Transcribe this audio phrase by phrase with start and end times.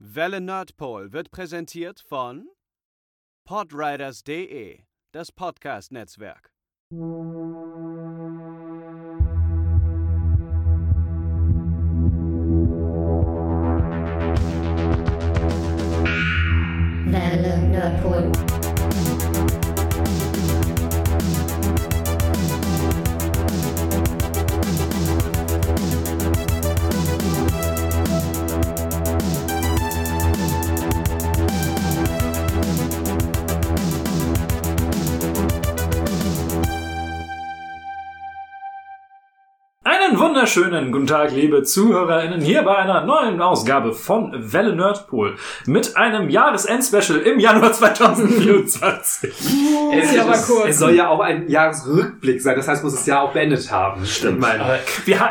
[0.00, 2.46] Welle Nerdpol wird präsentiert von
[3.44, 6.52] podriders.de, das Podcast-Netzwerk.
[17.10, 18.37] Welle Nerdpol.
[40.38, 45.34] Wunderschönen guten Tag, liebe ZuhörerInnen, hier bei einer neuen Ausgabe von Welle Nerdpool
[45.66, 49.32] mit einem Jahresend-Special im Januar 2024.
[49.92, 50.68] Es, Ja, aber kurz.
[50.68, 54.06] es soll ja auch ein Jahresrückblick sein, das heißt, muss es ja auch beendet haben.
[54.06, 54.36] Stimmt.
[54.36, 54.78] Ich meine,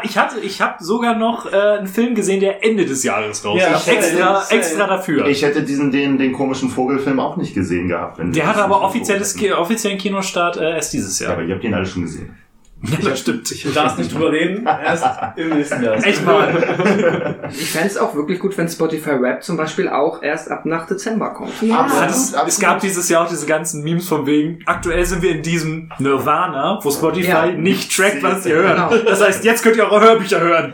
[0.03, 3.61] ich hatte, ich habe sogar noch äh, einen Film gesehen, der Ende des Jahres raus.
[3.61, 3.87] Ja, ist.
[3.87, 5.25] extra, same, extra dafür.
[5.27, 8.19] Ich hätte diesen, den, den komischen Vogelfilm auch nicht gesehen gehabt.
[8.19, 11.23] Wenn der hatte das aber offizielles, offiziellen Kinostart äh, erst dieses hätten.
[11.23, 11.37] Ja, Jahr.
[11.37, 12.35] aber ihr habt ihn alle schon gesehen.
[13.01, 13.65] Ja, das stimmt.
[13.65, 15.03] Du darfst nicht drüber reden, erst
[15.35, 15.95] im nächsten Jahr.
[15.95, 17.39] Echt mal.
[17.49, 20.85] Ich fände es auch wirklich gut, wenn Spotify Rap zum Beispiel auch erst ab nach
[20.85, 21.59] Dezember kommt.
[21.61, 22.09] Ja, Absolut.
[22.09, 25.41] Es, es gab dieses Jahr auch diese ganzen Memes von wegen, aktuell sind wir in
[25.41, 27.45] diesem Nirvana, wo Spotify Ja.
[27.47, 28.91] nicht trackt, was ihr hört.
[28.91, 29.03] Genau.
[29.05, 30.73] Das heißt, jetzt könnt ihr eure Hörbücher hören.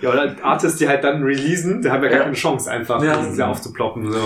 [0.00, 2.24] ja, oder Artists, die halt dann releasen, die haben ja gar Ja.
[2.24, 3.16] keine Chance, einfach Ja.
[3.16, 4.10] dieses Jahr aufzuploppen.
[4.10, 4.18] So.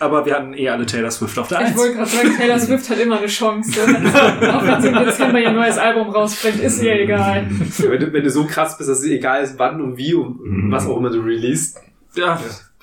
[0.00, 1.76] Aber wir hatten eh alle Taylor Swift auf der Ich Eins.
[1.78, 3.70] wollte gerade sagen, Taylor Swift hat immer eine Chance.
[3.82, 7.46] Auch wenn sie im Dezember ihr neues Album rausbringt, ist ihr egal.
[7.78, 10.14] Ja, wenn, du, wenn du so krass bist, dass es egal ist, wann und wie
[10.14, 10.70] und Mhm.
[10.72, 11.80] was auch immer du releast.
[12.14, 12.40] Ja,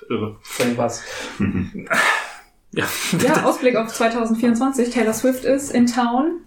[0.09, 0.35] irre.
[0.57, 1.03] Wenn was.
[2.73, 2.85] Ja.
[3.23, 4.89] Ja, Ausblick auf 2024.
[4.89, 6.39] Taylor Swift ist in Town.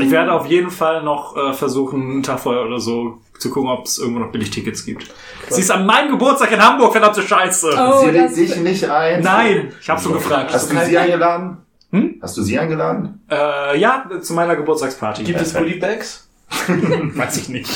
[0.00, 3.70] Ich werde auf jeden Fall noch äh, versuchen, einen Tag vorher oder so zu gucken,
[3.70, 5.06] ob es irgendwo noch billig Tickets gibt.
[5.50, 7.70] Sie ist an meinem Geburtstag in Hamburg, verdammte Scheiße.
[7.78, 9.22] Oh, sie lädt dich nicht ein.
[9.22, 10.52] Nein, ich habe schon gefragt.
[10.52, 11.58] Hast du sie eingeladen?
[11.92, 12.18] Hm?
[12.20, 13.24] Hast du sie eingeladen?
[13.30, 15.24] Äh, ja, zu meiner Geburtstagsparty.
[15.24, 16.27] Gibt es Goodie Bags?
[17.14, 17.68] Weiß ich nicht.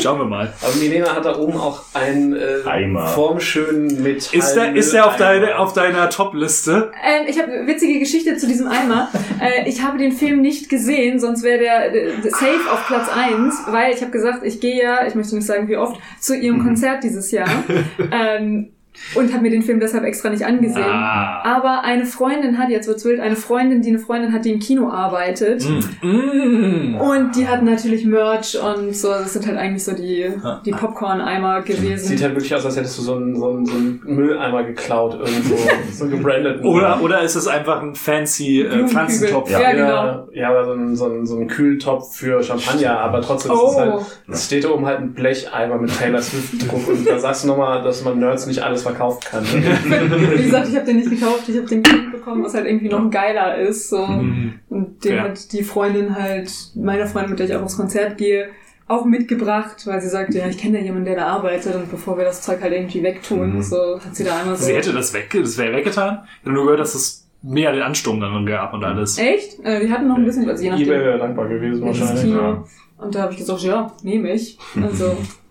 [0.00, 0.52] Schauen wir mal.
[0.62, 3.06] Aber Milena hat da oben auch einen äh, Eimer.
[3.08, 4.38] formschönen Metall.
[4.38, 6.90] Ist der, ist der auf, deine, auf deiner Top-Liste?
[7.04, 9.10] ähm, ich habe eine witzige Geschichte zu diesem Eimer.
[9.40, 13.62] Äh, ich habe den Film nicht gesehen, sonst wäre der äh, safe auf Platz eins,
[13.68, 16.62] weil ich habe gesagt, ich gehe ja, ich möchte nicht sagen wie oft, zu ihrem
[16.62, 17.48] Konzert dieses Jahr.
[18.10, 18.73] ähm,
[19.14, 20.84] und habe mir den Film deshalb extra nicht angesehen.
[20.84, 21.42] Ah.
[21.44, 24.60] Aber eine Freundin hat, jetzt wird's wild, eine Freundin, die eine Freundin hat, die im
[24.60, 25.64] Kino arbeitet.
[26.02, 26.96] Mm.
[26.96, 30.30] Und die hatten natürlich Merch und so, das sind halt eigentlich so die,
[30.64, 32.06] die Popcorn-Eimer gewesen.
[32.06, 35.14] Sieht halt wirklich aus, als hättest du so einen, so einen, so einen Mülleimer geklaut
[35.14, 35.56] irgendwo.
[35.92, 36.64] so einen gebrandeten.
[36.64, 38.86] Oder, oder ist es einfach ein fancy äh.
[38.86, 39.50] Pflanzentopf?
[39.50, 40.28] Ja, ja, genau.
[40.32, 43.64] Ja, oder so ein, so ein, so ein Kühltopf für Champagner, aber trotzdem ist es
[43.64, 43.94] Oh, halt,
[44.28, 47.48] es steht da oben halt ein Blecheimer mit Taylor Swift drauf und da sagst du
[47.48, 49.42] nochmal, dass man Nerds nicht alles verkaufen kann.
[49.42, 50.30] Ne?
[50.38, 52.88] wie gesagt, ich habe den nicht gekauft, ich habe den geschenkt bekommen, was halt irgendwie
[52.88, 53.90] noch geiler ist.
[53.90, 54.06] So.
[54.06, 54.54] Mhm.
[54.68, 55.22] Und den Ja.
[55.24, 58.48] hat die Freundin halt, meine Freundin, mit der ich auch aufs Konzert gehe,
[58.86, 62.18] auch mitgebracht, weil sie sagte, ja, ich kenne ja jemanden, der da arbeitet und bevor
[62.18, 63.62] wir das Zeug halt irgendwie wegtun, Mhm.
[63.62, 64.64] so hat sie da einmal so...
[64.66, 66.20] Sie hätte das weg, das wäre weggetan.
[66.40, 69.16] Ich habe nur gehört, dass es mehr den Ansturm dann gab und alles.
[69.18, 69.58] Echt?
[69.64, 70.86] Äh, die hatten noch ein bisschen, also je nachdem.
[70.86, 72.30] Ebay wäre dankbar gewesen wahrscheinlich.
[72.30, 72.62] Ja.
[72.98, 74.58] Und da habe ich gesagt, ja, nehme ich.
[74.82, 75.16] Also,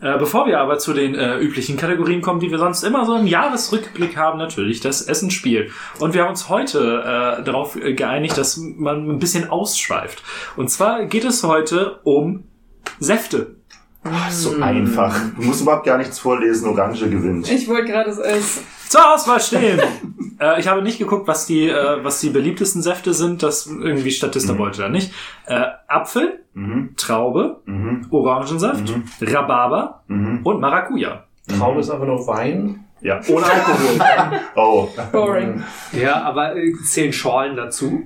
[0.00, 3.16] Äh, bevor wir aber zu den äh, üblichen Kategorien kommen, die wir sonst immer so
[3.16, 5.70] im Jahresrückblick haben, natürlich das Essensspiel.
[5.98, 10.22] Und wir haben uns heute äh, darauf geeinigt, dass man ein bisschen ausschweift.
[10.56, 12.44] Und zwar geht es heute um
[13.00, 13.56] Säfte.
[14.04, 15.14] Ach, so einfach.
[15.36, 16.68] Du musst überhaupt gar nichts vorlesen.
[16.68, 17.50] Orange gewinnt.
[17.50, 19.80] ich wollte gerade es es Zur Auswahl stehen.
[20.40, 23.42] äh, ich habe nicht geguckt, was die, äh, was die beliebtesten Säfte sind.
[23.42, 24.58] Das irgendwie Statista Mhm.
[24.58, 25.12] wollte da nicht.
[25.46, 26.94] Äh, Apfel, Mhm.
[26.96, 28.06] Traube, Mhm.
[28.10, 29.04] Orangensaft, Mhm.
[29.20, 30.40] Rhabarber Mhm.
[30.42, 31.24] und Maracuja.
[31.48, 32.84] Traum ist einfach nur Wein.
[33.00, 34.40] Ja, ohne Alkohol.
[34.56, 34.88] oh.
[35.12, 35.62] boring.
[35.92, 38.02] Ja, aber äh, zehn Schorlen dazu.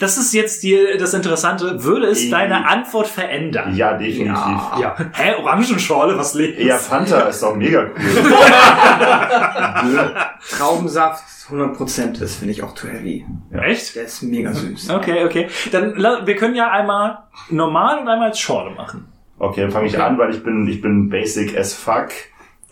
[0.00, 1.84] Das ist jetzt die, das Interessante.
[1.84, 2.30] Würde es Eh.
[2.30, 3.76] deine Antwort verändern?
[3.76, 4.34] Ja, definitiv.
[4.80, 4.96] Ja.
[5.12, 6.58] Hä, Orangenschorle, was lebt?
[6.58, 7.94] Ja, Fanta ist doch mega cool.
[10.58, 13.26] Traubensaft 100%, das finde ich auch too heavy.
[13.52, 13.96] Echt?
[13.96, 14.90] Der ist mega süß.
[14.90, 15.48] Okay, okay.
[15.72, 17.18] Dann, wir können ja einmal
[17.50, 19.08] normal und einmal als Schorle machen.
[19.38, 22.08] Okay, dann fange ich an, weil ich bin, ich bin basic as fuck.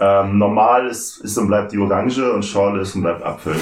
[0.01, 3.57] Ähm, normal ist, ist und bleibt die Orange und Schorle ist und bleibt Apfel.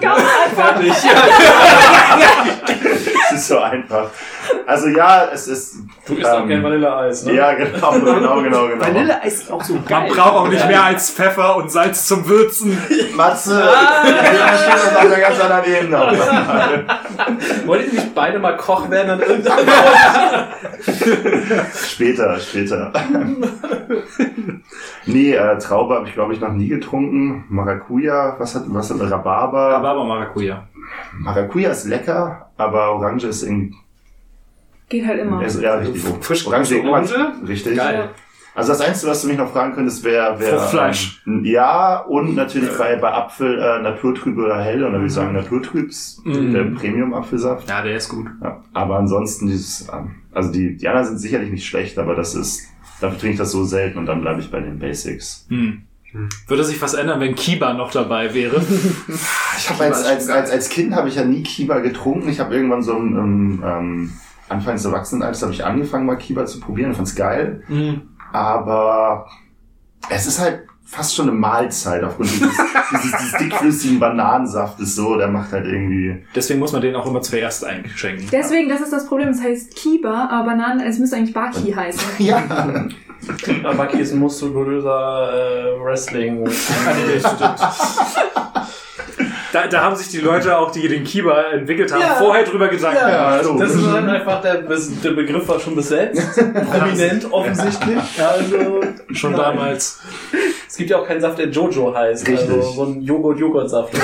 [0.00, 0.80] Ganz einfach.
[3.38, 4.10] so einfach.
[4.66, 5.76] Also ja, es ist.
[6.06, 7.34] Du isst auch ähm, gerne Vanilleeis, ne?
[7.34, 8.84] Ja, genau, genau, genau, genau.
[8.84, 10.10] Vanilleeis ist auch so Man geil.
[10.14, 12.76] braucht auch nicht mehr als Pfeffer und Salz zum Würzen.
[13.16, 15.98] Matze, ja, steht das auf einer ganz anderen Ebene.
[17.66, 19.66] Wollt ihr nicht beide mal Koch werden an irgendeinem
[21.74, 22.92] Später, später.
[25.06, 27.44] nee, äh, Traube habe ich glaube ich noch nie getrunken.
[27.48, 29.72] Maracuja, was hat, was hat Rhabarber?
[29.74, 30.64] Rhabarber Maracuja.
[31.18, 33.74] Maracuja ist lecker, aber Orange ist irgendwie,
[34.88, 35.42] Geht halt immer.
[35.44, 36.02] ist, ja, richtig.
[36.20, 37.14] Frisch Orange, Orange?
[37.46, 37.76] Richtig.
[37.76, 38.10] Geil.
[38.56, 40.38] Also das Einzige, was du mich noch fragen könntest, wäre...
[40.38, 41.22] Wär, Fruchtfleisch.
[41.26, 45.12] Ähm, ja, und natürlich bei, bei Apfel äh, Naturtrüb oder hell, und dann würde ich
[45.12, 46.52] sagen Naturtrübs, Mhm.
[46.52, 47.68] der Premium-Apfelsaft.
[47.68, 48.28] Ja, der ist gut.
[48.40, 52.36] Ja, aber ansonsten dieses, ähm, also die, die anderen sind sicherlich nicht schlecht, aber das
[52.36, 52.62] ist,
[53.00, 55.46] dafür trinke ich das so selten und dann bleibe ich bei den Basics.
[55.48, 55.82] Hm.
[56.46, 58.62] Würde sich was ändern, wenn Kiba noch dabei wäre?
[59.58, 62.28] Ich habe als, als, als, als Kind habe ich ja nie Kiba getrunken.
[62.28, 64.12] Ich habe irgendwann so im, im ähm,
[64.48, 67.62] Anfang des Erwachsenenalters habe ich angefangen mal Kiba zu probieren und fand's geil.
[67.66, 68.02] Hm.
[68.32, 69.26] Aber
[70.10, 72.50] es ist halt fast schon eine Mahlzeit aufgrund dieses,
[72.92, 76.24] dieses, dieses dickflüssigen Bananensaftes so, der macht halt irgendwie.
[76.34, 78.28] Deswegen muss man den auch immer zuerst einschenken.
[78.30, 79.28] Deswegen, das ist das Problem.
[79.28, 82.02] Es heißt Kiba, aber Bananen, es müsste eigentlich Baki heißen.
[82.24, 82.42] Ja.
[83.76, 86.44] Baki ist ein muskulöser äh, Wrestling.
[89.54, 92.14] Da, da haben sich die Leute auch, die den Kiba entwickelt haben, Ja.
[92.14, 93.60] vorher drüber Gedanken Ja, gemacht.
[93.60, 96.40] das ist halt einfach der, der Begriff war schon besetzt.
[96.72, 97.98] Prominent offensichtlich.
[98.20, 98.80] Also,
[99.12, 99.40] Schon nein.
[99.40, 100.00] damals.
[100.66, 102.26] Es gibt ja auch keinen Saft, der Jojo heißt.
[102.26, 102.50] Richtig.
[102.50, 103.94] Also so ein Joghurt-Joghurt-Saft.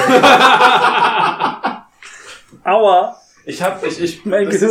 [2.64, 3.16] Aua.
[3.50, 4.64] Ich habe, ich, ich, Mein ist,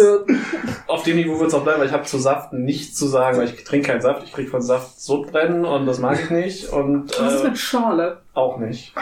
[0.88, 3.38] auf dem Niveau wird es auch bleiben, weil ich habe zu Saft nichts zu sagen,
[3.38, 6.70] weil ich trinke keinen Saft, ich krieg von Saft Sodbrennen und das mag ich nicht
[6.70, 8.22] und Was ist äh, mit Schorle?
[8.34, 8.94] auch nicht.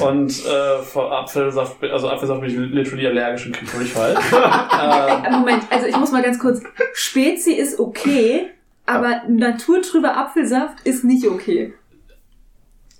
[0.00, 4.16] Und äh, vor Apfelsaft, also Apfelsaft bin ich literally allergisch und krieg Durchfall.
[4.32, 6.62] ähm, Äh, Moment, also ich muss mal ganz kurz.
[6.94, 8.48] Spezi ist okay,
[8.86, 11.74] aber naturtrüber Apfelsaft ist nicht okay.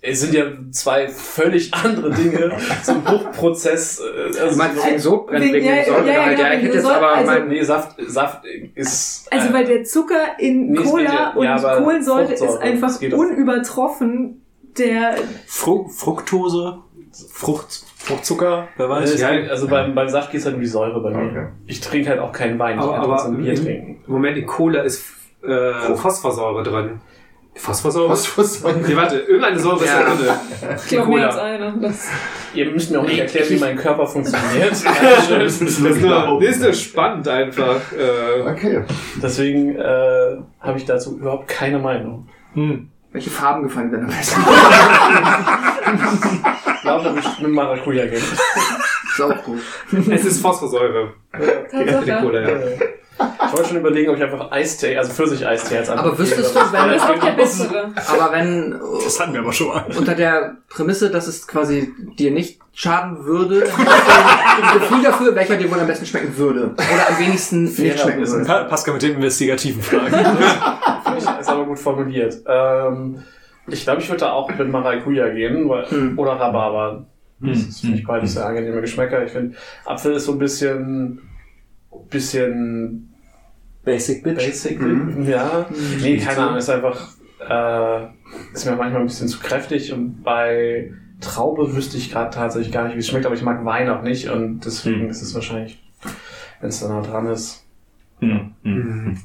[0.04, 2.50] Es sind ja zwei völlig andere Dinge
[2.82, 4.00] zum Hochprozess.
[4.00, 6.66] Äh, also, meinst wegen Sodbrennen, Wegen- wegen ja, dem ja, ja, Ja, ich genau, hätte
[6.76, 7.49] jetzt aber also- mein...
[7.49, 8.43] nee, Saft, Saft
[8.75, 9.28] ist.
[9.32, 14.38] Also äh, weil der Zucker in Nee, Cola ja- und ja, Kohlensäure ist einfach unübertroffen.
[14.78, 15.16] Der
[15.46, 16.78] Fru Fructose,
[17.31, 19.10] Frucht, Fruchtzucker, wer äh, weiß.
[19.14, 21.31] es geht, also beim, beim Saft geht es halt um die Säure bei mir.
[21.31, 21.46] Okay.
[21.66, 24.02] Ich trinke halt auch keinen Wein, ich Aber- kann aber- trotzdem Bier trinken.
[24.06, 25.04] Im Moment in Cola ist
[25.46, 27.00] äh, Phosphorsäure drin.
[27.54, 28.08] Phosphorsäure?
[28.08, 28.76] Phosphorsäure?
[28.78, 30.02] Nee, warte, irgendeine Säure ist Ja.
[30.02, 30.76] da drin.
[30.76, 31.75] ich glaube mehr als eine.
[31.81, 32.08] Das
[32.54, 34.72] Ihr müsst mir auch nicht erklären, wie mein Körper funktioniert.
[35.28, 35.28] Das
[35.60, 37.81] müssen Das ist nur, das ist nur spannend einfach.
[37.93, 38.84] Äh, Okay.
[39.22, 42.28] Deswegen äh, habe ich dazu überhaupt keine Meinung.
[42.54, 42.88] Hm.
[43.12, 44.40] Welche Farben gefallen dir denn am besten?
[46.75, 48.22] Ich glaube, ich mit Maracuja gehen.
[49.12, 49.61] Ist auch gut.
[50.11, 51.12] es ist Phosphorsäure.
[51.73, 52.20] Die Tatsache.
[52.23, 52.56] Cola, ja.
[53.47, 56.88] Ich wollte schon überlegen, ob ich einfach Eistee, also Pfirsich-Eistee als Aber wüsstest du, wenn
[56.88, 57.59] das ist auch der es...
[57.59, 57.93] bessere.
[58.09, 59.85] Aber wenn Das hatten wir aber schon mal.
[59.97, 65.03] unter der Prämisse, dass es quasi dir nicht schaden würde, dann hast du ein Gefühl
[65.03, 66.70] dafür, welcher dir wohl am besten schmecken würde.
[66.75, 68.35] Oder am wenigsten nicht Fairer schmecken Wissen.
[68.38, 68.47] würde.
[68.47, 70.06] Pa Pascal mit den investigativen Fragen.
[70.06, 72.35] Finde ich, ist aber gut formuliert.
[72.47, 73.23] Ähm,
[73.69, 76.19] ich glaube, ich würde da auch mit Maracuja gehen, weil, Hm.
[76.19, 77.05] oder Rhabarber.
[77.43, 79.25] Das Hm, ist finde ich beides sehr angenehme Geschmäcker.
[79.25, 81.21] Ich finde, Apfel ist so ein bisschen,
[82.11, 83.12] bisschen
[83.85, 84.37] Basic Bitch.
[84.37, 85.27] basic, Mhm.
[85.29, 85.67] ja.
[86.00, 87.09] Nee, keine Ahnung, ist einfach,
[87.41, 88.06] äh,
[88.55, 92.85] ist mir manchmal ein bisschen zu kräftig und bei Traube wüsste ich gerade tatsächlich gar
[92.85, 95.11] nicht, wie es schmeckt, aber ich mag Wein auch nicht und deswegen Hm.
[95.11, 95.83] ist es wahrscheinlich,
[96.61, 97.65] wenn es da nah dran ist.
[98.21, 98.55] Hm.
[98.62, 99.19] Hm.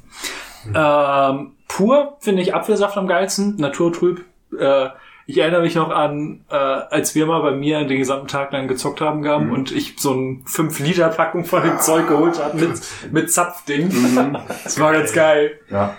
[0.73, 4.25] Ähm, pur finde ich Apfelsaft am geilsten, naturtrüb.
[4.57, 4.87] Äh,
[5.27, 8.67] ich erinnere mich noch an, äh, als wir mal bei mir den gesamten Tag lang
[8.67, 9.51] gezockt haben gaben Mhm.
[9.53, 12.79] und ich so ein 5-Liter-Packung von dem Zeug geholt habe mit,
[13.11, 13.89] mit Zapfding.
[13.89, 14.37] Mhm.
[14.63, 15.59] Das war ganz geil.
[15.69, 15.95] Ja.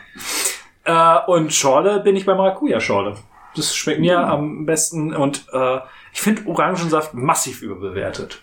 [0.84, 3.14] Äh, und Schorle bin ich bei Maracuja-Schorle.
[3.54, 5.78] Das schmeckt mir am besten und äh,
[6.12, 8.42] ich finde Orangensaft massiv überbewertet.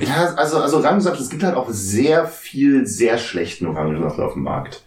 [0.00, 4.42] Ja, also, also Orangensaft, es gibt halt auch sehr viel sehr schlechten Orangensaft auf dem
[4.44, 4.82] Markt.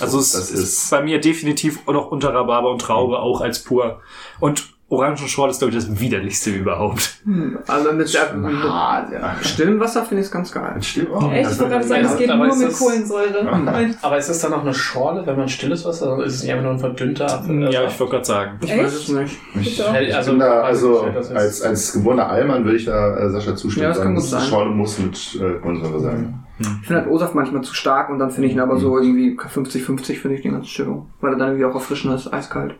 [0.00, 3.62] Also es Das ist, ist- bei mir definitiv noch unter Rhabarber und Traube auch als
[3.64, 4.00] pur.
[4.40, 7.20] Und Orangenschorle ist, glaube ich, das widerlichste überhaupt.
[7.66, 9.36] Also mit, sehr, mit ja.
[9.42, 10.76] stillem Wasser finde ich es ganz geil.
[10.80, 11.30] Stimmt auch.
[11.30, 13.96] Echt, ich wollte gerade sagen, Ja, es geht aber nur mit das- Kohlensäure.
[14.00, 16.52] Aber ist es dann auch eine Schorle, wenn man stilles Wasser, oder ist es nicht
[16.52, 17.70] einfach nur ein verdünnter Apfel?
[17.70, 18.58] Ja, ich wollte gerade sagen.
[18.62, 18.82] Ich Echt?
[18.84, 19.36] weiß es nicht.
[19.60, 23.28] Ich, ich Also, bin da, also das als, als geborener Allmann würde ich da äh,
[23.30, 23.82] Sascha zustimmen.
[23.82, 24.48] Ja, das kann sagen, gut sein.
[24.48, 26.44] Schorle muss mit äh, Kohlensäure sein.
[26.60, 29.38] Ich finde halt O-Saft manchmal zu stark und dann finde ich ihn aber so irgendwie
[29.38, 31.02] 50-50 finde ich den ganz schön.
[31.20, 32.74] Weil er dann irgendwie auch erfrischend ist, eiskalt.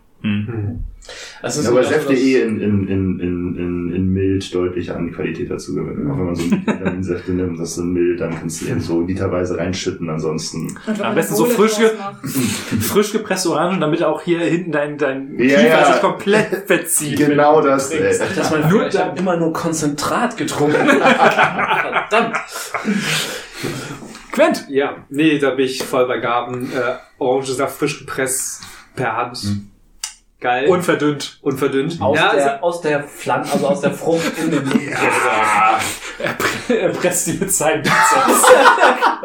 [1.40, 5.12] Das ist Ja, aber Säfte eh in, in, in, in, in, in mild deutlich an
[5.12, 6.10] Qualität dazu gewinnen.
[6.10, 9.00] Auch wenn man so Vitaminsäfte nimmt, das ist in mild, dann kannst du den so
[9.02, 10.76] literweise reinschütten, ansonsten.
[10.86, 11.90] Am man besten so frisch, ge
[12.80, 15.92] frisch gepresste Orangen, damit auch hier hinten dein, dein Ja, Kiefer ja.
[15.92, 17.16] sich komplett verzieht.
[17.16, 18.18] Genau das, ey.
[18.34, 20.88] Das mein nur, habe immer nur Konzentrat getrunken.
[20.88, 22.36] Verdammt.
[24.32, 24.66] Quent!
[24.68, 26.70] Ja, nee, da bin ich voll bei Gaben.
[26.72, 28.62] Äh, Orangensaft frisch gepresst
[28.94, 29.38] per Hand.
[30.40, 30.68] Geil.
[30.68, 31.38] Unverdünnt.
[31.42, 32.00] unverdünnt.
[32.00, 34.80] Aus, ja, der, aus der Pflanze, also aus der Frucht in den Mund.
[36.18, 38.42] Er, er presst die mit seinem Bizeps.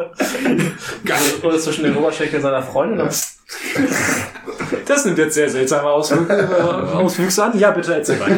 [1.04, 1.20] Geil.
[1.42, 3.00] Oder zwischen den Oberschenkeln seiner Freundin.
[3.00, 3.12] Und
[4.86, 7.58] Das nimmt jetzt sehr seltsame Auswüchse, äh, an.
[7.58, 8.34] Ja, bitte erzähl weiter.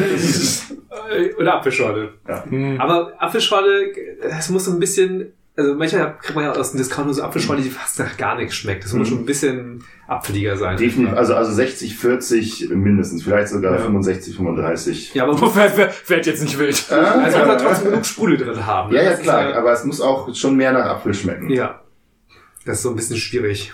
[1.11, 2.13] Äh, Oder Apfelschorle.
[2.27, 2.43] Ja.
[2.45, 2.79] Hm.
[2.79, 7.07] Aber Apfelschorle, das muss so ein bisschen, also manchmal kriegt man ja aus dem Discount
[7.07, 8.83] nur so Apfelschorle, die fast nach gar nichts schmeckt.
[8.85, 10.77] Das muss schon ein bisschen apfeliger sein.
[10.77, 13.79] Definitiv, also, also 60, 40 mindestens, vielleicht sogar Ja.
[13.81, 15.13] 65, 35.
[15.15, 15.39] Ja, aber
[16.07, 16.91] werd jetzt nicht wild.
[16.91, 18.93] also man muss trotzdem genug Sprudel drin haben.
[18.93, 21.49] ja, ja, ist klar, aber es muss auch schon mehr nach Apfel schmecken.
[21.49, 21.81] Ja.
[22.65, 23.73] Das ist so ein bisschen schwierig.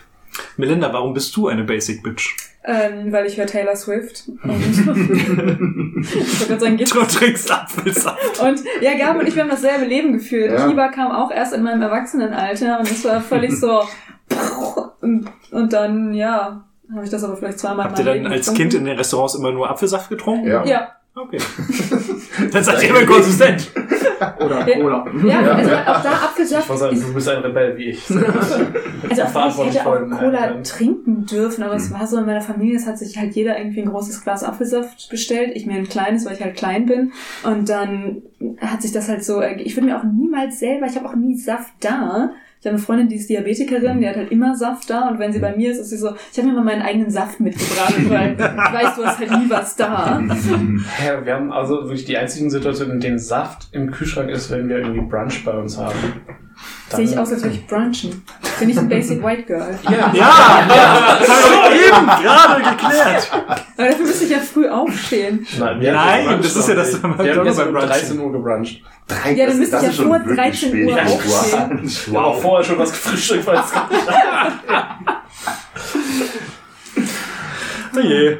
[0.57, 2.35] Melinda, warum bist du eine Basic Bitch?
[2.65, 4.23] Ähm, weil ich höre Taylor Swift.
[4.27, 4.61] Und
[6.01, 8.39] ich sagen, Du trinkst Apfelsaft.
[8.39, 10.53] Und ja, Gabi und ich, haben dasselbe Leben geführt.
[10.53, 10.69] Ja.
[10.69, 13.83] Fieber kam auch erst in meinem Erwachsenenalter und es war völlig so.
[15.01, 18.61] Und, dann, ja, habe ich das aber vielleicht zweimal Habt ihr dann Leben als getrunken.
[18.61, 20.47] Kind in den Restaurants immer nur Apfelsaft getrunken?
[20.47, 20.63] Ja.
[20.65, 21.37] Ja, Okay.
[22.51, 23.69] dann seid ihr immer konsistent.
[24.39, 24.65] Oder.
[24.65, 25.05] Cola.
[25.23, 26.69] ja, also auch da ich Apfelsaft.
[26.69, 28.09] muss sagen, Ich, du bist ein Rebell wie ich.
[28.09, 32.41] also auch ich hätte auch Cola äh, trinken dürfen, aber es war so in meiner
[32.41, 35.51] Familie, es hat sich halt jeder irgendwie ein großes Glas Apfelsaft bestellt.
[35.53, 37.11] Ich mir ein kleines, weil ich halt klein bin.
[37.43, 38.23] Und dann
[38.59, 41.37] hat sich das halt so, ich würde mir auch niemals selber, ich habe auch nie
[41.37, 42.31] Saft da.
[42.63, 45.33] Ich habe eine Freundin, die ist Diabetikerin, die hat halt immer Saft da und wenn
[45.33, 48.09] sie bei mir ist, ist sie so, ich habe mir mal meinen eigenen Saft mitgebracht,
[48.09, 50.23] weil ich weiß, du hast halt nie was da.
[51.05, 54.69] Ja, wir haben also wirklich die einzigen Situationen, in denen Saft im Kühlschrank ist, wenn
[54.69, 55.97] wir irgendwie Brunch bei uns haben.
[56.89, 58.23] Dann- Sehe ich aus, als würde ich brunchen.
[58.59, 59.79] Bin ich ein Basic White Girl.
[59.83, 63.31] Ja, Ja, ja, das haben wir eben gerade geklärt.
[63.77, 65.45] Aber dafür müsste ich ja früh aufstehen.
[65.57, 67.89] Nein, wir Nein, haben das ist ja das- Wir haben jetzt beim um Brunchen.
[67.89, 68.81] 13 Uhr gebruncht.
[69.07, 70.87] Drei, Ja, dann das- müsste ich ja schon vor wirklich 13 spät.
[70.87, 71.91] Uhr aufstehen.
[72.11, 72.41] wow.
[72.41, 73.65] Vorher schon was gefrühstückt, weil es
[77.95, 78.37] Oh je.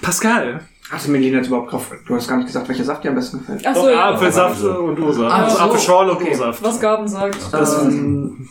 [0.00, 0.60] Pascal.
[0.92, 1.90] Hatte Melina jetzt überhaupt drauf?
[2.06, 3.62] Du hast gar nicht gesagt, welcher Saft dir am besten gefällt.
[3.66, 4.10] Ach Doch, so, ja.
[4.10, 5.30] Apfelsaft und O-Saft.
[5.32, 6.32] Ach Also so, Apfelschorle und okay.
[6.34, 6.62] O-Saft.
[6.62, 7.38] Was Gaben sagt.
[7.82, 8.48] Ähm,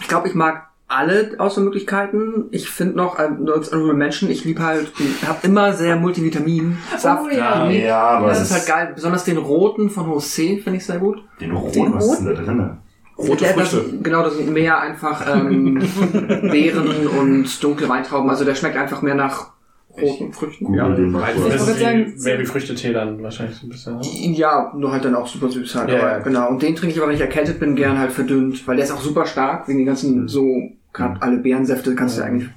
[0.00, 2.46] ich glaube, ich mag alle Auswahlmöglichkeiten.
[2.52, 5.96] Ich finde noch, äh, nur als Honorable Menschen, ich liebe halt, ich habe immer sehr
[5.96, 7.22] Multivitamin-Saft.
[7.26, 7.68] Oh, ja.
[7.68, 8.92] Ja, aber Das ist halt geil.
[8.94, 11.18] Besonders den roten von José finde ich sehr gut.
[11.40, 12.70] Den roten, was ist denn da drin?
[13.18, 13.98] Rote Ja, das, Früchte.
[14.00, 15.74] genau, das sind mehr einfach ähm,
[16.42, 18.30] Beeren und dunkle Weintrauben.
[18.30, 19.48] Also der schmeckt einfach mehr nach
[20.00, 20.74] roten Früchten.
[20.74, 20.96] Ja.
[20.96, 23.96] wie Babyfrüchtetee dann wahrscheinlich so ein bisschen.
[23.96, 24.36] ne?
[24.36, 25.90] Ja, nur halt dann auch super süß halt.
[25.90, 26.18] Ja, aber, ja.
[26.20, 26.48] Genau.
[26.48, 28.92] Und den trinke ich aber, wenn ich erkältet bin, gern halt verdünnt, weil der ist
[28.92, 30.46] auch super stark, wegen den ganzen so,
[30.92, 32.48] gerade alle Beerensäfte kannst du eigentlich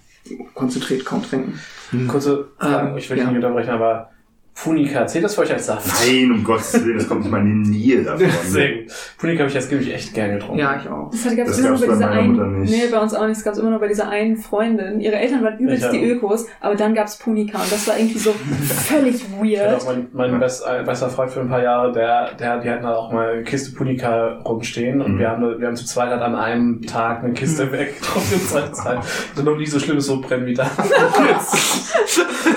[0.53, 1.59] konzentriert kaum trinken.
[2.07, 3.25] Kurze Frage, Ähm, ich will ja.
[3.25, 4.10] nicht unterbrechen, aber
[4.53, 5.87] Punika, zählt das für euch als Saft?
[6.05, 8.27] Nein, um Gottes Willen, das kommt nicht mal in die Nähe davon.
[8.43, 8.87] Deswegen.
[9.17, 10.59] Punika habe ich als Kind echt gern getrunken.
[10.59, 11.09] Ja, ich auch.
[11.09, 12.61] Das gab Das es immer nur gab's bei bei Mutter einen.
[12.61, 12.71] nicht.
[12.71, 13.37] Nee, bei uns auch nicht.
[13.37, 14.99] Es gab immer nur bei dieser einen Freundin.
[14.99, 16.03] Ihre Eltern waren übelst Ich die.
[16.11, 18.33] Ökos, aber dann gab's Punika und das war irgendwie so
[18.87, 19.23] völlig Ich
[19.59, 19.81] hatte weird.
[19.81, 22.85] auch mein, mein best, äh, bester Freund für ein paar Jahre, der, der, die hatten
[22.85, 25.19] halt auch mal eine Kiste Punika rumstehen und Mhm.
[25.19, 28.67] wir haben, wir haben zu zweit halt an einem Tag eine Kiste weggetroffen in zwei
[28.69, 28.99] Zeit.
[29.35, 30.69] Das noch nie so schlimmes so brennen wie da.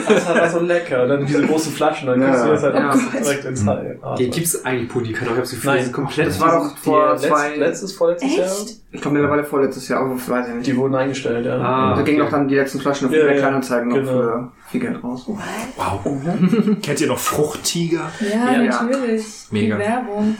[0.09, 1.05] das war so lecker.
[1.05, 2.29] Und dann diese großen Flaschen, dann Ja.
[2.31, 2.95] kriegst du das halt Ja.
[3.23, 3.99] direkt ins Hals.
[4.17, 5.33] Hier gibt's eigentlich Punika noch.
[5.33, 5.85] Ich hab's Gefühl, Nein.
[5.87, 6.27] die komplett.
[6.29, 8.47] Das war doch vor Die zwei, letzt, letztes, vorletztes Jahr?
[8.47, 8.77] Echt?
[8.93, 10.67] ich glaube mittlerweile vorletztes Jahr, aber weiß ich nicht.
[10.67, 11.59] Die wurden eingestellt, ja.
[11.59, 11.95] Ah.
[11.97, 13.41] da gingen doch dann die letzten Flaschen auf Ja, eBay ja.
[13.41, 14.11] Kleinanzeigen noch Genau.
[14.11, 15.25] für viel Geld raus.
[15.27, 16.01] Wow.
[16.83, 18.11] Kennt ihr noch Fruchttiger?
[18.21, 18.83] Ja, Ja, ja.
[18.83, 19.25] natürlich.
[19.51, 19.77] Mega.
[19.77, 20.37] Die Werbung.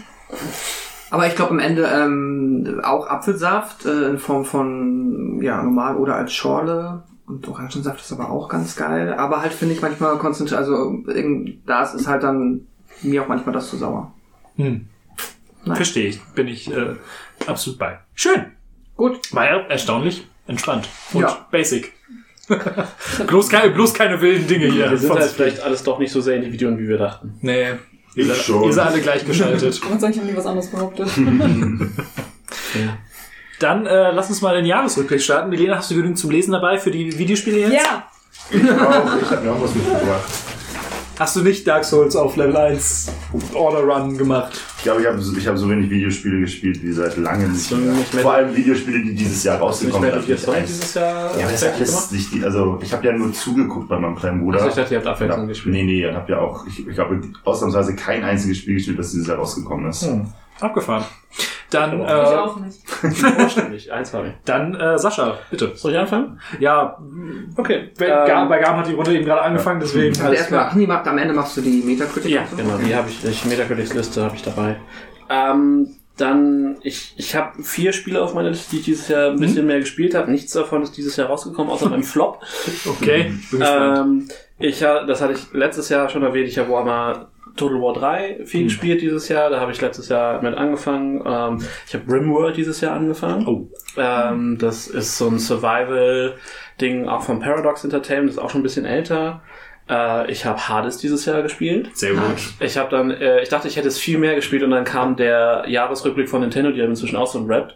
[1.11, 6.17] Aber ich glaube am Ende ähm, auch Apfelsaft äh, in Form von ja normal oder
[6.17, 9.15] als Schorle und Orangensaft ist aber auch ganz geil.
[9.15, 12.67] Aber halt finde ich manchmal konzentriert, also irgend- da ist halt dann
[13.03, 14.13] mir auch manchmal das zu sauer.
[14.57, 14.89] Hm.
[15.65, 16.21] Verstehe ich.
[16.35, 16.95] Bin ich äh,
[17.47, 17.99] absolut bei.
[18.15, 18.53] Schön.
[18.97, 19.33] Gut.
[19.35, 20.89] War ja erstaunlich entspannt.
[21.13, 21.47] Und Ja.
[21.51, 21.93] basic.
[23.27, 24.91] bloß, keine, bloß keine wilden Dinge hier.
[24.91, 27.39] Wir sind halt vielleicht alles doch nicht so sehr Individuen, wie wir dachten.
[27.41, 27.71] nee.
[28.17, 28.63] Ihr Ich seid, schon.
[28.65, 29.81] ihr seid alle gleichgeschaltet.
[29.91, 31.09] Und sag ich habe nie was anderes behauptet.
[33.61, 35.49] Dann äh, lass uns mal den Jahresrückblick starten.
[35.51, 37.73] Milena, hast du genügend zum Lesen dabei für die Videospiele jetzt?
[37.75, 38.05] ja,
[38.51, 40.23] Ich auch, ich habe mir auch was mitgebracht.
[41.17, 43.13] Hast du nicht Dark Souls auf Level 1
[43.55, 44.61] Order Run gemacht?
[44.79, 47.93] Ich glaube, ich habe ich hab so wenig Videospiele gespielt wie seit langem nicht mehr.
[47.93, 50.41] nicht mehr- Vor allem Videospiele, die dieses Jahr rausgekommen sind.
[50.41, 51.31] Solid Ja, dieses Jahr.
[51.31, 54.41] aber das ist alles nicht die, also ich habe ja nur zugeguckt bei meinem kleinen
[54.41, 54.59] Bruder.
[54.59, 55.75] Also ich dachte, ihr habt Abwechslung Ja, gespielt.
[55.77, 59.13] Nee, nee, ich habe ja auch, ich, ich glaube, ausnahmsweise kein einziges Spiel gespielt, das
[59.13, 60.03] dieses Jahr rausgekommen ist.
[60.03, 60.27] Hm.
[60.59, 61.05] Abgefahren.
[61.75, 62.79] Dann, Ich äh, auch nicht.
[62.89, 64.33] Vollständig, eins habe ich.
[64.45, 65.73] dann äh, Sascha, bitte.
[65.75, 66.41] Soll ich anfangen?
[66.61, 66.99] Ja,
[67.57, 67.91] Okay.
[67.99, 70.19] bei ähm, Gar- bei Garm hat die Runde eben gerade angefangen, deswegen.
[70.21, 72.31] Also erstmal, ach nee, macht, am Ende machst du die Metacritic.
[72.31, 72.57] Ja, und so.
[72.57, 74.77] genau, die habe ich, ich Metacritics Liste habe ich dabei.
[75.29, 79.41] Ähm, dann, ich, ich habe vier Spiele auf meiner Liste, die ich dieses Jahr ein
[79.41, 80.31] bisschen mehr gespielt habe.
[80.31, 82.41] Nichts davon ist dieses Jahr rausgekommen, außer meinem Flop.
[82.87, 83.99] Okay, ich bin gespannt.
[83.99, 84.29] Ähm,
[84.61, 88.65] ich, das hatte ich letztes Jahr schon erwähnt, ich habe Warhammer Total War 3 viel
[88.65, 91.23] gespielt dieses Jahr, da habe ich letztes Jahr mit angefangen.
[91.27, 93.47] Ähm, ich habe Rimworld dieses Jahr angefangen.
[93.47, 93.69] Oh.
[93.97, 98.65] Ähm, das ist so ein Survival-Ding auch von Paradox Entertainment, das ist auch schon ein
[98.65, 99.43] bisschen älter.
[99.89, 101.97] Äh, ich habe Hades dieses Jahr gespielt.
[101.97, 102.23] Sehr gut.
[102.61, 105.17] Ich habe dann, äh, ich dachte, ich hätte es viel mehr gespielt und dann kam
[105.17, 107.75] der Jahresrückblick von Nintendo, die haben inzwischen auch so ein Rap.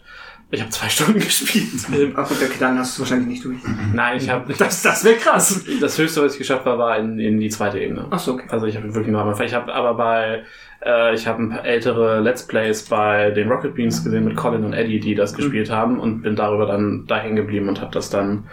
[0.50, 1.68] Ich habe zwei Stunden gespielt.
[1.92, 3.58] Ähm, Ach gut, okay, dann hast du es wahrscheinlich nicht durch.
[3.92, 5.62] Nein, ich habe Das, das wäre krass.
[5.80, 8.06] das höchste, was ich geschafft habe, war in, in die zweite Ebene.
[8.10, 8.46] Ach so, okay.
[8.48, 9.46] Also ich habe wirklich Anfang.
[9.46, 10.44] Ich habe aber bei,
[10.84, 14.64] äh, ich habe ein paar ältere Let's Plays bei den Rocket Beans gesehen mit Colin
[14.64, 17.90] und Eddie, die das gespielt haben und bin darüber dann da hängen geblieben und habe
[17.92, 18.44] das dann,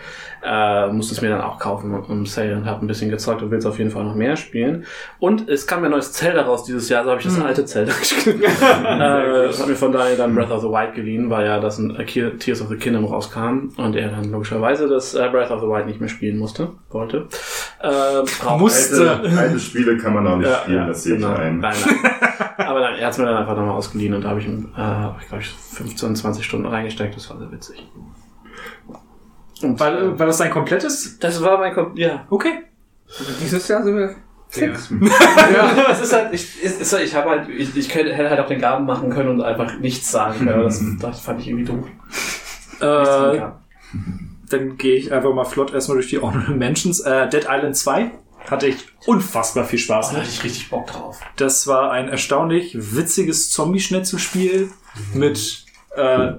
[0.44, 3.52] äh, musste es mir dann auch kaufen im Sale und habe ein bisschen gezockt und
[3.52, 4.86] will es auf jeden Fall noch mehr spielen.
[5.20, 7.66] Und es kam mir ein neues Zelda raus dieses Jahr, so habe ich das alte
[7.66, 8.44] Zelda gespielt.
[8.44, 8.48] äh,
[9.48, 11.96] das hat mir von daher dann Breath of the Wild geliehen, weil ja das ein
[12.06, 15.86] Tears of the Kingdom rauskam und er dann logischerweise das äh, Breath of the Wild
[15.86, 17.28] nicht mehr spielen musste, wollte.
[17.82, 19.12] Äh, Musste.
[19.12, 21.34] Alte, alte Spiele kann man auch nicht ja, spielen, ja, das sehe genau.
[21.34, 21.60] ich ein.
[21.60, 22.15] Nein, nein.
[22.58, 24.70] Aber dann, er hat es mir dann einfach nochmal ausgeliehen und da habe ich, ihm,
[24.74, 24.76] äh,
[25.28, 27.16] glaube ich, 15, 20 Stunden reingesteckt.
[27.16, 27.88] Das war sehr witzig.
[29.62, 31.18] Und, War, äh, war das dein komplettes?
[31.20, 32.26] das war mein Kom Ja.
[32.30, 32.64] Okay.
[33.42, 34.16] Dieses Jahr sind wir
[34.50, 34.90] Fix.
[34.92, 35.72] ja.
[35.92, 38.40] Es ist halt, ich, ist, ist, halt- ich habe halt, ich, ich könnte, hätte halt
[38.40, 40.50] auch den Gaben machen können und einfach nichts sagen können.
[40.54, 41.86] aber Das, das fand ich irgendwie doof.
[42.82, 43.42] Äh,
[44.50, 47.00] dann gehe ich einfach mal flott erstmal durch die Honorable Mentions.
[47.02, 48.12] Äh, Dead Island 2
[48.52, 50.28] hatte ich unfassbar viel Spaß Oh, da mit.
[50.28, 51.20] hatte ich richtig Bock drauf.
[51.38, 54.70] Das war ein erstaunlich witziges Zombie-Schnetzelspiel
[55.14, 56.34] mit äh,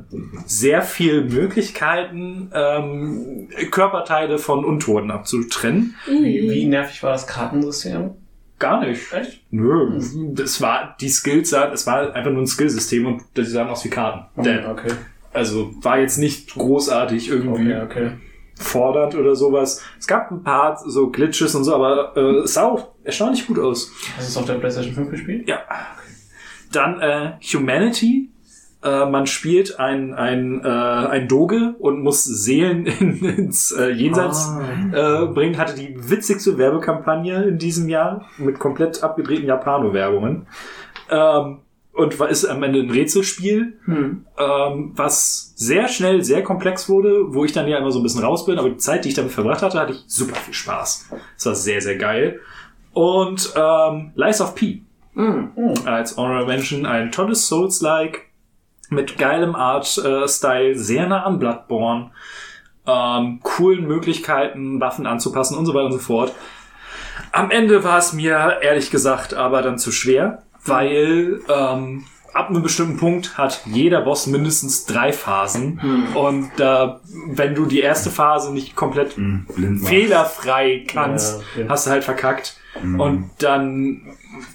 [0.45, 5.95] sehr viel Möglichkeiten, ähm, Körperteile von Untoten abzutrennen.
[6.07, 8.11] Wie, wie nervig war das Kartensystem?
[8.59, 9.13] Gar nicht.
[9.13, 9.43] Echt?
[9.51, 9.99] Nö.
[10.35, 13.91] Das war die Skills, es war einfach nur ein Skillsystem und die sahen aus wie
[13.91, 14.25] Karten.
[14.43, 14.93] Denn- okay.
[15.33, 18.11] Also war jetzt nicht großartig irgendwie Okay, okay.
[18.57, 19.83] Fordernd oder sowas.
[19.99, 23.59] Es gab ein paar so Glitches und so, aber äh, es sah auch erstaunlich gut
[23.59, 23.93] aus.
[24.17, 25.49] Hast du es auf der PlayStation 5 gespielt?
[25.49, 25.61] Ja.
[26.73, 28.31] Dann äh, Humanity.
[28.83, 34.53] Äh, man spielt ein, ein, äh, ein Doge und muss Seelen in, ins äh, Jenseits
[34.93, 35.59] äh, bringen.
[35.59, 40.47] Hatte die witzigste Werbekampagne in diesem Jahr mit komplett abgedrehten Japano-Werbungen.
[41.11, 41.59] Ähm,
[41.97, 44.27] und war ist am Ende ein Rätselspiel, Hm.
[44.39, 48.23] ähm, was sehr schnell sehr komplex wurde, wo ich dann ja immer so ein bisschen
[48.23, 51.11] raus bin, aber die Zeit, die ich damit verbracht hatte, hatte ich super viel Spaß.
[51.37, 52.41] Es war sehr, sehr geil.
[52.93, 54.83] Und ähm, Lies of P
[55.15, 55.51] Hm.
[55.87, 58.27] als Honorable Mention ein tolles Souls-like
[58.91, 62.11] mit geilem Art-Style, sehr nah an Bloodborne,
[62.87, 66.33] ähm, coolen Möglichkeiten, Waffen anzupassen und so weiter und so fort.
[67.33, 72.63] Am Ende war es mir ehrlich gesagt aber dann zu schwer, weil ähm, ab einem
[72.63, 75.81] bestimmten Punkt hat jeder Boss mindestens drei Phasen
[76.15, 76.89] und äh,
[77.29, 79.79] wenn du die erste Phase nicht komplett Hm, machen.
[79.87, 81.67] fehlerfrei kannst, Ja, okay.
[81.71, 82.59] hast du halt verkackt.
[82.83, 83.01] Mhm.
[83.01, 84.03] Und dann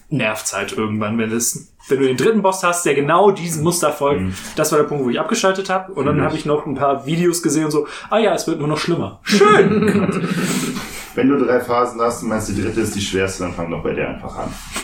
[0.10, 3.92] nervt's halt irgendwann, wenn es, wenn du den dritten Boss hast, der genau diesem Muster
[3.92, 4.22] folgt.
[4.22, 4.34] Mhm.
[4.56, 5.92] Das war der Punkt, wo ich abgeschaltet habe.
[5.94, 6.22] Und dann Mhm.
[6.22, 8.78] habe ich noch ein paar Videos gesehen und so, ah ja, es wird nur noch
[8.78, 9.22] schlimmer.
[9.24, 10.14] Schön!
[11.16, 13.84] Wenn du drei Phasen hast und meinst, die dritte ist die schwerste, dann fang doch
[13.84, 14.54] bei der einfach an.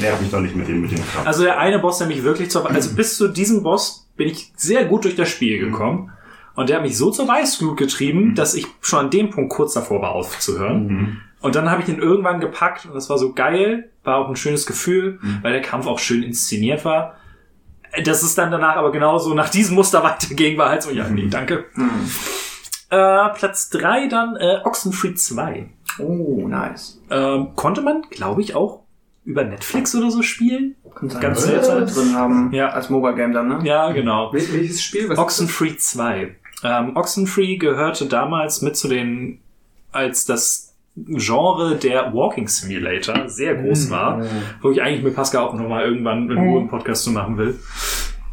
[0.00, 1.26] Nerv mich doch nicht mit dem, mit dem Kampf.
[1.26, 4.52] also der eine Boss, der mich wirklich zur, also bis zu diesem Boss bin ich
[4.56, 6.12] sehr gut durch das Spiel gekommen.
[6.54, 9.72] Und der hat mich so zur Weißglut getrieben, dass ich schon an dem Punkt kurz
[9.72, 10.86] davor war aufzuhören.
[10.86, 11.16] Mhm.
[11.40, 14.36] Und dann habe ich ihn irgendwann gepackt und das war so geil, war auch ein
[14.36, 15.38] schönes Gefühl, Mhm.
[15.42, 17.16] weil der Kampf auch schön inszeniert war.
[18.04, 21.26] Dass es dann danach aber genauso nach diesem Muster weiterging, war halt so, ja, nee,
[21.28, 21.64] danke.
[22.92, 25.66] Äh, Platz drei dann äh, Oxenfree 2.
[25.98, 27.00] Oh, nice.
[27.10, 28.80] Ähm, konnte man, glaube ich, auch
[29.24, 30.76] über Netflix oder so spielen?
[30.94, 32.52] Kann sein, Ganz alle drin haben.
[32.52, 32.68] Ja.
[32.68, 33.60] Als Mobile Game dann, ne?
[33.64, 34.30] Ja, genau.
[34.34, 35.08] Wel welches Spiel?
[35.08, 36.36] Was Oxenfree 2.
[36.64, 39.40] Ähm, Oxenfree gehörte damals mit zu den,
[39.90, 44.22] als das Genre der Walking Simulator sehr groß war,
[44.60, 47.58] wo ich eigentlich mit Pascal auch nochmal irgendwann in Ruhe einen Podcast zu machen will.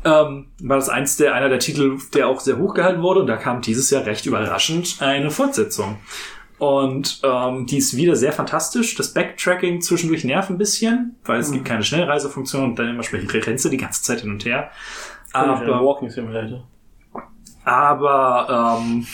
[0.06, 3.28] Ähm, war das eins der, einer der Titel, der auch sehr hoch gehalten wurde und
[3.28, 5.98] da kam dieses Jahr recht überraschend eine Fortsetzung.
[6.58, 8.96] Und ähm, die ist wieder sehr fantastisch.
[8.96, 13.64] Das Backtracking zwischendurch nervt ein bisschen, weil es gibt keine Schnellreisefunktion und dann immer rennst
[13.64, 14.70] du die ganze Zeit hin und her.
[15.32, 16.68] Aber, Walking Simulator.
[17.64, 19.06] Aber ähm,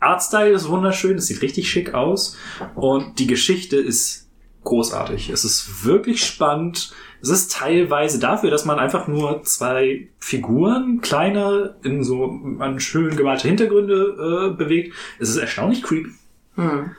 [0.00, 2.36] Artstyle ist wunderschön, es sieht richtig schick aus
[2.74, 4.30] und die Geschichte ist
[4.64, 5.28] großartig.
[5.28, 6.94] Es ist wirklich spannend.
[7.22, 13.16] Es ist teilweise dafür, dass man einfach nur zwei Figuren, kleine, in so an schön
[13.16, 14.94] gemalte Hintergründe äh, bewegt.
[15.18, 16.10] Es ist erstaunlich creepy.
[16.56, 16.90] Hm.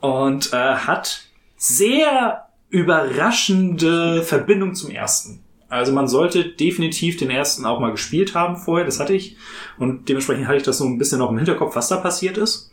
[0.00, 5.40] Und äh, hat sehr überraschende Verbindung zum ersten.
[5.68, 9.36] Also man sollte definitiv den ersten auch mal gespielt haben vorher, das hatte ich.
[9.78, 12.70] Und dementsprechend hatte ich das so ein bisschen noch im Hinterkopf, was da passiert ist.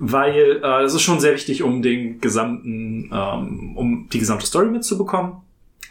[0.00, 4.66] Weil äh, das ist schon sehr wichtig, um den gesamten, ähm, um die gesamte Story
[4.66, 5.43] mitzubekommen.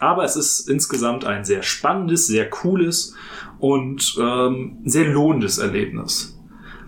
[0.04, 3.16] Aber es ist insgesamt ein sehr spannendes, sehr cooles
[3.60, 6.38] und ähm, sehr lohnendes Erlebnis.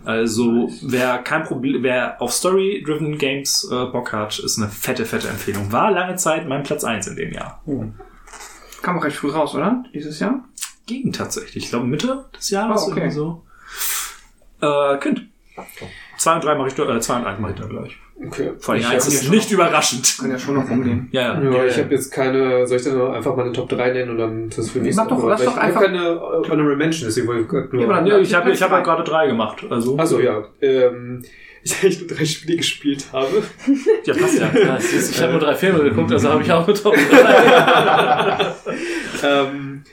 [0.04, 5.30] Also wer kein Problem, wer auf Story-driven Games äh, Bock hat, ist eine fette, fette
[5.30, 5.72] Empfehlung.
[5.72, 7.64] War lange Zeit mein Platz eins in dem Jahr.
[8.82, 9.84] Kam auch recht früh raus, oder?
[9.94, 10.44] Dieses Jahr?
[10.86, 11.64] Ging tatsächlich.
[11.64, 13.10] Ich glaube Mitte des Jahres Oh, okay.
[13.10, 13.44] so.
[14.62, 15.26] Äh, Kind.
[16.18, 17.98] Zwei und drei mache ich, äh, zwei und eins mache ich da gleich.
[18.18, 18.52] Okay.
[18.60, 20.18] Vor allem Ich eins ist hier nicht überraschend.
[20.20, 21.10] Kann ja schon noch rumgehen.
[21.12, 21.52] Ja, ja.
[21.52, 24.50] Ja, ich habe jetzt keine, soll ich dann einfach meine Top 3 nennen und dann
[24.56, 25.30] das für nächstes Mach doch- Mal?
[25.32, 27.82] lass Weil doch ich hab einfach- keine äh, Honorable Mention, deswegen wollte ich grad nur...
[27.84, 29.66] Ja, Ja, ich habe ich hab halt gerade drei gemacht.
[29.70, 30.46] Also, Achso, ja.
[30.62, 31.24] Ähm,
[31.64, 33.44] ich eigentlich nur drei Spiele gespielt habe.
[34.06, 34.50] ja, passt ja.
[34.66, 38.46] Ja, ich habe nur drei Filme geguckt, also habe ich auch eine Top 3.
[39.24, 39.84] ähm,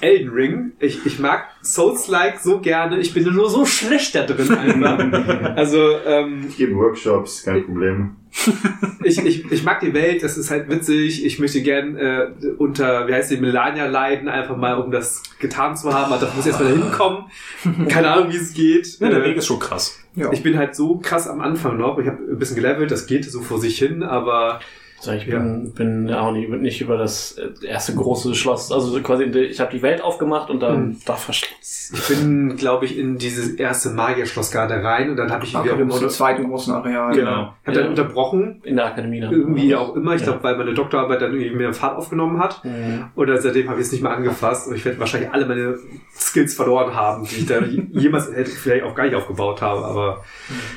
[0.00, 0.72] Elden Ring.
[0.78, 2.98] Ich, ich mag Souls-like so gerne.
[2.98, 4.98] Ich bin nur so schlecht da drin einfach.
[5.56, 8.16] also, ähm, Ich gebe Workshops, kein Problem.
[9.02, 11.24] ich, ich, ich mag die Welt, das ist halt witzig.
[11.24, 12.26] Ich möchte gern äh,
[12.58, 16.12] unter, wie heißt die, Melania leiden, einfach mal, um das getan zu haben.
[16.12, 17.88] Aber dafür muss ich erstmal da hinkommen.
[17.88, 19.00] Keine Ahnung, wie es geht.
[19.00, 19.98] ja der Äh, Weg ist schon krass.
[20.14, 20.30] Ja.
[20.32, 21.98] Ich bin halt so krass am Anfang noch.
[21.98, 24.60] Ich habe ein bisschen gelevelt, das geht so vor sich hin, aber
[24.98, 29.24] So, ich bin, bin auch nicht, nicht über das äh, erste große Schloss, also quasi,
[29.24, 31.94] ich habe die Welt aufgemacht und dann da verschlossen.
[31.94, 35.78] ich bin, glaube ich, in dieses erste Magierschloss gerade rein und dann habe ich Okay,
[35.78, 37.14] wieder im zweiten großen Areal.
[37.14, 37.52] Genau.
[37.64, 37.86] Dann Ja.
[37.88, 39.32] unterbrochen, In der Akademie dann.
[39.32, 40.14] irgendwie auch immer.
[40.14, 40.28] Ich Ja.
[40.28, 42.64] glaube, weil meine Doktorarbeit dann irgendwie mehr Fahrt aufgenommen hat.
[42.64, 43.04] Mhm.
[43.16, 45.78] Oder seitdem habe ich es nicht mehr angefasst und ich werde wahrscheinlich alle meine
[46.18, 47.60] Skills verloren haben, die ich da
[47.92, 49.84] jemals hätte vielleicht auch gar nicht aufgebaut habe.
[49.84, 50.24] Aber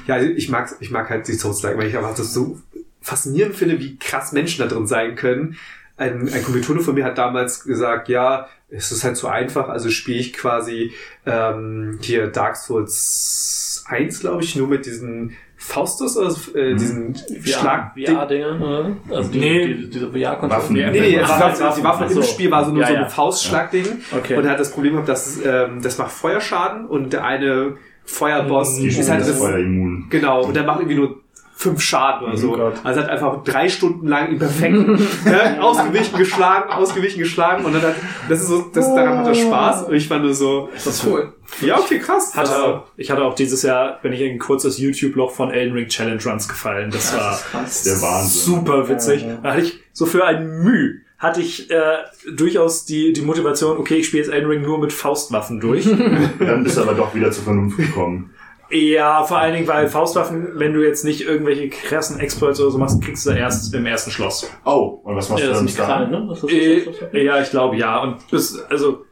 [0.07, 2.57] ja, also ich mag ich mag halt die Souls-like, weil ich einfach das so
[3.01, 5.57] faszinierend finde, wie krass Menschen da drin sein können.
[5.97, 9.89] Ein, ein Kommilitone von mir hat damals gesagt, ja, es ist halt zu einfach, also
[9.89, 10.93] spiele ich quasi
[11.25, 17.93] ähm, hier Dark Souls 1, glaube ich, nur mit diesen Faustus, also äh, diesen Schlag.
[17.95, 18.91] VR-Dinger, oder?
[19.13, 19.67] Also die, Nee.
[19.73, 20.51] die, diese VR-Kontrolle.
[20.61, 20.73] Waffen.
[20.75, 22.23] Nee, nee, die Waffen, Waffe, die Waffe Ach im.
[22.23, 23.03] Spiel war so nur Ja, so ja.
[23.03, 23.85] ein Faustschlagding.
[24.15, 24.37] Okay.
[24.37, 28.77] Und er hat das Problem gehabt, dass ähm, das macht Feuerschaden und der eine Feuerboss
[28.77, 30.05] Die ist sind halt das das, Feuer immun.
[30.09, 31.19] genau, und der macht irgendwie nur
[31.59, 32.55] fünf Schaden oder so.
[32.55, 32.71] Oh.
[32.85, 34.77] Also hat einfach drei Stunden lang ihn perfekt
[35.25, 37.95] ja, ausgewichen, geschlagen, ausgewichen, geschlagen und dann hat,
[38.29, 41.05] das ist so, das, daran hat er Spaß und ich fand nur so, Das ist
[41.05, 41.33] cool.
[41.59, 42.33] ja, okay, krass.
[42.33, 45.73] Hatte Also, ich hatte auch dieses Jahr, bin ich in ein kurzes YouTube-Loch von Elden
[45.73, 46.91] Ring Challenge Runs gefallen.
[46.91, 47.83] Das war Krass.
[47.83, 48.53] Der Wahnsinn.
[48.53, 49.25] super witzig.
[49.43, 51.97] Da hatte ich so für ein Mühe hatte ich äh,
[52.33, 55.83] durchaus die, die Motivation, okay, ich spiele jetzt Elden Ring nur mit Faustwaffen durch.
[56.39, 58.33] Dann bist du aber doch wieder zur Vernunft gekommen.
[58.71, 62.77] Ja, vor allen Dingen, weil Faustwaffen, wenn du jetzt nicht irgendwelche krassen Exploits oder so
[62.77, 64.49] machst, kriegst du erst im ersten Schloss.
[64.65, 66.11] Oh, und was machst Ja, du dann dahin?
[66.11, 66.23] ne?
[66.27, 68.01] Was ist Äh, das, das ja, ich glaube ja.
[68.03, 69.05] Und bis, also,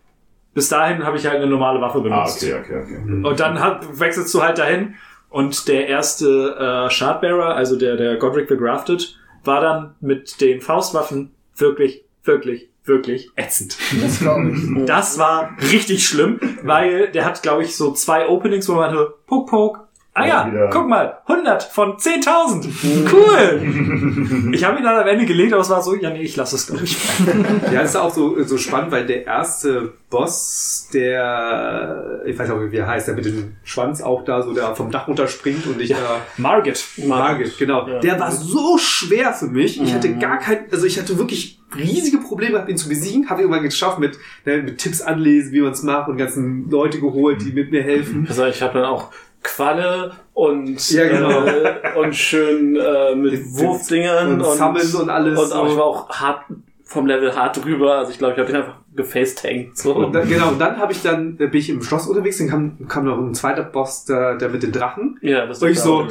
[0.53, 2.43] bis dahin habe ich halt eine normale Waffe Ah, benutzt.
[2.43, 3.27] okay, okay, okay.
[3.27, 4.95] Und dann hat, wechselst du halt dahin
[5.29, 10.61] und der erste äh, Shardbearer, also der, der Godric the Grafted, war dann mit den
[10.61, 13.77] Faustwaffen wirklich, wirklich, wirklich ätzend.
[14.01, 14.85] Das ich.
[14.85, 19.07] Das war richtig schlimm, weil der hat, glaube ich, so zwei Openings, wo man so,
[19.25, 19.86] Pok, Pok.
[20.17, 20.69] Ah Ja, wieder.
[20.71, 22.67] guck mal, 100 von 10.000.
[23.13, 24.51] Cool.
[24.53, 26.55] ich habe ihn dann am Ende gelegt, aber es war so, ja nee, ich lasse
[26.55, 26.97] es, glaube ich.
[27.71, 32.59] Ja, das ist auch so, so spannend, weil der erste Boss, der, ich weiß auch
[32.59, 35.67] nicht, wie er heißt, der mit dem Schwanz auch da so da vom Dach runterspringt
[35.67, 36.83] und ich da Margit.
[37.05, 37.87] Margit, genau.
[37.87, 37.99] Ja.
[37.99, 39.79] Der war so schwer für mich.
[39.81, 43.29] Ich hatte gar kein, also ich hatte wirklich riesige Probleme gehabt, ihn zu besiegen.
[43.29, 46.99] Habe irgendwann geschafft mit, ne, mit Tipps anlesen, wie man es macht und ganzen Leute
[46.99, 48.25] geholt, die mit mir helfen.
[48.29, 49.11] Also ich habe dann auch
[49.47, 51.45] Qualle und Ja, genau.
[51.45, 55.85] äh, und schön äh, mit Den- Wurfdingern und Summon und alles Und auch, ich war
[55.85, 56.41] auch hart
[56.83, 57.95] vom Level hart drüber.
[57.99, 59.77] Also ich glaube, ich habe den einfach gefacetankt.
[59.77, 59.93] So.
[59.95, 62.49] Und dann, genau, und dann habe ich dann, äh, bin ich im Schloss unterwegs, dann
[62.49, 65.17] kam, kam noch ein zweiter Boss, der, der mit den Drachen.
[65.21, 66.07] ja, das Und ich so,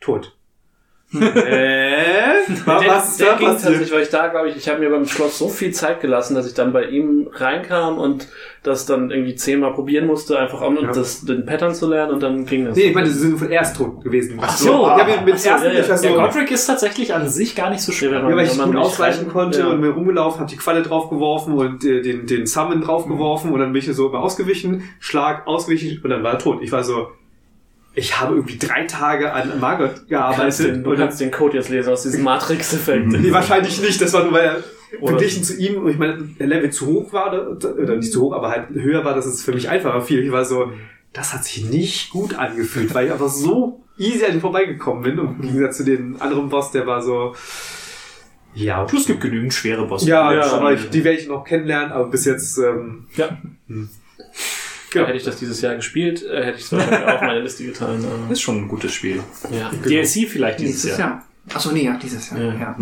[0.00, 0.34] tot.
[1.14, 2.32] Äh?
[2.64, 3.62] Was, der, der da ging passiert?
[3.62, 6.34] tatsächlich, weil ich da, glaube ich, ich habe mir beim Schloss so viel Zeit gelassen,
[6.34, 8.28] dass ich dann bei ihm reinkam und
[8.62, 10.92] das dann irgendwie zehnmal probieren musste, einfach um Ja.
[10.92, 12.76] das, den Pattern zu lernen und dann ging das.
[12.76, 14.38] Nee, ich meine, sie sind von erst tot gewesen.
[14.40, 14.86] Ach so.
[14.86, 15.96] ja, mit, mit Ach so, ersten ja, ja.
[15.96, 18.12] so, Der Godric ist tatsächlich an sich gar nicht so schwer.
[18.12, 19.66] Ja, Ja, weil ich Wenn man gut ausweichen rein- konnte ja.
[19.68, 23.72] und mir rumgelaufen, habe die Qualle draufgeworfen und äh, den, den Summon draufgeworfen und dann
[23.72, 26.58] bin ich so immer ausgewichen, Schlag, ausgewichen und dann war er tot.
[26.62, 27.08] Ich war so,
[27.94, 31.20] ich habe irgendwie drei Tage an Margot Du kannst, gearbeitet den, du und dann, kannst
[31.20, 33.06] den Code jetzt lesen aus diesem Matrix-Effekt.
[33.08, 34.64] nee, wahrscheinlich nicht, das war nur, weil er
[35.06, 38.32] verglichen zu ihm, und ich meine, der Level zu hoch war, oder, nicht zu hoch,
[38.34, 40.22] aber halt höher war, dass es für mich einfacher fiel.
[40.24, 40.72] Ich war so,
[41.12, 45.18] das hat sich nicht gut angefühlt, weil ich einfach so easy an ihm vorbeigekommen bin
[45.18, 47.34] und im Gegensatz zu den anderen Boss, der war so,
[48.54, 50.08] ja, Es gibt genügend schwere Bosse.
[50.08, 50.44] Ja, Ja.
[50.52, 53.38] aber ich, die werde ich noch kennenlernen, aber bis jetzt, ähm, Ja.
[54.92, 55.06] Genau.
[55.06, 58.04] Hätte ich das dieses Jahr gespielt, äh, hätte ich es wahrscheinlich auf meine Liste getan.
[58.04, 59.20] aber- Ist schon ein gutes Spiel.
[59.50, 59.70] Ja.
[59.84, 61.08] DLC vielleicht dieses, Nächstes Jahr.
[61.10, 61.22] Jahr.
[61.54, 62.40] Achso, nee, ja, dieses Jahr.
[62.40, 62.54] Ja.
[62.54, 62.76] Ja.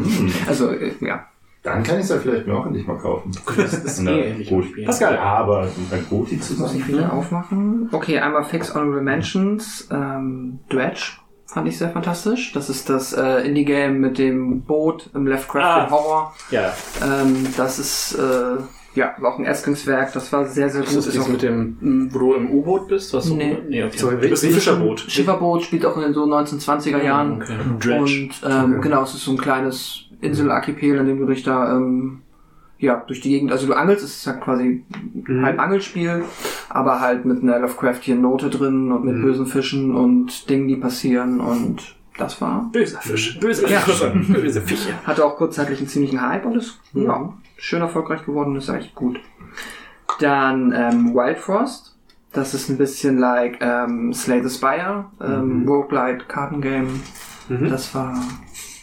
[0.46, 1.26] Also, äh, ja.
[1.62, 3.30] Dann kann ich es ja vielleicht mir auch endlich mal kaufen.
[3.56, 4.66] Das ist eh gut.
[4.86, 5.14] Pascal.
[5.14, 6.80] Ja, aber ein Goti Jetzt muss zusammen.
[6.80, 7.88] ich wieder aufmachen.
[7.92, 9.86] Okay, einmal Fix Honorable Mentions.
[9.92, 11.02] Ähm, Dredge
[11.46, 12.52] fand ich sehr fantastisch.
[12.54, 15.90] Das ist das äh, Indie-Game mit dem Boot im Lovecraftian Ah.
[15.90, 16.34] Horror.
[16.50, 16.72] Ja.
[17.04, 18.56] Ähm, das ist äh,
[18.94, 20.12] ja auch ein Erstlingswerk.
[20.12, 20.98] Das war sehr, sehr Ist gut.
[20.98, 23.12] das Ist auch mit dem, wo du im U-Boot bist?
[23.14, 23.54] Was Nee.
[23.62, 23.96] Du, nee okay.
[23.96, 25.00] So, Du bist ein Fischerboot.
[25.08, 27.42] Schifferboot spielt auch in den so 1920er Jahren.
[27.42, 27.56] Okay.
[27.80, 28.00] Dredge.
[28.00, 28.80] Und ähm, Okay.
[28.82, 32.22] genau, es ist so ein kleines Inselarchipel, in dem du dich da ähm,
[32.78, 34.84] ja durch die Gegend, also du angelst, es ist ja quasi
[35.26, 35.44] Mhm.
[35.44, 36.24] halb Angelspiel,
[36.68, 39.22] aber halt mit einer Lovecraftian Note drin und mit Mhm.
[39.22, 43.38] bösen Fischen und Dingen, die passieren und das war Böser Fisch.
[43.40, 43.80] Böse Ja.
[43.80, 44.10] Fische.
[44.10, 44.90] Böse Fische.
[45.04, 49.18] hatte auch kurzzeitig einen ziemlichen Hype und ist ja schön erfolgreich geworden, ist echt gut.
[50.20, 51.96] Dann ähm, Wild Frost.
[52.32, 56.88] Das ist ein bisschen like ähm, Slay the Spire, ähm, Roguelite Kartengame.
[57.48, 57.68] Mhm.
[57.68, 58.14] Das war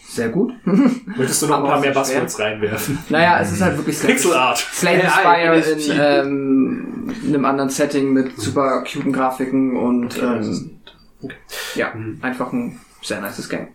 [0.09, 0.51] sehr gut.
[0.65, 1.91] Möchtest du noch ein paar mehr.
[1.91, 2.97] Buzzwords reinwerfen?
[3.09, 4.57] Naja, es ist halt wirklich Slay, Pixel Art.
[4.57, 10.71] Slay the Ja, Spire in ähm, einem anderen Setting mit super cuten Grafiken und ähm,
[11.75, 13.69] ja, einfach ein sehr nices Game.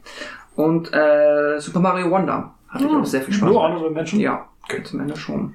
[0.55, 3.49] Und äh, Super Mario Wonder hatte ich auch sehr viel Spaß.
[3.49, 3.63] Nur.
[3.63, 4.21] Honorable Mention?
[4.21, 4.47] Ja,
[4.85, 5.55] zum Ende schon.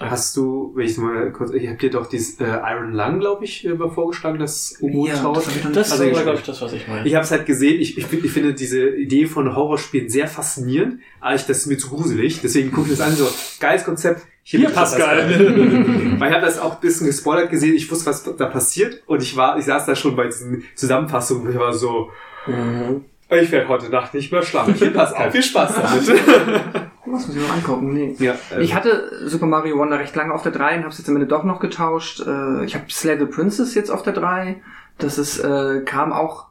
[0.00, 3.44] Hast du, wenn ich mal kurz, ich habe dir doch dieses äh, Iron Lung, glaube
[3.44, 6.86] ich, äh, vorgeschlagen, das U-Boot Ja, das Das Also ich- glaube ich, das, was ich
[6.86, 7.04] meine.
[7.06, 10.28] Ich habe es halt gesehen, ich, ich, find- ich finde diese Idee von Horrorspielen sehr
[10.28, 13.26] faszinierend, aber ich, das ist mir zu gruselig, deswegen gucke ich das an, so,
[13.58, 14.22] geiles Konzept.
[14.44, 15.18] Hier, was Pascal.
[15.18, 16.16] rein.
[16.20, 19.20] Weil ich habe das auch ein bisschen gespoilert gesehen, ich wusste, was da passiert und
[19.20, 22.10] ich war, ich saß da schon bei diesen Zusammenfassungen und ich war so,
[22.46, 23.04] Mhm.
[23.30, 24.74] Ich werde heute Nacht nicht mehr schlafen.
[24.74, 26.08] Hier, Pascal, viel Spaß damit.
[27.06, 27.92] Was muss ich noch angucken?
[27.94, 28.14] Nee.
[28.18, 30.98] ja, äh, Ich hatte Super Mario Wonder recht lange auf der 3 und habe es
[30.98, 32.20] jetzt am Ende doch noch getauscht.
[32.20, 34.60] Äh, Ich habe Slay the Princess jetzt auf der 3.
[34.98, 36.46] Das ist, äh, kam auch,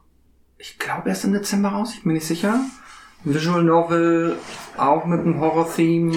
[0.57, 2.59] ich glaube, erst im Dezember raus, ich bin nicht sicher.
[3.23, 4.35] Visual Novel,
[4.77, 6.15] auch mit einem Horror-Theme.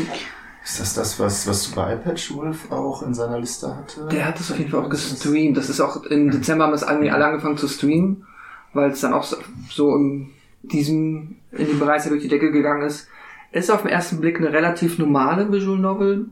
[0.64, 4.06] Ist das das, was, was Spy-Patch Wolf auch in seiner Liste hatte?
[4.12, 5.56] Der hat das auf jeden Fall auch gestreamt.
[5.56, 8.26] Das ist auch im Dezember haben es irgendwie alle angefangen zu streamen,
[8.72, 9.36] weil es dann auch so,
[9.70, 10.30] so in
[10.62, 13.08] diesem, in dem Bereich der durch die Decke gegangen ist.
[13.52, 16.26] Ist auf den ersten Blick eine relativ normale Visual Novel,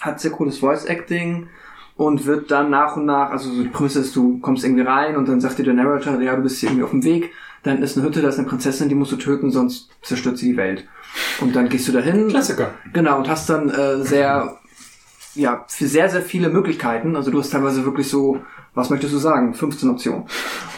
[0.00, 1.48] hat sehr cooles Voice Acting
[1.96, 5.16] und wird dann nach und nach, also so die Prämisse ist, du kommst irgendwie rein
[5.16, 7.82] und dann sagt dir der Narrator, ja, du bist hier irgendwie auf dem Weg, dann
[7.82, 10.56] ist eine Hütte, da ist eine Prinzessin, die musst du töten, sonst zerstört sie die
[10.56, 10.86] Welt.
[11.40, 12.28] Und dann gehst du dahin.
[12.28, 12.74] Klassiker.
[12.92, 14.58] Genau, und hast dann äh, sehr,
[15.34, 17.16] ja, für sehr, sehr viele Möglichkeiten.
[17.16, 18.40] Also du hast teilweise wirklich so,
[18.78, 19.52] was möchtest du sagen?
[19.52, 20.24] 15 Optionen.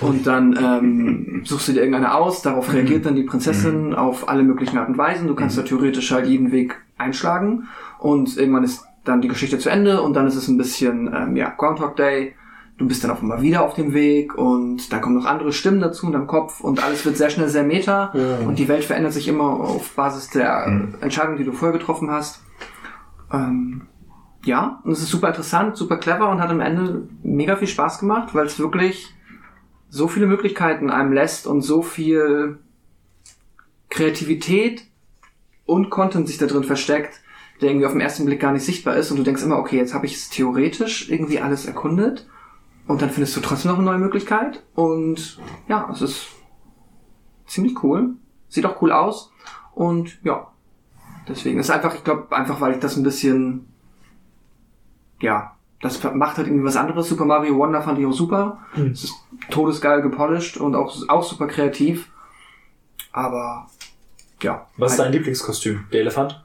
[0.01, 4.43] Und dann ähm, suchst du dir irgendeine aus, darauf reagiert dann die Prinzessin auf alle
[4.43, 5.29] möglichen Arten und Weisen.
[5.29, 9.69] Du kannst da theoretisch halt jeden Weg einschlagen und irgendwann ist dann die Geschichte zu
[9.71, 12.35] Ende und dann ist es ein bisschen, ähm, ja, Groundhog Day.
[12.77, 15.81] Du bist dann auf einmal wieder auf dem Weg und dann kommen noch andere Stimmen
[15.81, 18.11] dazu in deinem Kopf und alles wird sehr schnell sehr meta
[18.47, 20.95] und die Welt verändert sich immer auf Basis der Mhm.
[21.03, 22.41] Entscheidung, die du vorher getroffen hast.
[23.31, 23.83] Ähm,
[24.45, 27.99] ja, und es ist super interessant, super clever und hat am Ende mega viel Spaß
[27.99, 29.15] gemacht, weil es wirklich
[29.89, 32.59] so viele Möglichkeiten einem lässt und so viel
[33.91, 34.85] Kreativität
[35.67, 37.21] und Content sich da drin versteckt,
[37.61, 39.11] der irgendwie auf den ersten Blick gar nicht sichtbar ist.
[39.11, 42.27] Und du denkst immer, okay, jetzt habe ich es theoretisch irgendwie alles erkundet.
[42.87, 44.63] Und dann findest du trotzdem noch eine neue Möglichkeit.
[44.75, 46.27] Und ja, es ist
[47.47, 48.15] ziemlich cool,
[48.49, 49.33] sieht auch cool aus.
[49.75, 50.51] Und ja,
[51.29, 53.70] deswegen ist einfach, ich glaube einfach, weil ich das ein bisschen
[55.21, 57.09] ja, das macht halt irgendwie was anderes.
[57.09, 58.59] Super Mario Wonder fand ich auch super.
[58.93, 59.15] Es ist
[59.51, 62.09] todesgeil gepolished und auch, auch super kreativ.
[63.13, 63.69] Aber,
[64.43, 64.67] ja.
[64.77, 65.85] Was ist halt, dein Lieblingskostüm?
[65.93, 66.43] Der Elefant?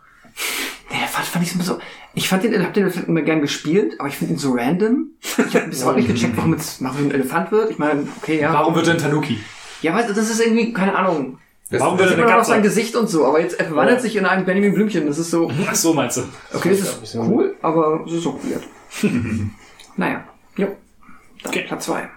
[0.90, 1.80] Nee, der fand, fand ich immer so.
[2.14, 5.10] Ich fand den, hab den Elefant immer gern gespielt, aber ich finde ihn so random.
[5.22, 7.72] Ich habe bis heute nicht gecheckt, warum jetzt Mario ein Elefant wird.
[7.72, 8.54] Ich meine, okay, ja.
[8.54, 9.40] Warum wird denn Tanuki?
[9.82, 11.40] Ja, weißt du, das ist irgendwie, keine Ahnung.
[11.72, 12.70] Warum Das würde sieht eine auch sein Katze?
[12.70, 15.08] Gesicht und so, aber jetzt er verwandelt sich in einen Benjamin Blümchen.
[15.08, 16.22] Das ist so, Ach so, meinst du?
[16.54, 18.64] okay, das ist cool, aber es ist auch weird.
[19.98, 20.24] naja,
[20.58, 20.68] jo.
[20.68, 21.66] Dann Okay.
[21.68, 22.10] Platz zwei.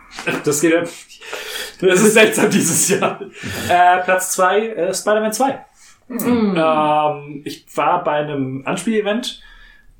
[0.44, 0.80] Das geht ja.
[0.80, 3.20] Das ist seltsam dieses Jahr.
[3.68, 5.64] Äh, Platz zwei äh, Spider-Man 2.
[6.10, 9.42] Ähm, ich war bei einem Anspielevent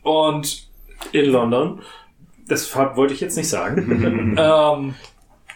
[0.02, 0.66] und
[1.12, 1.82] in London.
[2.48, 4.34] Das wollte ich jetzt nicht sagen.
[4.38, 4.94] ähm,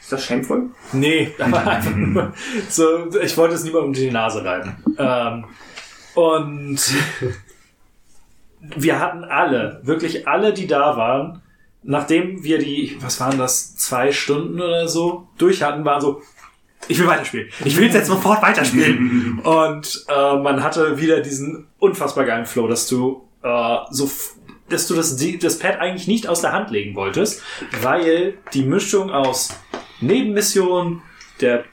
[0.03, 0.71] Ist das shameful?
[0.93, 2.33] Nee, aber einfach nur
[2.69, 4.77] so, ich wollte es niemandem unter die Nase reiben.
[4.99, 5.45] Ähm,
[6.15, 6.81] und
[8.77, 11.41] wir hatten alle, wirklich alle, die da waren,
[11.85, 16.21] nachdem wir die, was waren das, zwei Stunden oder so durch hatten, waren so,
[16.89, 17.49] ich will weiterspielen.
[17.65, 19.39] Ich will jetzt sofort weiterspielen.
[19.45, 24.11] und äh, man hatte wieder diesen unfassbar geilen Flow, dass du äh, so
[24.69, 27.43] dass du das, das Pad eigentlich nicht aus der Hand legen wolltest,
[27.83, 29.51] weil die Mischung aus
[30.03, 31.03] Nebenmission,
[31.41, 31.65] der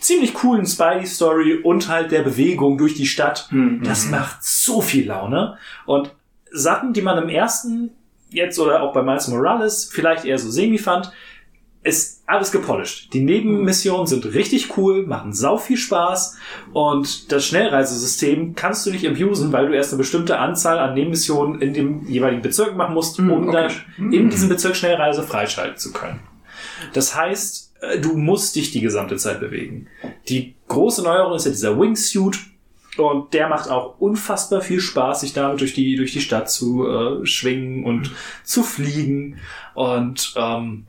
[0.00, 3.48] ziemlich coolen Spidey-Story und halt der Bewegung durch die Stadt,
[3.82, 5.58] das macht so viel Laune.
[5.86, 6.14] Und
[6.52, 7.90] Sachen, die man im ersten
[8.30, 11.10] jetzt oder auch bei Miles Morales vielleicht eher so semi fand,
[11.82, 13.12] ist alles gepolished.
[13.12, 16.36] Die Nebenmissionen sind richtig cool, machen sau viel Spaß
[16.72, 21.60] und das Schnellreisesystem kannst du nicht abusen, weil du erst eine bestimmte Anzahl an Nebenmissionen
[21.62, 23.68] in dem jeweiligen Bezirk machen musst, um Hm, okay.
[23.98, 26.18] dann in diesem Bezirk Schnellreise freischalten zu können.
[26.92, 27.65] Das heißt,
[28.00, 29.88] du musst dich die gesamte Zeit bewegen.
[30.28, 32.38] Die große Neuerung ist ja dieser Wingsuit
[32.96, 36.88] und der macht auch unfassbar viel Spaß, sich damit durch die, durch die Stadt zu
[36.88, 38.10] äh, schwingen und
[38.42, 39.38] zu fliegen.
[39.74, 40.86] Und ähm,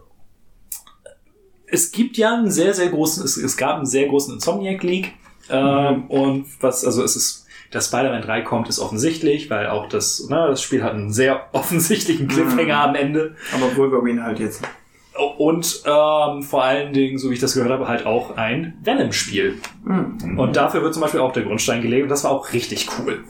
[1.68, 5.14] es gibt ja einen sehr, sehr großen, es, es gab einen sehr großen Insomniac League.
[5.50, 10.26] Ähm, Und was, also es ist, dass Spider-Man 3 kommt, ist offensichtlich, weil auch das,
[10.30, 13.36] na, das Spiel hat einen sehr offensichtlichen Cliffhanger am Ende.
[13.54, 14.62] Aber Wolverine halt jetzt.
[15.38, 19.60] Und ähm, vor allen Dingen, so wie ich das gehört habe, halt auch ein Venom-Spiel.
[20.38, 23.24] Und dafür wird zum Beispiel auch der Grundstein gelegt und das war auch richtig cool.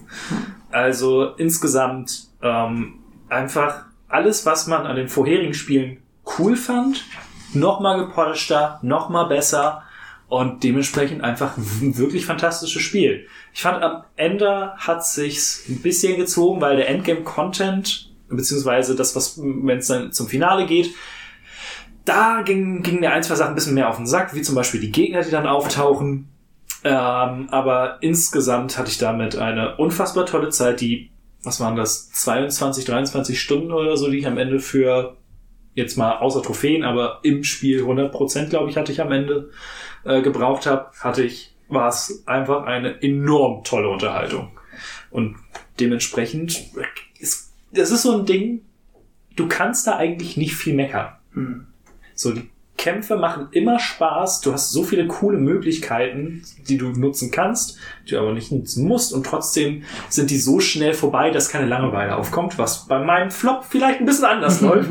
[0.72, 5.98] Also insgesamt ähm, einfach alles, was man an den vorherigen Spielen
[6.38, 7.06] cool fand,
[7.54, 9.84] nochmal gepolischter, nochmal besser
[10.28, 13.28] und dementsprechend einfach ein wirklich fantastisches Spiel.
[13.54, 19.40] Ich fand am Ende hat sich's ein bisschen gezogen, weil der Endgame-Content beziehungsweise das, was
[19.42, 20.94] wenn es dann zum Finale geht,
[22.08, 24.56] da ging, ging mir ein, zwei Sachen ein bisschen mehr auf den Sack, wie zum
[24.56, 26.30] Beispiel die Gegner, die dann auftauchen.
[26.84, 31.12] Ähm, aber insgesamt hatte ich damit eine unfassbar tolle Zeit, die,
[31.44, 35.18] was waren das, 22, 23 Stunden oder so, die ich am Ende für,
[35.74, 39.50] jetzt mal außer Trophäen, aber im Spiel 100 Prozent, glaube ich, hatte ich am Ende
[40.06, 44.52] äh, gebraucht habe, hatte ich, war es einfach eine enorm tolle Unterhaltung.
[45.10, 45.36] Und
[45.80, 46.64] dementsprechend,
[47.20, 48.62] ist, das ist so ein Ding,
[49.36, 51.14] du kannst da eigentlich nicht viel meckern.
[52.18, 54.42] So, die Kämpfe machen immer Spaß.
[54.42, 58.88] Du hast so viele coole Möglichkeiten, die du nutzen kannst, die du aber nicht nutzen
[58.88, 59.14] musst.
[59.14, 63.66] Und trotzdem sind die so schnell vorbei, dass keine Langeweile aufkommt, was bei meinem Flop
[63.68, 64.90] vielleicht ein bisschen anders läuft.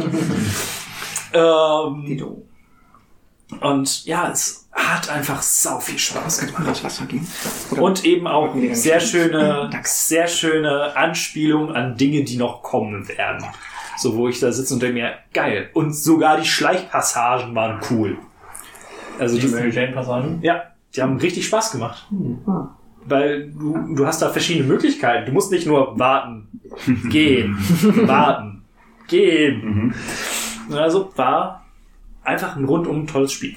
[1.32, 2.42] ähm,
[3.60, 6.82] und ja, es hat einfach sau viel Spaß gemacht.
[7.70, 13.44] Und eben auch sehr schöne, sehr schöne Anspielungen an Dinge, die noch kommen werden.
[13.96, 15.70] So, wo ich da sitze und denke mir, geil.
[15.72, 18.18] Und sogar die Schleichpassagen waren cool.
[19.18, 20.38] Also die, Mary Jane Passagen.
[20.42, 20.62] ja,
[20.94, 22.06] die haben richtig Spaß gemacht.
[23.06, 25.26] Weil du, du hast da verschiedene Möglichkeiten.
[25.26, 26.48] Du musst nicht nur warten,
[27.08, 27.56] gehen,
[28.06, 28.64] warten,
[29.08, 29.94] gehen.
[30.70, 31.64] Also war
[32.22, 33.56] einfach ein rundum tolles Spiel.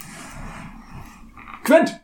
[1.64, 2.00] Quent!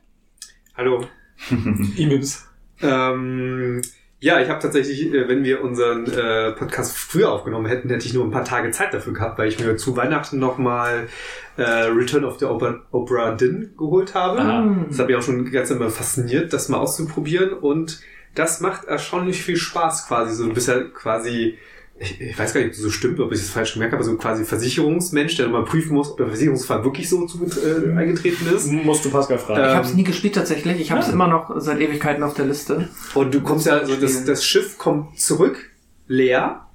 [0.76, 1.06] Hallo.
[1.96, 2.48] Imims.
[2.82, 3.82] Ähm,
[4.26, 8.14] ja, ich habe tatsächlich, äh, wenn wir unseren äh, Podcast früher aufgenommen hätten, hätte ich
[8.16, 11.08] nur ein paar Tage Zeit dafür gehabt, weil ich mir zu Weihnachten nochmal
[11.58, 14.40] äh, Return of the Opera, Din geholt habe.
[14.40, 14.86] Aha.
[14.90, 18.00] Das hat mich auch schon ganz immer fasziniert, das mal auszuprobieren und
[18.34, 20.34] das macht erstaunlich viel Spaß quasi.
[20.34, 21.60] So, bist ja quasi,
[21.98, 24.04] ich, ich weiß gar nicht, ob das so stimmt, ob ich das falsch gemerkt habe,
[24.04, 28.46] so quasi Versicherungsmensch, der mal prüfen muss, ob der Versicherungsfall wirklich so zu, äh, eingetreten
[28.54, 28.70] ist.
[28.72, 29.62] Musst du Pascal fragen.
[29.62, 30.80] Ich Ähm, habe es nie gespielt tatsächlich.
[30.82, 31.14] Ich habe es Ah.
[31.14, 32.90] immer noch seit Ewigkeiten auf der Liste.
[33.14, 35.72] Und du kommst ja, also das, das Schiff kommt zurück,
[36.08, 36.66] leer,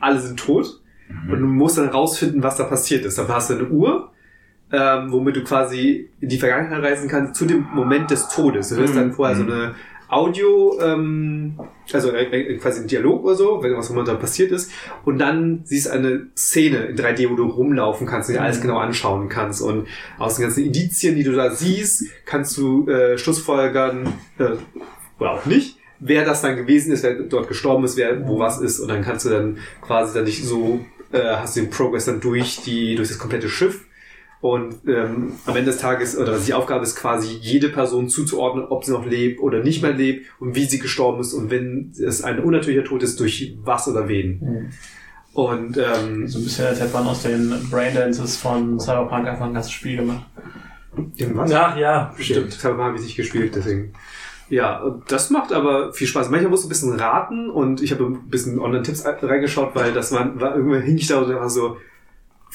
[0.00, 0.80] alle sind tot
[1.30, 3.18] und du musst dann rausfinden, was da passiert ist.
[3.18, 4.10] Dann hast du eine Uhr,
[4.72, 8.70] ähm, womit du quasi in die Vergangenheit reisen kannst zu dem Moment des Todes.
[8.70, 9.74] Du hörst dann vorher so eine
[10.14, 11.58] Audio, ähm,
[11.92, 14.70] also äh, äh, quasi ein Dialog oder so, wenn was momentan passiert ist.
[15.04, 18.60] Und dann siehst du eine Szene in 3D, wo du rumlaufen kannst und dir alles
[18.60, 19.60] genau anschauen kannst.
[19.60, 24.52] Und aus den ganzen Indizien, die du da siehst, kannst du äh, Schlussfolgern, äh,
[25.18, 28.60] oder auch nicht, wer das dann gewesen ist, wer dort gestorben ist, wer wo was
[28.60, 28.80] ist.
[28.80, 30.80] Und dann kannst du dann quasi dann nicht so,
[31.12, 33.84] äh, hast du den Progress dann durch die, durch das komplette Schiff.
[34.44, 38.84] Und ähm, am Ende des Tages, oder die Aufgabe ist quasi, jede Person zuzuordnen, ob
[38.84, 42.22] sie noch lebt oder nicht mehr lebt und wie sie gestorben ist und wenn es
[42.22, 44.40] ein unnatürlicher Tod ist, durch was oder wen.
[44.40, 44.70] Mhm.
[45.32, 49.54] Und ähm, So ein bisschen, als hätte man aus den Braindances von Cyberpunk einfach ein
[49.54, 50.26] ganzes Spiel gemacht.
[51.16, 51.50] irgendwas?
[51.50, 53.94] Ja, ja, Stimmt, Cyberpunk habe ich nicht gespielt, deswegen.
[54.50, 56.28] Ja, das macht aber viel Spaß.
[56.28, 60.12] Manchmal musst du ein bisschen raten und ich habe ein bisschen Online-Tipps reingeschaut, weil das
[60.12, 61.78] war, war irgendwann hing ich da und war so,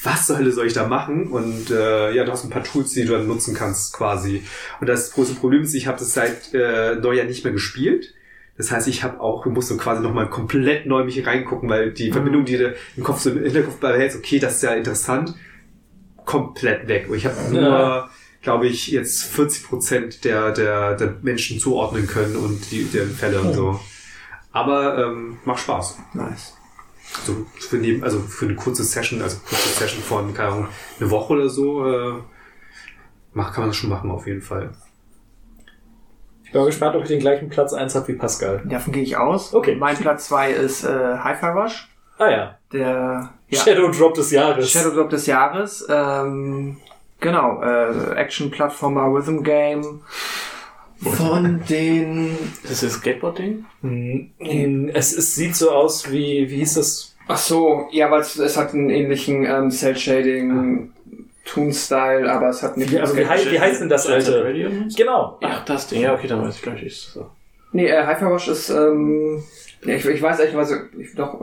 [0.02, 1.26] was zur Hölle soll ich da machen?
[1.28, 4.42] Und äh, ja, du hast ein paar Tools, die du dann nutzen kannst quasi.
[4.80, 8.14] Und das große Problem ist, ich habe das seit äh, Neujahr nicht mehr gespielt.
[8.56, 12.44] Das heißt, ich habe auch, musste quasi nochmal komplett neu mich reingucken, weil die Verbindung,
[12.44, 15.34] die du im Kopf so im Hinterkopf behältst, okay, das ist ja interessant,
[16.26, 17.06] komplett weg.
[17.08, 18.10] Und ich habe nur, Ja.
[18.42, 23.40] glaube ich, jetzt 40 Prozent der, der, der Menschen zuordnen können und die der Fälle
[23.40, 23.80] und so.
[24.52, 25.98] Aber ähm, macht Spaß.
[26.14, 26.54] Nice.
[27.24, 31.10] So für neben, also für eine kurze Session, also kurze Session von keine Ahnung, eine
[31.10, 32.14] Woche oder so, äh,
[33.32, 34.70] mach, kann man das schon machen auf jeden Fall.
[36.50, 38.62] Ich bin mal gespannt, ob ich den gleichen Platz 1 habe wie Pascal.
[38.64, 39.54] Davon gehe ich aus.
[39.54, 39.76] Okay.
[39.76, 41.88] Mein Platz 2 ist äh, Hi-Fi Rush.
[42.18, 42.58] Ah ja.
[42.72, 44.68] Der ja, Shadow Drop des Jahres.
[44.68, 45.86] Shadow Drop des Jahres.
[45.88, 46.78] Ähm,
[47.20, 50.02] genau, äh, Action-Plattformer Rhythm Game.
[51.02, 52.32] Von den.
[52.62, 53.64] Ist das das Skateboard-Ding?
[53.82, 57.16] Hm, Es, es sieht so aus wie, wie hieß das?
[57.28, 60.90] Ach so, ja, weil es, es hat einen ähnlichen ähm, Cell-Shading,
[61.46, 62.90] Toon-Style, aber es hat nicht.
[62.92, 64.44] Wie, also wie, hei- wie heißt denn das Jet Set alte?
[64.46, 64.70] Radio?
[64.96, 65.38] Genau.
[65.42, 66.02] Ach, das Ding.
[66.02, 66.82] Ja, okay, dann weiß ich gleich.
[66.82, 67.30] Ist so.
[67.72, 69.42] Nee, äh, Hi-Fi Rush ist, ähm,
[69.84, 71.40] ja, ich, ich weiß echt, was, ich, doch,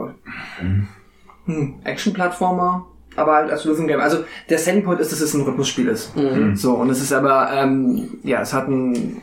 [1.46, 2.86] hm, Action-Plattformer,
[3.18, 4.00] aber halt als Rhythm Game.
[4.00, 6.12] Also, der Selling Point ist, dass es ein Rhythmusspiel ist.
[6.54, 9.22] So, und es ist aber, ähm, ja, es hat einen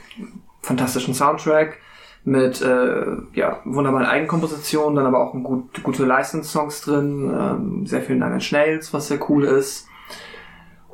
[0.61, 1.77] fantastischen Soundtrack
[2.25, 8.01] mit, äh, ja, wunderbaren Eigenkompositionen, dann aber auch ein gut, gute License-Songs drin, ähm, sehr
[8.01, 9.87] viel Nine Inch Nails, was sehr cool ist.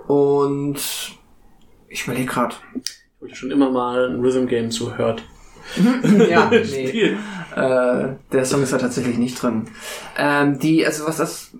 [0.07, 0.77] Und
[1.87, 2.55] ich überlege gerade.
[2.83, 5.23] Ich wollte schon immer mal ein Rhythm-Game zuhört.
[6.29, 7.15] ja, nee.
[7.55, 9.67] Äh, der Song ist da tatsächlich nicht drin.
[10.17, 11.51] Ähm, die, also was das,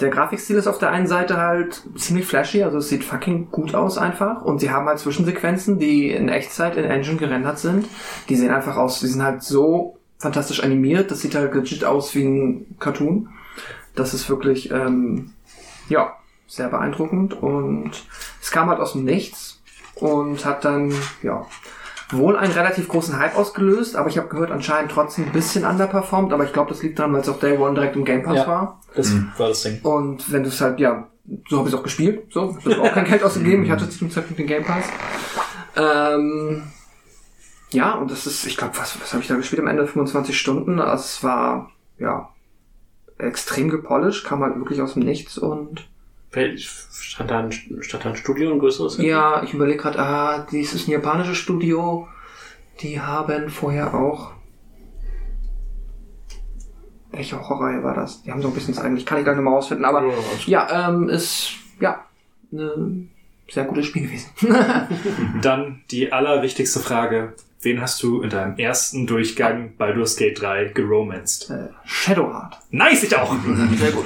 [0.00, 3.74] der Grafikstil ist auf der einen Seite halt ziemlich flashy, also es sieht fucking gut
[3.74, 4.42] aus einfach.
[4.42, 7.86] Und sie haben halt Zwischensequenzen, die in Echtzeit in Engine gerendert sind.
[8.28, 12.14] Die sehen einfach aus, die sind halt so fantastisch animiert, das sieht halt legit aus
[12.14, 13.28] wie ein Cartoon.
[13.94, 15.32] Das ist wirklich, ähm,
[15.88, 16.14] ja,
[16.46, 17.42] sehr beeindruckend.
[17.42, 17.92] Und
[18.42, 19.62] es kam halt aus dem Nichts
[19.94, 20.92] und hat dann,
[21.22, 21.46] ja,
[22.10, 26.32] wohl einen relativ großen Hype ausgelöst, aber ich habe gehört, anscheinend trotzdem ein bisschen underperformed,
[26.32, 28.36] aber ich glaube, das liegt daran, weil es auf Day One direkt im Game Pass
[28.36, 28.46] Ja.
[28.46, 28.80] war.
[28.94, 29.80] Das war das Ding.
[29.82, 31.08] Und wenn du es halt, ja,
[31.48, 33.88] so habe ich es auch gespielt, so, ich habe auch kein Geld ausgegeben, ich hatte
[33.90, 34.84] zu dem Zeitpunkt den Game Pass.
[35.76, 36.62] Ähm,
[37.70, 39.86] ja, und das ist, ich glaube, was, was habe ich da gespielt am Ende?
[39.86, 40.78] 25 Stunden.
[40.78, 42.28] Es war, ja,
[43.18, 45.88] extrem gepolished, kam halt wirklich aus dem Nichts und
[46.90, 48.98] Stand da ein, stand da ein Studio, ein größeres?
[48.98, 52.08] Ja, ich überlege gerade, ah, dies ist ein japanisches Studio.
[52.80, 54.32] Die haben vorher auch.
[57.10, 58.22] Welche Horrorreihe war das?
[58.22, 60.04] Die haben so ein bisschen eigentlich, kann ich gleich nochmal rausfinden, aber
[60.46, 62.04] Ja, ja, ähm, ist ja
[62.52, 63.10] ein
[63.48, 64.28] sehr gutes Spiel gewesen.
[65.42, 67.32] Dann die allerwichtigste Frage.
[67.62, 71.50] Wen hast du in deinem ersten Durchgang Baldur's Gate 3 geromanced?
[71.50, 72.58] äh, Shadowheart.
[72.70, 73.34] Nice, ich auch!
[73.76, 74.04] Sehr gut.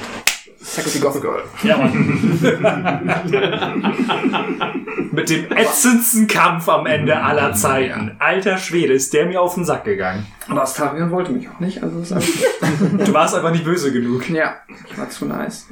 [0.62, 1.42] Sexy Goth Girl.
[1.62, 1.92] Ja, Mann.
[5.12, 8.16] Mit dem ätzendsten Kampf am Ende aller Zeiten.
[8.18, 10.26] Alter Schwede, ist der mir auf den Sack gegangen.
[10.48, 12.12] Aber Astarion wollte mich auch nicht, also ist.
[13.06, 14.28] Du warst einfach nicht böse genug.
[14.28, 14.56] Ja,
[14.88, 15.66] ich war zu nice.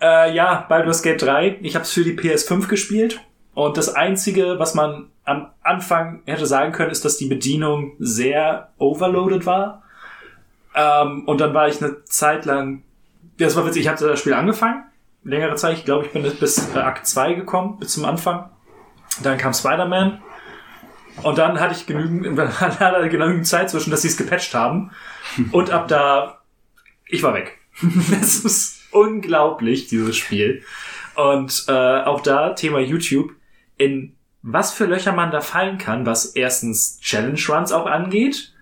[0.00, 1.58] Äh, ja, Baldur's Gate 3.
[1.62, 3.20] Ich habe es für die PS5 gespielt.
[3.54, 8.70] Und das Einzige, was man am Anfang hätte sagen können, ist, dass die Bedienung sehr
[8.78, 9.82] overloaded war.
[10.74, 12.82] Ähm, und dann war ich eine Zeit lang...
[13.38, 14.84] Das war witzig, ich hatte das Spiel angefangen.
[15.22, 18.50] Längere Zeit, ich glaube, ich bin bis äh, Akt 2 gekommen, bis zum Anfang.
[19.22, 20.22] Dann kam Spider-Man.
[21.22, 24.90] Und dann hatte ich genügend, hatte genügend Zeit zwischen, dass sie es gepatcht haben.
[25.52, 26.42] Und ab da,
[27.06, 27.58] ich war weg.
[28.10, 30.62] Das ist unglaublich, dieses Spiel.
[31.16, 33.32] Und äh, auch da, Thema YouTube,
[33.76, 38.52] in was für Löcher man da fallen kann, was erstens Challenge Runs auch angeht,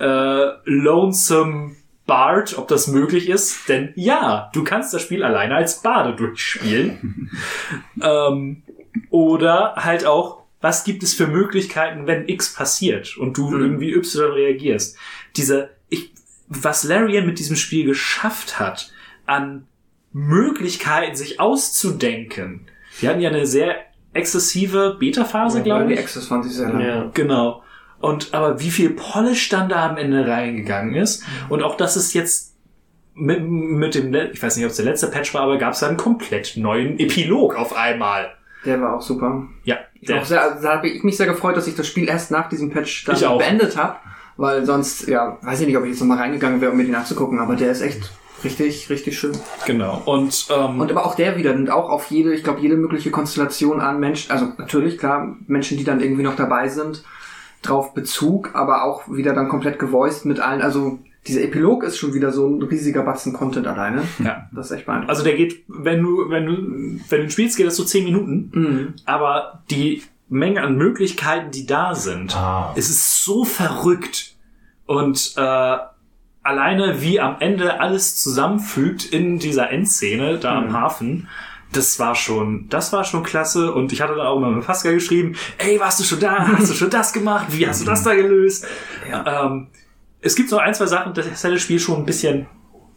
[0.00, 1.76] äh, Lonesome
[2.08, 7.30] Bard, ob das möglich ist, denn ja, du kannst das Spiel alleine als Bade durchspielen.
[8.02, 8.62] ähm,
[9.10, 14.32] oder halt auch, was gibt es für Möglichkeiten, wenn X passiert und du irgendwie Y
[14.32, 14.96] reagierst.
[15.36, 16.12] Diese, ich,
[16.48, 18.90] was Larian mit diesem Spiel geschafft hat,
[19.26, 19.68] an
[20.12, 22.68] Möglichkeiten, sich auszudenken.
[23.00, 23.76] Wir hatten ja eine sehr
[24.14, 26.00] exzessive Beta-Phase, glaube die ich.
[26.00, 26.80] Access waren sie sehr lang.
[26.80, 27.10] Ja.
[27.12, 27.62] Genau.
[28.00, 32.14] Und aber wie viel Polish dann da am Ende reingegangen ist und auch das ist
[32.14, 32.54] jetzt
[33.14, 35.82] mit, mit dem, ich weiß nicht, ob es der letzte Patch war, aber gab es
[35.82, 38.30] einen komplett neuen Epilog auf einmal.
[38.64, 39.48] Der war auch super.
[39.64, 42.08] Ja, der, auch sehr, also da habe ich mich sehr gefreut, dass ich das Spiel
[42.08, 43.96] erst nach diesem Patch dann beendet habe,
[44.36, 46.94] weil sonst, ja, weiß ich nicht, ob ich jetzt nochmal reingegangen wäre, um mir den
[46.94, 48.10] anzugucken, aber der ist echt
[48.44, 49.32] richtig, richtig schön.
[49.66, 50.02] genau.
[50.04, 53.10] Und, ähm, Und aber auch der wieder nimmt auch auf jede, ich glaube, jede mögliche
[53.10, 57.02] Konstellation an Menschen, also natürlich, klar, Menschen, die dann irgendwie noch dabei sind,
[57.68, 62.14] drauf Bezug, aber auch wieder dann komplett gevoiced mit allen, also dieser Epilog ist schon
[62.14, 64.02] wieder so ein riesiger Batzen Content alleine.
[64.24, 64.48] ja.
[64.52, 65.10] Das ist echt beeindruckend.
[65.10, 68.50] Also der geht, wenn du, wenn du, wenn du spielst, geht das so 10 Minuten.
[68.54, 68.94] Mhm.
[69.04, 72.72] Aber die Menge an Möglichkeiten, die da sind, Ah.
[72.76, 74.34] es ist so verrückt.
[74.86, 75.76] Und äh,
[76.42, 81.28] alleine wie am Ende alles zusammenfügt in dieser Endszene da am Hafen,
[81.72, 83.72] das war schon, das war schon klasse.
[83.72, 86.48] Und ich hatte dann auch mal mit Pascal geschrieben, ey, warst du schon da?
[86.48, 87.46] Hast du schon das gemacht?
[87.50, 88.66] Wie hast du das da gelöst?
[89.26, 89.68] Ähm,
[90.20, 92.46] es gibt so ein, zwei Sachen, das hätte das Spiel schon ein bisschen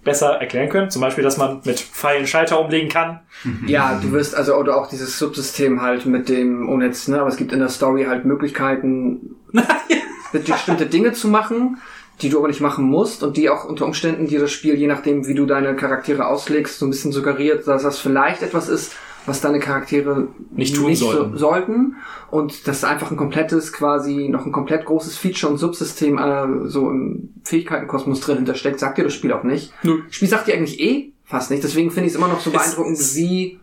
[0.03, 0.89] besser erklären können.
[0.89, 3.19] Zum Beispiel, dass man mit Pfeilen Schalter umlegen kann.
[3.67, 7.29] Ja, du wirst also oder auch dieses Subsystem halt mit dem, ohne jetzt, ne, aber
[7.29, 9.35] es gibt in der Story halt Möglichkeiten,
[10.31, 11.77] bestimmte Dinge zu machen,
[12.21, 14.87] die du aber nicht machen musst und die auch unter Umständen dir das Spiel, je
[14.87, 18.93] nachdem, wie du deine Charaktere auslegst, so ein bisschen suggeriert, dass das vielleicht etwas ist,
[19.25, 21.31] was deine Charaktere Nicht tun sollten.
[21.33, 21.95] So, sollten
[22.31, 26.67] und das ist einfach ein komplettes, quasi noch ein komplett großes Feature und Subsystem äh,
[26.69, 29.73] so im Fähigkeitenkosmos drin hintersteckt, sagt dir das Spiel auch nicht.
[29.83, 30.03] Null.
[30.07, 32.49] Das Spiel sagt dir eigentlich eh fast nicht, deswegen finde ich es immer noch so
[32.49, 33.59] Es beeindruckend, ist- wie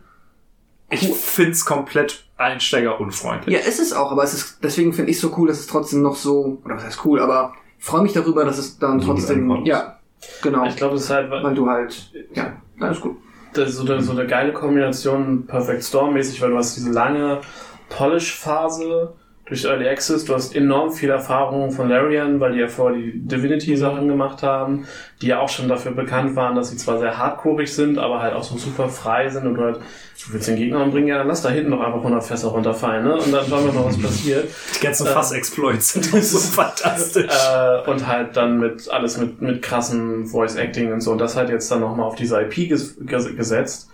[0.91, 3.53] Ich find's komplett einsteigerunfreundlich.
[3.53, 5.67] Ja, ist es auch, aber es ist, deswegen finde ich es so cool, dass es
[5.67, 9.07] trotzdem noch so, oder was heißt cool, aber freue mich darüber, dass es dann So
[9.07, 9.97] trotzdem, ja,
[10.41, 13.17] genau, Ich glaube, das ist halt, weil du halt, ja, alles gut.
[13.53, 16.91] das ist so eine, so eine geile Kombination Perfect Storm mäßig, weil du hast diese
[16.91, 17.41] lange
[17.89, 19.13] Polish-Phase
[19.49, 23.13] durch Early Access, du hast enorm viel Erfahrung von Larian, weil die ja vorher die
[23.15, 24.85] Divinity-Sachen gemacht haben,
[25.21, 28.35] die ja auch schon dafür bekannt waren, dass sie zwar sehr hardcoreig sind, aber halt
[28.35, 31.27] auch so super frei sind und du halt, du willst den Gegner umbringen, ja, dann
[31.27, 33.15] lass da hinten noch einfach 100 Fässer runterfallen, ne?
[33.15, 34.47] Und dann schauen wir mal, was passiert.
[34.75, 37.25] Die ganzen Ähm, Fass-Exploits sind so fantastisch.
[37.25, 41.11] Äh, und halt dann mit alles mit, mit krassen Voice Acting und so.
[41.11, 43.89] Und das hat jetzt dann nochmal auf diese IP ges ges gesetzt,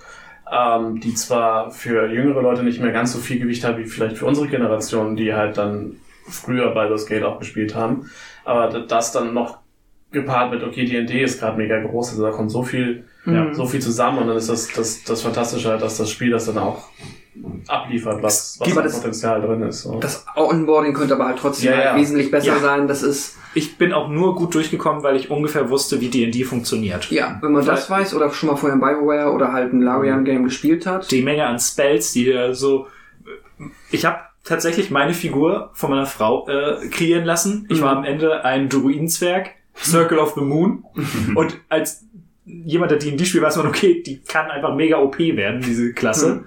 [0.51, 4.17] ähm, die zwar für jüngere Leute nicht mehr ganz so viel Gewicht hat wie vielleicht
[4.17, 8.09] für unsere Generation, die halt dann früher Baldur's Gate auch gespielt haben.
[8.43, 9.59] Aber das dann noch
[10.11, 13.53] gepaart mit, okay, D&D ist gerade mega groß, also da kommt so viel, Mhm.
[13.55, 16.45] so viel zusammen und dann ist das, das, das Fantastische halt, dass das Spiel das
[16.45, 16.89] dann auch
[17.67, 19.81] abliefert, was, was das- Potenzial drin ist.
[19.83, 19.99] So.
[19.99, 21.95] Das Onboarding könnte aber halt trotzdem Ja, halt ja.
[21.97, 22.59] wesentlich besser Ja.
[22.59, 26.43] sein, das ist, Ich bin auch nur gut durchgekommen, weil ich ungefähr wusste, wie D&D
[26.43, 27.09] funktioniert.
[27.11, 30.43] ja, wenn man das weiß oder schon mal vorher ein Bioware oder halt ein Larian-Game
[30.43, 32.87] gespielt hat, Die Menge an Spells, die dir so...
[33.91, 37.65] Ich habe tatsächlich meine Figur von meiner Frau äh, kreieren lassen.
[37.69, 40.83] Ich war am Ende ein Druidenzwerg, Circle of the Moon.
[41.35, 42.03] Und als
[42.45, 46.43] jemand, der D&D spielt, weiß man, okay, die kann einfach mega OP werden, diese Klasse.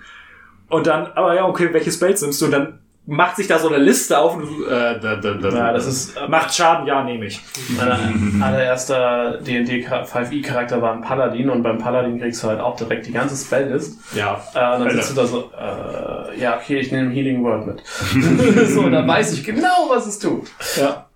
[0.68, 2.46] Und dann, aber ja, okay, welche Spells nimmst du?
[2.46, 2.78] Und dann
[3.10, 5.86] macht sich da so eine Liste auf und du, äh, da, da, da, Ja, das
[5.86, 7.40] ist, äh, macht Schaden, ja, nehme ich.
[7.70, 13.06] Mein allererster D&D 5e-Charakter war ein Paladin und beim Paladin kriegst du halt auch direkt
[13.06, 13.98] die ganze Spelllist.
[14.14, 14.34] Ja.
[14.54, 17.82] Äh, und dann sitzt du da so, äh, ja, okay, ich nehme Healing Word mit.
[18.68, 20.50] so, dann weiß ich genau, was es tut.
[20.76, 21.06] Ja.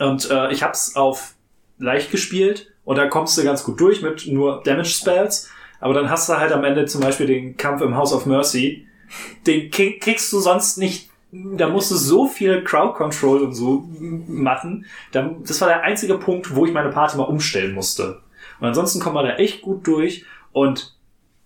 [0.00, 1.34] Und äh, ich hab's auf
[1.78, 5.48] leicht gespielt und da kommst du ganz gut durch mit nur Damage Spells.
[5.84, 8.86] Aber dann hast du halt am Ende zum Beispiel den Kampf im House of Mercy.
[9.46, 11.10] Den kriegst du sonst nicht.
[11.30, 13.86] Da musst du so viel Crowd Control und so
[14.26, 14.86] machen.
[15.12, 18.22] Das war der einzige Punkt, wo ich meine Party mal umstellen musste.
[18.60, 20.96] Und ansonsten kommt man da echt gut durch und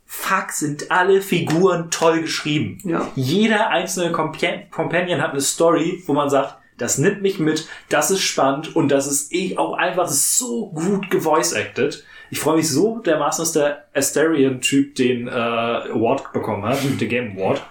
[0.06, 2.78] fuck, sind alle Figuren toll geschrieben.
[2.84, 3.08] ja.
[3.16, 8.12] Jeder einzelne Compa- Companion hat eine Story, wo man sagt, das nimmt mich mit, das
[8.12, 12.04] ist spannend und das ist eh auch einfach so gut gevoice-acted.
[12.30, 17.36] Ich freue mich so dermaßen, dass der Asterion-Typ den äh, Award bekommen hat, den Game
[17.36, 17.62] Award.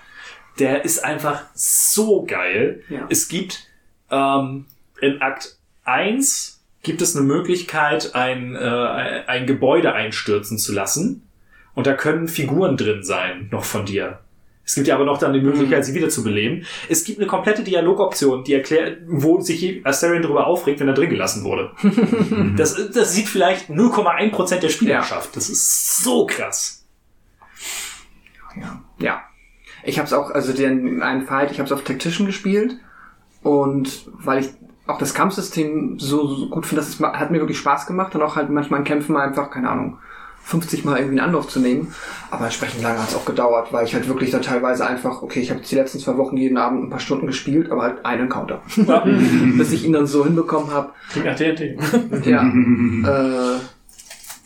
[0.60, 2.84] Der ist einfach so geil.
[2.90, 3.06] Ja.
[3.10, 3.68] Es gibt
[4.10, 4.66] ähm,
[5.00, 11.28] in Akt 1 gibt es eine Möglichkeit, ein, äh, ein Gebäude einstürzen zu lassen.
[11.76, 14.20] Und da können Figuren drin sein, noch von dir.
[14.68, 16.66] Es gibt ja aber noch dann die Möglichkeit, sie wieder zu beleben.
[16.90, 21.10] Es gibt eine komplette Dialogoption, die erklärt, wo sich Asterion darüber aufregt, wenn er drin
[21.10, 21.72] gelassen wurde.
[22.58, 25.36] das, das sieht vielleicht 0,1% der Spielerschaft.
[25.38, 26.86] Das ist so krass.
[28.60, 28.82] Ja.
[29.00, 29.22] ja.
[29.84, 32.76] Ich habe es auch, also den einen Fight, ich habe es auf Tactician gespielt
[33.44, 34.50] und weil ich
[34.88, 38.16] auch das Kampfsystem so, so gut finde, dass es ma- hat mir wirklich Spaß gemacht
[38.16, 39.98] und auch halt manchmal in Kämpfen einfach, keine Ahnung,
[40.48, 41.94] 50 Mal irgendwie einen Anlauf zu nehmen.
[42.32, 45.42] Aber entsprechend lange hat es auch gedauert, weil ich halt wirklich dann teilweise einfach, okay,
[45.42, 48.06] ich habe jetzt die letzten zwei Wochen jeden Abend ein paar Stunden gespielt, aber halt
[48.06, 48.62] einen Encounter.
[49.58, 51.78] Bis ich ihn dann so hinbekommen habe, Klingt nach D&D.
[52.30, 52.44] ja.
[52.48, 53.60] äh,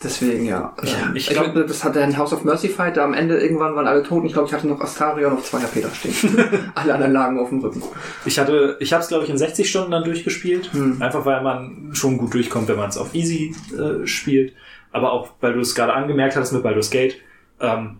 [0.04, 0.74] Deswegen, ja.
[0.82, 3.04] Ja, Ähm, ich ich glaub- glaube, das hat der in House of Mercy Fight, da
[3.04, 5.60] am Ende irgendwann waren alle tot und ich glaube, ich hatte noch Astarion auf 2
[5.60, 6.14] HP da stehen.
[6.74, 7.80] alle anderen lagen auf dem Rücken.
[8.24, 11.00] Ich hatte, ich habe es glaube ich in 60 Stunden dann durchgespielt, Hm.
[11.00, 14.54] einfach weil man schon gut durchkommt, wenn man es auf Easy äh, spielt,
[14.92, 17.16] aber auch weil du es gerade angemerkt hattest mit Baldur's Gate,
[17.60, 17.98] ähm,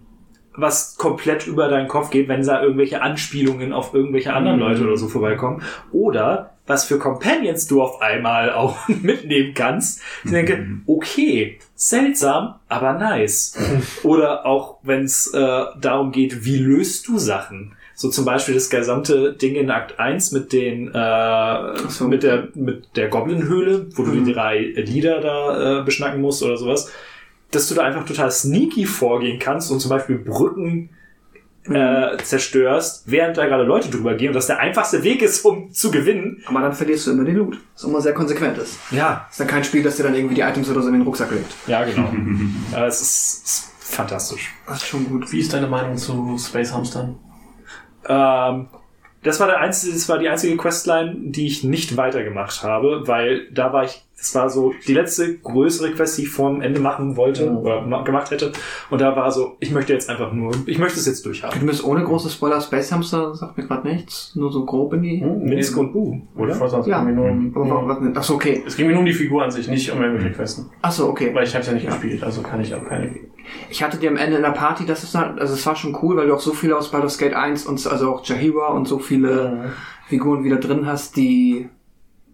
[0.54, 4.68] was komplett über deinen Kopf geht, wenn da irgendwelche Anspielungen auf irgendwelche anderen Hm.
[4.68, 5.62] Leute oder so vorbeikommen,
[5.92, 10.00] oder was für Companions du auf einmal auch mitnehmen kannst.
[10.24, 13.58] Ich denke, okay, seltsam, aber nice.
[14.04, 17.74] Oder auch wenn es äh, darum geht, wie löst du Sachen?
[18.02, 22.08] So zum Beispiel das gesamte Ding in Akt 1 mit den äh, so.
[22.08, 24.24] mit der mit der Goblin-Höhle, wo du Mhm.
[24.24, 26.90] die drei Lieder da äh, beschnacken musst oder sowas,
[27.52, 30.90] dass du da einfach total sneaky vorgehen kannst und zum Beispiel Brücken
[31.70, 35.72] äh, zerstörst, während da gerade Leute drüber gehen und das der einfachste Weg ist, um
[35.72, 36.42] zu gewinnen.
[36.46, 37.56] Aber dann verlierst du immer den Loot.
[37.74, 38.78] Was immer sehr konsequent ist.
[38.90, 41.02] Ja, Ist dann kein Spiel, das dir dann irgendwie die Items oder so in den
[41.02, 41.52] Rucksack legt.
[41.68, 42.12] ja, genau.
[42.76, 44.50] äh, es ist, ist fantastisch.
[44.66, 45.30] Das ist schon gut.
[45.30, 47.14] Wie ist deine Meinung zu Space Hamstern?
[48.08, 48.68] Ähm,
[49.22, 53.48] das war der einzige, das war die einzige Questline, die ich nicht weitergemacht habe, weil
[53.52, 56.78] da war ich, das war so die letzte größere Quest, die ich vor dem Ende
[56.80, 57.56] machen wollte Mhm.
[57.58, 58.52] oder ma gemacht hätte.
[58.88, 61.58] Und da war so, ich möchte jetzt einfach nur, ich möchte es jetzt durchhaben.
[61.58, 64.32] Du bist ohne große Spoiler Space Hamster, sagt mir gerade nichts.
[64.36, 65.20] Nur so grob in die.
[65.20, 66.54] Minsk und Bu, Oder?
[66.54, 67.02] Ich es Ja.
[67.02, 68.16] mir nur um?
[68.16, 68.62] Achso, okay.
[68.64, 70.70] es ging mir nur um die Figur an sich, nicht um irgendwelche Questen.
[70.82, 71.34] Achso, okay.
[71.34, 73.10] Weil ich habe ja nicht gespielt, also kann ich auch keine.
[73.70, 75.96] Ich hatte dir am Ende in der Party, das ist halt, also es war schon
[76.02, 78.86] cool, weil du auch so viele aus Baldur's Gate 1 und also auch Jahira und
[78.86, 79.72] so viele
[80.06, 81.68] Figuren wieder drin hast, die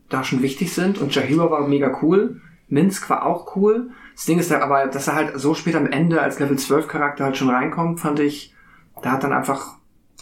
[0.09, 0.99] da schon wichtig sind.
[0.99, 2.41] Und Jahira war mega cool.
[2.69, 3.91] Minsk war auch cool.
[4.15, 6.89] Das Ding ist ja aber, dass er halt so spät am Ende als Level 12
[6.89, 8.55] Charakter halt schon reinkommt, fand ich,
[9.03, 9.79] da hat dann einfach,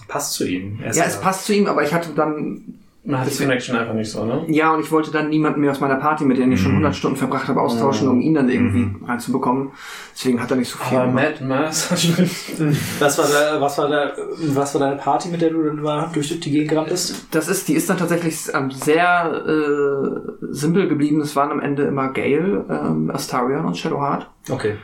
[0.09, 0.79] Passt zu ihm.
[0.81, 4.11] Ja, es passt zu ihm, aber ich hatte dann, Man hat die Connection einfach nicht
[4.11, 4.45] so, ne?
[4.49, 6.95] ja, und ich wollte dann niemanden mehr aus meiner Party, mit dem ich schon 100
[6.95, 9.71] Stunden verbracht habe, austauschen, um ihn dann irgendwie reinzubekommen.
[10.13, 10.99] Deswegen hat er nicht so viel.
[10.99, 11.41] Aber gemacht.
[11.41, 11.91] Mad Mass,
[12.99, 16.11] Was war, da, was, war da, was war deine Party, mit der du dann mal
[16.13, 17.29] durch die Gegend gerannt bist?
[17.31, 21.21] Das ist, die ist dann tatsächlich ähm, sehr äh, simpel geblieben.
[21.21, 24.29] Es waren am Ende immer Gale, ähm, Astarion und Shadowheart.
[24.51, 24.75] Okay.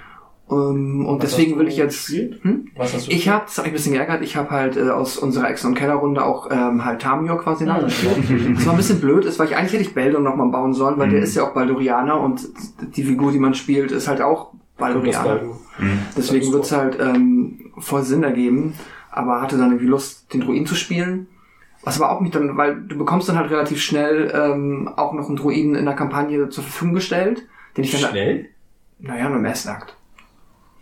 [0.53, 2.09] Ähm, und Was deswegen will ich jetzt.
[2.09, 2.69] Hm?
[2.77, 4.91] Was hast du Ich habe, das hat mich ein bisschen geärgert, ich habe halt äh,
[4.91, 8.57] aus unserer Ex- und Kellerrunde auch ähm, halt Tamior quasi nachgespielt.
[8.57, 10.99] Das war ein bisschen blöd, ist, weil ich eigentlich hätte ich Beldon nochmal bauen sollen,
[10.99, 12.49] weil der ist ja auch Baldurianer und
[12.97, 15.41] die Figur, die man spielt, ist halt auch Baldurianer.
[16.17, 18.75] Deswegen wird's halt ähm, voll Sinn ergeben,
[19.11, 21.29] aber hatte dann irgendwie Lust, den Druiden zu spielen.
[21.85, 25.27] Was aber auch nicht dann, weil du bekommst dann halt relativ schnell ähm, auch noch
[25.27, 27.47] einen Druiden in der Kampagne zur Verfügung gestellt,
[27.77, 28.47] den ich dann, Schnell?
[29.01, 29.97] naja, nur im ersten Akt.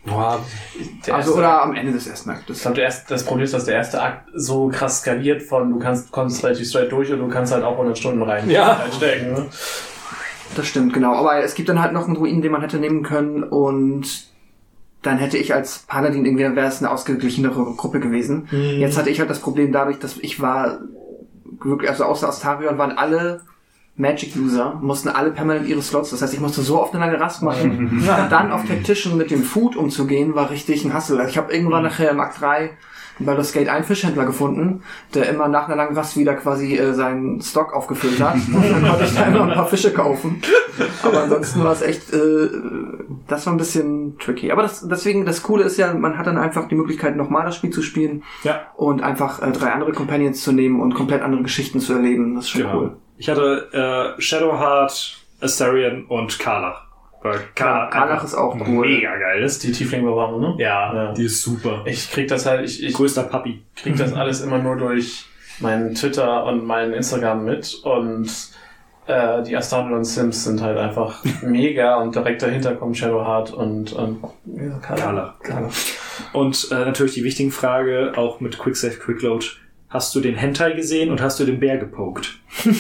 [0.06, 0.40] Boah,
[1.06, 2.56] Der Also erste- oder am Ende des ersten Aktes.
[2.56, 5.70] Ich glaube, der erste- das Problem ist, dass der erste Akt so krass skaliert von,
[5.70, 8.72] du kannst, kommst relativ straight durch und du kannst halt auch 100 Stunden rein Ja.
[8.72, 9.32] reinstecken.
[9.34, 9.46] Ne?
[10.56, 11.14] Das stimmt, genau.
[11.14, 14.24] Aber es gibt dann halt noch einen Druiden, den man hätte nehmen können und
[15.02, 18.48] dann hätte ich als Paladin irgendwie, dann wäre es eine ausgeglichenere Gruppe gewesen.
[18.50, 20.80] Jetzt hatte ich halt das Problem dadurch, dass ich war
[21.62, 23.42] wirklich, also außer Astarion waren alle
[24.00, 27.42] Magic-User, mussten alle permanent ihre Slots, das heißt, ich musste so oft eine lange Rast
[27.42, 28.02] machen.
[28.30, 31.18] dann auf Tactician mit dem Food umzugehen, war richtig ein Hassel.
[31.18, 32.70] Also ich habe irgendwann nachher im Akt 3
[33.22, 34.82] bei das Gate einen Fischhändler gefunden,
[35.12, 38.34] der immer nach einer langen Rast wieder quasi äh, seinen Stock aufgefüllt hat.
[38.48, 40.40] Und dann konnte ich da immer ein paar Fische kaufen.
[41.02, 42.48] Aber ansonsten war es echt, äh,
[43.28, 44.50] das war ein bisschen tricky.
[44.50, 47.56] Aber das, deswegen, das Coole ist ja, man hat dann einfach die Möglichkeit, nochmal das
[47.56, 48.62] Spiel zu spielen Ja.
[48.76, 52.36] und einfach äh, drei andere Companions zu nehmen und komplett andere Geschichten zu erleben.
[52.36, 52.78] Das ist schon Genau.
[52.78, 52.96] cool.
[53.20, 56.86] Ich hatte äh, Shadowheart, Astarion und Karlach.
[57.54, 58.86] Karlach, einfach ist auch cool.
[58.88, 59.62] Mega geil ist.
[59.62, 60.54] Die Tiefling-Bewahrung, ne?
[60.56, 61.12] Ja, Ja.
[61.12, 61.82] die ist super.
[61.84, 63.62] Ich krieg das halt, ich, ich Größter Papi.
[63.76, 65.26] krieg das alles immer nur durch
[65.58, 68.30] meinen Twitter und meinen Instagram mit und
[69.06, 74.24] äh, die Astarion Sims sind halt einfach mega und direkt dahinter kommt Shadowheart und, und
[74.46, 75.38] ja, Karlach.
[75.40, 75.72] Karlach.
[76.32, 79.44] Und äh, natürlich die wichtige Frage, auch mit Quicksave, Quickload.
[79.90, 82.38] Hast du den Hentai gesehen und hast du den Bär gepokt?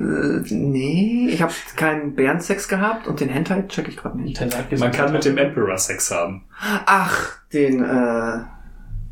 [0.00, 4.40] Äh, nee, ich habe keinen Bärensex gehabt und den Hentai check ich gerade nicht.
[4.78, 5.38] Man kann mit dem.
[5.38, 6.44] Emperor Sex haben.
[6.58, 8.40] Ach, den, äh,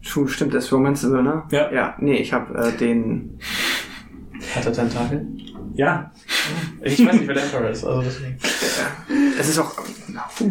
[0.01, 1.45] Schuh, stimmt, der ist Romanceable, ne?
[1.51, 1.71] Ja.
[1.73, 3.39] Ja, nee, ich habe äh, den,
[4.55, 5.27] Hat er Tentakel?
[5.75, 6.13] Ja.
[6.83, 8.39] Ich weiß nicht, wer der Emperor ist, also deswegen.
[9.39, 9.73] es ist auch,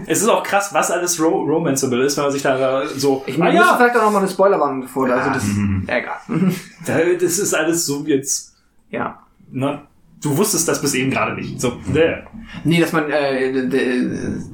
[0.05, 3.23] Es ist auch krass, was alles ro romanceable ist, wenn man sich da so...
[3.25, 5.45] ich ah, muss ja, vielleicht auch noch mal eine Spoilerwarnung davor, also das,
[5.87, 6.17] ja, egal.
[6.85, 8.55] da- das ist alles so jetzt...
[8.89, 9.19] ja.
[9.51, 9.81] Ne?
[10.21, 11.59] Du wusstest das bis eben gerade nicht.
[11.59, 12.25] So, ne.
[12.63, 13.69] Nee, dass man, äh,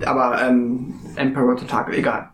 [0.04, 2.30] aber, ähm, Emperor Tentakel, egal.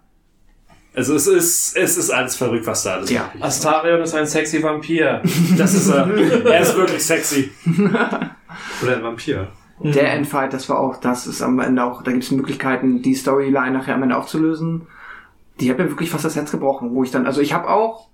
[0.96, 3.30] Also es ist, es ist alles verrückt, was da alles Ja.
[3.36, 3.44] ist.
[3.44, 5.22] Astarion ist ein sexy Vampir.
[5.58, 6.08] Das ist er.
[6.46, 7.52] er ist wirklich sexy.
[8.84, 9.48] oder ein Vampir.
[9.80, 13.14] Der Endfight, das war auch, das ist am Ende auch, da gibt es Möglichkeiten, die
[13.14, 14.88] Storyline nachher am Ende aufzulösen.
[15.60, 18.10] Die hat mir wirklich fast das Herz gebrochen, wo ich dann, also ich habe auch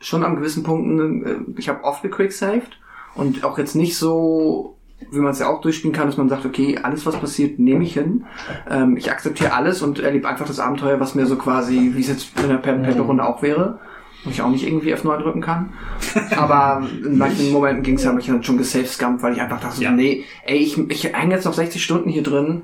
[0.00, 2.78] schon an gewissen Punkten, äh, ich habe oft gequicksaved
[3.14, 4.75] und auch jetzt nicht so,
[5.10, 7.84] wie man es ja auch durchspielen kann, dass man sagt, okay, alles was passiert, nehme
[7.84, 8.24] ich hin.
[8.68, 12.08] Ähm, ich akzeptiere alles und erlebe einfach das Abenteuer, was mir so quasi, wie es
[12.08, 13.78] jetzt in der Pen-Paper-Runde auch wäre.
[14.24, 15.74] Und ich auch nicht irgendwie F9 drücken kann.
[16.36, 19.82] Aber in manchen Momenten ging es, habe ich dann schon gesavescampt, weil ich einfach dachte,
[19.82, 19.90] Ja.
[19.92, 22.62] nee, ey, ich, ich hänge jetzt noch 60 Stunden hier drin.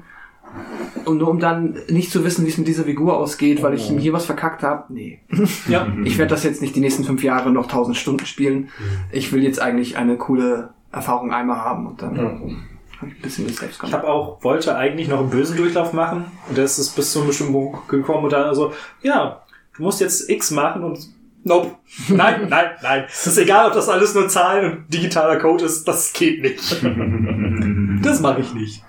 [1.04, 3.90] Und nur um dann nicht zu wissen, wie es mit dieser Figur ausgeht, weil ich
[3.90, 4.84] ihm hier was verkackt habe.
[4.92, 5.20] Nee.
[5.68, 5.86] Ja.
[6.04, 8.68] Ich werde das jetzt nicht die nächsten fünf Jahre noch 1000 Stunden spielen.
[9.12, 13.46] Ich will jetzt eigentlich eine coole Erfahrung einmal haben und dann habe ich ein bisschen
[13.46, 13.80] gesaved.
[13.82, 17.20] Ich habe auch, wollte eigentlich noch einen bösen Durchlauf machen und das ist bis zu
[17.20, 18.72] einem bestimmten Punkt gekommen und dann also,
[19.02, 19.42] ja,
[19.76, 21.08] du musst jetzt X machen und
[21.44, 21.72] nope.
[22.08, 23.04] Nein, nein, nein.
[23.08, 26.82] Es ist egal, ob das alles nur Zahlen und digitaler Code ist, das geht nicht.
[28.02, 28.84] das mache ich nicht.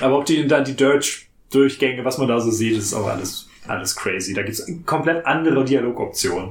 [0.00, 3.94] Aber auch die, dann die Dirt-Durchgänge, was man da so sieht, ist auch alles, alles
[3.94, 4.34] crazy.
[4.34, 6.50] Da gibt's komplett andere Dialogoptionen.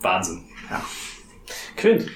[0.00, 0.44] Wahnsinn.
[1.76, 2.06] Quint.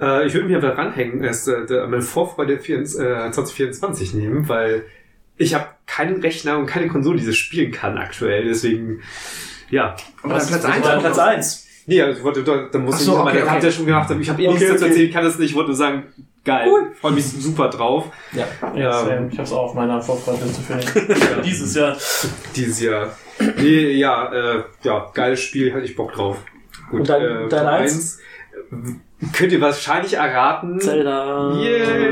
[0.00, 4.84] Äh, ich würde mich einfach ranhängen, erst äh, meine Vorfreude 24, äh, 2024 nehmen, weil
[5.38, 8.44] ich habe keinen Rechner und keine Konsole, die das spielen kann aktuell.
[8.44, 9.00] Deswegen,
[9.70, 9.96] ja.
[10.22, 11.66] Aber dann Platz Was- 1 Dann Platz eins.
[11.88, 13.70] Nee, also ich wollte, da, da muss Ach ich so, nicht, okay, okay, habt ihr
[13.70, 14.88] schon gemacht, ich habe eh Okay, nichts dazu okay.
[14.90, 16.02] erzählen, ich kann das nicht, ich wollte nur sagen,
[16.44, 16.68] geil,
[17.00, 18.06] freue mich super drauf.
[18.32, 18.46] Ja.
[18.74, 21.14] Ja, Ähm, ich hab's auch auf meiner Vorfreude zu finden.
[21.44, 21.96] Dieses Jahr.
[22.56, 23.16] Dieses Jahr.
[23.58, 26.38] Nee, ja, äh, ja, geiles Spiel, hatte ich Bock drauf.
[26.90, 27.92] Gut, Und dein- äh, dein Eins?
[28.72, 29.00] eins.
[29.32, 30.80] Könnt ihr wahrscheinlich erraten.
[30.80, 31.54] Zelda.
[31.58, 32.10] Yeah.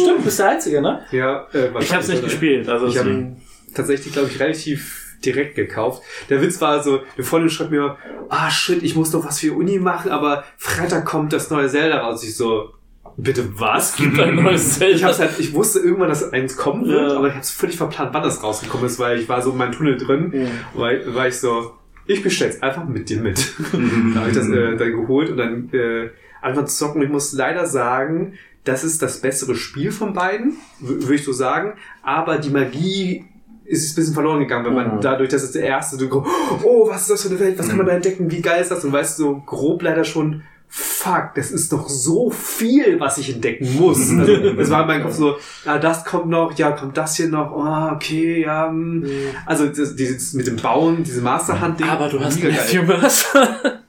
[0.00, 1.02] Stimmt, bist der Einzige, ne?
[1.10, 2.28] Ja, äh, Ich hab's nicht oder?
[2.28, 3.40] gespielt, also Ich hab- deswegen.
[3.74, 6.02] tatsächlich, glaube ich, relativ direkt gekauft.
[6.30, 7.96] Der Witz war so, eine Freundin schreibt mir,
[8.28, 11.98] ah shit, ich muss noch was für Uni machen, aber Freitag kommt das neue Zelda
[11.98, 12.24] raus.
[12.24, 12.70] Ich so,
[13.16, 13.94] bitte was?
[13.96, 14.96] Gibt ein neues Zelda.
[14.96, 17.16] Ich hab's halt, ich wusste irgendwann, dass eins kommen wird, Ja.
[17.18, 19.72] aber ich hab's völlig verplant, wann das rausgekommen ist, weil ich war so in meinem
[19.72, 21.72] Tunnel drin, weil, war ich so,
[22.06, 23.38] ich bestell's einfach mit dir mit.
[24.14, 26.10] da habe ich das äh, dann geholt und dann äh,
[26.42, 27.02] einfach zu zocken.
[27.02, 28.34] Ich muss leider sagen,
[28.64, 31.74] das ist das bessere Spiel von beiden, würde ich so sagen.
[32.02, 33.24] Aber die Magie
[33.64, 35.00] ist ein bisschen verloren gegangen, wenn man Mhm.
[35.00, 36.24] dadurch, dass es der erste, du,
[36.62, 38.70] oh, was ist das für eine Welt, was kann man da entdecken, wie geil ist
[38.70, 38.84] das?
[38.84, 43.32] Und weißt du, so grob leider schon, fuck, das ist doch so viel, was ich
[43.34, 44.10] entdecken muss.
[44.10, 47.28] Also, das war in meinem Kopf so, ah, das kommt noch, ja, kommt das hier
[47.28, 49.04] noch, oh, okay, ja, hm.
[49.46, 51.88] also das, dieses mit dem Bauen, diese Masterhand-Ding.
[51.88, 52.42] Aber du hast.
[52.42, 53.80] Matthew Mercer.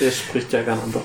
[0.00, 0.96] Der spricht ja gar nicht.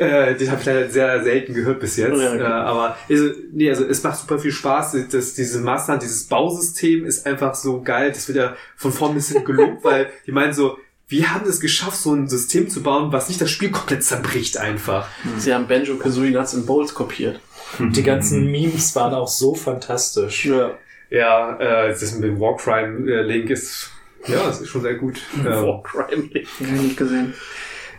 [0.00, 2.18] Äh, den habe ich leider sehr selten gehört bis jetzt.
[2.18, 2.40] Ja, okay.
[2.40, 4.96] äh, aber also, nee, also es macht super viel Spaß.
[5.10, 8.10] Das, diese Master, dieses Bausystem ist einfach so geil.
[8.10, 11.60] Das wird ja von vorn bis hinten gelobt, weil die meinen so, wir haben es
[11.60, 15.06] geschafft, so ein System zu bauen, was nicht das Spiel komplett zerbricht einfach.
[15.36, 17.40] Sie haben Banjo Kazooie Nuts and Bolts kopiert.
[17.78, 20.46] Die ganzen Memes waren auch so fantastisch.
[20.46, 20.78] Ja.
[21.10, 23.90] Ja, äh, das mit dem Warcrime-Link ist,
[24.26, 25.20] ja, das ist schon sehr gut.
[25.38, 26.22] Ähm, Warcrime.
[26.22, 27.34] Hab ich nicht gesehen.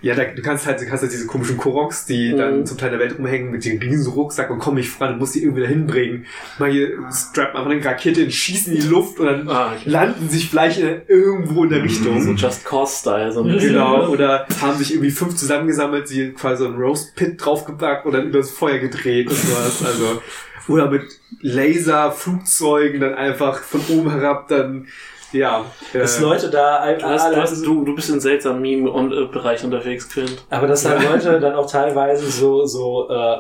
[0.04, 2.38] Ja, da, du kannst halt, du kannst halt diese komischen Koroks, die Mhm.
[2.38, 5.20] dann zum Teil der Welt rumhängen mit dem riesen Rucksack und komm nicht voran, du
[5.20, 6.26] musst die irgendwie dahin bringen.
[6.58, 9.90] Mal hier strappen einfach eine Rakete in, schießen in die Luft und dann Ah, okay.
[9.90, 12.20] landen sich vielleicht in, irgendwo in der Richtung.
[12.22, 13.32] So Just Cause-Style.
[13.32, 13.74] So ein bisschen.
[13.74, 18.14] Genau, oder haben sich irgendwie fünf zusammengesammelt, sie quasi so einen Roast Pit draufgepackt und
[18.14, 19.84] dann übers Feuer gedreht und sowas.
[19.86, 20.22] Also,
[20.68, 21.04] oder mit
[21.42, 24.88] Laser-Flugzeugen dann einfach von oben herab dann,
[25.32, 25.66] ja.
[25.94, 30.10] Dass äh, Leute da Du, hast, du, hast, du, du bist in seltsamen Meme-Bereich unterwegs,
[30.10, 30.44] Quint.
[30.50, 33.38] aber dass da Leute dann auch teilweise so, so, äh,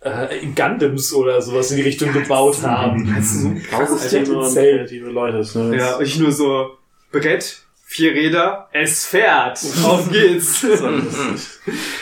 [0.00, 3.12] äh, Gundams oder sowas in die Richtung gebaut haben.
[3.14, 4.52] das ist so krass, Alter.
[4.52, 5.58] Kreative Leute.
[5.58, 5.76] Ne?
[5.76, 6.70] Ja, ich nur so,
[7.10, 9.58] Brett, vier Räder, es fährt.
[9.84, 10.64] Auf geht's.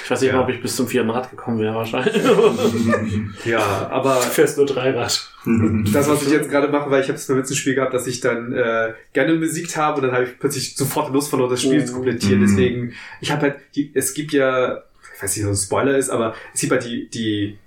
[0.04, 0.36] Ich weiß nicht Ja.
[0.36, 2.14] mal, ob ich bis zum vierten Rad gekommen wäre, wahrscheinlich.
[3.44, 5.28] ja, aber Du fährst nur Dreirad.
[5.44, 8.06] das, was ich jetzt gerade mache, weil ich habe es beim letzten Spiel gehabt, dass
[8.06, 11.62] ich dann äh, gerne besiegt habe und dann habe ich plötzlich sofort Lust verloren, das
[11.62, 12.40] Spiel zu komplettieren.
[12.40, 12.46] Mhm.
[12.46, 14.82] Deswegen, ich habe halt, die, es gibt ja,
[15.16, 17.58] ich weiß nicht, ob es ein Spoiler ist, aber es gibt halt die, die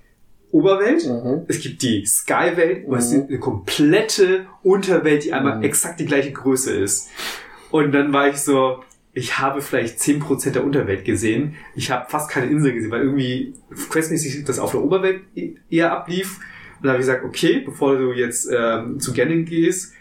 [0.50, 1.42] Oberwelt, Mhm.
[1.48, 6.72] es gibt die Sky-Welt, wo es eine komplette Unterwelt, die einmal exakt die gleiche Größe
[6.74, 7.08] ist.
[7.70, 11.56] Und dann war ich so, ich habe vielleicht 10% der Unterwelt gesehen.
[11.74, 13.54] Ich habe fast keine Insel gesehen, weil irgendwie
[13.90, 16.38] questmäßig das auf der Oberwelt e- eher ablief.
[16.78, 19.94] Und dann habe ich gesagt, okay, bevor du jetzt ähm, zu Ganon gehst,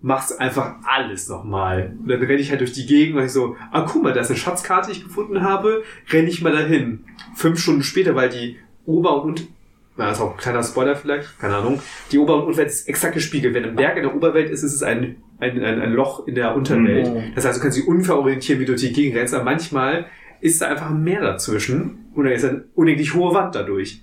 [0.00, 1.96] machst einfach alles nochmal.
[1.98, 4.20] Und dann renne ich halt durch die Gegend und ich so, ah, guck mal, da
[4.20, 7.04] ist eine Schatzkarte, die ich gefunden habe, renne ich mal dahin.
[7.34, 9.48] Fünf Stunden später, weil die Ober- und
[9.96, 11.80] na, das ist auch ein kleiner Spoiler vielleicht, keine Ahnung.
[12.10, 13.54] Die Ober- und Unterwelt ist exakt gespiegelt.
[13.54, 16.34] Wenn ein Berg in der Oberwelt ist, ist es ein, ein, ein, ein Loch in
[16.34, 17.12] der Unterwelt.
[17.12, 17.32] Mhm.
[17.34, 20.06] Das heißt, du kannst dich ungefähr orientieren, wie du durch die Gegend rennst, aber manchmal
[20.40, 24.02] ist da einfach ein Meer dazwischen und da ist eine unendlich hohe Wand dadurch.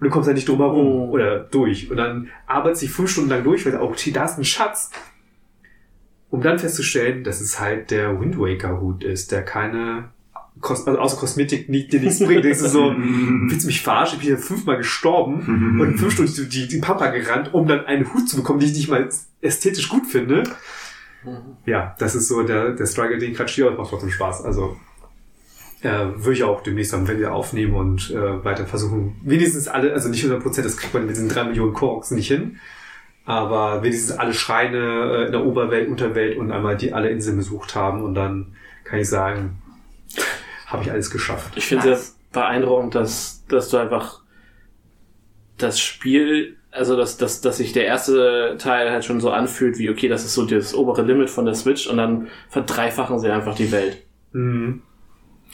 [0.00, 1.10] du kommst halt nicht drum herum Oh.
[1.10, 1.90] oder durch.
[1.90, 4.90] Und dann arbeitest du dich fünf Stunden lang durch, weil, okay, da ist ein Schatz.
[6.30, 10.08] Um dann festzustellen, dass es halt der Wind Waker Hut ist, der keine,
[10.62, 12.44] Kos also außer Kosmetik nicht, dir nichts bringt.
[12.44, 14.18] Denkst du so, willst du mich verarschen?
[14.18, 17.84] Ich bin ja fünfmal gestorben und fünf Stunden die, die, die Pampa gerannt, um dann
[17.84, 19.08] einen Hut zu bekommen, den ich nicht mal
[19.42, 20.44] ästhetisch gut finde.
[21.66, 24.44] Ja, das ist so der, der Struggle, den ich gerade stehe, aber macht trotzdem Spaß.
[24.44, 24.76] Also
[25.82, 30.08] äh, würde ich auch demnächst dann wieder aufnehmen und äh, weiter versuchen, wenigstens alle, also
[30.08, 32.58] nicht 100%, das kriegt man mit diesen drei Millionen Korks nicht hin,
[33.24, 37.74] aber wenigstens alle Schreine äh, in der Oberwelt, Unterwelt und einmal die alle Inseln besucht
[37.74, 38.54] haben und dann
[38.84, 39.61] kann ich sagen,
[40.72, 41.52] habe ich alles geschafft.
[41.56, 44.22] Ich finde es beeindruckend, dass, dass du einfach
[45.58, 49.90] das Spiel, also dass, dass, dass sich der erste Teil halt schon so anfühlt, wie
[49.90, 53.54] okay, das ist so das obere Limit von der Switch und dann verdreifachen sie einfach
[53.54, 54.02] die Welt.
[54.32, 54.82] Mhm.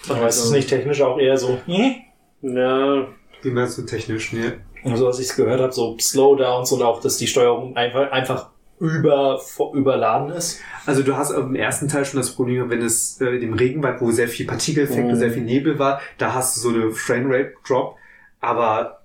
[0.08, 1.96] Aber ist es nicht technisch auch eher so, hm?
[2.42, 3.08] Ja,
[3.42, 4.32] Wie meinst du technisch?
[4.32, 4.52] Nee.
[4.84, 8.50] also was ich gehört habe, so Slowdowns und auch, dass die Steuerung einfach, einfach
[8.80, 9.40] über,
[9.74, 10.60] überladen ist.
[10.86, 14.10] Also du hast im ersten Teil schon das Problem, wenn es äh, im Regenwald, wo
[14.10, 15.16] sehr viel Partikeleffekte, Mhm.
[15.16, 17.96] sehr viel Nebel war, da hast du so eine Framerate Drop,
[18.40, 19.02] aber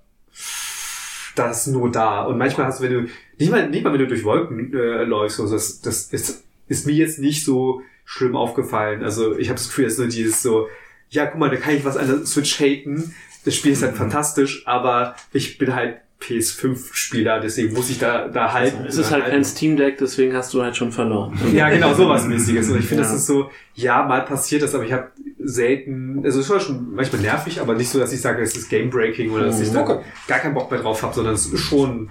[1.36, 2.22] das ist nur da.
[2.22, 3.08] Und manchmal hast du, wenn du,
[3.38, 6.86] nicht mal, nicht mal wenn du durch Wolken äh, läufst, so, das, das ist, ist
[6.86, 9.02] mir jetzt nicht so schlimm aufgefallen.
[9.02, 10.68] Also ich habe das Gefühl, es ist nur dieses so,
[11.10, 13.14] ja, guck mal, da kann ich was an der Switch haten.
[13.44, 18.52] Das Spiel ist halt fantastisch, aber ich bin halt PS5-Spieler, deswegen muss ich da, da
[18.52, 18.84] halten.
[18.86, 19.34] es ist halt halten.
[19.36, 21.38] kein Steam Deck, deswegen hast du halt schon verloren.
[21.52, 22.70] Ja, genau, sowas mäßiges.
[22.70, 23.08] Und ich finde, Ja.
[23.10, 26.94] das ist so, ja, mal passiert das, aber ich habe selten, also es war schon
[26.94, 29.80] manchmal nervig, aber nicht so, dass ich sage, es ist Game-Breaking oder dass ich da
[29.82, 30.00] Okay.
[30.26, 32.08] gar keinen Bock mehr drauf habe, sondern es ist schon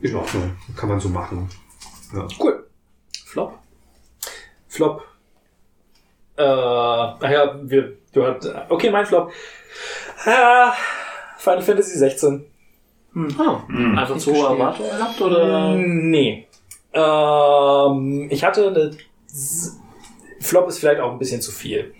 [0.00, 0.56] in Ordnung.
[0.76, 1.48] Kann man so machen.
[2.40, 2.66] Cool.
[3.26, 3.58] Flop?
[4.68, 5.04] Flop.
[6.36, 9.32] Äh, ach ja, wir, du hast, okay, mein Flop.
[10.24, 10.72] Ah,
[11.38, 12.46] Final Fantasy 16.
[13.38, 13.58] Oh,
[13.96, 15.74] einfach zu hohe Erwartungen gehabt oder?
[15.74, 16.46] Nee.
[16.92, 18.90] Ähm, ich hatte eine.
[19.26, 19.78] S-
[20.40, 21.92] Flop ist vielleicht auch ein bisschen zu viel.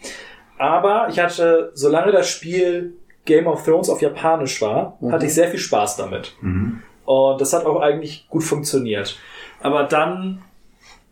[0.59, 2.95] Aber ich hatte, solange das Spiel
[3.25, 5.13] Game of Thrones auf Japanisch war, Mhm.
[5.13, 6.35] hatte ich sehr viel Spaß damit.
[6.41, 6.83] Mhm.
[7.05, 9.19] Und das hat auch eigentlich gut funktioniert.
[9.61, 10.43] Aber dann,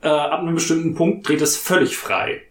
[0.02, 2.42] äh, ab einem bestimmten Punkt, dreht es völlig frei.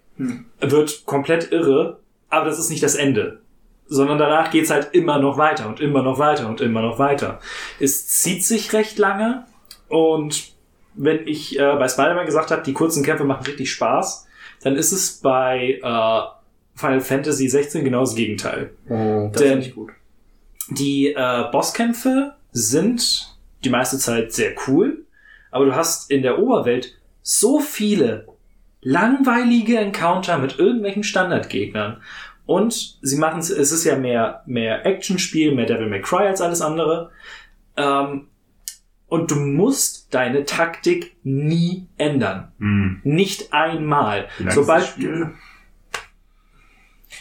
[0.59, 1.99] Wird komplett irre,
[2.29, 3.41] aber das ist nicht das Ende.
[3.87, 7.39] Sondern danach geht's halt immer noch weiter und immer noch weiter und immer noch weiter.
[7.79, 9.45] Es zieht sich recht lange
[9.87, 10.53] und
[10.95, 14.27] wenn ich äh, bei Spider-Man gesagt habe, die kurzen Kämpfe machen richtig Spaß,
[14.61, 16.35] dann ist es bei äh,
[16.75, 18.71] Final Fantasy 16 genau das Gegenteil.
[18.89, 19.91] Oh, das Denn- ich gut.
[20.69, 25.05] Die äh, Bosskämpfe sind die meiste Zeit sehr cool,
[25.51, 28.27] aber du hast in der Oberwelt so viele
[28.81, 32.01] langweilige Encounter mit irgendwelchen Standardgegnern.
[32.45, 36.41] Und sie machen es, es ist ja mehr, mehr Actionspiel, mehr Devil May Cry als
[36.41, 37.11] alles andere.
[37.75, 38.27] Ähm,
[39.07, 42.51] und du musst deine Taktik nie ändern.
[42.57, 43.01] Mhm.
[43.03, 44.27] Nicht einmal.
[44.49, 44.95] Sobald,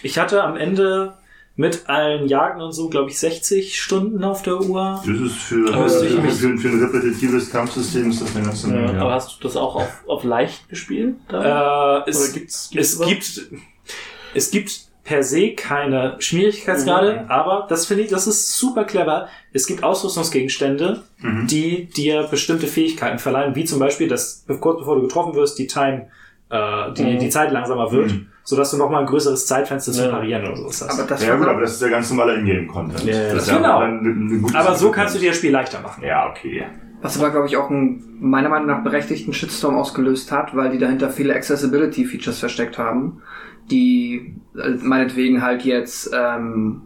[0.03, 1.15] ich hatte am Ende
[1.57, 5.01] mit allen Jagen und so, glaube ich, 60 Stunden auf der Uhr.
[5.07, 8.75] Das ist für, Aber für, für, für ein repetitives Kampfsystem ist das eine ganze Ja,
[8.75, 9.01] Menge.
[9.01, 11.17] Aber hast du das auch auf, auf leicht gespielt?
[11.31, 13.51] Äh, es, Oder gibt's, es gibt,
[14.35, 17.31] es gibt per se keine Schwierigkeitsgrade, Mhm.
[17.31, 19.29] aber das finde ich, das ist super clever.
[19.53, 21.47] Es gibt Ausrüstungsgegenstände, Mhm.
[21.47, 25.67] die dir bestimmte Fähigkeiten verleihen, wie zum Beispiel, dass kurz bevor du getroffen wirst, die
[25.67, 26.07] Time,
[26.51, 27.19] äh, die, Mhm.
[27.19, 28.27] die Zeit langsamer wird, Mhm.
[28.45, 30.11] sodass du nochmal ein größeres Zeitfenster zu Ja.
[30.11, 30.99] parieren oder sowas hast.
[30.99, 33.05] Aber das Ja gut, aber das ist der ganz normale Ingame-Content.
[33.05, 33.81] Ja, ja, das ist genau.
[34.55, 36.03] Aber so kannst du dir das Spiel leichter machen.
[36.03, 36.65] Ja, okay.
[37.03, 40.79] Was aber, glaube ich, auch einen meiner Meinung nach berechtigten Shitstorm ausgelöst hat, weil die
[40.79, 43.21] dahinter viele Accessibility-Features versteckt haben,
[43.71, 46.83] die äh, meinetwegen halt jetzt ähm,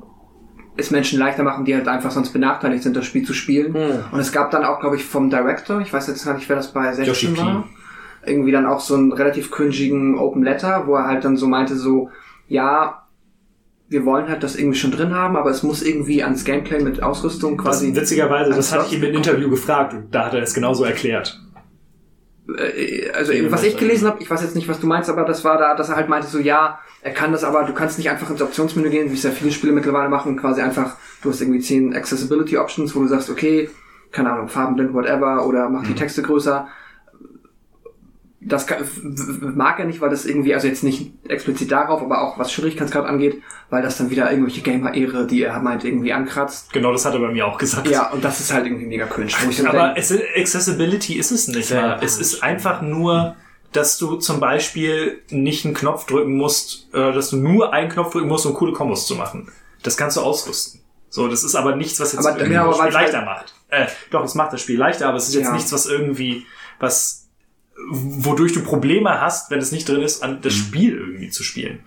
[0.77, 3.75] es Menschen leichter machen, die halt einfach sonst benachteiligt sind, das Spiel zu spielen.
[3.75, 4.05] Hm.
[4.13, 6.57] Und es gab dann auch, glaube ich, vom Director, ich weiß jetzt gar nicht, wer
[6.57, 7.39] das bei 16 Yoshi P.
[7.39, 7.65] war,
[8.25, 11.77] irgendwie dann auch so einen relativ cringigen Open Letter, wo er halt dann so meinte,
[11.77, 12.11] so,
[12.47, 13.03] ja,
[13.89, 17.03] wir wollen halt das irgendwie schon drin haben, aber es muss irgendwie ans Gameplay mit
[17.03, 20.43] Ausrüstung Das, quasi witzigerweise, das hatte ich ihm im Interview gefragt und da hat er
[20.43, 21.41] es genauso erklärt.
[22.57, 25.25] Äh, also eben, was ich gelesen habe, ich weiß jetzt nicht, was du meinst, aber
[25.25, 27.99] das war da, dass er halt meinte so, ja, er kann das, aber du kannst
[27.99, 31.31] nicht einfach ins Optionsmenü gehen, wie es ja viele Spiele mittlerweile machen, quasi einfach, du
[31.31, 33.71] hast irgendwie zehn Accessibility Options, wo du sagst, okay,
[34.11, 36.69] keine Ahnung, farbenblind, whatever, oder mach die Texte größer.
[38.41, 38.87] Das kann,
[39.57, 43.05] mag er nicht, weil das irgendwie, also jetzt nicht explizit darauf, aber auch was Schwierigkeitsgrad
[43.05, 46.73] angeht, weil das dann wieder irgendwelche Gamer-Ehre, die er meint, irgendwie ankratzt.
[46.73, 47.89] Genau, das hat er bei mir auch gesagt.
[47.89, 49.33] Ja, und das ist halt irgendwie mega cringe.
[49.45, 51.71] Wo ich dann Aber denk, es, Accessibility ist es nicht.
[51.71, 53.35] Ja, es ist einfach nur,
[53.73, 58.13] dass du zum Beispiel nicht einen Knopf drücken musst, äh, dass du nur einen Knopf
[58.13, 59.51] drücken musst, um coole Kombos zu machen.
[59.83, 60.81] Das kannst du ausrüsten.
[61.11, 63.55] So, das ist aber nichts, was jetzt Aber- ja, aber das Spiel halt- leichter macht.
[63.69, 65.53] Äh, doch, es macht das Spiel leichter, aber es ist jetzt Ja.
[65.53, 66.47] nichts, was irgendwie,
[66.79, 67.18] was,
[67.91, 71.81] wodurch du Probleme hast, wenn es nicht drin ist, an das Spiel irgendwie zu spielen.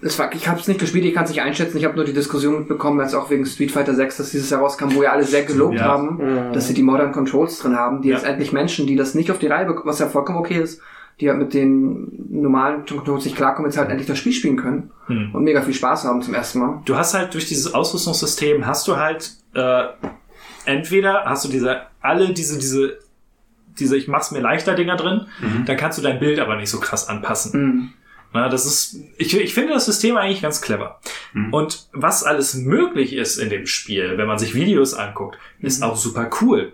[0.00, 1.76] Es war, ich habe es nicht gespielt, ich kann es nicht einschätzen.
[1.76, 4.94] Ich habe nur die Diskussion mitbekommen, als auch wegen Street Fighter 6, dass dieses herauskam,
[4.94, 5.84] wo ja alle sehr gelobt Ja.
[5.86, 8.16] haben, dass sie die Modern Controls drin haben, die Ja.
[8.16, 10.80] jetzt endlich Menschen, die das nicht auf die Reihe bekommen, was ja vollkommen okay ist,
[11.20, 14.92] die halt mit den normalen Controls nicht klarkommen, jetzt halt endlich das Spiel spielen können
[15.08, 15.34] Hm.
[15.34, 16.80] und mega viel Spaß haben zum ersten Mal.
[16.84, 19.82] Du hast halt durch dieses Ausrüstungssystem hast du halt äh,
[20.64, 22.98] entweder hast du diese alle diese diese
[23.80, 25.26] diese ich mach's mir leichter Dinger drin,
[25.66, 27.60] dann kannst du dein Bild aber nicht so krass anpassen.
[27.62, 27.88] Mhm.
[28.34, 31.00] Na, das ist ich, ich finde das System eigentlich ganz clever.
[31.50, 35.96] Und was alles möglich ist in dem Spiel, wenn man sich Videos anguckt, ist auch
[35.96, 36.72] super cool.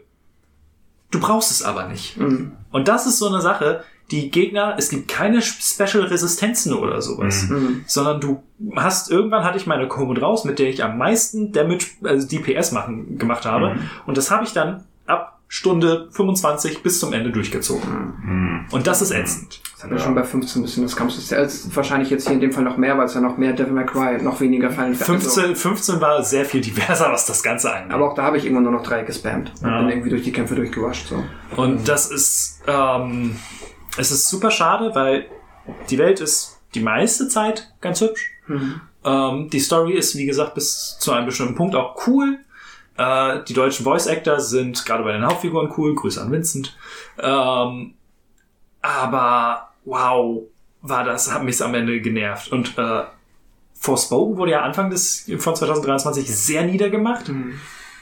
[1.10, 2.16] Du brauchst es aber nicht.
[2.16, 2.52] Mhm.
[2.72, 7.44] Und das ist so eine Sache, die Gegner, es gibt keine Special Resistenzen oder sowas,
[7.48, 7.84] Mhm.
[7.86, 8.42] sondern du
[8.76, 12.72] hast, irgendwann hatte ich meine Komod raus, mit der ich am meisten Damage, also DPS
[12.72, 13.76] machen, gemacht habe.
[14.06, 18.66] Und das habe ich dann ab Stunde 25 bis zum Ende durchgezogen.
[18.70, 19.60] Und das ist ätzend.
[19.74, 21.38] Das hat mir schon bei 15 ein bisschen das Kampfsystem.
[21.44, 23.72] Ist wahrscheinlich jetzt hier in dem Fall noch mehr, weil es ja noch mehr Devil
[23.72, 25.04] May Cry, noch weniger Fantasy.
[25.04, 27.92] 15, 15 war sehr viel diverser, was das Ganze angeht.
[27.92, 29.52] Aber auch da habe ich irgendwann nur noch drei gespammt.
[29.62, 29.80] Und Ja.
[29.80, 31.08] bin irgendwie durch die Kämpfe durchgewascht.
[31.08, 31.22] So.
[31.56, 33.36] Und das ist, ähm,
[33.98, 35.26] es ist super schade, weil
[35.90, 38.30] die Welt ist die meiste Zeit ganz hübsch.
[39.04, 42.38] Ähm, die Story ist, wie gesagt, bis zu einem bestimmten Punkt auch cool.
[42.96, 45.94] Äh, die deutschen Voice Actor sind gerade bei den Hauptfiguren cool.
[45.94, 46.76] Grüße an Vincent.
[47.18, 47.94] Ähm,
[48.82, 50.42] aber wow,
[50.82, 52.52] war das, hat mich am Ende genervt.
[52.52, 53.02] Und äh,
[53.74, 57.30] Forspoken wurde ja Anfang des von 2023 sehr niedergemacht.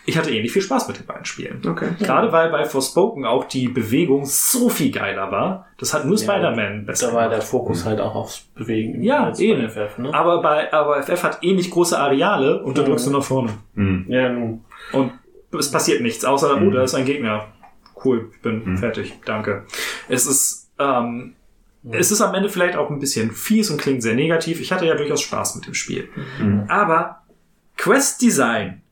[0.04, 1.62] Ich hatte ähnlich viel Spaß mit den beiden Spielen.
[1.64, 1.90] Okay.
[2.00, 5.68] Gerade weil bei Forspoken auch die Bewegung so viel geiler war.
[5.78, 7.48] Das hat nur Spider-Man besser Da war der gemacht.
[7.48, 9.00] Fokus halt auch aufs Bewegen.
[9.02, 9.68] Ja, bei eben.
[9.68, 10.12] FF, ne?
[10.12, 13.50] Aber bei aber FF hat ähnlich große Areale und da drückst du nach vorne.
[13.74, 14.06] Hm.
[14.08, 14.64] Ja, nun.
[14.92, 15.12] Und
[15.58, 17.48] es passiert nichts, außer, oh, da ist ein Gegner.
[18.04, 19.64] Cool, ich bin fertig, danke.
[20.08, 21.34] Es ist, ähm,
[21.90, 24.60] es ist am Ende vielleicht auch ein bisschen fies und klingt sehr negativ.
[24.60, 26.08] Ich hatte ja durchaus Spaß mit dem Spiel.
[26.68, 27.22] Aber
[27.76, 28.82] Quest Design,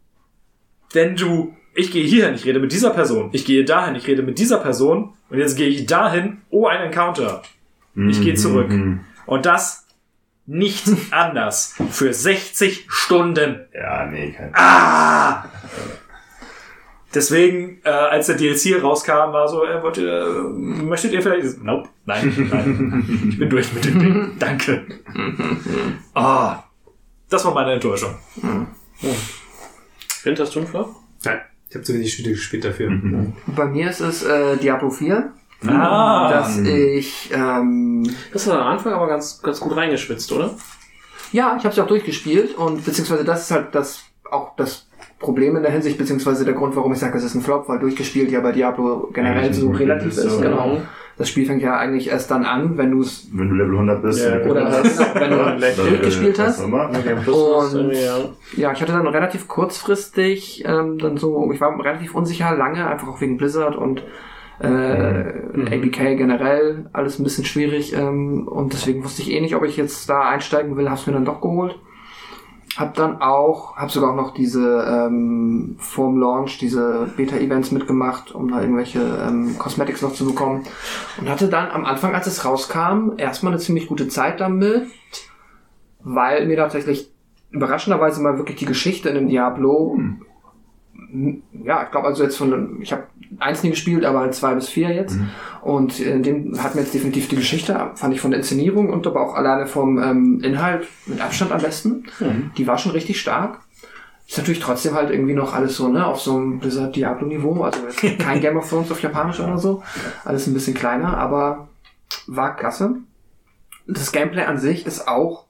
[0.93, 4.23] wenn du, ich gehe hierhin, ich rede mit dieser Person, ich gehe dahin, ich rede
[4.23, 7.43] mit dieser Person und jetzt gehe ich dahin, oh, ein Encounter.
[8.09, 8.71] Ich gehe zurück.
[9.27, 9.87] Und das
[10.51, 11.75] nicht anders.
[11.91, 13.67] Für 60 Stunden.
[13.73, 14.51] Ja, nee, kein.
[14.55, 15.45] Ah!
[17.13, 20.43] Deswegen, äh, als der DLC rauskam, war so, äh, wollt ihr, äh,
[20.85, 21.61] möchtet ihr vielleicht?
[21.63, 23.27] Nope, nein, nein.
[23.31, 24.37] ich bin durch mit dem Ding.
[24.39, 24.87] Danke.
[26.15, 26.65] Ah,
[27.29, 28.17] das war meine Enttäuschung.
[30.25, 30.95] Wind hast du einen Flop?
[31.25, 32.91] Nein, ich habe zu wenig Spiele gespielt dafür.
[33.47, 35.33] Bei mir ist es äh, Diablo 4,
[35.67, 40.51] Ah, dass ich ähm, Das hat am Anfang aber ganz, ganz gut reingeschwitzt, oder?
[41.33, 44.87] Ja, ich habe sie auch durchgespielt und beziehungsweise das ist halt das auch das
[45.19, 47.79] Problem in der Hinsicht, beziehungsweise der Grund, warum ich sage, es ist ein Flop, weil
[47.79, 50.19] durchgespielt ja bei Diablo generell Eigentlich so relativ ist.
[50.19, 50.81] ist, Genau.
[51.19, 54.01] Das Spiel fängt ja eigentlich erst dann an, wenn du es Wenn du Level 100
[54.01, 56.65] bist, Ja, oder dann- halt, wenn du durchgespielt was hast.
[56.65, 58.17] Und- ja.
[58.57, 63.09] Ja, ich hatte dann relativ kurzfristig ähm, dann so, ich war relativ unsicher lange, einfach
[63.09, 64.03] auch wegen Blizzard und
[64.61, 69.65] äh, ABK generell, alles ein bisschen schwierig ähm, und deswegen wusste ich eh nicht, ob
[69.65, 71.79] ich jetzt da einsteigen will, hab's mir dann doch geholt.
[72.77, 78.49] Hab dann auch, hab sogar auch noch diese ähm, vorm Launch, diese Beta-Events mitgemacht, um
[78.49, 80.63] da irgendwelche ähm, Cosmetics noch zu bekommen.
[81.21, 84.87] Und hatte dann am Anfang, als es rauskam, erstmal eine ziemlich gute Zeit damit,
[85.99, 87.11] weil mir tatsächlich
[87.51, 90.23] überraschenderweise mal wirklich die Geschichte in dem Diablo, m-
[91.65, 93.05] ja, ich glaube also jetzt von, ich habe
[93.39, 95.17] eins nie gespielt, aber halt zwei bis vier jetzt.
[95.63, 99.07] Und in dem hat mir jetzt definitiv die Geschichte, fand ich von der Inszenierung und
[99.07, 102.05] aber auch alleine vom ähm, Inhalt mit Abstand am besten.
[102.57, 103.61] Die war schon richtig stark.
[104.27, 107.63] Ist natürlich trotzdem halt irgendwie noch alles so, ne, auf so einem Blizzard Diablo Niveau,
[107.63, 107.81] also
[108.19, 109.83] kein Game of Thrones auf Japanisch oder so.
[110.25, 111.69] Alles ein bisschen kleiner, aber
[112.27, 112.97] war klasse.
[113.89, 115.47] Das Gameplay an sich ist auch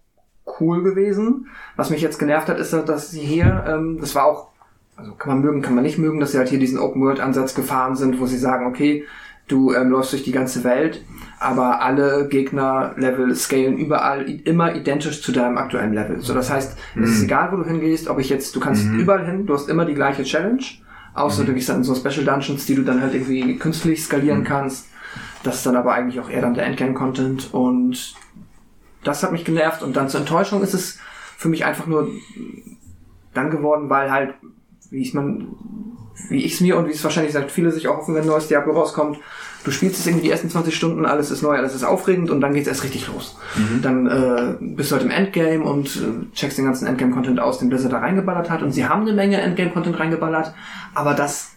[0.61, 1.48] cool gewesen.
[1.76, 4.49] Was mich jetzt genervt hat, ist, dass sie hier, ähm, das war auch,
[5.01, 7.96] also kann man mögen, kann man nicht mögen, dass sie halt hier diesen Open-World-Ansatz gefahren
[7.96, 9.07] sind, wo sie sagen, okay,
[9.48, 11.03] du ähm, läufst durch die ganze Welt,
[11.38, 16.20] aber alle Gegner-Level scalen überall immer identisch zu deinem aktuellen Level.
[16.20, 19.24] So, das heißt, es ist egal, wo du hingehst, ob ich jetzt, du kannst überall
[19.24, 20.62] hin, du hast immer die gleiche Challenge,
[21.14, 24.44] außer du gehst dann in so Special Dungeons, die du dann halt irgendwie künstlich skalieren
[24.44, 24.86] kannst.
[25.42, 28.14] Das ist dann aber eigentlich auch eher dann der Endgame-Content und
[29.03, 30.98] das hat mich genervt und dann zur Enttäuschung ist es
[31.38, 32.09] für mich einfach nur
[33.32, 34.34] dann geworden, weil halt
[34.91, 35.49] wie ich man,
[36.28, 38.28] wie ich es mir und wie es wahrscheinlich sagt, viele sich auch hoffen, wenn ein
[38.28, 39.18] neues Diablo rauskommt.
[39.62, 42.41] Du spielst es irgendwie die ersten 20 Stunden, alles ist neu, alles ist aufregend und
[42.41, 43.36] dann geht's erst richtig los.
[43.82, 47.68] Dann äh, bist du halt im Endgame und äh, checkst den ganzen Endgame-Content aus, den
[47.68, 48.62] Blizzard da reingeballert hat.
[48.62, 50.55] Und sie haben eine Menge Endgame-Content reingeballert,
[50.95, 51.49] aber das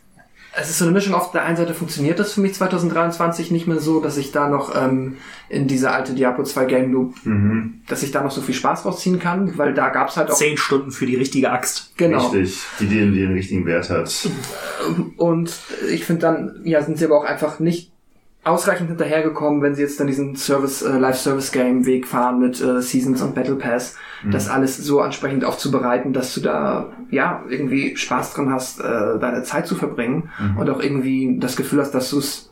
[0.55, 1.13] es ist so eine Mischung.
[1.15, 4.47] Auf der einen Seite funktioniert das für mich 2023 nicht mehr so, dass ich da
[4.49, 5.17] noch ähm,
[5.49, 7.81] in diese alte Diablo 2 Game Loop, Mhm.
[7.87, 10.57] dass ich da noch so viel Spaß rausziehen kann, weil da gab's halt auch Zehn
[10.57, 11.93] Stunden für die richtige Axt.
[11.97, 12.27] genau.
[12.27, 12.59] Richtig.
[12.79, 14.27] Die, die den, die den richtigen Wert hat.
[15.17, 15.53] Und
[15.89, 17.92] ich finde dann, ja, sind sie aber auch einfach nicht
[18.43, 23.35] ausreichend hinterhergekommen, wenn sie jetzt dann diesen Service, äh, Live-Service-Game-Weg fahren mit äh, Seasons und
[23.35, 23.95] Battle Pass,
[24.31, 29.43] das alles so ansprechend aufzubereiten, dass du da, ja, irgendwie Spaß dran hast, äh, deine
[29.43, 32.49] Zeit zu verbringen und auch irgendwie das Gefühl hast, dass du es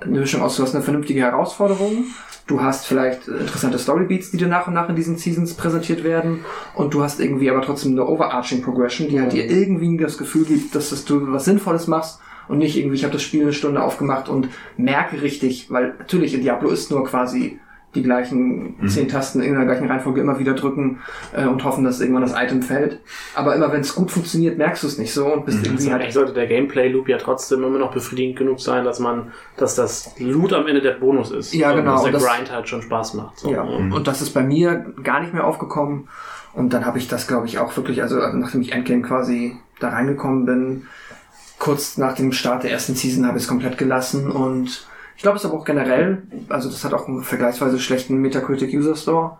[0.00, 2.04] eine Mischung aus, du hast eine vernünftige Herausforderung,
[2.46, 6.04] du hast vielleicht äh, interessante Storybeats, die dir nach und nach in diesen Seasons präsentiert
[6.04, 6.40] werden
[6.74, 10.44] und du hast irgendwie aber trotzdem eine overarching Progression, die halt dir irgendwie das Gefühl
[10.44, 12.20] gibt, dass, dass du was Sinnvolles machst
[12.50, 16.34] und nicht irgendwie, ich habe das Spiel eine Stunde aufgemacht und merke richtig, weil natürlich
[16.34, 17.58] in Diablo ist nur quasi
[17.96, 21.00] die gleichen zehn Tasten in der gleichen Reihenfolge immer wieder drücken
[21.32, 23.00] äh, und hoffen, dass irgendwann das Item fällt.
[23.34, 25.98] Aber immer wenn es gut funktioniert, merkst du es nicht so und bist irgendwie Also
[26.04, 30.14] halt sollte der Gameplay-Loop ja trotzdem immer noch befriedigend genug sein, dass man, dass das
[30.20, 31.52] Loot am Ende der Bonus ist.
[31.52, 31.94] Ja, Und genau.
[31.94, 33.38] Dass der Und das- Grind halt schon Spaß macht.
[33.40, 33.50] So.
[33.50, 36.06] Ja, und das ist bei mir gar nicht mehr aufgekommen.
[36.54, 39.88] Und dann habe ich das, glaube ich, auch wirklich, also nachdem ich Endgame quasi da
[39.88, 40.86] reingekommen bin,
[41.60, 44.28] kurz nach dem Start der ersten Season habe ich es komplett gelassen.
[44.32, 48.74] Und ich glaube, es aber auch generell, also das hat auch einen vergleichsweise schlechten Metacritic
[48.74, 49.36] User Store.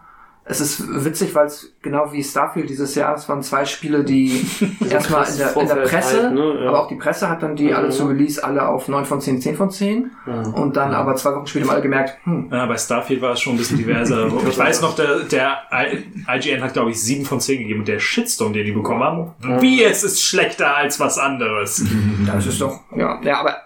[0.51, 4.44] Es ist witzig, weil es genau wie Starfield dieses Jahr, es waren zwei Spiele, die
[4.90, 6.68] erstmal in der, in der Presse, halt, ne, ja.
[6.68, 9.40] aber auch die Presse hat dann die alle zu Release alle auf 9 von 10,
[9.40, 10.11] 10 von 10.
[10.55, 13.40] Und dann aber zwei Wochen später haben alle gemerkt, hm, Ja, bei Starfield war es
[13.40, 14.26] schon ein bisschen diverser.
[14.48, 17.80] ich weiß noch, der, der I- IGN hat, glaube ich, 7 von 10 gegeben.
[17.80, 21.84] Und der Shitstorm, den die bekommen haben, wie es ist schlechter als was anderes.
[22.26, 23.57] Das ist doch, ja, ja, aber,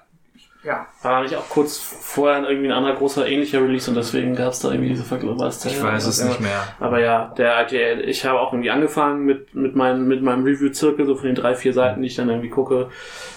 [0.64, 0.86] ja.
[1.02, 4.60] War nicht auch kurz vorher irgendwie ein anderer großer ähnlicher Release und deswegen gab es
[4.60, 5.72] da irgendwie diese Vergleichszahl.
[5.72, 6.62] Ich weiß es nicht mehr.
[6.80, 11.06] Aber ja, der IGL, ich habe auch irgendwie angefangen mit, mit, meinem mit meinem Review-Zirkel,
[11.06, 12.88] so von den drei, vier Seiten, die ich dann irgendwie gucke.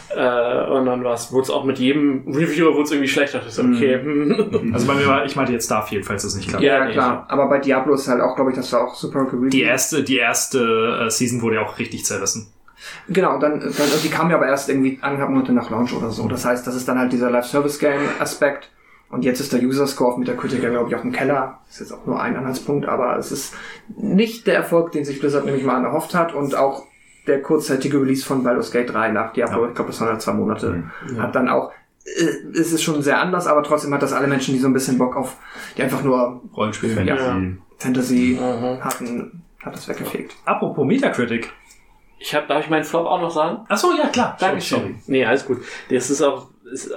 [0.09, 3.41] Äh, und dann wurde es auch mit jedem Reviewer wurde es irgendwie schlechter.
[3.45, 4.71] Ich so, okay, hm.
[4.73, 6.63] Also bei mir war, ich meinte jetzt Starfield, falls es nicht klappt.
[6.63, 7.25] Ja, Ja, nee, klar.
[7.28, 9.51] Aber bei Diablo ist halt auch, glaube ich, das war auch super gereviewt.
[9.51, 12.53] Die erste, die erste äh, Season wurde ja auch richtig zerrissen.
[13.09, 13.71] Genau, und dann, dann,
[14.03, 16.27] die kam ja aber erst irgendwie anderthalb Monate nach Launch oder so.
[16.27, 18.71] Das heißt, das ist dann halt dieser Live-Service-Game-Aspekt.
[19.09, 21.59] Und jetzt ist der User-Score auf Metacritic ja, glaube ich, auch im Keller.
[21.69, 23.53] ist jetzt auch nur ein Anhaltspunkt, aber es ist
[23.95, 26.33] nicht der Erfolg, den sich Blizzard nämlich mal erhofft hat.
[26.33, 26.83] Und auch
[27.25, 30.33] der kurzzeitige Release von Baldur's Gate 3 nach Diablo, ich glaube, das waren ja zwei
[30.33, 30.83] Monate,
[31.17, 31.71] hat dann auch,
[32.05, 34.73] äh, es ist schon sehr anders, aber trotzdem hat das alle Menschen, die so ein
[34.73, 35.38] bisschen Bock auf,
[35.77, 36.89] die einfach nur Rollenspiel.
[36.91, 37.57] Fantasy.
[37.79, 38.83] Fantasy Mhm.
[38.83, 40.35] hatten, hat das weggefegt.
[40.45, 41.51] Apropos Metacritic.
[42.20, 43.59] Ich habe, darf ich meinen Flop auch noch sagen?
[43.70, 44.36] Ach so, ja, klar.
[44.39, 44.99] Dankeschön.
[45.07, 45.59] Nee, alles gut.
[45.89, 46.47] Das ist auch.
[46.70, 46.91] Ist,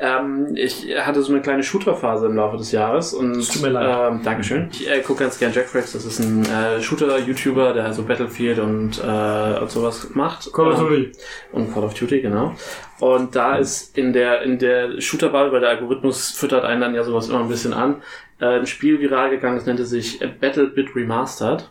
[0.00, 4.10] ähm, ich hatte so eine kleine Shooter-Phase im Laufe des Jahres und tut mir leid.
[4.12, 4.70] Ähm, Dankeschön.
[4.72, 8.98] Ich äh, gucke ganz gern Jackfrax, das ist ein äh, Shooter-YouTuber, der so Battlefield und,
[8.98, 10.52] äh, und sowas macht.
[10.52, 11.12] Call of Ähm, Duty.
[11.52, 12.54] und Call of Duty, genau.
[12.98, 17.04] Und da ist in der, in der Shooterball, weil der Algorithmus füttert einen dann ja
[17.04, 18.02] sowas immer ein bisschen an,
[18.40, 21.70] äh, ein Spiel viral gegangen, das nannte sich Battlebit Remastered.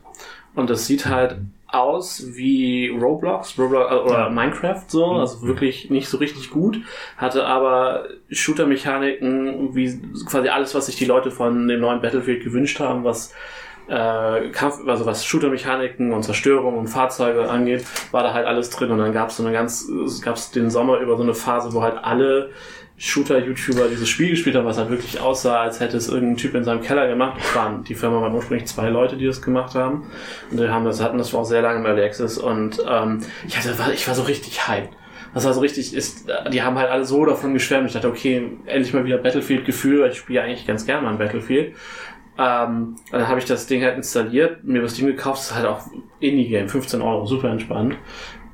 [0.56, 1.36] Und das sieht halt
[1.74, 4.30] aus wie Roblox, Roblox äh, oder Ja.
[4.30, 6.80] Minecraft so, also wirklich nicht so richtig gut,
[7.17, 12.80] hatte aber Shooter-Mechaniken, wie quasi alles, was sich die Leute von dem neuen Battlefield gewünscht
[12.80, 13.34] haben, was
[13.88, 18.91] äh, Kampf, also was Shooter-Mechaniken und Zerstörung und Fahrzeuge angeht, war da halt alles drin.
[18.91, 21.74] Und dann gab es so eine ganz, es gab den Sommer über so eine Phase,
[21.74, 22.51] wo halt alle
[22.98, 26.64] Shooter-YouTuber dieses Spiel gespielt haben, was halt wirklich aussah, als hätte es irgendein Typ in
[26.64, 27.39] seinem Keller gemacht.
[27.44, 30.04] Es waren, die Firma waren ursprünglich zwei Leute, die das gemacht haben.
[30.52, 33.58] Und die haben das, hatten das auch sehr lange im Early Access und ähm, ich,
[33.58, 34.96] hatte, war, ich war so richtig hyped.
[35.34, 37.88] Das war so richtig, ist, die haben halt alle so davon geschwärmt.
[37.88, 41.18] Ich dachte, okay, endlich mal wieder Battlefield-Gefühl, weil ich spiele eigentlich ganz gerne mal ein
[41.18, 41.76] Battlefield.
[42.38, 45.66] Ähm, dann habe ich das Ding halt installiert, mir das Ding gekauft, das ist halt
[45.66, 45.88] auch
[46.20, 47.96] Indie-Game, 15 Euro, super entspannt.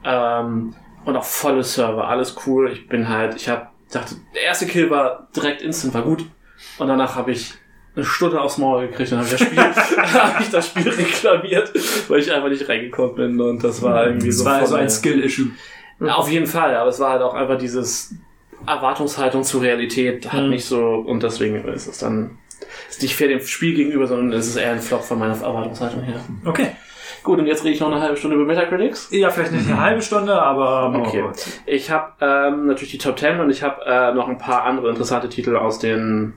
[0.03, 0.73] Ähm,
[1.05, 2.71] und auch volle Server, alles cool.
[2.71, 6.25] Ich bin halt, ich habe dachte, der erste Kill war direkt instant, war gut.
[6.77, 7.53] Und danach habe ich
[7.95, 9.57] eine Stunde aufs Maul gekriegt und habe das Spiel-
[10.13, 11.71] hab ich das Spiel reklamiert,
[12.09, 13.41] weil ich einfach nicht reingekommen bin.
[13.41, 14.45] Und das war irgendwie Das so.
[14.45, 15.47] war also ein Skill-Issue.
[16.07, 18.13] auf jeden Fall, aber es war halt auch einfach dieses
[18.67, 20.49] Erwartungshaltung zur Realität hat Mhm.
[20.49, 22.37] nicht so und deswegen ist es dann
[22.89, 26.03] ist nicht fair dem Spiel gegenüber, sondern es ist eher ein Flop von meiner Erwartungshaltung
[26.03, 26.19] her.
[26.45, 26.71] Okay.
[27.23, 29.09] Gut, und jetzt rede ich noch eine halbe Stunde über Metacritics.
[29.11, 31.23] Ja, vielleicht nicht eine halbe Stunde, aber Okay.
[31.65, 34.89] Ich habe ähm, natürlich die Top 10 und ich habe äh, noch ein paar andere
[34.89, 36.33] interessante Titel aus den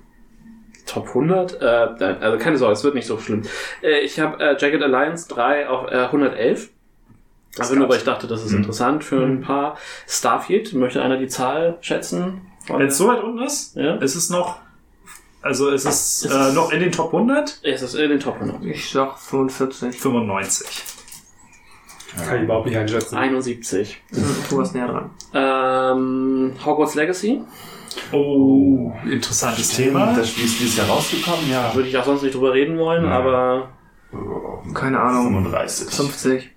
[0.87, 1.61] Top 100.
[1.63, 1.65] Äh,
[2.21, 3.43] also keine Sorge, es wird nicht so schlimm.
[3.83, 6.71] Äh, ich habe äh, Jagged Alliance 3 auf äh, 111.
[7.59, 9.77] Also nur, weil ich dachte, das ist interessant für ein paar.
[10.09, 12.41] Starfield, möchte einer die Zahl schätzen?
[12.67, 13.97] Wenn es so weit unten ist, Ja.
[13.97, 14.59] ist es noch,
[15.43, 17.61] also ist es Es äh, ist- noch in den Top 100?
[17.63, 18.65] Es ist in den Top 100.
[18.65, 19.99] Ich sag 45.
[20.01, 20.67] 95.
[22.27, 23.17] Kann ich überhaupt nicht einschätzen.
[23.17, 24.03] 71.
[24.51, 25.11] Du warst näher dran.
[25.33, 27.41] Ähm, Hogwarts Legacy.
[28.13, 30.15] Oh, interessantes Thema.
[30.15, 31.75] Das Spiel ist dieses Jahr rausgekommen, ja.
[31.75, 33.71] Würde ich auch sonst nicht drüber reden wollen, aber
[34.75, 35.25] Keine Ahnung.
[35.33, 35.89] 35.
[35.95, 36.51] 50.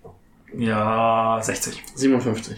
[0.58, 1.84] Ja, 60.
[1.96, 2.58] 57.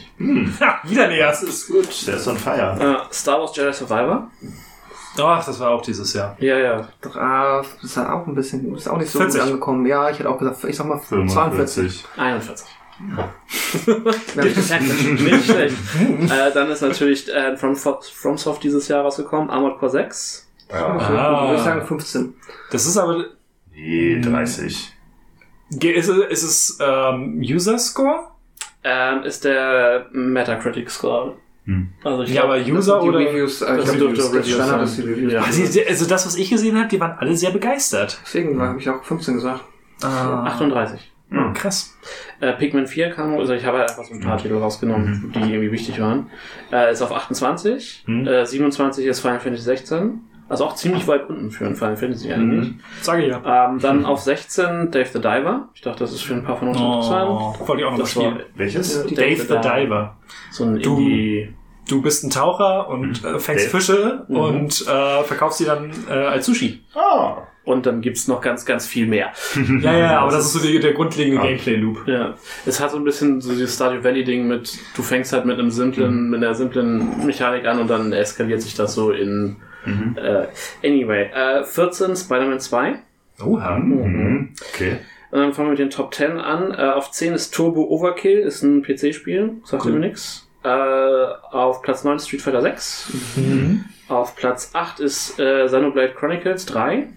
[0.60, 1.28] Ha, wieder näher.
[1.28, 2.08] Das ist gut.
[2.08, 2.78] Der ist on fire.
[3.10, 4.30] Äh, Star Wars Jedi Survivor.
[5.20, 6.36] Ach, das war auch dieses Jahr.
[6.40, 6.88] Ja, ja.
[7.02, 9.40] Das ist auch ein bisschen, ist auch nicht so 40.
[9.40, 9.86] gut angekommen.
[9.86, 12.04] Ja, ich hätte auch gesagt, ich sag mal 42.
[12.04, 12.06] 45.
[12.18, 12.68] 41.
[13.18, 15.76] Ja, Nicht schlecht.
[16.32, 20.50] äh, dann ist natürlich äh, From, FromSoft dieses Jahr rausgekommen, Armored Core 6.
[20.72, 20.86] Ja.
[20.98, 21.44] Ah.
[21.48, 22.34] Würde ich sagen 15.
[22.72, 23.26] Das ist aber,
[23.72, 24.94] Nee, 30.
[25.72, 28.32] ge- ist es, ist es ähm, User Score?
[28.84, 31.36] Ähm, ist der Metacritic Score.
[31.68, 31.90] Hm.
[32.02, 33.20] Also ich Ja, glaub, aber User die oder?
[33.20, 35.34] Reviews, äh, das das Standard ist die Reviews.
[35.34, 35.42] Ja.
[35.42, 38.20] Also, also das, was ich gesehen habe, die waren alle sehr begeistert.
[38.26, 39.64] Deswegen habe ich auch 15 gesagt.
[40.02, 41.12] Ah, 38.
[41.34, 41.94] oh, krass.
[42.40, 45.72] Äh, Pikmin 4 kam, also ich habe einfach so ein paar Titel rausgenommen, die irgendwie
[45.72, 46.30] wichtig waren.
[46.72, 48.04] Äh, ist auf 28.
[48.08, 48.28] Mhm.
[48.28, 50.22] Äh, 27 ist Final Fantasy 16.
[50.50, 52.74] Also auch ziemlich weit unten für ein Final Fantasy eigentlich.
[53.02, 53.68] Sage ich ja.
[53.70, 55.68] Ähm, dann auf 16 Dave the Diver.
[55.76, 57.30] Ich dachte, das ist für ein paar von uns interessant.
[57.30, 58.40] Oh, wollte ich auch noch Das war spielen.
[58.56, 59.06] Welches?
[59.08, 60.16] die Dave the Diver.
[60.52, 61.54] So ein Du- Indie.
[61.90, 63.78] Du bist ein Taucher und äh, fängst Dave.
[63.78, 64.36] Fische Mhm.
[64.38, 66.82] und äh, verkaufst die dann äh, als Sushi.
[66.96, 67.38] Ah.
[67.64, 69.32] Und dann gibt's noch ganz, ganz viel mehr.
[69.82, 71.46] Ja, ja, aber das ist so die, der grundlegende Ah.
[71.46, 72.08] Gameplay-Loop.
[72.08, 72.36] Ja.
[72.66, 75.72] Es hat so ein bisschen so dieses Stardew Valley-Ding mit, du fängst halt mit einem
[75.72, 79.58] simplen, mit einer simplen Mechanik an und dann eskaliert sich das so in.
[79.86, 80.18] Mhm.
[80.18, 80.48] Äh,
[80.88, 83.00] anyway, äh, 14 Spider-Man 2.
[83.46, 83.78] Oha.
[83.78, 84.54] Mhm.
[84.74, 84.98] Okay.
[85.32, 86.72] Und dann fangen wir mit den Top 10 an.
[86.74, 89.94] Äh, auf 10 ist Turbo Overkill, ist ein PC-Spiel, sagt Cool.
[89.94, 90.48] mir nix.
[90.64, 93.14] Äh, auf Platz 9 Street Fighter 6.
[93.36, 93.86] Mhm.
[94.10, 97.08] Auf Platz 8 ist äh, Xenoblade Chronicles 3.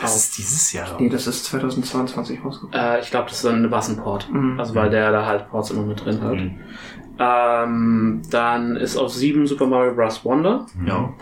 [0.00, 0.96] Das ist dieses Jahr.
[0.98, 2.74] Nee, das ist 2022 rausgekommen.
[2.74, 4.28] Äh, ich glaube, das ist ein Port.
[4.28, 4.58] Mhm.
[4.58, 6.34] Also weil der da halt Ports immer mit drin hat.
[6.34, 6.58] Mhm.
[7.22, 10.24] Ähm, dann ist auf 7 Super Mario Bros.
[10.24, 10.66] Wonder.
[10.86, 11.12] Ja.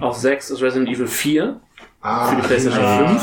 [0.00, 1.60] Auf 6 ist Resident Evil 4
[2.02, 3.08] Ah, für die PlayStation ja.
[3.08, 3.22] 5.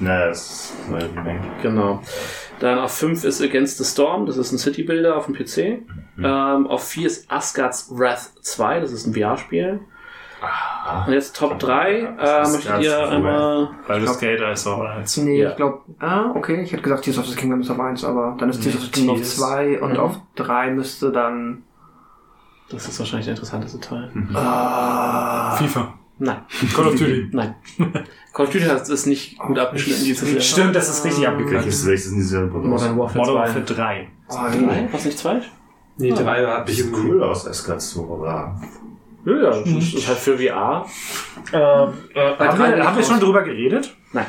[0.00, 1.40] Na, das ist neue Remake.
[1.62, 2.02] Genau.
[2.60, 5.82] Dann auf 5 ist Against the Storm, das ist ein City Builder auf dem PC.
[6.22, 9.80] Ähm, auf 4 ist Asgard's Wrath 2, das ist ein VR-Spiel.
[11.06, 13.10] Und jetzt Top 3, äh, möchtet ihr Wrath.
[13.10, 13.70] einmal.
[13.86, 15.16] Weil das Geld ist auch als.
[15.16, 15.50] Nee, Ja.
[15.50, 18.36] ich glaube, ah, okay, ich hätte gesagt, Tears of the Kingdom ist auf 1, aber
[18.38, 19.36] dann ist Tears of the Kingdom auf Tears.
[19.36, 19.98] 2 und Mhm.
[19.98, 21.62] auf 3 müsste dann.
[22.70, 24.10] Das ist wahrscheinlich der interessanteste Teil.
[24.34, 25.94] Ah, FIFA.
[26.20, 26.38] Nein,
[26.74, 27.28] Call of Duty.
[27.32, 27.54] nein.
[28.32, 30.40] Call of Duty hat- ist nicht gut abgeschnitten dieses Jahr.
[30.40, 31.64] Stimmt, das ist richtig abgekriegt.
[31.64, 33.34] Welches, welches ist in dieser Modern Warfare Modern 2.
[33.34, 34.08] Warfare 3.
[34.28, 34.34] oh,
[34.66, 34.88] Drei?
[34.92, 35.40] Was nicht zwei?
[35.96, 38.60] Nee, drei hat mich Sieht cool aus, Asgard Zora.
[39.24, 40.86] Ja, ja, das ist, ist halt für VR.
[41.52, 43.94] Ähm, äh, haben, wir, haben wir schon drüber geredet?
[44.12, 44.26] Nein.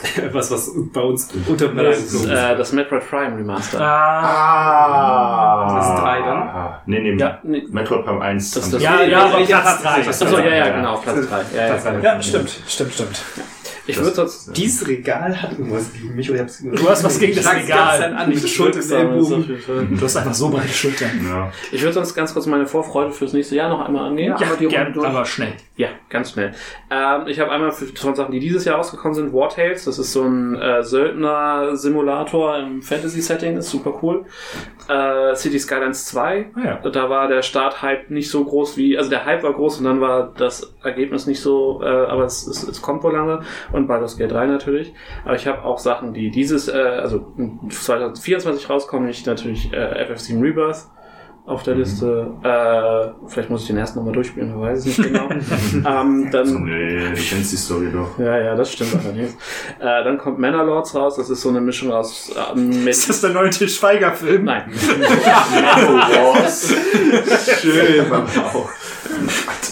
[0.32, 3.80] was, was bei uns unter Das ist äh, das Metroid Prime Remaster.
[3.80, 5.74] Ah!
[5.76, 6.38] Das ist drei dann?
[6.48, 7.38] Ah, nee, nee, Ja.
[7.42, 7.64] Nee.
[7.70, 8.50] Metroid Prime 1.
[8.52, 10.00] Das- das- ja, ja, aber Platz Platz 3.
[10.02, 11.44] ist Achso, ja, ja, genau, Platz 3.
[11.56, 11.98] Ja, ja.
[12.00, 13.22] Ja, stimmt, stimmt, stimmt.
[13.88, 14.56] Ich würde sonst.
[14.56, 18.14] Dieses Regal hat irgendwas gegen mich oder ich hab's Du hast was gegen das Regal.
[18.14, 19.96] an, Schulter im Ellbogen.
[19.98, 21.10] Du hast einfach so breite Schultern.
[21.26, 21.50] Ja.
[21.72, 24.34] Ich würde sonst ganz kurz meine Vorfreude fürs nächste Jahr noch einmal angehen.
[24.38, 24.46] Ja.
[24.46, 25.54] aber die gern, aber schnell.
[25.76, 26.52] Ja, ganz schnell.
[26.90, 29.84] Ähm, ich habe einmal von Sachen, die dieses Jahr rausgekommen sind, War Tales.
[29.84, 34.24] Das ist so ein äh, Söldner-Simulator im Fantasy-Setting, ist super cool.
[34.88, 36.50] Äh, City Skylines 2.
[36.54, 36.90] Ah, ja.
[36.90, 40.00] Da war der Start-Hype nicht so groß wie, also der Hype war groß und dann
[40.00, 43.42] war das Ergebnis nicht so, äh, aber es, es, es kommt wohl lange.
[43.72, 44.92] Und Baldur's Gate 3 natürlich.
[45.24, 47.32] Aber ich habe auch Sachen, die dieses, äh, also
[47.68, 50.86] 2024 rauskommen, nicht natürlich äh, FF7 Rebirth
[51.48, 52.30] auf der Liste.
[52.42, 55.30] Äh, vielleicht muss ich den ersten nochmal durchspielen, man weiß es nicht genau.
[55.72, 58.18] ähm, dann, Nee, du kennst die Story doch.
[58.18, 59.32] ja, ja, das stimmt allerdings.
[59.78, 63.22] Äh, dann kommt Manor Lords raus, das ist so eine Mischung aus äh, Ist das
[63.22, 64.44] der neue Til Schweiger-Film?
[64.44, 64.70] Nein.
[67.60, 68.12] Schön.
[68.12, 68.68] Auch.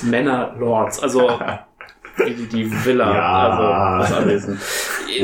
[0.02, 1.30] Männer Lords, also
[2.24, 3.98] die, die Villa, Ja.
[3.98, 4.60] also das Anwesen.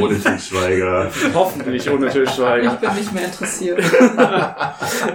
[0.01, 1.11] Ohne Til Schweiger.
[1.35, 2.73] Hoffentlich ohne Til Schweiger.
[2.75, 3.79] Ich bin nicht mehr interessiert.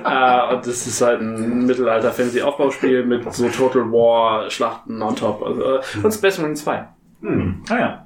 [0.04, 5.44] äh, und das ist halt ein Mittelalter-Fantasy-Aufbauspiel mit so Total War-Schlachten on top.
[5.44, 6.88] Also, äh, und Space Marine 2.
[7.22, 7.64] Hm.
[7.70, 8.04] Ah ja.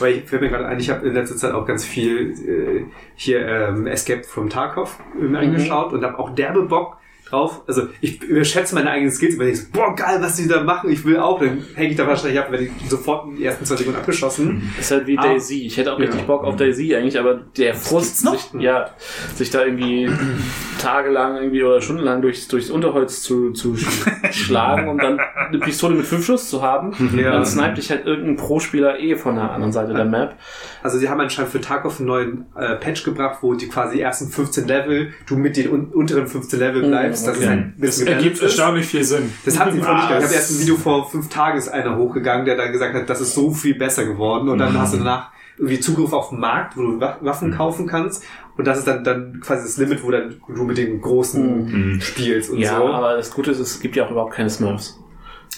[0.00, 2.84] Weil ich fällt mir gerade ein, ich habe in letzter Zeit auch ganz viel äh,
[3.14, 6.96] hier ähm, Escape from Tarkov ähm, angeschaut und habe auch derbe Bock
[7.30, 7.62] drauf.
[7.66, 10.90] Also ich überschätze meine eigenen Skills, wenn ich so, boah, geil, was die da machen,
[10.90, 13.64] ich will auch, dann hänge ich da wahrscheinlich ab, wenn ich sofort in die ersten
[13.64, 14.70] zwei Sekunden abgeschossen.
[14.76, 15.22] Das ist halt wie Ah.
[15.22, 15.62] Daisy.
[15.66, 16.26] Ich hätte auch richtig Ja.
[16.26, 18.90] Bock auf Daisy eigentlich, aber der Frust, sich, ja,
[19.34, 20.08] sich da irgendwie
[20.80, 25.94] tagelang irgendwie oder stundenlang durchs, durchs Unterholz zu, zu sch- schlagen, um dann eine Pistole
[25.94, 26.92] mit fünf Schuss zu haben.
[27.16, 27.32] Ja.
[27.32, 30.36] Dann snipe dich halt irgendein Pro-Spieler eh von der anderen Seite der Map.
[30.82, 34.28] Also sie haben anscheinend für Tarkov einen neuen äh, Patch gebracht, wo die quasi ersten
[34.28, 37.19] 15 Level, du mit den un unteren 15 Level bleibst.
[37.24, 37.52] Das ist okay.
[37.52, 39.32] ein Das ergibt erstaunlich viel Sinn.
[39.44, 40.04] Das haben sie nicht gehabt.
[40.04, 40.32] Ich habe Was?
[40.32, 43.34] erst ein Video vor fünf Tagen ist einer hochgegangen, der dann gesagt hat, das ist
[43.34, 44.48] so viel besser geworden.
[44.48, 47.86] Und dann hast du danach irgendwie Zugriff auf den Markt, wo du Wa- Waffen kaufen
[47.86, 48.24] kannst.
[48.56, 52.50] Und das ist dann, dann quasi das Limit, wo dann du mit den Großen spielst
[52.50, 52.88] und Ja, so.
[52.88, 54.98] aber das Gute ist, es gibt ja auch überhaupt keine Smurfs.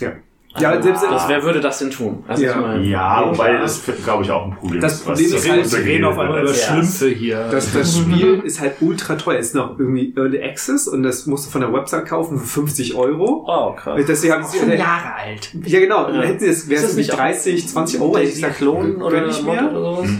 [0.00, 0.12] ja.
[0.58, 2.24] Ja, selbst Das, wer würde das denn tun?
[2.28, 2.76] Also Ja.
[2.76, 5.00] Ja, wobei das glaube ich auch ein Problem Das.
[5.00, 6.52] Problem ist das halt, Wir reden auf einmal über.
[6.52, 7.48] Schlümpfe hier.
[7.50, 9.38] Das, das Spiel ist halt ultra teuer.
[9.38, 12.94] Ist noch irgendwie Early Access und das musst du von der Website kaufen für 50
[12.94, 13.44] Euro.
[13.48, 14.00] Oh, krass.
[14.06, 15.50] Deswegen haben sie, Jahre alt.
[15.64, 16.22] ja genau, Ja.
[16.22, 18.56] hätten sie es, wäre es das nicht nicht auch 30, 20 Euro, hätte ich gesagt,
[18.56, 19.70] Klon oder Mod mir.
[19.70, 20.10] oder sowas?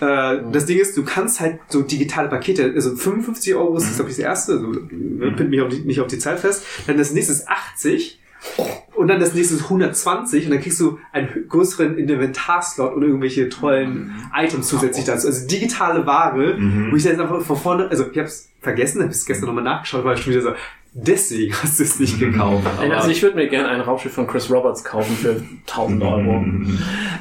[0.00, 4.10] Äh, das Ding ist, du kannst halt so digitale Pakete, also 55 Euro ist, glaube
[4.10, 6.64] ich, das erste, also äh, pin mich auf die, nicht auf die Zeit fest.
[6.86, 8.20] Dann das nächste ist 80
[9.02, 13.48] und dann das nächste ist 120 und dann kriegst du einen größeren Inventarslot und irgendwelche
[13.48, 15.26] tollen Items zusätzlich dazu.
[15.26, 16.56] Also digitale Ware,
[16.88, 19.64] wo ich dann einfach von vorne, also ich habe es vergessen, habe es gestern nochmal
[19.64, 20.52] nachgeschaut, weil ich schon wieder so,
[20.94, 22.66] deswegen hast du es nicht gekauft.
[22.78, 26.44] Also ich würde mir gerne ein Raumschiff von Chris Roberts kaufen für 1000 Euro.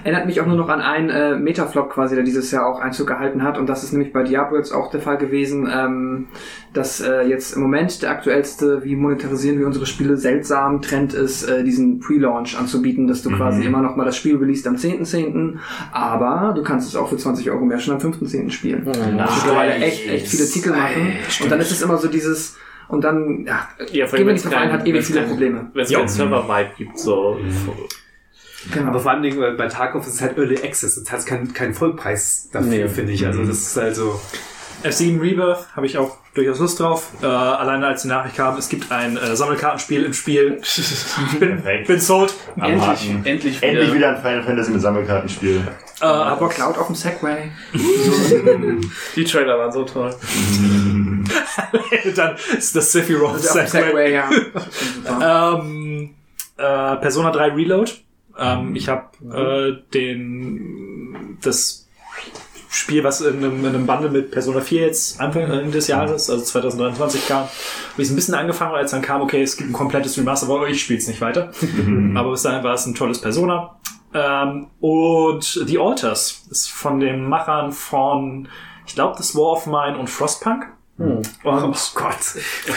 [0.04, 3.08] Erinnert mich auch nur noch an einen äh, Metaflop quasi, der dieses Jahr auch Einzug
[3.08, 3.58] gehalten hat.
[3.58, 6.28] Und das ist nämlich bei Diablo jetzt auch der Fall gewesen, ähm,
[6.74, 11.44] dass äh, jetzt im Moment der aktuellste, wie monetarisieren wir unsere Spiele, seltsam Trend ist,
[11.44, 15.58] äh, diesen Pre-Launch anzubieten, dass du quasi immer noch mal das Spiel released am 10.10.,
[15.92, 18.50] aber du kannst es auch für 20 Euro mehr schon am 5.10.
[18.50, 18.84] spielen.
[18.84, 19.44] Nice.
[19.44, 21.14] Mittlerweile echt, echt viele Titel machen.
[21.42, 22.58] Und dann ist es immer so dieses,
[22.92, 25.72] und dann, ja, Ja, gehen wir nicht drauf ein, hat ewig viele Probleme.
[25.74, 27.40] Wenn es keinen Server-Vibe gibt, so.
[28.74, 28.90] Genau.
[28.90, 30.96] Aber vor allem äh, bei Tarkov ist es halt Early Access.
[30.98, 32.88] Es hat keinen keinen Vollpreis dafür, Nee.
[32.88, 33.26] finde ich.
[33.26, 34.20] Also das ist also.
[34.84, 37.12] F7 Rebirth habe ich auch durchaus Lust drauf.
[37.22, 40.60] Äh, alleine als die Nachricht kam, es gibt ein äh, Sammelkartenspiel im Spiel.
[41.34, 42.34] Ich bin, bin sold.
[42.60, 43.22] Am Haken.
[43.26, 45.62] endlich Endlich wieder ein Final Fantasy mit Sammelkartenspiel.
[46.02, 46.50] Äh, hab Aber.
[46.50, 47.52] Cloud auf dem Segway.
[49.16, 50.10] Die Trailer waren so toll.
[52.16, 53.68] Dann ist das Sephiroth dem Segway.
[53.68, 54.30] Segway, ja.
[55.56, 56.16] Ähm,
[56.58, 57.92] äh, Persona 3 Reload.
[58.38, 61.88] Ähm, ich habe äh, den das
[62.70, 66.30] Spiel, was in einem, in einem Bundle mit Persona 4 jetzt Anfang äh, des Jahres,
[66.30, 69.74] also 2023 kam, habe ich ein bisschen angefangen, als dann kam, okay, es gibt ein
[69.74, 71.52] komplettes Remaster, aber ich spiele es nicht weiter.
[72.16, 73.76] aber bis dahin war es ein tolles Persona.
[74.14, 78.48] Ähm, und The Alters ist von den Machern von,
[78.86, 80.66] ich glaube, das War of Mine und Frostpunk.
[80.98, 81.58] Und Gott.
[81.74, 81.94] Es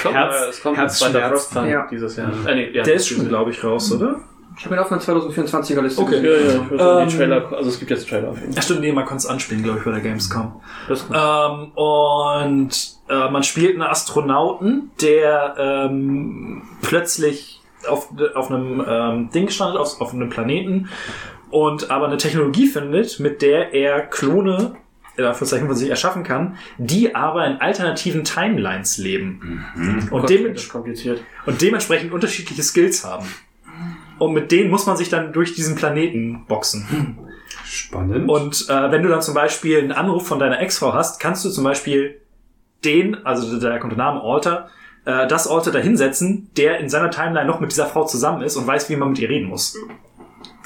[0.02, 1.31] kommt, Herz- es kommt ein zweiter Herzschmerz.
[1.31, 1.86] Frostpunk Ja.
[1.90, 2.32] dieses Jahr.
[2.47, 4.16] Äh, nee, ja, der ist schon, glaube ich, raus, oder?
[4.56, 6.15] Ich habe ihn auf einer 2024er Liste Okay.
[6.16, 6.47] Ja, gesehen.
[6.47, 8.62] ja, ich sagen, die Ähm, Trailer, also es gibt jetzt Trailer auf jeden Ja, Fall.
[8.62, 10.61] stimmt, nee, man konnte es anspielen, glaube ich, bei der Gamescom.
[10.89, 11.05] Das.
[11.12, 12.70] Ähm, und
[13.09, 17.54] äh, man spielt einen Astronauten, der ähm, plötzlich
[17.89, 20.89] auf, auf einem ähm, Ding stand, auf, auf einem Planeten
[21.51, 24.77] und aber eine Technologie findet, mit der er Klone
[25.16, 29.65] in Anführungszeichen von sich erschaffen kann, die aber in alternativen Timelines leben
[30.11, 30.55] und, Gott, dem,
[31.47, 33.27] und dementsprechend unterschiedliche Skills haben.
[34.19, 37.19] Und mit denen muss man sich dann durch diesen Planeten boxen.
[37.65, 38.28] Spannend.
[38.28, 41.51] Und äh, wenn du dann zum Beispiel einen Anruf von deiner Ex-Frau hast, kannst du
[41.51, 42.20] zum Beispiel
[42.85, 44.69] den, also da kommt der Name Alter,
[45.05, 48.57] äh, das Alter da hinsetzen, der in seiner Timeline noch mit dieser Frau zusammen ist
[48.57, 49.77] und weiß, wie man mit ihr reden muss.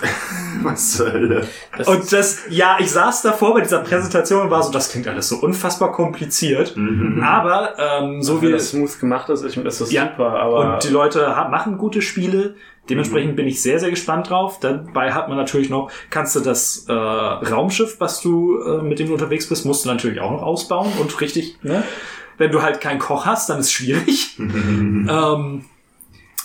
[0.63, 1.47] Was zur Hölle?
[1.77, 5.09] Das Und das, ja, ich saß davor bei dieser Präsentation und war so, das klingt
[5.09, 6.77] alles so unfassbar kompliziert.
[7.23, 10.09] Aber ähm, so so wie das smooth gemacht ist, ich, ist das Ja.
[10.11, 12.55] super, aber Und die Leute machen gute Spiele.
[12.89, 14.61] Dementsprechend bin ich sehr, sehr gespannt drauf.
[14.61, 19.09] Dabei hat man natürlich noch, kannst du das äh, Raumschiff, was du äh, mit dem
[19.09, 21.83] du unterwegs bist, musst du natürlich auch noch ausbauen und richtig, ne?
[22.39, 24.37] Wenn du halt keinen Koch hast, dann ist es schwierig.
[24.39, 25.65] ähm,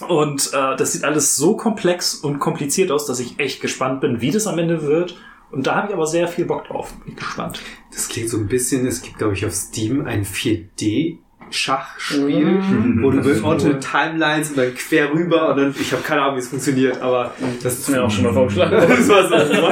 [0.08, 4.22] und äh, das sieht alles so komplex und kompliziert aus, dass ich echt gespannt bin,
[4.22, 5.16] wie das am Ende wird.
[5.52, 6.94] Und da habe ich aber sehr viel Bock drauf.
[7.06, 7.62] Bin gespannt.
[7.92, 11.20] Das klingt so ein bisschen, es gibt, glaube ich, auf Steam ein 4D.
[11.54, 13.00] Schachspiel, Mhm.
[13.04, 16.36] wo du mit Orte Timelines und dann quer rüber und dann, ich habe keine Ahnung,
[16.36, 18.72] wie es funktioniert, aber das ist mir auch schon mal vorgeschlagen.
[18.90, 19.14] das Du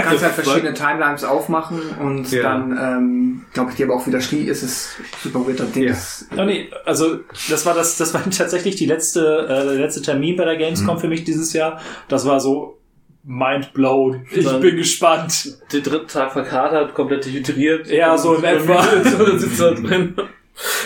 [0.01, 2.43] kannst halt verschiedene Timelines aufmachen und Ja.
[2.43, 5.83] dann, ähm, glaube ich, dir aber auch wieder schlie ist es super weird, das Ding
[5.87, 5.95] Ja.
[6.37, 10.35] Oh nee, also das war das, das war tatsächlich die letzte, äh, der letzte Termin
[10.37, 11.79] bei der Gamescom für mich dieses Jahr.
[12.07, 12.77] Das war so
[13.23, 14.25] mind blown.
[14.31, 15.57] Ich Dann- bin gespannt.
[15.71, 17.87] den dritten Tag verkatert, komplett dehydriert.
[17.87, 18.81] Ja, so in etwa.
[19.03, 20.15] so dann sitzt da drin.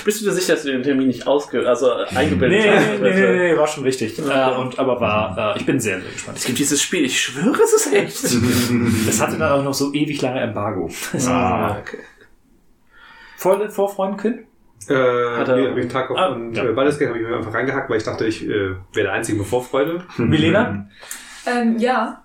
[0.06, 3.02] Bist du dir sicher, dass du den Termin nicht ausge also eingebildet Nee, hast?
[3.02, 4.18] nee, nee, nee, nee, war schon richtig.
[4.20, 6.38] Äh, und, aber war, äh, ich bin sehr, sehr gespannt.
[6.38, 8.24] Es gibt dieses Spiel, ich schwöre, es ist echt.
[9.08, 10.90] Das hatte dann auch noch so ewig lange Embargo.
[11.28, 11.98] ah, okay.
[13.38, 14.42] Vor, vor Freundkind?
[14.88, 16.64] Äh, Hat er- nee, Tag auf Ah, und ja.
[16.64, 19.14] äh, Baldur's Gate habe ich mir einfach reingehackt, weil ich dachte, ich äh, wäre der
[19.14, 20.04] Einzige mit Vorfreude.
[20.18, 20.88] Milena?
[21.48, 22.24] Ähm, ja,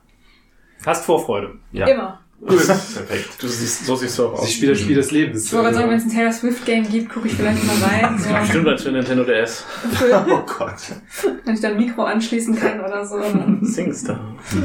[0.85, 1.55] Hast Vorfreude.
[1.73, 1.87] Ja.
[1.89, 2.21] immer.
[2.47, 3.43] Perfekt.
[3.43, 4.53] Du siehst, so siehst du auch Sie aus.
[4.53, 5.45] spielt das Spiel des Lebens.
[5.47, 8.19] Ich wollte sagen, wenn es ein Taylor Swift Game gibt, gucke ich vielleicht mal rein.
[8.19, 9.65] So, Stimmt als für Nintendo DS.
[10.03, 10.75] Oh Gott.
[11.45, 13.17] wenn ich dann ein Mikro anschließen kann oder so.
[13.63, 14.21] Singstar.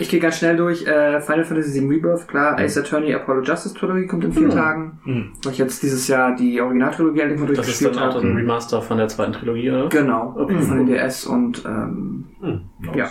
[0.00, 0.84] Ich gehe ganz schnell durch.
[0.88, 2.58] Äh, Final Fantasy VII Rebirth, klar.
[2.58, 4.98] Ace Attorney Apollo Justice Trilogy kommt in vier Tagen.
[5.04, 5.32] Mhm.
[5.44, 8.26] Weil ich jetzt dieses Jahr die Originaltrilogie endlich mal Das ist durchgespielt dann auch habe.
[8.26, 9.88] ein Remaster von der zweiten Trilogie, oder?
[9.90, 10.60] Genau, Okay.
[10.62, 12.60] von den DS und ähm, Hm.
[12.96, 13.08] ja.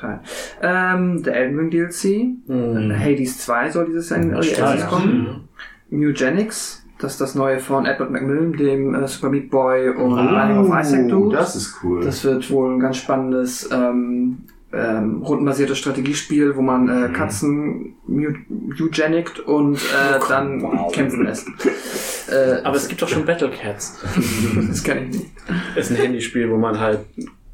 [0.00, 0.20] Teil.
[0.62, 2.26] Ähm, der Elden Ring DLC.
[2.48, 2.92] Mhm.
[2.98, 4.86] Hades 2 soll dieses Jahr in Early Access ja.
[4.86, 5.48] kommen.
[5.90, 10.58] Mugenics, das ist das neue von Edward McMillan, dem äh, Super Meat Boy und Binding
[10.58, 11.36] of Isaac Oh, Dude.
[11.36, 12.04] das ist cool.
[12.04, 14.38] Das wird wohl ein ganz spannendes ähm,
[14.72, 18.28] ähm, rundenbasiertes Strategiespiel, wo man äh, Katzen mu-
[18.80, 21.48] eugenict und äh, dann kämpfen lässt.
[22.30, 23.98] Äh, Aber es gibt doch schon Battle Cats.
[24.68, 25.26] das kenne ich nicht.
[25.74, 27.00] Ist ein Handyspiel, wo man halt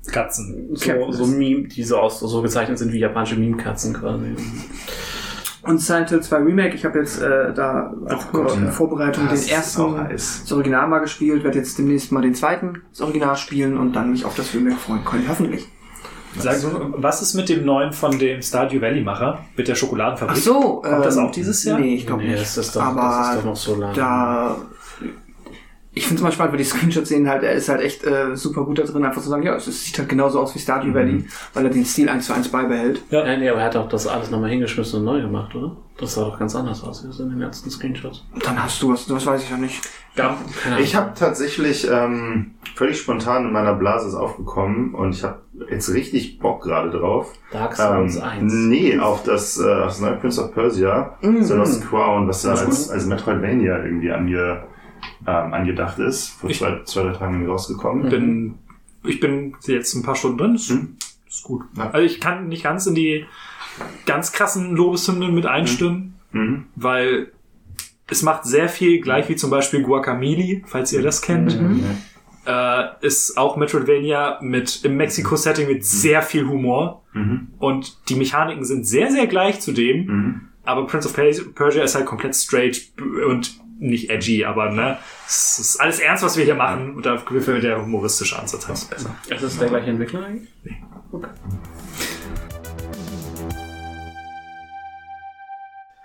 [0.06, 0.68] Katzen.
[0.74, 4.34] so, so Meme, die so aus so gezeichnet sind wie japanische Meme-Katzen quasi.
[5.62, 8.70] Und Silent Hill 2 Remake, ich habe jetzt äh, da auch Gott, in ja.
[8.70, 10.42] Vorbereitung Das den ersten, auch heiß.
[10.44, 14.12] das Original mal gespielt, werde jetzt demnächst mal den zweiten, das Original spielen und dann
[14.12, 15.66] mich auf das Remake freuen können, hoffentlich.
[16.38, 16.58] Sag
[16.98, 19.38] was ist mit dem neuen von dem Stardew Valley Macher?
[19.56, 20.36] Mit der Schokoladenfabrik?
[20.38, 20.82] Ach so.
[20.82, 21.78] Kommt das ähm, auch dieses Jahr?
[21.80, 22.42] Nee, ich glaube Nee, nicht.
[22.42, 23.94] das ist doch, Aber das ist doch noch so lang.
[23.94, 24.56] da
[25.98, 28.36] ich finde es mal spannend, weil die Screenshots sehen halt, er ist halt echt äh,
[28.36, 30.92] super gut da drin, einfach zu sagen, ja, es, sieht halt genauso aus wie Stardew
[30.92, 31.24] Valley,
[31.54, 33.00] weil er den Stil eins zu eins beibehält.
[33.10, 35.74] Ja, nee, aber er hat auch das alles nochmal hingeschmissen und neu gemacht, oder?
[35.98, 38.26] Das sah doch ganz anders aus als in den letzten Screenshots.
[38.44, 39.80] Dann hast du was, das weiß ich ja nicht.
[40.16, 40.84] Ja, keine Ahnung.
[40.86, 45.40] Ich habe tatsächlich ähm, völlig spontan in meiner Blase ist aufgekommen und ich habe
[45.70, 47.32] jetzt richtig Bock gerade drauf.
[47.50, 48.52] Dark Souls Ähm, 1.
[48.52, 51.42] nee, auf das, äh, auf das neue Prince of Persia, Mhm.
[51.42, 54.64] The Lost Crown, was da als, als Metroidvania irgendwie ange,
[55.26, 56.28] ähm, angedacht ist.
[56.40, 58.08] Vor Ich- zwei, zwei, drei Tagen rausgekommen.
[58.10, 58.54] bin,
[59.04, 60.54] ich bin jetzt ein paar Stunden drin.
[60.56, 60.96] Ist, Hm.
[61.28, 61.62] ist gut.
[61.76, 61.90] Ja.
[61.90, 63.24] Also ich kann nicht ganz in die
[64.06, 66.64] ganz krassen Lobeshymnen mit einstimmen, Mhm.
[66.76, 67.32] weil
[68.08, 71.58] es macht sehr viel, gleich wie zum Beispiel Guacamole, falls ihr das kennt.
[72.46, 77.02] Äh, ist auch Metroidvania mit im Mexiko-Setting mit sehr viel Humor.
[77.12, 77.48] Mhm.
[77.58, 80.06] Und die Mechaniken sind sehr, sehr gleich zu dem.
[80.06, 80.40] Mhm.
[80.64, 82.92] Aber Prince of Persia Persia ist halt komplett straight
[83.28, 86.94] und nicht edgy, aber ne, es ist alles ernst, was wir hier machen.
[86.96, 89.14] Und da gefällt mir der humoristische Ansatz halt besser.
[89.28, 90.48] Ist das der gleiche Entwickler eigentlich?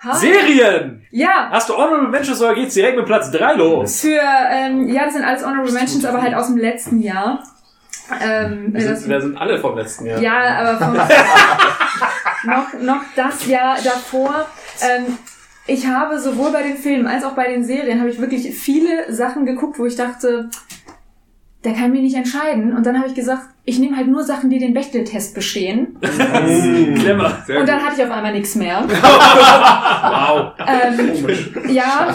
[0.04, 0.16] Ha?
[0.16, 1.06] Serien!
[1.12, 4.02] Ja, Hast du Honorable Mentions oder geht's direkt mit Platz 3 los?
[4.02, 4.20] für,
[4.50, 7.44] ähm, ja, das sind alles Honorable Mentions, aber halt aus dem letzten Jahr.
[8.20, 10.20] Ähm, Wir das, sind, wir sind alle vom letzten Jahr.
[10.20, 10.94] ja, aber vom,
[12.46, 14.48] noch, noch das Jahr davor.
[14.82, 15.18] Ähm,
[15.68, 19.12] ich habe sowohl bei den Filmen als auch bei den Serien habe ich wirklich viele
[19.14, 20.50] Sachen geguckt, wo ich dachte,
[21.62, 22.76] da kann ich mich nicht entscheiden.
[22.76, 25.98] Und dann habe ich gesagt, ich nehme halt nur Sachen, die den Bechtel-Test bestehen.
[26.02, 27.44] Clever.
[27.46, 27.70] Sehr Und gut.
[27.70, 28.84] dann hatte ich auf einmal nichts mehr.
[30.04, 30.54] Wow.
[30.68, 31.28] Ähm,
[31.70, 32.08] ja,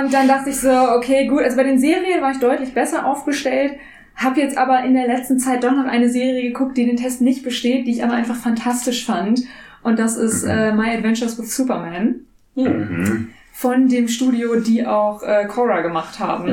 [0.00, 1.42] und dann dachte ich so, okay, gut.
[1.42, 3.72] Also bei den Serien war ich deutlich besser aufgestellt.
[4.14, 7.20] Hab jetzt aber in der letzten Zeit doch noch eine Serie geguckt, die den Test
[7.20, 9.40] nicht besteht, die ich aber einfach fantastisch fand.
[9.82, 12.20] Und das ist äh, My Adventures with Superman
[12.64, 13.28] Mhm.
[13.52, 16.48] von dem Studio, die auch äh, Korra gemacht haben.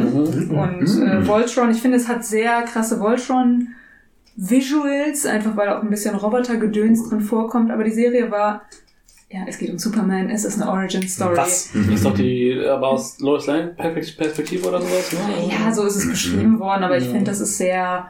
[0.49, 3.69] Und äh, Voltron, ich finde, es hat sehr krasse Voltron
[4.35, 7.71] Visuals, einfach weil auch ein bisschen Robotergedöns drin vorkommt.
[7.71, 8.63] Aber die Serie war,
[9.29, 11.37] ja, es geht um Superman, es ist eine Origin Story.
[11.37, 11.69] Was?
[11.75, 15.19] Ist doch die, aber aus Lois Lane Perspektive oder sowas, ne?
[15.51, 18.09] Ja, so ist es beschrieben worden, aber ich finde, das ist sehr,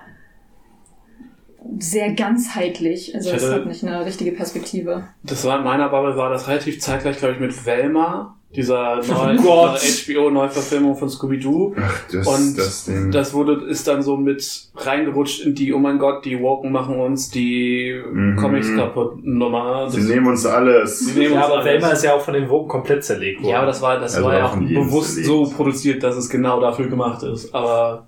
[1.79, 3.13] sehr ganzheitlich.
[3.15, 5.03] Also es hat nicht eine richtige Perspektive.
[5.23, 9.35] Das war in meiner Bubble, war das relativ zeitgleich, glaube ich, mit Velma, dieser neue,
[9.37, 9.79] Gott.
[9.79, 11.73] HBO-Neuverfilmung von Scooby-Doo.
[12.11, 13.09] Das, Und das Ding.
[13.11, 16.99] Das wurde, ist dann so mit reingerutscht in die, oh mein Gott, die Woken machen
[16.99, 18.35] uns die Mhm.
[18.35, 19.89] Comics kaputt Nummer.
[19.89, 20.99] Sie nehmen uns alles.
[20.99, 21.65] Sie nehmen Ja, uns aber alles.
[21.65, 23.49] Velma ist ja auch von den Wogen komplett zerlegt worden.
[23.51, 25.27] Ja, aber das war, das Also war ja auch bewusst zerlegt.
[25.27, 27.53] so produziert, dass es genau dafür gemacht ist.
[27.55, 28.05] Aber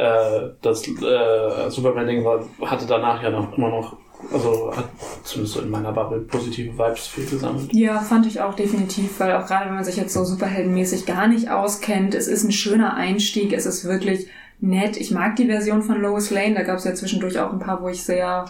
[0.00, 2.24] äh, das äh, Superman-Ding
[2.62, 3.96] hatte danach ja noch immer noch,
[4.32, 4.88] also hat
[5.24, 7.72] zumindest so in meiner Bubble positive Vibes viel gesammelt.
[7.74, 11.28] Ja, fand ich auch definitiv, weil auch gerade wenn man sich jetzt so superheldenmäßig gar
[11.28, 14.26] nicht auskennt, es ist ein schöner Einstieg, es ist wirklich
[14.60, 14.96] nett.
[14.96, 17.82] Ich mag die Version von Lois Lane, da gab es ja zwischendurch auch ein paar,
[17.82, 18.46] wo ich sehr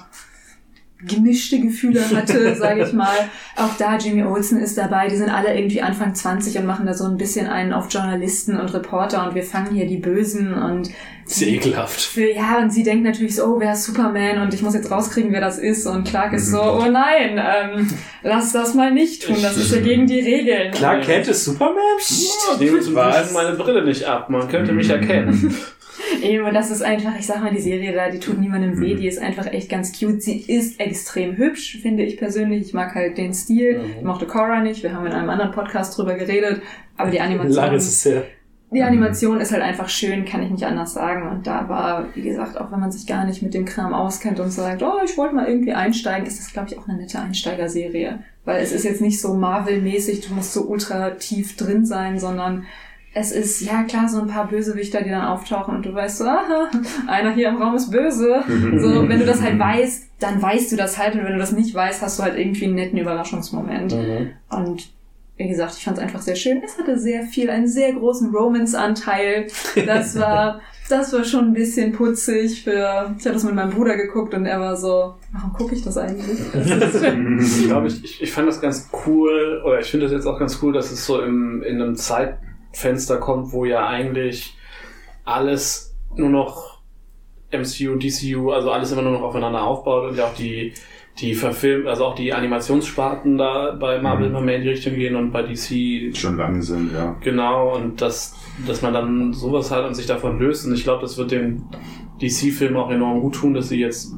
[1.07, 3.29] gemischte Gefühle hatte, sage ich mal.
[3.57, 6.95] Auch da, Jimmy Olsen ist dabei, die sind alle irgendwie Anfang 20 und machen da
[6.95, 10.91] so ein bisschen einen auf Journalisten und Reporter und wir fangen hier die Bösen und
[11.27, 12.01] Ist ekelhaft.
[12.01, 14.91] für, ja, und sie denkt natürlich so, oh, wer ist Superman und ich muss jetzt
[14.91, 17.89] rauskriegen, wer das ist und Clark ist so, oh nein, ähm,
[18.23, 20.73] lass das mal nicht tun, das ist ja gegen die Regeln.
[20.73, 21.77] Clark Kent ist Superman?
[21.99, 24.29] Ich nehme zum Beispiel meine Brille nicht ab.
[24.31, 25.55] Man könnte mich erkennen.
[26.23, 28.95] Eben, und das ist einfach, ich sag mal, die Serie da, die tut niemandem weh,
[28.95, 30.23] die ist einfach echt ganz cute.
[30.23, 32.67] Sie ist extrem hübsch, finde ich persönlich.
[32.67, 33.81] Ich mag halt den Stil.
[33.99, 36.63] Ich mochte Cora nicht, wir haben in einem anderen Podcast drüber geredet,
[36.97, 38.25] aber die Animation, Lange ist es her.
[38.73, 41.29] die Animation ist halt einfach schön, kann ich nicht anders sagen.
[41.29, 44.41] Und da war, wie gesagt, auch wenn man sich gar nicht mit dem Kram auskennt
[44.41, 47.19] und sagt, oh, ich wollte mal irgendwie einsteigen, ist das, glaube ich, auch eine nette
[47.21, 48.21] Einsteigerserie.
[48.45, 52.65] Weil es ist jetzt nicht so Marvel-mäßig, du musst so ultra tief drin sein, sondern
[53.13, 56.25] es ist, ja klar, so ein paar Bösewichter, die dann auftauchen und du weißt so,
[56.25, 56.71] aha,
[57.09, 58.45] einer hier im Raum ist böse.
[58.79, 61.53] So, wenn du das halt weißt, dann weißt du das halt und wenn du das
[61.53, 63.93] nicht weißt, hast du halt irgendwie einen netten Überraschungsmoment.
[64.51, 64.89] Und
[65.41, 66.61] wie gesagt, ich fand es einfach sehr schön.
[66.63, 69.47] Es hatte sehr viel, einen sehr großen Romance-Anteil.
[69.87, 70.61] Das war,
[70.91, 74.45] das war schon ein bisschen putzig für, ich habe das mit meinem Bruder geguckt und
[74.45, 76.39] er war so, warum gucke ich das eigentlich?
[76.53, 80.39] Das Ich glaube, ich, ich, fand das ganz cool, oder ich finde das jetzt auch
[80.39, 81.97] ganz cool, dass es so im, in einem
[82.73, 84.57] Zeitfenster kommt, wo ja eigentlich
[85.25, 86.81] alles nur noch
[87.53, 90.73] MCU, DCU, also alles immer nur noch aufeinander aufbaut und ja auch die,
[91.19, 95.17] die verfilmt, also auch die Animationssparten da bei Marvel immer mehr in die Richtung gehen
[95.17, 97.17] und bei DC Schon lange sind, ja.
[97.21, 98.37] Genau, und dass,
[98.67, 100.67] dass man dann sowas hat und sich davon löst.
[100.67, 101.65] Und ich glaube, das wird dem
[102.23, 104.15] DC-Film auch enorm gut tun, dass sie jetzt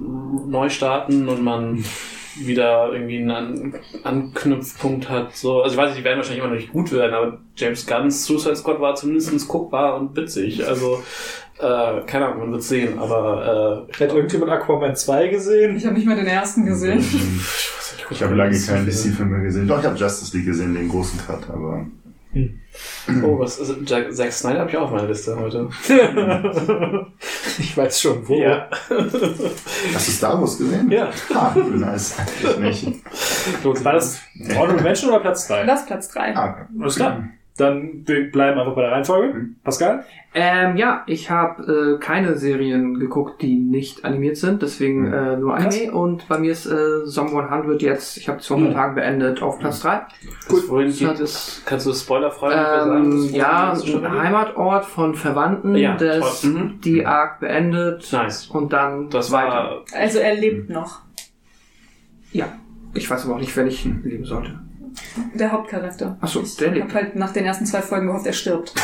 [0.47, 1.85] neu starten und man
[2.37, 5.37] wieder irgendwie einen An Anknüpfpunkt hat.
[5.37, 7.87] So, also ich weiß nicht, die werden wahrscheinlich immer noch nicht gut werden, aber James
[7.87, 10.67] Gunn's Suicide Squad war zumindest guckbar und witzig.
[10.67, 11.03] Also,
[11.59, 15.77] äh, keine Ahnung, man wird sehen, aber äh, Hat irgendjemand Aquaman 2 gesehen?
[15.77, 17.05] ich habe nicht mal den ersten gesehen.
[18.11, 19.69] Ich habe lange keinen DC-Film mehr gesehen.
[19.69, 21.87] Doch, ich habe Justice League gesehen, den großen Cut, aber.
[23.23, 25.69] Oh, was ist Jack, Zack Snyder habe ich auch auf meiner Liste heute.
[27.59, 28.35] ich weiß schon, wo.
[28.35, 28.69] Ja.
[29.95, 30.91] Hast du Star Wars gesehen?
[30.91, 31.11] Ja.
[31.35, 32.17] Ah, nice.
[32.43, 33.05] Ich nicht.
[33.85, 34.21] War das
[34.55, 35.65] Honorable Mention oder Platz 3?
[35.65, 36.35] Das ist Platz drei.
[36.37, 36.65] Ah, okay.
[36.81, 37.29] Alles klar.
[37.59, 39.49] Dann wir bleiben einfach bei der Reihenfolge.
[39.63, 40.05] Pascal?
[40.35, 45.55] Ähm, ja, ich habe äh, keine Serien geguckt, die nicht animiert sind, deswegen äh, nur
[45.55, 45.93] Anime.
[45.93, 48.67] Und bei mir ist äh, Song 100 jetzt, ich habe es vor ein Mhm.
[48.69, 50.01] paar Tagen beendet, auf Platz 3.
[50.49, 51.63] Gut, wohin Das geht es?
[51.67, 53.05] Kannst du spoilerfrei ungefähr sagen?
[53.05, 54.23] Ähm, Wohin ja, ein?
[54.23, 56.45] Heimatort von Verwandten, Ja, des.
[56.45, 56.81] Mhm.
[56.83, 58.47] die Arc beendet Nice.
[58.47, 59.47] und dann Das weiter.
[59.49, 61.01] war Also er lebt noch.
[62.33, 62.47] Ja,
[62.95, 64.59] ich weiß aber auch nicht, wer ich leben sollte.
[65.35, 66.17] Der Hauptcharakter.
[66.21, 68.73] Ach so, ich der Ich habe halt nach den ersten zwei Folgen gehofft, er stirbt.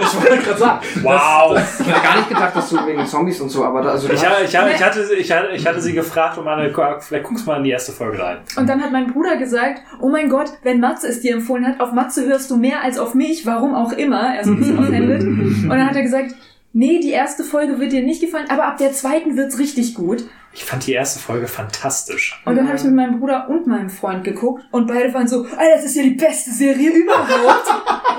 [0.00, 0.80] Ich wollte gerade sagen.
[1.02, 1.58] Wow.
[1.80, 4.24] Ich hätte gar nicht gedacht, dass du wegen Zombies und so, aber da, also Ich,
[4.24, 7.24] hast- ha- ich, ha- ich, hatte, ich, hatte, ich hatte sie gefragt, um eine, vielleicht
[7.24, 8.38] guckst du mal in die erste Folge rein.
[8.56, 11.80] Und dann hat mein Bruder gesagt, oh mein Gott, wenn Matze es dir empfohlen hat,
[11.80, 14.34] auf Matze hörst du mehr als auf mich, warum auch immer.
[14.34, 15.22] Er ist ein bisschen offended.
[15.22, 16.34] Und dann hat er gesagt,
[16.72, 20.24] nee, die erste Folge wird dir nicht gefallen, aber ab der zweiten wird's richtig gut.
[20.52, 22.42] Ich fand die erste Folge fantastisch.
[22.44, 25.42] Und dann habe ich mit meinem Bruder und meinem Freund geguckt und beide waren so,
[25.44, 27.66] Alter, das ist ja die beste Serie überhaupt.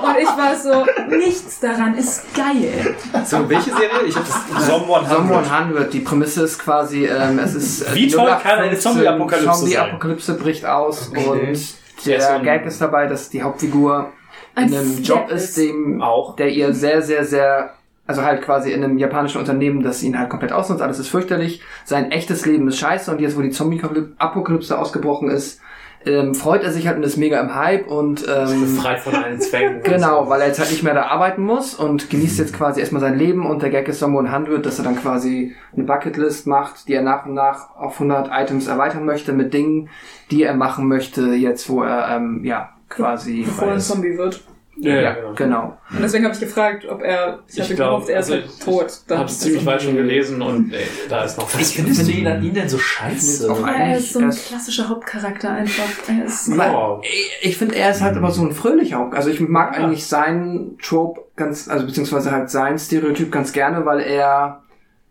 [0.02, 2.94] und ich war so, nichts daran ist geil.
[3.26, 4.04] So, welche Serie?
[4.06, 4.66] Ich habe das.
[4.66, 5.50] Someone Someone 100.
[5.50, 5.92] 100.
[5.92, 9.54] Die Prämisse ist quasi, ähm, es ist äh, Wie toll kann 0815, eine Zombie-Apokalypse sein?
[9.58, 11.26] Zombie-Apokalypse bricht aus Okay.
[11.28, 14.12] und Der so ein- Gag ist dabei, dass die Hauptfigur
[14.56, 16.36] in einem Job ist, dem, auch.
[16.36, 17.74] der ihr sehr, sehr, sehr,
[18.10, 21.62] also halt quasi in einem japanischen Unternehmen, das ihn halt komplett ausnutzt, alles ist fürchterlich,
[21.84, 23.08] sein echtes Leben ist scheiße.
[23.10, 25.60] Und jetzt, wo die Zombie-Apokalypse ausgebrochen ist,
[26.04, 29.40] ähm, freut er sich halt und ist mega im Hype und ähm, Befreit von allen
[29.40, 29.82] Zwängen.
[29.84, 33.00] Genau, weil er jetzt halt nicht mehr da arbeiten muss und genießt jetzt quasi erstmal
[33.00, 33.46] sein Leben.
[33.46, 37.02] Und der Gag ist Someone 100, dass er dann quasi eine Bucketlist macht, die er
[37.02, 39.88] nach und nach auf 100 Items erweitern möchte mit Dingen,
[40.32, 43.42] die er machen möchte, jetzt wo er, ähm, ja, quasi...
[43.42, 44.42] Bevor er ein Zombie wird.
[44.82, 45.34] Ja, ja, ja, genau.
[45.34, 45.78] genau.
[45.90, 48.42] Und deswegen habe ich gefragt, ob er, ich, Ich hatte glaub, gehofft, er ist also
[48.42, 48.92] halt tot.
[49.08, 52.26] Ich hab's ziemlich weit schon gelesen und ey, da ist noch Was findest du ihn,
[52.42, 53.50] ihn denn so scheiße?
[53.52, 55.84] Auch Ja, er ist so ein klassischer Hauptcharakter einfach.
[56.08, 57.00] Er ist Ja.
[57.02, 59.14] Ich, ich finde, er ist halt aber so ein fröhlicher Haupt.
[59.14, 64.00] Also ich mag eigentlich seinen Trope ganz, also beziehungsweise halt sein Stereotyp ganz gerne, weil
[64.00, 64.62] er,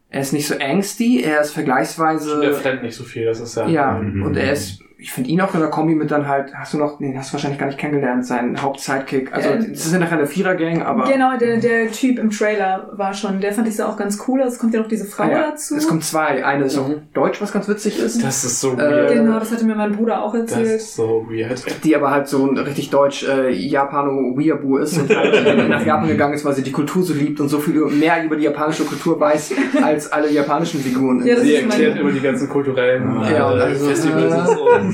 [0.09, 2.39] er ist nicht so angsty, er ist vergleichsweise...
[2.41, 3.67] Der flennt nicht so viel, das ist ja.
[3.67, 4.23] Ja, Mhm.
[4.23, 6.77] und er ist ich finde ihn auch in der Kombi mit dann halt, hast du
[6.77, 9.31] noch, den hast du wahrscheinlich gar nicht kennengelernt, seinen Hauptsidekick.
[9.33, 9.55] Also, Ja.
[9.55, 11.05] das ist ja nachher eine Vierer-Gang, aber.
[11.09, 14.41] Genau, der, der Typ im Trailer war schon, der fand ich so auch ganz cool.
[14.41, 15.49] Es kommt ja noch diese Frau Ah, ja.
[15.51, 15.75] dazu.
[15.77, 16.43] Es kommen zwei.
[16.45, 18.21] Eine ist auf Deutsch, was ganz witzig ist.
[18.23, 19.13] Das ist so Äh, weird.
[19.13, 20.67] genau, das hatte mir mein Bruder auch Das erzählt.
[20.81, 21.63] ist so weird.
[21.85, 26.07] die aber halt so ein richtig deutsch äh, Japano-Weeaboo ist und halt äh, nach Japan
[26.09, 28.83] gegangen ist, weil sie die Kultur so liebt und so viel mehr über die japanische
[28.83, 31.25] Kultur weiß, als alle japanischen Figuren.
[31.25, 34.47] Ja, das Sie erklärt immer die ganzen kulturellen Ja, und äh, also, Festivals äh, und
[34.47, 34.88] so.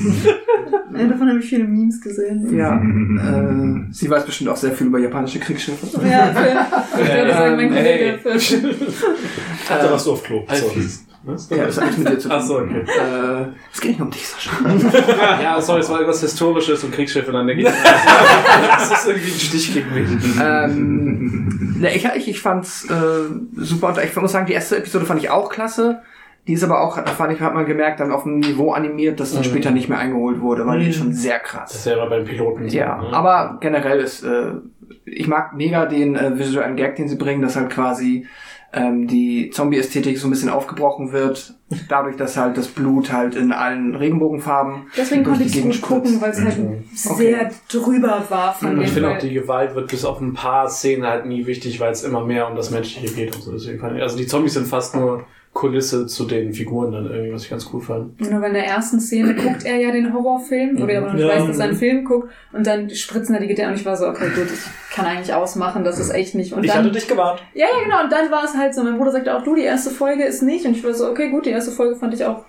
[0.96, 2.56] Ja, davon habe ich viele Memes gesehen.
[2.56, 5.86] ja, äh, sie weiß bestimmt auch sehr viel über japanische Kriegsschiffe.
[6.06, 7.02] Ja, Phil.
[7.02, 8.38] Ich würde sagen, mein Kollege Hey.
[8.38, 8.74] Phil.
[9.68, 10.44] Da warst du auf Klo.
[10.52, 10.72] So.
[11.24, 11.50] Was?
[11.50, 12.38] Ja, das hat nichts mit dir zu tun.
[12.40, 12.78] Ach so, okay.
[12.82, 14.50] Äh, es geht nicht um dich, Sascha.
[15.42, 17.68] Ja, sorry, es war irgendwas Historisches und Kriegsschiffe dann denke ich,
[18.78, 20.08] das ist irgendwie ein Stich gegen mich.
[20.40, 23.88] ähm, ne, ich, ich, ich fand's äh, super.
[23.88, 26.00] Und ich muss sagen, die erste Episode fand ich auch klasse.
[26.46, 29.18] Die ist aber auch, da fand ich, hat man gemerkt, dann auf einem Niveau animiert,
[29.18, 29.46] das dann Mhm.
[29.46, 31.70] später nicht mehr eingeholt wurde, weil die ist schon sehr krass.
[31.70, 32.76] Das ist ja immer beim Piloten so.
[32.76, 33.12] Ja, ne?
[33.12, 34.52] aber generell ist, äh,
[35.04, 38.26] ich mag mega den äh, visuellen Gag, den sie bringen, dass halt quasi
[38.72, 41.54] ähm, die Zombie-Ästhetik so ein bisschen aufgebrochen wird,
[41.88, 45.82] dadurch, dass halt das Blut halt in allen Regenbogenfarben Deswegen durch konnte die ich es
[45.82, 46.56] gut Gegend gucken, weil es halt
[46.92, 48.82] sehr drüber war von Mhm.
[48.82, 51.90] Ich finde auch, die Gewalt wird bis auf ein paar Szenen halt nie wichtig, weil
[51.92, 53.52] es immer mehr um das Menschliche geht und so.
[53.52, 55.24] Deswegen fand ich, also die Zombies sind fast nur
[55.56, 58.18] Kulisse zu den Figuren dann irgendwie, was ich ganz cool fand.
[58.18, 61.14] Genau, weil in der ersten Szene guckt er ja den Horrorfilm, wo der aber noch
[61.14, 61.34] nicht Ja.
[61.34, 63.96] weiß, dass er einen Film guckt, und dann spritzen da die Gitter und ich war
[63.96, 66.52] so, okay, gut, ich kann eigentlich ausmachen, das ist echt nicht.
[66.52, 67.40] Und Ich dann, hatte dich gewarnt.
[67.54, 69.62] ja, ja, genau, und dann war es halt so, mein Bruder sagte auch, du, die
[69.62, 72.24] erste Folge ist nicht, und ich war so, okay, gut, die erste Folge fand ich
[72.24, 72.44] auch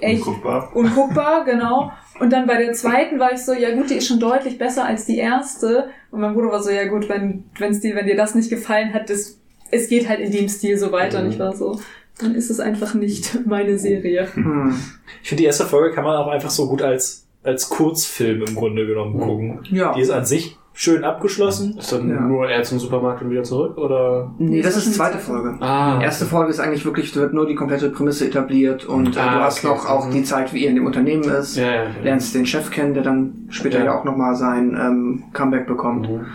[0.00, 0.70] echt Unguckbar.
[0.74, 1.92] unguckbar, genau.
[2.18, 4.84] Und dann bei der zweiten war ich so, ja gut, die ist schon deutlich besser
[4.84, 5.90] als die erste.
[6.10, 8.94] Und mein Bruder war so, ja gut, wenn, wenn's dir, wenn dir das nicht gefallen
[8.94, 9.38] hat, das,
[9.70, 11.20] es geht halt in dem Stil so weiter.
[11.20, 11.78] Und ich war so,
[12.18, 14.26] dann ist es einfach nicht meine Serie.
[14.34, 14.74] Hm.
[15.22, 18.54] Ich finde, die erste Folge kann man auch einfach so gut als, als Kurzfilm im
[18.54, 19.60] Grunde genommen gucken.
[19.70, 19.92] Ja.
[19.94, 21.76] Die ist an sich schön abgeschlossen.
[21.78, 22.20] Ist dann Ja.
[22.20, 24.32] nur er zum Supermarkt und wieder zurück, oder?
[24.38, 25.56] Nee, das ist die zweite Folge.
[25.60, 25.98] Ah.
[25.98, 29.20] Die erste Folge ist eigentlich wirklich, da wird nur die komplette Prämisse etabliert und äh,
[29.20, 29.74] Ah, du hast okay.
[29.74, 30.12] noch auch Mhm.
[30.12, 31.56] die Zeit, wie er in dem Unternehmen ist.
[31.56, 31.74] Ja, ja.
[31.84, 31.90] ja.
[32.02, 33.84] Lernst den Chef kennen, der dann später Ja.
[33.86, 36.08] ja, auch nochmal sein ähm, Comeback bekommt.
[36.08, 36.26] Mhm.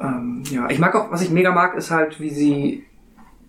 [0.00, 2.84] Ähm, ja, ich mag auch, was ich mega mag, ist halt, wie sie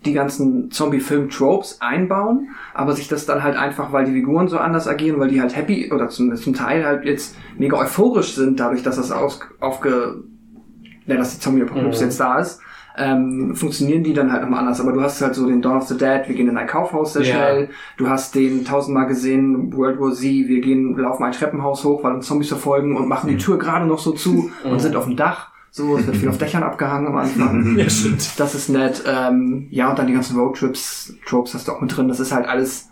[0.06, 4.88] die ganzen Zombie-Film-Tropes einbauen, aber sich das dann halt einfach, weil die Figuren so anders
[4.88, 8.84] agieren, weil die halt happy oder zum, zum Teil halt jetzt mega euphorisch sind, dadurch,
[8.84, 10.24] dass das aus, aufge,
[11.06, 12.10] ja, dass die Zombie-Apokalypse Mhm.
[12.10, 12.60] jetzt da ist,
[12.96, 14.80] ähm, funktionieren die dann halt nochmal anders.
[14.80, 17.14] Aber du hast halt so den Dawn of the Dead, wir gehen in ein Kaufhaus
[17.14, 17.34] sehr Ja.
[17.34, 17.70] schnell.
[17.98, 22.14] Du hast den tausendmal gesehen, World War Z, wir gehen, laufen ein Treppenhaus hoch, weil
[22.14, 25.16] uns Zombies verfolgen und machen die Tür gerade noch so zu und sind auf dem
[25.16, 25.50] Dach.
[25.76, 27.76] So, es wird viel auf Dächern abgehangen am Anfang.
[27.78, 28.40] Ja, stimmt.
[28.40, 29.04] Das ist nett.
[29.08, 32.08] Ähm, ja, und dann die ganzen Roadtrips, Tropes hast du auch mit drin.
[32.08, 32.90] Das ist halt alles,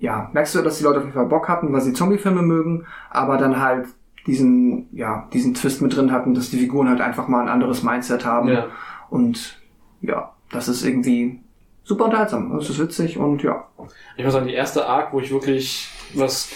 [0.00, 2.86] ja, merkst du, dass die Leute auf jeden Fall Bock hatten, weil sie Zombie-Filme mögen,
[3.10, 3.88] aber dann halt
[4.26, 7.82] diesen, ja, diesen Twist mit drin hatten, dass die Figuren halt einfach mal ein anderes
[7.82, 8.48] Mindset haben.
[8.48, 8.68] Ja.
[9.10, 9.60] Und
[10.00, 11.40] ja, das ist irgendwie
[11.84, 12.50] super unterhaltsam.
[12.56, 13.68] Das ist witzig und ja.
[14.16, 16.48] Ich muss sagen, die erste Arc, wo ich wirklich was,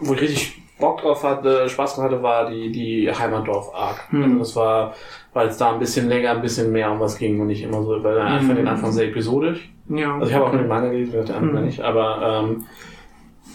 [0.00, 4.10] wo ich richtig Bock drauf hatte, Spaß drauf hatte, war die, die Heimatdorf-Arc.
[4.12, 4.22] Hm.
[4.24, 4.94] Also das war,
[5.32, 7.82] weil es da ein bisschen länger, ein bisschen mehr um was ging und nicht immer
[7.82, 8.56] so, weil einfach Hm.
[8.56, 9.72] den Anfang sehr episodisch.
[9.88, 10.14] Ja.
[10.14, 11.66] Also ich habe auch nur den Manga gelesen, der andere Mhm.
[11.66, 12.64] nicht, aber ähm,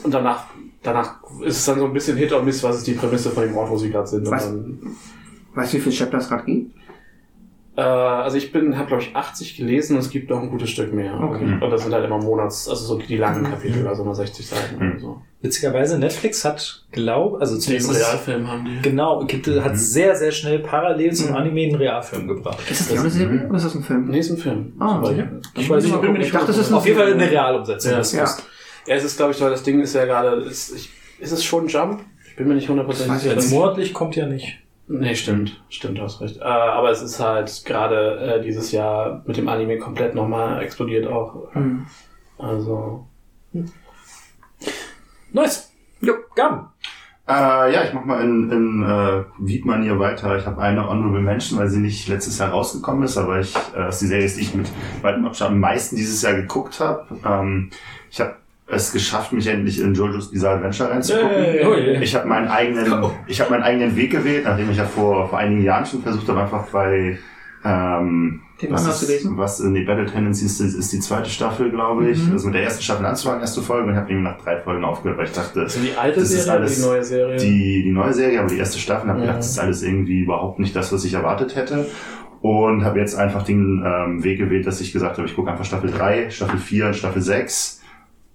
[0.04, 0.46] und danach,
[0.82, 3.44] danach ist es dann so ein bisschen Hit or Miss, was ist die Prämisse von
[3.44, 4.28] dem Ort, wo sie gerade sind.
[4.28, 4.96] Und
[5.54, 6.74] Weißt du, wie viele Chapter es gerade gibt?
[7.76, 10.70] äh, also ich bin, habe glaube ich 80 gelesen und es gibt noch ein gutes
[10.70, 11.20] Stück mehr.
[11.22, 11.58] Okay.
[11.62, 13.48] Und das sind halt immer Monats, also so die langen Mhm.
[13.52, 14.92] Kapitel, also immer 60 Seiten Mhm.
[14.92, 15.22] oder so.
[15.42, 18.82] Witzigerweise, Netflix hat, glaub, also Den zumindest Realfilm haben die.
[18.88, 21.36] Genau, gibt, hat sehr, sehr schnell parallel zum Mhm.
[21.36, 22.60] Anime einen Realfilm gebracht.
[22.70, 24.06] Ist das die andere Serie oder ist das ein Film?
[24.10, 24.74] Nee, ist ein Film.
[24.80, 25.28] Ah, sicher?
[25.56, 26.78] ich, weiß nicht, Ich bin mir nicht dachte, das ist sicher.
[26.78, 27.92] Auf jeden Fall eine Realumsetzung.
[27.92, 27.98] Ja.
[27.98, 28.24] das Ja.
[28.24, 28.44] ist-
[28.88, 30.90] Ja, es ist, glaube ich, weil das Ding ist ja gerade, ist, ich,
[31.20, 32.02] ist es schon Jump?
[32.30, 33.60] Ich bin mir nicht hundertprozentig Das weiß ich sicher.
[33.60, 34.60] Monatlich kommt ja nicht.
[34.88, 35.62] Nee, stimmt.
[35.70, 36.38] Stimmt, du hast recht.
[36.38, 41.08] Äh, aber es ist halt gerade äh, dieses Jahr mit dem Anime komplett nochmal explodiert
[41.08, 41.48] auch.
[41.54, 41.86] Hm.
[42.38, 43.06] Also.
[45.34, 45.72] Nice.
[46.02, 46.70] Jo, Gam.
[47.28, 50.38] Äh, ja, ich mach mal in, in äh, Wiedmanier weiter.
[50.38, 53.90] Ich habe eine Honorable Mention, weil sie nicht letztes Jahr rausgekommen ist, aber ich, äh,
[53.90, 54.70] ist die Serie, die ich mit
[55.02, 57.06] weitem Abstand am meisten dieses Jahr geguckt habe.
[57.26, 57.70] Ähm,
[58.10, 58.36] ich habe
[58.68, 61.30] es geschafft, mich endlich in JoJo's Bizarre Adventure reinzugucken.
[61.30, 61.66] Hey.
[61.66, 62.02] Oh je.
[62.02, 65.40] Ich habe meinen eigenen, ich habe meinen eigenen Weg gewählt, nachdem ich ja vor, vor
[65.40, 67.20] einigen Jahren schon versucht habe, einfach bei
[67.64, 69.38] ähm, Den was Manga zu ist- lesen?
[69.38, 72.24] Was in die Battle Tendencies ist, ist die zweite Staffel, glaube ich.
[72.26, 72.34] Mhm.
[72.34, 74.84] Also mit der ersten Staffel anzufangen, erste Folge, und ich habe irgendwie nach drei Folgen
[74.84, 77.04] aufgehört, weil ich dachte, Das ist die alte Das ist Serie oder alles die neue
[77.04, 77.38] Serie?
[77.38, 79.26] die, die neue Serie, aber die erste Staffel, habe Ja.
[79.26, 81.88] gedacht, das ist alles irgendwie überhaupt nicht das, was ich erwartet hätte.
[82.42, 85.66] Und habe jetzt einfach den ähm, Weg gewählt, dass ich gesagt habe, ich gucke einfach
[85.66, 87.81] Staffel 3, Staffel 4, Staffel 6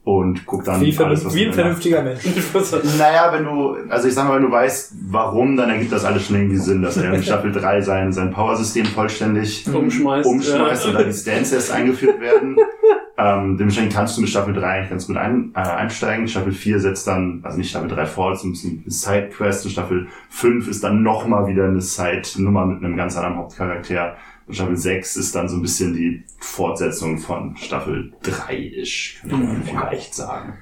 [0.07, 2.20] und guck dann Wie, alles, was wie ein vernünftiger Mensch.
[2.97, 6.27] naja, wenn du, also ich sag mal, wenn du weißt, warum, dann ergibt das alles
[6.27, 10.28] schon irgendwie Sinn, dass er in Staffel 3 sein, sein Power-System vollständig Umschmeißt.
[10.28, 10.91] umschmeißt ja.
[10.91, 12.57] und dann die Stance-Tests eingeführt werden.
[13.19, 16.28] ähm, dementsprechend kannst du mit Staffel 3 eigentlich ganz gut ein, äh, einsteigen.
[16.28, 19.65] Staffel 4 setzt dann, also nicht Staffel 3 vor, das ist ein bisschen eine Side-Quest
[19.65, 24.15] und Staffel 5 ist dann nochmal wieder eine Side-Nummer mit einem ganz anderen Hauptcharakter.
[24.47, 29.62] Und Staffel 6 ist dann so ein bisschen die Fortsetzung von Staffel 3-isch, könnte man
[29.62, 30.59] vielleicht sagen.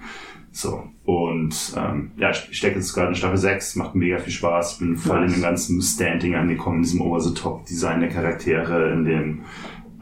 [0.52, 0.84] So.
[1.04, 4.96] Und ähm, ja, ich stecke jetzt gerade in Staffel 6, macht mega viel Spaß, bin
[4.96, 9.44] voll in dem ganzen Standing angekommen, in diesem Over-the-Top-Design der Charaktere, in dem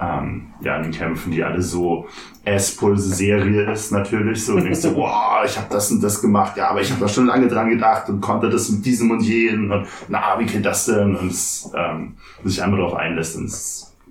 [0.02, 2.08] ähm, ja, in den Kämpfen, die alle so
[2.44, 4.44] S-Pulse-Serie ist natürlich.
[4.44, 7.00] So, und denkst du, wow, ich habe das und das gemacht, ja, aber ich habe
[7.00, 10.46] da schon lange dran gedacht und konnte das mit diesem und jenem und na, wie
[10.46, 11.14] geht das denn?
[11.14, 12.14] Und es ähm,
[12.44, 13.50] sich einmal darauf einlässt und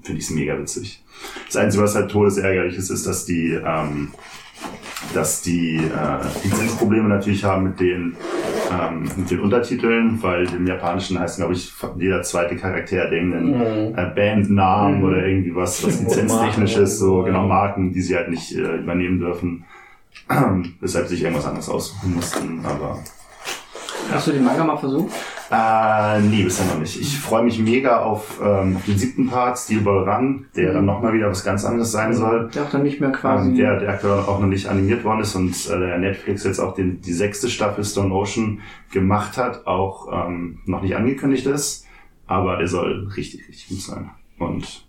[0.04, 1.04] finde ich mega witzig.
[1.48, 4.12] Das Einzige, was halt todesärgerlich ist, ist, dass die ähm,
[5.14, 8.16] dass die äh, Lizenzprobleme natürlich haben mit den,
[8.72, 13.96] ähm, mit den Untertiteln, weil im Japanischen heißt, glaube ich, jeder zweite Charakter hat irgendeinen
[13.96, 18.56] äh, Bandnamen oder irgendwie was, was lizenztechnisch ist, so genau Marken, die sie halt nicht
[18.56, 19.66] äh, übernehmen dürfen.
[20.80, 23.00] Weshalb sich irgendwas anderes aussuchen mussten, aber
[24.12, 25.12] Hast du den Manga mal versucht?
[25.52, 27.00] Äh, nee, bisher noch nicht.
[27.00, 31.14] Ich freue mich mega auf ähm, den siebten Part, Steel Ball Run, der dann nochmal
[31.14, 32.50] wieder was ganz anderes sein soll.
[32.56, 33.50] Der auch dann nicht mehr quasi.
[33.50, 36.60] Ähm, der, der aktuell auch noch nicht animiert worden ist und äh, der Netflix jetzt
[36.60, 38.60] auch den, die sechste Staffel Stone Ocean
[38.92, 41.86] gemacht hat, auch ähm, noch nicht angekündigt ist,
[42.28, 44.10] aber der soll richtig, richtig gut sein.
[44.40, 44.86] Und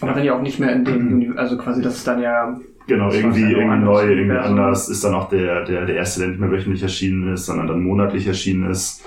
[0.00, 2.58] aber dann ja auch nicht mehr in dem, Uni- also quasi, das ist dann ja.
[2.88, 4.50] genau, Das irgendwie, ja irgendwie neu, irgendwie Universum.
[4.58, 7.68] anders ist dann auch der, der, der erste, der nicht mehr wöchentlich erschienen ist, sondern
[7.68, 9.04] dann monatlich erschienen ist.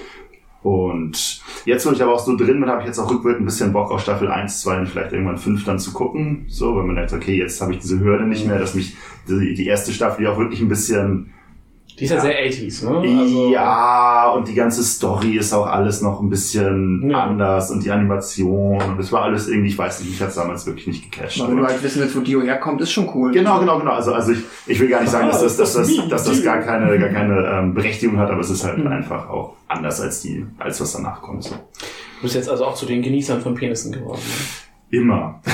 [0.63, 3.45] Und jetzt, wo ich aber auch so drin bin, habe ich jetzt auch rückwirkend ein
[3.45, 6.45] bisschen Bock auf Staffel 1, 2 und vielleicht irgendwann 5 dann zu gucken.
[6.47, 8.95] So, weil man denkt, okay, jetzt habe ich diese Hürde nicht mehr, dass mich
[9.27, 11.33] die, die erste Staffel ja auch wirklich ein bisschen
[11.99, 13.19] Die ist ja, sehr 80s, ne?
[13.21, 17.23] Also, ja, und die ganze Story ist auch alles noch ein bisschen Ja.
[17.23, 20.67] anders und die Animation und das war alles irgendwie, ich weiß nicht, mich hat's damals
[20.67, 21.41] wirklich nicht gecasht.
[21.41, 23.31] Aber wenn du halt wissen willst, wo Dio herkommt, ist schon cool.
[23.31, 23.93] Genau, genau, genau.
[23.93, 26.23] Also, also ich, ich will gar nicht sagen, Ah, dass das, dass das, das dass
[26.25, 28.87] das gar keine, gar keine ähm, Berechtigung hat, aber es ist halt Mhm.
[28.87, 31.45] einfach auch anders als die, als was danach kommt.
[31.45, 31.55] So.
[31.55, 34.21] Du bist jetzt also auch zu den Genießern von Penissen geworden.
[34.23, 34.33] Ne?
[34.89, 35.41] Immer.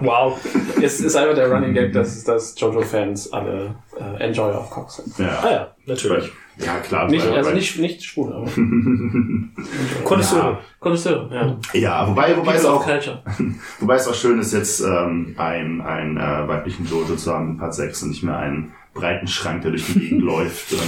[0.00, 0.36] Wow.
[0.82, 5.16] Es ist einfach der Running Gag, dass, dass Jojo-Fans alle äh, Enjoyer of Cock sind.
[5.18, 6.32] Ja, Ah ja, natürlich.
[6.58, 7.08] ja klar.
[7.08, 8.46] Nicht, weil- also weil- nicht, nicht schwul, aber
[10.04, 10.58] Konnoisseure.
[10.80, 11.56] Konnoisseur, ja.
[11.78, 12.86] Ja, wobei, wobei es People auch,
[13.80, 17.58] wobei es auch schön ist, jetzt ähm, ein, ein äh, weiblichen Jojo zu haben in
[17.58, 20.80] Part 6 und nicht mehr einen breiten Schrank, der durch die Gegend läuft und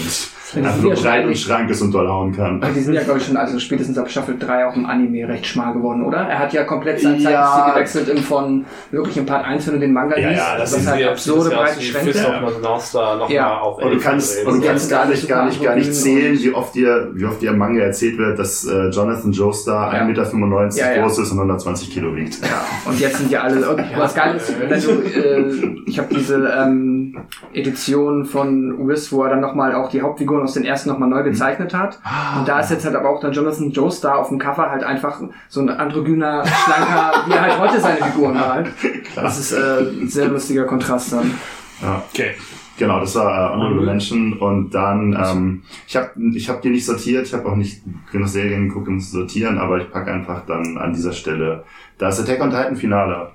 [0.65, 1.41] einfach nur Ja, breit im wahrscheinlich.
[1.43, 2.61] Schrank ist und doll hauen kann.
[2.63, 5.27] Weil die sind ja, glaube ich, schon, also spätestens ab Staffel 3 auch im Anime
[5.27, 6.19] recht schmal geworden, oder?
[6.19, 7.45] Er hat ja komplett sein Ja.
[7.45, 10.57] Zeitstil gewechselt in von wirklich in Part 1, wenn du den Manga Ja, liest, ja,
[10.59, 12.15] das was ist halt absurde das breite Schränke.
[12.15, 13.43] Star noch Ja.
[13.49, 15.95] mal auf Und du kannst, und du kannst gar nicht, gar nicht, gar nicht Und-
[15.95, 19.95] zählen, wie oft dir, wie oft dir im Manga erzählt wird, dass äh, Jonathan Joestar
[19.95, 20.01] Ja.
[20.03, 21.03] 1,95 Meter Ja, ja.
[21.03, 22.39] groß ist und 120 Kilo wiegt.
[22.43, 23.69] Ja, und jetzt sind ja alle.
[23.71, 27.17] Und was geil ist, wenn du, äh, ich habe diese ähm,
[27.55, 27.94] Edition
[28.25, 31.75] von Wiz, wo er dann nochmal auch die Hauptfiguren aus den ersten nochmal neu gezeichnet
[31.75, 31.99] hat.
[32.39, 35.21] Und da ist jetzt halt aber auch dann Jonathan Joestar auf dem Cover halt einfach
[35.49, 38.69] so ein androgyner, schlanker, wie er halt heute seine Figuren malt.
[39.15, 41.35] Das ist äh, ein sehr lustiger Kontrast dann.
[41.81, 42.03] Ja.
[42.11, 42.33] Okay.
[42.77, 44.35] Genau, das war äh, Honorable Mention.
[44.35, 48.29] Und dann, ähm, ich habe ich hab die nicht sortiert, ich habe auch nicht genug
[48.29, 51.65] Serien geguckt, um zu sortieren, aber ich packe einfach dann an dieser Stelle,
[51.99, 53.31] da ist Attack on Titan Finale.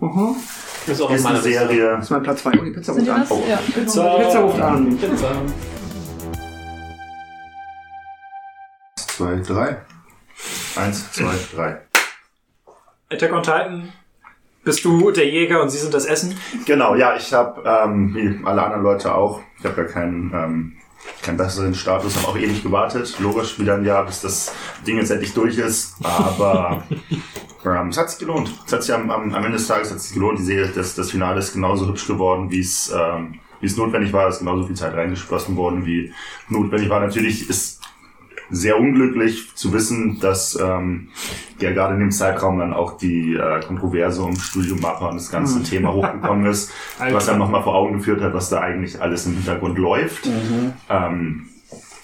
[0.00, 0.36] Mhm.
[0.86, 1.40] ist auch Ist eine.
[1.40, 2.50] Serie, Das ist mein Platz 2.
[2.58, 3.20] Oh, die Pizza ruft an.
[3.20, 3.30] das?
[3.48, 3.56] Ja.
[3.56, 4.16] Pizza.
[4.18, 4.96] Die Pizza ruft an.
[4.98, 5.30] Pizza.
[9.16, 9.76] zwei, drei.
[10.76, 11.80] Eins, zwei, drei.
[13.10, 13.92] Attack on Titan.
[14.64, 16.36] Bist du der Jäger und sie sind das Essen?
[16.66, 20.72] Genau, ja, ich habe, ähm, wie alle anderen Leute auch, ich habe ja keinen, ähm,
[21.22, 23.16] keinen besseren Status, habe auch ewig gewartet.
[23.20, 24.52] Logisch wieder ein Jahr, bis das
[24.86, 25.94] Ding jetzt endlich durch ist.
[26.02, 26.82] Aber
[27.66, 28.50] ähm, es hat sich gelohnt.
[28.66, 30.38] Es hat sich am, am, am Ende des Tages hat sich gelohnt.
[30.38, 34.12] Die Serie, das, das Finale ist genauso hübsch geworden, wie es ähm, wie es notwendig
[34.12, 34.28] war.
[34.28, 36.12] Es ist genauso viel Zeit reingeschlossen worden, wie
[36.48, 37.00] notwendig war.
[37.00, 37.80] Natürlich ist
[38.48, 41.08] sehr unglücklich zu wissen, dass ähm,
[41.58, 45.30] ja gerade in dem Zeitraum dann auch die äh, Kontroverse um Studio Mappa und das
[45.30, 49.26] ganze Thema hochgekommen ist, was dann nochmal vor Augen geführt hat, was da eigentlich alles
[49.26, 50.28] im Hintergrund läuft.
[50.88, 51.48] Ähm,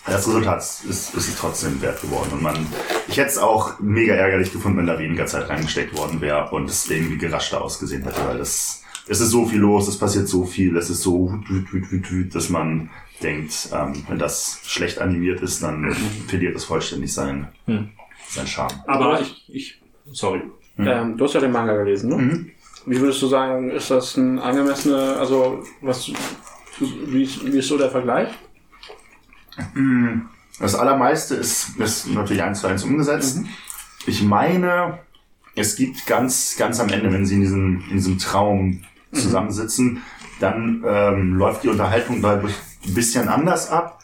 [0.07, 2.31] das Resultat ist, ist es trotzdem wert geworden.
[2.33, 2.67] Und man,
[3.09, 6.69] ich hätte es auch mega ärgerlich gefunden, wenn da weniger Zeit reingesteckt worden wäre und
[6.69, 10.45] es irgendwie geraschter ausgesehen hätte, weil das, es ist so viel los, es passiert so
[10.45, 12.91] viel, es ist so wüt, wüt, wüt, wüt, wüt, dass man
[13.23, 15.93] denkt, ähm, wenn das schlecht animiert ist, dann
[16.27, 17.49] verliert es vollständig seinen,
[18.29, 18.83] seinen Charme.
[18.87, 19.81] Aber ich, ich,
[20.11, 20.43] sorry.
[20.79, 22.17] Ähm, du hast ja den Manga gelesen, ne?
[22.17, 22.51] Mhm.
[22.87, 26.11] Wie würdest du sagen, ist das ein angemessene, also was
[26.81, 28.29] Wie ist, wie ist so der Vergleich?
[30.59, 33.41] Das allermeiste ist, ist natürlich eins zu eins umgesetzt.
[34.07, 34.99] Ich meine,
[35.55, 38.83] es gibt ganz, ganz am Ende, wenn sie in diesem, in diesem Traum
[39.13, 40.03] zusammensitzen,
[40.41, 44.02] dann ähm, läuft die Unterhaltung, ich, ein bisschen anders ab.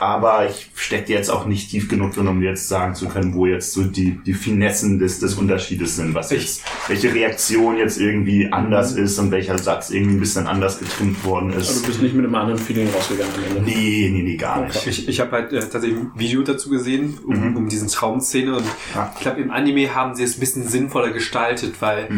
[0.00, 3.46] Aber ich stecke jetzt auch nicht tief genug drin, um jetzt sagen zu können, wo
[3.46, 8.52] jetzt so die, die Finessen des, des Unterschiedes sind, was jetzt, welche Reaktion jetzt irgendwie
[8.52, 11.82] anders ist und welcher Satz irgendwie ein bisschen anders getrimmt worden Also ist.
[11.82, 13.62] du bist nicht mit einem anderen Feeling rausgegangen am Ende.
[13.70, 14.86] Nee, nee, nee, gar nicht.
[14.86, 18.54] Ich, ich habe halt äh, tatsächlich ein Video dazu gesehen, um, um diesen Traumszene.
[18.56, 18.64] Und
[18.94, 19.12] Ja.
[19.16, 22.08] ich glaube, im Anime haben sie es ein bisschen sinnvoller gestaltet, weil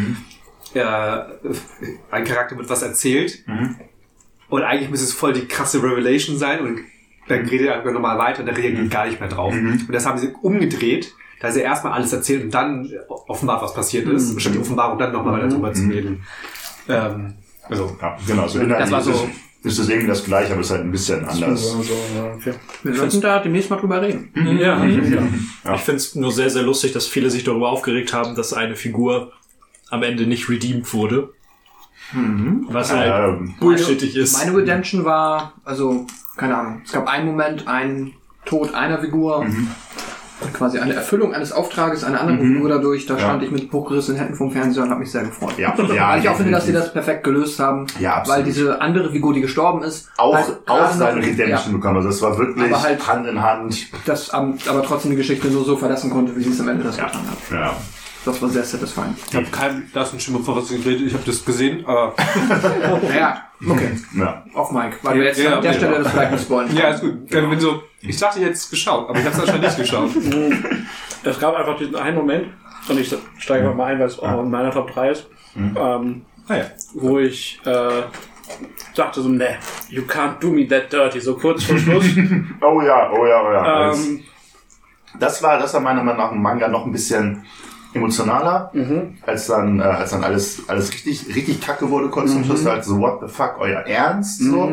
[0.75, 0.81] äh,
[2.11, 3.43] ein Charakter wird was erzählt
[4.49, 6.79] und eigentlich müsste es voll die krasse Revelation sein und
[7.31, 9.53] dann redet er einfach nochmal weiter und der reagiert gar nicht mehr drauf.
[9.53, 12.89] Und das haben sie umgedreht, da sie erstmal alles erzählt und dann
[13.27, 16.23] offenbart, was passiert ist, statt die Offenbarung dann nochmal weiter drüber zu reden.
[16.87, 17.33] Ähm,
[17.69, 19.29] also, Ja, genau, so Das war so-
[19.63, 21.71] ist, es irgendwie das gleiche, aber es ist halt ein bisschen anders.
[21.71, 21.83] So,
[22.15, 22.53] ja, okay.
[22.81, 24.31] Wir sollten da demnächst mal drüber reden.
[24.59, 25.75] Ja, Ja.
[25.75, 28.75] ich finde es nur sehr, sehr lustig, dass viele sich darüber aufgeregt haben, dass eine
[28.75, 29.31] Figur
[29.91, 31.29] am Ende nicht redeemed wurde.
[32.69, 34.37] Was halt Ähm, bullshittig ist.
[34.43, 36.05] Meine Redemption war, also,
[36.41, 38.13] keine Ahnung, es gab einen Moment, einen
[38.45, 39.45] Tod einer Figur,
[40.53, 43.05] quasi eine Erfüllung eines Auftrages einer anderen Figur dadurch.
[43.05, 43.19] Da Ja.
[43.19, 45.53] stand ich mit hochgerissenen Händen vom Fernseher und habe mich sehr gefreut.
[45.59, 47.85] Ja, ja, Weil ich auch finde, dass sie das perfekt gelöst haben.
[47.99, 48.39] Ja, absolut.
[48.39, 51.97] Weil diese andere Figur, die gestorben ist, auch, halt auch seine Redemption bekommen.
[51.97, 53.91] Also das war wirklich Aber halt- Hand in Hand.
[53.91, 56.83] Ja, das aber trotzdem die Geschichte nur so verlassen konnte, wie sie es am Ende
[56.85, 57.51] das getan hat.
[57.51, 57.75] Ja.
[58.25, 59.15] Das war sehr satisfying.
[59.29, 62.13] ich habe keinen blassen Schimmer von was ich geredet, ich habe das gesehen, aber
[63.09, 63.91] Naja, okay.
[64.15, 64.43] ja.
[64.53, 64.97] Auf Mike.
[65.01, 66.03] Weil du jetzt Ja, an der okay, Stelle ja.
[66.03, 67.13] das vielleicht nicht spoilen ja, ist gut.
[67.25, 70.09] Ich bin so, ich dachte jetzt geschaut, aber ich habe es anscheinend nicht geschaut.
[71.23, 72.47] Es gab einfach diesen einen Moment,
[72.89, 76.23] und ich steige einfach mal ein, weil es auch in meiner Top 3 ist, ähm,
[76.47, 76.63] Ah ja.
[76.95, 78.01] wo ich äh,
[78.95, 79.59] dachte so, ne,
[79.89, 82.05] you can't do me that dirty, so kurz vor Schluss.
[82.61, 83.87] Oh ja, oh ja, oh ja.
[83.89, 84.23] Das- ähm,
[85.19, 87.45] das war, das war meiner Meinung nach im Manga noch ein bisschen
[87.93, 88.71] emotionaler,
[89.25, 92.65] als dann, äh, als dann alles, alles richtig, richtig kacke wurde kurz zum Schluss.
[92.65, 94.39] Halt so, what the fuck, euer Ernst?
[94.39, 94.69] So.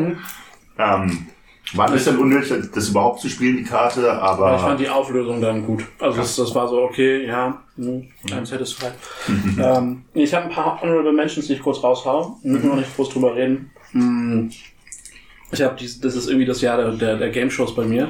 [0.77, 1.27] Ähm,
[1.73, 4.47] war ein bisschen unnötig, das überhaupt zu spielen, die Karte, aber.
[4.47, 5.85] Aber ich fand die Auflösung dann gut.
[5.99, 8.93] Also das, das war so, okay, ja, hm, I'm satisfied.
[9.61, 12.37] ähm, ich habe ein paar Honorable Mentions, die ich kurz raushau.
[12.43, 13.69] Müssen wir nicht groß drüber reden.
[13.91, 14.49] Hm,
[15.51, 18.09] Ich habe dies, das ist irgendwie das Jahr der, der, der Game Shows bei mir.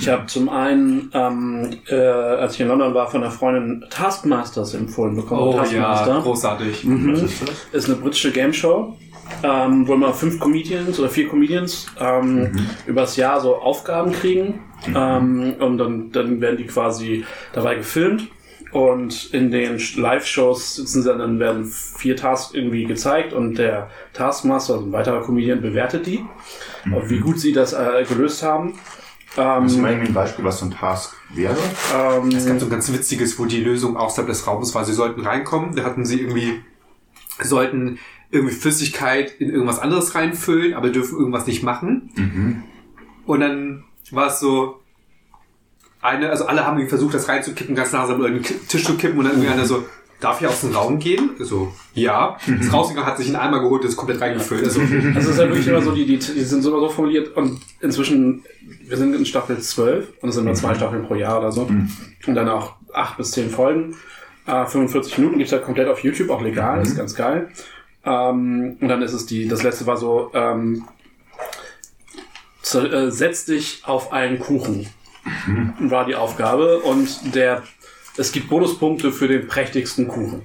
[0.00, 4.74] Ich habe zum einen, ähm, äh, als ich in London war, von einer Freundin Taskmasters
[4.74, 5.40] empfohlen bekommen.
[5.40, 6.84] Oh ja, Taskmaster großartig.
[6.84, 7.28] Mhm.
[7.72, 8.96] Ist eine britische Game Show,
[9.42, 12.50] ähm, wo immer fünf Comedians oder vier Comedians ähm,
[12.86, 14.60] übers Jahr so Aufgaben kriegen
[14.94, 18.28] ähm, und dann, dann werden die quasi dabei gefilmt
[18.72, 24.74] und in den Live-Shows sitzen sie dann werden vier Tasks irgendwie gezeigt und der Taskmaster,
[24.74, 26.24] also ein weiterer Comedian, bewertet die,
[26.94, 28.74] ob wie gut sie das äh, gelöst haben.
[29.36, 31.56] Hast du Ähm, mal ein Beispiel, was so ein Task wäre?
[31.96, 34.84] ähm, Es gab so ein ganz witziges, wo die Lösung außerhalb des Raumes war.
[34.84, 36.62] Sie sollten reinkommen, da hatten sie irgendwie,
[37.40, 37.98] sollten
[38.32, 42.64] irgendwie Flüssigkeit in irgendwas anderes reinfüllen, aber dürfen irgendwas nicht machen.
[43.24, 44.79] Und dann war es so,
[46.02, 49.18] eine, also alle haben irgendwie versucht, das reinzukippen, ganz langsam über den Tisch zu kippen
[49.18, 49.84] und dann irgendwie einer so,
[50.20, 51.30] darf ich aus dem Raum gehen?
[51.38, 52.36] So, ja.
[52.60, 54.64] Ist rausgegangen, hat sich einen Eimer geholt, das ist komplett reingefüllt.
[54.64, 56.88] Also, Also es ist ja wirklich immer so, die, die, die sind so immer so
[56.90, 58.44] formuliert und inzwischen,
[58.86, 61.62] wir sind in Staffel 12 und es sind nur zwei Staffeln pro Jahr oder so.
[62.26, 63.96] Und dann auch acht bis zehn Folgen.
[64.46, 67.48] Äh, 45 Minuten gibt's halt komplett auf YouTube, auch legal, ist ganz geil.
[68.04, 70.84] Ähm, und dann ist es die, das letzte war so, ähm,
[72.74, 74.86] äh, setz dich auf einen Kuchen.
[75.80, 77.62] War die Aufgabe und der,
[78.16, 80.42] es gibt Bonuspunkte für den prächtigsten Kuchen.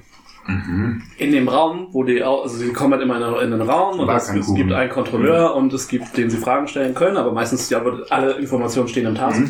[1.18, 4.30] In dem Raum, wo die, also sie kommen halt immer in, den Raum und es,
[4.30, 7.84] es gibt einen Kontrolleur und es gibt, den sie Fragen stellen können, aber meistens ja,
[7.84, 9.42] wird alle Informationen stehen im Task.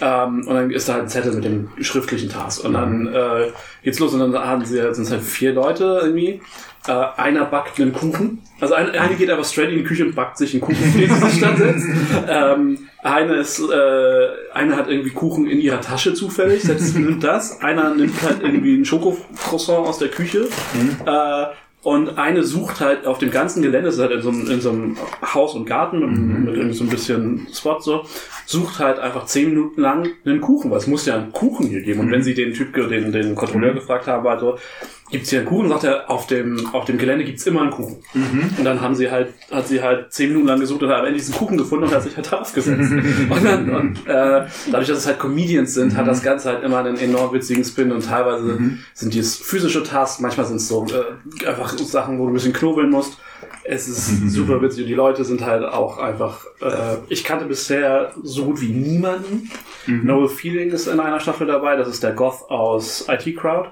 [0.00, 2.64] Ähm, und dann ist da halt ein Zettel mit dem schriftlichen Task.
[2.64, 6.40] Und dann äh, geht's los und dann haben sie sind es halt vier Leute irgendwie.
[6.86, 8.42] Äh, einer backt einen Kuchen.
[8.60, 11.10] Also eine, eine geht einfach straight in die Küche und backt sich einen Kuchen, den
[11.10, 11.86] sie sich dann setzt.
[12.28, 17.60] Ähm, eine ist, äh, eine hat irgendwie Kuchen in ihrer Tasche zufällig, setzt, nimmt das.
[17.62, 20.48] Einer nimmt halt irgendwie einen Schokocroissant aus der Küche.
[21.06, 21.46] Äh,
[21.84, 24.70] und eine sucht halt auf dem ganzen Gelände, ist halt in so einem, in so
[24.70, 24.96] einem
[25.34, 28.06] Haus und Garten mit, mit irgendwie so ein bisschen Spot so,
[28.46, 31.82] sucht halt einfach zehn Minuten lang einen Kuchen, weil es muss ja einen Kuchen hier
[31.82, 32.00] geben.
[32.00, 34.56] Und wenn sie den Typ, den, den Kontrolleur gefragt haben, also,
[35.10, 35.68] gibt's hier einen Kuchen?
[35.68, 37.96] Sagt er, auf dem, auf dem Gelände gibt's immer einen Kuchen.
[38.58, 41.06] Und dann haben sie halt, hat sie halt zehn Minuten lang gesucht und hat am
[41.06, 42.92] Ende diesen Kuchen gefunden und hat sich halt darauf gesetzt.
[43.30, 46.78] und dann, und, äh, dadurch, dass es halt Comedians sind, hat das Ganze halt immer
[46.78, 48.58] einen enorm witzigen Spin und teilweise
[48.94, 52.52] sind dies physische Tasks, manchmal sind es so, äh, einfach Sachen, wo du ein bisschen
[52.52, 53.18] knobeln musst.
[53.66, 56.44] Es ist super witzig und die Leute sind halt auch einfach.
[56.60, 59.50] Äh, ich kannte bisher so gut wie niemanden.
[59.86, 63.70] Noel Feeling ist in einer Staffel dabei, das ist der Goth aus IT Crowd.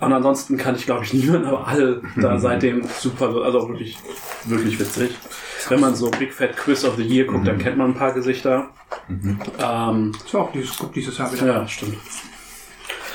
[0.00, 3.98] Und ansonsten kann ich glaube ich niemanden, aber alle da seitdem super, also auch wirklich,
[4.44, 5.10] wirklich witzig.
[5.68, 8.12] Wenn man so Big Fat Quiz of the Year guckt, dann kennt man ein paar
[8.12, 8.70] Gesichter.
[9.08, 11.46] Ähm, Ist auch dieses, kommt dieses Jahr wieder.
[11.46, 11.98] ja, stimmt.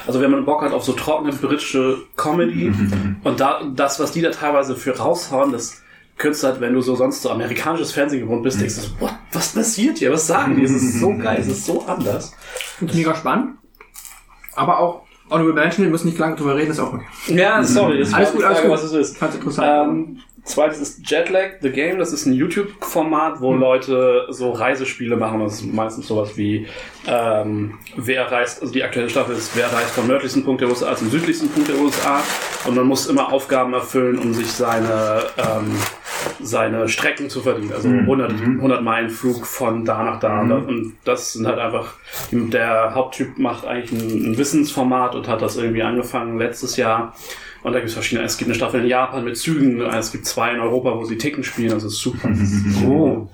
[0.06, 2.72] Also wenn man Bock hat auf so trockene britische Comedy
[3.24, 5.82] und da, das, was die da teilweise für raushauen, das
[6.18, 9.00] könntest du halt, wenn du so sonst so amerikanisches Fernsehen gewohnt bist, denkst du so,
[9.00, 10.12] what, was passiert hier?
[10.14, 10.64] Was sagen die?
[10.64, 12.34] Es ist so geil, es ist so anders.
[12.78, 13.58] Finde ich mega spannend.
[14.56, 17.06] Aber auch Honorable Mention, wir müssen nicht lange drüber reden, ist auch okay.
[17.28, 18.78] Ja, sorry, das Alles gut, alles Frage, gut.
[18.78, 19.12] was es ist.
[19.14, 19.90] Ich fand's interessant.
[19.90, 21.98] Ähm, zweites ist Jetlag, The Game.
[21.98, 25.40] Das ist ein YouTube-Format, wo Leute so Reisespiele machen.
[25.40, 26.68] Das ist meistens sowas wie,
[27.08, 30.96] ähm, wer reist, also die aktuelle Staffel ist, wer reist vom nördlichsten Punkt der USA
[30.96, 32.22] zum südlichsten Punkt der USA.
[32.66, 35.72] Und man muss immer Aufgaben erfüllen, um sich seine, ähm,
[36.42, 37.74] seine Strecken zu verdienen.
[37.74, 40.42] Also 100, 100 Meilen Flug von da nach da.
[40.42, 41.94] Und das sind halt einfach,
[42.32, 47.16] der Haupttyp macht eigentlich ein, ein Wissensformat und hat das irgendwie angefangen letztes Jahr.
[47.64, 50.28] Und da gibt es verschiedene, es gibt eine Staffel in Japan mit Zügen, es gibt
[50.28, 52.30] zwei in Europa, wo sie Ticken spielen, das ist super.
[52.86, 53.28] Oh.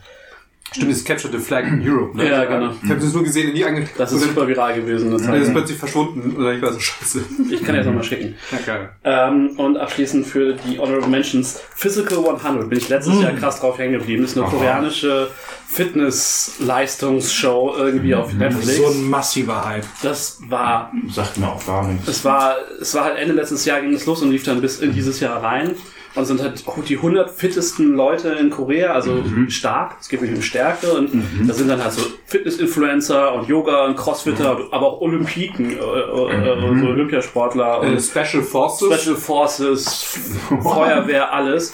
[0.73, 2.29] Stimmt, das ist Capture the Flag in Europe, ne?
[2.29, 2.71] Ja, genau.
[2.81, 3.89] Ich habe das nur gesehen und nie ange...
[3.97, 5.19] Das ist super viral gewesen.
[5.19, 6.37] Zeit das ist plötzlich verschwunden.
[6.37, 7.25] Oder ich war so, scheiße.
[7.49, 8.35] Ich kann jetzt nochmal schicken.
[8.51, 8.89] Ja, geil.
[9.03, 13.77] Ähm, und abschließend für die Honorable Mentions Physical 100 bin ich letztes Jahr krass drauf
[13.77, 14.23] hängen geblieben.
[14.23, 15.27] Ist eine koreanische
[15.67, 18.77] Fitness-Leistungsshow irgendwie auf Netflix.
[18.77, 19.83] So ein massiver Hype.
[20.01, 22.07] Das war Sagt mir auch gar nichts.
[22.07, 24.79] Es war, es war halt Ende letztes Jahr ging es los und lief dann bis
[24.79, 25.75] in dieses Jahr rein.
[26.13, 29.95] Und sind halt auch die 100 fittesten Leute in Korea, also stark.
[30.01, 30.91] Es geht nicht um Stärke.
[30.93, 31.09] Und
[31.47, 36.79] da sind dann halt so Fitness-Influencer und Yoga und Crossfitter, aber auch Olympiken, äh, äh,
[36.81, 39.01] so Olympiasportler und Äh, Special Forces.
[39.01, 40.19] Special Forces,
[40.61, 41.73] Feuerwehr, alles.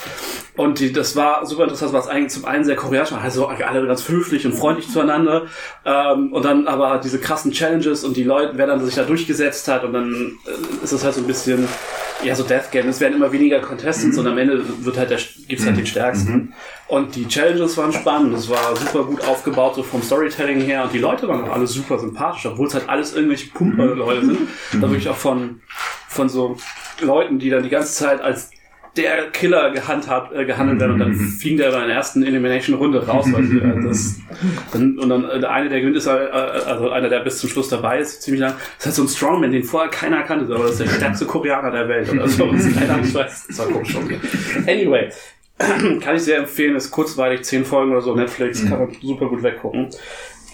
[0.56, 3.86] Und die, das war super interessant, was eigentlich zum einen sehr koreanisch war, also alle
[3.86, 5.44] ganz höflich und freundlich zueinander.
[5.86, 9.68] Ähm, und dann aber diese krassen Challenges und die Leute, wer dann sich da durchgesetzt
[9.68, 11.68] hat und dann äh, ist es halt so ein bisschen,
[12.24, 12.88] ja, so Death Game.
[12.88, 16.54] Es werden immer weniger Contestants und am Ende wird halt der, gibt's halt den stärksten.
[16.88, 20.94] Und die Challenges waren spannend, es war super gut aufgebaut, so vom Storytelling her und
[20.94, 24.40] die Leute waren auch alle super sympathisch, obwohl es halt alles irgendwelche Pumper-Leute sind.
[24.74, 25.62] Da wirklich auch von,
[26.08, 26.58] von so
[27.02, 28.52] Leuten, die dann die ganze Zeit als
[28.98, 33.26] der Killer gehandhabt, äh, gehandelt werden und dann fliegen der bei der ersten Elimination-Runde raus.
[33.26, 34.20] Sie, äh, das,
[34.74, 37.50] dann, und dann äh, der eine, der gewinnt, ist äh, also einer, der bis zum
[37.50, 38.54] Schluss dabei ist, ziemlich lang.
[38.54, 41.26] Das ist halt so ein Strongman, den vorher keiner kannte, aber das ist der stärkste
[41.26, 42.52] Koreaner der Welt oder so.
[42.52, 43.96] Das ist keiner, ich weiß, das war komisch.
[44.68, 45.10] Anyway,
[46.02, 49.44] kann ich sehr empfehlen, ist kurzweilig, zehn Folgen oder so, Netflix, kann man super gut
[49.44, 49.90] weggucken.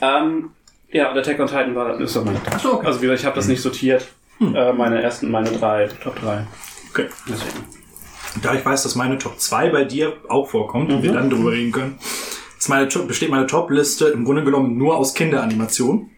[0.02, 0.50] Ähm,
[0.92, 2.86] ja, und Attack on Titan war, ist so mein okay.
[2.86, 4.08] Also wie gesagt, ich habe das nicht sortiert.
[4.40, 6.46] Äh, meine ersten, meine drei, Top 3.
[6.92, 7.08] Okay.
[7.28, 7.83] Deswegen.
[8.42, 11.16] Da ich weiß, dass meine Top 2 bei dir auch vorkommt und wir Mhm.
[11.16, 11.96] dann drüber reden können,
[12.58, 16.10] ist meine Top, besteht meine Top-Liste im Grunde genommen nur aus Kinderanimationen.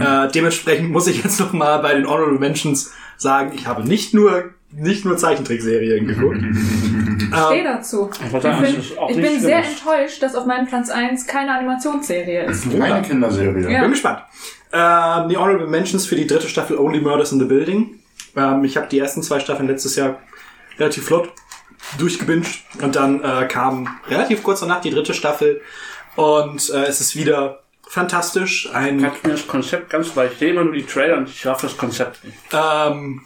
[0.00, 4.14] Äh, dementsprechend muss ich jetzt noch mal bei den Honorable Mentions sagen, ich habe nicht
[4.14, 6.38] nur nicht nur Zeichentrickserien geguckt.
[6.38, 8.08] Ich stehe dazu.
[8.20, 9.74] Ich, Ich bin, ich bin sehr schlimm.
[9.76, 12.70] enttäuscht, dass auf meinem Platz 1 keine Animationsserie ist.
[12.70, 13.68] Keine Kinderserie.
[13.68, 13.80] Ja.
[13.82, 14.20] Bin gespannt.
[14.72, 17.98] Ähm, die Honorable Mentions für die dritte Staffel Only Murders in the Building.
[18.36, 20.20] Ähm, ich habe die ersten zwei Staffeln letztes Jahr
[20.80, 21.32] relativ flott
[21.98, 25.60] durchgebinged und dann äh, kam relativ kurz danach die dritte Staffel
[26.16, 28.68] und äh, es ist wieder fantastisch.
[28.72, 31.28] Ein Kannst du mir das Konzept ganz, weil ich sehe immer nur die Trailer und
[31.28, 32.36] ich schaffe das Konzept nicht.
[32.52, 33.22] ähm,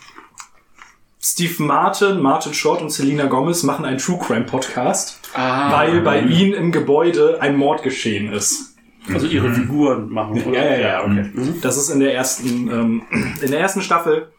[1.21, 5.73] Steve Martin, Martin Short und Selena Gomez machen einen True Crime Podcast, Ah.
[5.73, 8.75] weil bei ihnen im Gebäude ein Mord geschehen ist.
[9.13, 10.59] Also ihre Figuren machen, oder?
[10.59, 11.31] Ja, ja, ja, okay.
[11.63, 13.03] Das ist in der ersten, ähm,
[13.43, 14.33] in der ersten Staffel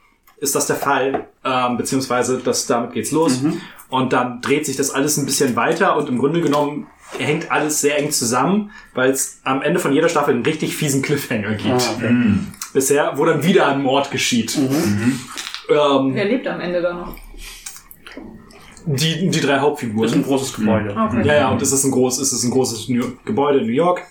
[0.45, 3.41] ist das der Fall, ähm, beziehungsweise das, damit geht's los.
[3.89, 7.81] Und dann dreht sich das alles ein bisschen weiter und im Grunde genommen hängt alles
[7.81, 11.81] sehr eng zusammen, weil es am Ende von jeder Staffel einen richtig fiesen Cliffhanger gibt.
[11.81, 12.15] Ah, okay.
[12.73, 14.57] Bisher, wo dann wieder ein Mord geschieht.
[14.57, 17.15] Ähm, Wer lebt am Ende da noch?
[18.87, 20.07] die, die drei Das Hauptfiguren.
[20.09, 20.91] ist ein großes Gebäude.
[20.95, 21.25] Okay.
[21.27, 23.71] Ja, ja, und es ist ein groß, es ist ein großes New Gebäude in New
[23.73, 24.01] York.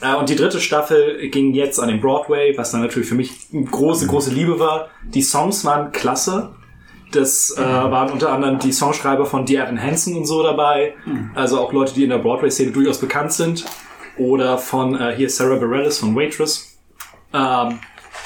[0.00, 3.48] Äh, Und die dritte Staffel ging jetzt an den Broadway, was dann natürlich für mich
[3.52, 4.88] eine große, große Liebe war.
[5.04, 6.54] Die Songs waren klasse.
[7.10, 10.94] Das äh, waren unter anderem die Songschreiber von Dear Evan Hansen und so dabei.
[11.34, 13.64] Also auch Leute, die in der Broadway-Szene durchaus bekannt sind.
[14.18, 16.78] Oder von äh, hier Sarah Bareilles von Waitress.
[17.32, 17.78] Ähm,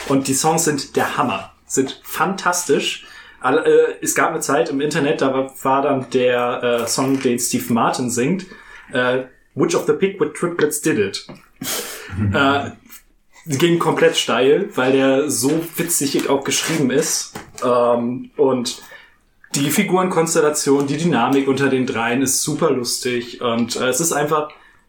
[0.09, 1.53] und die Songs sind der Hammer.
[1.67, 3.07] Sind fantastisch.
[3.41, 7.21] Alle, äh, es gab eine Zeit im Internet, da war, war dann der äh, Song,
[7.21, 8.47] den Steve Martin singt,
[8.93, 9.25] äh,
[9.55, 11.27] Which of the with Triplets Did It?
[12.35, 12.71] äh,
[13.47, 17.35] ging komplett steil, weil der so witzig auch geschrieben ist.
[17.65, 18.83] Ähm, und
[19.55, 24.49] die Figurenkonstellation, die Dynamik unter den dreien ist super lustig und äh, es ist einfach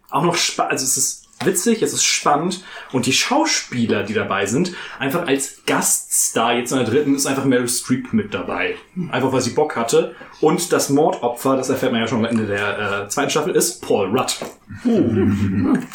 [0.10, 4.46] auch noch spannend, also es ist witzig, es ist spannend und die Schauspieler, die dabei
[4.46, 8.76] sind, einfach als Gaststar jetzt in der dritten ist einfach Meryl Streep mit dabei.
[9.12, 12.46] Einfach weil sie Bock hatte und das Mordopfer, das erfährt man ja schon am Ende
[12.46, 14.36] der äh, zweiten Staffel, ist Paul Rudd.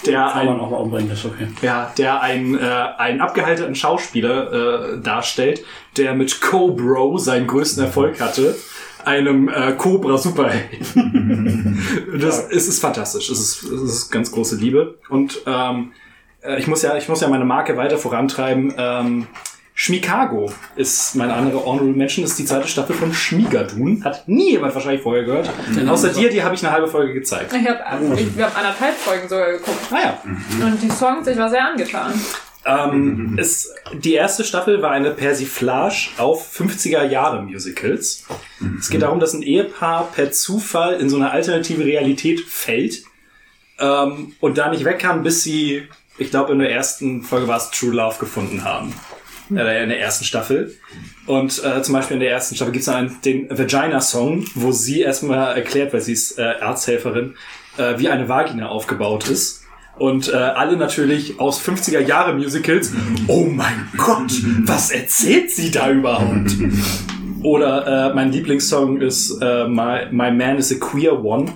[0.06, 1.48] Der Kann man ein, auch mal umbringen, ist okay.
[1.62, 2.60] ja, der ein, äh,
[2.98, 5.64] einen abgehaltenen Schauspieler äh, darstellt,
[5.96, 8.56] der mit Cobro seinen größten Erfolg hatte,
[9.04, 11.82] einem äh, Cobra Superhelden.
[12.20, 15.92] das es ist fantastisch, es ist, es ist ganz große Liebe und ähm,
[16.42, 18.74] äh, ich muss ja ich muss ja meine Marke weiter vorantreiben.
[18.76, 19.26] Ähm,
[19.80, 24.02] Schmikago ist meine andere Honorable Mention, ist die zweite Staffel von Schmigadun.
[24.04, 25.48] Hat nie jemand wahrscheinlich vorher gehört.
[25.88, 27.52] Außer dir, die habe ich eine halbe Folge gezeigt.
[27.52, 27.78] Ich habe
[28.16, 29.78] ich, haben anderthalb Folgen sogar geguckt.
[29.92, 30.66] Ah ja.
[30.66, 32.12] Und die Songs, ich war sehr angetan.
[32.68, 38.24] Ähm, es, die erste Staffel war eine Persiflage auf 50er Jahre Musicals.
[38.78, 43.02] Es geht darum, dass ein Ehepaar per Zufall in so eine alternative Realität fällt
[43.78, 45.88] ähm, und da nicht weg kann, bis sie,
[46.18, 48.94] ich glaube in der ersten Folge war es True Love gefunden haben.
[49.50, 50.76] Äh, in der ersten Staffel.
[51.26, 55.00] Und äh, zum Beispiel in der ersten Staffel gibt es dann den Vagina-Song, wo sie
[55.00, 57.34] erstmal erklärt, weil sie ist äh, Arzthelferin,
[57.78, 59.64] äh, wie eine Vagina aufgebaut ist.
[59.98, 62.92] Und äh, alle natürlich aus 50er Jahre Musicals,
[63.26, 64.32] oh mein Gott,
[64.64, 66.52] was erzählt sie da überhaupt?
[67.42, 71.52] Oder äh, mein Lieblingssong ist äh, My, My Man is a Queer One.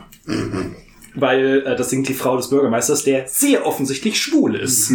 [1.14, 4.90] Weil äh, das singt die Frau des Bürgermeisters, der sehr offensichtlich schwul ist.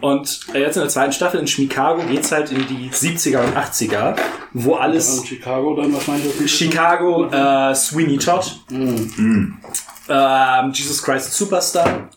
[0.00, 3.56] und äh, jetzt in der zweiten Staffel in Chicago geht's halt in die 70er und
[3.56, 4.16] 80er,
[4.52, 8.60] wo alles Und Chicago dann wahrscheinlich auch Chicago, äh, Sweeney Todd,
[10.10, 12.10] ähm, Jesus Christ Superstar,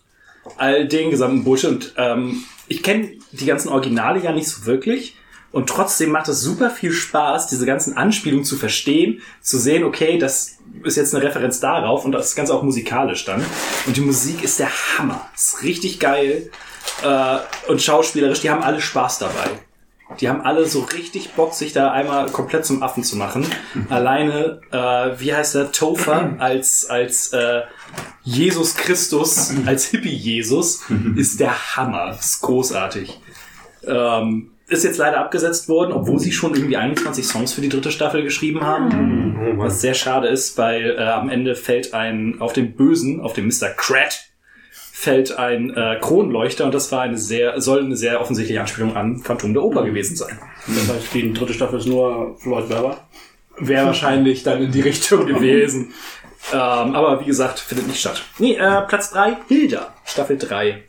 [0.57, 1.69] all den gesamten Bullshit.
[1.69, 5.17] Und ähm, ich kenne die ganzen Originale ja nicht so wirklich.
[5.51, 10.17] Und trotzdem macht es super viel Spaß, diese ganzen Anspielungen zu verstehen, zu sehen, okay,
[10.17, 13.43] das ist jetzt eine Referenz darauf und das Ganze auch musikalisch dann.
[13.85, 15.29] Und die Musik ist der Hammer.
[15.35, 16.49] Ist richtig geil.
[17.03, 17.37] Äh,
[17.67, 19.49] und schauspielerisch, die haben alle Spaß dabei.
[20.19, 23.45] Die haben alle so richtig Bock, sich da einmal komplett zum Affen zu machen.
[23.89, 27.61] Alleine, äh, wie heißt der, Topher als, als äh,
[28.23, 30.83] Jesus Christus, als Hippie-Jesus,
[31.15, 32.11] ist der Hammer.
[32.11, 33.19] Ist großartig.
[33.85, 37.91] Ähm, ist jetzt leider abgesetzt worden, obwohl sie schon irgendwie 21 Songs für die dritte
[37.91, 39.57] Staffel geschrieben haben.
[39.57, 43.47] Was sehr schade ist, weil äh, am Ende fällt ein, auf den Bösen, auf den
[43.47, 43.69] Mr.
[43.75, 44.30] Krat,
[45.01, 49.17] fällt ein äh, Kronleuchter und das war eine sehr, soll eine sehr offensichtliche Anspielung an
[49.17, 50.37] Phantom der Oper gewesen sein.
[50.67, 52.97] Das heißt, die dritte Staffel ist nur Floyd Werber.
[53.57, 55.93] Wäre wahrscheinlich dann in die Richtung gewesen.
[56.51, 58.23] Ähm, aber wie gesagt, findet nicht statt.
[58.39, 60.83] Nee, äh, Platz drei Hilda, Staffel 3.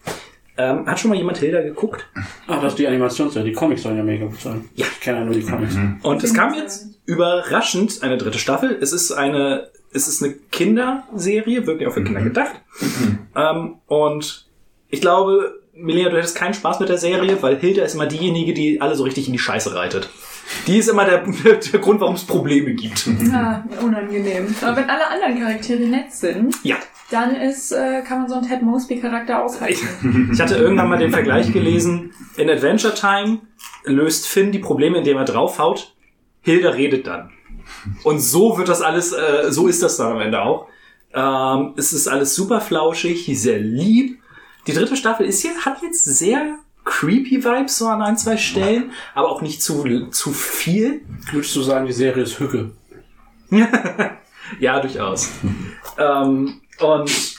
[0.57, 2.09] Ähm, hat schon mal jemand Hilda geguckt?
[2.47, 3.51] Ach, das ist die Animationsserie.
[3.51, 4.71] Die Comics sollen ja mega gut sein.
[4.77, 4.87] Ja.
[4.91, 5.77] Ich kenne ja nur die Comics.
[6.03, 8.79] Und es kam jetzt überraschend eine dritte Staffel.
[8.81, 12.53] Es ist eine, es ist eine Kinderserie, wirklich auch für Kinder gedacht.
[13.37, 14.47] Ähm, und
[14.89, 18.53] ich glaube, Melina, du hättest keinen Spaß mit der Serie, weil Hilda ist immer diejenige,
[18.55, 20.09] die alle so richtig in die Scheiße reitet.
[20.67, 21.25] Die ist immer der,
[21.73, 23.09] der Grund, warum es Probleme gibt.
[23.33, 24.55] Ah, unangenehm.
[24.61, 26.77] Aber wenn alle anderen Charaktere nett sind, Ja.
[27.11, 30.31] dann ist, äh, kann man so einen Ted Mosby-Charakter aushalten.
[30.33, 32.13] Ich hatte irgendwann mal den Vergleich gelesen.
[32.37, 33.41] In Adventure Time
[33.85, 35.95] löst Finn die Probleme, indem er draufhaut.
[36.43, 37.31] Hilda redet dann.
[38.05, 40.69] Und so wird das alles, äh, so ist das dann am Ende auch.
[41.15, 44.21] Ähm, es ist alles super flauschig, sehr lieb.
[44.67, 48.93] Die dritte Staffel ist hier, hat jetzt sehr creepy Vibes so an ein, zwei Stellen,
[49.15, 51.03] aber auch nicht zu, zu viel.
[51.31, 52.73] Würdest du sagen, die Serie ist Hücke?
[54.61, 55.31] Ja, durchaus.
[55.99, 57.37] ähm, und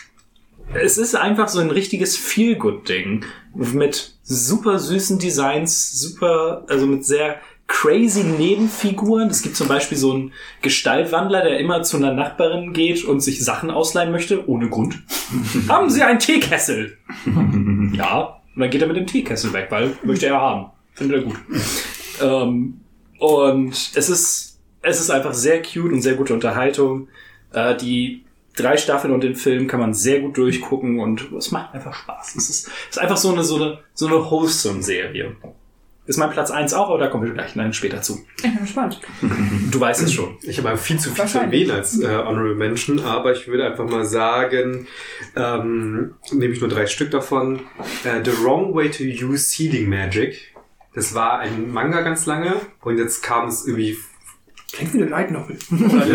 [0.73, 3.25] es ist einfach so ein richtiges Feel-Good-Ding.
[3.53, 7.39] Mit super süßen Designs, super, also mit sehr
[7.73, 9.29] crazy Nebenfiguren.
[9.29, 10.31] Es gibt zum Beispiel so einen
[10.61, 15.01] Gestaltwandler, der immer zu einer Nachbarin geht und sich Sachen ausleihen möchte, ohne Grund.
[15.67, 16.97] haben Sie einen Teekessel?
[17.93, 18.39] ja.
[18.55, 20.71] Und dann geht er mit dem Teekessel weg, weil möchte er haben.
[20.93, 21.35] Findet er gut.
[22.21, 22.79] Ähm,
[23.17, 27.07] und es ist, es ist einfach sehr cute und sehr gute Unterhaltung.
[27.51, 28.23] Äh, die
[28.55, 32.35] drei Staffeln und den Film kann man sehr gut durchgucken und es macht einfach Spaß.
[32.35, 35.35] Es ist, es ist einfach so eine, so eine, so eine wholesome Serie.
[36.05, 38.25] Ist mein Platz eins auch, aber da kommen wir gleich dann später zu.
[38.37, 38.99] Ich bin gespannt.
[39.71, 40.37] Du weißt es schon.
[40.41, 43.89] Ich habe viel zu viel zu erwähnen als äh, Honorable Mention, aber ich würde einfach
[43.89, 44.87] mal sagen,
[45.35, 47.61] ähm, nehme ich nur drei Stück davon.
[48.03, 50.53] Äh, The Wrong Way to Use Healing Magic.
[50.93, 53.97] Das war ein Manga ganz lange und jetzt kam es irgendwie.
[54.73, 55.57] Klingt wie eine Light Novel.
[55.71, 56.05] Oder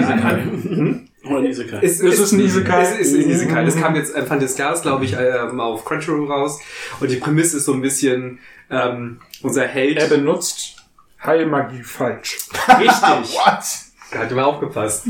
[1.36, 1.78] ein Isekai.
[1.82, 2.82] Es, Es ist ein Isekai.
[2.82, 3.64] Es ist ein Isekai.
[3.64, 6.60] Das kam jetzt Anfang des Jahres, glaube ich, ähm, auf Crunchyroll raus.
[7.00, 8.38] Und die Prämisse ist so ein bisschen
[8.70, 10.08] ähm, unser Held.
[10.08, 10.76] benutzt
[11.22, 12.38] Heilmagie falsch.
[12.68, 12.88] Richtig.
[13.34, 13.64] What?
[14.10, 15.04] Da hat immer aufgepasst.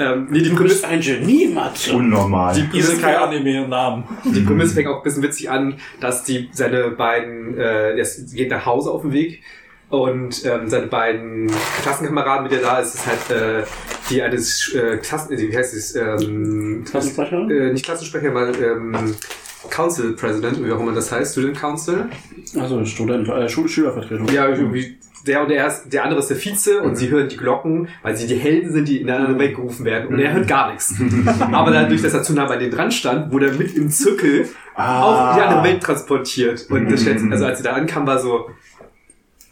[0.00, 1.92] ähm, nee, die Du Prämisse, bist ein Genie, Matze.
[1.92, 2.54] Unnormal.
[2.56, 4.02] die Prämisse, Isekai-Anime im Namen.
[4.24, 8.50] die Prämisse fängt auch ein bisschen witzig an, dass die seine beiden, äh, er geht
[8.50, 9.42] nach Hause auf dem Weg
[9.90, 11.48] und ähm, seine beiden
[11.82, 13.62] Klassenkameraden, mit der da ist, ist halt äh,
[14.10, 17.48] die eines äh, Klassen, äh, wie heißt es, ähm, Klassensprecher?
[17.50, 19.14] äh, nicht Klassensprecher, weil ähm,
[19.70, 22.08] Council President, wie auch immer das heißt, Student Council.
[22.58, 24.28] Also Student, äh, Schul Schülervertretung.
[24.28, 27.36] Ja, irgendwie der und der, ist, der andere ist der Vize und sie hören die
[27.36, 30.32] Glocken, weil sie die Helden sind, die in der anderen Welt gerufen werden und er
[30.32, 30.94] hört gar nichts.
[31.52, 34.48] Aber dadurch, dass er zu nah bei denen dran stand, wurde er mit im Zirkel
[34.74, 36.66] auf die andere Welt transportiert.
[36.70, 38.50] Und das stellt, also als sie da ankam, war so,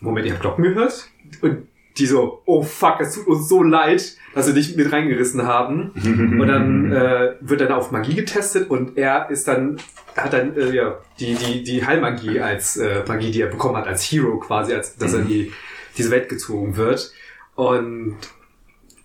[0.01, 1.09] Moment, ihr habt Glocken gehört?
[1.41, 1.67] Und
[1.99, 5.91] die so, oh fuck, es tut uns so leid, dass wir dich mit reingerissen haben.
[6.41, 9.79] Und dann äh, wird dann auf Magie getestet und er ist dann,
[10.17, 13.87] hat dann äh, ja, die, die, die Heilmagie als äh, Magie, die er bekommen hat,
[13.87, 15.53] als Hero quasi, als dass er in die,
[15.97, 17.13] diese Welt gezogen wird.
[17.55, 18.17] Und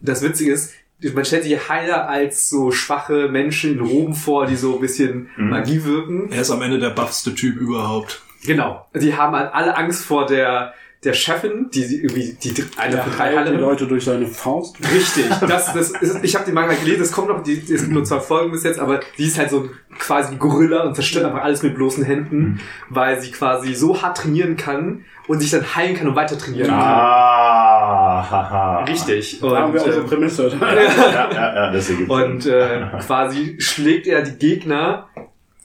[0.01, 0.73] das Witzige ist,
[1.13, 5.29] man stellt sich Heiler als so schwache Menschen in Roben vor, die so ein bisschen
[5.37, 6.31] Magie wirken.
[6.31, 8.21] Er ist am Ende der buffste Typ überhaupt.
[8.45, 8.85] Genau.
[8.95, 10.73] Die haben halt alle Angst vor der,
[11.03, 13.61] der Chefin, die sie irgendwie, die eine von Der drei heilt die Heilerinnen.
[13.61, 14.76] Leute durch seine Faust.
[14.93, 15.26] Richtig.
[15.47, 18.03] Das, das ist, ich habe die Manga gelesen, es kommt noch, die, es sind nur
[18.03, 21.41] zwei Folgen bis jetzt, aber die ist halt so quasi ein Gorilla und zerstört einfach
[21.41, 22.59] alles mit bloßen Händen,
[22.89, 26.67] weil sie quasi so hart trainieren kann und sich dann heilen kann und weiter trainieren
[26.67, 26.80] kann.
[26.80, 28.84] Ah, haha.
[28.84, 29.39] Richtig.
[29.39, 30.51] Da haben wir unsere ähm, Prämisse.
[30.59, 35.07] Ja, ja, ja, das ergibt Und äh, quasi schlägt er die Gegner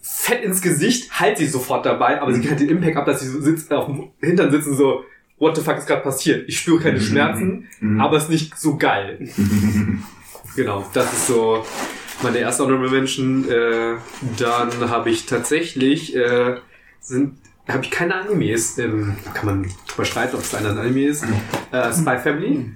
[0.01, 3.21] fett ins Gesicht, halt sie sofort dabei, aber sie kriegt halt den Impact ab, dass
[3.21, 5.03] sie so sitzt, auf dem Hintern sitzen so,
[5.39, 6.49] what the fuck ist gerade passiert?
[6.49, 7.69] Ich spüre keine Schmerzen,
[8.01, 9.19] aber es ist nicht so geil.
[10.57, 11.65] genau, das ist so
[12.23, 13.49] meine erste Honorable Mention.
[13.49, 13.97] Äh,
[14.39, 16.57] dann habe ich tatsächlich, äh,
[17.01, 17.39] sind
[17.69, 21.25] habe ich keine Animes, ähm, kann man drüber streiten, ob es ein Anime ist.
[21.73, 22.73] Äh, Spy Family.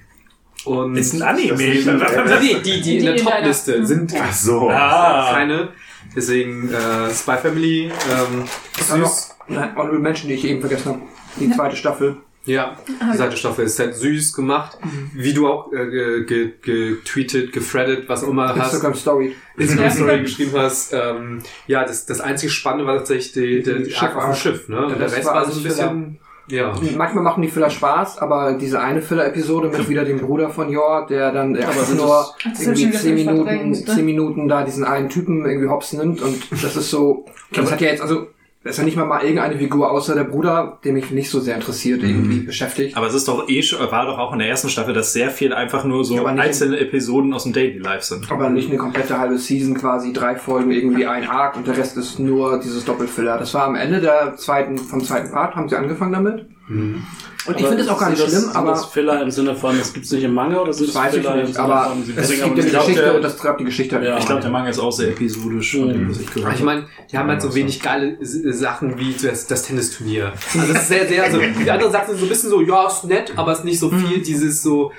[0.65, 1.57] Und Ist ein Anime.
[1.57, 4.71] Nee, die, die in Die der Top-Liste sind Ach so.
[4.71, 5.31] Ah.
[5.33, 5.69] keine.
[6.17, 8.45] Deswegen äh, Spy Family, ähm,
[8.81, 9.37] süß.
[9.49, 11.03] Nein, Honorable Mention, die ich eben vergessen habe.
[11.39, 12.17] Die zweite Staffel.
[12.49, 12.77] Ja,
[13.31, 14.79] die Staffel ist halt süß gemacht.
[15.15, 15.87] Wie du auch äh,
[16.25, 18.73] ge- ge- getweetet, gefreddet, was auch immer hast.
[18.73, 19.35] Instagram Story.
[19.57, 20.93] Instagram Story geschrieben hast.
[20.93, 24.69] Ähm, ja, das, das einzige Spannende war tatsächlich die, die, die Arc auf dem Schiff.
[24.69, 24.87] Ne?
[24.87, 26.19] Und der Rest war war so ein bisschen...
[26.51, 26.75] Ja.
[26.97, 31.07] Manchmal machen die Filler Spaß, aber diese eine Filler-Episode mit wieder dem Bruder von Yor,
[31.07, 33.85] der dann einfach nur irgendwie zehn Minuten, ne?
[33.85, 37.83] zehn Minuten da diesen einen Typen irgendwie hops nimmt und das ist so, das hat
[37.83, 38.29] ja jetzt, also,
[38.69, 41.41] das ist ja nicht mal mal irgendeine Figur außer der Bruder, der mich nicht so
[41.41, 42.99] sehr interessiert, irgendwie beschäftigt.
[42.99, 45.55] Aber es ist doch eh war doch auch in der ersten Staffel, dass sehr viel
[45.55, 48.31] einfach nur so einzelne Episoden aus dem Daily Life sind.
[48.31, 51.97] Aber nicht eine komplette halbe Season, quasi drei Folgen, irgendwie ein Arc und der Rest
[51.97, 53.39] ist nur dieses Doppelfiller.
[53.39, 56.47] Das war am Ende der zweiten, vom zweiten Part, haben sie angefangen damit.
[56.71, 57.05] Und
[57.57, 59.55] ich finde es auch gar nicht Sind das- schlimm, sind aber das Filler im Sinne
[59.55, 61.55] von, es gibt's nicht im Manga oder sind das weiß Filler im nicht.
[61.55, 63.97] Sinne Aber von, es gibt ja aber eine Geschichte der- und das treibt die Geschichte.
[64.05, 64.19] Ja.
[64.19, 66.63] Ich glaube, der Manga ist auch sehr episodisch, von dem, was ich gehört Aber ich
[66.63, 70.33] meine, die haben halt so wenig geile S- Sachen wie das, das Tennisturnier.
[70.55, 72.87] Also das ist sehr, sehr, also die anderen Sachen sind so ein bisschen so, ja,
[72.87, 74.93] ist nett, aber es ist nicht so viel dieses so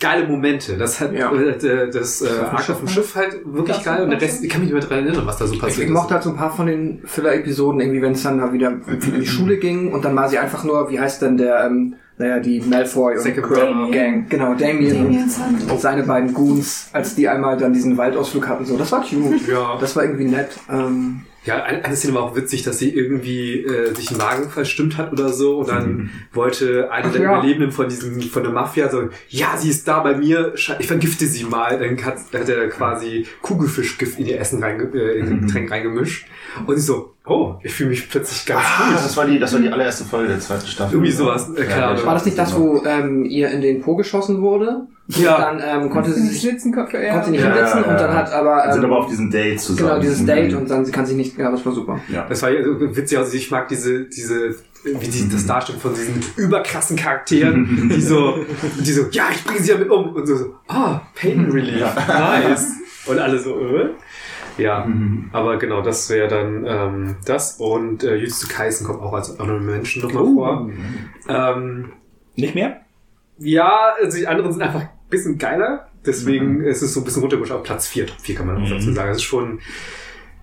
[0.00, 0.76] geile Momente.
[0.76, 1.32] Das hat Ja.
[1.32, 4.42] äh, das äh, Arc Schiff, auf dem Schiff halt wirklich Das geil und der Rest,
[4.44, 5.90] ich kann mich nicht mehr daran erinnern, was da so Ich, passiert ich ist.
[5.94, 9.20] mochte halt so ein paar von den Filler-Episoden, irgendwie, wenn es dann mal wieder in
[9.20, 12.40] die Schule ging und dann war sie einfach nur, wie heißt denn der, ähm, naja,
[12.40, 13.88] die Malfoy und Brother.
[13.92, 14.28] Gang.
[14.28, 15.30] Genau, Damien, Damien
[15.70, 19.46] und seine beiden Goons, als die einmal dann diesen Waldausflug hatten, so, das war cute.
[19.48, 19.78] Ja.
[19.80, 20.48] Das war irgendwie nett.
[20.68, 24.98] Ähm, Ja, eine, Szene war auch witzig, dass sie irgendwie äh, sich den Magen verstimmt
[24.98, 27.38] hat oder so und dann wollte eine Ach der ja.
[27.38, 31.26] Überlebenden von diesem von der Mafia so, ja, sie ist da bei mir, ich vergifte
[31.26, 31.78] sie mal.
[31.78, 36.26] Dann hat, hat er quasi Kugelfischgift in ihr Essen reinge, äh, in ihr Getränk reingemischt
[36.66, 38.94] und ich so, oh, ich fühle mich plötzlich ganz Ah, gut.
[38.96, 40.94] das war die, das war die allererste Folge der zweiten Staffel.
[40.94, 42.06] Irgendwie sowas, äh, keine Ahnung.
[42.06, 44.86] war das nicht das, wo ähm, ihr in den Po geschossen wurde?
[45.08, 45.38] Ja.
[45.38, 47.10] Dann ähm, konnte sie sich Schlitzenkopf, ja.
[47.12, 49.08] konnte sie nicht Ja, hinsetzen ja, und dann hat aber Wir sind ähm, aber auf
[49.08, 49.88] diesem Date zusammen.
[49.88, 51.98] genau dieses Date und dann sie kann sich nicht, ja, das war super.
[52.08, 52.26] ja.
[52.28, 56.20] Das war so witzig, also ich mag diese, diese, wie die das darstellen von diesen
[56.36, 58.38] überkrassen Charakteren, die so,
[58.80, 62.72] die so, ja, ich bringe sie damit um und so, so ah, Pain Relief, nice.
[63.06, 63.88] Und alle so, äh?
[64.58, 64.86] Ja,
[65.32, 69.60] aber genau, das wäre dann ähm, das und äh, Jujutsu Kaisen kommt auch als Honorable
[69.72, 70.70] Menschen nochmal vor.
[71.28, 71.92] Ähm,
[72.36, 72.80] Nicht mehr?
[73.38, 75.88] ja, also die anderen sind einfach ein bisschen geiler.
[76.04, 78.06] Deswegen ist es so ein bisschen runtergerutscht auf Platz 4.
[78.06, 79.08] Top 4 kann man auch dazu sagen.
[79.08, 79.60] Das ist schon,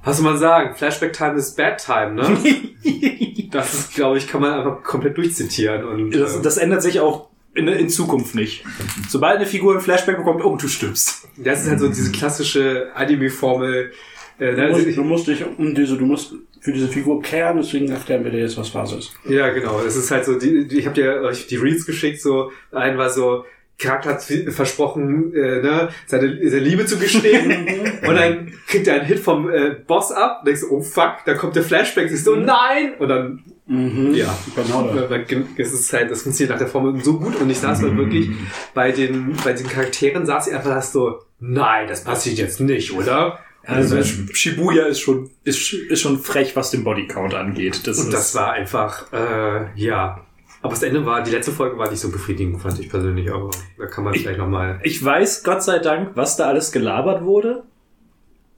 [0.04, 0.76] was soll man sagen?
[0.76, 2.38] Flashback Time ist Bad Time, ne?
[3.52, 5.84] das ist, glaube ich, kann man einfach komplett durchzitieren.
[5.86, 8.64] Und, Das, ähm, das ändert sich auch in, in Zukunft nicht.
[9.10, 11.28] Sobald eine Figur ein Flashback bekommt, oh, du stirbst.
[11.38, 13.92] das ist halt so diese klassische Anime-Formel.
[14.38, 17.90] Äh, Du musst, du musst dich um diese, du musst für diese Figur kehren, deswegen
[17.90, 19.14] erklären wir dir jetzt, was Phase ist.
[19.30, 19.80] Ja, genau.
[19.82, 22.98] Es ist halt so, die, die, ich habe dir euch die Reels geschickt, so, ein
[22.98, 23.46] war so,
[23.78, 24.24] Charakter hat
[24.54, 28.00] versprochen, äh, ne, seine, seine Liebe zu gestehen.
[28.08, 30.40] und dann kriegt er einen Hit vom äh, Boss ab.
[30.40, 32.10] Und denkst du, oh fuck, da kommt der Flashback.
[32.10, 32.94] Siehst du, nein!
[33.00, 34.14] Und dann, Mhm.
[34.14, 34.38] ja.
[34.56, 35.74] Genau das.
[35.74, 38.30] Ist halt, das funktioniert nach der Formel so gut und ich saß dann wirklich
[38.74, 43.40] bei den, bei den Charakteren saß ich einfach so, nein, das passiert jetzt nicht, oder?
[43.68, 47.88] Also Shibuya ist schon, ist, ist schon frech, was den Bodycount angeht.
[47.88, 50.22] Das Und das war einfach, äh, ja.
[50.62, 53.50] Aber das Ende war, die letzte Folge war nicht so befriedigend, fand ich persönlich, aber
[53.80, 54.80] da kann man Ich- vielleicht nochmal.
[54.84, 57.64] ich weiß, Gott sei Dank, was da alles gelabert wurde.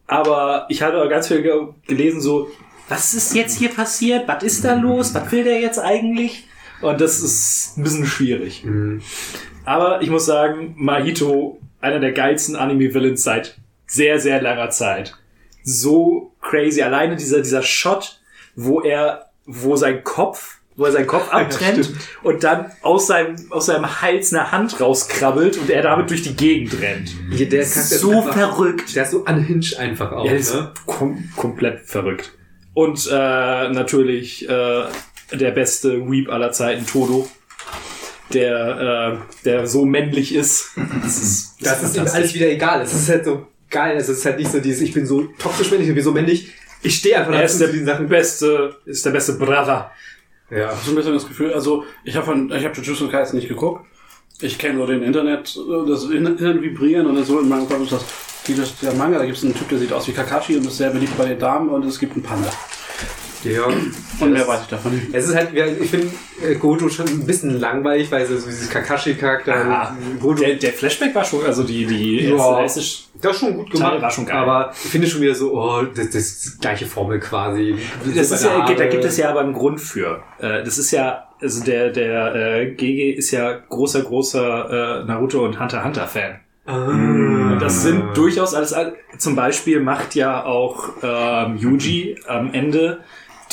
[0.07, 1.53] Aber ich hatte auch ganz viel ge
[1.85, 2.49] gelesen, so,
[2.89, 4.27] was ist jetzt hier passiert?
[4.27, 5.13] Was ist da los?
[5.13, 6.47] Was will der jetzt eigentlich?
[6.81, 8.63] Und das ist ein bisschen schwierig.
[8.63, 9.01] Mhm.
[9.65, 15.15] Aber ich muss sagen, Mahito, einer der geilsten Anime-Villains seit sehr, sehr langer Zeit.
[15.63, 16.81] So crazy.
[16.81, 18.19] Alleine dieser, dieser Shot,
[18.55, 21.99] wo er, wo sein Kopf, wo er seinen Kopf abtrennt stimmt.
[22.23, 26.35] und dann aus seinem, aus seinem Hals eine Hand rauskrabbelt und er damit durch die
[26.35, 27.09] Gegend rennt.
[27.31, 28.95] Hier, der so verrückt.
[28.95, 30.71] Der ist so unhinged einfach auch, Ja, der ist ne?
[30.85, 32.36] kom komplett verrückt.
[32.77, 34.83] Und äh, natürlich äh,
[35.33, 37.27] der beste Weep aller Zeiten, Todo.
[38.31, 40.73] Der, äh, der so männlich ist.
[41.03, 42.81] Das ist, Das ist ihm alles wieder egal.
[42.83, 43.97] Es ist halt so geil.
[43.97, 46.53] Es ist halt nicht so dieses, ich bin so toxisch männlich, ich bin so männlich.
[46.83, 48.07] Ich stehe einfach Er ist der Sachen.
[48.09, 49.89] beste, ist der beste Brother.
[50.51, 50.71] Ja.
[50.75, 53.87] so ein bisschen das Gefühl, also ich habe von, ich habe Jujutsu Kaisen nicht geguckt.
[54.41, 55.57] Ich kenne nur den Internet,
[55.87, 58.05] das Internet vibrieren und dann so in meinem Kopf ist das,
[58.47, 60.67] die, das der Manga, da gibt es einen Typ, der sieht aus wie Kakashi und
[60.67, 62.49] ist sehr beliebt bei den Damen und es gibt einen Panda.
[63.43, 63.63] Ja.
[64.19, 65.07] Und mehr weiß ich davon nicht.
[65.13, 66.09] Es ist halt, ich finde
[66.43, 69.95] äh, Gojo schon ein bisschen langweilig, weil so dieses Kakashi-Charakter, Ah,
[70.39, 72.61] Der, der Flashback war schon, also die, die Ja.
[72.61, 74.35] erste, erste das ist schon gut gemacht, Teil war schon geil.
[74.37, 77.75] aber ich finde schon wieder so, oh, das, das ist die gleiche Formel quasi.
[78.15, 80.21] Das ist ja, da gibt es ja aber einen Grund für.
[80.39, 85.43] Äh, Das ist ja, also der, der äh, GG ist ja großer, großer äh, Naruto
[85.45, 86.39] und Hunter Hunter Fan.
[86.65, 86.75] Ah.
[86.87, 88.75] Und das sind durchaus alles,
[89.17, 92.99] zum Beispiel macht ja auch ähm, Yuji am Ende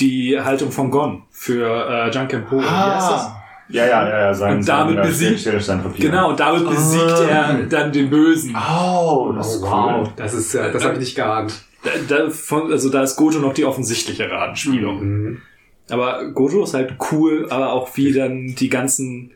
[0.01, 1.67] die Haltung von Gon für
[2.11, 2.11] äh.
[2.13, 3.31] Wie heißt das?
[3.69, 6.11] Ja, ja, ja, ja, sein, Und damit sein, besiegt- Stillstandpapier.
[6.11, 7.23] Genau, und damit besiegt Ah.
[7.29, 8.55] er dann den Bösen.
[8.57, 9.69] Oh, das ist cool.
[9.71, 11.63] wow, das ist, äh, das habe ich nicht geahnt.
[11.83, 15.03] Da, da, von, also da ist Gojo noch die offensichtlichere Anspielung.
[15.05, 15.43] Mhm.
[15.91, 19.33] Aber Gojo ist halt cool, aber auch wie dann die ganzen,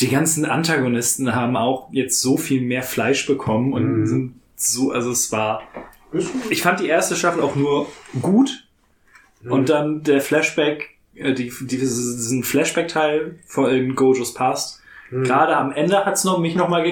[0.00, 4.06] die ganzen Antagonisten haben auch jetzt so viel mehr Fleisch bekommen und Mhm.
[4.06, 5.62] sind so, also es war,
[6.50, 7.86] ich fand die erste Staffel auch nur
[8.20, 8.64] gut
[9.48, 14.80] und dann der Flashback, äh, die, die, diesen Flashback-Teil von in Gojos Past,
[15.10, 16.82] gerade am Ende hat's noch, mich noch mal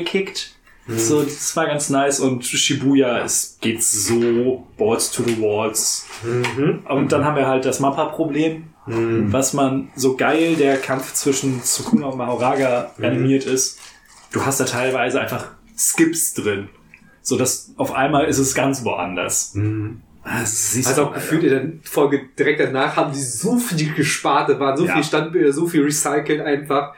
[0.87, 1.01] gekickt.
[1.07, 6.07] So, das war ganz nice und Shibuya, es geht so Balls to the Walls.
[6.23, 6.83] Mhm.
[6.89, 9.33] Und dann haben wir halt das Mappa-Problem, Mhm.
[9.33, 13.05] was man so geil der Kampf zwischen Sukuna und Mahoraga Mhm.
[13.05, 13.79] animiert ist.
[14.33, 16.69] Du hast da teilweise einfach Skips drin.
[17.23, 19.55] So dass auf einmal ist es ganz woanders.
[19.55, 20.03] Mhm.
[20.25, 24.49] Das siehst Also auch gefühlt in der Folge direkt danach haben die so viel gespart,
[24.51, 24.93] da waren so Ja.
[24.93, 26.95] viele Standbilder, so viel recycelt einfach.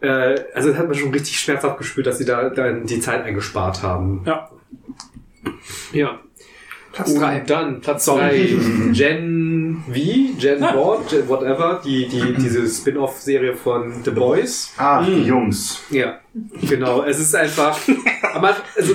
[0.00, 3.24] Äh, also das hat man schon richtig schmerzhaft gespürt, dass sie da dann die Zeit
[3.24, 4.22] eingespart haben.
[4.24, 4.50] Ja.
[5.92, 6.20] Ja.
[6.92, 7.40] Platz drei.
[7.40, 8.56] Und dann Platz 3,
[8.92, 10.74] Gen V, Gen Ah.
[10.74, 14.72] What, Gen Whatever, die, die, diese Spin-off-Serie von The Boys.
[14.76, 15.82] Ah, die Jungs.
[15.90, 16.18] Ja,
[16.68, 17.04] genau.
[17.04, 17.78] Es ist einfach.
[18.34, 18.94] Aber also,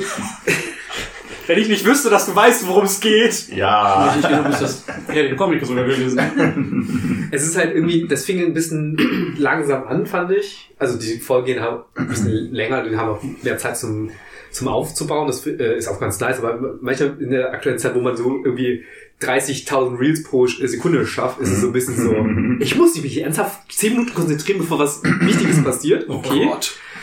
[1.47, 3.49] Wenn ich nicht wüsste, dass du weißt, worum es geht.
[3.55, 4.15] Ja.
[4.19, 7.27] Ich glaube, ist das ja, den Comic sogar gelesen.
[7.31, 10.69] es ist halt irgendwie, das fing ein bisschen langsam an, fand ich.
[10.79, 14.09] Also die Folgen haben ein bisschen länger, die haben auch mehr Zeit zum,
[14.51, 15.27] zum Aufzubauen.
[15.27, 16.39] Das äh, ist auch ganz nice.
[16.39, 18.83] Aber manchmal in der aktuellen Zeit, wo man so irgendwie
[19.21, 22.13] 30.000 Reels pro Sekunde schafft, ist es so ein bisschen so,
[22.63, 26.09] ich muss mich ernsthaft 10 Minuten konzentrieren, bevor was Wichtiges passiert.
[26.09, 26.49] Okay.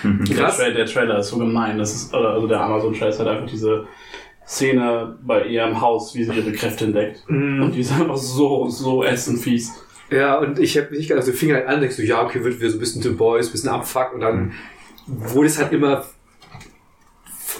[0.04, 0.56] Der, Krass.
[0.56, 1.78] Tra der Trailer ist so gemein.
[1.78, 3.86] Das ist, oder, also der Amazon-Trailer ist halt einfach diese
[4.52, 7.24] Szene bei ihrem Haus, wie sie ihre Kräfte entdeckt.
[7.26, 7.62] Mhm.
[7.62, 9.72] Und die ist einfach so, so ätzend fies.
[10.10, 12.60] Ja, und ich habe nicht gedacht, also fing halt an, denkst du, ja, okay, wird
[12.60, 14.52] wieder so ein bisschen The Boys, bisschen abfuck und dann
[15.06, 16.04] wurde es halt immer,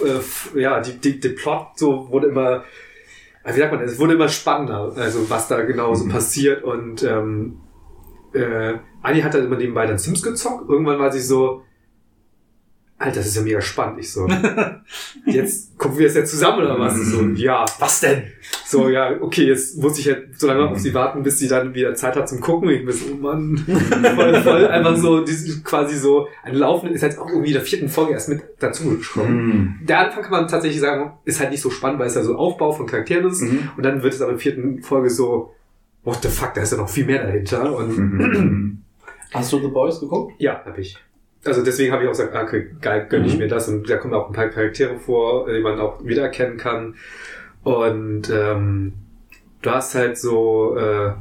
[0.05, 2.63] äh, ja, die, die, der Plot so wurde immer,
[3.43, 7.01] äh, wie sagt man, es wurde immer spannender, also was da genau so passiert und
[7.01, 7.57] ähm,
[8.33, 11.63] äh, Anni hat dann immer nebenbei dann Sims gezockt, irgendwann war sie so,
[13.03, 13.99] Alter, das ist ja mega spannend.
[13.99, 14.27] Ich so,
[15.25, 16.95] jetzt gucken wir es ja zusammen oder was?
[16.95, 18.23] So, ja, Was denn?
[18.65, 21.73] so, ja, okay, jetzt muss ich halt so lange auf sie warten, bis sie dann
[21.75, 22.69] wieder Zeit hat zum Gucken.
[22.69, 23.57] Ich bin so, oh Mann,
[24.15, 25.23] voll, voll einfach so,
[25.63, 28.89] quasi so, ein Laufen ist halt auch irgendwie in der vierten Folge erst mit dazu
[28.89, 29.45] gekommen.
[29.79, 29.85] Mhm.
[29.85, 32.35] Der Anfang kann man tatsächlich sagen, ist halt nicht so spannend, weil es ja so
[32.35, 33.41] Aufbau von Charakteren ist.
[33.41, 33.69] Mhm.
[33.77, 35.53] Und dann wird es aber in der vierten Folge so,
[36.03, 37.75] what the fuck, da ist ja noch viel mehr dahinter.
[37.75, 38.79] Und Mhm.
[39.33, 40.33] Hast du The Boys geguckt?
[40.37, 40.95] ja, hab ich.
[41.45, 43.39] Also deswegen habe ich auch gesagt, ah, okay, geil, gönn ich Mhm.
[43.39, 43.67] mir das.
[43.67, 46.95] Und da kommen auch ein paar Charaktere vor, die man auch wiedererkennen kann.
[47.63, 48.93] Und ähm,
[49.61, 51.11] du hast halt so, äh,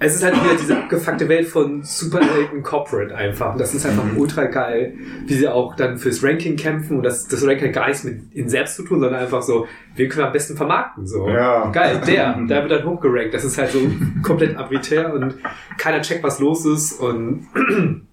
[0.00, 3.52] es ist halt wieder diese abgefuckte Welt von Superhelden Corporate einfach.
[3.52, 4.94] Und das ist einfach ultra geil,
[5.26, 6.96] wie sie auch dann fürs Ranking kämpfen.
[6.96, 9.66] Und das, das Ranking hat gar nichts mit ihnen selbst zu tun, sondern einfach so,
[9.94, 11.06] wen können wir am besten vermarkten?
[11.06, 11.28] So.
[11.28, 11.70] Ja.
[11.70, 13.32] Geil, der, der wird dann hochgerankt.
[13.34, 13.78] Das ist halt so
[14.22, 15.36] komplett arbiträr und
[15.78, 17.00] keiner checkt, was los ist.
[17.00, 17.46] Und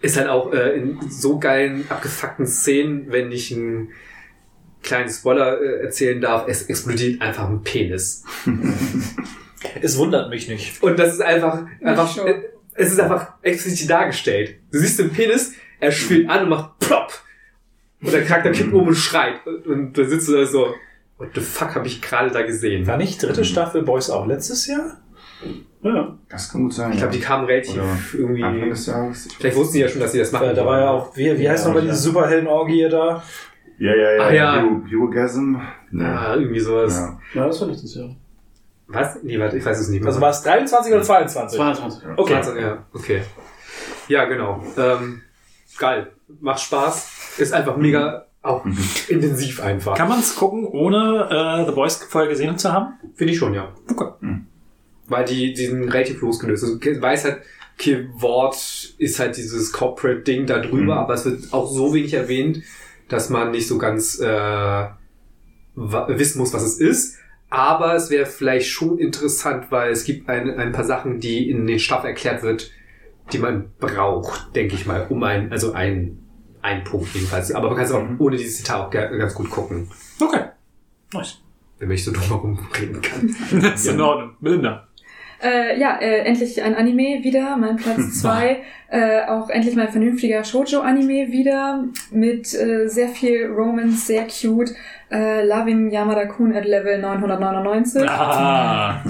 [0.00, 3.90] ist halt auch äh, in so geilen, abgefuckten Szenen, wenn ich einen
[4.82, 8.24] kleinen Spoiler äh, erzählen darf, es explodiert einfach ein Penis.
[9.82, 10.82] Es wundert mich nicht.
[10.82, 12.42] Und das ist einfach, einfach äh,
[12.74, 14.56] es ist einfach explizit dargestellt.
[14.72, 17.12] Du siehst den Penis, er schwillt an und macht plopp.
[18.00, 19.46] Und der Charakter kippt um und schreit.
[19.46, 20.74] Und, und da sitzt du da so,
[21.18, 22.86] what the fuck habe ich gerade da gesehen?
[22.86, 25.02] War nicht dritte Staffel Boys auch letztes Jahr?
[25.82, 26.18] Ja.
[26.40, 26.92] Das kann gut sein.
[26.92, 28.42] Ich glaube, die kamen relativ Oder irgendwie.
[28.42, 29.28] Anfang des Jahres.
[29.38, 30.48] Vielleicht wussten die ja schon, dass sie das machen.
[30.48, 31.90] Äh, da war ja auch, wie, wie heißt Ja, nochmal ja.
[31.92, 33.22] diese Superhelden-Orgie da?
[33.78, 34.22] Ja, ja, ja.
[34.22, 34.54] Ah, ja.
[34.56, 35.56] Hero- Herogasm.
[35.90, 36.02] Nee.
[36.04, 36.98] Ja, irgendwie sowas.
[37.34, 37.40] Ja.
[37.40, 38.14] Ja, das war letztes Jahr.
[38.88, 39.22] Was?
[39.22, 40.08] Nee, warte, ich weiß es nicht mehr.
[40.08, 41.56] Also war es 23 oder 22?
[41.58, 42.02] 22.
[42.16, 42.34] Okay.
[42.34, 43.22] Also, ja, okay.
[44.08, 44.62] Ja, genau.
[44.76, 45.22] Ähm,
[45.78, 46.10] geil.
[46.40, 47.36] Macht Spaß.
[47.38, 48.64] Ist einfach mega auch
[49.08, 49.96] intensiv einfach.
[49.96, 51.28] Kann man es gucken, ohne
[51.62, 52.94] äh, The Boys vorher gesehen zu haben?
[53.14, 53.68] Finde ich schon, ja.
[53.90, 54.08] Okay.
[55.10, 56.64] Weil die, die sind relativ losgelöst.
[56.64, 57.42] Also, weiß halt,
[57.78, 60.98] okay, Wort ist halt dieses Corporate-Ding da drüber, Mhm.
[61.00, 62.62] aber es wird auch so wenig erwähnt,
[63.08, 64.84] dass man nicht so ganz äh,
[65.76, 67.18] wissen muss, was es ist.
[67.48, 71.66] Aber es wäre vielleicht schon interessant, weil es gibt ein, ein paar Sachen, die in
[71.66, 72.70] den Staff erklärt wird,
[73.32, 76.18] die man braucht, denke ich mal, um ein, also ein,
[76.62, 77.50] ein Punkt jedenfalls.
[77.52, 79.88] Aber man kann es auch ohne dieses Zitat auch ga- ganz gut gucken,
[80.20, 80.44] Okay.
[81.12, 81.38] Nice.
[81.80, 83.34] wenn ich so drum herum reden kann.
[83.62, 84.36] Das ist in Ordnung.
[84.40, 84.86] Melinda.
[85.42, 88.62] Äh, ja, äh, endlich ein Anime wieder, mein Platz zwei.
[88.88, 94.72] äh, auch endlich mal ein vernünftiger Shoujo-Anime wieder mit äh, sehr viel Romance, sehr cute.
[95.10, 98.08] Äh, Loving Yamada-kun at Level 999.
[98.08, 99.02] Ah.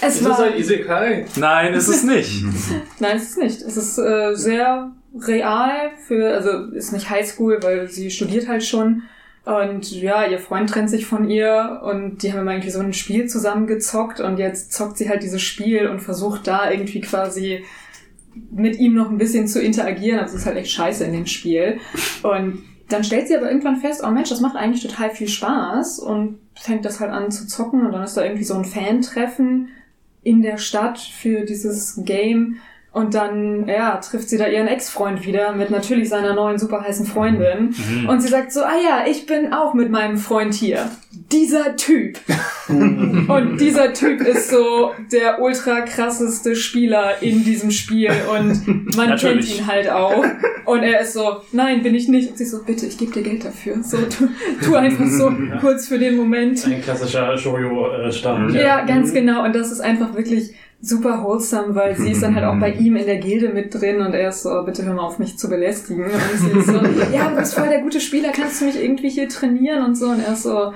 [0.00, 1.26] Es Ist das war, ein Isekai?
[1.36, 2.44] Nein, ist es nicht.
[2.98, 3.62] nein, es ist nicht.
[3.62, 9.02] Es ist äh, sehr real für, also ist nicht Highschool, weil sie studiert halt schon.
[9.44, 12.94] Und ja, ihr Freund trennt sich von ihr und die haben immer irgendwie so ein
[12.94, 17.62] Spiel zusammengezockt und jetzt zockt sie halt dieses Spiel und versucht da irgendwie quasi
[18.50, 20.18] mit ihm noch ein bisschen zu interagieren.
[20.18, 21.78] Also es ist halt echt scheiße in dem Spiel.
[22.22, 25.98] Und dann stellt sie aber irgendwann fest, oh Mensch, das macht eigentlich total viel Spaß
[25.98, 29.68] und fängt das halt an zu zocken und dann ist da irgendwie so ein Fan-Treffen
[30.22, 32.56] in der Stadt für dieses Game
[32.94, 37.04] und dann, ja, trifft sie da ihren Ex-Freund wieder mit natürlich seiner neuen super heißen
[37.06, 37.74] Freundin.
[38.06, 40.88] Und sie sagt so, ah ja, ich bin auch mit meinem Freund hier.
[41.32, 42.20] Dieser Typ.
[42.68, 49.48] und dieser Typ ist so der ultra krasseste Spieler in diesem Spiel und man Natürlich.
[49.48, 50.24] kennt ihn halt auch.
[50.64, 52.30] Und er ist so, nein, bin ich nicht.
[52.30, 53.82] Und sie so, bitte, ich gebe dir Geld dafür.
[53.82, 54.28] So, tu,
[54.64, 56.64] tu einfach so kurz für den Moment.
[56.64, 58.54] Ein klassischer Shoujo-Stand.
[58.54, 59.44] Ja, ganz genau.
[59.44, 60.54] Und das ist einfach wirklich
[60.84, 64.00] super wholesome, weil sie ist dann halt auch bei ihm in der Gilde mit drin
[64.00, 66.04] und er ist so, bitte hör mal auf mich zu belästigen.
[66.04, 66.80] Und sie ist so,
[67.12, 70.08] ja, du bist voll der gute Spieler, kannst du mich irgendwie hier trainieren und so.
[70.10, 70.72] Und er ist so,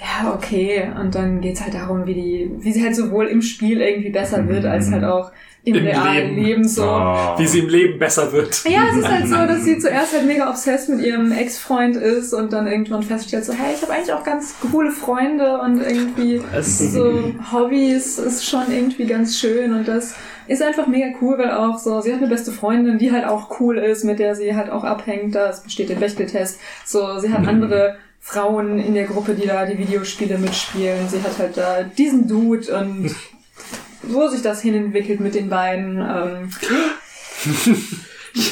[0.00, 0.90] ja, okay.
[0.98, 4.48] Und dann geht's halt darum, wie die, wie sie halt sowohl im Spiel irgendwie besser
[4.48, 5.32] wird, als halt auch
[5.64, 6.44] im, Im realen Leben.
[6.44, 6.84] Leben, so.
[6.84, 7.38] Oh.
[7.38, 8.64] Wie sie im Leben besser wird.
[8.64, 12.34] Ja, es ist halt so, dass sie zuerst halt mega obsessed mit ihrem Ex-Freund ist
[12.34, 16.40] und dann irgendwann feststellt so, hey, ich habe eigentlich auch ganz coole Freunde und irgendwie
[16.60, 20.14] so Hobbys ist schon irgendwie ganz schön und das
[20.48, 23.60] ist einfach mega cool, weil auch so, sie hat eine beste Freundin, die halt auch
[23.60, 27.32] cool ist, mit der sie halt auch abhängt, da es besteht den Bechteltest, so, sie
[27.32, 31.82] hat andere Frauen in der Gruppe, die da die Videospiele mitspielen, sie hat halt da
[31.82, 33.14] diesen Dude und
[34.04, 36.50] wo sich das hinentwickelt mit den beiden, ähm,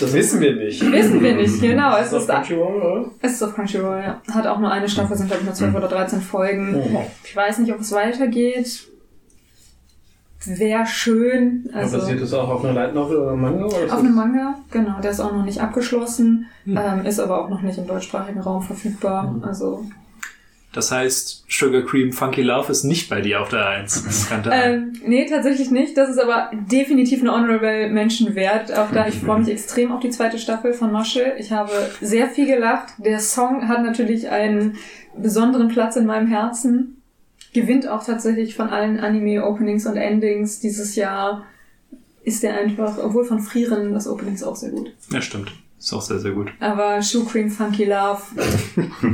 [0.00, 0.92] Das wissen wir nicht.
[0.92, 3.10] wissen wir nicht, genau, es Ist ist da, Crunchyroll, oder?
[3.22, 4.20] es ist auf Crunchyroll, ja.
[4.34, 6.98] Hat auch nur eine Staffel, sind glaube ich nur 12 oder 13 Folgen.
[7.24, 8.88] Ich weiß nicht, ob es weitergeht.
[10.44, 11.68] Wäre schön.
[11.72, 13.64] Also Basiert das auch auf einer Light Novel oder Manga?
[13.66, 15.00] Oder auf einem Manga, genau.
[15.02, 18.62] Der ist auch noch nicht abgeschlossen, ähm, ist aber auch noch nicht im deutschsprachigen Raum
[18.62, 19.34] verfügbar.
[19.42, 19.84] Also
[20.72, 24.04] Das heißt, Sugar Cream Funky Love ist nicht bei dir auf der Eins.
[24.04, 25.96] Das kann ähm, nee, tatsächlich nicht.
[25.96, 28.72] Das ist aber definitiv eine Honorable Mention wert.
[28.72, 31.34] Auch da, ich freue mich extrem auf die zweite Staffel von Marshall.
[31.38, 32.92] Ich habe sehr viel gelacht.
[32.98, 34.76] Der Song hat natürlich einen
[35.16, 37.02] besonderen Platz in meinem Herzen.
[37.52, 41.46] Gewinnt auch tatsächlich von allen Anime-Openings und Endings dieses Jahr.
[42.22, 44.92] Ist der einfach, obwohl von Frieren das Opening ist auch sehr gut.
[45.10, 45.52] Ja, stimmt.
[45.80, 46.52] Ist auch sehr, sehr gut.
[46.60, 48.20] Aber Shoe Cream Funky Love,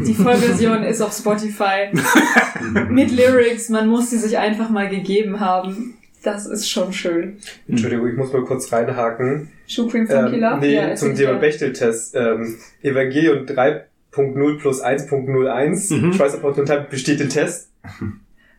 [0.05, 1.93] die Vollversion ist auf Spotify
[2.91, 3.69] mit Lyrics.
[3.69, 5.95] Man muss sie sich einfach mal gegeben haben.
[6.25, 7.37] Das ist schon schön.
[7.69, 9.49] Entschuldigung, ich muss mal kurz reinhaken.
[9.69, 10.59] Shoe Cream Funky Ähm, Love?
[10.59, 11.35] nee, ja, zum Thema.
[11.35, 12.17] Bechteltest.
[12.17, 15.95] Ähm, Evangelion 3.0 plus 1.01.
[15.95, 16.13] Mhm.
[16.15, 17.71] Schweizer Portal besteht den Test.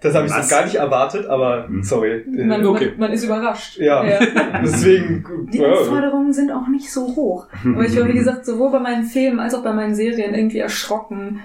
[0.01, 2.23] Das habe ich so gar nicht erwartet, aber sorry.
[2.27, 2.89] Man, Okay.
[2.91, 3.77] man, man ist überrascht.
[3.77, 4.03] Ja.
[4.63, 5.49] Deswegen.
[5.51, 5.63] Die.
[5.65, 7.47] Anforderungen sind auch nicht so hoch.
[7.65, 10.59] Aber ich war, wie gesagt, sowohl bei meinen Filmen als auch bei meinen Serien irgendwie
[10.59, 11.39] erschrocken,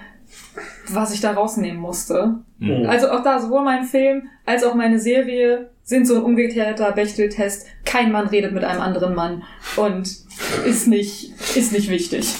[0.87, 2.35] was ich da rausnehmen musste.
[2.59, 2.85] Mhm.
[2.87, 7.67] Also auch da, sowohl mein Film als auch meine Serie sind so ein umgekehrter Bechteltest.
[7.85, 9.43] Kein Mann redet mit einem anderen Mann
[9.77, 10.07] und
[10.65, 12.35] ist nicht, ist nicht wichtig.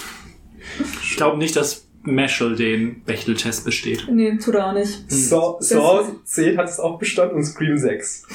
[1.02, 4.08] Ich glaube nicht, dass Mashal den Bechtel-Test besteht.
[4.12, 5.10] Nee, tut er auch nicht.
[5.12, 8.28] Saw, Saw 10 hat es auch bestanden und Scream 6.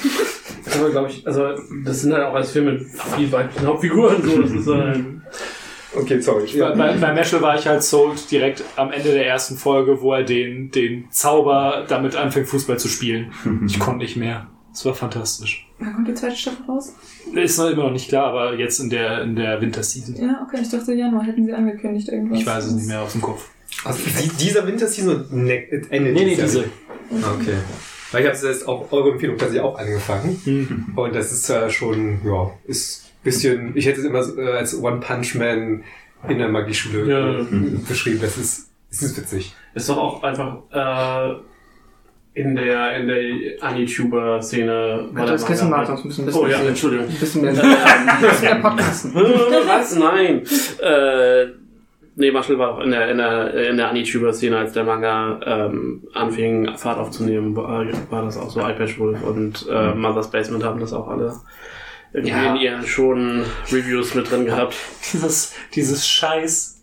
[0.65, 1.55] Das aber, glaube ich, also
[1.85, 2.87] das sind halt auch als Filme mit
[3.17, 4.41] viel weiblichen Hauptfiguren so.
[4.41, 5.05] Das ist halt,
[5.95, 6.45] Okay, sorry.
[6.45, 6.75] Bei, Ja.
[6.75, 10.23] bei, bei Mashal war ich halt sold direkt am Ende der ersten Folge, wo er
[10.23, 13.31] den, den Zauber damit anfängt, Fußball zu spielen.
[13.65, 14.47] Ich konnte nicht mehr.
[14.71, 15.67] Es war fantastisch.
[15.79, 16.93] Wann kommt die zweite Staffel raus?
[17.33, 20.15] Ist noch immer noch nicht klar, aber jetzt in der, in der Winterseason.
[20.15, 22.39] Ja, okay, ich dachte Januar hätten sie angekündigt irgendwas.
[22.39, 23.49] Ich weiß es nicht mehr aus dem Kopf.
[23.85, 26.65] Also die, dieser Winterseason ne, Ende Nee, nee, diese.
[27.11, 27.53] Okay.
[28.11, 30.93] Weil ich habe jetzt auch eure Empfehlung tatsächlich auch angefangen.
[30.95, 34.51] Und das ist äh, schon, ja, ist ein bisschen, ich hätte es immer so, äh,
[34.57, 35.83] als One Punch Man
[36.27, 37.45] in der Magieschule Ja.
[37.87, 38.19] beschrieben.
[38.21, 39.53] Das ist, das ist witzig.
[39.75, 41.35] ist doch auch einfach äh,
[42.33, 45.09] in der in der Anituber-Szene.
[45.11, 46.59] war der Das Kissen macht halt- uns ein bisschen Oh ja.
[46.61, 47.07] Entschuldigung.
[47.07, 49.13] Ein bisschen mehr, ein bisschen mehr Podcasten.
[49.13, 49.95] Was?
[49.95, 50.41] Nein.
[50.81, 51.58] Äh,
[52.19, 56.03] nee, Marshall war auch in der, in der, in der Anituber-Szene, als der Manga ähm,
[56.13, 58.59] anfing, Fahrt aufzunehmen, war, war das auch so.
[58.59, 61.33] iPad Wolf und äh, Mother's Basement haben das auch alle
[62.13, 62.51] irgendwie Ja.
[62.55, 64.75] in ihren schon Reviews mit drin gehabt.
[65.13, 66.78] Dieses, dieses scheiß,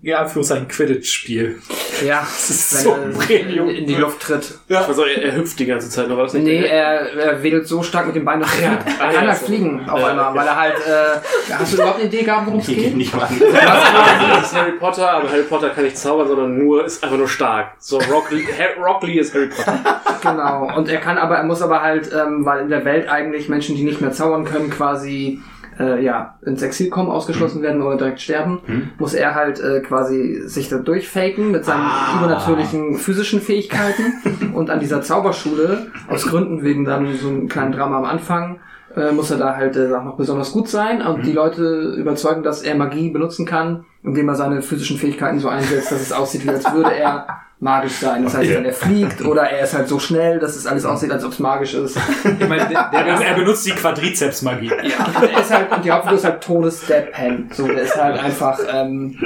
[0.00, 1.58] ja, Anführungszeichen Quidditch-Spiel.
[2.06, 3.68] Ja, Das ist wenn so er Premium.
[3.68, 4.58] in, die Luft tritt.
[4.68, 4.84] Ja.
[4.84, 6.44] Also er, er hüpft die ganze Zeit, noch war das nicht?
[6.44, 8.76] Nee, er, er wedelt so stark mit dem Bein, dass er ja.
[8.76, 9.46] kann halt so.
[9.46, 12.66] fliegen auf einmal, weil er halt, äh, hast du überhaupt eine Idee gehabt, worum es
[12.66, 12.96] geht geht?
[12.96, 13.28] nicht mal.
[13.38, 17.28] Das ist Harry Potter, aber Harry Potter kann nicht zaubern, sondern nur, ist einfach nur
[17.28, 17.72] stark.
[17.78, 19.78] So, Rock Lee ist Harry Potter.
[20.20, 20.76] Genau.
[20.76, 23.76] Und er kann aber, er muss aber halt, ähm, weil in der Welt eigentlich Menschen,
[23.76, 25.40] die nicht mehr zaubern können, quasi
[25.78, 28.60] äh, ja, ins Exil kommen, ausgeschlossen werden oder direkt sterben,
[28.98, 31.86] muss er halt äh, quasi sich da durchfaken mit seinen
[32.18, 34.14] übernatürlichen physischen Fähigkeiten.
[34.54, 38.60] Und an dieser Zauberschule, aus Gründen wegen dann so einem kleinen Drama am Anfang,
[38.96, 41.02] äh, muss er da halt äh, noch besonders gut sein.
[41.02, 45.48] Und die Leute überzeugen, dass er Magie benutzen kann, indem er seine physischen Fähigkeiten so
[45.48, 47.26] einsetzt, dass es aussieht, wie als würde er
[47.60, 48.22] magisch sein.
[48.22, 51.10] Das heißt, wenn er fliegt oder er ist halt so schnell, dass es alles aussieht,
[51.10, 51.96] als ob es magisch ist.
[52.38, 54.68] Ich meine, der, der, Er, er benutzt die Quadrizeps-Magie.
[54.68, 57.50] Ja, der ist halt, und die Hauptfigur ist halt Todes-Deadpan.
[57.52, 59.18] So, der ist halt einfach, ähm,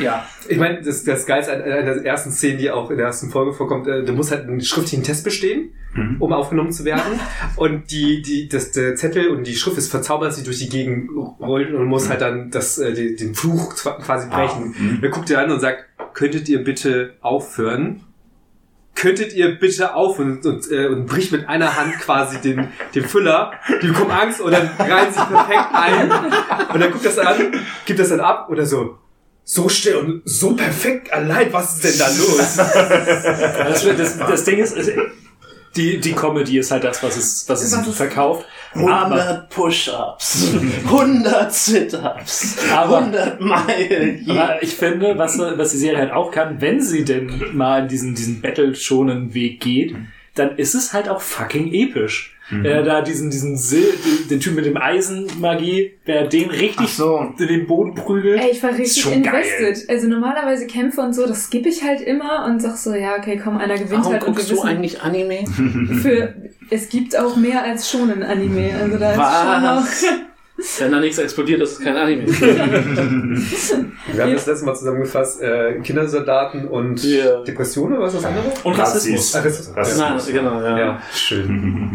[0.00, 0.24] ja.
[0.48, 3.30] Ich meine, das, das Geilste an einer der ersten Szenen, die auch in der ersten
[3.30, 5.72] Folge vorkommt, äh, du musst halt einen schriftlichen Test bestehen,
[6.18, 7.20] um aufgenommen zu werden.
[7.54, 11.08] Und die, die, das, der Zettel und die Schrift ist verzaubert, sie durch die Gegend
[11.38, 14.98] rollt und muss halt dann das, äh, die, den Fluch quasi brechen.
[15.00, 15.84] Er guckt dir an und sagt,
[16.14, 18.00] könntet ihr bitte aufhören?
[18.94, 23.04] Könntet ihr bitte auf und, und, äh, und bricht mit einer Hand quasi den, den
[23.04, 26.10] Füller, die bekommen Angst und dann reihen sich perfekt ein
[26.72, 27.52] und dann guckt das an,
[27.86, 28.96] gibt das dann ab oder so,
[29.42, 32.56] so still und so perfekt allein, was ist denn da los?
[32.56, 34.92] Das, das, das Ding ist, es-
[35.76, 38.46] die, die Comedy ist halt das, was es, was es verkauft.
[38.74, 40.52] Aber, 100 Push-Ups,
[40.84, 44.26] 100 Sit-Ups, Aber- 100 Meilen.
[44.28, 47.88] aber ich finde, was, was die Serie halt auch kann, wenn sie denn mal in
[47.88, 49.94] diesen, diesen Battle-schonen Weg geht,
[50.34, 52.33] dann ist es halt auch fucking episch.
[52.50, 56.50] Wenn er da diesen, diesen Sil den, den Typ mit dem Eisenmagie, wenn er den
[56.50, 57.32] richtig so.
[57.38, 58.38] in den Boden prügelt.
[58.40, 59.42] Ey, ich war ist richtig schon geil.
[59.58, 59.88] invested.
[59.88, 63.40] Also normalerweise Kämpfe und so, das skippe ich halt immer und sag so, ja, okay,
[63.42, 65.46] komm, einer gewinnt Warum halt und guckst du wissen, eigentlich Anime?
[66.02, 66.34] für,
[66.70, 68.74] es gibt auch mehr als schon ein Anime.
[68.80, 70.04] Also da ist schon noch, Was?
[70.78, 72.26] Wenn da nichts explodiert, ist es kein Anime.
[72.28, 77.42] Wir haben das letzte Mal zusammengefasst, äh, Kindersoldaten und Ja.
[77.42, 78.52] Depressionen, oder was ist das andere?
[78.62, 79.34] Und Rassismus.
[79.34, 79.76] Ach, Rassismus.
[79.76, 80.26] Rassismus.
[80.28, 80.78] Na, genau, ja.
[80.78, 81.90] Ja, schön.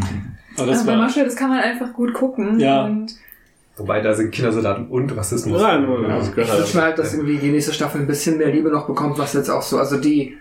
[0.60, 2.60] Aber das aber bei war, Marshall, das kann man einfach gut gucken.
[2.60, 2.86] Ja.
[2.86, 3.16] Und
[3.78, 5.62] Wobei, da sind Kindersoldaten und Rassismus.
[5.62, 8.08] Ja, nur, das gehört Ich halt wünsche mir halt, dass irgendwie die nächste Staffel ein
[8.08, 10.38] bisschen mehr Liebe noch bekommt, was jetzt auch so, also die,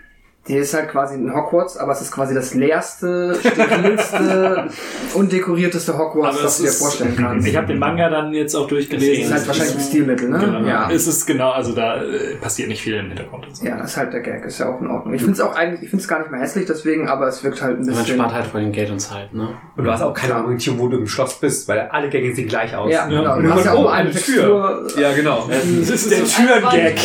[0.47, 4.67] die ist halt quasi in Hogwarts, aber es ist quasi das leerste, sterilste,
[5.13, 7.47] undekorierteste Hogwarts, Aber das du dir vorstellen kannst.
[7.47, 9.25] ich habe den Manga dann jetzt auch Das durchgelesen.
[9.25, 10.39] ist halt wahrscheinlich ein Stilmittel, ne?
[10.39, 10.67] Genau.
[10.67, 10.89] Ja.
[10.91, 13.47] Es ist genau, also da äh, passiert nicht viel im Hintergrund.
[13.47, 13.65] Und so.
[13.65, 15.13] Ja, das ist halt der Gag, ist ja auch in Ordnung.
[15.13, 17.43] Ich finde es auch eigentlich, ich finde es gar nicht mehr hässlich deswegen, aber es
[17.43, 18.15] wirkt halt ein Man bisschen.
[18.15, 19.49] spart halt vor allem Geld und Zeit, ne?
[19.75, 22.47] Und du hast auch keine Orientierung, wo du im Schloss bist, weil alle Gänge sehen
[22.47, 22.91] gleich aus.
[22.91, 23.35] Ja, genau.
[23.35, 24.87] Und Du hast ja auch oh, eine eine Textur.
[24.97, 25.47] Ja, genau.
[25.79, 26.95] Das ist der Türengag.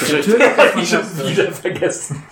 [0.00, 0.26] Natürlich.
[0.82, 2.22] Ich schon wieder vergessen.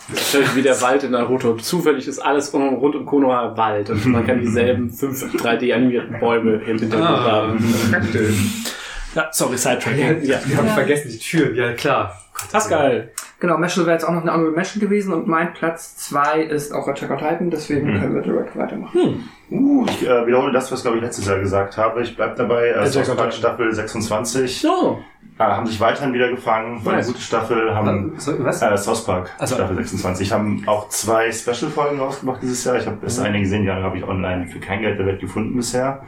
[0.61, 1.55] Wie der Wald in Naruto.
[1.57, 6.57] Zufällig ist alles um, rund um Konoha Wald und man kann dieselben fünf 3D-animierten Bäume
[6.67, 7.75] im Hintergrund haben.
[7.91, 8.35] Praktisch.
[9.13, 10.23] Ja, sorry, Ja, Sidetracking.
[10.23, 10.39] ja.
[10.45, 11.57] Wir haben vergessen, die Türen.
[11.57, 12.17] Ja, klar.
[12.53, 13.11] Pascal.
[13.41, 16.73] Genau, Meshel wäre jetzt auch noch eine Honorable Mention gewesen und mein Platz zwei ist
[16.73, 19.29] auch Attack on Titan, deswegen können wir direkt weitermachen.
[19.51, 22.03] Uh, ich äh, wiederhole das, was glaube ich letztes Jahr gesagt habe.
[22.03, 22.69] Ich bleib dabei.
[22.69, 23.33] Äh, Attack on South Park Titan.
[23.33, 24.61] Staffel 26.
[24.61, 25.01] So.
[25.41, 26.85] Äh, haben sich weiterhin wieder gefangen.
[26.85, 27.75] War eine gute Staffel.
[27.75, 28.61] Haben Was?
[28.61, 30.33] äh, South Park Also- Staffel 26.
[30.33, 32.77] Haben auch zwei Special-Folgen rausgemacht dieses Jahr.
[32.77, 35.57] Ich habe erst eine gesehen, die habe ich online für kein Geld der Welt gefunden
[35.57, 36.03] bisher.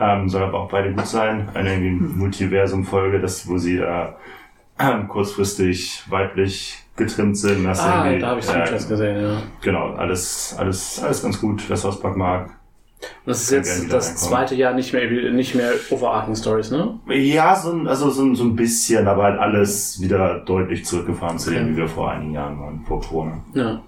[0.00, 1.48] Ähm, soll aber auch beide gut sein.
[1.54, 4.08] Eine irgendwie Multiversum-Folge, das, wo sie äh,
[5.08, 7.64] kurzfristig weiblich getrimmt sind.
[7.64, 9.42] Das Ah, da habe ich äh, Features gesehen, ja.
[9.60, 12.50] Genau, alles, alles, alles ganz gut, wer South Park mag.
[13.24, 16.98] Und das ist jetzt das zweite Jahr nicht mehr, nicht mehr Overarching Stories, ne?
[17.08, 21.38] Ja, so ein, also so, ein- so ein bisschen, aber halt alles wieder deutlich zurückgefahren
[21.38, 21.72] zu dem, Okay.
[21.72, 23.38] wie wir vor einigen Jahren waren, vor Corona.
[23.54, 23.80] Ja.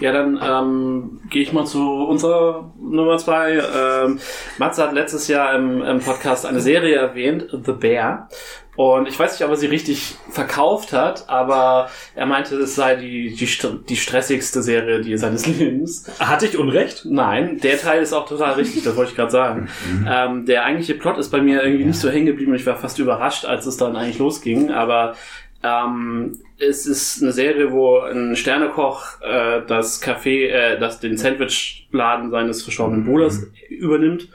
[0.00, 3.62] Ja, dann ähm, gehe ich mal zu unserer Nummer zwei.
[3.74, 4.18] Ähm,
[4.58, 8.28] Matze hat letztes Jahr im, im Podcast eine Serie erwähnt, The Bear.
[8.76, 12.94] Und ich weiß nicht, ob er sie richtig verkauft hat, aber er meinte, es sei
[12.94, 13.46] die, die,
[13.88, 16.10] die stressigste Serie die seines Lebens.
[16.18, 17.04] Hatte ich Unrecht?
[17.04, 19.68] Nein, der Teil ist auch total richtig, das wollte ich gerade sagen.
[20.08, 22.76] Ähm, der eigentliche Plot ist bei mir irgendwie nicht so hängen geblieben und ich war
[22.76, 25.14] fast überrascht, als es dann eigentlich losging, aber
[25.62, 32.30] ähm, es ist eine Serie, wo ein Sternekoch äh, das Café, äh, das den Sandwichladen
[32.30, 34.28] seines verstorbenen Bruders übernimmt,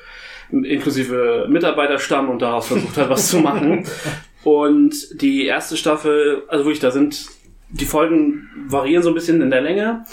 [0.52, 3.86] inklusive Mitarbeiterstamm und daraus versucht hat, was zu machen.
[4.44, 7.28] Und die erste Staffel, also wirklich, da sind
[7.70, 10.06] die Folgen variieren so ein bisschen in der Länge.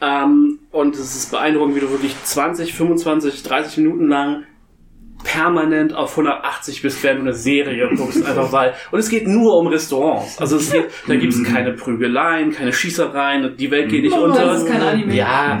[0.00, 4.44] Ähm, und es ist beeindruckend, wie du wirklich 20, 25, 30 Minuten lang
[5.26, 8.74] permanent auf 180 bist, während du eine Serie guckst, einfach weil.
[8.92, 10.38] Und es geht nur um Restaurants.
[10.38, 14.24] Also es geht, da gibt es keine Prügeleien, keine Schießereien, die Welt geht nicht Oh,
[14.24, 14.44] unter.
[14.46, 15.14] das ist kein Anime.
[15.14, 15.60] Ja,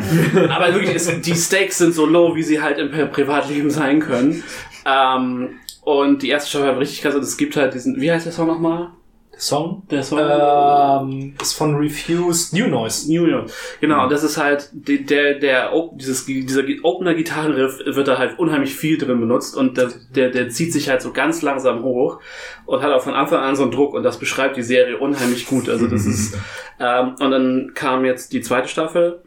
[0.50, 4.00] aber wirklich, es, die Stakes sind so low, wie sie halt im Pri- Privatleben sein
[4.00, 4.42] können.
[4.86, 5.50] Ähm,
[5.82, 8.32] und die erste Staffel hat richtig krass, und es gibt halt diesen, wie heißt der
[8.32, 8.88] Song nochmal?
[9.36, 10.18] Der Song Der Song?
[10.18, 13.12] ähm, ist von Refused New Noise.
[13.12, 13.50] New York.
[13.82, 18.38] Genau, und das ist halt der der Op- dieses dieser Opener Gitarrenriff wird da halt
[18.38, 22.18] unheimlich viel drin benutzt und der, der der zieht sich halt so ganz langsam hoch
[22.64, 25.46] und hat auch von Anfang an so einen Druck und das beschreibt die Serie unheimlich
[25.46, 25.68] gut.
[25.68, 26.34] Also das ist
[26.80, 29.20] ähm, und dann kam jetzt die zweite Staffel.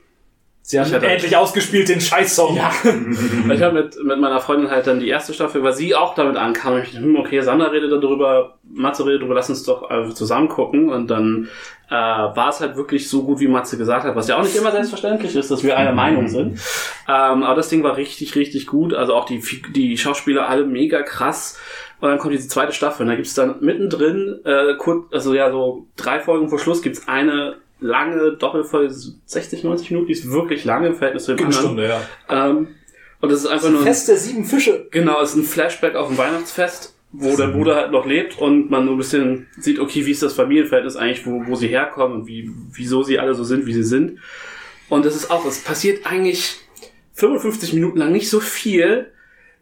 [0.70, 2.56] Sie haben endlich ausgespielt den Scheiß-Song.
[2.56, 2.72] Ja.
[2.84, 6.38] ich habe mit mit meiner Freundin halt dann die erste Staffel, weil sie auch damit
[6.38, 6.76] ankam.
[6.76, 10.14] Und ich dachte, hm, okay, Sandra redet darüber, Matze redet darüber, lass uns doch einfach
[10.14, 11.50] zusammen gucken und dann
[11.90, 14.56] äh, war es halt wirklich so gut, wie Matze gesagt hat, was ja auch nicht
[14.56, 16.60] immer selbstverständlich ist, dass wir einer Meinung sind.
[17.08, 18.94] Ähm, aber das Ding war richtig, richtig gut.
[18.94, 19.42] Also auch die,
[19.74, 21.60] die Schauspieler alle mega krass.
[22.00, 23.02] Und dann kommt diese zweite Staffel.
[23.02, 27.08] Und da gibt's dann mittendrin, äh, kurz, also ja, so drei Folgen vor Schluss gibt's
[27.08, 28.94] eine lange Doppelfolge,
[29.26, 31.66] 60, 90 Minuten, die ist wirklich lange im Verhältnis zu dem Eine anderen.
[31.66, 32.50] Stunde, ja.
[32.50, 32.68] Ähm,
[33.22, 34.88] und das ist einfach nur ein, Fest der sieben Fische.
[34.92, 38.70] genau, es ist ein Flashback auf ein Weihnachtsfest, wo der Bruder halt noch lebt und
[38.70, 42.22] man so ein bisschen sieht, okay, wie ist das Familienverhältnis eigentlich, wo, wo sie herkommen
[42.22, 44.20] und wie, wieso sie alle so sind, wie sie sind.
[44.90, 46.58] Und das ist auch, es passiert eigentlich
[47.14, 49.12] 55 Minuten lang nicht so viel,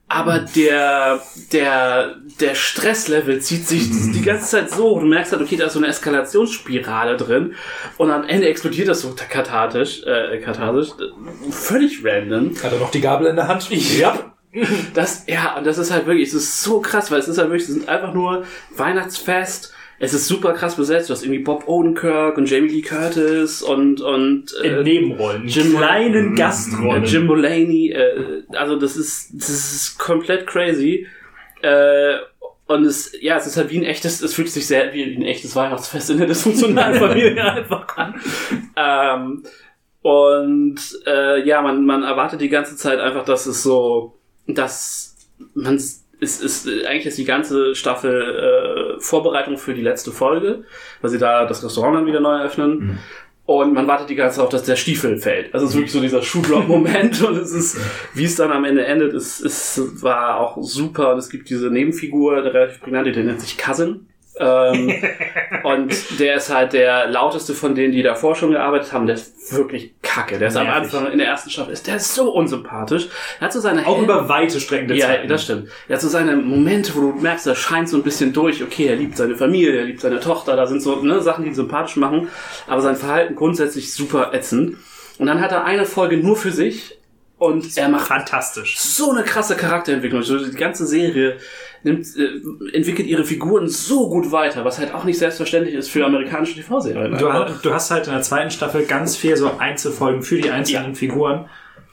[0.10, 1.22] aber der,
[1.52, 4.92] der, der Stresslevel zieht sich die ganze Zeit so.
[4.92, 5.00] hoch.
[5.02, 7.56] Du merkst halt, okay, da ist so eine Eskalationsspirale drin.
[7.98, 12.56] Und am Ende explodiert das so kathartisch, äh, katharsisch, äh, völlig random.
[12.64, 13.70] Hat er noch die Gabel in der Hand?
[13.70, 14.34] Ja.
[14.94, 17.50] Das, ja, und das ist halt wirklich, es ist so krass, weil es ist halt
[17.50, 19.74] wirklich, es sind einfach nur Weihnachtsfest.
[20.00, 21.10] Es ist super krass besetzt.
[21.10, 25.48] Du hast irgendwie Bob Odenkirk und Jamie Lee Curtis und, und, In Nebenrollen.
[25.48, 27.04] Jim- kleinen äh, Gastrollen.
[27.06, 31.08] Jim Mulaney, äh, also das ist, das ist komplett crazy.
[31.64, 32.16] Äh,
[32.68, 35.24] und es, ja, es ist halt wie ein echtes, es fühlt sich sehr wie ein
[35.24, 38.22] echtes Weihnachtsfest in der dysfunktionalen Familie einfach an.
[38.76, 39.44] Ähm,
[40.02, 44.18] und äh, ja, man, man erwartet die ganze Zeit einfach, dass es so,
[44.48, 45.16] dass
[45.54, 45.82] man
[46.20, 50.64] es ist, eigentlich ist die ganze Staffel äh, Vorbereitung für die letzte Folge,
[51.02, 53.00] weil sie da das Restaurant dann wieder neu eröffnen.
[53.48, 55.54] Und man wartet die ganze Zeit auf, dass der Stiefel fällt.
[55.54, 57.80] Also es ist wirklich so dieser Schuhdrop-Moment und es ist,
[58.14, 61.70] wie es dann am Ende endet, es, es war auch super und es gibt diese
[61.70, 64.08] Nebenfigur, der relativ prägnante, der nennt sich Cousin.
[64.40, 64.94] Ähm,
[65.64, 69.08] und der ist halt der lauteste von denen, die davor schon gearbeitet haben.
[69.08, 70.38] Der ist wirklich kacke.
[70.40, 70.84] Der ist am Nervig.
[70.84, 73.08] Anfang in der ersten Staffel, ist der ist so unsympathisch.
[73.40, 75.30] Er hat so seine Auch hellen- über weite Strecken ja, Zeit.
[75.30, 75.70] das stimmt.
[75.88, 78.62] Er hat so seine Momente, wo du merkst, er scheint so ein bisschen durch.
[78.64, 80.56] Okay, er liebt seine Familie, er liebt seine Tochter.
[80.56, 82.30] Da sind so ne, Sachen, die ihn sympathisch machen.
[82.68, 84.78] Aber sein Verhalten grundsätzlich super ätzend.
[85.18, 86.94] Und dann hat er eine Folge nur für sich,
[87.40, 88.78] Und er macht Fantastisch.
[88.80, 90.24] so eine krasse Charakterentwicklung.
[90.24, 91.38] So Die ganze Serie
[91.84, 96.06] nimmt, äh, entwickelt ihre Figuren so gut weiter, was halt auch nicht selbstverständlich ist für
[96.06, 97.18] amerikanische TV-Serien.
[97.18, 97.28] Du,
[97.64, 101.46] du hast halt in der zweiten Staffel ganz viel so Einzelfolgen für die einzelnen Figuren.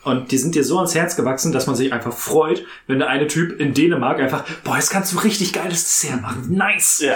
[0.04, 3.08] Und die sind dir so ans Herz gewachsen, dass man sich einfach freut, wenn der
[3.08, 6.46] eine Typ in Dänemark einfach, boah, jetzt kannst du richtig geiles Dessert machen.
[6.50, 7.00] Nice!
[7.04, 7.14] Ja.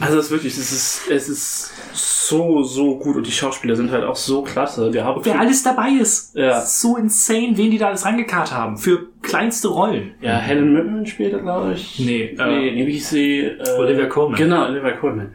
[0.00, 3.90] Also es ist wirklich, es ist, es ist so, so gut und die Schauspieler sind
[3.90, 4.90] halt auch so klasse.
[4.90, 6.34] Der Haupt Wer alles dabei ist.
[6.36, 6.58] Ja.
[6.60, 8.78] Ist so insane, wen die da alles rangekarrt haben.
[8.78, 10.14] Für kleinste Rollen.
[10.20, 11.98] ja, Helen Mirren spielt er, glaube ich.
[11.98, 13.38] Nee, äh, nee, nee, wie hieß sie?
[13.40, 14.38] Äh, Olivia Colman.
[14.38, 15.34] Genau, Olivia Colman.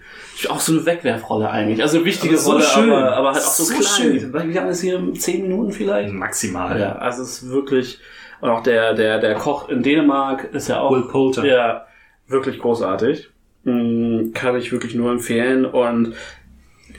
[0.49, 1.81] Auch so eine Wegwerfrolle eigentlich.
[1.81, 2.91] Also eine wichtige so Rolle, schön.
[2.91, 3.85] aber, aber halt auch so, So klein.
[4.19, 4.33] schön.
[4.33, 5.01] Wie lange ist hier?
[5.17, 6.11] Zehn Minuten vielleicht?
[6.13, 6.79] Maximal.
[6.79, 7.99] Ja, also es ist wirklich,
[8.41, 10.91] und auch der, der, der Koch in Dänemark ist ja auch.
[10.91, 11.45] Will Poulter.
[11.45, 11.85] Ja,
[12.27, 13.29] wirklich großartig.
[13.63, 16.13] Mm, Kann ich wirklich nur empfehlen und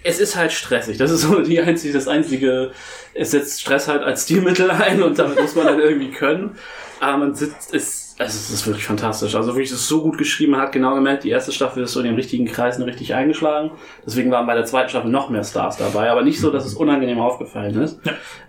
[0.03, 0.99] es ist halt stressig.
[0.99, 2.71] Das ist so die einzige, das einzige,
[3.15, 6.57] es setzt Stress halt als Stilmittel ein und damit muss man dann irgendwie können.
[7.01, 9.35] Aber man sitzt, ist, also es ist wirklich fantastisch.
[9.35, 11.93] Also wirklich, es ist so gut geschrieben, man hat genau gemerkt, die erste Staffel ist
[11.93, 13.73] so in den richtigen Kreisen richtig eingeschlagen.
[14.07, 16.75] Deswegen waren bei der zweiten Staffel noch mehr Stars dabei, aber nicht so, dass es
[16.75, 18.01] unangenehm aufgefallen ist,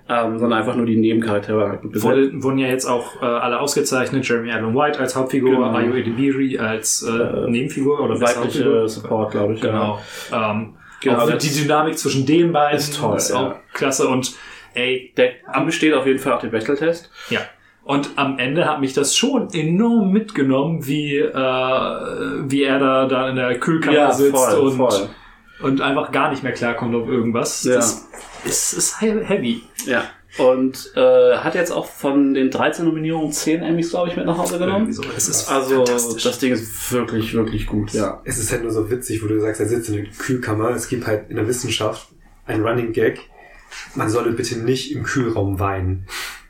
[0.10, 1.80] ähm, sondern einfach nur die Nebencharaktere.
[1.84, 4.28] Wurde, wurden ja jetzt auch äh, alle ausgezeichnet.
[4.28, 5.74] Jeremy Allen White als Hauptfigur, Genau.
[5.76, 8.88] Ayo Edebiri als äh, Nebenfigur oder weibliche.
[8.88, 9.62] Support, glaube ich.
[9.62, 10.00] Genau.
[10.32, 13.36] Ähm, Genau, auch die Dynamik zwischen den beiden Ist toll, ist ja.
[13.36, 14.34] auch klasse und
[14.74, 17.12] ey, Der besteht auf jeden Fall auch den Bechtel-Test.
[17.30, 17.42] ja.
[17.88, 23.30] Und am Ende hat mich das schon enorm mitgenommen, wie, äh, wie er da, da
[23.30, 25.10] in der Kühlkammer sitzt und,
[25.62, 27.64] und einfach gar nicht mehr klarkommt auf irgendwas.
[27.64, 27.76] Ja.
[27.76, 28.06] Das
[28.44, 29.64] ist, ist he- heavy.
[29.86, 30.04] Ja.
[30.38, 34.38] Und äh, hat jetzt auch von den 13 Nominierungen 10 Emmys, glaube ich, mit nach
[34.38, 34.90] Hause genommen.
[34.92, 35.04] Irgendwie so.
[35.16, 37.94] Es ist Also das Ding ist wirklich, wirklich gut.
[37.94, 38.22] Ja.
[38.26, 40.72] Es ist halt nur so witzig, wo du sagst, er sitzt in der Kühlkammer.
[40.72, 42.10] Es gibt halt in der Wissenschaft
[42.46, 43.22] ein Running Gag.
[43.96, 46.06] Man solle bitte nicht im Kühlraum weinen.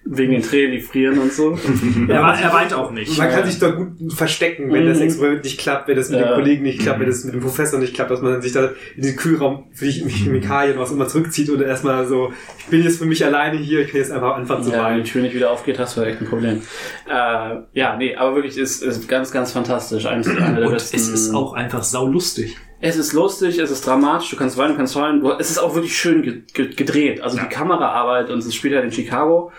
[0.10, 1.52] Wegen den Tränen, die frieren und so.
[2.08, 3.18] er, wa- er weint auch nicht.
[3.18, 5.04] Man kann sich da gut verstecken, wenn das Mhm.
[5.04, 6.28] Experiment nicht klappt, wenn das mit Ja.
[6.28, 8.70] den Kollegen nicht klappt, wenn das mit dem Professor nicht klappt, dass man sich da
[8.96, 13.00] in den Kühlraum für die Chemikalien was immer zurückzieht und erstmal so, ich bin jetzt
[13.00, 15.04] für mich alleine hier, ich kann jetzt einfach anfangen zu Ja, wenn weinen.
[15.04, 16.62] die Tür nicht wieder aufgeht, hast du echt ein Problem.
[17.10, 20.06] Äh, ja, nee, aber wirklich ist, ist ganz, ganz fantastisch.
[20.06, 20.96] Eines, einer der Und besten.
[20.96, 22.58] es ist auch einfach saulustig.
[22.80, 25.26] Es ist lustig, es ist dramatisch, du kannst weinen, du kannst heulen.
[25.40, 27.22] Es ist auch wirklich schön ge ge gedreht.
[27.22, 29.52] Also die Kameraarbeit und es spielt halt in Chicago.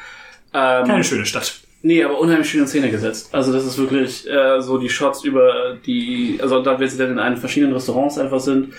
[0.81, 1.61] Ähm, Keine schöne Stadt.
[1.83, 3.29] Nee, aber unheimlich schön in Szene gesetzt.
[3.33, 7.13] Also das ist wirklich äh, so die Shots über die, also da wir sie dann
[7.13, 8.75] in einen verschiedenen Restaurants einfach sind.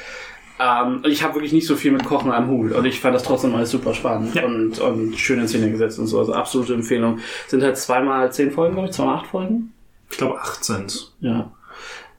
[0.59, 3.23] Ähm, ich habe wirklich nicht so viel mit Kochen am Hut und ich fand das
[3.23, 4.43] trotzdem alles super spannend Ja.
[4.43, 6.19] und, und schön in Szene gesetzt und so.
[6.19, 7.19] Also absolute Empfehlung.
[7.47, 9.71] Sind halt zweimal zehn Folgen, glaube ich, zweimal acht Folgen.
[10.11, 10.87] Ich glaube 18.
[11.21, 11.51] Ja.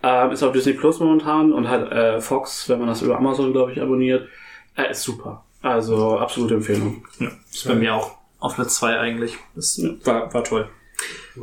[0.03, 3.53] Ähm, ist auf Disney Plus momentan und hat äh, Fox, wenn man das über Amazon,
[3.53, 4.27] glaube ich, abonniert.
[4.75, 5.45] Äh, ist super.
[5.61, 7.05] Also absolute Empfehlung.
[7.19, 9.37] Ja, ist bei mir auch auf Platz 2 eigentlich.
[9.55, 10.69] Das war, war toll.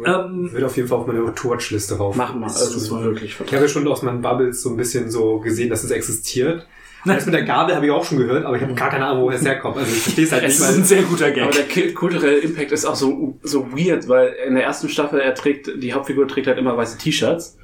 [0.05, 2.15] Ähm, Wird auf jeden Fall auf meine To-Watch-Liste rauf.
[2.15, 2.47] Machen wir.
[2.47, 5.39] Also das war wirklich Ich habe ja schon aus meinen Bubbles so ein bisschen so
[5.39, 6.67] gesehen, dass es existiert.
[7.05, 9.23] Das mit der Gabel habe ich auch schon gehört, aber ich habe gar keine Ahnung,
[9.23, 9.77] woher es herkommt.
[9.77, 11.51] Also ich verstehe es halt es nicht, ist ein sehr guter Aber Gag.
[11.53, 15.33] der ki- kulturelle Impact ist auch so, so weird, weil in der ersten Staffel er
[15.33, 17.57] trägt, die Hauptfigur trägt halt immer weiße T-Shirts.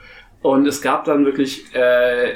[0.44, 2.36] Und es gab dann wirklich äh,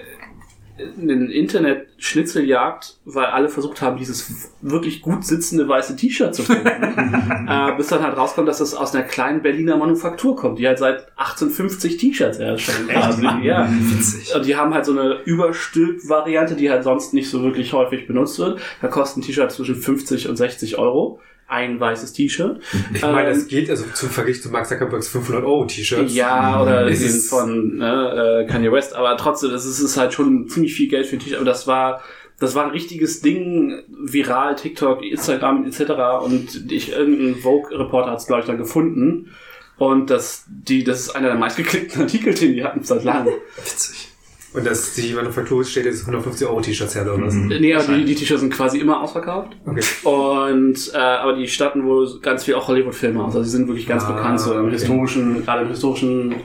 [0.79, 6.67] eine Internet-Schnitzeljagd, weil alle versucht haben, dieses wirklich gut sitzende weiße T-Shirt zu finden.
[7.47, 10.79] äh, bis dann halt rauskommt, dass es aus einer kleinen Berliner Manufaktur kommt, die halt
[10.79, 12.89] seit 1850 T-Shirts herstellen.
[12.95, 13.69] Also, ja.
[13.69, 14.35] Witzig.
[14.35, 18.37] Und die haben halt so eine Überstülp-Variante, die halt sonst nicht so wirklich häufig benutzt
[18.39, 18.59] wird.
[18.81, 21.19] Da kostet ein T-Shirt zwischen 50 und 60 Euro.
[21.49, 22.59] Ein weißes T-Shirt.
[22.93, 26.13] ich meine, Ähm, es geht also zum Vergleich zu Max Zuckerbergs 500 Euro T-Shirts.
[26.13, 30.13] Ja, oder Es den von ne, äh, Kanye West, aber trotzdem, das ist, ist halt
[30.13, 31.37] schon ziemlich viel Geld für ein T-Shirt.
[31.37, 32.01] Aber das war,
[32.39, 36.23] das war ein richtiges Ding, viral, TikTok, Instagram etc.
[36.23, 39.31] Und ich, irgendein Vogue-Reporter hat es, glaube ich, dann gefunden.
[39.77, 43.33] Und das, die, das ist einer der meistgeklickten Artikel, den die hatten seit langem.
[43.55, 44.09] Witzig.
[44.57, 47.35] Und dass die Manufaktur steht jetzt 150 Euro T-Shirts her oder was?
[47.35, 49.55] Nee, aber die, die T-Shirts sind quasi immer ausverkauft.
[49.67, 49.83] Okay.
[50.03, 53.35] Und äh, aber die statten wohl ganz viel auch Hollywood-Filme aus.
[53.35, 54.71] Also die sind wirklich ganz Ah, bekannt, so im okay.
[54.71, 56.35] historischen, gerade im historischen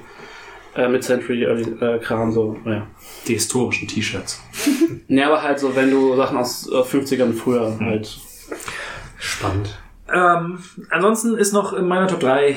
[0.77, 2.87] äh, Mid-Century-Kram so, ja.
[3.27, 4.43] Die historischen T-Shirts.
[5.09, 8.19] Nee, aber halt so, wenn du Sachen aus äh, 50ern früher halt.
[9.19, 9.79] Spannend.
[10.13, 10.59] Ähm,
[10.91, 12.57] ansonsten ist noch in meiner Top 3 äh,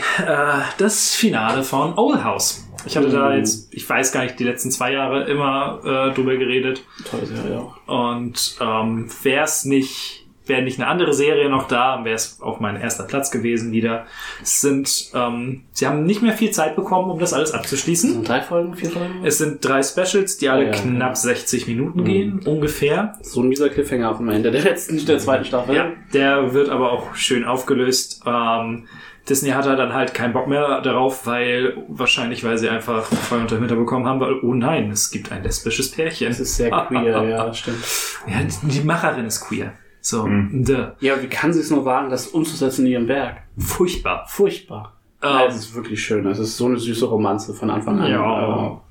[0.78, 2.65] das Finale von Owl House.
[2.86, 3.38] Ich hatte da Mhm.
[3.38, 6.84] jetzt, ich weiß gar nicht, die letzten zwei Jahre immer äh, drüber geredet.
[7.10, 7.76] Tolle Serie auch.
[7.88, 12.60] Und ähm, wäre es nicht, wäre nicht eine andere Serie noch da, wäre es auch
[12.60, 14.06] mein erster Platz gewesen wieder.
[14.44, 18.12] Es sind, ähm, sie haben nicht mehr viel Zeit bekommen, um das alles abzuschließen.
[18.14, 19.26] Sind drei Folgen, vier Folgen?
[19.26, 20.82] Es sind drei Specials, die alle Ja, ja.
[20.82, 22.06] knapp 60 Minuten Mhm.
[22.06, 23.14] gehen, ungefähr.
[23.24, 25.76] So ein mieser Cliffhanger auf dem Ende der letzten, der zweiten Staffel.
[25.76, 28.22] Ja, der wird aber auch schön aufgelöst.
[28.28, 28.86] Ähm,
[29.28, 33.56] Disney hatte dann halt keinen Bock mehr darauf, weil wahrscheinlich, weil sie einfach Feuer unter
[33.56, 36.28] dem Hintern bekommen haben, weil, oh nein, es gibt ein lesbisches Pärchen.
[36.28, 37.84] Das ist sehr queer, ja, stimmt.
[38.28, 39.74] Ja, die Macherin ist queer.
[40.02, 40.64] So, Mhm.
[40.64, 40.92] duh.
[41.00, 43.38] Ja, wie kann sie es nur wagen, das umzusetzen in ihrem Werk?
[43.58, 44.26] furchtbar.
[44.28, 44.94] Furchtbar.
[45.24, 46.28] Ähm, Ja, es ist wirklich schön.
[46.28, 48.12] Es ist so eine süße Romanze von Anfang an.
[48.12, 48.82] Ja.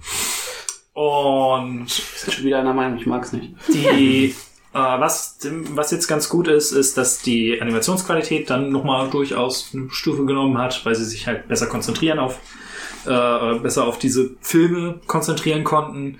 [0.94, 3.54] Und Ich bin schon wieder einer Meinung, ich mag's nicht.
[3.72, 4.34] die,
[4.74, 5.38] was,
[5.70, 10.58] was jetzt ganz gut ist, ist, dass die Animationsqualität dann nochmal durchaus eine Stufe genommen
[10.58, 12.40] hat, weil sie sich halt besser konzentrieren auf,
[13.06, 16.18] äh, besser auf diese Filme konzentrieren konnten.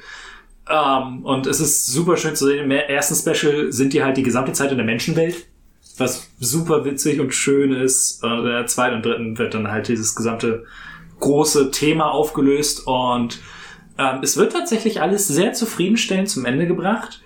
[0.71, 2.65] Ähm, und es ist super schön zu sehen.
[2.65, 5.47] Im ersten Special sind die halt die gesamte Zeit in der Menschenwelt,
[5.99, 8.23] was super witzig und schön ist.
[8.23, 10.65] In der zweiten und dritten wird dann halt dieses gesamte
[11.19, 13.41] große Thema aufgelöst und
[13.99, 17.23] ähm, es wird tatsächlich alles sehr zufriedenstellend zum Ende gebracht.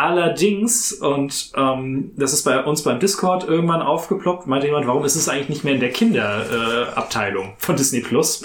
[0.00, 5.14] Allerdings, und ähm, das ist bei uns beim Discord irgendwann aufgeploppt, meinte jemand, warum ist
[5.14, 8.42] es eigentlich nicht mehr in der Kinderabteilung äh, von Disney Plus?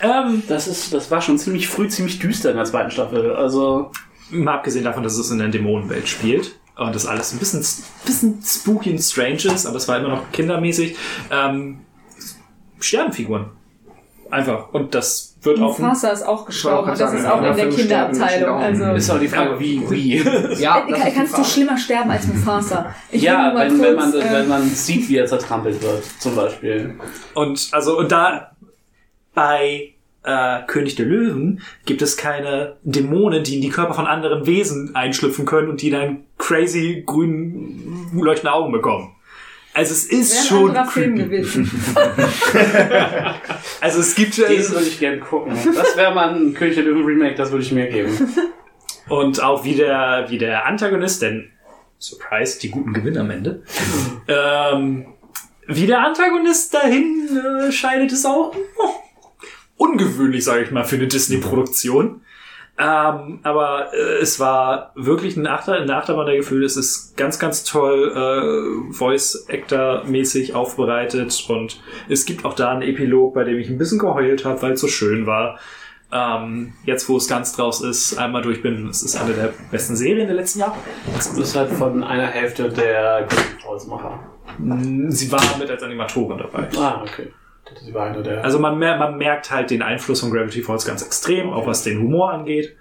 [0.00, 3.32] Ähm, Das ist, das war schon ziemlich früh, ziemlich düster in der zweiten Staffel.
[3.32, 3.92] Also,
[4.30, 7.64] mal abgesehen davon, dass es in der Dämonenwelt spielt und das alles ein bisschen,
[8.04, 10.96] bisschen spooky und strange ist, aber es war immer noch kindermäßig.
[11.30, 11.82] Ähm,
[12.80, 13.50] Sternenfiguren.
[14.32, 14.72] Einfach.
[14.72, 18.58] Und das wird auch ein Mufasa ist auch gestorben das ist auch in der Kinderabteilung.
[18.58, 20.16] Also ist auch die Frage, wie, wie.
[20.58, 22.94] Ja, das ist die kannst du schlimmer sterben als Mufasa?
[23.10, 26.36] Ich ja, wenn, wenn, kurz, man, äh, wenn man sieht, wie er zertrampelt wird, zum
[26.36, 26.94] Beispiel.
[27.34, 28.52] Und also und da
[29.34, 34.46] bei äh, König der Löwen gibt es keine Dämonen, die in die Körper von anderen
[34.46, 39.16] Wesen einschlüpfen können und die dann crazy grün leuchtende Augen bekommen.
[39.74, 41.70] Also es ist wäre ein schon anderer Film gewesen.
[43.80, 45.56] Also es gibt Den würde ich gerne gucken.
[45.74, 48.16] Das wäre mal ein König der Löwen Remake, das würde ich mir geben.
[49.08, 51.50] und auch wie der wie der Antagonist, denn
[51.98, 53.62] Surprise, die guten gewinnen am Ende.
[54.28, 55.06] ähm,
[55.66, 58.90] wie der Antagonist dahin äh, scheidet, ist auch oh,
[59.76, 62.22] ungewöhnlich, sage ich mal, für eine Disney-Produktion.
[62.82, 66.66] Ähm, aber äh, es war wirklich ein Achter, eine Achterbahn der Gefühle.
[66.66, 73.34] Es ist ganz, ganz toll äh, Voice-Actor-mäßig aufbereitet und es gibt auch da einen Epilog,
[73.34, 75.60] bei dem ich ein bisschen geheult habe, weil es so schön war.
[76.10, 79.94] Ähm, jetzt, wo es ganz draus ist, einmal durch bin, es ist eine der besten
[79.94, 80.74] Serien der letzten Jahre.
[81.14, 83.28] Das ist halt von einer Hälfte der
[83.64, 84.18] Holzmacher.
[85.08, 86.68] Sie war mit als Animatorin dabei.
[86.76, 87.28] Ah, okay.
[87.64, 88.44] Das ist eine der.
[88.44, 91.82] Also man, mer man merkt halt den Einfluss von Gravity Falls ganz extrem, auch was
[91.82, 92.76] den Humor angeht.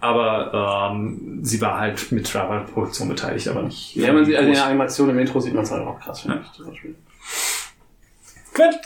[0.00, 3.96] Aber ähm, sie war halt mit der Produktion beteiligt, aber nicht.
[3.96, 4.56] ja, man sieht an groß.
[4.56, 6.94] der Animation im Intro sieht man es halt auch krass, finde ich, zum Beispiel.
[8.54, 8.78] Quent.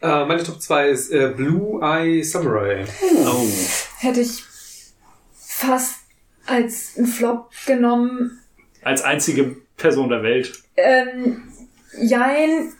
[0.00, 2.84] Äh, meine Top 2 ist äh, Blue Eye Samurai.
[3.26, 3.46] Oh.
[3.98, 4.42] Hätte ich
[5.34, 6.00] fast
[6.46, 8.40] als ein Flop genommen.
[8.82, 10.52] Als einzige Person der Welt.
[10.76, 11.42] Ähm,
[12.02, 12.72] jein,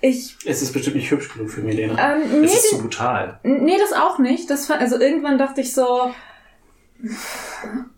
[0.00, 2.14] ich, Es ist bestimmt nicht hübsch genug für Milena.
[2.16, 3.40] ähm, nee, Es ist zu brutal.
[3.42, 4.50] Nee, das auch nicht.
[4.50, 6.12] Das also irgendwann dachte ich so,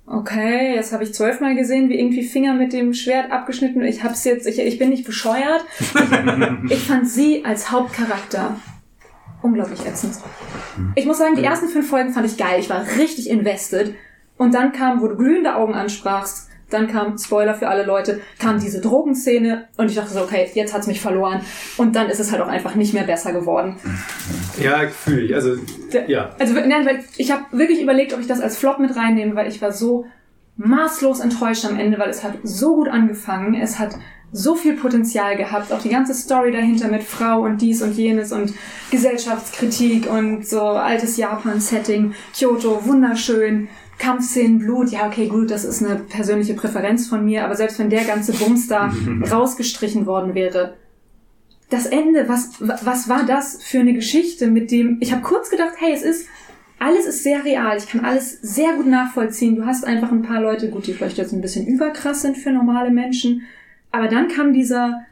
[0.06, 3.82] okay, jetzt habe ich zwölfmal gesehen, wie irgendwie Finger mit dem Schwert abgeschnitten.
[3.82, 5.64] Ich hab's jetzt, ich, ich bin nicht bescheuert.
[5.80, 8.56] Ich, ich fand sie als Hauptcharakter
[9.42, 10.14] unglaublich ätzend.
[10.94, 12.60] Ich muss sagen, die ersten fünf Folgen fand ich geil.
[12.60, 13.94] Ich war richtig invested.
[14.36, 18.58] Und dann kam, wo du glühende Augen ansprachst, dann kam, Spoiler für alle Leute, kam
[18.58, 21.40] diese Drogenszene und ich dachte so, okay, jetzt hat's mich verloren.
[21.76, 23.76] Und dann ist es halt auch einfach nicht mehr besser geworden.
[24.60, 25.34] Ja, fühle ich.
[25.34, 25.56] Also,
[26.06, 26.34] ja.
[26.38, 29.48] Also nein, weil ich habe wirklich überlegt, ob ich das als Flop mit reinnehme, weil
[29.48, 30.06] ich war so
[30.56, 33.94] maßlos enttäuscht am Ende, weil es hat so gut angefangen, es hat
[34.32, 38.32] so viel Potenzial gehabt, auch die ganze Story dahinter mit Frau und dies und jenes
[38.32, 38.54] und
[38.90, 43.68] Gesellschaftskritik und so altes Japan-Setting, Kyoto, wunderschön,
[44.02, 47.88] Kampfszenen, Blut, ja okay, gut, das ist eine persönliche Präferenz von mir, aber selbst wenn
[47.88, 48.92] der ganze Bums da
[49.30, 50.74] rausgestrichen worden wäre,
[51.70, 55.74] das Ende, was, was war das für eine Geschichte mit dem, ich habe kurz gedacht,
[55.78, 56.26] hey, es ist,
[56.80, 59.54] alles ist sehr real, ich kann alles sehr gut nachvollziehen.
[59.54, 62.50] Du hast einfach ein paar Leute, gut, die vielleicht jetzt ein bisschen überkrass sind für
[62.50, 63.42] normale Menschen,
[63.92, 65.02] aber dann kam dieser,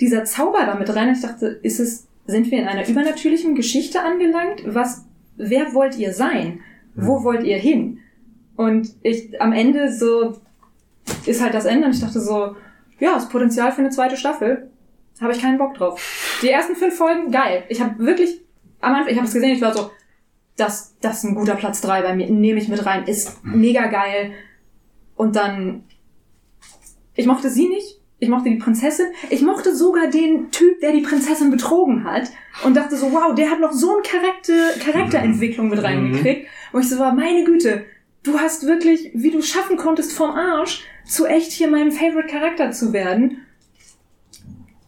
[0.00, 4.00] dieser Zauber damit rein und ich dachte, ist es, sind wir in einer übernatürlichen Geschichte
[4.00, 4.62] angelangt?
[4.64, 5.04] Was,
[5.36, 6.60] wer wollt ihr sein?
[6.94, 7.98] Wo wollt ihr hin?
[8.58, 10.36] Und ich, am Ende so,
[11.26, 12.56] ist halt das Ende und ich dachte so,
[12.98, 14.68] ja, das Potenzial für eine zweite Staffel.
[15.20, 16.40] Habe ich keinen Bock drauf.
[16.42, 17.62] Die ersten fünf Folgen, geil.
[17.68, 18.40] Ich habe wirklich,
[18.80, 19.92] am Anfang, ich habe es gesehen, ich war so,
[20.56, 23.86] das, das ist ein guter Platz drei bei mir, nehme ich mit rein, ist mega
[23.86, 24.32] geil.
[25.14, 25.84] Und dann,
[27.14, 31.02] ich mochte sie nicht, ich mochte die Prinzessin, ich mochte sogar den Typ, der die
[31.02, 32.28] Prinzessin betrogen hat
[32.64, 36.48] und dachte so, wow, der hat noch so eine Charakter, Charakterentwicklung mit reingekriegt.
[36.72, 37.84] Und ich so war, meine Güte,
[38.22, 42.70] du hast wirklich, wie du schaffen konntest vom Arsch, zu echt hier meinem Favorite Charakter
[42.70, 43.38] zu werden.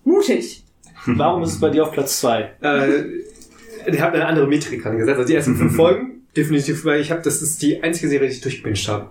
[0.05, 0.65] Mutig.
[1.07, 2.52] Warum ist es bei dir auf Platz 2?
[2.60, 5.18] Äh, die hat eine andere Metrik angesetzt.
[5.18, 8.34] Also die ersten fünf Folgen, definitiv, weil ich habe, das ist die einzige Serie, die
[8.34, 9.10] ich durchgebinscht habe.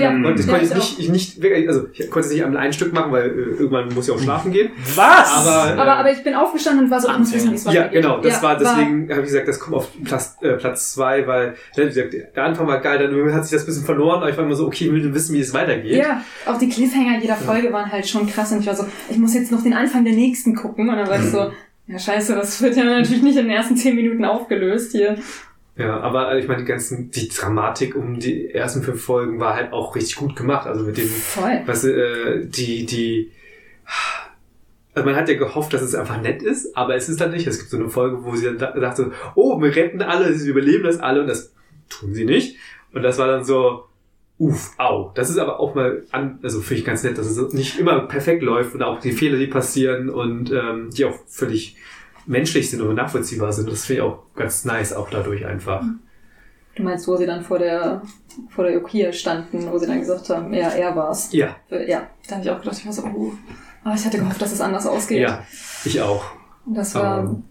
[0.00, 2.32] Ja, Und das ja, konnte ich ich nicht, ich nicht, wirklich- also ich konnte es
[2.34, 4.70] nicht an einem Stück machen, weil äh, irgendwann muss ich auch schlafen gehen.
[4.94, 5.46] Was?
[5.46, 7.64] Aber, äh, Aber, aber ich bin aufgestanden und war so, ich muss wissen, wie es
[7.64, 8.02] ja, weitergeht.
[8.02, 11.26] genau, das Ja, war deswegen, habe ich gesagt, das kommt auf Platz, äh, Platz zwei,
[11.26, 14.30] weil wie gesagt, der Anfang war geil, dann hat sich das ein bisschen verloren, aber
[14.30, 15.96] ich war immer so, okay, ich will wissen, wie es weitergeht.
[15.96, 19.18] Ja, auch die Cliffhanger jeder Folge waren halt schon krass und ich war so, ich
[19.18, 21.50] muss jetzt noch den Anfang der nächsten gucken und dann war ich so,
[21.86, 25.16] ja scheiße, das wird ja natürlich nicht in den ersten zehn Minuten aufgelöst hier.
[25.80, 29.54] Ja, aber äh, ich meine, die ganzen, die Dramatik um die ersten fünf Folgen war
[29.54, 30.66] halt auch richtig gut gemacht.
[30.66, 31.62] Also mit dem, Voll.
[31.66, 33.30] was äh, die, die,
[34.94, 37.46] also man hat ja gehofft, dass es einfach nett ist, aber es ist dann nicht.
[37.46, 40.50] Es gibt so eine Folge, wo sie dann da- dachte, oh, wir retten alle, sie
[40.50, 41.52] überleben das alle und das
[41.88, 42.56] tun sie nicht.
[42.92, 43.84] Und das war dann so,
[44.38, 45.12] uff, au.
[45.14, 48.00] Das ist aber auch mal, an, also finde ich ganz nett, dass es nicht immer
[48.00, 51.76] perfekt läuft und auch die Fehler, die passieren und ähm, die auch völlig
[52.30, 53.70] menschlich sind und nachvollziehbar sind.
[53.70, 55.82] Das finde ich auch ganz nice, auch dadurch einfach.
[56.76, 58.02] Du meinst, wo sie dann vor der,
[58.48, 61.32] vor der Ukiya standen, wo sie dann gesagt haben, ja, er war's.
[61.32, 63.32] Ja, Äh, Ja, da habe ich auch gedacht, ich war so, oh,
[63.84, 65.20] aber ich hatte gehofft, dass es anders ausgeht.
[65.20, 65.44] ja,
[65.84, 66.24] ich auch.
[66.64, 67.42] Und das war, Ähm.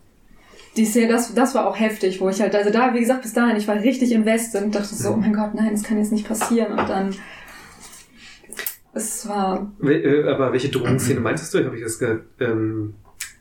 [0.78, 3.34] die Szene, das, das war auch heftig, wo ich halt, also da, wie gesagt, bis
[3.34, 6.14] dahin, ich war richtig invested und dachte so, oh mein Gott, nein, das kann jetzt
[6.14, 6.72] nicht passieren.
[6.80, 7.14] Und dann,
[8.94, 11.64] es war, äh, Aber welche Drogenszene meintest du?
[11.66, 12.96] Habe ich das ge ähm,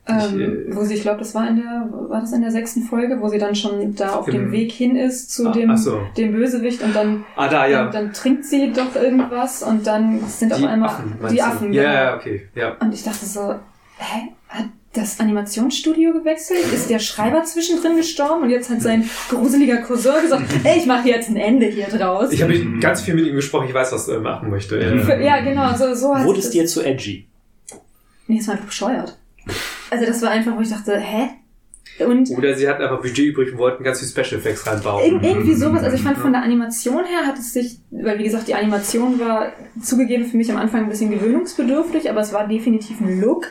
[0.09, 2.83] ähm, äh, wo sie, ich glaube, das war in der, war das in der sechsten
[2.83, 5.77] Folge, wo sie dann schon da auf Im- dem Weg hin ist zu Ah, dem,
[5.77, 6.01] so.
[6.17, 7.85] dem Bösewicht und dann, Ah, da, ja.
[7.85, 11.43] dann, dann trinkt sie doch irgendwas und dann sind auf die einmal Affen, die du?
[11.45, 11.95] Affen, Ja, genau.
[11.95, 12.49] ja, okay.
[12.55, 12.77] Ja.
[12.81, 13.55] Und ich dachte so,
[13.99, 14.28] hä?
[14.49, 14.65] Hat
[14.95, 16.61] das Animationsstudio gewechselt?
[16.73, 21.07] Ist der Schreiber zwischendrin gestorben und jetzt hat sein gruseliger Cousin gesagt, ey, ich mache
[21.07, 22.33] jetzt ein Ende hier draus.
[22.33, 24.81] Ich habe ganz viel mit ihm gesprochen, ich weiß, was er machen möchte.
[25.05, 27.28] Für- ja, genau, so, so Wurde es dir zu edgy?
[28.27, 29.19] Nee, es war einfach bescheuert.
[29.91, 31.31] Also das war einfach, wo ich dachte, hä?
[32.05, 35.05] Und Oder sie hatten einfach Budget übrig und wollten ganz viel Special Effects reinbauen.
[35.05, 38.25] Ir irgendwie sowas, also ich fand von der Animation her hat es sich, weil wie
[38.25, 39.52] gesagt, die Animation war
[39.83, 43.49] zugegeben für mich am Anfang ein bisschen gewöhnungsbedürftig, aber es war definitiv ein Look.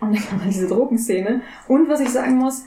[0.00, 1.40] Und dann kam halt diese Drogenszene.
[1.66, 2.64] Und was ich sagen muss,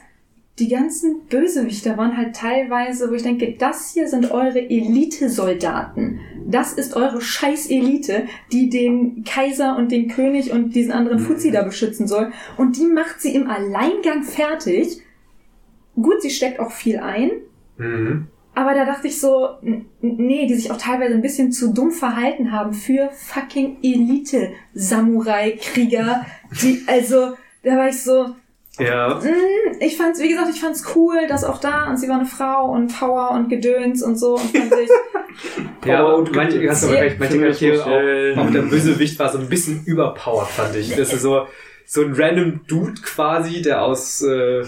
[0.61, 6.19] die ganzen Bösewichter waren halt teilweise, wo ich denke, das hier sind eure Elite-Soldaten.
[6.47, 11.63] Das ist eure Scheiß-Elite, die den Kaiser und den König und diesen anderen Fuzzi da
[11.63, 12.31] beschützen soll.
[12.57, 15.01] Und die macht sie im Alleingang fertig.
[15.95, 17.31] Gut, sie steckt auch viel ein,
[17.77, 18.27] Mhm.
[18.53, 19.47] aber da dachte ich so,
[20.01, 26.25] nee, die sich auch teilweise ein bisschen zu dumm verhalten haben für fucking Elite-Samurai-Krieger.
[26.61, 27.33] Die, also,
[27.63, 28.35] da war ich so,
[28.79, 29.15] Ja.
[29.21, 32.25] mm, ich fand's, wie gesagt, ich fand's cool, dass auch da, und sie war eine
[32.25, 34.89] Frau und Power und Gedöns und so, und fand ich,
[35.85, 39.39] Ja, und manche, hast du aber recht, manche Charaktere auch, auch der Bösewicht war so
[39.39, 40.95] ein bisschen überpowered, fand ich.
[40.95, 41.47] Das ist so,
[41.85, 44.63] so ein random Dude quasi, der aus, äh,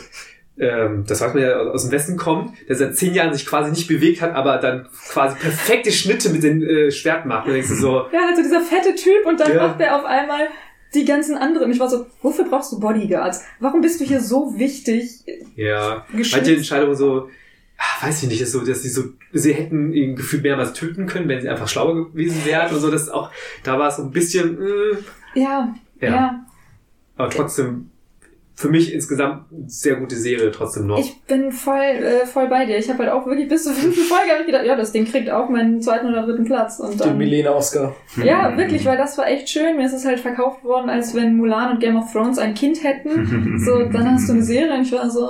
[0.59, 3.69] ähm, das weiß man ja, aus dem Westen kommt, der seit zehn Jahren sich quasi
[3.72, 7.48] nicht bewegt hat, aber dann quasi perfekte Schnitte mit dem äh, Schwert macht.
[7.48, 9.67] Und denkst du so, ja, also dieser fette Typ, und dann Ja.
[9.67, 10.48] macht er auf einmal
[10.95, 11.72] die ganzen anderen.
[11.72, 13.43] Ich war so, wofür brauchst du Bodyguards?
[13.59, 15.23] Warum bist du hier so wichtig?
[15.55, 16.35] ja, Geschützt?
[16.38, 17.30] manche Entscheidungen so,
[17.77, 21.05] ah, weiß ich nicht, ist so, dass sie so, sie hätten ihn gefühlt mehrmals töten
[21.07, 23.31] können, wenn sie einfach schlauer gewesen wären und so, das auch,
[23.63, 24.97] da war es so ein bisschen, mh,
[25.35, 26.09] Ja, Ja.
[26.09, 26.45] ja.
[27.17, 27.89] aber trotzdem,
[28.56, 30.99] für mich insgesamt eine sehr gute Serie trotzdem noch.
[30.99, 32.77] Ich bin voll, äh, voll bei dir.
[32.77, 35.06] Ich habe halt auch wirklich bis zur fünften Folge hab ich gedacht, ja, das Ding
[35.06, 36.80] kriegt auch meinen zweiten oder dritten Platz.
[36.80, 37.95] Und Den dann, Milena Oscar.
[38.23, 39.75] ja, wirklich, weil das war echt schön.
[39.75, 42.83] Mir ist es halt verkauft worden, als wenn Mulan und Game of Thrones ein Kind
[42.83, 43.59] hätten.
[43.65, 45.27] So, dann hast du eine Serie und ich war so,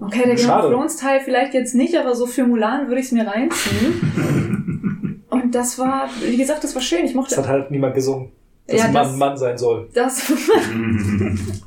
[0.00, 0.68] okay, der Game Schade.
[0.68, 5.24] of Thrones Teil vielleicht jetzt nicht, aber so für Mulan würde ich es mir reinziehen.
[5.30, 7.00] und das war, wie gesagt, das war schön.
[7.00, 8.30] Ich Das mochte hat halt niemand gesungen.
[8.66, 9.88] Dass Ja, ein Mann das- ein Mann sein soll.
[9.94, 10.32] das.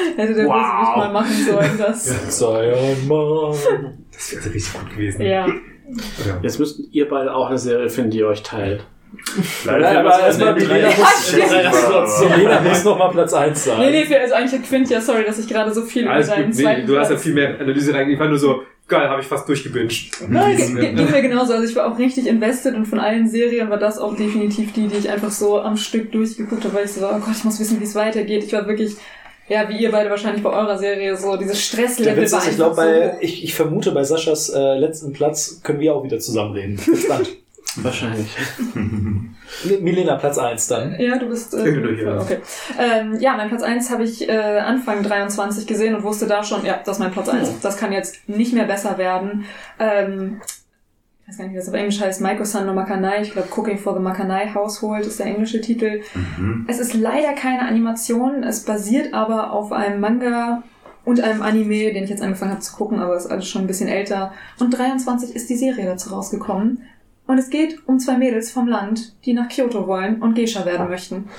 [0.16, 0.54] Hätte der Wow.
[0.54, 2.04] Bösewicht mal machen sollen, das.
[2.38, 4.04] Sei ein Mann.
[4.12, 5.22] Das wäre richtig gut gewesen.
[5.22, 5.46] Ja.
[5.46, 6.40] Ja.
[6.42, 8.86] Jetzt müsst ihr beide auch eine Serie finden, die ihr euch teilt.
[9.66, 11.32] Nein, aber erstmal Milena muss,
[12.30, 13.78] Milena muss noch mal Platz 1 sein.
[13.78, 16.36] Nee, nee, für, also eigentlich Quint, ja, sorry, dass ich gerade so viel Alles über
[16.36, 18.14] deinen gut, nee, zweiten du hast ja viel mehr Analyse reingegeben.
[18.14, 20.10] Ich war nur so, geil, habe ich fast durchgebinged.
[20.28, 21.52] Nein, ging, ging mir genauso.
[21.52, 24.88] Also ich war auch richtig invested und von allen Serien war das auch definitiv die,
[24.88, 27.60] die ich einfach so am Stück durchgeguckt habe, weil ich so, oh Gott, ich muss
[27.60, 28.44] wissen, wie es weitergeht.
[28.44, 28.96] Ich war wirklich,
[29.52, 32.48] ja, wie ihr beide wahrscheinlich bei eurer Serie, so dieses Der Stresslevel Witz war ist,
[32.48, 36.18] ich glaube, bei, ich, ich vermute, bei Saschas äh, letzten Platz können wir auch wieder
[36.18, 36.76] zusammenreden.
[36.76, 37.28] Gespannt.
[37.76, 38.28] Wahrscheinlich.
[39.80, 40.98] Milena, Platz 1 dann.
[40.98, 41.52] Ja, du bist.
[41.52, 42.20] Ja, Äh, genau, ja.
[42.20, 42.38] Okay.
[42.78, 46.64] Ähm, ja, mein Platz 1 habe ich äh, Anfang 23 gesehen und wusste da schon,
[46.64, 47.60] ja, das ist mein Platz 1.
[47.60, 49.44] Das kann jetzt nicht mehr besser werden.
[49.78, 50.40] Ähm,
[51.32, 53.94] weiß gar nicht, wie das auf Englisch heißt, Maiko-san no Makanai, ich glaube Cooking for
[53.94, 56.02] the Makanai Household ist der englische Titel.
[56.68, 60.62] Es ist leider keine Animation, es basiert aber auf einem Manga
[61.06, 63.66] und einem Anime, den ich jetzt angefangen habe zu gucken, aber ist alles schon ein
[63.66, 64.32] bisschen älter.
[64.60, 66.82] Und 23 ist die Serie dazu rausgekommen.
[67.32, 70.90] Und es geht um zwei Mädels vom Land, die nach Kyoto wollen und Geisha werden
[70.90, 71.30] möchten.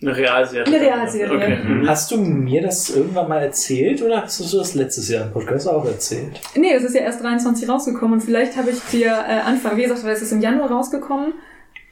[0.00, 0.64] Eine Realserie.
[0.66, 1.36] Eine Realserie.
[1.36, 1.58] Okay.
[1.62, 1.86] Mhm.
[1.86, 5.68] Hast du mir das irgendwann mal erzählt oder hast du das letztes Jahr im Podcast
[5.68, 6.40] auch erzählt?
[6.56, 9.82] Nee, es ist ja erst 23 rausgekommen und vielleicht habe ich dir äh, Anfang, wie
[9.82, 11.34] gesagt, weil es ist im Januar rausgekommen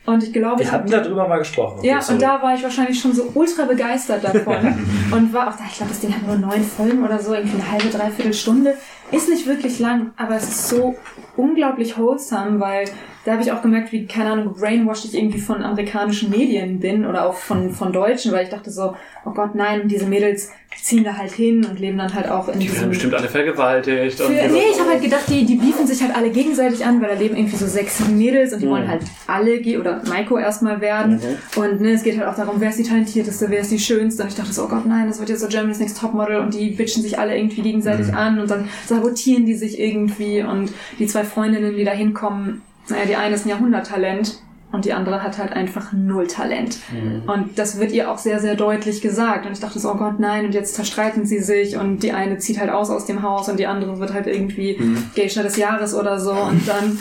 [0.07, 1.81] und ich glaube, Wir habe hatten darüber mal gesprochen.
[1.81, 2.15] Okay, Ja, sorry.
[2.15, 4.57] und da war ich wahrscheinlich schon so ultra begeistert davon.
[5.13, 7.61] und war auch da, ich glaube, das Ding hat nur neun Folgen oder so, irgendwie
[7.61, 8.75] eine halbe, dreiviertel Stunde.
[9.13, 10.97] Ist nicht wirklich lang, aber es ist so
[11.37, 12.87] unglaublich wholesome, weil
[13.25, 17.07] da habe ich auch gemerkt, wie, keine Ahnung, brainwashed ich irgendwie von amerikanischen Medien bin
[17.07, 21.05] oder auch von, von Deutschen, weil ich dachte so, oh Gott, nein, diese Mädels ziehen
[21.05, 24.19] da halt hin und leben dann halt auch in Die werden bestimmt alle vergewaltigt.
[24.19, 27.01] Für, und nee, ich habe halt gedacht, die, die beefen sich halt alle gegenseitig an,
[27.01, 28.71] weil da leben irgendwie so sechs, Mädels und die Mhm.
[28.71, 31.21] wollen halt alle, oder Maiko erstmal werden.
[31.57, 34.23] Und ne, es geht halt auch darum, wer ist die talentierteste, wer ist die schönste.
[34.23, 36.55] Und ich dachte so, oh Gott, nein, das wird jetzt so Germany's Next Topmodel und
[36.55, 41.07] die bitchen sich alle irgendwie gegenseitig an und dann sabotieren die sich irgendwie und die
[41.07, 44.39] zwei Freundinnen, die da hinkommen, naja, die eine ist ein Jahrhunderttalent
[44.73, 46.79] und die andere hat halt einfach null Talent.
[47.27, 49.45] Und das wird ihr auch sehr, sehr deutlich gesagt.
[49.45, 52.39] Und ich dachte so, oh Gott, nein, und jetzt zerstreiten sie sich und die eine
[52.39, 54.81] zieht halt aus aus dem Haus und die andere wird halt irgendwie
[55.15, 56.99] Geisha des Jahres oder so und dann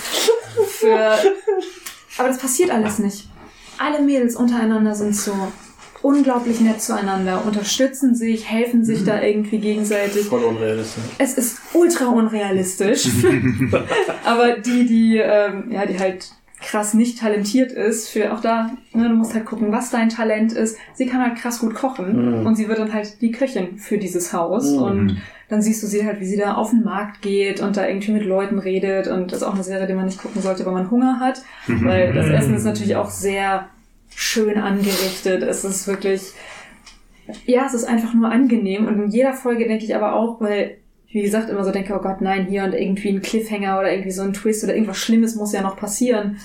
[0.68, 1.16] für...
[2.18, 3.30] Aber das passiert alles nicht.
[3.80, 5.34] Alle Mädels untereinander sind so
[6.04, 10.26] unglaublich nett zueinander, unterstützen sich, helfen sich da irgendwie gegenseitig.
[10.28, 11.04] Voll unrealistisch.
[11.18, 13.08] Es ist ultra unrealistisch.
[14.26, 16.32] Aber die, die, ähm, ja, die halt
[16.62, 20.54] krass nicht talentiert ist, für auch da, ne, du musst halt gucken, was dein Talent
[20.54, 20.78] ist.
[20.94, 22.46] Sie kann halt krass gut kochen Mhm.
[22.46, 24.78] und sie wird dann halt die Köchin für dieses Haus Mhm.
[24.84, 25.18] und
[25.50, 28.12] dann siehst du sie halt, wie sie da auf den Markt geht und da irgendwie
[28.12, 30.74] mit Leuten redet und das ist auch eine Serie, die man nicht gucken sollte, wenn
[30.74, 33.68] man Hunger hat, weil das Essen ist natürlich auch sehr
[34.16, 35.44] schön angerichtet.
[35.44, 36.34] Es ist wirklich,
[37.46, 40.78] ja, es ist einfach nur angenehm und in jeder Folge denke ich aber auch, weil
[41.08, 43.92] ich, wie gesagt, immer so denke, oh Gott, nein, hier und irgendwie ein Cliffhanger oder
[43.92, 46.38] irgendwie so ein Twist oder irgendwas Schlimmes muss ja noch passieren.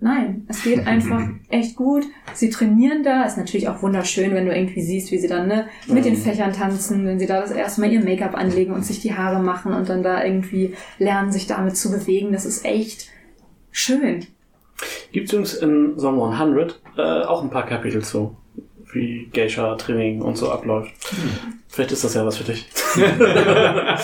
[0.00, 2.04] Nein, es geht einfach echt gut.
[2.32, 3.24] Sie trainieren da.
[3.24, 6.52] Ist natürlich auch wunderschön, wenn du irgendwie siehst, wie sie dann ne, mit den Fächern
[6.52, 9.72] tanzen, wenn sie da das erste Mal ihr Make-up anlegen und sich die Haare machen
[9.72, 12.32] und dann da irgendwie lernen, sich damit zu bewegen.
[12.32, 13.08] Das ist echt
[13.72, 14.24] schön.
[15.12, 18.36] Gibt übrigens in Song 100 äh, auch ein paar Kapitel zu,
[18.92, 20.92] wie Geisha-Training und so abläuft.
[21.68, 22.66] Vielleicht ist das ja was für dich.
[22.96, 23.98] Ja,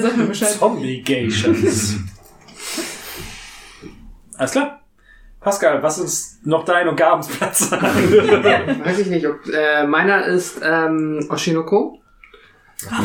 [0.00, 0.50] sag mir Bescheid.
[0.50, 1.96] Zombie-Geishas.
[4.36, 4.80] Alles klar.
[5.40, 7.70] Pascal, was ist noch dein und Gabens Platz?
[7.70, 12.00] Weiß ich nicht, ob, äh, meiner ist ähm, Oshinoko.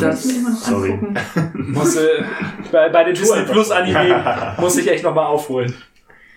[0.01, 0.91] Das muss ich immer noch Sorry.
[0.91, 1.74] angucken.
[1.74, 2.24] muss, äh,
[2.72, 3.72] bei, bei den Disney Plus.
[3.72, 5.74] Anime muss ich echt nochmal aufholen.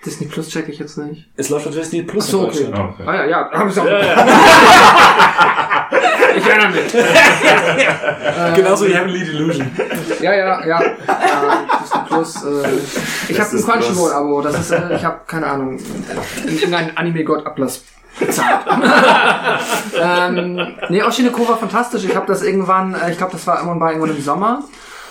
[0.04, 1.28] Disney Plus check ich jetzt nicht.
[1.36, 2.64] Es läuft auf Disney Plus Ach so, in okay.
[2.64, 2.94] Deutschland.
[2.94, 3.02] Okay.
[3.06, 3.86] Ah ja, ja, hab ich auch.
[3.86, 4.26] Ja, ja.
[6.34, 6.92] Ich erinnere mich.
[8.56, 9.70] Genauso wie Heavenly Delusion.
[10.20, 10.80] Ja, ja, ja.
[10.80, 10.86] Äh,
[11.82, 12.44] Disney Plus.
[12.44, 14.40] Äh, ich habe ein Crunchyroll-Abo.
[14.40, 15.78] Das ist, äh, ich habe keine Ahnung,
[16.46, 17.84] in irgendeinen Anime-Gott-Ablass
[18.18, 18.66] bezahlt.
[20.00, 22.04] ähm, nee, Oshinoko war fantastisch.
[22.04, 24.64] Ich habe das irgendwann, äh, ich glaube, das war irgendwann bei irgendwann im Sommer.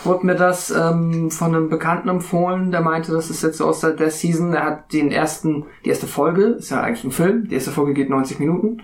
[0.04, 3.82] Wurde mir das ähm, von einem Bekannten empfohlen, der meinte, das ist jetzt so aus
[3.82, 4.54] der, der Season.
[4.54, 7.94] Er hat den ersten, die erste Folge, ist ja eigentlich ein Film, die erste Folge
[7.94, 8.84] geht 90 Minuten,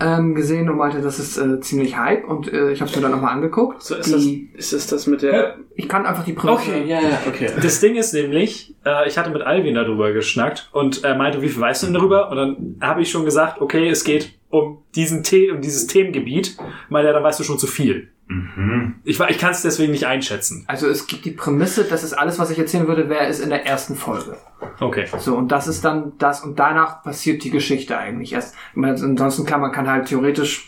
[0.00, 3.02] ähm, gesehen und meinte, das ist äh, ziemlich Hype und äh, ich habe es mir
[3.02, 3.82] dann nochmal angeguckt.
[3.82, 5.56] So, ist, das, die, ist das das mit der...
[5.74, 6.78] ich kann einfach die Prämisse.
[6.78, 7.50] ja, ja, okay.
[7.60, 11.48] Das Ding ist nämlich, äh, ich hatte mit Alvin darüber geschnackt und er meinte, wie
[11.48, 12.30] viel weißt du denn darüber?
[12.30, 16.56] Und dann habe ich schon gesagt, okay, es geht um diesen The um dieses Themengebiet.
[16.88, 18.10] Meinte er, dann weißt du schon zu viel.
[18.28, 18.96] Mhm.
[19.04, 20.64] Ich, ich kann es deswegen nicht einschätzen.
[20.66, 23.50] Also es gibt die Prämisse, das ist alles, was ich erzählen würde, wäre es in
[23.50, 24.36] der ersten Folge.
[24.80, 25.06] Okay.
[25.20, 28.54] So, und das ist dann das, und danach passiert die Geschichte eigentlich erst.
[28.74, 30.66] Meine, Ansonsten klar, man kann halt theoretisch,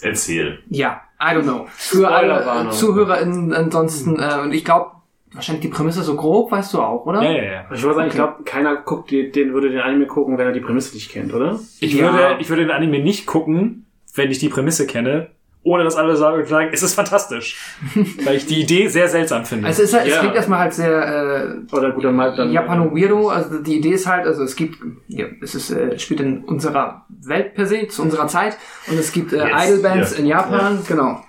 [0.00, 0.62] Erzähl.
[0.68, 1.66] ja, I don't know.
[1.74, 4.92] Für alle äh, ZuhörerInnen ansonsten, äh, und ich glaube,
[5.34, 7.22] wahrscheinlich die Prämisse so grob, weißt du auch, oder?
[7.22, 7.64] Ja, ja, ja.
[7.72, 10.60] Ich würde sagen, ich glaube, keiner guckt den würde den Anime gucken, wenn er die
[10.60, 11.58] Prämisse nicht kennt, oder?
[11.80, 12.12] Ich, Ja.
[12.12, 15.28] würde, ich würde den Anime nicht gucken, wenn ich die Prämisse kenne,
[15.64, 17.56] ohne dass alle sagen, sagen, es ist fantastisch.
[18.24, 19.68] Weil ich die Idee sehr seltsam finde.
[19.68, 20.18] Also es, ist halt, es Ja.
[20.20, 22.50] klingt erstmal halt sehr äh, Oder gut, dann mal dann.
[22.50, 26.42] Japano-Weirdo, also die Idee ist halt, also es gibt, ja, es ist, äh, spielt in
[26.44, 28.58] unserer Welt per se, zu unserer Zeit,
[28.90, 30.18] und es gibt äh, Yes, Idol-Bands ja.
[30.18, 31.22] in Japan, genau.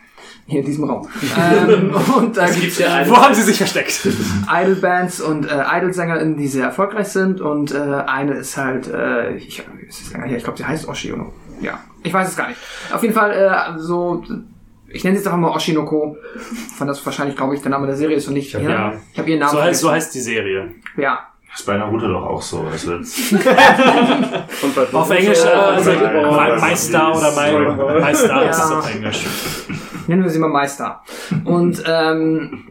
[0.46, 1.08] Hier in diesem Raum.
[1.38, 4.06] ähm, und da gibt es ja Wo haben sie sich versteckt?
[4.54, 9.64] Idol-Bands und äh, Idol-SängerInnen, die sehr erfolgreich sind und äh, eine ist halt, äh, ich,
[9.88, 11.32] ich glaube, sie heißt Oshiono.
[11.62, 12.60] Ja, ich weiß es gar nicht.
[12.94, 14.24] Auf jeden Fall äh, so
[14.94, 16.16] ich nenne sie jetzt einfach mal Oshinoko,
[16.78, 18.94] von das wahrscheinlich, glaube ich, der Name der Serie ist und nicht, hab- ja, ja.
[19.12, 20.72] ich habe ihren Namen So heißt, so heißt die Serie.
[20.98, 22.66] Ja, Das ist bei Naruto doch auch so.
[22.66, 22.84] Wird
[24.64, 25.92] Und bei Auf Englisch, äh, also,
[26.76, 29.26] Star oder My Star ist es auf Englisch.
[30.08, 31.04] nennen wir sie mal Meister.
[31.46, 32.66] Und ähm,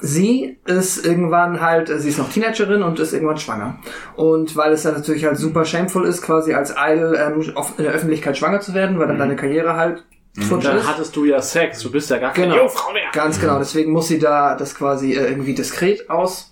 [0.00, 3.78] sie ist irgendwann halt, äh, sie ist noch Teenagerin und ist irgendwann schwanger.
[4.16, 7.40] Und weil es dann natürlich halt super shameful ist, quasi als Idol ähm,
[7.78, 10.04] in der Öffentlichkeit schwanger zu werden, weil dann deine Karriere halt
[10.48, 10.88] futsch Dann ist.
[10.88, 11.80] hattest du ja Sex.
[11.80, 12.58] Du bist ja gar keine Genau.
[12.64, 13.04] Jungfrau mehr.
[13.12, 16.50] Ganz genau, deswegen muss sie da das quasi äh, irgendwie diskret aus,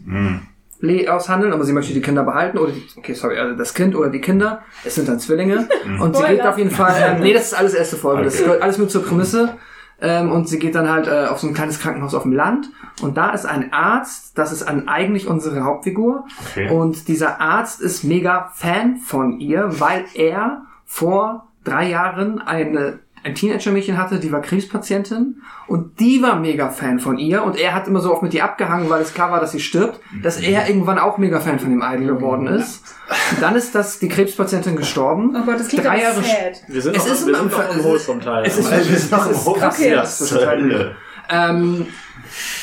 [0.85, 3.95] le- aushandeln, aber sie möchte die Kinder behalten oder die, okay, sorry, also das Kind
[3.97, 5.69] oder die Kinder, es sind dann Zwillinge.
[6.01, 8.45] Und sie geht auf jeden Fall, ähm, nee, das ist alles erste Folge, das Okay.
[8.45, 9.57] gehört alles nur zur Prämisse.
[10.01, 12.69] Ähm, und sie geht dann halt äh, auf so ein kleines Krankenhaus auf dem Land.
[13.01, 16.25] Und da ist ein Arzt, das ist an, eigentlich unsere Hauptfigur.
[16.51, 16.69] Okay.
[16.69, 23.35] und dieser Arzt ist mega Fan von ihr, weil er vor drei Jahren eine, ein
[23.35, 27.89] Teenager-Mädchen hatte, die war Krebspatientin und die war mega Fan von ihr und er hat
[27.89, 30.69] immer so oft mit ihr abgehangen, weil es klar war, dass sie stirbt, dass er
[30.69, 32.85] irgendwann auch mega Fan von dem Idol geworden ist.
[33.33, 35.35] Und dann ist das die Krebspatientin gestorben.
[35.37, 36.63] Oh Gott, das klingt Drei aber Jahre sad.
[36.69, 38.45] Wir sind Es noch, ist wir im- sind noch es im ist- Wholesome-Teil.
[38.47, 39.91] Es ist, Also, es ist, noch es ist im krass, Okay.
[39.91, 40.97] ja, das ist total.
[41.31, 41.87] Ähm,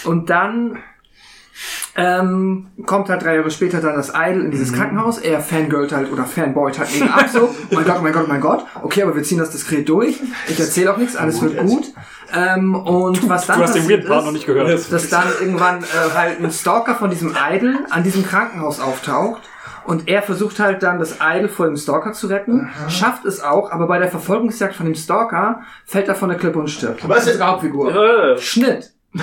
[0.05, 0.77] und dann
[1.95, 5.17] ähm, kommt halt drei Jahre später dann das Idol in dieses Krankenhaus.
[5.17, 7.49] Er fangirlt halt oder fanboyt halt mega ab so.
[7.49, 8.65] Oh mein Gott, oh mein Gott, oh mein Gott.
[8.81, 10.19] Okay, aber wir ziehen das diskret durch.
[10.47, 11.85] Ich erzähle auch nichts, alles wird gut.
[12.33, 14.91] Ähm, und was dann Du hast den passiert Weird Part ist, noch nicht gehört.
[14.91, 19.41] dass dann irgendwann äh, halt ein Stalker von diesem Idol an diesem Krankenhaus auftaucht.
[19.83, 23.71] Und er versucht halt dann das Idol vor dem Stalker zu retten, schafft es auch,
[23.71, 27.09] aber bei der Verfolgungsjagd von dem Stalker fällt er von der Klippe und stirbt.
[27.09, 27.25] Was?
[27.25, 27.93] Das ist die Hauptfigur.
[27.93, 28.93] Äh, Schnitt.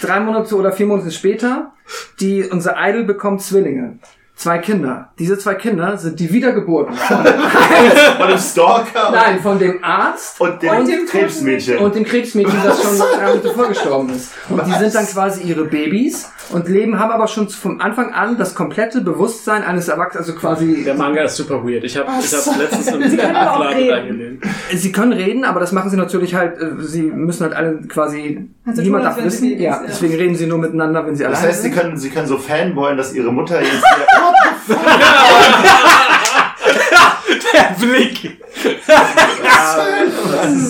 [0.00, 1.72] Drei Monate oder vier Monate später,
[2.20, 3.98] die, unser Idol bekommt Zwillinge.
[4.34, 5.10] Zwei Kinder.
[5.18, 6.94] Diese zwei Kinder sind die Wiedergeburten.
[6.96, 11.76] Von dem Stalker Nein, von dem Arzt und dem, Und dem Krebsmädchen.
[11.78, 14.32] und dem Krebsmädchen, das schon drei Monate vorgestorben ist.
[14.48, 18.36] Und die sind dann quasi ihre Babys und leben, haben aber schon vom Anfang an
[18.38, 21.84] das komplette Bewusstsein eines Erwachsenen, also quasi, der Manga ist super weird.
[21.84, 23.92] Ich habe ich hab letztens Sie auch Buchladen reden.
[23.92, 24.44] reingelehnt.
[24.74, 28.48] sie können reden, aber das machen sie natürlich halt, äh, sie müssen halt alle quasi,
[28.64, 29.82] Also niemand darf sie wissen, ja, ja.
[29.86, 31.78] deswegen reden sie nur miteinander, wenn sie Das alleine heißt, sie sind.
[31.78, 33.82] können, sie können so fanboyen, dass ihre Mutter jetzt
[37.60, 38.38] Der Blick.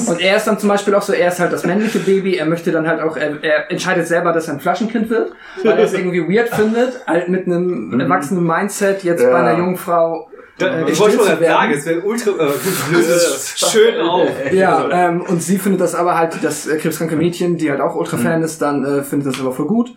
[0.09, 2.47] Und er ist dann zum Beispiel auch so, er ist halt das männliche Baby, er
[2.47, 5.85] möchte dann halt auch, er, er entscheidet selber, dass er ein Flaschenkind wird, weil er
[5.85, 9.31] es irgendwie weird findet, halt mit einem erwachsenen Mindset jetzt Ja.
[9.31, 12.51] bei einer jungen Frau Da, äh, ich wollte schon sagen, es wäre ultra, äh,
[13.57, 14.29] schön auf.
[14.53, 17.95] Ja, ähm, und sie findet das aber halt, das äh, krebskranke Mädchen, die halt auch
[17.95, 19.95] Ultra-Fan ist, dann äh, findet das aber voll gut.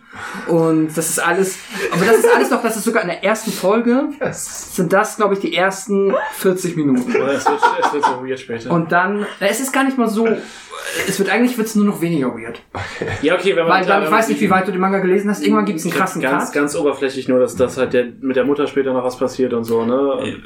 [0.48, 1.58] Und das ist alles,
[1.92, 5.34] aber das ist alles noch, das ist sogar in der ersten Folge, sind das, glaube
[5.34, 7.14] ich, die ersten 40 Minuten.
[7.14, 7.60] Oder es wird,
[8.04, 8.70] so weird später.
[8.70, 10.26] Und dann, äh, es ist gar nicht mal so,
[11.08, 12.62] es wird eigentlich wird's nur noch weniger weird.
[13.22, 15.30] ja, okay, wenn man Weil dann, ich weiß nicht, wie weit du den Manga gelesen
[15.30, 16.54] hast, irgendwann gibt's einen krassen ganz, Cut.
[16.54, 19.64] ganz oberflächlich nur, dass das halt der, mit der Mutter später noch was passiert und
[19.64, 20.36] so, ne?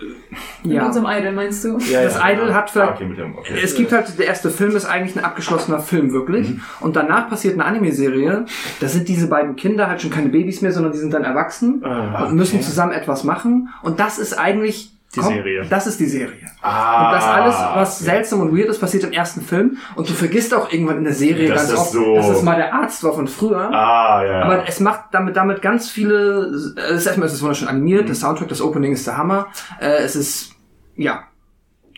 [0.64, 0.86] Mit Ja.
[0.86, 1.78] unserem Idol, meinst du?
[1.78, 3.54] Ja, Das ja, Idol hat Ah, vielleicht okay, mit dem, okay.
[3.62, 6.54] Es gibt halt, der erste Film ist eigentlich ein abgeschlossener Film, wirklich.
[6.80, 8.44] Und danach passiert eine Anime-Serie.
[8.80, 11.82] Da sind diese beiden Kinder halt schon keine Babys mehr, sondern die sind dann erwachsen
[11.84, 13.68] Ah, und müssen zusammen etwas machen.
[13.82, 15.66] Und das ist eigentlich Die Serie.
[15.70, 16.46] Das ist die Serie.
[16.60, 19.78] Ah, und das alles, was seltsam und weird ist, passiert im ersten Film.
[19.96, 22.42] Und du vergisst auch irgendwann in der Serie Dass ganz das oft, so- dass es
[22.42, 23.70] mal der Arzt war von früher.
[23.72, 24.42] Ah, ja.
[24.42, 28.06] Aber es macht damit, damit ganz viele, äh, es ist erstmal, es ist wunderschön animiert,
[28.08, 29.46] der Soundtrack, das Opening ist der Hammer.
[29.80, 30.52] Äh, es ist,
[30.94, 31.24] ja,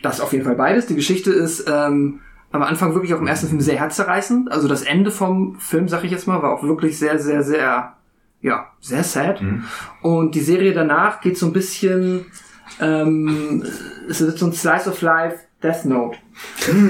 [0.01, 0.85] das auf jeden Fall beides.
[0.87, 2.21] Die Geschichte ist ähm,
[2.53, 4.51] am Anfang wirklich auch im ersten Film sehr herzzerreißend.
[4.51, 7.93] Also das Ende vom Film, sag ich jetzt mal, war auch wirklich sehr, sehr, sehr,
[8.41, 9.41] ja, sehr sad.
[10.01, 12.25] Und die Serie danach geht so ein bisschen,
[12.79, 13.63] ähm,
[14.09, 16.17] es ist so ein Slice of Life Death Note.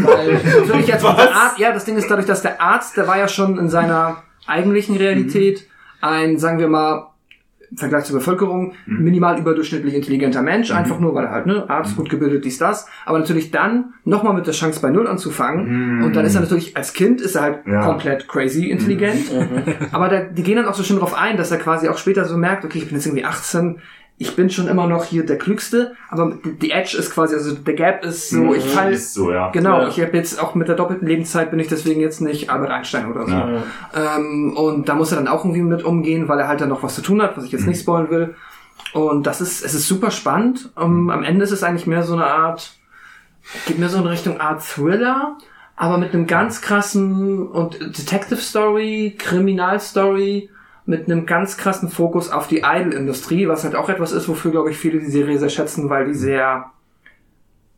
[0.04, 3.18] Weil natürlich jetzt der Arzt, ja, das Ding ist dadurch, dass der Arzt, der war
[3.18, 5.68] ja schon in seiner eigentlichen Realität
[6.02, 7.08] ein, sagen wir mal,
[7.70, 11.96] im Vergleich zur Bevölkerung, minimal überdurchschnittlich intelligenter Mensch, einfach nur, weil er halt, ne, Arzt,
[11.96, 12.86] gut gebildet, dies, das.
[13.06, 16.04] Aber natürlich dann nochmal mit der Chance bei Null anzufangen.
[16.04, 17.86] Und dann ist er natürlich, als Kind ist er halt Ja.
[17.86, 19.32] komplett crazy intelligent.
[19.94, 22.26] Aber da, die gehen dann auch so schön drauf ein, dass er quasi auch später
[22.26, 23.80] so merkt, okay, ich bin jetzt irgendwie 18,
[24.22, 27.74] ich bin schon immer noch hier der Klügste, aber die Edge ist quasi, also der
[27.74, 29.50] Gap ist so, ich fall, ist so, ja.
[29.52, 29.88] genau, Ja.
[29.88, 33.12] ich habe jetzt auch mit der doppelten Lebenszeit bin ich deswegen jetzt nicht Albert Einstein
[33.12, 33.32] oder so.
[33.34, 33.64] Ja.
[34.18, 36.84] Ähm, und da muss er dann auch irgendwie mit umgehen, weil er halt dann noch
[36.84, 37.46] was zu tun hat, was Mhm.
[37.48, 38.36] ich jetzt nicht spoilen will.
[38.94, 40.70] Und das ist, es ist super spannend.
[40.76, 42.74] Um, am Ende ist es eigentlich mehr so eine Art,
[43.66, 45.38] geht mehr so in Richtung Art Thriller,
[45.76, 50.50] aber mit einem ganz krassen und Detective Story, Kriminal Story,
[50.92, 54.72] mit einem ganz krassen Fokus auf die Idol-Industrie, was halt auch etwas ist, wofür, glaube
[54.72, 56.66] ich, viele die Serie sehr schätzen, weil die sehr,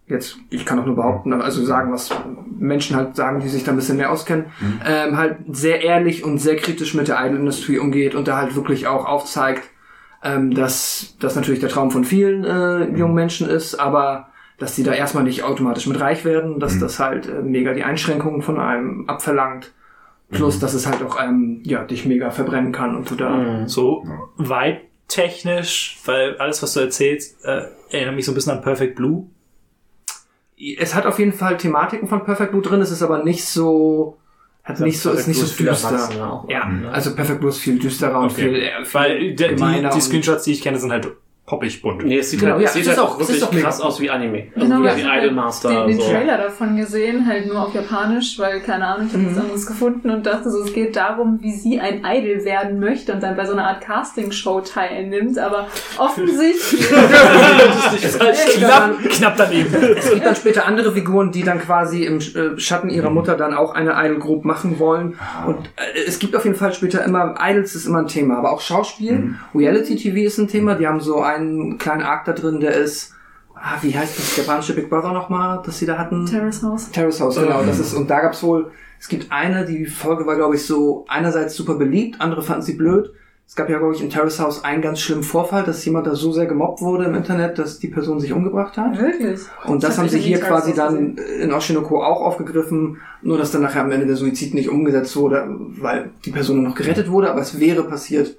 [0.08, 2.10] jetzt, ich kann auch nur behaupten, also sagen, was
[2.58, 4.48] Menschen halt sagen, die sich da ein bisschen mehr auskennen,
[4.84, 8.88] ähm, halt sehr ehrlich und sehr kritisch mit der Idol-Industrie umgeht und da halt wirklich
[8.88, 9.70] auch aufzeigt,
[10.24, 14.84] ähm, dass das natürlich der Traum von vielen äh, jungen Menschen ist, aber dass die
[14.84, 18.60] da erstmal nicht automatisch mit reich werden, dass das halt äh, mega die Einschränkungen von
[18.60, 19.72] einem abverlangt,
[20.32, 24.06] plus dass es halt auch ähm, ja dich mega verbrennen kann und du da So
[24.38, 28.96] weit technisch, weil alles, was du erzählst, äh, erinnert mich so ein bisschen an Perfect
[28.96, 29.28] Blue.
[30.80, 34.18] es hat auf jeden Fall Thematiken von Perfect Blue drin, es ist aber nicht so
[34.64, 36.46] hat nicht so ist nicht so düster.
[36.48, 36.90] Ja, ne?
[36.90, 38.68] also Perfect Blue ist viel düsterer und viel, Okay.
[38.68, 41.10] äh, viel Weil die, die, Screenshots, die ich kenne, sind halt
[41.46, 42.06] poppig bunt.
[42.06, 44.00] Nee, es sieht Genau, halt, ja, es sieht es ist halt auch- wirklich krass aus
[44.00, 44.48] wie Anime.
[44.56, 45.70] Also Genau, wie ich wie hab halt Idolmaster.
[45.70, 46.10] den, den so.
[46.12, 50.10] Trailer davon gesehen, halt nur auf Japanisch, weil, keine Ahnung, ich habe nichts anderes gefunden
[50.10, 53.46] und dachte so, es geht darum, wie sie ein Idol werden möchte und dann bei
[53.46, 56.88] so einer Art Castingshow teilnimmt, aber offensichtlich...
[58.56, 59.74] Knapp, knapp daneben.
[59.98, 63.54] Es gibt dann später andere Figuren, die dann quasi im äh, Schatten ihrer Mutter dann
[63.54, 65.18] auch eine Idol Group machen wollen.
[65.46, 68.52] Und äh, es gibt auf jeden Fall später immer, Idols ist immer ein Thema, aber
[68.52, 70.76] auch Schauspiel, Reality TV ist ein Thema.
[70.76, 71.33] Die haben so einen
[71.78, 73.14] kleinen Arc da drin, der ist,
[73.56, 76.26] ah, wie heißt das japanische Big Brother nochmal, das sie da hatten?
[76.26, 76.92] Terrace House.
[76.92, 77.64] Terrace House, genau.
[77.64, 81.06] Das ist, und da gab's wohl, es gibt eine, die Folge war, glaube ich, so
[81.08, 83.14] einerseits super beliebt, andere fanden sie blöd.
[83.46, 86.16] Es gab ja, glaube ich, in Terrace House einen ganz schlimmen Vorfall, dass jemand da
[86.16, 88.98] so sehr gemobbt wurde im Internet, dass die Person sich umgebracht hat.
[88.98, 89.42] Wirklich?
[89.66, 93.38] Und das Ich haben hab sie hier quasi House dann in Oshinoko auch aufgegriffen, nur
[93.38, 95.46] dass dann nachher am Ende der Suizid nicht umgesetzt wurde,
[95.80, 98.38] weil die Person nur noch gerettet wurde, aber es wäre passiert,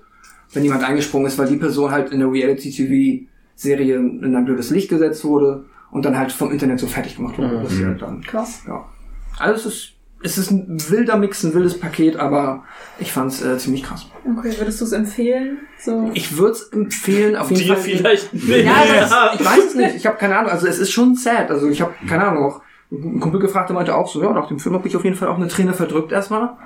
[0.55, 4.89] wenn jemand eingesprungen ist, weil die Person halt in der Reality-TV-Serie in ein blödes Licht
[4.89, 7.67] gesetzt wurde und dann halt vom Internet so fertig gemacht wurde.
[7.69, 8.63] sie halt dann, Krass.
[8.67, 8.85] ja.
[9.39, 9.91] Also es ist,
[10.23, 12.65] es ist ein wilder Mix, ein wildes Paket, aber
[12.99, 14.07] ich fand's äh, ziemlich krass.
[14.39, 15.59] Okay, würdest du es empfehlen?
[15.79, 16.11] So.
[16.15, 17.83] Ich würde es empfehlen, auf jeden Dir Fall.
[17.83, 18.65] vielleicht nicht.
[18.65, 19.97] Ja, das, ich weiß es nicht.
[19.97, 20.51] Ich habe keine Ahnung.
[20.51, 21.51] Also es ist schon sad.
[21.51, 22.45] Also ich habe keine Ahnung.
[22.45, 25.05] Auch ein Kumpel gefragt, der meinte auch so, ja, nach dem Film habe ich auf
[25.05, 26.57] jeden Fall auch eine Träne verdrückt erstmal,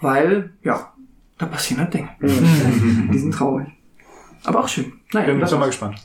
[0.00, 0.92] weil ja,
[1.38, 2.08] da passieren halt Dinge.
[2.20, 3.66] Die sind traurig,
[4.44, 4.92] aber auch schön.
[5.12, 5.96] Naja, Bin schon mal gespannt.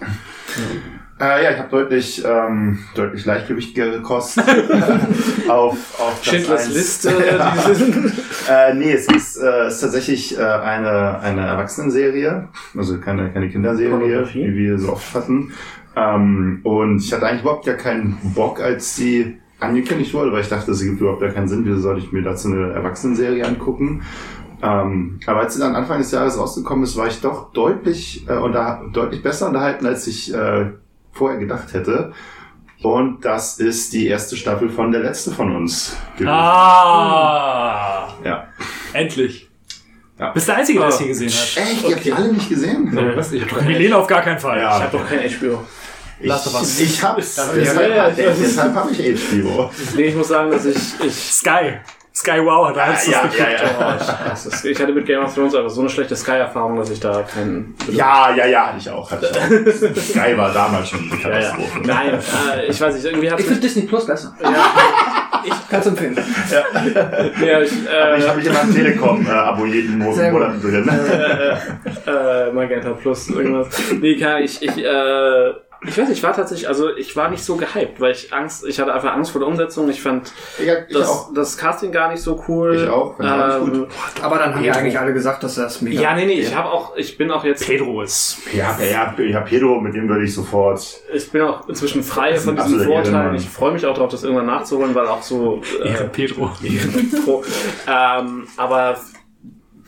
[1.19, 4.39] Äh, ja, ich habe deutlich, ähm, deutlich leichtgewichtigere Kost
[5.47, 6.73] auf, auf Platz Schindlers eins.
[6.73, 7.09] Liste.
[7.37, 7.53] Ja.
[7.69, 8.11] diese-
[8.49, 13.49] Äh, nee, es ist, äh, es ist tatsächlich äh, eine, eine Erwachsenenserie, also keine, keine
[13.49, 15.53] Kinderserie, wie wir so oft hatten.
[15.95, 20.49] Ähm, und ich hatte eigentlich überhaupt gar keinen Bock, als die angekündigt wurde, weil ich
[20.49, 24.01] dachte, es gibt überhaupt gar keinen Sinn, wieso soll ich mir dazu eine Erwachsenenserie angucken.
[24.61, 28.33] Ähm, aber als sie dann Anfang des Jahres rausgekommen ist, war ich doch deutlich, äh,
[28.33, 30.71] unter, deutlich besser unterhalten, als ich äh,
[31.11, 32.13] vorher gedacht hätte.
[32.83, 36.29] Und das ist die erste Staffel von Der Letzte von uns gewesen.
[36.29, 38.13] Ah!
[38.23, 38.47] Ja.
[38.93, 39.49] Endlich.
[40.17, 40.29] Ja.
[40.31, 41.57] Bist der Einzige, der das hier gesehen hat.
[41.57, 41.83] Echt?
[41.87, 43.15] Ihr habt die alle nicht gesehen?
[43.15, 43.31] Was?
[43.31, 44.59] Ich hab doch kein, Milena auf gar keinen Fall.
[44.59, 44.77] Ja.
[44.77, 45.63] ich hab doch kein HBO.
[46.19, 46.79] Last of Us.
[46.79, 47.35] Ich, hab's.
[47.55, 48.13] Deshalb, ja, ja.
[48.15, 49.71] deshalb habe ich HBO.
[49.95, 51.79] Nee, ich muss sagen, dass ich, ich Sky.
[52.21, 53.61] Sky Wow hat alles ja, das ja, geguckt.
[53.79, 53.95] ja.
[53.97, 54.63] Oh, ich, es.
[54.65, 57.75] ich hatte mit Game of Thrones einfach so eine schlechte Sky-Erfahrung, dass ich da keinen.
[57.89, 59.09] Ja, ja, ja, hatte ich auch.
[59.09, 60.01] Hatte ich auch.
[60.03, 61.49] Sky war damals schon eine Ja, ja.
[61.49, 61.79] Katastrophe.
[61.87, 62.19] Nein,
[62.57, 64.35] äh, ich weiß nicht, irgendwie hat Ich finde Disney Plus besser.
[64.43, 64.49] ja,
[65.71, 66.15] Kannst du empfehlen.
[66.15, 68.63] ja, ich, Aber ich äh, habe mich immer
[69.65, 70.41] jeden Mo- Sehr gut.
[70.41, 70.87] Monat drin.
[72.05, 73.67] äh, Magenta Plus, irgendwas.
[73.99, 75.53] Nee, Ahnung, ich, ich, äh,
[75.87, 78.79] ich weiß ich war tatsächlich, also ich war nicht so gehypt, weil ich Angst, ich
[78.79, 79.89] hatte einfach Angst vor der Umsetzung.
[79.89, 80.31] Ich fand
[80.63, 81.33] Ja, ich das, auch.
[81.33, 82.75] das Casting gar nicht so cool.
[82.75, 83.87] Ich auch, fand ich auch gut.
[84.21, 85.99] Aber dann haben ja eigentlich alle gesagt, dass das mega.
[85.99, 88.37] Ja, nee, nee, ich habe auch, ich bin auch jetzt, Pedro ist.
[88.53, 90.85] Ja, ja, ja, Pedro, mit dem würde ich sofort.
[91.13, 93.35] ich bin auch inzwischen frei von diesen Vorteilen.
[93.35, 96.51] Ich freue mich auch darauf, das irgendwann nachzuholen, weil auch so, äh, Pedro.
[97.25, 97.43] Pro.
[97.87, 98.97] ähm, aber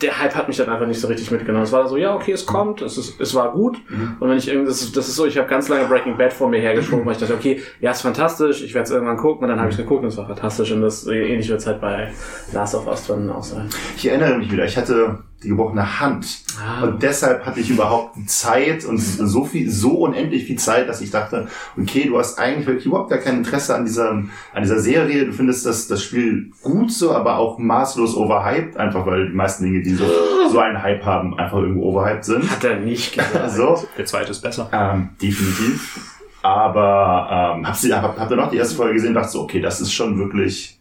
[0.02, 1.64] der Hype hat mich dann einfach nicht so richtig mitgenommen.
[1.64, 3.78] Es war so, ja, okay, es kommt, es, ist, es war gut.
[4.18, 6.32] Und wenn ich irgendwie, das ist, das ist so, ich habe ganz lange Breaking Bad
[6.32, 9.44] vor mir hergeschoben, weil ich dachte, okay, ja, ist fantastisch, ich werde es irgendwann gucken.
[9.44, 10.72] Und dann habe ich geguckt und es war fantastisch.
[10.72, 12.12] Und das ähnlich wird es halt bei
[12.52, 13.68] Last of Us dann auch sein.
[13.96, 16.26] Ich erinnere mich wieder, ich hatte die gebrochene Hand.
[16.60, 16.82] Ah.
[16.84, 21.00] Und deshalb hatte ich überhaupt die Zeit und so viel, so unendlich viel Zeit, dass
[21.00, 21.48] ich dachte,
[21.80, 25.26] okay, du hast eigentlich wirklich überhaupt gar kein Interesse an dieser, an dieser Serie.
[25.26, 29.64] Du findest das, das Spiel gut so, aber auch maßlos overhyped, einfach weil die meisten
[29.64, 30.04] Dinge, die so,
[30.50, 32.50] so einen Hype haben, einfach irgendwo overhyped sind.
[32.50, 33.50] Hat er nicht gesagt.
[33.52, 34.68] So, Der zweite ist besser.
[34.72, 36.10] ähm, definitiv.
[36.44, 39.60] Aber ähm, habt ihr hab, ihr noch die erste Folge gesehen und dachte so, okay,
[39.62, 40.78] das ist schon wirklich,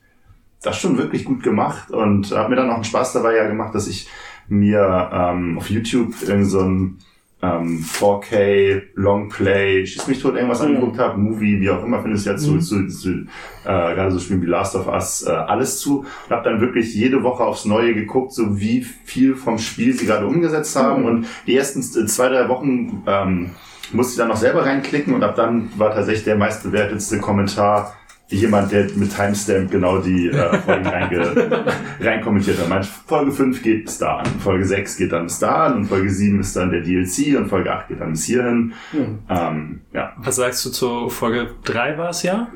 [0.61, 3.47] das ist schon wirklich gut gemacht und habe mir dann auch einen Spaß dabei ja
[3.47, 4.09] gemacht, dass ich
[4.47, 6.97] mir ähm, auf YouTube irgend so ein
[7.43, 12.29] ähm, 4K Longplay, schieß mich tot irgendwas angeguckt habe, Movie, wie auch immer, findest du
[12.31, 13.25] ja zu, zu, zu äh,
[13.65, 15.99] gerade so Spielen wie Last of Us, äh, alles zu.
[15.99, 20.05] Und habe dann wirklich jede Woche aufs Neue geguckt, so wie viel vom Spiel sie
[20.05, 21.03] gerade umgesetzt haben.
[21.03, 23.49] Und die ersten äh, zwei, drei Wochen ähm,
[23.91, 27.93] musste ich dann noch selber reinklicken und ab dann war tatsächlich der meistbewertetste Kommentar
[28.33, 31.65] jemand, der mit Timestamp genau die äh, Folgen reinge
[31.99, 32.69] rein kommentiert hat.
[32.69, 35.85] Meint, Folge 5 geht bis da an, Folge 6 geht dann bis da an und
[35.85, 38.73] Folge 7 ist dann der DLC und Folge 8 geht dann bis hierhin.
[39.29, 40.13] Ähm, ja.
[40.17, 42.47] Was sagst du zu Folge 3 war es ja?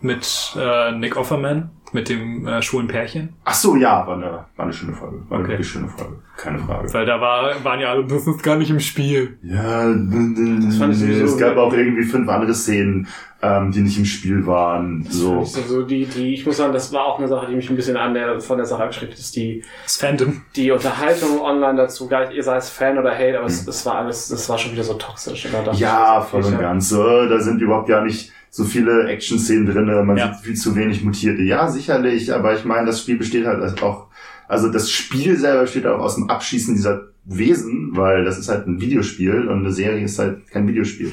[0.00, 3.30] Mit äh, Nick Offerman, mit dem äh, schwulen Pärchen.
[3.44, 5.16] Ach so, ja, war eine, war eine schöne Folge.
[5.28, 5.52] War eine Okay.
[5.54, 6.16] wirklich schöne Folge.
[6.36, 6.92] Keine Frage.
[6.92, 9.38] Weil da war, waren ja alle, das ist gar nicht im Spiel.
[9.42, 13.08] Ja, das fand ich sowieso- es gab auch irgendwie fünf andere Szenen,
[13.40, 15.06] ähm, die nicht im Spiel waren.
[15.08, 15.38] So.
[15.38, 17.96] Also die, die, ich muss sagen, das war auch eine Sache, die mich ein bisschen
[17.96, 20.42] an der, von der Sache abgeschreckt hat, ist die, Das Fandom.
[20.54, 23.86] die Unterhaltung online dazu, gar nicht, ihr sei es Fan oder Hate, aber es, es
[23.86, 25.48] war alles, das war schon wieder so toxisch.
[25.74, 26.90] Ja, ich, voll und ich ganz.
[26.90, 29.84] So, da sind überhaupt gar nicht so viele Action-Szenen drin.
[30.06, 30.32] Man Ja.
[30.34, 31.42] sieht viel zu wenig Mutierte.
[31.42, 34.06] Ja, sicherlich, aber ich meine, das Spiel besteht halt auch,
[34.48, 38.68] also das Spiel selber besteht auch aus dem Abschießen dieser Wesen, weil das ist halt
[38.68, 41.10] ein Videospiel und eine Serie ist halt kein Videospiel.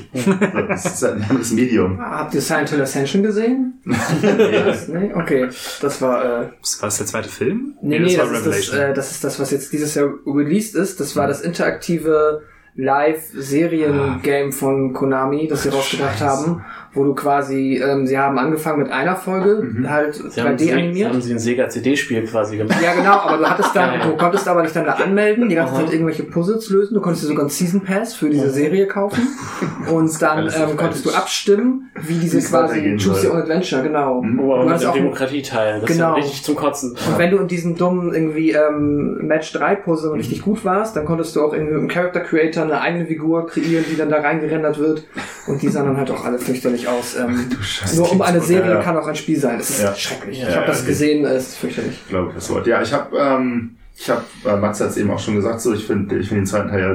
[0.67, 1.99] das ist halt ein anderes Medium.
[1.99, 3.73] Ah, Habt ihr Silent Hill Ascension gesehen?
[4.21, 5.11] Das- nee?
[5.13, 5.49] Okay,
[5.81, 6.43] das war...
[6.43, 7.73] Äh, Was war das der zweite Film?
[7.81, 8.79] Nee, nee, das das, war ist das, Revelation.
[8.79, 10.99] äh, das ist das, was jetzt dieses Jahr released ist.
[10.99, 12.43] Das war das interaktive
[12.75, 18.91] Live-Serien-Game von Konami, das sie rausgebracht haben, wo du quasi, ähm, sie haben angefangen mit
[18.91, 21.09] einer Folge, halt Sie haben, 3D sie, animiert.
[21.09, 22.77] haben sie ein Sega CD-Spiel quasi gemacht.
[22.83, 24.09] Ja, genau, aber du hattest dann, Geil.
[24.11, 25.73] du konntest aber dich dann da anmelden, die ganze.
[25.73, 26.93] Zeit irgendwelche Puzzles lösen.
[26.93, 29.27] Du konntest dir sogar einen Season Pass für diese Serie kaufen.
[29.91, 33.27] Und dann ähm, konntest du abstimmen, wie diese Wie quasi Choose.
[33.27, 34.23] Your Own Adventure, genau.
[34.39, 35.79] Oh, aber Du mit hattest auch einen- Demokratieteil.
[35.81, 36.11] Das Genau.
[36.11, 36.91] ist ja richtig zum Kotzen.
[36.91, 41.05] Und wenn du in diesem dummen irgendwie ähm, Match 3 Puzzle richtig gut warst, dann
[41.05, 44.77] konntest du auch irgendwie im Character Creator eine eigene Figur kreieren, die dann da reingerendert
[44.79, 45.03] wird.
[45.47, 47.15] Und die sahen dann halt auch alle fürchterlich aus.
[47.17, 48.81] Ähm, Scheiße, nur um eine Serie ja, ja.
[48.83, 49.57] kann auch ein Spiel sein.
[49.57, 49.93] Das ist Ja.
[49.95, 50.39] schrecklich.
[50.39, 51.93] Ja, ich habe ja, das gesehen, es ist fürchterlich.
[52.03, 52.65] Ich glaube, das Wort.
[52.67, 55.73] Ja, ich habe, ähm, ich habe, äh, Max hat es eben auch schon gesagt, so
[55.73, 56.93] ich finde, ich finde den zweiten Teil ja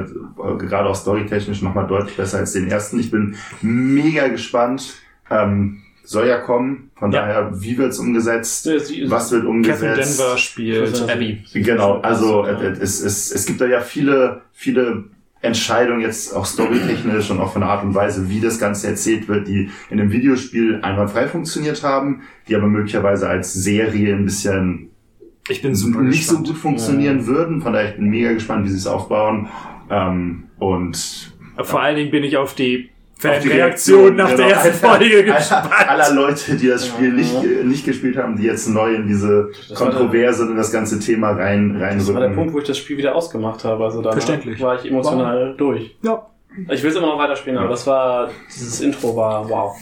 [0.51, 2.99] äh, gerade auch storytechnisch nochmal deutlich besser als den ersten.
[2.99, 4.95] Ich bin mega gespannt.
[5.31, 6.89] Ähm, soll ja kommen.
[6.95, 7.21] Von Ja.
[7.21, 8.65] daher, wie wird's umgesetzt?
[9.07, 10.19] Was wird Catherine umgesetzt?
[10.19, 11.43] Denver spielt Abby.
[11.53, 12.59] Genau, also Ja.
[12.59, 15.03] äh, es, es, es gibt da ja viele, viele
[15.41, 19.27] Entscheidungen jetzt auch storytechnisch und auch von der Art und Weise, wie das Ganze erzählt
[19.27, 24.89] wird, die in einem Videospiel einwandfrei funktioniert haben, die aber möglicherweise als Serie ein bisschen
[25.47, 26.47] Ich bin super nicht so gespannt.
[26.47, 27.61] gut funktionieren würden.
[27.61, 29.47] Von daher ich bin mega gespannt, wie sie es aufbauen.
[29.89, 32.89] Ähm, und Vor allen Dingen bin ich auf die
[33.19, 35.89] Fanreaktion nach der genau, ersten aller- Folge gespannt.
[35.89, 39.51] aller, Leute, die das Spiel nicht, äh, nicht gespielt haben, die jetzt neu in diese
[39.75, 42.35] Kontroverse und in das ganze Thema rein, Das war der reinrücken.
[42.35, 43.83] Punkt, wo ich das Spiel wieder ausgemacht habe.
[43.83, 44.59] Also Verständlich.
[44.61, 45.97] war ich emotional durch.
[46.01, 46.25] Ja.
[46.69, 49.75] Ich will es immer noch weiterspielen, aber das war, dieses Intro war wow.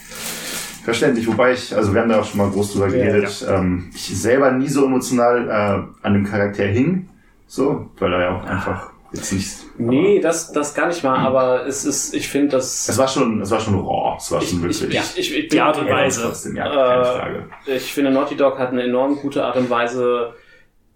[0.83, 3.89] Verständlich, wobei ich, also wir haben da auch schon mal groß drüber Ja, geredet, Ähm,
[3.93, 7.07] ich selber nie so emotional äh, an dem Charakter hing,
[7.45, 9.49] so, weil er ja auch einfach jetzt nicht.
[9.77, 12.87] Nee, das, das gar nicht mal, aber es ist, ich finde das.
[12.89, 14.99] Es war schon, es war schon raw, es war ich, schon ich, wirklich.
[15.17, 16.21] ich, ich, ich Die Art und Weise.
[16.23, 17.49] Trotzdem, ja, keine Äh, Frage.
[17.67, 20.33] Ich finde, Naughty Dog hat eine enorm gute Art und Weise,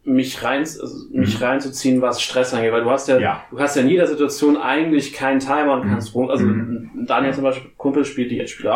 [0.03, 3.21] mich rein, also mich reinzuziehen, was Stress angeht, weil du hast ja, Mhm.
[3.21, 3.43] Ja.
[3.51, 7.05] du hast ja in jeder Situation eigentlich keinen Timer und kannst rum, also Mhm.
[7.05, 8.73] Daniel zum Beispiel, Kumpel spielt die jetzt spielt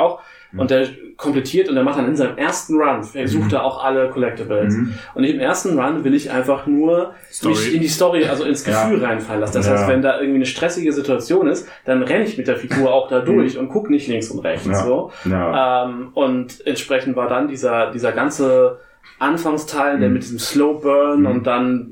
[0.55, 3.63] auch, und der komplettiert und der macht dann in seinem ersten Run, er sucht er
[3.63, 4.73] auch alle Collectibles.
[4.75, 4.93] Mhm.
[5.13, 7.53] Und im ersten Run will ich einfach nur Story.
[7.55, 8.83] mich in die Story, also ins Ja.
[8.89, 9.53] Gefühl reinfallen lassen.
[9.53, 9.73] Das Ja.
[9.77, 13.07] heißt, wenn da irgendwie eine stressige Situation ist, dann renne ich mit der Figur auch
[13.07, 14.65] da durch und guck nicht links und rechts.
[14.65, 14.73] Mhm.
[14.73, 14.83] Ja.
[14.83, 15.11] So.
[15.23, 15.85] Ja.
[15.85, 18.79] Ähm, und entsprechend war dann dieser, dieser ganze
[19.17, 20.13] Anfangsteil, der Mhm.
[20.15, 21.25] mit diesem Slow Burn Mhm.
[21.27, 21.91] und dann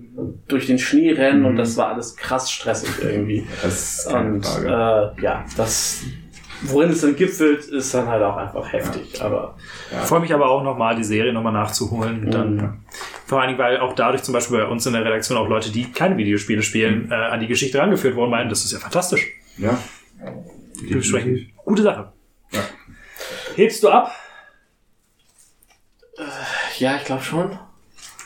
[0.50, 1.46] durch den Schnee rennen Mhm.
[1.46, 3.48] und das war alles krass stressig irgendwie.
[3.64, 5.14] das ist keine Und Frage.
[5.18, 6.04] äh, ja, das,
[6.64, 9.22] worin es dann gipfelt, ist dann halt auch einfach heftig.
[9.22, 9.56] Aber
[9.92, 12.30] Ich freue mich aber auch nochmal, die Serie nochmal nachzuholen.
[12.32, 12.74] Dann, Mhm.
[13.26, 15.72] Vor allen Dingen, weil auch dadurch zum Beispiel bei uns in der Redaktion auch Leute,
[15.72, 19.28] die keine Videospiele spielen, äh, an die Geschichte rangeführt wurden, meinen, das ist ja fantastisch.
[19.58, 19.78] ja.
[20.82, 22.12] Dementsprechend gute Sache.
[22.52, 22.60] Ja.
[23.56, 24.12] Hebst du ab?
[26.80, 27.58] ja, ich glaube schon.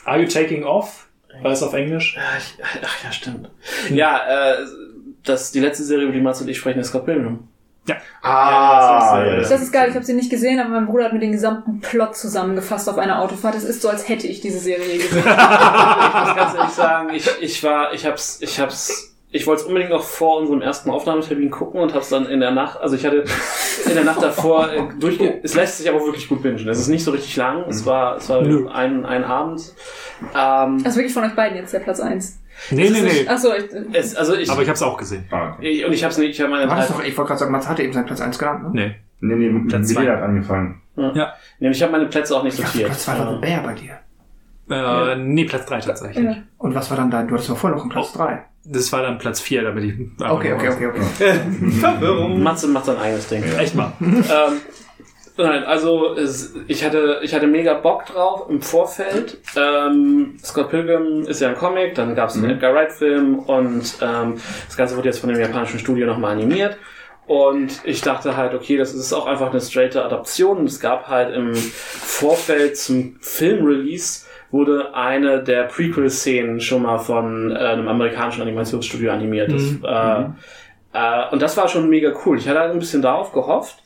[0.04, 1.08] Are you taking off?
[1.42, 2.16] War es auf Englisch?
[2.16, 3.50] Ja, ich, ach ja, stimmt.
[3.90, 4.66] Ja, äh,
[5.24, 7.48] das, die letzte Serie, über die Mats und ich sprechen, ist Scott Pilgrim.
[8.22, 11.12] Ah, Ja, ja, Das ist geil, ich habe sie nicht gesehen, aber mein Bruder hat
[11.12, 13.54] mir den gesamten Plot zusammengefasst auf einer Autofahrt.
[13.54, 15.18] Es ist so, als hätte ich diese Serie gesehen.
[15.18, 19.66] ich muss ganz ehrlich sagen, ich, ich war, ich hab's, ich hab's, ich wollte es
[19.68, 23.04] unbedingt noch vor unserem ersten Aufnahmetermin gucken und hab's dann in der Nacht, also ich
[23.04, 23.24] hatte
[23.86, 26.66] in der Nacht davor äh, durchge, es lässt sich aber wirklich gut bingen.
[26.68, 28.68] Es ist nicht so richtig lang, es war, es war Nö.
[28.68, 29.60] ein, ein Abend.
[30.34, 32.38] Ähm, Also wirklich von euch beiden jetzt der Platz 1.
[32.70, 33.28] Nee, nee, nee.
[33.28, 35.24] Achso, ich, es, also ich, Aber ich habe es auch gesehen.
[35.30, 35.68] Ah, okay.
[35.68, 37.38] ich, und ich hab's nicht, ich habe meine War das drei, doch, ich wollte gerade
[37.40, 38.70] sagen, Mats hatte eben seinen Platz 1 genannt, ne?
[38.72, 38.96] Nee.
[39.20, 40.06] Nee, nee, Platz zwei.
[40.06, 40.80] hat angefangen.
[40.96, 42.86] nee, ich habe meine Plätze auch nicht Ich sortiert.
[42.86, 43.98] Platz 2 war The Bear bei dir.
[44.70, 46.24] Äh, Nee, Platz 3 tatsächlich.
[46.24, 46.36] Ja.
[46.58, 48.44] Und was war dann dein, du hattest doch vorher noch einen Platz 3.
[48.64, 49.94] das war dann Platz 4, damit ich.
[50.20, 51.40] Okay, okay, okay, okay.
[51.80, 52.42] Verwirrung.
[52.42, 53.42] Matze macht sein eigenes Ding.
[53.58, 53.92] Echt mal.
[54.00, 54.22] ähm,
[55.38, 56.16] nein, also
[56.66, 59.38] ich hatte ich hatte mega Bock drauf im Vorfeld.
[59.56, 63.96] Ähm, Scott Pilgrim ist ja ein Comic, dann gab es einen Edgar Wright Film und
[64.02, 64.34] ähm,
[64.66, 66.76] das Ganze wurde jetzt von dem japanischen Studio nochmal animiert.
[67.26, 70.64] Und ich dachte halt, okay, das ist auch einfach eine straighte Adaption.
[70.64, 77.58] Es gab halt im Vorfeld zum Filmrelease wurde eine der Prequel-Szenen schon mal von äh,
[77.58, 79.52] einem amerikanischen Animationsstudio animiert.
[79.52, 80.24] Das, äh,
[80.94, 82.38] äh, und das war schon mega cool.
[82.38, 83.82] Ich hatte halt ein bisschen darauf gehofft.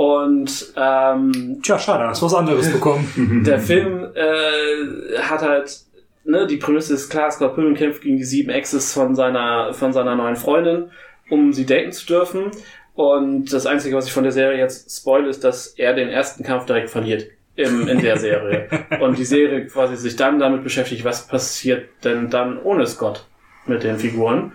[0.00, 3.44] Und ähm, Tja, schade, hast was anderes bekommen.
[3.46, 5.78] der Film äh, hat halt,
[6.24, 9.92] ne, die Prämisse ist klar, Scott Pilgrim kämpft gegen die sieben Exes von seiner, von
[9.92, 10.90] seiner neuen Freundin,
[11.28, 12.50] um sie daten zu dürfen.
[12.94, 16.44] Und das Einzige, was ich von der Serie jetzt spoil, ist, dass er den ersten
[16.44, 17.26] Kampf direkt verliert.
[17.56, 18.70] Im, in der Serie.
[19.02, 23.26] Und die Serie quasi sich dann damit beschäftigt, was passiert denn dann ohne Scott
[23.66, 24.52] mit den Figuren.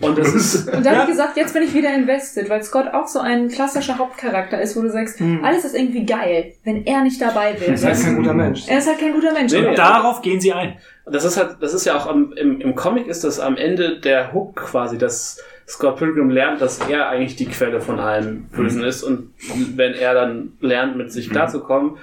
[0.00, 3.06] Und das ist, Und dann, wie gesagt, jetzt bin ich wieder invested, weil Scott auch
[3.08, 7.20] so ein klassischer Hauptcharakter ist, wo du sagst, alles ist irgendwie geil, wenn er nicht
[7.20, 7.72] dabei wäre.
[7.72, 8.68] Er ist kein guter Mensch.
[8.68, 9.52] Er ist halt kein guter Mensch.
[9.52, 9.78] Nee, Und.
[9.78, 10.76] Darauf gehen sie ein.
[11.06, 13.98] das ist halt, das ist ja auch am, im, im Comic ist das am Ende
[14.00, 18.84] der Hook quasi, dass Scott Pilgrim lernt, dass er eigentlich die Quelle von allem Bösen
[18.84, 19.30] ist und
[19.76, 21.96] wenn er dann lernt, mit sich klarzukommen,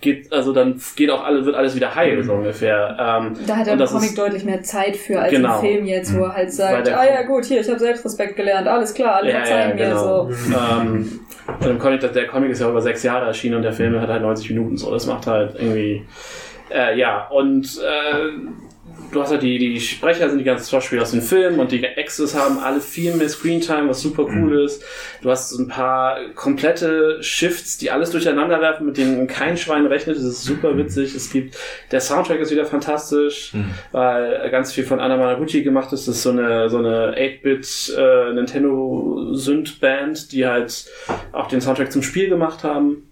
[0.00, 2.96] geht, also dann geht auch alle, wird alles wieder heil, so ungefähr.
[3.00, 5.56] Ähm, Da hat er das Comic ist- deutlich mehr Zeit für als Genau.
[5.56, 7.78] im Film jetzt, wo er halt Weil sagt, der ah ja gut, hier, ich habe
[7.78, 10.30] Selbstrespekt gelernt, alles klar, alle verzeihen mir so.
[10.54, 11.20] Ähm,
[11.60, 14.08] und im Comic, der Comic ist ja über sechs Jahre erschienen und der Film hat
[14.08, 14.90] halt 90 Minuten so.
[14.92, 16.04] Das macht halt irgendwie,
[16.72, 18.69] äh, ja, und äh,
[19.12, 21.82] du hast halt die, die Sprecher sind die ganzen Schauspieler aus den Filmen und die
[21.82, 24.82] Exes haben alle viel mehr Screentime, was super cool ist.
[25.22, 29.86] Du hast so ein paar komplette Shifts, die alles durcheinander werfen, mit denen kein Schwein
[29.86, 30.16] rechnet.
[30.16, 31.14] Das ist super witzig.
[31.14, 31.56] Es gibt,
[31.90, 33.52] der Soundtrack ist wieder fantastisch,
[33.92, 36.08] weil ganz viel von Anna Managuchi gemacht ist.
[36.08, 40.86] Das ist so eine, so eine 8-Bit äh, Nintendo Synth-Band, die halt
[41.32, 43.09] auch den Soundtrack zum Spiel gemacht haben.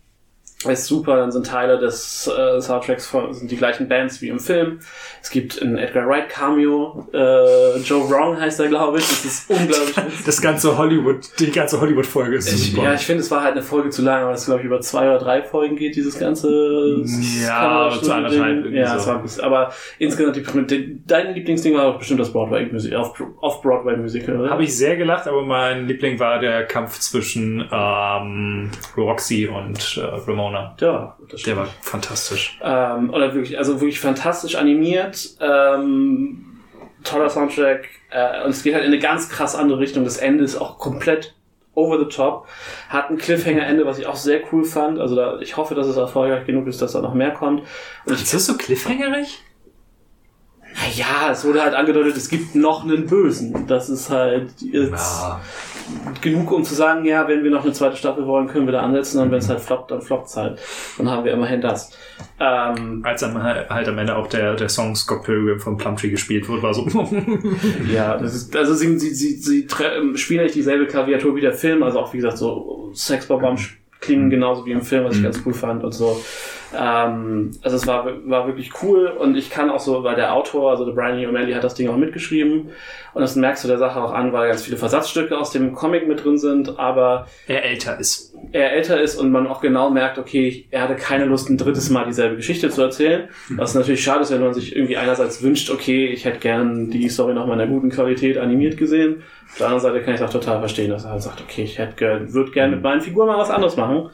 [0.66, 4.40] Ist super, dann sind Teile des äh, Soundtracks von, sind die gleichen Bands wie im
[4.40, 4.80] Film.
[5.22, 9.06] Es gibt ein Edgar Wright Cameo, äh, Joe Wrong heißt er, glaube ich.
[9.06, 10.24] Das ist unglaublich witzig.
[10.26, 12.82] Das ganze Hollywood, die ganze Hollywood-Folge ist Ich, super.
[12.82, 14.80] ja, ich finde, es war halt eine Folge zu lang, aber es glaube ich über
[14.80, 17.04] zwei oder drei Folgen geht, dieses ganze
[17.46, 18.96] Ja, zu anderthalb irgendwie Ja, so.
[18.98, 22.98] es war ein bisschen, aber insgesamt die dein Lieblingsding war doch bestimmt das Broadway-Musical,
[23.40, 24.50] Off-Broadway-Musical, oder?
[24.50, 30.26] Habe ich sehr gelacht, aber mein Liebling war der Kampf zwischen ähm, Roxy und äh,
[30.48, 30.76] Ramona.
[30.80, 32.58] ja, das Der war fantastisch.
[32.62, 35.30] Ähm, oder wirklich, also wirklich fantastisch animiert.
[35.40, 36.60] Ähm,
[37.04, 37.88] toller Soundtrack.
[38.10, 40.04] Äh, und es geht halt in eine ganz krass andere Richtung.
[40.04, 41.34] Das Ende ist auch komplett
[41.74, 42.46] over the top.
[42.88, 44.98] Hat ein Cliffhanger-Ende, was ich auch sehr cool fand.
[44.98, 47.62] Also da, ich hoffe, dass es erfolgreich genug ist, dass da noch mehr kommt.
[48.04, 49.42] Und Ist das so cliffhangerig?
[50.94, 53.66] Ja, es wurde halt angedeutet, es gibt noch einen Bösen.
[53.66, 55.40] Das ist halt jetzt Ja.
[56.20, 58.80] genug, um zu sagen, ja, wenn wir noch eine zweite Staffel wollen, können wir da
[58.80, 59.20] ansetzen.
[59.20, 60.58] Und wenn es halt floppt, dann floppt es halt.
[60.98, 61.90] Dann haben wir immerhin das.
[62.40, 66.48] Ähm, Als am, halt am Ende auch der, der Song Scott Pilgrim von Plumtree gespielt
[66.48, 66.86] wurde, war so.
[67.92, 69.66] Ja, das ist, also sie, sie, sie, sie
[69.96, 73.56] ähm, spielen nicht dieselbe Klaviatur wie der Film, also auch wie gesagt, so Sexbombam
[74.00, 76.20] klingen genauso wie im Film, was ich ganz cool fand und so.
[76.76, 80.70] Ähm, also es war, war wirklich cool und ich kann auch so, weil der Autor,
[80.70, 82.70] also der Brian Lee O'Malley hat das Ding auch mitgeschrieben
[83.14, 86.06] und das merkst du der Sache auch an, weil ganz viele Versatzstücke aus dem Comic
[86.06, 88.34] mit drin sind, aber er älter ist.
[88.52, 91.88] er älter ist und man auch genau merkt, okay, er hatte keine Lust, ein drittes
[91.88, 93.28] Mal dieselbe Geschichte zu erzählen.
[93.50, 97.08] Was natürlich schade ist, wenn man sich irgendwie einerseits wünscht, okay, ich hätte gern die
[97.08, 99.22] Story noch mal in einer guten Qualität animiert gesehen.
[99.50, 101.78] Auf der anderen Seite kann ich auch total verstehen, dass er halt sagt, okay, ich
[101.78, 104.10] hätte gern, würde gerne mit meinen Figuren mal was anderes machen.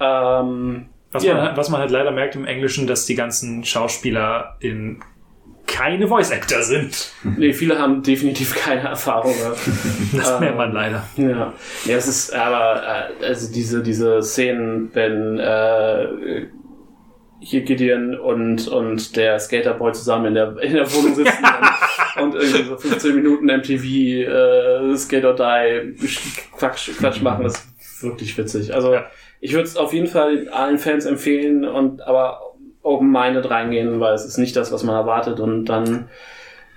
[0.00, 1.34] Ähm, Was, Ja.
[1.34, 5.00] man, was man halt leider merkt im Englischen, dass die ganzen Schauspieler in
[5.66, 7.12] keine Voice Actor sind.
[7.36, 9.34] nee, viele haben definitiv keine Erfahrung.
[10.16, 11.04] Das Ähm, merkt man leider.
[11.16, 11.52] Ja,
[11.86, 12.82] ja, es ist aber
[13.20, 16.46] äh, also diese diese Szenen, wenn äh,
[17.40, 21.44] hier Gideon und und der Skaterboy zusammen in der in der Wohnung sitzen
[22.16, 26.08] und, und irgendwie so 15 Minuten MTV äh, Skate or Die
[26.58, 28.74] Quatsch, Quatsch machen, das ist wirklich witzig.
[28.74, 29.06] Also Ja.
[29.42, 32.40] Ich würde es auf jeden Fall allen Fans empfehlen und aber
[32.82, 36.08] open-minded reingehen, weil es ist nicht das, was man erwartet und dann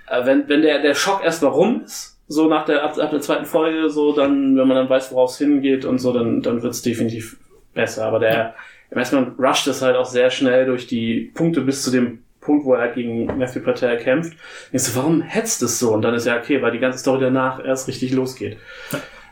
[0.08, 3.20] äh, wenn, wenn der, der Schock erstmal rum ist, so nach der, ab, ab der
[3.20, 6.62] zweiten Folge, so dann, wenn man dann weiß, worauf es hingeht und so, dann, dann
[6.62, 7.38] wird's definitiv
[7.72, 8.04] besser.
[8.04, 8.54] Aber der,
[8.90, 12.24] im ersten Mal rusht es halt auch sehr schnell durch die Punkte bis zu dem
[12.40, 14.36] Punkt, wo er halt gegen Matthew Patel kämpft.
[14.72, 15.92] Ich so, warum hetzt es so?
[15.92, 18.56] Und dann ist ja okay, weil die ganze Story danach erst richtig losgeht.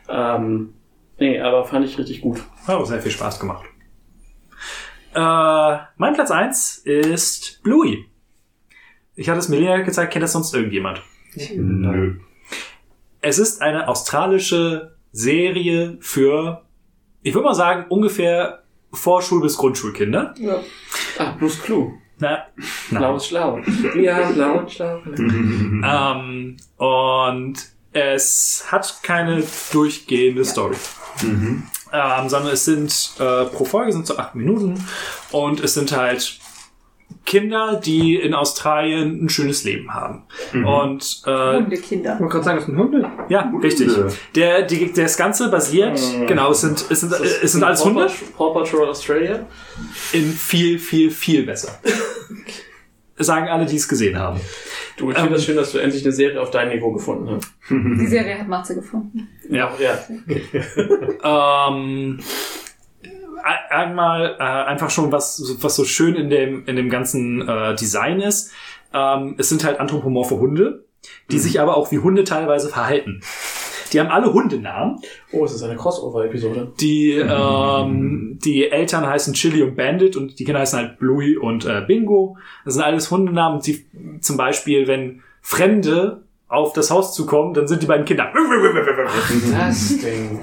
[0.09, 0.73] Ähm,
[1.19, 2.41] nee, aber fand ich richtig gut.
[2.67, 3.65] Hat auch sehr viel Spaß gemacht.
[5.13, 8.05] Äh, mein Platz eins ist Bluey.
[9.15, 11.01] Ich hatte es Melina gezeigt, kennt das sonst irgendjemand?
[11.55, 12.17] Nö.
[13.21, 16.63] Es ist eine australische Serie für,
[17.23, 20.33] ich würde mal sagen, ungefähr Vorschul- bis Grundschulkinder.
[20.37, 20.61] Ja.
[21.17, 21.93] Ah, Blues Clue.
[22.19, 22.45] Na,
[22.91, 22.99] nein.
[23.01, 23.59] Blau ist schlau.
[23.97, 25.01] Ja, blau und schlau.
[25.07, 27.53] Ähm, und
[27.91, 30.75] es hat keine durchgehende Story.
[31.23, 34.83] Ähm, sondern es sind äh, pro Folge sind so acht Minuten
[35.31, 36.39] und es sind halt
[37.25, 40.23] Kinder, die in Australien ein schönes Leben haben.
[40.53, 42.15] Und äh, Hundekinder.
[42.15, 43.09] Ich wollte gerade sagen, das sind Hunde.
[43.29, 43.91] ja, richtig.
[44.35, 48.53] Der, die, das Ganze basiert, genau, es sind, es sind, es sind alles Hunde Paw
[48.53, 49.45] Patrol Australia.
[50.13, 51.79] in viel, viel, viel besser.
[53.17, 54.41] Sagen alle, die es gesehen haben.
[54.97, 57.47] Du, ich finde das schön, dass du endlich eine Serie auf dein Niveau gefunden hast.
[57.69, 59.29] Die Serie hat Matze gefunden.
[59.49, 59.71] Ja.
[59.79, 59.97] Ja.
[61.23, 62.19] Ähm,
[63.43, 67.75] ein- einmal äh, einfach schon was, was so schön in dem, in dem ganzen äh,
[67.75, 68.51] Design ist.
[68.93, 70.85] Ähm, es sind halt anthropomorphe Hunde,
[71.31, 73.21] die sich aber auch wie Hunde teilweise verhalten.
[73.95, 74.99] Die haben alle Hundenamen.
[75.31, 76.73] Oh, es ist eine Crossover-Episode.
[76.81, 81.65] Die, ähm, die Eltern heißen Chili und Bandit und die Kinder heißen halt Bluey und
[81.65, 82.37] äh, Bingo.
[82.65, 83.61] Das sind alles Hundenamen.
[83.61, 83.85] Die,
[84.19, 88.33] zum Beispiel, wenn Fremde auf das Haus zukommen, dann sind die beiden Kinder.
[89.51, 90.39] Das Ding.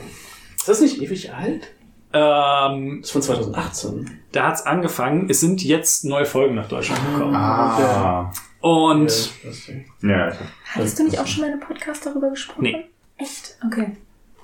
[0.57, 1.69] Ist das nicht ewig alt?
[2.15, 4.11] Ähm, Das ist von 2018.
[4.33, 5.29] da hat's angefangen.
[5.29, 7.35] Es sind jetzt neue Folgen nach Deutschland gekommen.
[7.35, 8.33] Ah.
[8.61, 9.07] Und
[9.45, 9.85] Das Ding.
[10.03, 10.35] Ja, ich-
[10.75, 12.63] Hattest du nicht auch schon mal in einem Podcast darüber gesprochen?
[12.63, 12.85] Nee.
[13.17, 13.57] Echt?
[13.65, 13.97] Okay.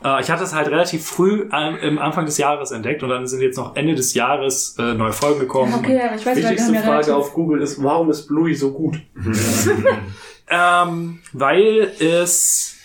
[0.05, 1.49] äh, ich hatte es halt relativ früh
[1.83, 5.13] im Anfang des Jahres entdeckt und dann sind jetzt noch Ende des Jahres äh, neue
[5.13, 5.75] Folgen gekommen.
[5.75, 7.15] Okay, aber ich weiß, wir Wichtigste ja Frage relativ...
[7.15, 9.01] auf Google ist, warum ist Bluey so gut?
[10.51, 12.77] Ähm, weil es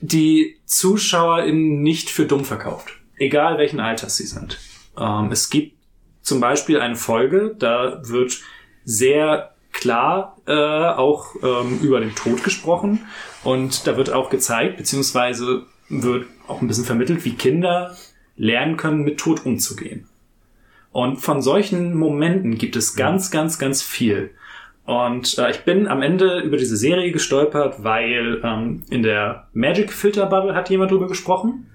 [0.00, 2.92] die ZuschauerInnen nicht für dumm verkauft.
[3.16, 4.58] Egal welchen Alters sie sind.
[4.96, 5.76] Ähm, es gibt
[6.22, 8.38] zum Beispiel eine Folge, da wird
[8.84, 13.06] sehr klar äh, auch ähm, über den Tod gesprochen
[13.44, 17.96] und da wird auch gezeigt, beziehungsweise wird auch ein bisschen vermittelt, wie Kinder
[18.36, 20.06] lernen können, mit Tod umzugehen.
[20.92, 24.30] Und von solchen Momenten gibt es ganz, ganz, ganz viel.
[24.84, 29.92] Und äh, ich bin am Ende über diese Serie gestolpert, weil ähm, in der Magic
[29.92, 31.66] Filter Bubble hat jemand drüber gesprochen.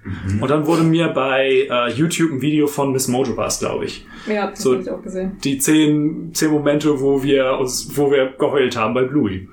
[0.42, 4.04] Und dann wurde mir bei äh, YouTube ein Video von Miss Mojo war glaube ich.
[4.28, 5.38] Ja, das So- habe ich auch gesehen.
[5.44, 9.48] Die zehn, zehn Momente, wo wir uns, wo wir geheult haben bei Bluey.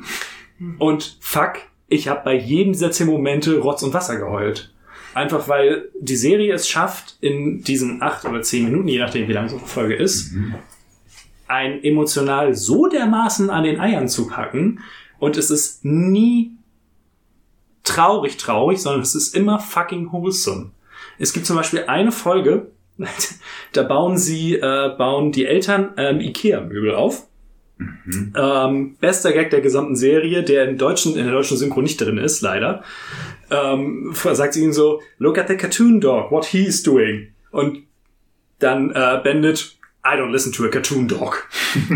[0.79, 1.55] Und fuck,
[1.91, 4.73] ich habe bei jedem dieser zehn Momente Rotz und Wasser geheult.
[5.12, 9.33] Einfach weil die Serie es schafft, in diesen acht oder zehn Minuten, je nachdem wie
[9.33, 10.33] lang so eine Folge ist,
[11.49, 14.81] ein emotional so dermaßen an den Eiern zu packen
[15.19, 16.52] und es ist nie
[17.83, 20.70] traurig traurig, sondern es ist immer fucking wholesome.
[21.19, 22.70] Es gibt zum Beispiel eine Folge,
[23.73, 27.27] da bauen sie, äh, bauen die Eltern ähm, Ikea-Möbel auf.
[28.36, 32.18] Ähm, bester Gag der gesamten Serie, der in, deutschen, in der deutschen Synchro nicht drin
[32.18, 32.83] ist, leider.
[33.50, 37.28] Ähm, sagt sie ihnen so, look at the cartoon dog, what he is doing.
[37.50, 37.84] Und
[38.59, 41.49] dann äh, Bandit, I don't listen to a cartoon dog.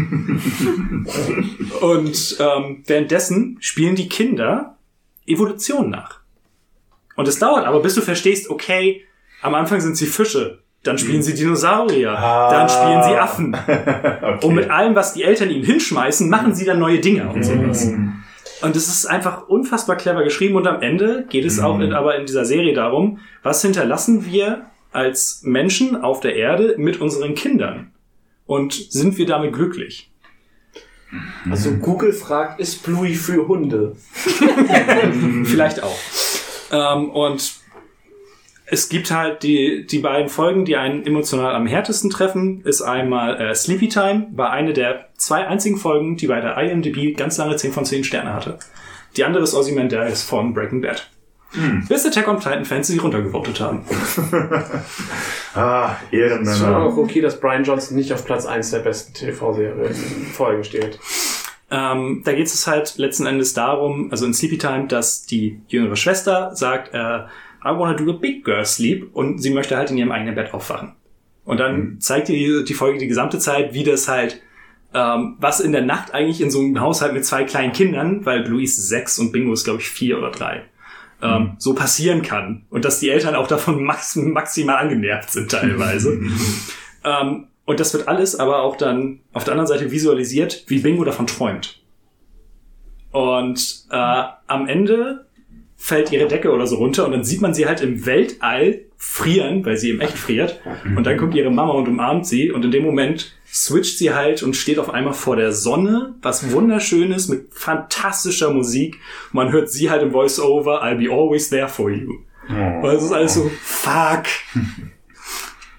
[1.81, 4.77] Und ähm, währenddessen spielen die Kinder
[5.27, 6.21] Evolution nach.
[7.17, 9.05] Und es dauert aber, bis du verstehst, okay,
[9.41, 13.57] am Anfang sind sie Fische, dann spielen sie Dinosaurier, dann spielen sie Affen.
[13.67, 14.47] okay.
[14.47, 17.91] Und mit allem, was die Eltern ihnen hinschmeißen, machen sie dann neue Dinge und sowas.
[18.63, 22.17] Und es ist einfach unfassbar clever geschrieben und am Ende geht es auch in, aber
[22.17, 27.91] in dieser Serie darum, was hinterlassen wir als Menschen auf der Erde mit unseren Kindern?
[28.47, 30.13] Und sind wir damit glücklich?
[31.51, 33.97] Also Google fragt, ist Bluey für Hunde?
[35.45, 35.99] Vielleicht auch.
[36.73, 37.64] Ähm, und
[38.67, 43.41] es gibt halt die, die beiden Folgen, die einen emotional am härtesten treffen, ist einmal
[43.41, 47.57] äh, Sleepy Time, war eine der zwei einzigen Folgen, die bei der IMDb ganz lange
[47.57, 48.59] 10 von 10 Sterne hatte.
[49.17, 51.09] Die andere ist Ozymandias von Breaking Bad.
[51.89, 53.83] Bis Attack on Titan Fans sie runtergevotet haben.
[55.55, 56.79] Ah, Es ist schon Ehrenmänner.
[56.79, 59.95] auch okay, dass Brian Johnson nicht auf Platz 1 der besten TV-Serien
[60.33, 60.99] Folgen steht.
[61.71, 65.95] Ähm, da geht es halt letzten Endes darum, also in Sleepy Time, dass die jüngere
[65.95, 67.21] Schwester sagt, äh,
[67.65, 70.53] I wanna do a big girl sleep und sie möchte halt in ihrem eigenen Bett
[70.53, 70.93] aufwachen.
[71.45, 74.41] Und dann zeigt die, die Folge die gesamte Zeit, wie das halt,
[74.93, 78.43] ähm, was in der Nacht eigentlich in so einem Haushalt mit zwei kleinen Kindern, weil
[78.43, 80.63] Blue ist sechs und Bingo ist glaube ich vier oder drei,
[81.23, 82.65] ähm, so passieren kann.
[82.71, 86.21] Und dass die Eltern auch davon max maximal angenervt sind teilweise.
[87.05, 91.05] ähm, und das wird alles aber auch dann auf der anderen Seite visualisiert, wie Bingo
[91.05, 91.81] davon träumt.
[93.11, 95.27] Und äh, am Ende
[95.85, 99.67] fällt ihre Decke oder so runter und dann sieht man sie halt im Weltall frieren,
[99.67, 100.59] weil sie eben echt friert.
[100.97, 104.43] Und dann kommt ihre Mama und umarmt sie und in dem Moment switcht sie halt
[104.43, 108.99] und steht auf einmal vor der Sonne, was wunderschönes mit fantastischer Musik.
[109.33, 112.15] Man hört sie halt im Voice-Over, I'll be always there for you.
[112.49, 114.25] Und es ist alles so, fuck.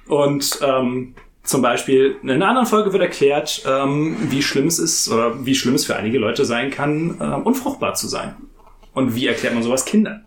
[0.05, 5.09] Und ähm, zum Beispiel in einer anderen Folge wird erklärt, ähm, wie schlimm es ist
[5.09, 8.35] oder wie schlimm es für einige Leute sein kann, ähm, unfruchtbar zu sein.
[8.95, 10.25] Und wie erklärt man sowas Kindern?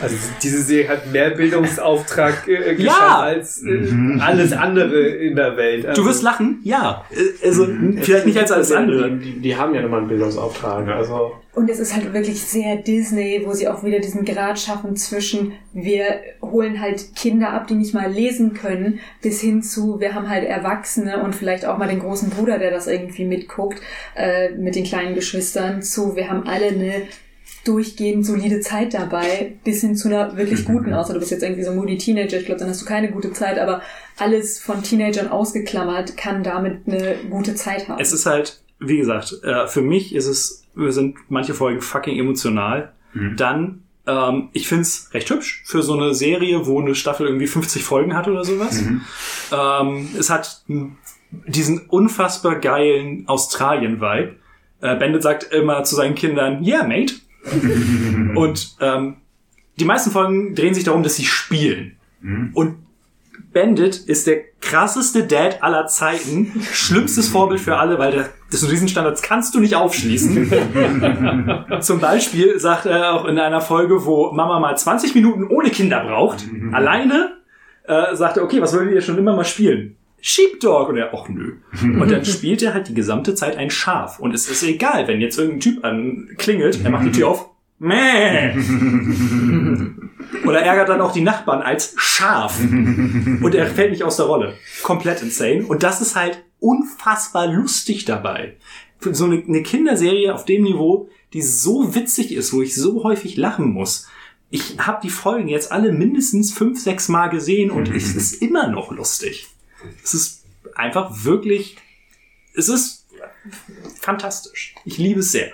[0.00, 3.20] Also diese Serie hat mehr Bildungsauftrag äh, geschafft Ja.
[3.20, 5.86] als äh, alles andere in der Welt.
[5.86, 6.60] Also, Du wirst lachen?
[6.64, 7.04] Ja.
[7.10, 7.68] Äh, Also,
[8.00, 9.10] vielleicht nicht als alles andere.
[9.12, 10.88] Die, die, die haben ja nochmal einen Bildungsauftrag.
[10.88, 14.96] Also Und es ist halt wirklich sehr Disney, wo sie auch wieder diesen Grad schaffen
[14.96, 20.14] zwischen wir holen halt Kinder ab, die nicht mal lesen können, bis hin zu wir
[20.14, 23.80] haben halt Erwachsene und vielleicht auch mal den großen Bruder, der das irgendwie mitguckt,
[24.16, 27.02] äh, mit den kleinen Geschwistern, zu wir haben alle eine
[27.64, 31.62] durchgehend solide Zeit dabei, bis hin zu einer wirklich guten, außer du bist jetzt irgendwie
[31.62, 33.82] so moody Teenager, ich glaube, dann hast du keine gute Zeit, aber
[34.18, 38.00] alles von Teenagern ausgeklammert kann damit eine gute Zeit haben.
[38.00, 42.92] Es ist halt, wie gesagt, äh, für mich ist es, sind manche Folgen fucking emotional.
[43.36, 47.84] Dann, ähm, ich find's recht hübsch für so eine Serie, wo eine Staffel irgendwie 50
[47.84, 48.82] Folgen hat oder sowas.
[49.52, 50.64] Ähm, es hat
[51.30, 54.36] diesen unfassbar geilen Australien-Vibe.
[54.80, 57.14] Äh, Bandit sagt immer zu seinen Kindern, yeah, mate.
[58.34, 59.16] Und ähm,
[59.78, 61.96] die meisten Folgen drehen sich darum, dass sie spielen.
[62.54, 62.76] Und
[63.52, 66.52] Bandit ist der krasseste Dad aller Zeiten.
[66.72, 70.52] Schlimmstes Vorbild für alle, weil der, das Riesenstandards kannst du nicht aufschließen.
[71.80, 76.04] Zum Beispiel sagt er auch in einer Folge, wo Mama mal 20 Minuten ohne Kinder
[76.04, 77.32] braucht, alleine,
[77.84, 79.96] äh, sagt er, okay, was wollt ihr schon immer mal spielen?
[80.20, 80.88] Sheepdog.
[80.88, 81.56] Und er, ach nö.
[81.82, 84.20] Und dann spielt er halt die gesamte Zeit ein Schaf.
[84.20, 87.48] Und es ist egal, wenn jetzt irgendein Typ anklingelt, er macht die Tür auf,
[87.82, 88.54] Mäh.
[90.46, 92.60] Oder ärgert dann auch die Nachbarn als Schaf.
[92.60, 94.54] Und er fällt nicht aus der Rolle.
[94.84, 95.64] Komplett insane.
[95.64, 98.56] Und das ist halt unfassbar lustig dabei.
[98.98, 103.02] Für so eine, eine Kinderserie auf dem Niveau, die so witzig ist, wo ich so
[103.04, 104.06] häufig lachen muss.
[104.50, 108.68] Ich habe die Folgen jetzt alle mindestens fünf, sechs Mal gesehen und es ist immer
[108.68, 109.48] noch lustig.
[110.04, 111.76] Es ist einfach wirklich,
[112.54, 113.06] es ist
[114.00, 114.74] fantastisch.
[114.84, 115.52] Ich liebe es sehr.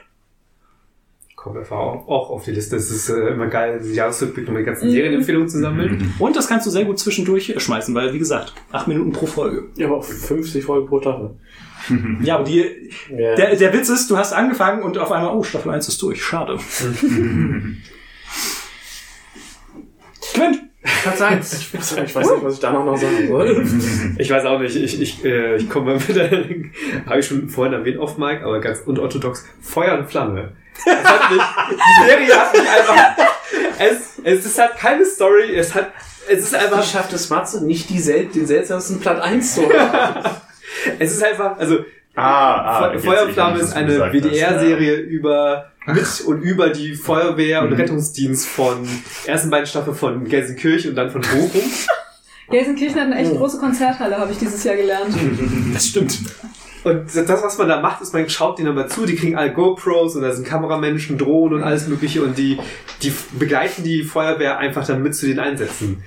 [1.41, 2.75] Kommt einfach auch, auch auf die Liste.
[2.75, 6.13] Es ist äh, immer geil, diesen Jahresrückblick die ganzen Serienempfehlungen zu sammeln.
[6.19, 9.67] Und das kannst du sehr gut zwischendurch schmeißen, weil, wie gesagt, acht Minuten pro Folge.
[9.77, 11.31] ja, aber auch 50 Folgen pro Staffel.
[12.23, 13.37] Ja, aber die, Ja.
[13.37, 16.21] der, der Witz ist, du hast angefangen und auf einmal, oh, Staffel 1 ist durch.
[16.21, 16.59] Schade.
[20.35, 20.59] Quint!
[21.03, 21.55] Platz 1.
[21.73, 23.65] Ich weiß nicht, was ich da noch, noch sagen soll.
[24.19, 26.29] Ich weiß auch nicht, ich, ich, äh, ich komme mal wieder,
[27.07, 30.53] habe ich schon vorhin erwähnt auf Mike, aber ganz unorthodox, Feuer und Flamme.
[30.87, 33.17] Es hat mich, die Serie hat mich einfach,
[33.79, 35.93] es, es ist halt keine Story, es hat,
[36.29, 39.63] es ist Wie einfach, schafft es Matze, nicht die sel den seltsamsten Platz 1 zu
[39.69, 40.25] haben?
[40.99, 41.79] es ist einfach, also,
[42.15, 46.43] Ah, ah, Fe- jetzt, Feuer und ich Flamme weiß, ist eine WDR-Serie über, mit und
[46.43, 47.69] über die Feuerwehr Mhm.
[47.73, 48.89] und Rettungsdienst von,
[49.25, 51.63] ersten beiden Staffeln von Gelsenkirchen und dann von Bochum.
[52.51, 55.15] Gelsenkirchen hat eine echt große Konzerthalle, habe ich dieses Jahr gelernt.
[55.75, 56.19] Das stimmt.
[56.85, 59.53] Und das, was man da macht, ist, man schaut denen aber zu, die kriegen alle
[59.53, 62.59] GoPros und da sind Kameramenschen, Drohnen und alles mögliche und die,
[63.03, 66.03] die begleiten die Feuerwehr einfach dann mit zu den Einsätzen.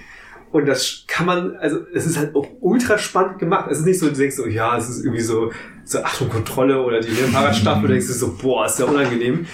[0.51, 3.69] Und das kann man, also es ist halt auch ultra spannend gemacht.
[3.71, 5.51] Es ist nicht so, du denkst so, ja, es ist irgendwie so,
[5.85, 9.45] so Achtung, Kontrolle oder die Fahrradstaffel, denkst du so, boah, ist ja unangenehm.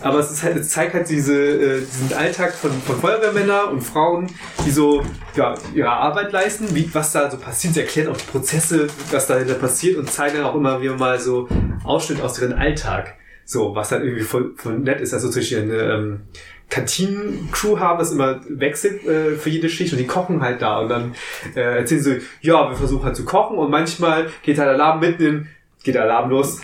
[0.00, 3.82] Aber es ist halt, es zeigt halt diese, äh, diesen Alltag von, von Feuerwehrmännern und
[3.82, 4.28] Frauen,
[4.66, 5.02] die so,
[5.34, 7.74] ja, ihre Arbeit leisten, wie, was da so passiert.
[7.74, 11.20] Sie erklären auch die Prozesse, was dahinter passiert und zeigen dann auch immer wieder mal
[11.20, 11.48] so
[11.84, 13.14] Ausschnitt aus ihrem Alltag.
[13.44, 15.14] So, was dann irgendwie voll, voll nett ist.
[15.14, 16.20] Also zum Beispiel ähm,
[16.68, 20.88] Kantinen-Crew haben, das immer wechselt äh, für jede Schicht und die kochen halt da und
[20.88, 21.14] dann
[21.54, 25.22] äh, erzählen sie, ja, wir versuchen halt zu kochen und manchmal geht halt Alarm mitten
[25.22, 25.48] in,
[25.84, 26.60] geht der Alarm los.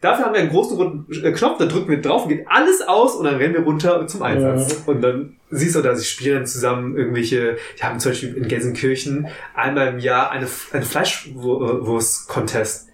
[0.00, 2.82] Dafür haben wir einen großen runden äh, Knopf, da drücken wir drauf und geht alles
[2.82, 4.82] aus und dann rennen wir runter zum Einsatz.
[4.86, 8.48] Und dann siehst du da, sie spielen dann zusammen irgendwelche, die haben zum Beispiel in
[8.48, 12.88] Gelsenkirchen einmal im Jahr eine, eine Fleischwurst-Contest.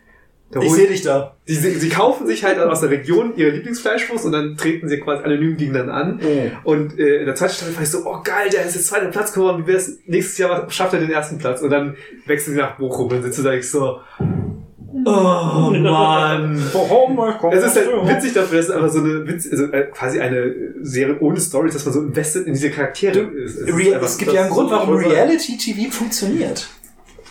[0.52, 1.34] Da holen- dich da.
[1.46, 4.98] Sie, sie, sie kaufen sich halt aus der Region ihre Lieblingsfleischwurst und dann treten sie
[5.00, 6.20] quasi anonym gegen dann an.
[6.62, 9.06] Und äh, in der zweiten Staffel war ich so, oh geil, der ist jetzt zweiter
[9.08, 11.62] Platz geworden, wie wär's, nächstes Jahr schafft er den ersten Platz.
[11.62, 13.98] Und dann wechseln sie nach Bochum und dann sitzt du da ich so,
[15.04, 16.62] oh Mann.
[17.52, 20.54] Es ist halt witzig dafür, dass es einfach so eine Witz, also äh, quasi eine
[20.82, 23.56] Serie ohne Story, dass man so invested in diese Charaktere ist.
[23.56, 24.96] ist Real, einfach- es gibt ja einen ist Grund, warum.
[24.96, 26.68] Reality-TV funktioniert.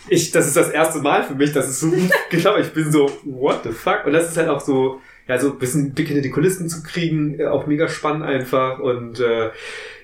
[0.08, 2.66] Ich, das ist das erste Mal für mich, dass es so gut geklappt hat.
[2.66, 4.04] Ich bin so, what the fuck?
[4.06, 6.82] Und das ist halt auch so, ja, so ein bisschen Blick hinter die Kulissen zu
[6.82, 9.50] kriegen, äh, auch mega spannend einfach und äh,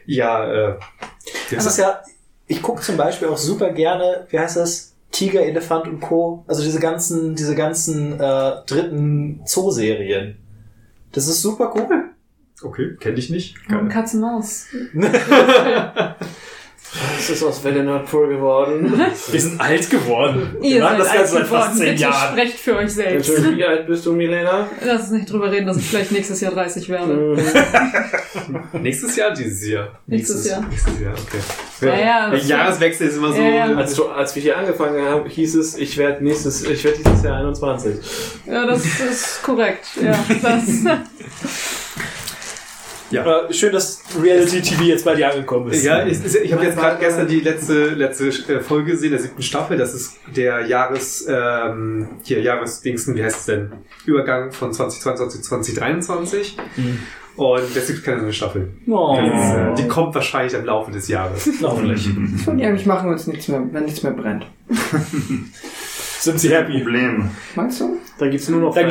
[0.07, 0.79] ja, äh,
[1.51, 2.03] Das ist ja,
[2.47, 4.95] ich gucke zum Beispiel auch super gerne, wie heißt das?
[5.11, 6.45] Tiger, Elefant und Co.
[6.47, 10.37] Also diese ganzen, diese ganzen äh, dritten Zoo-Serien.
[11.13, 12.11] Das ist super cool.
[12.63, 13.57] Okay, kenne ich nicht.
[13.71, 14.67] Und Katze Maus.
[17.19, 18.93] Es ist aus Welle Nordpol geworden.
[19.31, 20.57] Wir sind alt geworden.
[20.63, 21.77] Ihr Wir machen seid das Ganze alt seit fast geworden.
[21.79, 22.33] zehn Bitte Jahren.
[22.33, 23.29] sprecht für euch selbst.
[23.29, 24.69] Entschuldigung, wie alt bist du, Milena?
[24.85, 27.13] Lass uns nicht drüber reden, dass ich vielleicht nächstes Jahr 30 werde.
[27.13, 27.39] Mhm.
[28.83, 29.89] Nächstes Jahr, dieses Jahr.
[30.07, 30.61] Nächstes Jahr.
[30.69, 31.39] Nächstes Jahr, okay.
[31.81, 33.41] Ja, ja, Der das- Jahreswechsel ist immer so.
[33.43, 33.77] Ja, ja.
[33.77, 37.23] Als, du, als wir hier angefangen haben, hieß es, ich werde nächstes, ich werde dieses
[37.23, 37.97] Jahr 21.
[38.47, 39.87] Ja, das ist korrekt.
[40.03, 40.63] Ja, das.
[43.17, 45.85] Aber schön, dass Reality TV jetzt bei dir angekommen ist.
[45.85, 49.43] Ja, ich, ich habe jetzt gerade gestern die letzte, letzte äh, Folge gesehen, der siebten
[49.43, 49.79] Staffel.
[49.79, 53.73] Das ist der Jahres, ähm, hier, Jahresdingsten, wie heißt es denn?
[54.05, 56.57] Übergang von 2022 zu 2023.
[57.37, 58.69] Und es gibt keine neue Staffel.
[58.89, 59.17] Oh.
[59.17, 61.49] Das, äh, die kommt wahrscheinlich im Laufe des Jahres.
[61.63, 62.09] Hoffentlich.
[62.47, 64.45] Und eigentlich machen wir uns nichts mehr, wenn nichts mehr brennt.
[66.19, 66.79] Sind sie happy?
[66.83, 67.31] Problem.
[67.55, 67.97] Meinst du?
[68.19, 68.83] Da gibt's nur noch Da,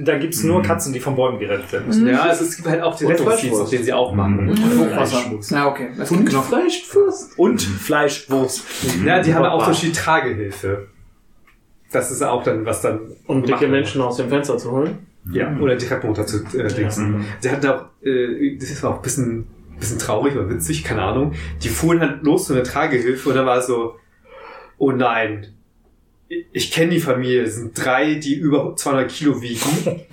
[0.00, 2.08] da gibt's nur Katzen, die von Bäumen gerettet werden müssen.
[2.08, 3.62] Ja, also es gibt halt auch die Und Rettungsdienst, Fleischwurst.
[3.62, 4.56] auf den sie auch machen.
[4.56, 5.52] Fleischwurst.
[5.52, 5.88] Na, okay.
[5.98, 6.44] Es gibt genug.
[6.44, 7.38] Fleischwurst?
[7.38, 8.64] Und Fleischwurst.
[9.04, 10.88] Ja, die haben auch Beispiel Tragehilfe.
[11.92, 13.00] Das ist auch dann, was dann.
[13.26, 15.06] Um dicke Menschen aus dem Fenster zu holen.
[15.30, 17.24] Ja, oder die runter zu äh, dingsen.
[17.40, 19.46] Sie hatten auch, äh, das war auch ein bisschen,
[19.78, 21.32] bisschen traurig oder witzig, keine Ahnung.
[21.62, 23.96] Die fuhren halt los zu einer Tragehilfe und dann war es so,
[24.78, 25.54] oh nein,
[26.52, 29.60] ich, kenne die Familie, es sind drei, die über 200 Kilo wiegen.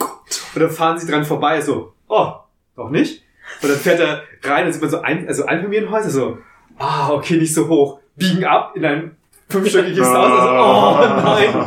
[0.54, 2.34] Und dann fahren sie dran vorbei, so, oh,
[2.76, 3.24] noch nicht?
[3.62, 6.38] Und dann fährt er rein und sieht man so ein, also Einfamilienhäuser, so,
[6.78, 9.18] ah, okay, nicht so hoch, biegen ab in ein
[9.50, 11.66] fünfstöckiges Haus, also, oh nein.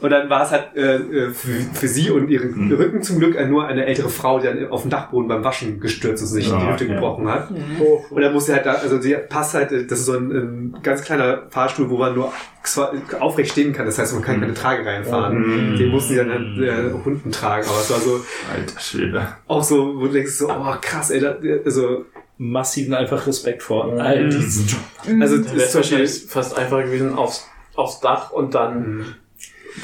[0.00, 3.36] Und dann war es halt äh, äh, für, für sie und ihren Rücken zum Glück
[3.48, 6.48] nur eine ältere Frau, die dann auf dem Dachboden beim Waschen gestürzt ist und sich
[6.48, 6.94] Ja, die Hüfte okay.
[6.94, 7.50] gebrochen hat.
[8.10, 11.02] Und dann musste halt da, also die passt halt, das ist so ein, ein ganz
[11.02, 12.32] kleiner Fahrstuhl, wo man nur
[13.18, 13.86] aufrecht stehen kann.
[13.86, 15.76] Das heißt, man kann keine Trage reinfahren.
[15.76, 17.66] Den mussten sie dann halt, äh, Hunden tragen.
[17.68, 18.20] Aber es war so,
[18.54, 19.28] Alter Schwede.
[19.48, 22.04] auch so, wo du denkst so, oh krass, ey, da, also,
[22.38, 24.80] Massiven einfach Respekt vor all diesen Job.
[25.20, 29.04] also, Das ist wahrscheinlich fast einfacher gewesen aufs, aufs Dach und dann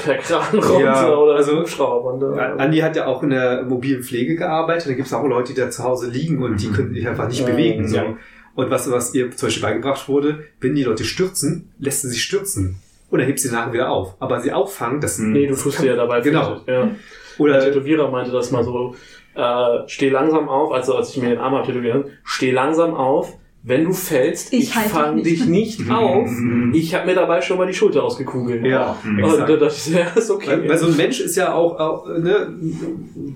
[0.03, 2.35] per Kran runter Ja, oder also- Hubschrauber.
[2.37, 4.87] Ja, Andi hat ja auch in der mobilen Pflege gearbeitet.
[4.89, 7.27] Da gibt es auch Leute, die da zu Hause liegen und die können sich einfach
[7.27, 7.87] nicht bewegen.
[7.87, 7.95] So.
[7.97, 8.17] ja.
[8.55, 12.23] Und was, was ihr zum Beispiel beigebracht wurde, wenn die Leute stürzen, lässt sie sich
[12.23, 12.77] stürzen.
[13.09, 14.15] Und dann hebt sie nachher wieder auf.
[14.19, 16.61] Aber sie auffangen, das Nee, du tust dir ja dabei Genau.
[16.65, 16.85] Ja.
[16.85, 16.89] Der
[17.37, 18.95] oder Tätowierer meinte das mal so,
[19.35, 23.33] äh, steh langsam auf, also als ich mir den Arm tätowieren, steh langsam auf,
[23.67, 26.71] wenn du fällst, Ich ich, halte fang dich nicht auf, Mhm.
[26.75, 28.63] ich habe mir dabei schon mal die Schulter ausgekugelt.
[28.63, 29.49] ja, Und da exakt.
[29.61, 30.47] dachte ich, ja, ist okay.
[30.49, 32.53] Weil, weil so ein Mensch ist ja auch, auch ne,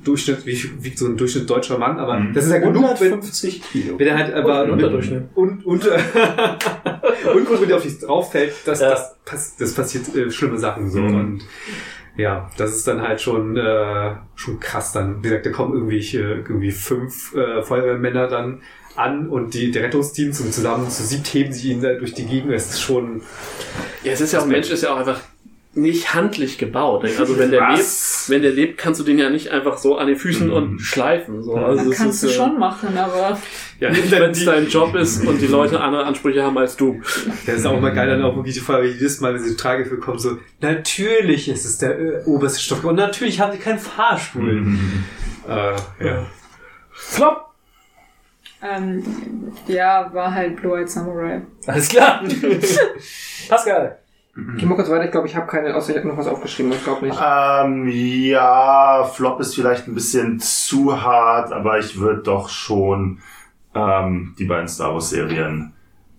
[0.04, 2.34] Durchschnitt, wie wiegt so ein Durchschnitt deutscher Mann, aber Mhm.
[2.36, 3.98] das ist ja genug, wenn, 150 Kilo.
[3.98, 5.24] wenn er halt aber Und Unterdurchschnitt.
[5.34, 8.92] und, und, und wenn der auf dich drauf fällt, das, Ja.
[8.92, 11.00] das, pass, das passiert äh, schlimme Sachen so.
[11.00, 11.16] Mhm.
[11.16, 11.42] Und
[12.20, 15.24] ja, das ist dann halt schon, äh, schon krass dann.
[15.24, 18.62] Wie gesagt, da kommen irgendwie, äh, irgendwie fünf äh, Feuerwehrmänner dann
[18.96, 22.26] an und die, der Rettungsdienst und zusammen zu siebt heben sie ihn da durch die
[22.26, 22.52] Gegend.
[22.52, 23.22] Es ist schon.
[24.04, 25.22] Ja, es ist ja auch, Mensch ist ja auch einfach
[25.74, 27.04] nicht handlich gebaut.
[27.20, 27.86] Also wenn der lebt,
[28.28, 31.44] wenn der lebt, kannst du den ja nicht einfach so an den Füßen und schleifen.
[31.44, 31.56] So.
[31.56, 33.40] Also Dann es kannst du ist, äh, schon machen, aber
[33.80, 37.02] Ja, Nicht, wenn es dein Job ist und die Leute andere Ansprüche haben als du.
[37.46, 39.58] das ist auch mal geil, dann auch wirklich die Frage, jedes Mal, wenn sie die
[39.58, 43.60] Trage für kommen, so, natürlich ist es der äh, oberste Stock und natürlich haben sie
[43.60, 44.62] keinen Fahrstuhl.
[44.62, 45.04] Mhm.
[45.48, 46.26] Äh, ja.
[46.92, 47.50] Flop!
[48.62, 49.04] ähm,
[49.68, 51.42] ja, war halt Blue Eyed Samurai.
[51.66, 52.24] Alles klar.
[53.50, 54.00] Pascal.
[54.36, 56.72] Geh mal kurz weiter, ich glaube, ich habe keine, außer ich habe noch was aufgeschrieben,
[56.72, 57.20] ich glaube nicht.
[57.22, 63.20] Ähm, ja, Flop ist vielleicht ein bisschen zu hart, aber ich würde doch schon
[63.76, 65.74] ähm, die beiden Star Wars Serien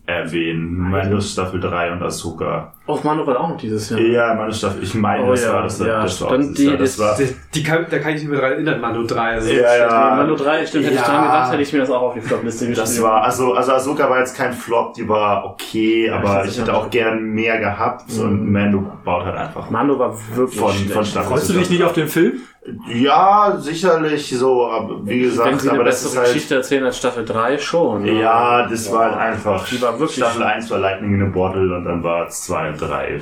[0.06, 0.76] erwähnen.
[0.76, 2.74] Meine Staffel 3 und Ahsoka.
[2.90, 4.00] Auf Mano war auch noch dieses Jahr.
[4.00, 6.64] Ja, meine Staffel, ich meine, Oh das ja, war das, ja, das war dann die-
[6.66, 9.20] Jahr, das war, Die, die kann, da kann ich mich mehr dran erinnern, Mando 3.
[9.34, 10.14] Also ja, ja.
[10.16, 11.06] Mano 3, stimmt, hätte ich Ja.
[11.06, 12.86] dran gedacht, hätte ich mir das auch auf die Flopliste geschrieben.
[12.86, 16.60] Das war, also, also Ahsoka war jetzt kein Flop, die war okay, aber ich ich
[16.60, 20.92] hätte auch gern mehr gehabt und Mando baut halt einfach Mando war wirklich von, schlecht.
[20.92, 22.40] von Staffel Freust du dich nicht auf den Film?
[22.88, 26.84] Ja, sicherlich so, aber wie gesagt, Wenn sie eine aber das ist halt, Geschichte erzählen
[26.84, 28.02] als Staffel 3 schon.
[28.02, 28.20] ne?
[28.20, 31.74] ja, das war halt einfach, Die war wirklich- Staffel 1 war Lightning in a Bottle
[31.74, 33.18] und dann war es 2 und 3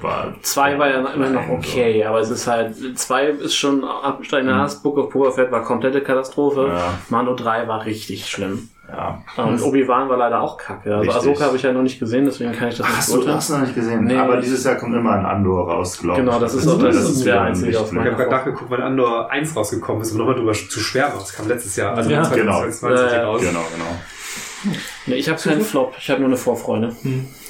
[0.00, 4.56] war, 2 war ja immer noch okay, aber es ist halt, 2 ist schon absteigender
[4.56, 6.94] Hass, Book of Fett war komplette Katastrophe, Ja.
[7.10, 8.70] Mando 3 war richtig schlimm.
[8.90, 9.22] Ja.
[9.44, 10.90] Und Obi-Wan war leider auch kacke.
[10.94, 11.16] Also Richtig.
[11.32, 13.12] Ahsoka habe ich ja noch nicht gesehen, deswegen kann ich das Ach, nicht hast du
[13.14, 13.36] beurteilen.
[13.36, 14.04] hast du noch nicht gesehen?
[14.04, 14.16] Nee.
[14.16, 16.24] aber dieses Jahr kommt immer ein Andor raus, glaube ich.
[16.26, 18.12] Genau, das ist Also auch- das ist der einzige auf Ich meiner- mehr.
[18.14, 21.14] habe gerade nachgeguckt, wann Andor 1 rausgekommen ist, um nochmal drüber zu schwärmen.
[21.18, 23.30] Das kam letztes Jahr, also Ja, 2022 genau.
[23.32, 23.40] raus.
[23.40, 24.70] Genau, genau.
[25.06, 26.94] Nee, ich habe keinen Flop, ich habe nur eine Vorfreude.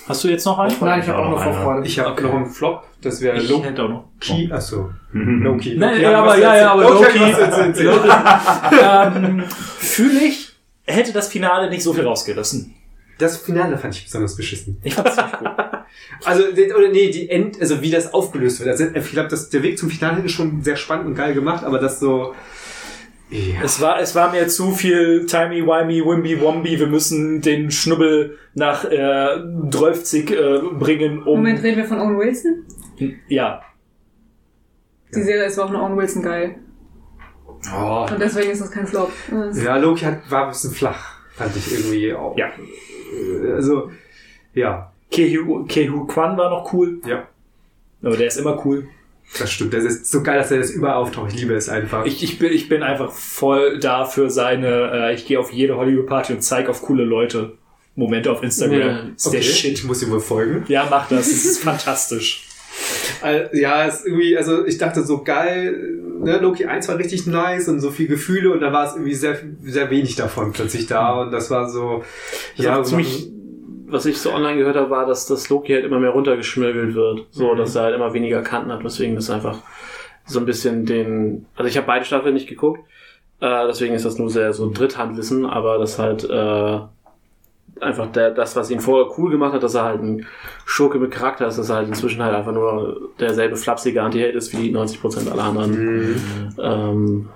[0.06, 0.74] Hast du jetzt noch einen?
[0.80, 1.86] Nein, ich habe auch noch Vorfreude.
[1.86, 2.22] Ich habe Okay.
[2.24, 3.64] noch einen Flop, das wäre Ich Loki.
[3.64, 4.04] hätte auch noch.
[4.50, 4.90] Achso.
[5.12, 5.76] Loki.
[5.78, 6.82] Nein, Loki ja, hat aber- ja, ja, aber.
[6.82, 7.18] Loki-
[8.82, 10.47] ähm, Fühle ich,
[10.88, 12.74] hätte das Finale nicht so viel rausgerissen.
[13.18, 14.78] Das Finale fand ich besonders beschissen.
[14.82, 15.48] Ich fand's nicht gut.
[16.24, 18.68] Also, oder nee, die End, also wie das aufgelöst wird.
[18.68, 21.64] Also, ich glaube, dass der Weg zum Finale ist schon sehr spannend und geil gemacht,
[21.64, 22.34] aber das so.
[23.30, 23.62] Ja.
[23.62, 26.78] Es war, es war mir zu viel Timey, Wimey, Wimby, Womby.
[26.78, 29.38] Wir müssen den Schnubbel nach äh,
[29.70, 31.38] 12 äh, bringen, um.
[31.38, 32.64] Moment, reden wir von Owen Wilson?
[33.28, 33.62] Ja.
[35.14, 36.56] Die Serie ist auch von Owen Wilson geil.
[37.74, 38.06] Oh.
[38.10, 39.12] Und deswegen ist das kein Flop.
[39.30, 42.36] Das- Ja, Loki hat, war ein bisschen flach, fand ich irgendwie auch.
[42.36, 42.46] Ja.
[42.46, 43.90] Äh, Also,
[44.54, 47.00] ja, Kehu, Kehu Kwan war noch cool.
[47.06, 47.26] Ja.
[48.02, 48.86] Aber der ist immer cool.
[49.38, 49.74] das stimmt.
[49.74, 51.32] Das ist so geil, dass er das überall auftaucht.
[51.34, 52.06] Ich liebe es einfach.
[52.06, 55.76] Ich, ich, bin, ich bin einfach voll da für seine, äh, ich gehe auf jede
[55.76, 57.56] Hollywood-Party und zeige auf coole Leute
[57.94, 58.78] Momente auf Instagram.
[58.80, 59.00] Ja.
[59.16, 59.72] ist der Shit.
[59.78, 60.64] Ich muss ihm wohl folgen.
[60.68, 61.28] Ja, mach das.
[61.28, 62.47] Das ist fantastisch.
[63.52, 67.80] Ja, ist irgendwie, also ich dachte so geil, ne, Loki 1 war richtig nice und
[67.80, 71.32] so viel Gefühle und dann war es irgendwie sehr, sehr wenig davon plötzlich da und
[71.32, 72.04] das war so,
[72.56, 73.28] Ja, ja, ziemlich,
[73.86, 77.26] was ich so online gehört habe, war, dass das Loki halt immer mehr runtergeschmirgelt wird.
[77.30, 79.58] So, dass er halt immer weniger Kanten hat, weswegen das einfach
[80.26, 81.46] so ein bisschen den.
[81.56, 82.80] Also ich habe beide Staffeln nicht geguckt,
[83.40, 86.80] äh, deswegen ist das nur sehr so Dritthandwissen, aber das halt äh,
[87.82, 90.26] einfach der, das, was ihn vorher cool gemacht hat, dass er halt ein
[90.64, 94.52] Schurke mit Charakter ist, dass er halt inzwischen halt einfach nur derselbe flapsige Anti-Held ist
[94.52, 96.54] wie 90% aller anderen.
[96.60, 97.28] Ähm,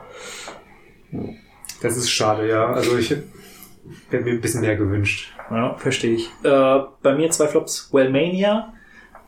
[1.83, 2.73] das ist schade, ja.
[2.73, 5.33] Also ich hätte mir ein bisschen mehr gewünscht.
[5.51, 6.31] Ja, verstehe ich.
[6.45, 7.91] Äh, bei mir zwei Flops.
[7.93, 8.73] Wellmania.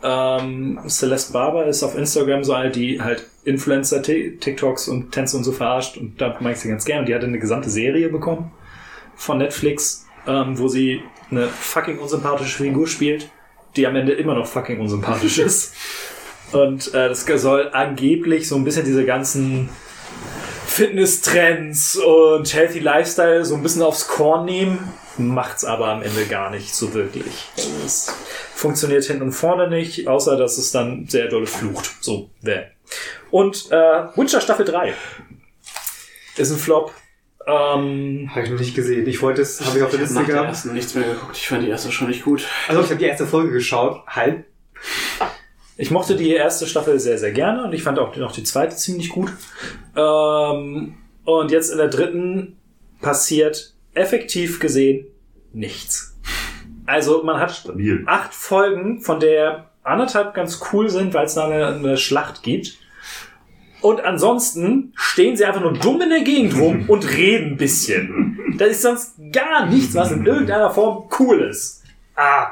[0.02, 5.36] Ähm, Celeste Barber ist auf Instagram so eine, die halt Influencer, Ti- TikToks und Tänze
[5.36, 7.00] und so verarscht und da mag ich sie ganz gerne.
[7.00, 8.52] Und die hatte eine gesamte Serie bekommen
[9.16, 13.28] von Netflix, ähm, wo sie eine fucking unsympathische Figur spielt,
[13.76, 15.74] die am Ende immer noch fucking unsympathisch ist.
[16.52, 19.68] Und äh, das soll angeblich so ein bisschen diese ganzen
[20.66, 26.50] Fitness-Trends und Healthy Lifestyle so ein bisschen aufs Korn nehmen, macht's aber am Ende gar
[26.50, 27.46] nicht so wirklich.
[27.84, 28.12] Es
[28.54, 31.92] funktioniert hinten und vorne nicht, außer dass es dann sehr dolle flucht.
[32.00, 32.70] So, wer.
[33.30, 34.94] Und äh, Witcher Staffel 3
[36.36, 36.92] ist ein Flop.
[37.46, 39.06] Ähm, Habe ich noch nicht gesehen.
[39.06, 40.48] Ich wollte es, habe ich auf der ich habe Liste gehabt.
[40.48, 41.36] ersten nichts mehr geguckt.
[41.36, 42.46] Ich fand die erste schon nicht gut.
[42.68, 44.44] Also ich habe die erste Folge geschaut, halb.
[45.76, 48.76] Ich mochte die erste Staffel sehr, sehr gerne und ich fand auch noch die zweite
[48.76, 49.32] ziemlich gut.
[49.96, 52.56] Ähm, und jetzt in der dritten
[53.00, 55.06] passiert effektiv gesehen
[55.52, 56.16] nichts.
[56.86, 58.04] Also man hat Stabil.
[58.06, 62.78] acht Folgen, von der anderthalb ganz cool sind, weil es da eine, eine Schlacht gibt.
[63.84, 68.38] Und ansonsten stehen sie einfach nur dumm in der Gegend rum und reden ein bisschen.
[68.56, 71.82] Da ist sonst gar nichts, was in irgendeiner Form cool ist.
[72.16, 72.46] Ah.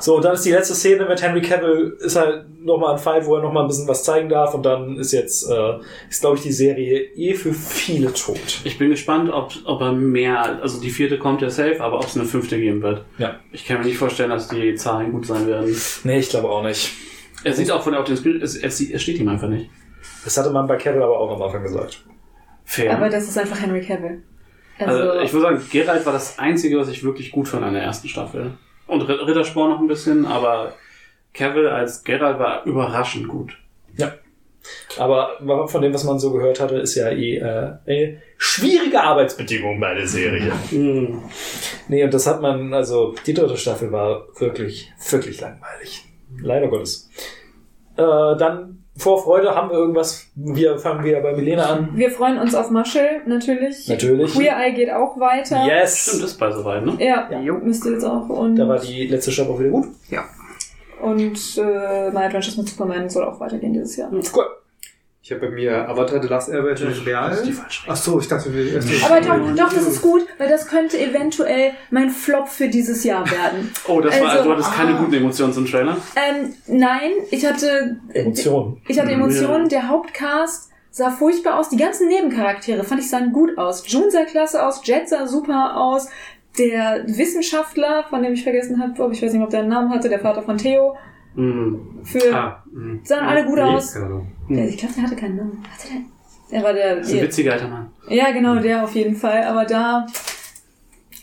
[0.00, 3.24] So, und dann ist die letzte Szene mit Henry Cavill, ist halt nochmal ein Fall,
[3.24, 5.78] wo er nochmal ein bisschen was zeigen darf und dann ist jetzt, äh,
[6.10, 8.60] ist glaube ich die Serie eh für viele tot.
[8.64, 12.06] Ich bin gespannt, ob, ob er mehr, also die vierte kommt ja safe, aber ob
[12.06, 13.02] es eine fünfte geben wird.
[13.16, 13.40] Ja.
[13.50, 15.74] Ich kann mir nicht vorstellen, dass die Zahlen gut sein werden.
[16.04, 16.92] Nee, ich glaube auch nicht.
[17.44, 19.70] Er sieht auch von der auf den Screen, es, es, es steht ihm einfach nicht.
[20.24, 22.04] Das hatte man bei Cavill aber auch am Anfang gesagt.
[22.64, 22.96] Fair.
[22.96, 24.22] Aber das ist einfach Henry Cavill.
[24.78, 27.74] Also, also, ich würde sagen, Geralt war das Einzige, was ich wirklich gut fand an
[27.74, 28.52] der ersten Staffel.
[28.86, 30.74] Und Ri- Ritterspor noch ein bisschen, aber
[31.32, 33.56] Cavill als Geralt war überraschend gut.
[34.98, 39.78] Aber von dem, was man so gehört hatte, ist ja eh äh, äh, schwierige Arbeitsbedingungen
[39.78, 40.52] bei der Serie.
[41.88, 46.04] Nee, und das hat man, also die dritte Staffel war wirklich, wirklich langweilig.
[46.38, 47.10] Leider Gottes.
[47.96, 48.02] Äh,
[48.38, 51.88] dann vor Freude haben wir irgendwas, wir fangen wieder bei Milena an.
[51.94, 53.88] wir freuen uns auf Marshall, natürlich.
[53.88, 54.32] Natürlich.
[54.34, 55.56] Queer Eye geht auch weiter.
[55.56, 56.06] Stimmt, Yes!
[56.14, 56.96] ist bei soweit, ne?
[56.98, 57.52] Ja, Ja.
[57.54, 58.28] müsste jetzt auch.
[58.28, 59.88] Und, Da war die letzte Staffel auch wieder gut.
[61.02, 64.10] und äh, My Adventures mit Superman soll auch weitergehen dieses Jahr.
[64.12, 64.44] Cool.
[65.26, 67.30] Ich habe bei mir Avatar The Last Airbender Real.
[67.30, 70.02] Das ist die falsche Ach so, ich dachte, wir erst Aber doch, doch, das ist
[70.02, 73.72] gut, weil das könnte eventuell mein Flop für dieses Jahr werden.
[73.88, 74.98] Oh, das war, Also, du hattest keine ah.
[74.98, 75.96] guten Emotionen zum Trailer.
[76.14, 78.82] Ähm, nein, ich hatte Emotionen.
[78.86, 81.70] Ich hatte Emotionen, der Hauptcast sah furchtbar aus.
[81.70, 83.82] Die ganzen Nebencharaktere fand ich sahen gut aus.
[83.86, 86.06] June sah klasse aus, Jet sah super aus.
[86.58, 89.90] Der Wissenschaftler, von dem ich vergessen habe, ob ich weiß nicht, ob der einen Namen
[89.90, 90.98] hatte, der Vater von Theo,
[91.34, 92.00] Mhm.
[92.04, 92.98] für Ah, mh.
[93.04, 93.92] sahen alle gut Nee, aus.
[94.48, 95.62] Der, ich glaube, der hatte keinen Namen.
[95.72, 96.58] Hatte der?
[96.58, 96.96] Er war der.
[96.96, 97.90] Das ist ein witziger alter Mann.
[98.08, 99.42] ja, genau, der auf jeden Fall.
[99.44, 100.06] Aber da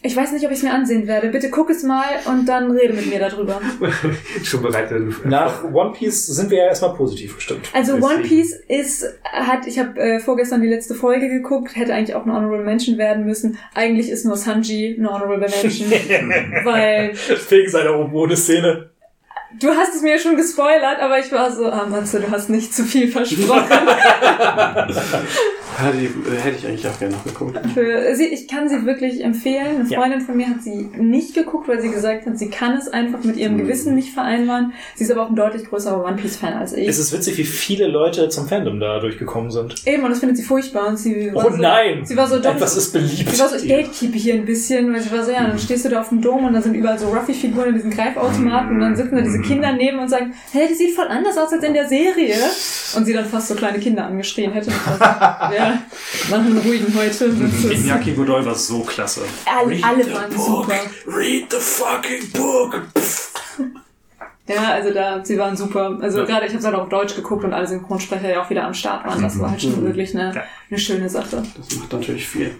[0.04, 1.28] Ich weiß nicht, ob ich es mir ansehen werde.
[1.30, 3.62] Bitte guck es mal und dann rede mit mir darüber.
[4.44, 4.92] Schon bereit.
[5.26, 7.70] Nach One Piece sind wir ja erstmal positiv gestimmt.
[7.74, 8.16] Also Deswegen.
[8.16, 12.24] One Piece ist, hat, ich habe äh, vorgestern die letzte Folge geguckt, hätte eigentlich auch
[12.26, 13.58] eine Honorable Mention werden müssen.
[13.76, 15.92] Eigentlich ist nur Sanji eine Honorable Mention,
[16.66, 17.14] weil
[17.50, 18.90] Wegen seiner oben ohne Szene.
[19.60, 22.74] Du hast es mir schon gespoilert, aber ich war so, ah Matze, du hast nicht
[22.74, 23.66] zu viel versprochen.
[25.82, 27.58] Ja, die äh, hätte ich eigentlich auch gerne noch geguckt.
[27.74, 29.80] Für, sie, ich kann sie wirklich empfehlen.
[29.80, 30.00] Eine Ja.
[30.00, 33.24] Freundin von mir hat sie nicht geguckt, weil sie gesagt hat, sie kann es einfach
[33.24, 34.74] mit ihrem Gewissen nicht vereinbaren.
[34.96, 36.88] Sie ist aber auch ein deutlich größerer One Piece Fan als ich.
[36.88, 39.76] Es ist witzig, wie viele Leute zum Fandom da durchgekommen sind.
[39.88, 40.88] Eben, und das findet sie furchtbar.
[40.90, 42.06] Und sie war Oh so, nein!
[42.06, 43.30] Sie war so, doch, Etwas ist beliebt.
[43.32, 45.86] Sie war so, ich gatekeep hier ein bisschen, weil sie war so, ja, dann stehst
[45.86, 48.82] du da auf dem Dom und da sind überall so Ruffy-Figuren in diesen Greifautomaten und
[48.82, 51.64] dann sitzen da diese Kinder neben und sagen, hey, die sieht voll anders aus als
[51.64, 52.36] in der Serie.
[52.96, 54.72] Und sie dann fast so kleine Kinder angeschrien hätte.
[55.00, 55.82] Ja,
[56.30, 57.26] machen einen ruhigen heute.
[57.26, 59.22] Ist, Iñaki Godoy war so klasse.
[59.46, 60.74] alle, alle waren super.
[61.08, 62.82] Read the fucking book.
[64.48, 65.98] Ja, also da, sie waren super.
[66.02, 68.50] Also gerade, ich habe es halt auch auf Deutsch geguckt und alle Synchronsprecher ja auch
[68.50, 69.22] wieder am Start waren.
[69.22, 70.44] Das war halt schon wirklich eine, Ja.
[70.70, 71.42] eine schöne Sache.
[71.56, 72.56] Das macht natürlich viel.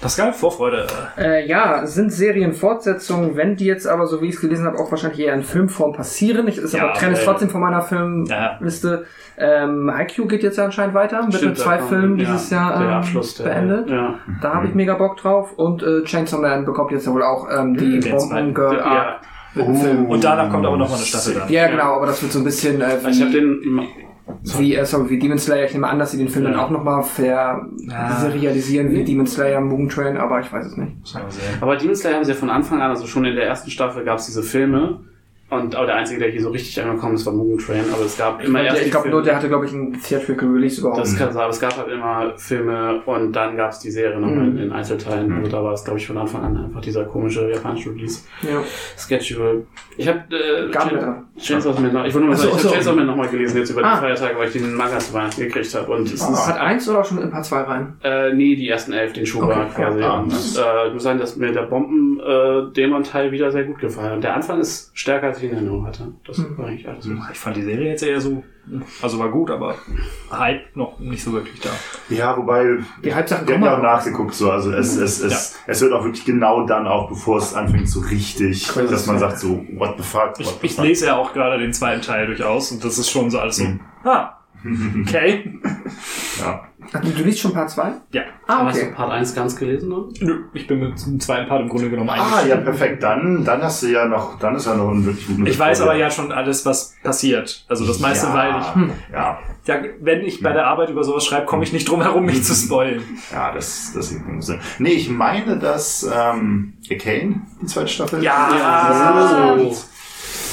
[0.00, 0.86] Pascal, Vorfreude.
[1.18, 4.90] Äh, ja, sind Serienfortsetzungen, wenn die jetzt aber, so wie ich es gelesen habe, auch
[4.90, 6.48] wahrscheinlich eher in Filmform passieren.
[6.48, 7.82] Ich ist Ja, aber trenne es trotzdem von meiner Ja.
[7.82, 9.04] Filmliste.
[9.36, 12.80] Ähm, Haikyuu geht jetzt ja anscheinend weiter, mit Stimmt, mit zwei Filmen ja, dieses Jahr
[12.80, 13.88] ähm, Abschluss der, beendet.
[13.90, 14.14] Ja.
[14.42, 15.52] Da habe ich mega Bock drauf.
[15.56, 18.16] Und äh, Chainsaw Man bekommt jetzt ja wohl auch ähm, die Den.
[18.16, 18.84] Bomben Girl Ja.
[18.84, 19.20] Arc
[19.54, 20.06] mit dem Film.
[20.06, 21.48] Und danach kommt aber noch mal eine Staffel dann.
[21.50, 23.80] Ja, genau, aber das wird so ein bisschen äh, Ich habe den.
[24.58, 25.64] Wie, äh, sorry, wie Demon Slayer.
[25.66, 26.50] Ich nehme an, dass sie den Film Ja.
[26.52, 27.66] dann auch nochmal ver
[28.20, 30.92] serialisieren wie Demon Slayer Mugen Train, aber ich weiß es nicht.
[31.60, 34.04] Aber Demon Slayer haben sie ja von Anfang an, also schon in der ersten Staffel
[34.04, 35.00] gab es diese Filme.
[35.50, 37.84] Und aber der einzige, der hier so richtig angekommen ist, war Mugen Train.
[37.92, 40.48] Aber es gab immer erst ich die glaube nur, der hatte, glaube ich, ein Theatrical
[40.48, 41.00] Release überhaupt.
[41.00, 44.18] Das kann sein, aber es gab halt immer Filme und dann gab es die Serie
[44.20, 44.58] nochmal Mhm.
[44.58, 45.32] in Einzelteilen.
[45.32, 48.20] Also da war es, glaube ich, von Anfang an einfach dieser komische japanische Release.
[48.42, 48.62] ja.
[48.96, 49.66] Schedule.
[49.96, 50.70] Ich habe äh.
[51.40, 53.80] Chainsaw Man noch, ich wollte nur sagen, ich habe Chainsaw Man nochmal gelesen jetzt über
[53.82, 53.96] die Ah.
[53.96, 55.90] Feiertage, weil ich den Manga zu Weihnachten gekriegt habe.
[55.92, 57.94] Und es Ist ist, Hat eins oder schon in Part 2 rein?
[58.04, 60.00] äh, nee, die ersten elf, den Schuber Okay, quasi.
[60.00, 60.18] ja.
[60.20, 64.22] Und, äh, ich muss sagen, dass mir der Bomben-Dämon-Teil wieder sehr gut gefallen hat.
[64.24, 66.12] Der Anfang ist stärker, als ich in Erinnerung hatte.
[66.26, 66.58] Das Mhm.
[66.58, 67.06] war eigentlich alles.
[67.32, 68.42] Ich fand die Serie jetzt eher so,
[69.02, 69.74] also war gut, aber
[70.30, 71.70] Hype noch nicht so wirklich da.
[72.14, 75.80] Ja, wobei, Die Halbsachen wir haben ja auch nachgeguckt, so, also es, es, es, es
[75.80, 79.38] wird auch wirklich genau dann auch, bevor es anfängt, so richtig, Crazy dass man sagt
[79.38, 80.84] so, what the fuck, Ich, what the ich fuck.
[80.84, 83.64] lese ja auch gerade den zweiten Teil durchaus und das ist schon so alles so,
[83.64, 83.80] Mhm.
[84.04, 84.36] ah,
[85.06, 85.58] okay.
[86.40, 86.62] Ja.
[86.92, 87.92] Ach, du, du liest schon Part 2?
[88.12, 88.22] Ja.
[88.46, 88.94] Ah, Hast du okay.
[88.94, 90.08] Part 1 ganz gelesen noch?
[90.20, 93.02] Nö, ich bin mit dem zweiten Part im Grunde genommen Ah, ja, perfekt.
[93.02, 95.82] Dann, dann hast du ja noch, dann ist ja noch ein wirklich guter Ich weiß
[95.82, 97.64] aber ja schon alles, was passiert.
[97.68, 98.90] Also das meiste, ja, weil ich, Hm.
[99.12, 102.24] Ja, ja, wenn ich bei der Arbeit über sowas schreibe, komme ich nicht drum herum,
[102.24, 103.02] mich zu spoilen.
[103.32, 104.60] ja, das, das ist Sinn.
[104.78, 108.22] Nee, ich meine, dass, ähm, Arcane, die zweite Staffel.
[108.24, 109.56] Ja.
[109.58, 109.76] So.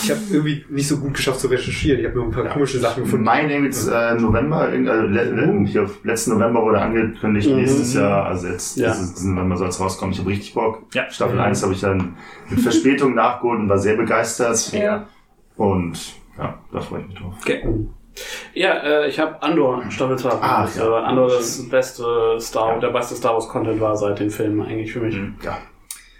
[0.03, 1.99] Ich habe irgendwie nicht so gut geschafft zu recherchieren.
[1.99, 2.51] Ich habe nur ein paar Ja.
[2.53, 3.25] komische Sachen Von gefunden.
[3.25, 7.55] mein Name ist äh, November, äh, le, le, hier, letzten November wurde angekündigt, Mhm.
[7.57, 8.91] nächstes Jahr, also jetzt, Ja.
[8.91, 10.13] dieses diesen November soll es rauskommen.
[10.13, 10.83] Ich habe richtig Bock.
[10.93, 11.09] Ja.
[11.09, 12.15] Staffel 1 habe ich dann
[12.49, 14.71] mit Verspätung nachgeholt und war sehr begeistert.
[14.71, 15.07] Ja.
[15.55, 17.33] Und ja, da freue ich mich drauf.
[18.53, 20.29] Ja, äh, ich habe Andor Staffel 2.
[20.29, 20.75] Ah, gemacht.
[20.77, 20.83] ja.
[21.01, 22.03] Äh, Andor das beste
[22.39, 22.79] Star, Ja.
[22.79, 25.15] der beste Star Wars Content war seit den Filmen eigentlich für mich.
[25.15, 25.35] Mhm.
[25.43, 25.57] Ja,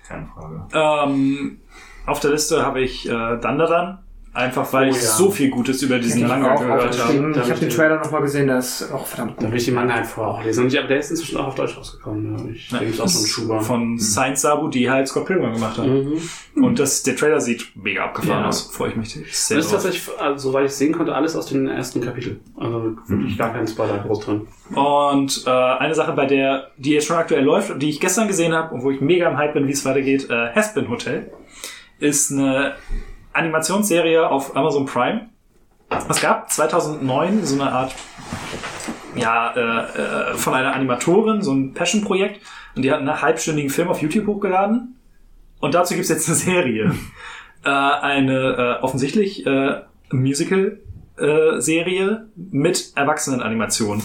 [0.08, 0.68] keine Frage.
[1.12, 1.60] Ähm,
[2.08, 4.00] auf der Liste habe ich äh, Dandadan.
[4.34, 5.02] Einfach weil Oh, ich ja.
[5.02, 7.32] so viel Gutes über diesen Ich Manga gehört habe.
[7.32, 9.52] Da Ich hab habe den Trailer nochmal gesehen, der ist auch verdammt Da gut.
[9.52, 10.66] will ich die Manga halt vorher auch lesen.
[10.66, 12.38] Und ich, aber der ist inzwischen auch auf Deutsch rausgekommen.
[12.38, 12.52] Ja.
[12.54, 13.62] Ich Ja, denke, auch so ein Schuber.
[13.62, 15.88] Von Science Sabu, die halt Scott Pilgrim gemacht hat.
[15.88, 16.20] Mhm.
[16.64, 18.48] Und das, der Trailer sieht mega abgefahren Ja.
[18.50, 18.62] aus.
[18.72, 19.82] Freue ich mich sehr Das ist drauf.
[19.82, 22.40] tatsächlich, also, soweit ich sehen konnte, alles aus den ersten Kapitel.
[22.58, 24.42] Also wirklich gar kein Spoiler groß drin.
[24.76, 28.28] Und äh, eine Sache, bei der, die jetzt schon aktuell läuft und die ich gestern
[28.28, 31.32] gesehen habe und wo ich mega am Hype bin, wie es weitergeht, äh, Haspin Hotel,
[32.00, 32.76] ist eine
[33.34, 35.30] Animationsserie auf Amazon Prime.
[36.10, 37.96] Es gab 2009 so eine Art,
[39.16, 42.42] ja, äh, äh, von einer Animatorin, so ein Passion-Projekt
[42.76, 44.98] und die hat einen halbstündigen Film auf YouTube hochgeladen
[45.60, 46.94] und dazu gibt's jetzt eine Serie.
[47.64, 54.04] äh, eine äh, offensichtlich äh, Musical-Serie mit Erwachsenenanimation.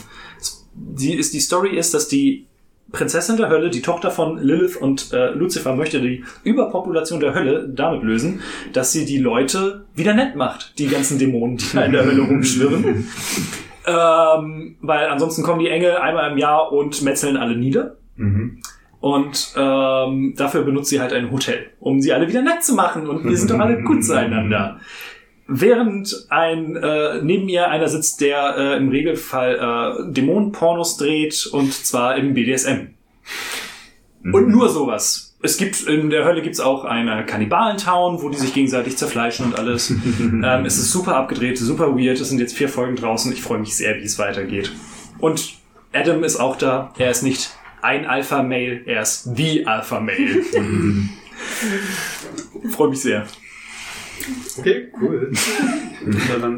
[0.75, 2.47] Die, ist, die Story ist, dass die
[2.93, 7.69] Prinzessin der Hölle, die Tochter von Lilith und äh, Lucifer, möchte die Überpopulation der Hölle
[7.69, 8.41] damit lösen,
[8.73, 12.23] dass sie die Leute wieder nett macht, die ganzen Dämonen, die da in der Hölle
[12.23, 12.85] rumschwirren.
[13.87, 17.97] ähm, weil ansonsten kommen die Engel einmal im Jahr und metzeln alle nieder.
[18.17, 18.59] Mhm.
[19.01, 23.09] Und ähm, dafür benutzt sie halt ein Hotel, um sie alle wieder nett zu machen.
[23.09, 24.79] Und wir sind doch alle gut zueinander.
[25.55, 31.75] Während ein äh, neben ihr einer sitzt, der äh, im Regelfall äh, Dämonenpornos dreht und
[31.75, 32.95] zwar im BDSM.
[34.25, 35.37] Und nur sowas.
[35.43, 39.59] Es gibt, in der Hölle gibt's auch eine Kannibalentown, wo die sich gegenseitig zerfleischen und
[39.59, 39.91] alles.
[39.91, 42.19] ähm, es ist super abgedreht, super weird.
[42.19, 43.31] Es sind jetzt vier Folgen draußen.
[43.31, 44.73] Ich freue mich sehr, wie es weitergeht.
[45.19, 45.57] Und
[45.93, 46.95] Adam ist auch da.
[46.97, 47.51] Er ist nicht
[47.83, 50.43] ein Alpha-Male, er ist the Alpha-Male.
[52.71, 53.27] freue mich sehr.
[54.59, 55.31] Okay, cool.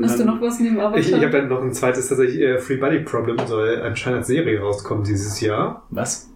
[0.02, 0.99] Hast du noch was neben Avatar?
[0.99, 4.26] Ich, ich habe dann noch ein zweites, tatsächlich äh, Free Body Problem soll anscheinend als
[4.28, 5.86] Serie rauskommen dieses Jahr.
[5.91, 6.31] Was?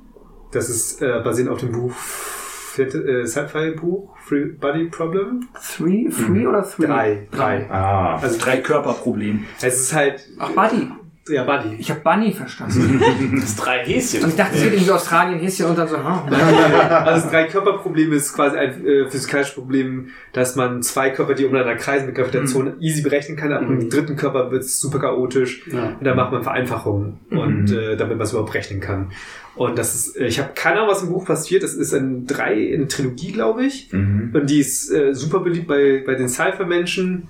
[0.53, 5.49] Das ist äh, basierend auf dem Buch, vierte, äh, Sci-Fi-Buch, Free Body Problem.
[5.77, 6.87] Three, three oder three?
[6.87, 7.71] Drei, drei.
[7.71, 8.17] Ah.
[8.19, 9.45] Also Drei Körperproblem.
[9.61, 10.89] es ist halt, Ach, Buddy.
[11.29, 11.77] Ja, Buddy.
[11.79, 13.01] Ich habe Bunny verstanden.
[13.41, 14.23] Das drei Häschen.
[14.23, 16.05] Und ich dachte, es geht irgendwie Australien, Häschen und dann so, hm.
[16.35, 21.45] Also das drei Körperproblem ist quasi ein äh, physikalisches Problem, dass man zwei Körper, die
[21.45, 23.53] umeinander kreisen mit Gravitation, easy berechnen kann.
[23.53, 25.67] Ab dem dritten Körper wird es super chaotisch.
[25.69, 29.11] Und da macht man Vereinfachungen und äh, damit man es überhaupt rechnen kann.
[29.59, 31.65] Und das ist, äh, ich habe keine Ahnung, was im Buch passiert.
[31.65, 33.93] Das ist in drei, in Trilogie, glaube ich.
[33.93, 34.31] Mhm.
[34.33, 37.29] Und die ist äh, super beliebt bei, bei den Cypher-Menschen.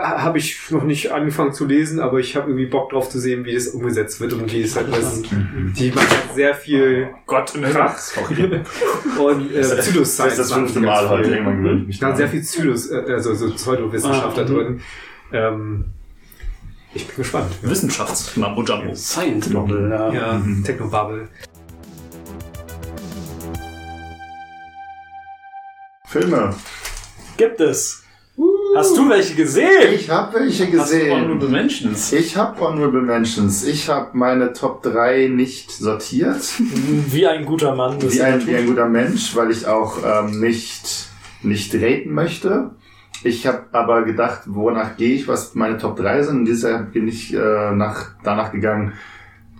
[0.00, 3.18] Ha- Habe ich noch nicht angefangen zu lesen, aber ich habe irgendwie Bock drauf zu
[3.18, 5.22] sehen, wie das umgesetzt wird und wie es halt was.
[5.22, 7.98] Die macht halt sehr viel Gott im Krach
[9.18, 10.16] und äh, Pseudoscience.
[10.16, 11.30] Das ist das fünfte die Mal heute.
[11.30, 14.80] Irgendwann gewöhne ich mich Da sehr viel Pseudos, äh, also so Pseudowissenschaft da Ah, drin.
[15.32, 15.84] Ähm,
[16.94, 17.50] ich bin gespannt.
[17.62, 18.94] Wissenschafts-Mambo Jumbo.
[18.94, 20.12] Science Novel, ja.
[20.12, 21.28] Ja, Technobubble.
[26.06, 26.54] Filme.
[27.36, 28.01] Gibt es.
[28.74, 29.92] Hast du welche gesehen?
[29.94, 31.12] Ich habe welche Hast du gesehen.
[31.12, 32.12] Honorable Mentions?
[32.12, 33.64] Ich habe Honorable Mentions.
[33.64, 36.40] Ich habe meine Top 3 nicht sortiert.
[36.58, 38.00] Wie ein guter Mann.
[38.00, 41.08] wie, ein, wie ein guter Mensch, weil ich auch ähm, nicht,
[41.42, 42.70] nicht raten möchte.
[43.24, 46.38] Ich habe aber gedacht, wonach gehe ich, was meine Top 3 sind.
[46.38, 48.94] Und dieses Jahr bin ich äh, nach, danach gegangen,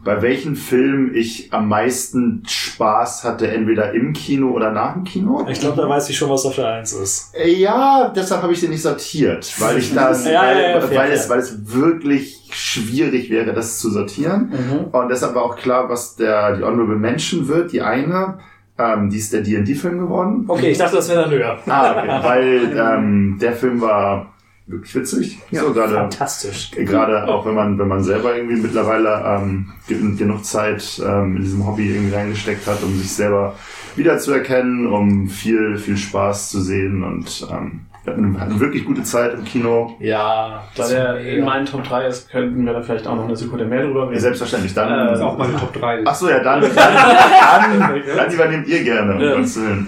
[0.04, 5.46] bei welchen Film ich am meisten Spaß hatte, entweder im Kino oder nach dem Kino.
[5.48, 7.34] Ich glaube, da weiß ich schon, was auf der Eins ist.
[7.36, 10.80] Äh, Ja, deshalb habe ich den nicht sortiert, weil ich das, Ja, weil, ja, ja,
[10.80, 14.52] fair, weil, es, weil es wirklich schwierig wäre, das zu sortieren.
[14.90, 17.72] Und deshalb war auch klar, was der die Honorable Mention wird.
[17.72, 18.38] Die eine,
[18.78, 20.44] ähm, die ist der D&D-Film geworden.
[20.48, 21.58] Okay, ich dachte, das wäre dann höher.
[21.66, 22.08] Ah, okay.
[22.22, 24.31] weil ähm, der Film war
[24.72, 25.38] wirklich witzig.
[25.52, 26.70] so gerade Fantastisch.
[26.72, 31.42] gerade auch wenn man wenn man selber irgendwie mittlerweile ähm, ge- genug Zeit ähm, in
[31.42, 33.54] diesem Hobby irgendwie reingesteckt hat, um sich selber
[33.96, 39.34] wiederzuerkennen, um viel viel Spaß zu sehen und ähm, wir hatten, hatten wirklich gute Zeit
[39.34, 39.94] im Kino.
[40.00, 43.36] Ja, Da der in meinen Top 3 ist, könnten wir da vielleicht auch noch eine
[43.36, 44.18] Sekunde mehr drüber reden.
[44.20, 44.74] Selbstverständlich.
[44.74, 46.02] Dann, Äh, Das ist auch meine Top 3.
[46.04, 49.14] ach so, ja, dann, dann, dann, dann übernehmt ihr gerne.
[49.14, 49.36] Um Ja.
[49.36, 49.86] Willen.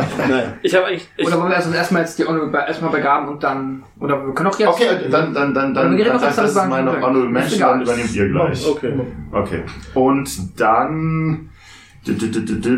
[0.62, 1.08] Ich habe eigentlich.
[1.16, 3.82] Ich, Oder wollen wir erst erstmal jetzt die Honorable erstmal begaben und dann.
[3.98, 4.68] Oder wir können auch jetzt.
[4.68, 7.28] Okay, dann, dann, dann, dann, wir reden dann das ist meine Honorable.
[7.28, 8.66] Mention, dann übernehmt ihr gleich.
[8.68, 8.92] okay.
[9.32, 9.62] Okay.
[9.94, 11.50] Und dann,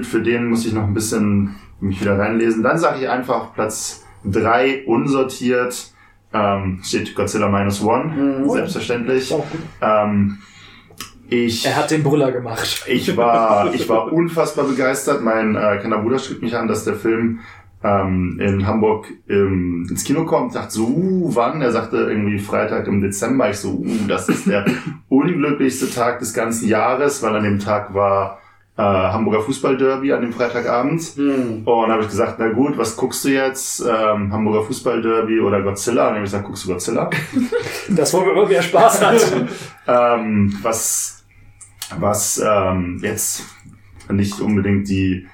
[0.02, 2.62] für den muss ich noch ein bisschen mich wieder reinlesen.
[2.62, 5.92] Dann sage ich einfach Platz drei unsortiert.
[6.32, 9.34] Ähm, steht Godzilla Minus One, selbstverständlich.
[9.80, 10.38] Ähm,
[11.28, 12.84] ich, Er hat den Brüller gemacht.
[12.86, 15.22] ich war, ich war unfassbar begeistert.
[15.22, 17.40] Mein äh, kleiner Bruder schrieb mich an, dass der Film
[17.82, 20.52] ähm, in Hamburg ähm, ins Kino kommt.
[20.52, 21.62] Ich dachte so, uh, wann?
[21.62, 23.50] Er sagte irgendwie Freitag im Dezember.
[23.50, 24.64] Ich so, uh, das ist der
[25.08, 28.38] unglücklichste Tag des ganzen Jahres, weil an dem Tag war
[28.76, 31.16] äh, Hamburger Fußballderby an dem Freitagabend.
[31.64, 33.80] Und habe ich gesagt, na gut, was guckst du jetzt?
[33.80, 36.02] Ähm, Hamburger Fußballderby oder Godzilla?
[36.02, 37.10] Und dann habe ich gesagt, guckst du Godzilla?
[37.88, 39.24] Das, wo man immer mehr Spaß hat.
[39.86, 41.24] ähm, was,
[41.98, 43.44] was ähm, jetzt
[44.10, 45.26] nicht unbedingt die,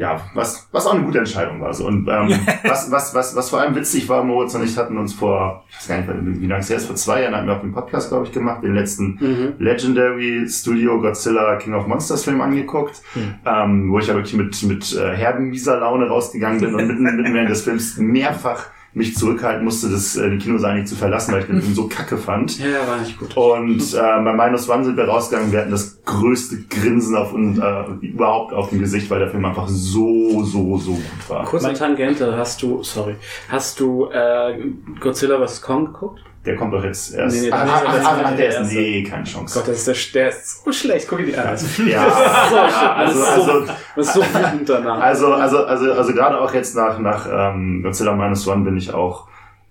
[0.00, 1.74] ja, was, was auch eine gute Entscheidung war.
[1.74, 1.86] So.
[1.86, 2.30] Und ähm,
[2.64, 5.76] was, was, was, was vor allem witzig war, Moritz und ich hatten uns vor, ich
[5.76, 7.74] weiß gar nicht, wie lange es her ist, vor zwei Jahren hatten wir auf dem
[7.74, 9.18] Podcast, glaube ich, gemacht, den letzten
[9.58, 13.02] Legendary Studio Godzilla King of Monsters Film angeguckt,
[13.44, 17.02] ähm, wo ich ja wirklich mit, mit äh, herben mieser Laune rausgegangen bin und mitten,
[17.02, 21.40] mitten während des Films mehrfach mich zurückhalten musste, das äh, Kinosaal nicht zu verlassen, weil
[21.40, 22.58] ich den Film so kacke fand.
[22.58, 23.36] ja, ja, war nicht gut.
[23.36, 27.58] Und äh, bei Minus One sind wir rausgegangen, wir hatten das größte Grinsen auf und
[27.58, 31.44] äh, überhaupt auf dem Gesicht, weil der Film einfach so, so, so gut war.
[31.44, 33.14] Kurze Tangente, hast du, sorry,
[33.48, 34.58] hast du äh,
[34.98, 35.62] Godzilla vs.
[35.62, 36.20] Kong geguckt?
[36.46, 37.36] Der kommt doch jetzt erst.
[37.36, 39.58] Nee, nee, ah, ah, ah, ah, der ist, nee, keine Chance.
[39.58, 41.54] Gott, das ist der, der ist so schlecht, guck dir die an.
[41.86, 45.00] Ja, ja also, also, ist so wütend danach.
[45.00, 48.94] also, also, also, also gerade auch jetzt nach, nach ähm, Godzilla Minus One bin ich
[48.94, 49.28] auch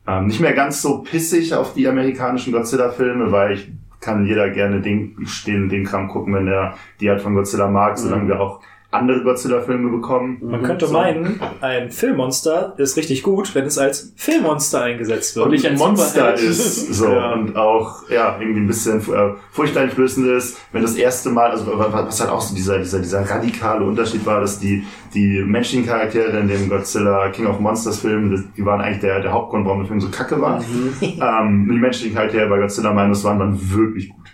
[0.08, 4.80] ähm, nicht mehr ganz so pissig auf die amerikanischen Godzilla-Filme, weil ich kann jeder gerne
[4.80, 5.16] den,
[5.48, 8.62] den, den Kram gucken, wenn der die Art von Godzilla mag, solange wir auch
[8.92, 10.40] andere Godzilla-Filme bekommen.
[10.42, 10.94] Man könnte So.
[10.94, 15.46] meinen, ein Filmmonster ist richtig gut, wenn es als Filmmonster eingesetzt wird.
[15.46, 16.40] Und nicht ein Monster Superheld.
[16.42, 17.34] ist so Ja.
[17.34, 21.78] und auch ja irgendwie ein bisschen äh, furchteinflößend ist, wenn das erste Mal, also wa-
[21.94, 25.86] wa- was halt auch so dieser dieser dieser radikale Unterschied war, dass die die menschlichen
[25.86, 29.80] Charaktere in dem Godzilla King of Monsters Film, die waren eigentlich der der Hauptgrund, warum
[29.82, 30.64] der Film so kacke war.
[31.02, 34.29] ähm, die menschlichen Charaktere bei Godzilla Minus waren dann wirklich gut.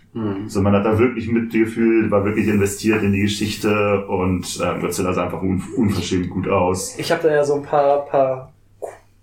[0.47, 5.11] So, man hat da wirklich mitgefühlt, war wirklich investiert in die Geschichte und ähm, Godzilla
[5.11, 6.97] sah einfach un unverschämt gut aus.
[6.97, 8.53] Ich habe da ja so ein paar, paar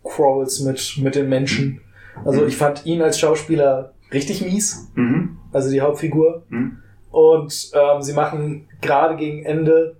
[0.04, 1.80] Crawls mit, mit den Menschen.
[2.26, 5.38] Also ich fand ihn als Schauspieler richtig mies, Mhm.
[5.52, 6.42] also die Hauptfigur.
[6.50, 6.76] Mhm.
[7.10, 9.96] Und ähm, sie machen gerade gegen Ende,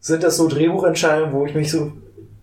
[0.00, 1.92] sind das so Drehbuchentscheidungen, wo ich mich so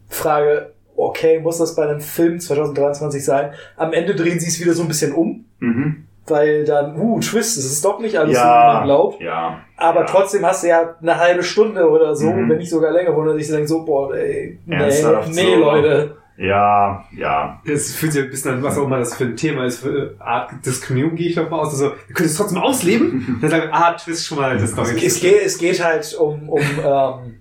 [0.08, 3.52] frage, okay, muss das bei einem Film 2023 sein?
[3.76, 6.06] Am Ende drehen sie es wieder so ein bisschen um, Mhm.
[6.30, 9.22] Weil dann, uh, Twist, es ist doch nicht alles so, wie man glaubt.
[9.22, 9.60] ja.
[9.78, 10.06] Aber Ja.
[10.06, 12.50] trotzdem hast du ja eine halbe Stunde oder so, Mhm.
[12.50, 15.60] wenn nicht sogar länger, wo man sich denkt, so, boah, ey, nee, Ernsthaft nee, so?
[15.60, 16.18] Leute.
[16.38, 17.62] Ja, ja.
[17.66, 20.16] Es fühlt sich ein bisschen an, was auch immer das für ein Thema ist, für
[20.20, 21.72] Art Diskriminierung gehe ich doch mal aus.
[21.74, 23.40] Also, wir können es trotzdem ausleben.
[23.42, 26.14] Dann sagen, ah, Twist schon mal, das ist doch Es, es, geht, es geht halt
[26.18, 27.36] um, um ähm,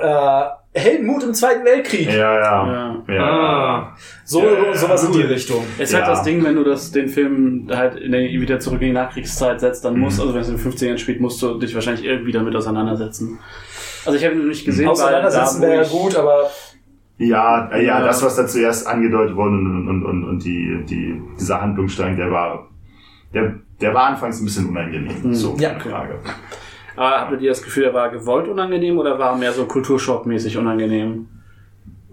[0.00, 0.44] äh,
[0.74, 2.06] Heldenmut im Zweiten Weltkrieg.
[2.12, 2.66] Ja, ja.
[3.08, 3.14] Ja.
[3.14, 3.22] ja.
[3.24, 3.96] Ah.
[4.24, 5.26] So, Ja, ja, sowas in die cool.
[5.26, 5.64] Richtung.
[5.78, 6.00] Es ist Ja.
[6.00, 8.92] halt das Ding, wenn du das, den Film halt in der, wieder zurück in die
[8.92, 10.22] Nachkriegszeit setzt, dann musst, Mhm.
[10.22, 13.38] also wenn es in den 50ern spielt, musst du dich wahrscheinlich irgendwie damit auseinandersetzen.
[14.04, 16.50] Also ich habe ihn noch nicht gesehen, Auseinandersetzen weil da, wo wäre ja gut, aber
[17.18, 18.04] Ja, äh, ja, Ja.
[18.06, 22.32] das, was da zuerst angedeutet wurde und, und, und, und die, die, dieser Handlungsstrang, der
[22.32, 22.68] war,
[23.32, 25.14] der, der war anfangs ein bisschen unangenehm.
[25.22, 25.34] Mhm.
[25.34, 25.70] So, Ja.
[25.74, 26.18] keine Frage.
[26.96, 31.28] Aber habt ihr das Gefühl, er war gewollt unangenehm oder war mehr so kulturschockmäßig unangenehm?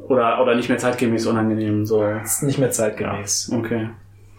[0.08, 1.85] Oder, oder nicht mehr zeitgemäß unangenehm?
[1.85, 2.03] So.
[2.03, 3.51] ist nicht mehr zeitgemäß.
[3.56, 3.90] Okay.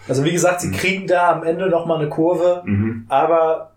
[0.09, 3.07] Also wie gesagt, sie kriegen da am Ende nochmal eine Kurve, Mhm.
[3.09, 3.73] aber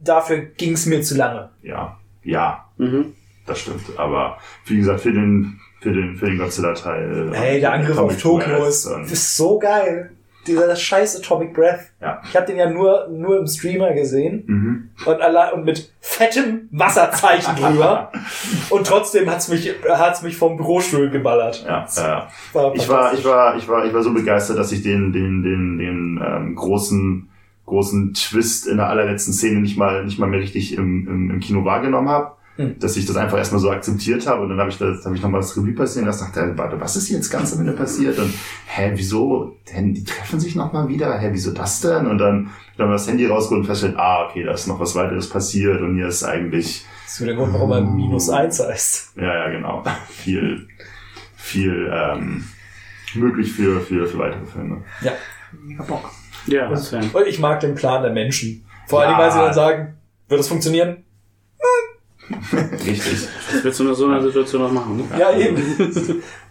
[0.00, 1.50] dafür ging es mir zu lange.
[1.62, 3.14] Ja, ja, Mhm.
[3.46, 3.82] das stimmt.
[3.96, 7.30] Aber wie gesagt, für den, für den, für den Godzilla-Teil.
[7.32, 10.10] Hey, der Angriff auf Tokio ist, ist so geil.
[10.46, 11.80] Dieser scheiß Atomic Breath.
[12.00, 12.22] Ja.
[12.28, 14.90] Ich habe den ja nur, nur im Streamer gesehen Mhm.
[15.04, 18.10] und, allein, und mit fettem Wasserzeichen drüber.
[18.70, 21.64] und trotzdem hat's mich, hat's mich vom Bürostuhl geballert.
[21.66, 22.28] Ja, ja.
[22.54, 25.42] War Ich war, ich war, ich war, ich war so begeistert, dass ich den, den,
[25.42, 27.28] den, den ähm, großen,
[27.66, 31.40] großen Twist in der allerletzten Szene nicht mal, nicht mal mehr richtig im, im, im
[31.40, 32.32] Kino wahrgenommen habe.
[32.56, 32.78] Hm.
[32.78, 35.22] Dass ich das einfach erstmal so akzeptiert habe und dann habe ich das, habe ich
[35.22, 38.18] nochmal das Revue passieren lassen, dachte, warte, was ist jetzt ganz am Ende passiert?
[38.18, 38.34] Und
[38.66, 39.56] hä, wieso?
[39.72, 41.16] Denn die treffen sich nochmal wieder?
[41.18, 42.06] Hä, wieso das denn?
[42.06, 44.78] Und dann, dann haben wir das Handy rausgeholt und feststellen, ah, okay, da ist noch
[44.80, 48.28] was weiteres passiert und hier ist eigentlich, Das ist wieder der Grund, warum er minus
[48.28, 49.16] eins heißt.
[49.16, 50.66] ja, ja, genau, viel,
[51.36, 52.44] viel ähm,
[53.14, 54.82] möglich für, für, für weitere Filme.
[55.02, 55.12] Ja.
[56.46, 58.64] Ja, das wär- Und ich mag den Plan der Menschen.
[58.86, 59.18] Vor allem, Ja.
[59.18, 59.94] weil sie dann sagen,
[60.28, 61.04] wird es funktionieren?
[62.86, 63.28] Richtig.
[63.52, 64.96] das willst du in so einer Situation noch machen.
[64.98, 65.04] Ne?
[65.18, 65.56] Ja, eben.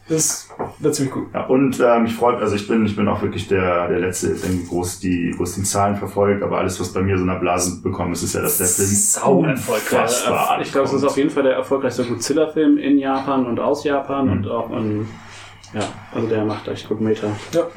[0.10, 0.50] Das
[0.80, 1.28] wird ziemlich gut.
[1.36, 4.30] Ja, und ähm, ich freue also ich bin, ich bin auch wirklich der, der Letzte,
[4.30, 7.36] der irgendwie groß die, groß die Zahlen verfolgt, aber alles, was bei mir so eine
[7.40, 10.24] Blase bekommt, ist, ist ja, dass der Film Sau erfolgreich.
[10.64, 14.26] Ich glaube, es ist auf jeden Fall der erfolgreichste Godzilla-Film in Japan und aus Japan
[14.26, 14.32] Mhm.
[14.32, 15.08] und auch in,
[15.76, 17.28] ja, also der macht echt gut Meter.
[17.54, 17.68] Ja.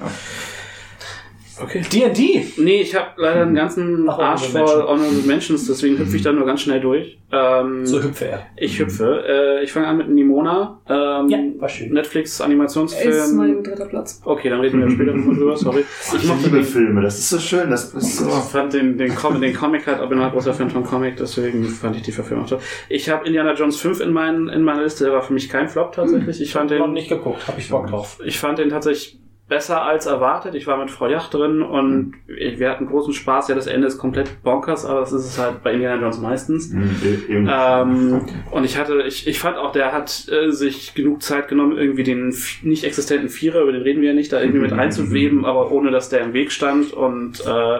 [1.62, 1.82] Okay.
[1.92, 2.46] D&D.
[2.58, 6.32] Nee, ich habe leider einen ganzen Ach, Arsch voll Honorable Mentions, deswegen hüpfe ich da
[6.32, 7.18] nur ganz schnell durch.
[7.30, 8.46] Ähm, So hüpfe er.
[8.56, 9.24] ich hüpfe.
[9.26, 10.80] Äh, ich fange an mit Nimona.
[10.88, 11.92] Ähm, Ja, war schön.
[11.92, 13.62] Netflix Ist mein Animationsfilm.
[13.62, 14.20] dritter Platz.
[14.24, 15.84] Okay, dann reden wir später nochmal drüber, sorry.
[16.14, 18.26] Ich Ich liebe den, Filme, das ist so schön, das ist so.
[18.26, 21.16] ich fand den, den, Com den Comic halt, aber bin halt großer Fan von Comic,
[21.16, 22.58] deswegen fand ich die Verfilmung toll.
[22.88, 25.68] Ich habe Indiana Jones 5 in, mein, in meiner Liste, der war für mich kein
[25.68, 26.40] Flop tatsächlich.
[26.40, 28.18] Ich fand Noch den, nicht geguckt, hab ich Bock drauf.
[28.24, 29.18] ich fand den tatsächlich
[29.52, 30.54] besser als erwartet.
[30.54, 33.48] Ich war mit Frau Yacht drin und wir hatten großen Spaß.
[33.48, 36.72] Ja, das Ende ist komplett bonkers, aber das ist es halt bei Indiana Jones meistens.
[36.72, 36.96] Hm,
[37.28, 41.48] eben- Ähm, und ich hatte, ich, ich fand auch, der hat äh, sich genug Zeit
[41.48, 44.72] genommen, irgendwie den nicht existenten Vierer, über den reden wir ja nicht, da irgendwie mit
[44.72, 46.94] einzuweben, aber ohne dass der im Weg stand.
[46.94, 47.76] Und äh,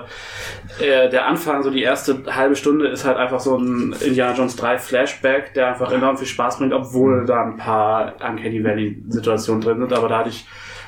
[0.84, 4.56] äh, der Anfang, so die erste halbe Stunde, ist halt einfach so ein Indiana Jones
[4.56, 9.78] 3 Flashback, der einfach enorm viel Spaß bringt, obwohl da ein paar Uncanny Valley-Situationen drin
[9.80, 9.92] sind.
[9.94, 10.44] Aber da hatte ich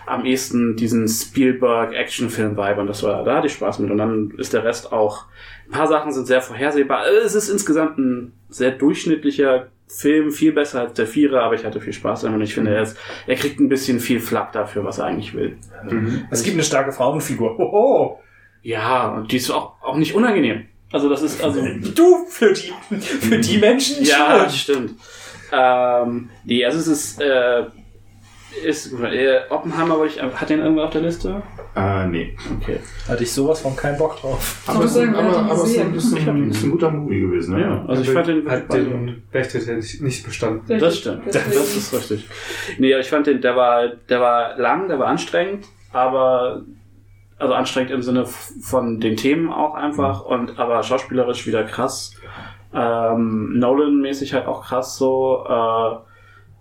[0.07, 3.91] am ehesten diesen Spielberg-Actionfilm-Vibe und das war, da hatte ich Spaß mit.
[3.91, 5.27] Und dann ist der Rest auch,
[5.67, 7.07] ein paar Sachen sind sehr vorhersehbar.
[7.25, 11.81] Es ist insgesamt ein sehr durchschnittlicher Film, viel besser als der Vierer, aber ich hatte
[11.81, 14.85] viel Spaß damit und ich finde, er, ist, er kriegt ein bisschen viel Flack dafür,
[14.85, 15.57] was er eigentlich will.
[16.31, 17.57] Es gibt eine starke Frauenfigur.
[17.59, 18.21] Hoho.
[18.63, 20.67] Ja, und die ist auch, auch nicht unangenehm.
[20.91, 21.61] Also das ist, also,
[21.95, 24.95] Du, für die, für die Menschen ja, stimmt.
[25.53, 27.65] Ähm, nee, also es ist, äh,
[28.63, 29.05] Ist gut.
[29.05, 31.43] Äh, Oppenheimer, ich, hat den irgendwer auf der Liste?
[31.75, 32.37] Äh, nee.
[32.61, 32.79] Okay.
[33.09, 34.63] Hatte ich sowas von keinen Bock drauf.
[34.67, 35.95] Aber, es ist, aber, aber ein, gesehen.
[35.95, 37.63] ist, ein, ist ein guter Movie gewesen, ne?
[37.63, 40.79] Ja, also ich fand den hat den Bechtel nicht, nicht bestanden.
[40.79, 41.27] Das stimmt.
[41.27, 42.29] Das ist richtig.
[42.79, 46.63] Nee, ich fand den, der war, der war lang, der war anstrengend, aber
[47.39, 52.15] also anstrengend im Sinne von den Themen auch einfach und aber schauspielerisch wieder krass.
[52.73, 55.45] Ähm, Nolan-mäßig halt auch krass so.
[55.49, 56.14] Äh,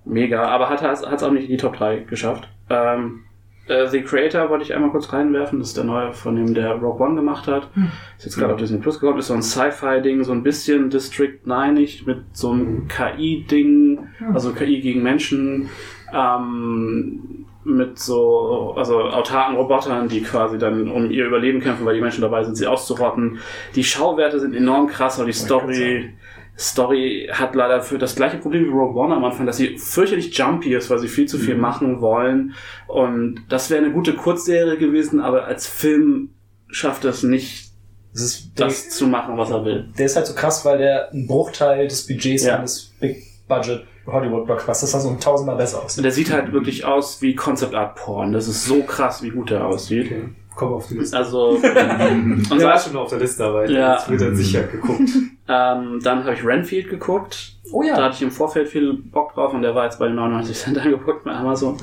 [0.05, 2.47] mega, aber hat es auch nicht in die Top 3 geschafft.
[2.69, 3.23] Ähm,
[3.67, 6.73] äh, The Creator wollte ich einmal kurz reinwerfen, das ist der neue, von dem der
[6.73, 7.69] Rogue One gemacht hat.
[8.17, 11.39] Ist jetzt gerade auf Disney Plus gekommen, ist so ein Sci-Fi-Ding, so ein bisschen District
[11.45, 11.73] 9
[12.05, 15.69] mit so einem KI-Ding, also KI gegen Menschen,
[16.13, 22.01] ähm, mit so, also autarken Robotern, die quasi dann um ihr Überleben kämpfen, weil die
[22.01, 23.39] Menschen dabei sind, sie auszurotten.
[23.75, 26.13] Die Schauwerte sind enorm krass, aber die Story,
[26.57, 30.37] Story hat leider für das gleiche Problem wie Rogue One am Anfang, dass sie fürchterlich
[30.37, 32.53] jumpy ist, weil sie viel zu viel machen wollen.
[32.87, 36.29] Und das wäre eine gute Kurzserie gewesen, aber als Film
[36.67, 37.71] schafft es nicht,
[38.13, 39.89] Das das zu machen, was er will.
[39.97, 42.59] der ist halt so krass, weil der ein Bruchteil des Budgets Ja.
[42.59, 46.03] eines Big Budget Hollywood Blockbusters also um tausendmal besser Und aussieht.
[46.03, 48.31] der sieht halt wirklich aus wie Concept Art Porn.
[48.33, 50.07] Das ist so krass, wie gut der aussieht.
[50.07, 50.25] Okay.
[50.55, 51.17] Komm auf die Liste.
[51.17, 53.93] Also, und Der war schon auf der Liste, aber Ja.
[53.93, 55.09] jetzt wird er sicher geguckt.
[55.47, 57.53] ähm, dann habe ich Renfield geguckt.
[57.71, 58.03] Oh Da ja.
[58.03, 60.77] hatte ich im Vorfeld viel Bock drauf und der war jetzt bei den 99 Cent
[60.85, 61.77] angeguckt bei Amazon.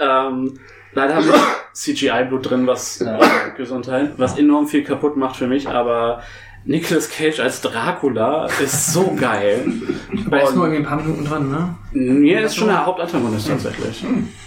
[0.00, 0.58] ähm,
[0.92, 1.32] leider habe ich
[1.72, 3.18] CGI-Blut drin, was äh,
[3.56, 6.22] Gesundheit, was enorm viel kaputt macht für mich, aber
[6.64, 9.64] Nicolas Cage als Dracula ist so geil.
[10.26, 11.74] Aber ist nur irgendwie ein paar Minuten dran, ne?
[11.92, 14.04] mir ist schon der Hauptantagonist tatsächlich.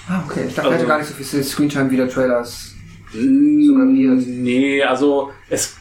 [0.08, 0.46] Ah, okay.
[0.48, 2.75] Ich dachte, er Also- hätte gar nicht so viel Screentime wie der Trailers.
[3.12, 4.24] Suggeriert.
[4.28, 5.76] Nee, also es,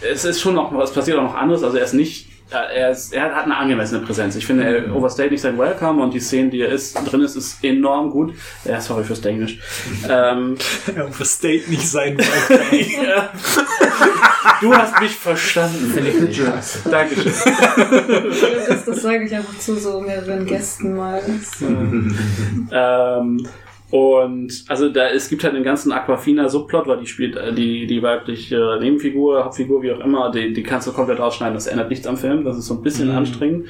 [0.00, 1.62] es ist schon noch, es passiert auch noch anderes.
[1.62, 4.34] Also er ist nicht, er, ist, er hat eine angemessene Präsenz.
[4.34, 7.36] Ich finde, er overstayt nicht sein Welcome und die Szene, die er ist, drin ist,
[7.36, 8.34] ist enorm gut.
[8.64, 9.58] Ja, sorry fürs Englisch.
[10.08, 10.56] ähm,
[10.96, 12.18] Er overstate nicht sein
[13.04, 13.30] ja.
[14.60, 15.90] Du hast mich verstanden.
[15.94, 16.52] Finde ich legit.
[16.90, 17.32] Dankeschön.
[18.68, 21.22] Das, das sage ich einfach zu so mehreren Gästen mal.
[22.72, 23.46] ähm,
[23.90, 27.86] und also da es gibt halt einen ganzen Aquafina Subplot, weil die spielt äh, die
[27.86, 31.54] die weibliche Nebenfigur, Hauptfigur, wie auch immer, die, die kannst du komplett rausschneiden.
[31.54, 32.44] Das ändert nichts am Film.
[32.44, 33.66] Das ist so ein bisschen anstrengend.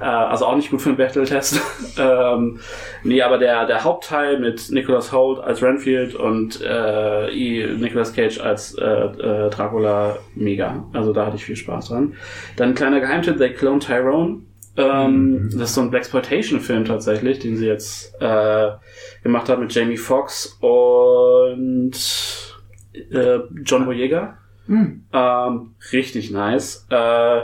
[0.00, 1.60] Äh, also auch nicht gut für einen Bechtel-Test.
[1.98, 2.60] ähm,
[3.02, 8.74] nee, aber der der Hauptteil mit Nicholas Holt als Renfield und äh, Nicolas Cage als
[8.74, 10.84] äh, äh, Dracula mega.
[10.92, 12.14] Also da hatte ich viel Spaß dran.
[12.56, 14.45] Dann ein kleiner Geheimtipp: They Clone Tyrone.
[14.76, 18.70] Ähm, Das ist so ein Blaxploitation-Film tatsächlich, den sie jetzt äh,
[19.22, 21.92] gemacht hat mit Jamie Foxx und
[22.92, 24.38] äh, John Boyega.
[24.66, 25.04] Hm.
[25.12, 26.86] Ähm, richtig nice.
[26.90, 27.42] Äh,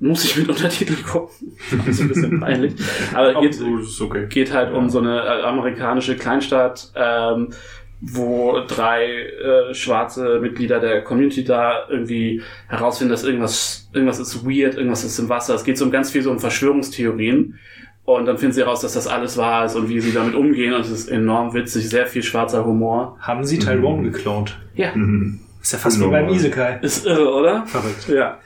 [0.00, 1.56] muss ich mit Untertiteln gucken.
[1.70, 2.74] Das ist ein bisschen peinlich.
[3.14, 3.56] Aber geht,
[4.00, 4.26] okay.
[4.28, 7.52] geht halt um so eine äh, amerikanische Kleinstadt, ähm,
[8.00, 14.76] wo drei äh, schwarze Mitglieder der Community da irgendwie herausfinden, dass irgendwas, irgendwas ist weird,
[14.76, 15.54] irgendwas ist im Wasser.
[15.54, 17.58] Es geht so um ganz viel so um Verschwörungstheorien.
[18.04, 20.72] Und dann finden sie heraus, dass das alles wahr ist und wie sie damit umgehen.
[20.72, 23.18] Und es ist enorm witzig, sehr viel schwarzer Humor.
[23.20, 24.56] Haben sie Tyrone geklont?
[24.74, 25.40] Ja, Mhm.
[25.60, 26.78] Ist ja fast wie beim Isekai.
[26.82, 27.66] ist irre, oder?
[27.66, 28.08] Verrückt.
[28.08, 28.38] Ja.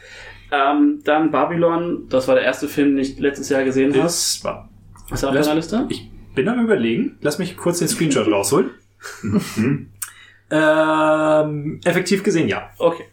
[0.50, 4.06] Ähm, dann Babylon, das war der erste Film, den ich letztes Jahr gesehen habe.
[4.06, 4.68] Ist wahr.
[5.12, 5.86] Ist er auf deiner Liste?
[5.90, 7.18] Ich bin am überlegen.
[7.20, 8.70] Lass mich kurz den Screenshot rausholen.
[9.22, 9.88] Mhm.
[10.50, 12.70] Ähm, effektiv gesehen, ja.
[12.78, 13.04] Okay.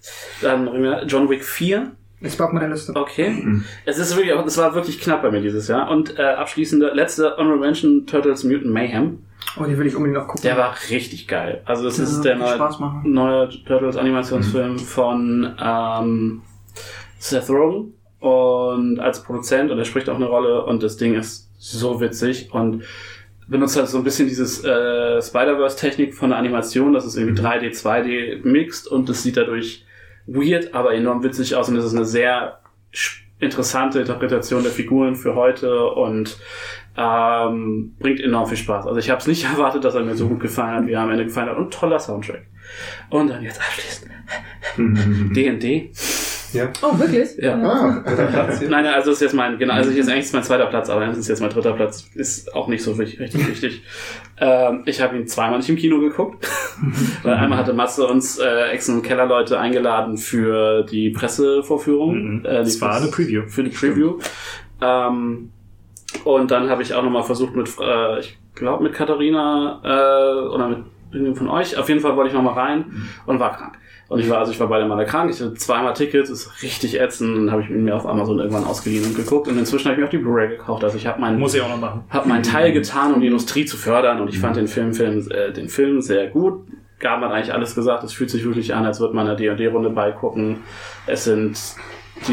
[0.42, 1.92] Dann reden wir John Wick 4.
[2.22, 2.94] Ist bei auf meiner Liste.
[2.96, 3.62] Okay.
[3.86, 5.90] Es ist wirklich, es war wirklich knapp bei mir dieses Jahr.
[5.90, 9.20] Und äh, abschließende, letzte Honorable Mention, Turtles Mutant Mayhem.
[9.58, 10.44] Oh, die will ich unbedingt noch gucken.
[10.44, 11.62] Der war richtig geil.
[11.64, 12.60] Also das Ja, ist der neue,
[13.06, 16.42] neue Turtles Animationsfilm von ähm,
[17.20, 21.50] Seth Rogen und als Produzent und er spricht auch eine Rolle und das Ding ist
[21.58, 22.84] so witzig und
[23.50, 27.72] benutzt halt so ein bisschen dieses äh, Spider-Verse-Technik von der Animation, dass es irgendwie 3D,
[27.72, 29.86] 2D mixt und das sieht dadurch
[30.28, 32.60] weird, aber enorm witzig aus und es ist eine sehr
[33.40, 36.38] interessante Interpretation der Figuren für heute und
[36.98, 38.86] ähm, bringt enorm viel Spaß.
[38.86, 41.02] Also ich habe es nicht erwartet, dass er mir so gut gefallen hat, wie er
[41.02, 42.46] am Ende gefallen hat und toller Soundtrack.
[43.10, 44.12] Und dann jetzt abschließend
[45.36, 45.92] D&D.
[46.54, 46.70] Ja.
[46.82, 47.36] Oh, wirklich?
[47.38, 47.54] Ja.
[47.56, 50.90] Ah, Nein, nein, also ist jetzt mein, genau, also hier ist eigentlich mein zweiter Platz,
[50.90, 53.84] aber das ist jetzt mein dritter Platz, ist auch nicht so richtig, richtig wichtig.
[54.42, 56.48] Ähm, ich habe ihn zweimal nicht im Kino geguckt,
[57.24, 62.38] weil einmal hatte Matze uns äh, Ex- und Kellerleute eingeladen für die Pressevorführung.
[62.38, 62.46] Mhm.
[62.46, 63.42] Äh, Das war eine Preview.
[63.48, 64.18] Für die Preview.
[64.82, 65.52] Ähm,
[66.24, 70.70] und dann habe ich auch nochmal versucht mit, äh, ich glaube mit Katharina äh, oder
[70.70, 70.78] mit
[71.12, 71.78] irgendjemand von euch.
[71.78, 73.78] Auf jeden Fall wollte ich nochmal rein und war krank.
[74.10, 77.00] Und ich war, also ich war beide Male krank, ich hatte zweimal Tickets, ist richtig
[77.00, 80.00] ätzend, dann habe ich mir auf Amazon irgendwann ausgeliehen und geguckt und inzwischen habe ich
[80.00, 80.84] mir auch die Blu-ray gekauft.
[80.84, 82.04] Also ich habe meinen Muss ich auch noch machen.
[82.10, 85.30] habe meinen Teil getan, um die Industrie zu fördern und ich fand den Film, Film
[85.30, 86.64] äh, den Film sehr gut.
[86.98, 88.04] Gab man eigentlich alles gesagt.
[88.04, 90.58] Es fühlt sich wirklich an, als würde man einer D&D-Runde beigucken.
[91.06, 91.58] Es sind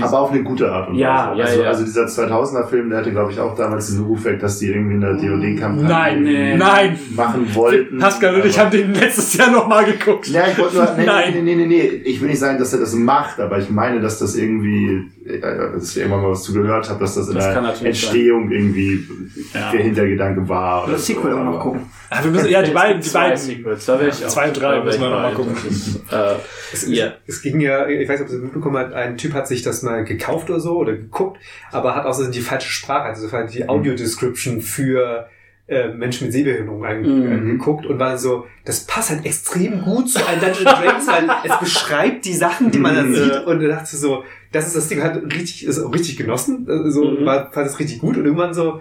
[0.01, 1.03] Aber auf eine gute Art und Weise.
[1.03, 1.69] Ja, ja, also, ja.
[1.69, 4.95] also dieser 2000er-Film, der hatte, glaube ich, auch damals diesen Ruf weg, dass die irgendwie
[4.97, 6.57] eine DOD-Kampagne Nein, Nee.
[6.57, 6.99] nein.
[7.15, 7.99] machen wollten.
[7.99, 10.27] Pascal und ich haben den letztes Jahr noch mal geguckt.
[10.29, 11.33] Ja, ich wollte nur, nee, Nein.
[11.35, 14.01] nee, nee, nee, nee, ich will nicht sagen, dass er das macht, aber ich meine,
[14.01, 17.53] dass das irgendwie, dass ich irgendwann mal was zu gehört habe, dass das in Das
[17.53, 19.07] der Entstehung irgendwie
[19.53, 19.73] Ja.
[19.73, 20.85] der Hintergedanke war.
[20.85, 21.83] Oder das Sequel auch noch gucken.
[22.11, 23.37] Ah, wir müssen, ja, die beiden, die beiden.
[23.37, 24.29] Sequels, da will ich auch.
[24.29, 25.55] Zwei und drei müssen wir noch mal gucken.
[25.69, 26.35] Ist, äh,
[26.73, 27.13] Es, Ja.
[27.27, 29.83] es ging ja, ich weiß nicht, ob Sie mitbekommen hat, ein Typ hat sich das
[29.83, 31.41] mal gekauft oder so oder geguckt,
[31.73, 33.49] aber hat außerdem die falsche Sprache, also Mhm.
[33.53, 35.29] die Audio-Description für
[35.69, 37.33] äh, Menschen mit Sehbehinderung Mhm.
[37.33, 41.59] angeguckt und war so, das passt halt extrem gut zu einem Dungeons Dragons, weil es
[41.59, 43.15] beschreibt die Sachen, die man da Mhm.
[43.17, 44.23] sieht und da dachte ich so,
[44.57, 47.25] das ist das Ding, hat richtig, ist auch richtig genossen, äh, so Mhm.
[47.25, 48.81] war, fand es richtig gut und irgendwann so,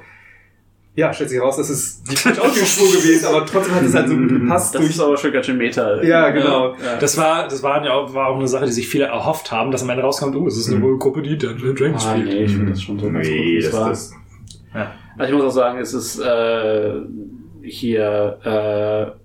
[0.98, 4.08] ja, stellt sich raus, das ist die falsche Audiospur gewesen, aber trotzdem hat es halt
[4.08, 6.02] so gut gepasst das durch ist aber schon ganz schön Meta.
[6.04, 6.74] Ja, genau.
[6.76, 6.98] Ja.
[7.00, 9.72] Das war, das war ja auch, war auch eine Sache, die sich viele erhofft haben,
[9.72, 12.26] dass am Ende rauskommt, oh, es ist eine Gruppe, die Dungeons Dragons Ah, spielt.
[12.28, 13.36] nee, ich finde das schon so ganz gut.
[13.36, 13.90] wie es das, war.
[13.90, 14.14] das,
[15.18, 16.92] Also ich muss auch sagen, es ist äh,
[17.62, 19.25] hier, äh,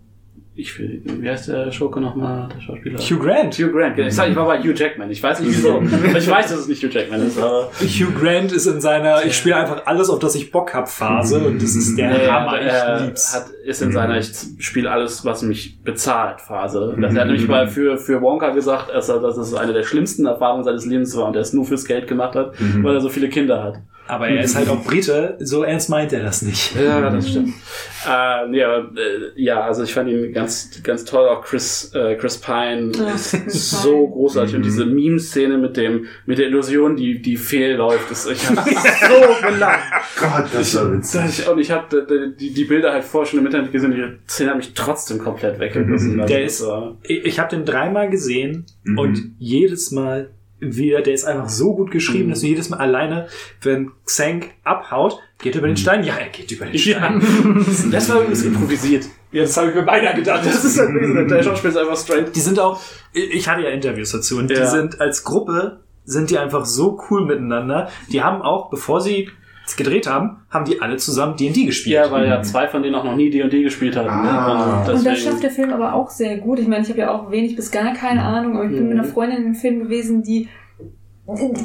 [0.56, 2.98] ich will, wie heißt der Schurke nochmal, der Schauspieler?
[2.98, 3.54] Hugh Grant.
[3.54, 3.98] Hugh Grant.
[3.98, 5.10] Ich, sag, ich war bei Hugh Jackman.
[5.10, 5.80] Ich weiß nicht wieso.
[5.80, 9.36] ich weiß, dass es nicht Hugh Jackman ist, aber Hugh Grant ist in seiner, ich
[9.36, 12.60] spiele einfach alles, auf das ich Bock hab Phase und das ist der er, Hammer,
[12.60, 13.34] ich er lieb's.
[13.34, 16.96] hat, ist in seiner ich spiele alles, was mich bezahlt Phase.
[17.00, 19.84] Das er hat nämlich mal für, für Wonka gesagt, dass, er, dass es eine der
[19.84, 23.00] schlimmsten Erfahrungen seines Lebens war und er es nur fürs Geld gemacht hat, weil er
[23.00, 23.80] so viele Kinder hat.
[24.10, 26.74] Aber er ist halt auch Brite, so ernst meint er das nicht.
[26.74, 27.54] Ja, das stimmt.
[28.02, 31.28] Äh, nee, aber, äh, ja, also ich fand ihn ganz, ganz toll.
[31.28, 34.08] Auch Chris, äh, Chris Pine Ja, ist Chris so Pine.
[34.12, 34.56] großartig.
[34.56, 39.46] Und diese Meme-Szene mit dem, mit der Illusion, die, die fehlläuft, ist, ich hab so
[39.46, 39.80] gelacht.
[40.18, 41.46] Gott, das war witzig.
[41.46, 44.56] Und ich habe die, die Bilder halt vorher schon im Internet gesehen, die Szene hat
[44.56, 46.18] mich trotzdem komplett weggerissen.
[46.22, 46.64] Also Der ist-
[47.02, 48.98] Ich, ich habe den dreimal gesehen Mhm.
[48.98, 50.30] und jedes Mal
[50.60, 53.28] wieder, der ist einfach so gut geschrieben, dass du jedes Mal alleine,
[53.62, 56.04] wenn Xank abhaut, geht er über den Stein?
[56.04, 57.22] Ja, er geht über den Stein.
[57.90, 59.06] Das war übrigens improvisiert.
[59.32, 60.44] Ja, das habe ich mir beinahe gedacht.
[60.44, 62.34] Das ist halt der Schauspieler ist einfach straight.
[62.34, 62.80] Die sind auch,
[63.12, 64.66] ich hatte ja Interviews dazu und die Ja.
[64.66, 67.88] sind als Gruppe, sind die einfach so cool miteinander.
[68.12, 69.28] Die haben auch, bevor sie
[69.76, 71.94] gedreht haben, haben die alle zusammen D&D gespielt.
[71.96, 74.08] Ja, weil ja zwei von denen auch noch nie D&D gespielt hatten.
[74.08, 74.22] Ah.
[74.22, 74.80] ne?
[74.80, 76.58] Und das deswegen- schafft der Film aber auch sehr gut.
[76.58, 78.98] Ich meine, ich habe ja auch wenig bis gar keine Ahnung, aber ich bin mit
[78.98, 80.48] einer Freundin in einem Film gewesen, die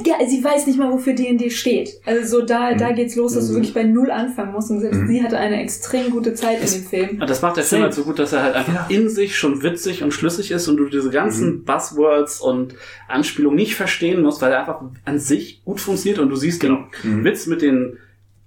[0.05, 1.99] ja, sie weiß nicht mal, wofür D&D steht.
[2.05, 4.71] Also so da, da geht's los, dass du wirklich bei Null anfangen musst.
[4.71, 7.21] Und selbst sie hatte eine extrem gute Zeit in dem Film.
[7.21, 9.63] Und das macht der Film halt so gut, dass er halt einfach in sich schon
[9.63, 12.75] witzig und schlüssig ist und du diese ganzen Buzzwords und
[13.07, 16.85] Anspielungen nicht verstehen musst, weil er einfach an sich gut funktioniert und du siehst den
[17.03, 17.97] Witz mit den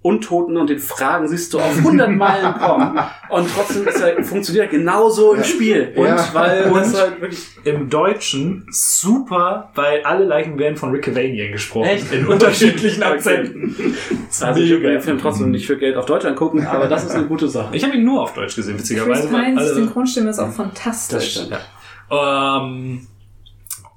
[0.01, 2.97] Untoten und den Fragen siehst du auf 100 Meilen kommen
[3.27, 5.91] und trotzdem ist er, funktioniert er genauso im Spiel.
[5.93, 6.29] Und Ja.
[6.33, 11.51] weil Und- das halt wirklich Im Deutschen super, weil alle Leichen werden von Rick Cavanian
[11.51, 11.87] gesprochen.
[11.89, 12.13] Echt?
[12.13, 13.03] In unterschiedlichen.
[13.03, 13.75] Akzenten.
[14.39, 17.11] also ich würde den Film trotzdem nicht für Geld auf Deutsch angucken, aber das ist
[17.11, 17.75] eine gute Sache.
[17.75, 19.31] Ich habe ihn nur auf Deutsch gesehen, Chris witzigerweise.
[19.33, 21.31] weil Pines alle- Synchronstimme ist auch Das fantastisch.
[21.31, 21.59] stimmt.
[22.09, 23.07] Ähm,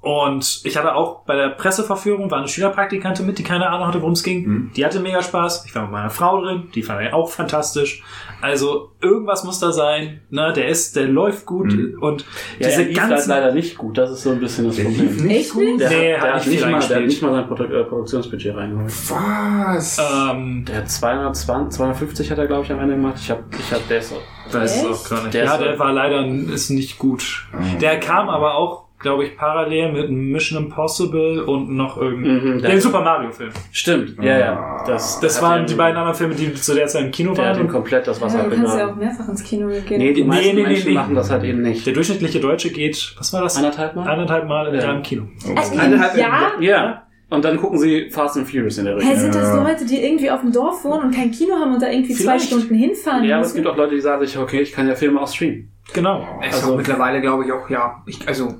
[0.03, 4.01] und ich hatte auch bei der Presseverführung war eine Schülerpraktikantin mit, die keine Ahnung hatte,
[4.01, 4.45] worum es ging.
[4.47, 4.71] Mhm.
[4.75, 5.65] Die hatte mega Spaß.
[5.65, 8.03] Ich war mit meiner Frau drin, die fand er auch fantastisch.
[8.41, 10.19] Also irgendwas muss da sein.
[10.29, 11.97] Ne, der ist, der läuft gut Mhm.
[12.01, 12.25] und
[12.59, 13.29] Ja, diese er lief halt ganzen.
[13.29, 15.07] leider nicht gut, das ist so ein bisschen das Der Problem.
[15.07, 15.79] lief nicht nicht?
[15.79, 17.63] Der, Nee, hat, hat der, nicht hat nicht mal, der hat nicht mal sein Produ
[17.63, 18.91] äh, Produktionsbudget reingeholt.
[19.09, 19.99] Was?
[19.99, 23.15] ähm, Der hat 220, 250 hat er, glaube ich, am Ende gemacht.
[23.17, 24.17] Ich hab, ich hab, der ist so.
[24.51, 25.33] weiß es auch gar nicht.
[25.33, 27.47] Der ja, der war leider ist nicht gut.
[27.81, 32.71] Der kam aber auch, glaube ich, parallel mit Mission Impossible und noch irgendein Mhm, der-
[32.71, 33.51] den Super Mario Film.
[33.71, 34.83] Stimmt, ja, ja.
[34.87, 37.45] Das, Das hat waren die beiden anderen Filme, die zu der Zeit im Kino Der
[37.49, 37.65] hat waren.
[37.67, 39.83] ihm komplett das Wasser Ja, du kannst ja auch mehrfach ins Kino gehen.
[39.99, 40.93] Nee, die Nee, meisten nee, nee, Menschen nee.
[40.95, 41.85] machen das halt eben nicht.
[41.85, 43.55] Der durchschnittliche Deutsche geht, was war das?
[43.57, 44.07] Anderthalb Mal?
[44.07, 44.81] Eineinhalb Mal im Ja.
[44.81, 45.23] Jahr im Kino.
[45.55, 46.51] Also, Eineinhalb- ja?
[46.59, 47.03] Ja.
[47.29, 49.17] Und dann gucken sie Fast and Furious in der Hä, Regel.
[49.17, 51.89] sind das Leute, die irgendwie auf dem Dorf wohnen und kein Kino haben und da
[51.89, 52.47] irgendwie Vielleicht.
[52.47, 54.87] zwei Stunden hinfahren Ja, aber es gibt auch Leute, die sagen sich, okay, ich kann
[54.87, 55.71] ja Filme auch streamen.
[55.93, 56.23] Genau.
[56.41, 58.03] Also- auch mittlerweile, glaube ich, auch, ja.
[58.05, 58.53] Ich, also,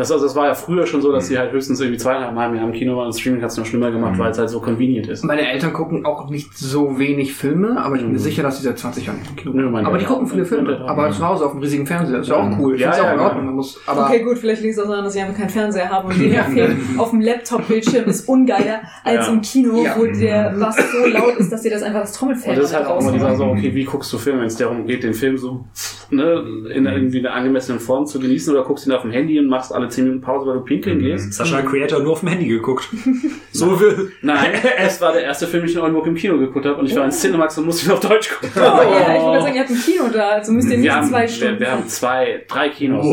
[0.00, 2.48] Das, also, das war ja früher schon so, dass sie halt höchstens irgendwie zweieinhalb Mal
[2.50, 4.48] im Jahr im Kino waren und Streaming hat es noch schlimmer gemacht, weil es halt
[4.50, 5.24] so convenient ist.
[5.24, 8.64] Meine Eltern gucken auch nicht so wenig Filme, aber ich bin mir sicher, dass sie
[8.64, 9.70] seit 20 Jahren nicht im Kino gucken.
[9.72, 10.72] meine Aber die gucken viele Filme.
[10.72, 12.20] Ja, Aber zu Hause auf dem riesigen Fernseher.
[12.20, 12.74] Ist ja auch cool.
[12.74, 13.24] Ich Ja, ja, auch in ja.
[13.26, 13.44] Ordnung.
[13.46, 15.90] Man muss, aber Okay, gut, vielleicht liegt es auch daran, dass ich einfach keinen Fernseher
[15.90, 19.32] habe und jeder Film auf dem Laptop-Bildschirm ist ungeiler als Ja.
[19.32, 19.94] im Kino, Ja.
[19.98, 22.76] wo der Bass so laut ist, dass dir das einfach das Trommelfell Und das ist
[22.76, 25.02] halt auch immer die Sache so, okay, wie guckst du Film, wenn es darum geht,
[25.04, 25.64] den Film so
[26.10, 26.42] ne,
[26.74, 29.72] in irgendwie einer angemessenen Form zu genießen oder guckst ihn auf dem Handy und machst
[29.74, 31.32] alle 10 Minuten Pause, weil du pinkeln gehst?
[31.34, 32.88] Sascha hat Creator nur auf dem Handy geguckt.
[33.52, 34.12] so will.
[34.22, 36.86] Nein, es war der erste Film, den ich in Oldenburg im Kino geguckt habe und
[36.86, 38.50] ich war in Cinemax und musste ihn auf Deutsch gucken.
[38.56, 40.94] Oh, ja, ich wollte sagen, ihr habt ein Kino da, also müsst ihr nicht Wir
[40.96, 41.60] haben, zwei wir, Stunden.
[41.60, 43.04] wir haben zwei, drei Kinos.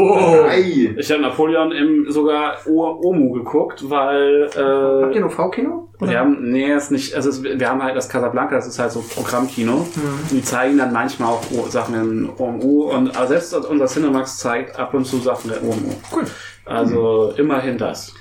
[0.49, 0.95] Ei.
[0.97, 5.89] Ich habe Napoleon im sogar O- Omu geguckt, weil äh, habt ihr noch V-Kino?
[6.00, 8.92] Wir haben, nee, ist nicht, also es, wir haben halt das Casablanca, das ist halt
[8.92, 9.77] so Programmkino.
[9.77, 10.19] Mhm.
[10.32, 14.93] Die zeigen dann manchmal auch Sachen in OMU und aber selbst unser Cinemax zeigt ab
[14.93, 15.93] und zu Sachen in OMU.
[16.14, 16.26] Cool.
[16.66, 18.14] Also immerhin das.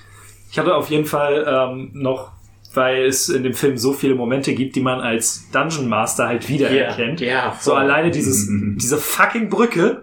[0.51, 2.33] Ich hatte auf jeden Fall ähm, noch,
[2.77, 6.49] weil es in dem Film so viele Momente gibt, die man als Dungeon Master halt
[6.49, 7.21] wiedererkennt.
[7.21, 10.03] Ja, So alleine dieses, diese fucking Brücke.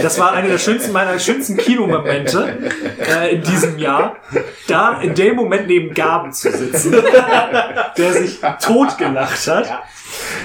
[0.00, 4.16] Das war eine der schönsten meiner schönsten Kinomomente äh, in diesem Jahr.
[4.66, 6.92] Da in dem Moment neben Gaben zu sitzen,
[7.96, 9.82] der sich totgelacht hat.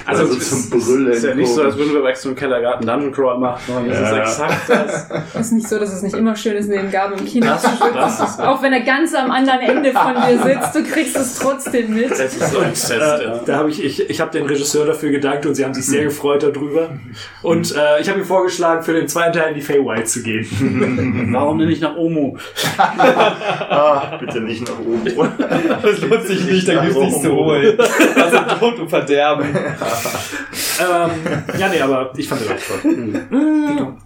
[0.08, 1.12] Also, Also es zum ist, Brüllen.
[1.12, 4.22] ist ja nicht so, als würden wir bei Extreme Kellergarten Dungeon Crawl machen, das Ja.
[4.22, 5.06] ist exakt das.
[5.34, 7.62] Es ist nicht so, dass es nicht immer schön ist, neben Gabe im Kino Das,
[7.62, 7.84] zu sitzen.
[7.94, 11.38] das ist Auch wenn er ganz am anderen Ende von dir sitzt, du kriegst es
[11.38, 12.10] trotzdem mit.
[12.10, 13.40] das ist so ein Test, Äh, ja.
[13.44, 16.04] da habe ich, ich, ich habe den Regisseur dafür gedankt und sie haben sich sehr
[16.04, 16.88] gefreut darüber.
[17.42, 21.28] Und äh, ich habe ihm vorgeschlagen, für den zweiten Teil in die Feywild zu gehen.
[21.32, 22.36] Warum denn nicht nach Omu?
[22.78, 25.02] Ah, bitte nicht nach oben.
[25.82, 27.78] Das lohnt sich nicht, da gibt's nichts zu holen.
[28.16, 29.48] Also Tod und Verderben.
[30.80, 32.92] ähm, ja, nee, aber ich fand den auch toll.
[33.30, 33.98] Mm.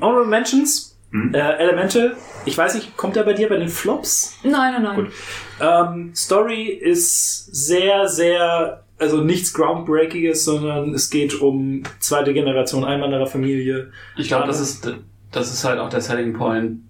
[0.00, 0.92] Honorable Mentions.
[1.12, 2.16] Äh, Elemental.
[2.46, 4.38] Ich weiß nicht, kommt er bei dir bei den Flops?
[4.42, 4.96] Nein, nein, nein.
[4.96, 5.12] Gut.
[5.60, 13.92] Ähm, Story ist sehr, sehr, also nichts Groundbreakiges, sondern es geht um zweite Generation Einwandererfamilie.
[14.16, 14.90] Ich glaube, das ist,
[15.30, 16.80] das ist halt auch der Selling Point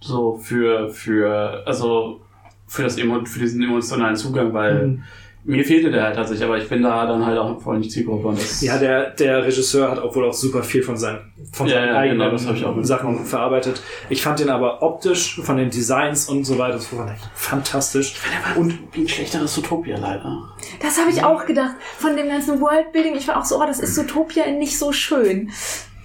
[0.00, 2.22] so für, für, also
[2.66, 5.02] für das für diesen emotionalen Zugang, weil Mhm.
[5.48, 8.28] Mir fehlte der halt tatsächlich, aber ich bin da dann halt auch voll nicht Zielgruppe
[8.28, 11.66] und das Ja, der, der Regisseur hat auch wohl auch super viel von seinen, von
[11.66, 12.84] Ja, seinen ja, eigenen genau, das hab ich auch mitbekommen.
[13.16, 13.80] Sachen verarbeitet.
[14.10, 18.16] Ich fand den aber optisch, von den Designs und so weiter, das war fantastisch.
[18.56, 20.50] und wie ein schlechteres Utopia leider.
[20.82, 21.76] Das habe ich auch gedacht.
[21.96, 23.16] Von dem ganzen Worldbuilding.
[23.16, 25.50] Ich war auch so, oh, das ist Zootopia nicht so schön.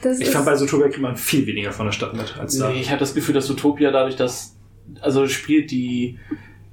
[0.01, 2.57] Das Ich ist, fand bei Zootopia kriegt man viel weniger von der Stadt mit als
[2.57, 2.69] da.
[2.69, 4.55] Nee, ich habe das Gefühl, dass Utopia dadurch, dass
[5.01, 6.17] also spielt die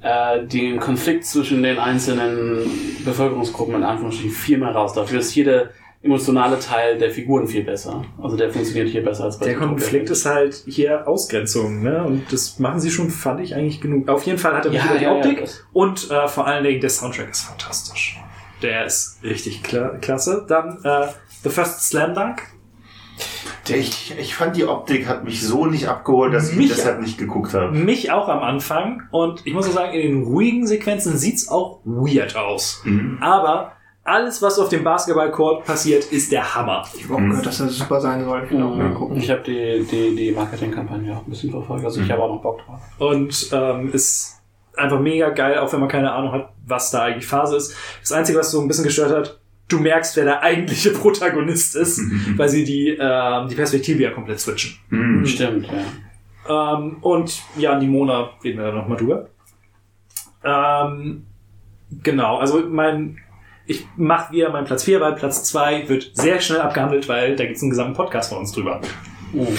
[0.02, 2.70] äh, den Konflikt zwischen den einzelnen
[3.04, 4.94] Bevölkerungsgruppen in Anführungsstrichen viel mehr raus.
[4.94, 5.70] Dafür ist jeder
[6.02, 8.02] emotionale Teil der Figuren viel besser.
[8.22, 9.56] Also der funktioniert hier besser als bei Der.
[9.56, 12.02] Konflikt ist halt hier Ausgrenzung, ne?
[12.02, 14.08] Und das machen sie schon, fand ich eigentlich genug.
[14.08, 16.46] Auf jeden Fall hat er Ja, über die ja, ja, Optik das- und äh, vor
[16.46, 18.18] allen Dingen der Soundtrack ist fantastisch.
[18.62, 20.46] Der ist richtig kla klasse.
[20.48, 21.08] Dann äh,
[21.42, 22.42] The First Slam Dunk.
[23.68, 27.18] Ich, ich fand die Optik hat mich so nicht abgeholt, dass ich Mich- deshalb nicht
[27.18, 27.70] geguckt habe.
[27.72, 29.02] Mich auch am Anfang.
[29.10, 32.80] Und ich muss auch sagen, in den ruhigen Sequenzen sieht's auch weird aus.
[32.84, 33.18] Mhm.
[33.20, 36.84] Aber alles, was auf dem Basketballcourt passiert, ist der Hammer.
[36.96, 38.42] Ich habe auch gehört, dass das super sein soll.
[38.44, 38.94] Ich Mhm.
[38.94, 39.16] gucken.
[39.16, 41.84] Ich habe die, die, die Marketingkampagne auch ein bisschen verfolgt.
[41.84, 42.80] Also ich habe auch noch Bock drauf.
[42.98, 44.40] Und ähm, ist
[44.76, 47.76] einfach mega geil, auch wenn man keine Ahnung hat, was da eigentlich Phase ist.
[48.00, 49.39] Das Einzige, was so ein bisschen gestört hat,
[49.72, 52.00] du merkst, wer der eigentliche Protagonist ist,
[52.36, 54.76] weil sie die, ähm, die Perspektive ja komplett switchen.
[54.90, 55.24] Mhm.
[55.26, 55.66] Stimmt,
[56.48, 56.74] ja.
[56.74, 59.28] Ähm, und ja, Nimona reden wir da nochmal drüber.
[60.44, 61.26] Ähm,
[62.02, 63.18] genau, also mein,
[63.66, 67.44] ich mache wieder meinen Platz 4, weil Platz 2 wird sehr schnell abgehandelt, weil da
[67.44, 68.80] gibt es einen gesamten Podcast von uns drüber.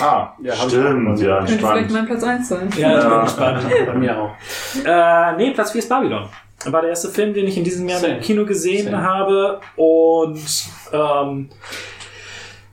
[0.01, 0.73] Ah, Ja, stimmt,
[1.21, 1.91] ja, könnte vielleicht spannend.
[1.91, 2.69] mein Platz 1 sein.
[2.77, 3.65] Ja, ich bin gespannt.
[3.85, 4.35] Bei mir auch.
[4.83, 6.25] Äh, nee, Platz 4 ist Babylon.
[6.65, 8.15] War der erste Film, den ich in diesem Jahr Same.
[8.15, 9.01] im Kino gesehen Same.
[9.01, 9.61] habe.
[9.75, 11.49] Und ähm,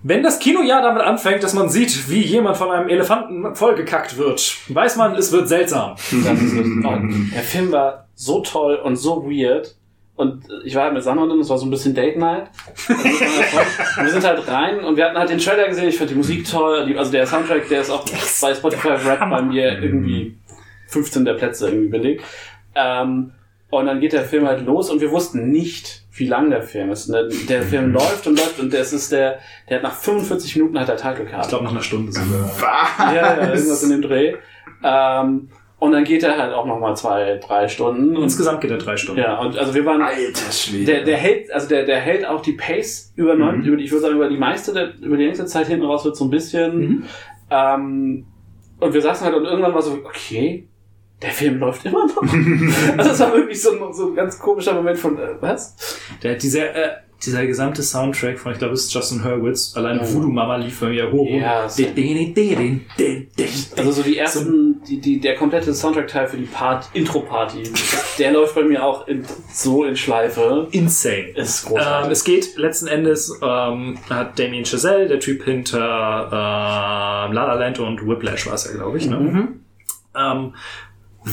[0.02, 4.56] wenn das Kinojahr damit anfängt, dass man sieht, wie jemand von einem Elefanten vollgekackt wird,
[4.68, 5.96] weiß man, es wird seltsam.
[6.12, 9.74] Der Film war so toll und so weird.
[10.14, 12.50] Und ich war halt mit Sandra drin, es war so ein bisschen Date Night.
[12.88, 15.88] Und wir sind halt rein und wir hatten halt den Trailer gesehen.
[15.88, 16.92] Ich fand die Musik toll.
[16.98, 18.04] Also der Soundtrack, der ist auch
[18.40, 20.36] bei Spotify Rap bei mir irgendwie
[20.88, 22.24] 15 der Plätze irgendwie belegt.
[22.74, 23.32] Ähm,
[23.70, 26.90] und dann geht der Film halt los und wir wussten nicht, wie lang der Film
[26.90, 27.08] ist.
[27.08, 29.38] Und der, Film läuft und läuft und das ist der,
[29.68, 31.44] der hat nach 45 Minuten hat der Title Card.
[31.44, 32.50] Ich glaube, nach einer Stunde sogar.
[32.58, 33.14] Was?
[33.14, 34.34] Ja, ja, irgendwas in dem Dreh.
[34.82, 35.48] Ähm,
[35.80, 38.16] und dann geht er halt auch nochmal zwei, drei Stunden.
[38.16, 39.20] Und, Insgesamt geht er drei Stunden.
[39.20, 40.02] ja, und also wir waren.
[40.02, 40.86] Alter Schwede.
[40.86, 43.92] Der, der hält, also der, der hält auch die Pace über neun, über die, ich
[43.92, 46.30] würde sagen, über die meiste, der, über die längste Zeit hinten raus wird so ein
[46.30, 46.78] bisschen.
[46.78, 47.04] Mhm.
[47.50, 48.26] Ähm,
[48.80, 50.68] und wir saßen halt und irgendwann war so, okay,
[51.22, 52.22] der Film läuft immer noch.
[52.98, 55.76] also es war wirklich so ein, so ein ganz komischer Moment von, äh, was?
[56.22, 56.88] Der, dieser, äh,
[57.26, 60.14] dieser gesamte Soundtrack von, ich glaube, es ist Justin Hurwitz, allein Ja.
[60.14, 61.26] Voodoo Mama lief bei mir hoch.
[61.28, 61.82] Ja, so-
[63.76, 67.64] Also so die ersten, die, die, der komplette Soundtrack-Teil für die Part, Intro-Party,
[68.20, 70.68] der läuft bei mir auch in, so in Schleife.
[70.70, 71.30] Insane.
[71.34, 72.12] Ist Ähm, großartig.
[72.12, 77.80] es geht letzten Endes, ähm, hat Damien Chazelle, der Typ hinter ähm, La La Land
[77.80, 79.16] und Whiplash war es ja, glaube ich, ne?
[79.18, 79.60] Mhm.
[80.16, 80.54] ähm,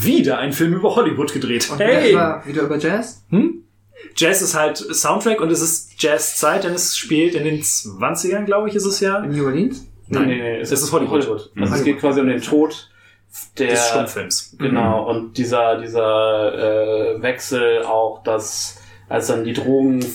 [0.04, 1.70] wieder ein Film über Hollywood gedreht.
[1.72, 2.10] Und hey!
[2.10, 3.24] wieder, über, wieder über Jazz?
[3.30, 3.64] Hm?
[4.16, 8.70] Jazz ist halt Soundtrack und es ist Jazz-Zeit, denn es spielt in den 20ern, glaube
[8.70, 9.24] ich, ist es ja.
[9.24, 9.88] In New Orleans?
[10.08, 11.52] Nein, Nee, nee, es ist Hollywood.
[11.60, 12.90] Also es geht quasi um den Tod
[13.58, 14.56] der, Des Stummfilms.
[14.60, 20.06] Genau, und dieser, dieser äh, Wechsel auch, dass als dann die Drogen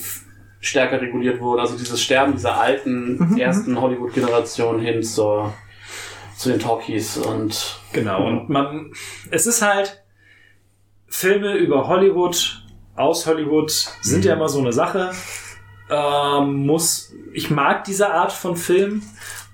[0.59, 5.53] stärker reguliert wurden, also dieses Sterben dieser alten Mhm, ersten Hollywood-Generation hin zur,
[6.41, 8.91] zu den Talkies und Genau, und man,
[9.31, 10.03] es ist halt,
[11.07, 12.63] Filme über Hollywood,
[12.95, 13.71] aus Hollywood,
[14.01, 15.11] sind ja immer so eine Sache.
[15.89, 19.01] Ähm, muss, ich mag diese Art von Film.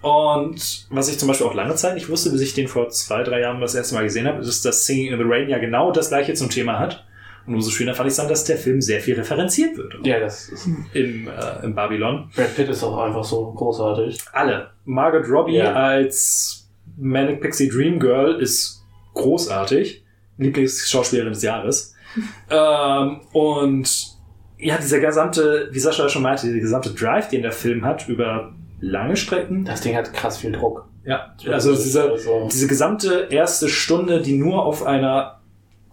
[0.02, 3.24] Und was ich zum Beispiel auch lange Zeit nicht wusste, bis ich den vor zwei,
[3.24, 5.92] drei Jahren das erste Mal gesehen habe, ist, dass Singing in the Rain ja genau
[5.92, 7.04] das gleiche zum Thema hat.
[7.48, 9.96] Und umso schöner fand ich es dann, dass der Film sehr viel referenziert wird.
[10.06, 12.30] ja, das ist, Im, äh, im Babylon.
[12.36, 14.20] Brad Pitt ist auch einfach so großartig.
[14.34, 14.70] Alle.
[14.86, 15.74] Margot Robbie Ja.
[15.74, 16.67] als
[16.98, 20.04] Manic Pixie Dream Girl ist großartig.
[20.38, 21.94] Lieblingsschauspielerin des Jahres.
[22.50, 24.18] ähm, und
[24.60, 28.54] ja, dieser gesamte, wie Sascha schon meinte, dieser gesamte Drive, den der Film hat über
[28.80, 29.66] lange Strecken.
[29.66, 30.88] Das Ding hat krass viel Druck.
[31.06, 35.40] Ja, also dieser, Also- diese gesamte erste Stunde, die nur auf einer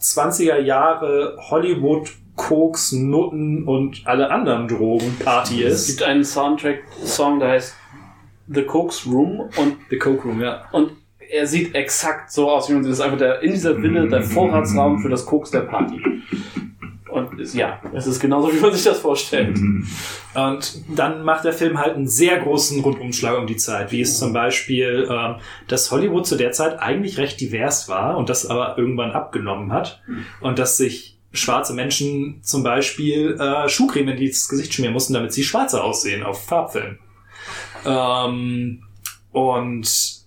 [0.00, 5.86] 20er Jahre Hollywood, Koks, Nutten und alle anderen Drogen Party Es ist.
[5.98, 7.74] gibt einen Soundtrack-Song, der heißt
[8.46, 10.64] The Coke's Room und The Coke Room, ja.
[10.72, 10.92] Und
[11.30, 14.22] er sieht exakt so aus, wie man sich das einfach der, in dieser Villa der
[14.22, 16.00] Vorratsraum für das Koks der Party.
[17.14, 19.56] Und ja, es ist genauso, wie man sich das vorstellt.
[20.34, 24.18] Und dann macht der Film halt einen sehr großen Rundumschlag um die Zeit, wie es
[24.18, 25.36] zum Beispiel, ähm,
[25.68, 30.02] dass Hollywood zu der Zeit eigentlich recht divers war und das aber irgendwann abgenommen hat
[30.40, 35.32] und dass sich schwarze Menschen zum Beispiel äh, Schuhcreme in das Gesicht schmieren mussten, damit
[35.32, 36.98] sie schwarzer aussehen auf Farbfilmen.
[37.86, 38.82] Ähm,
[39.32, 40.24] und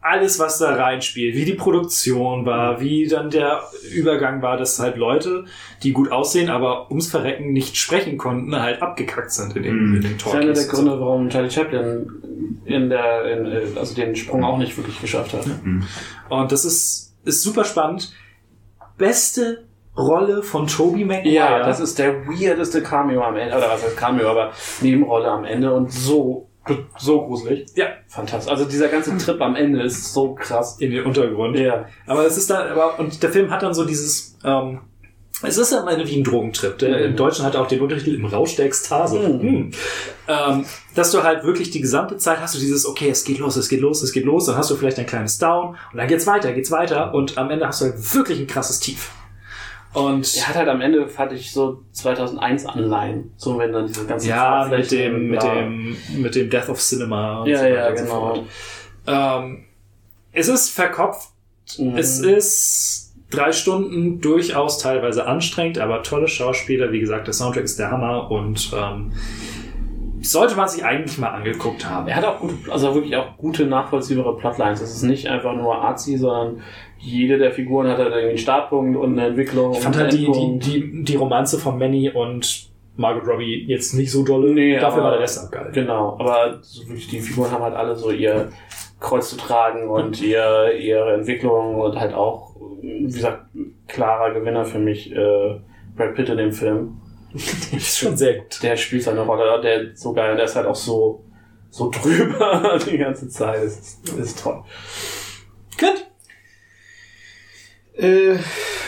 [0.00, 4.96] alles, was da reinspielt, wie die Produktion war, wie dann der Übergang war, dass halt
[4.96, 5.44] Leute,
[5.82, 9.94] die gut aussehen, aber ums Verrecken nicht sprechen konnten, halt abgekackt sind in den, Mhm.
[9.96, 10.64] in den Das ist einer der.
[10.66, 12.06] Gründe, warum Charlie Chaplin
[12.64, 15.46] in der, in, also den Sprung auch nicht wirklich geschafft hat.
[16.28, 18.12] Und das ist, ist super spannend.
[18.96, 19.64] Beste
[19.96, 21.34] Rolle von Toby Maguire.
[21.34, 25.44] Ja, das ist der weirdeste Cameo am Ende, oder was heißt Cameo, aber Nebenrolle am
[25.44, 26.47] Ende und so,
[26.98, 27.66] so gruselig.
[27.74, 27.86] Ja.
[28.08, 28.50] Fantastisch.
[28.50, 30.76] Also dieser ganze Trip am Ende ist so krass.
[30.78, 31.56] in den Untergrund.
[31.58, 31.86] Ja.
[32.06, 34.80] Aber es ist dann, aber, und der Film hat dann so dieses, ähm,
[35.42, 36.78] es ist am Ende wie ein Drogentrip.
[36.78, 39.18] Der, Im Deutschen hat er auch den Untertitel im Rausch der Ekstase.
[39.20, 39.40] Mhm.
[39.40, 39.70] Hm.
[40.26, 40.64] Ähm,
[40.94, 43.68] dass du halt wirklich die gesamte Zeit hast du dieses, okay, es geht los, es
[43.68, 46.26] geht los, es geht los, dann hast du vielleicht ein kleines Down und dann geht's
[46.26, 49.12] weiter, geht's weiter und am Ende hast du halt wirklich ein krasses Tief.
[49.98, 53.32] Und Er hat halt am Ende, fand ich, so 2001 Anleihen.
[53.36, 57.40] So, wenn dann diese ganzen ja, mit dem, mit dem, mit dem Death of Cinema
[57.42, 58.44] und Ja, so weiter ja, so genau.
[59.06, 59.64] Ähm,
[60.32, 61.30] es ist verkopft,
[61.76, 61.96] Mhm.
[61.96, 66.92] Es ist drei Stunden durchaus teilweise anstrengend, aber tolle Schauspieler.
[66.92, 69.12] Wie gesagt, der Soundtrack ist der Hammer und ähm,
[70.22, 72.08] sollte man sich eigentlich mal angeguckt haben.
[72.08, 74.80] Er hat auch gut, also wirklich auch gute nachvollziehbare Plotlines.
[74.80, 76.62] Es ist nicht einfach nur artsy, sondern
[76.98, 79.72] jede der Figuren hat halt irgendwie einen Startpunkt und eine Entwicklung.
[79.72, 84.10] Ich fand halt die, die, die, die Romanze von Manny und Margot Robbie jetzt nicht
[84.10, 84.52] so dolle.
[84.52, 85.72] Nee, Dafür aber- war der Rest abgehalten.
[85.72, 88.50] Genau, aber so die Figuren haben halt alle so ihr
[88.98, 93.46] Kreuz zu tragen und ihr, ihre Entwicklung und halt auch, wie gesagt,
[93.86, 95.60] klarer Gewinner für mich, äh,
[95.96, 97.00] Brad Pitt in dem Film.
[97.32, 98.60] ist schon sehr gut.
[98.62, 101.24] Der spielt seine Rolle, der ist so geil und der ist halt auch so,
[101.70, 103.62] so drüber die ganze Zeit.
[103.62, 104.64] Das ist, das ist toll.
[105.78, 106.07] Gut.
[107.98, 108.36] Äh,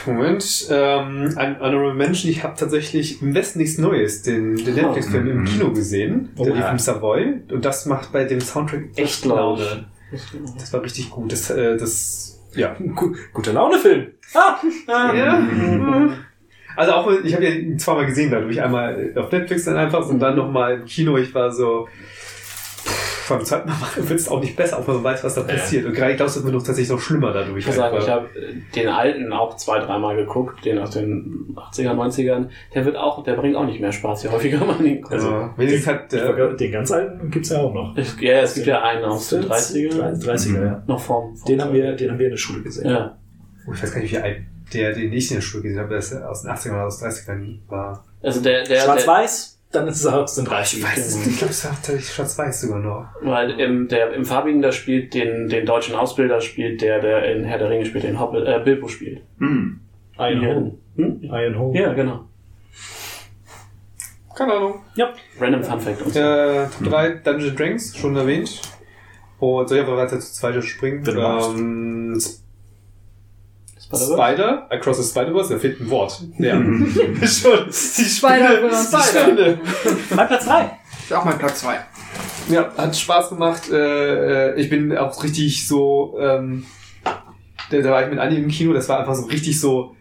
[0.06, 0.68] Moment.
[0.70, 5.44] Ähm, ein Honorable Mention, ich habe tatsächlich im Westen nichts Neues, den, den Netflix-Film im
[5.44, 6.30] Kino gesehen.
[6.38, 6.70] Der Oh, lief ja.
[6.70, 7.40] im Savoy.
[7.50, 9.24] Und das macht bei dem Soundtrack echt.
[9.24, 9.86] Laune.
[10.58, 11.30] Das war richtig gut.
[11.32, 12.76] Das, äh, das ja.
[12.94, 14.08] Gu guter Laune-Film.
[14.34, 14.56] Ah,
[14.86, 15.14] ah.
[15.14, 15.46] ja.
[16.76, 18.60] Also auch, ich habe ja zweimal gesehen dadurch.
[18.62, 21.16] Einmal auf Netflix dann einfach und dann nochmal im Kino.
[21.18, 21.88] Ich war so,
[23.30, 25.42] beim zweiten Mal machen wird es auch nicht besser, auch wenn man weiß, was da
[25.42, 25.86] passiert.
[25.86, 27.58] Und gerade ich glaube, es wird noch tatsächlich noch schlimmer dadurch.
[27.58, 28.28] Ich muss sagen, ich habe
[28.74, 32.48] den alten auch zwei, dreimal geguckt, den aus den 80er, 90ern.
[32.74, 35.14] Der wird auch, der bringt auch nicht mehr Spaß, je häufiger man ihn guckt.
[35.14, 37.96] also, wenigstens hat der, Den ganz alten gibt's ja auch noch.
[37.96, 40.22] Es- Ja, es gibt ja einen aus den 30ern.
[40.22, 40.82] 30er, ja.
[40.86, 41.36] Noch vorm.
[41.48, 42.90] Den haben wir, den haben wir in der Schule gesehen.
[42.90, 43.16] Ja.
[43.68, 44.38] oh, ich weiß gar nicht, wie alt
[44.72, 46.98] der, den ich in der Schule gesehen habe, der ist aus den 80ern oder aus
[47.00, 48.04] den 30ern war.
[48.22, 50.76] Also der, der, der Schwarz-Weiß, dann ist es aus den 30ern.
[50.76, 53.06] Ich weiß es nicht, ich glaube, es war tatsächlich schwarz-weiß sogar noch.
[53.22, 57.44] weil im, der, im Farbigen, da spielt den, den deutschen Ausbilder, spielt der, der in
[57.44, 59.22] Herr der Ringe spielt, den Hobbit, äh, Bilbo spielt.
[59.38, 59.80] Hm.
[60.18, 60.72] Iron Home.
[60.96, 61.20] Hm?
[61.22, 61.78] Iron Home.
[61.80, 62.24] Ja, genau.
[64.34, 64.74] Keine Ahnung.
[65.38, 66.20] Random Fun Fact und so.
[66.20, 68.60] Äh, Top 3 Dungeon Dragons, schon erwähnt.
[69.38, 71.04] Und soll ich einfach weiter zu zweiter springen?
[71.06, 72.20] Ähm,
[73.90, 74.14] Spider-Verse?
[74.14, 76.22] Spider, Across the Spider-Verse, da fehlt ein Wort.
[76.38, 76.54] Ja.
[77.26, 77.66] schon.
[77.66, 78.96] Die Spider-Verse.
[78.96, 79.60] Die Spinne.
[80.14, 80.70] Mein Platz 3.
[81.02, 81.80] Ist auch mein Platz 2.
[82.50, 83.70] Ja, hat Spaß gemacht.
[83.70, 86.66] Äh, äh, ich bin auch richtig so, ähm,
[87.70, 89.96] da, war ich mit Anni im Kino, das war einfach so richtig so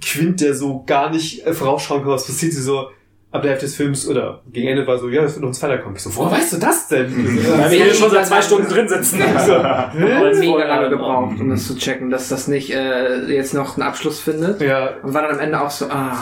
[0.00, 2.52] Quint, der so gar nicht äh, vorausschauen kann, was passiert.
[2.52, 2.88] Sie so
[3.30, 5.54] ab der Hälfte des Films oder gegen Ende war so, ja, es wird noch ein
[5.54, 5.96] zweiter kommen.
[5.96, 7.12] Ich so, woher weißt du das denn?
[7.58, 9.18] Weil wir hier schon seit zwei Stunden drin sitzen.
[9.46, 10.34] so, hä?
[10.38, 14.20] mega lange gebraucht, um das zu checken, dass das nicht äh, jetzt noch einen Abschluss
[14.20, 14.60] findet.
[14.60, 16.16] ja, Und war dann am Ende auch so, ah,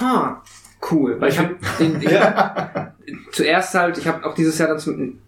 [0.00, 0.42] ha,
[0.90, 1.20] cool.
[1.20, 2.94] Weil ich habe den, ich hab,
[3.32, 5.18] zuerst halt, ich habe auch dieses Jahr dann zum,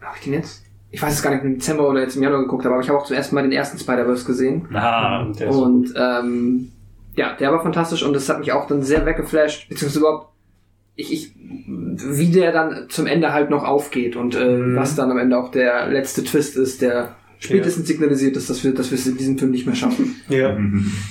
[0.00, 0.62] hab ich den jetzt?
[0.92, 2.98] Ich weiß es gar nicht, im Dezember oder jetzt im Januar geguckt, aber ich habe
[2.98, 4.66] auch zum ersten Mal den ersten Spider-Verse gesehen.
[4.74, 6.72] Ah, Und der ist Und ähm,
[7.16, 10.28] ja, der war fantastisch und das hat mich auch dann sehr weggeflasht, beziehungsweise überhaupt,
[10.96, 14.76] ich, ich, wie der dann zum Ende halt noch aufgeht und äh, Mhm.
[14.76, 18.72] was dann am Ende auch der letzte Twist ist, der spätestens signalisiert ist, dass wir,
[18.74, 20.20] dass wir es in diesem Film nicht mehr schaffen.
[20.28, 20.56] ja,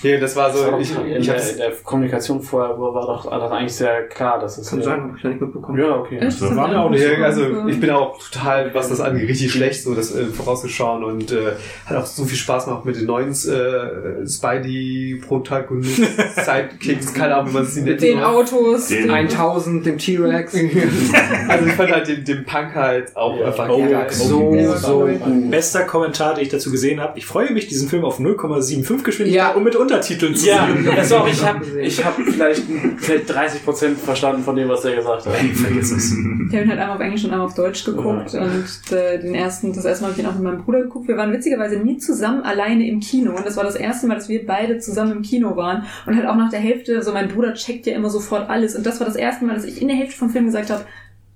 [0.04, 2.80] ja, das war Das war so, doch- ich, in ich der, in der Kommunikation vorher
[2.80, 5.78] war doch alles eigentlich sehr klar, dass es Kann sein, habe ich noch nicht mitbekommen.
[5.80, 6.20] Ja, okay.
[6.20, 6.42] Echt?
[6.42, 7.44] Das war mir auch nicht Ja, so.
[7.44, 11.32] also ich bin auch total, was das angeht, richtig schlecht, so das äh, vorauszuschauen und
[11.32, 11.54] äh,
[11.88, 17.54] hat auch so viel Spaß gemacht mit den neuen äh, Spidey-Protagonisten, Sidekicks, keine Ahnung, wie
[17.56, 17.88] man es nennt.
[17.88, 18.88] Mit den Autos.
[18.88, 20.54] Den- den- 1000, dem T-Rex.
[21.48, 23.48] also ich fand halt den, den Punk halt auch Ja.
[23.48, 24.08] einfach Oh, geil.
[24.12, 25.14] so, Der war so cool.
[25.14, 25.52] gut.
[25.52, 27.18] Bester Kommentar, den ich dazu gesehen habe.
[27.18, 29.56] Ich freue mich, diesen Film auf 0,75 Geschwindigkeit Ja.
[29.56, 30.88] und mit Untertiteln zu Ja, sehen.
[30.96, 32.64] das auch, ich habe ich hab vielleicht,
[32.98, 35.34] vielleicht 30% verstanden von dem, was der gesagt hat.
[35.36, 36.12] Vergiss es.
[36.52, 39.86] Kevin hat einmal auf Englisch und einmal auf Deutsch geguckt und äh, den ersten, das
[39.86, 41.08] erste Mal habe ich ihn auch mit meinem Bruder geguckt.
[41.08, 44.30] Wir waren witzigerweise nie zusammen alleine im Kino und das war das erste Mal, dass
[44.30, 47.54] wir beide zusammen im Kino waren und halt auch nach der Hälfte, so mein Bruder
[47.54, 49.98] checkt ja immer sofort alles und das war das erste Mal, dass ich in der
[49.98, 50.84] Hälfte vom Film gesagt habe,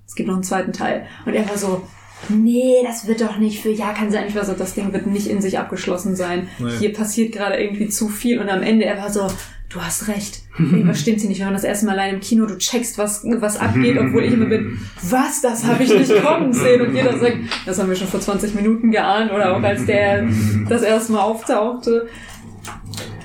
[0.06, 1.82] es gibt noch einen zweiten Teil und er war so,
[2.28, 5.06] nee, das wird doch nicht für, ja, kann sein, ich war so, das Ding wird
[5.06, 6.48] nicht in sich abgeschlossen sein.
[6.58, 6.70] Nee.
[6.78, 9.28] Hier passiert gerade irgendwie zu viel und am Ende er war so,
[9.74, 10.42] du hast recht.
[10.58, 11.38] Irgendwas stimmt hier nicht.
[11.38, 14.32] Wir waren das erste Mal allein im Kino, du checkst, was, was abgeht, obwohl ich
[14.32, 16.80] immer bin, was, das habe ich nicht kommen sehen.
[16.80, 20.26] Und jeder sagt, das haben wir schon vor 20 Minuten geahnt oder auch als der
[20.68, 22.08] das erste Mal auftauchte.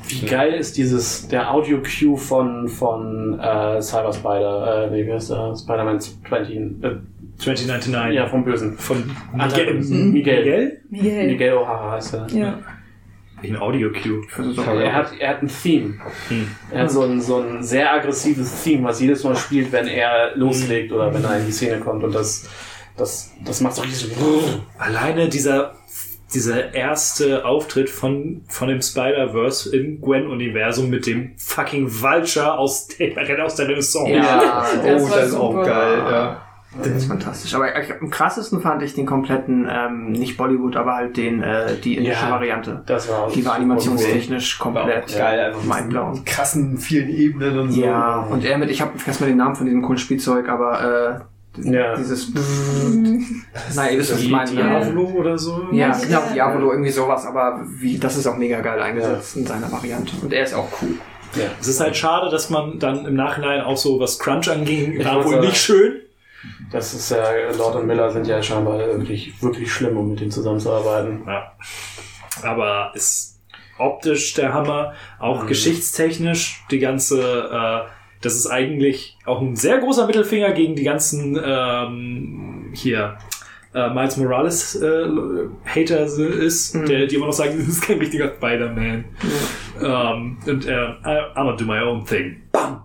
[0.07, 5.29] Wie geil ist dieses, der Audio-Cue von, von äh, Cyber Spider, äh, nee, wie heißt
[5.29, 5.55] der?
[5.55, 6.95] Spider-Man 20, äh,
[7.39, 8.15] 2099.
[8.15, 8.77] ja, vom Bösen.
[8.77, 9.03] Von
[9.33, 9.73] Miguel.
[9.75, 10.11] Miguel.
[10.11, 10.81] Miguel.
[10.89, 11.27] Miguel?
[11.27, 11.53] Miguel.
[11.53, 12.27] O'Hara heißt er.
[12.31, 12.59] Ja.
[13.41, 14.21] Ein Audio-Cue.
[14.83, 15.93] Er hat, er hat ein Theme.
[16.27, 16.47] Hm.
[16.71, 20.35] Er hat so ein, so ein sehr aggressives Theme, was jedes Mal spielt, wenn er
[20.35, 22.03] loslegt oder wenn er in die Szene kommt.
[22.03, 22.49] Und das,
[22.97, 24.43] das, das macht so richtig so.
[24.77, 25.75] Alleine dieser,
[26.33, 33.15] dieser erste Auftritt von, von dem Spider-Verse im Gwen-Universum mit dem fucking Vulture aus der,
[33.45, 34.11] aus der Renaissance.
[34.11, 35.65] Ja, Das oh, war das ist auch super.
[35.65, 36.45] geil, ja.
[36.77, 37.53] Das ist fantastisch.
[37.55, 41.75] Aber ich- am krassesten fand ich den kompletten, ähm, nicht Bollywood, aber halt den, äh,
[41.83, 42.31] die indische Ja.
[42.31, 42.83] Variante.
[42.85, 47.71] Das war Die war animationstechnisch War komplett auch geil, einfach diesen krassen, vielen Ebenen und
[47.71, 47.81] so.
[47.81, 51.19] Ja, und er mit, ich habe vergessen mal den Namen von diesem coolen Spielzeug, aber
[51.57, 51.95] äh, Ja.
[51.95, 52.31] dieses
[53.75, 54.51] Nein, ihr wisst, was ich Die meine.
[54.51, 54.61] ne?
[54.63, 55.63] Diavolo oder so.
[55.71, 56.33] Ja, Ja, genau, ja.
[56.33, 60.13] Diabolo, irgendwie sowas, aber wie, das ist auch mega geil eingesetzt in seiner Variante.
[60.21, 60.95] Und er ist auch cool.
[61.59, 65.23] Es ist halt schade, dass man dann im Nachhinein auch so, was Crunch anging, war
[65.25, 65.93] wohl nicht schön.
[66.71, 67.23] Das ist ja,
[67.57, 71.23] Lord und Miller sind ja scheinbar wirklich, wirklich schlimm, um mit denen zusammenzuarbeiten.
[71.25, 71.51] Ja.
[72.43, 73.39] Aber ist
[73.77, 75.47] optisch der Hammer, auch Mhm.
[75.47, 77.19] geschichtstechnisch die ganze,
[77.51, 77.89] äh,
[78.21, 83.17] das ist eigentlich auch ein sehr großer Mittelfinger gegen die ganzen ähm, hier
[83.73, 85.05] äh, Miles Morales äh,
[85.65, 86.85] Hater ist, Mhm.
[86.87, 89.05] der, die immer noch sagen, das ist kein richtiger Spider-Man.
[89.81, 92.41] Ähm, und äh, I'm gonna do my own thing.
[92.51, 92.83] Bam!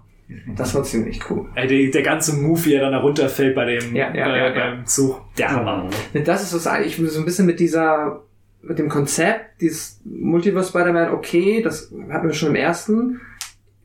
[0.57, 1.47] Das war ziemlich cool.
[1.55, 4.39] Ey, der, der ganze Move, wie er dann da runterfällt bei dem Ja, ja, äh,
[4.39, 4.71] ja, ja.
[4.71, 5.89] beim Zug, der Hammer.
[6.25, 8.23] Das ist was eigentlich so ein bisschen mit dieser,
[8.63, 13.21] mit dem Konzept, dieses Multiverse Spider-Man, okay, das hatten wir schon im ersten.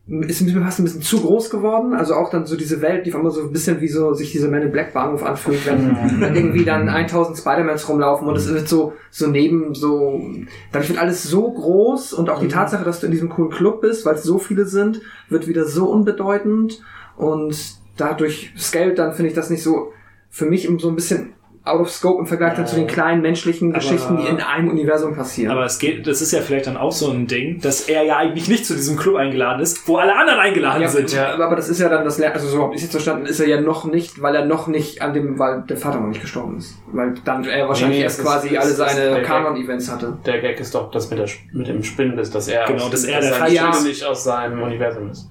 [0.09, 1.93] Ist mir fast ein bisschen zu groß geworden.
[1.93, 4.49] Also auch dann so diese Welt, die einmal so ein bisschen wie so sich diese
[4.49, 8.67] Man in Black Bahnhof anfühlt, wenn dann irgendwie dann 1000 Spider-Mans rumlaufen und es wird
[8.67, 10.21] so, so neben so,
[10.71, 13.81] dadurch wird alles so groß und auch die Tatsache, dass du in diesem coolen Club
[13.81, 16.81] bist, weil es so viele sind, wird wieder so unbedeutend
[17.15, 19.91] und dadurch scaled dann finde ich das nicht so
[20.29, 21.33] für mich so ein bisschen
[21.69, 24.69] out of scope im Vergleich dann zu den kleinen menschlichen Aber- Geschichten, die in einem
[24.69, 25.51] Universum passieren.
[25.51, 28.17] Aber es geht, das ist ja vielleicht dann auch so ein Ding, dass er ja
[28.17, 31.11] eigentlich nicht zu diesem Club eingeladen ist, wo alle anderen eingeladen ja, sind.
[31.13, 33.47] ja, aber das ist ja dann das, also so habe ich jetzt verstanden, ist er
[33.47, 36.57] ja noch nicht, weil er noch nicht an dem, weil der Vater noch nicht gestorben
[36.57, 36.75] ist.
[36.91, 39.91] Weil dann er wahrscheinlich Nee, erst das ist- quasi das alle ist seine der Kanon-Events
[39.91, 40.17] hatte.
[40.25, 43.03] Der Gag ist doch das mit, der, mit dem Spinnenbiss, dass er, Genau, aus, dass
[43.05, 43.83] er der Falsche Spinne ist.
[43.85, 45.29] nicht aus seinem Universum ist.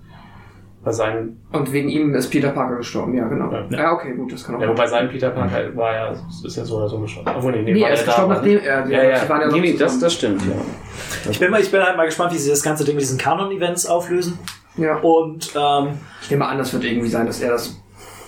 [0.85, 3.51] Bei seinem, Und wegen ihm ist Peter Parker gestorben, ja, genau.
[3.53, 3.67] Ja.
[3.71, 6.65] Ja, okay, gut, das kann auch ja, wobei sein Peter Parker war ja, ist ja
[6.65, 7.29] so oder so gestorben.
[7.37, 9.41] Obwohl, nee, nee, Nee, war er ist ja gestorben, nachdem er, Ja, ja, die waren
[9.41, 11.31] ja nee, nee, das, das stimmt, ja.
[11.31, 13.19] Ich bin, mal, ich bin halt mal gespannt, wie sie das ganze Ding mit diesen
[13.19, 14.39] Kanon-Events auflösen.
[14.77, 14.99] Ja.
[14.99, 15.89] Und ähm,
[16.23, 17.77] Ich nehme an, das wird irgendwie sein, dass er das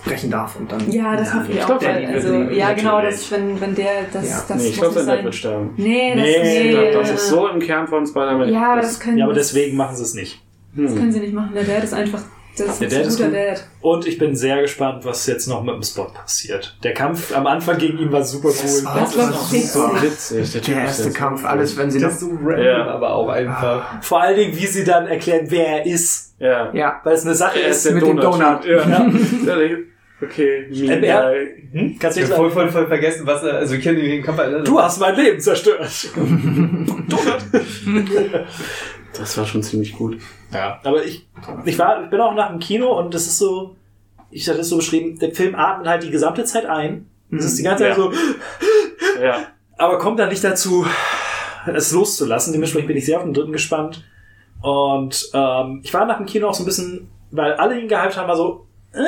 [0.04, 0.90] brechen darf und dann.
[0.90, 1.66] Ja, das hoffe ich ich auch.
[1.66, 4.42] glaub, weil, der also, wird- ja, genau, das, wenn, wenn der das, Ja.
[4.48, 5.38] das nee, ich glaube, sein Dad wird sein.
[5.38, 5.70] sterben.
[5.76, 8.52] Nee, das, Nee, nee, Das ist so im Kern von Spider-Man.
[8.52, 10.42] Ja, aber das können, ja, aber das, deswegen machen sie es nicht.
[10.74, 11.50] das können sie nicht machen.
[11.54, 12.22] Der Dad ist einfach,
[12.66, 13.38] das Der ist Dad ein ist guter gut.
[13.38, 13.64] Dad.
[13.82, 16.76] Und ich bin sehr gespannt, was jetzt noch mit dem Spot passiert.
[16.82, 18.84] Der Kampf am Anfang gegen ihn war super cool.
[18.84, 19.52] war- Das war ist
[20.02, 20.52] witzig.
[20.52, 22.28] Der, Der ist erste Kampf, alles, wenn sie Das noch.
[22.30, 22.86] ist so random, Ja.
[22.88, 24.02] aber auch einfach.
[24.02, 26.34] Vor allen Dingen, wie sie dann erklären, wer er ist.
[26.38, 26.72] Ja.
[26.74, 27.84] Ja, Weil es eine Sache Er ist.
[27.84, 28.64] der mit dem Donut.
[28.64, 28.88] Ja.
[28.88, 29.06] ja.
[30.22, 31.48] okay, me Ähm, guy.
[31.72, 31.96] Hm?
[31.98, 34.64] Kannst du Ich voll, voll, voll vergessen, was er, also ich kenne den Kampf erinnern.
[34.64, 35.88] Du hast mein Leben zerstört.
[39.16, 40.18] Das war schon ziemlich gut.
[40.52, 41.28] Ja, aber ich,
[41.64, 43.76] ich war, ich bin auch nach dem Kino und das ist so,
[44.30, 47.08] ich hatte es so beschrieben, der Film atmet halt die gesamte Zeit ein.
[47.30, 48.02] Das ist die ganze Zeit Ja.
[48.02, 48.12] so,
[49.22, 49.38] Ja.
[49.78, 50.86] aber kommt dann nicht dazu,
[51.66, 52.52] es loszulassen.
[52.52, 54.04] Dementsprechend bin ich sehr auf den dritten gespannt.
[54.62, 58.16] Und ähm, ich war nach dem Kino auch so ein bisschen, weil alle ihn gehypt
[58.16, 58.98] haben, war so, äh,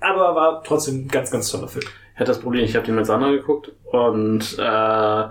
[0.00, 1.84] aber war trotzdem ein ganz, ganz toller Film.
[2.14, 5.24] Ich hatte das Problem, ich habe den mit Sandra geguckt und äh,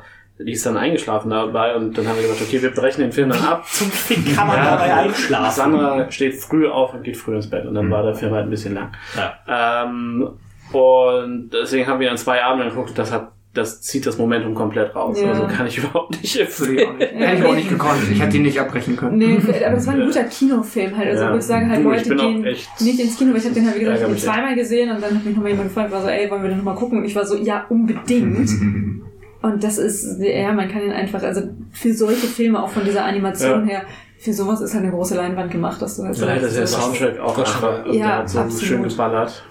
[0.46, 3.30] die ist dann eingeschlafen dabei und dann haben wir gesagt, okay, wir brechen den Film
[3.30, 3.66] dann ab.
[3.68, 5.52] Zum Fick kann man dabei einschlafen.
[5.56, 8.46] Sandra steht früh auf und geht früh ins Bett und dann war der Film halt
[8.46, 8.92] ein bisschen lang.
[9.16, 9.84] Ja.
[9.86, 10.30] Ähm,
[10.72, 14.56] und deswegen haben wir dann zwei Abende geguckt und das hat das zieht das Momentum
[14.56, 15.22] komplett raus.
[15.22, 15.28] Ja.
[15.30, 16.96] Also kann ich überhaupt nicht empfehlen.
[17.00, 18.00] Hätte ich auch nicht gekonnt.
[18.12, 19.20] Ich hätte ihn nicht abbrechen können.
[19.20, 21.10] Nee, aber das war ein guter Kinofilm halt.
[21.10, 21.34] Also Ja.
[21.34, 23.54] wo ich sage halt, Leute bin auch gehen echt- nicht ins Kino, weil ich habe
[23.54, 26.02] den halt, wie gesagt, ich zweimal gesehen und dann hat mich nochmal jemand gefragt, war
[26.02, 26.98] so, ey, wollen wir den nochmal gucken?
[26.98, 28.50] Und ich war so, ja, unbedingt.
[29.44, 31.42] und das ist, ja, man kann ihn einfach, also
[31.72, 33.84] für solche Filme, auch von dieser Animation her,
[34.20, 36.68] für sowas ist halt eine große Leinwand gemacht, dass du halt Ja, das ist der
[36.68, 38.64] so- Soundtrack auch einfach, also ja, der hat so absolut.
[38.64, 39.44] schön geballert.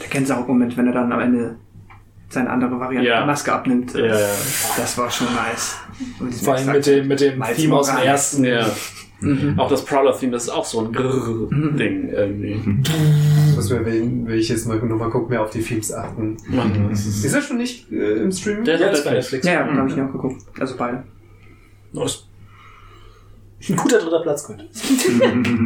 [0.00, 1.56] Der Gänsehautmoment, wenn er dann am Ende
[2.28, 3.18] seine andere Variante Ja.
[3.18, 3.92] der Maske abnimmt.
[3.94, 4.16] Ja, ja.
[4.76, 5.76] Das war schon nice.
[6.42, 8.44] Vor allem mit dem, mit dem Theme aus dem ersten.
[8.44, 8.66] Ja.
[9.20, 9.58] Mhm.
[9.58, 12.60] Auch das Prowler-Theme, das ist auch so ein Grrrr-Ding irgendwie.
[13.54, 16.36] Muss mir, wenn, wenn ich jetzt mal nochmal gucke, mehr auf die Themes achten.
[16.90, 18.64] Das Ist ist er schon nicht äh, im Stream?
[18.64, 19.46] der Ja, hat das war Netflix.
[19.46, 20.42] Ja, ja, da habe ich auch geguckt.
[20.60, 21.04] Also beide.
[21.92, 22.25] Los.
[23.68, 24.56] Ein guter dritter Platz, gut.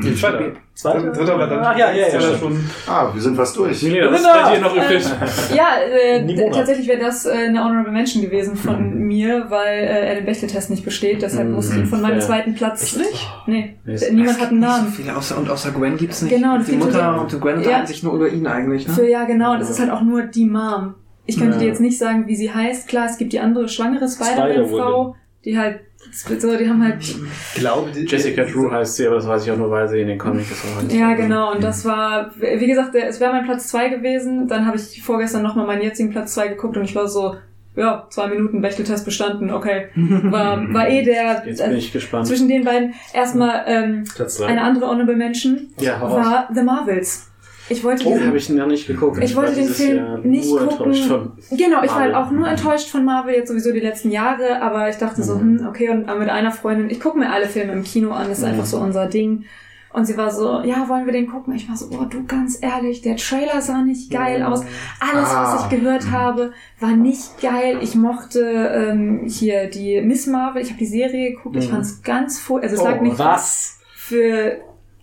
[0.03, 0.53] Nee, Zweiter.
[0.75, 1.11] Zweiter?
[1.11, 1.59] Dritter war dann.
[1.61, 2.21] Ach ja, ja, ja.
[2.39, 2.65] Schon.
[2.87, 3.83] Ah, wir sind fast durch.
[3.83, 5.05] Milena, was ist dir noch übrig?
[5.55, 10.15] Ja, äh, tatsächlich wäre das äh, eine Honorable Mention gewesen von mir, weil äh, er
[10.15, 11.21] den Bechteltest nicht besteht.
[11.23, 11.55] Deshalb Mhm.
[11.55, 12.83] musste ich ihn von meinem zweiten Platz.
[12.85, 13.29] Echt nicht?
[13.47, 14.89] Nee, Nee, niemand hat einen So Namen.
[14.93, 16.33] viele außer, und außer Gwen gibt's nicht.
[16.35, 17.59] Genau, das die gibt es Mutter so- und Gwen Ja.
[17.59, 18.87] unterhalten sich nur über ihn eigentlich.
[18.87, 18.95] Ne?
[18.95, 19.53] Für, ja, genau.
[19.55, 20.95] Und es ist halt auch nur die Mom.
[21.27, 21.59] Ich könnte Ja.
[21.63, 22.89] dir jetzt nicht sagen, wie sie heißt.
[22.89, 25.81] Klar, es gibt die andere schwangere Spider-Man-Frau, die halt,
[26.13, 27.17] so, die haben halt, Ich
[27.55, 30.09] glaube, die, Jessica Drew heißt sie, aber das weiß ich auch nur, weil sie in
[30.09, 30.93] den Comics das auch heißt.
[30.93, 31.53] ja, genau.
[31.53, 34.49] Und das war, wie gesagt, es wäre mein Platz zwei gewesen.
[34.49, 37.37] Dann habe ich vorgestern nochmal meinen jetzigen Platz zwei geguckt und ich war so,
[37.77, 39.89] ja, zwei Minuten Bechteltest bestanden, okay.
[39.95, 42.27] War, war eh der, Jetzt bin ich gespannt.
[42.27, 44.05] zwischen den beiden erstmal ähm,
[44.47, 47.30] eine andere Honorable Mention Ja, war The Marvels.
[47.71, 49.23] Ich wollte Oh, habe ich noch nicht geguckt.
[49.23, 50.69] ich wollte war den Film Jahr nicht gucken.
[50.71, 51.33] enttäuscht Von.
[51.53, 54.89] Genau, ich war halt auch nur enttäuscht von Marvel jetzt sowieso die letzten Jahre, aber
[54.91, 55.61] ich dachte so, Mhm.
[55.61, 58.39] hm, okay, und mit einer Freundin, ich gucke mir alle Filme im Kino an, das
[58.39, 58.51] ist Mhm.
[58.51, 59.45] einfach so unser Ding.
[59.93, 61.53] Und sie war so, ja, wollen wir den gucken?
[61.55, 64.61] Ich war so, oh, du ganz ehrlich, der Trailer sah nicht geil aus.
[65.01, 65.61] Alles, was Ah.
[65.69, 67.79] ich gehört habe, war nicht geil.
[67.83, 71.73] Ich mochte ähm, hier die Miss Marvel, ich habe die Serie geguckt, ich Mhm.
[71.73, 72.71] fand es ganz furchtbar.
[72.71, 73.79] Also es lag Oh, nicht was?
[73.97, 74.59] für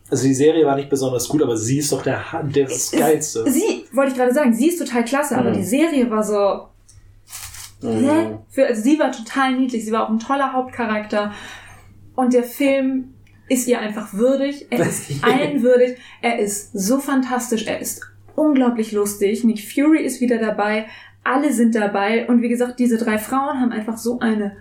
[0.10, 3.50] Also die Serie war nicht besonders gut, aber sie ist doch der, der das Geilste.
[3.52, 5.56] sie, wollte ich gerade sagen, sie ist total klasse, aber Mhm.
[5.58, 6.68] die Serie war so,
[7.82, 8.10] Mhm.
[8.10, 8.38] Hä?
[8.50, 11.32] Für, also sie war total niedlich, sie war auch ein toller Hauptcharakter.
[12.16, 13.14] Und der Film
[13.50, 14.66] ist ihr einfach würdig.
[14.72, 15.98] Er ist allen würdig.
[16.24, 17.68] Er ist so fantastisch.
[17.68, 18.02] Er ist
[18.36, 19.44] unglaublich lustig.
[19.44, 20.88] Nick Fury ist wieder dabei.
[21.24, 22.28] Alle sind dabei.
[22.28, 24.58] Und wie gesagt, diese drei Frauen haben einfach so eine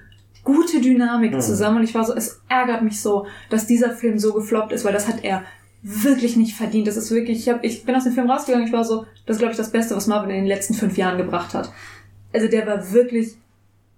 [0.47, 1.41] gute Dynamik Mhm.
[1.41, 4.85] zusammen und ich war so, es ärgert mich so, dass dieser Film so gefloppt ist,
[4.87, 5.43] weil das hat er
[5.83, 6.87] wirklich nicht verdient.
[6.87, 9.37] Das ist wirklich, ich, hab, ich bin aus dem Film rausgegangen, ich war so, das
[9.37, 11.71] ist glaube ich das Beste, was Marvel in den letzten fünf Jahren gebracht hat.
[12.33, 13.37] Also der war wirklich,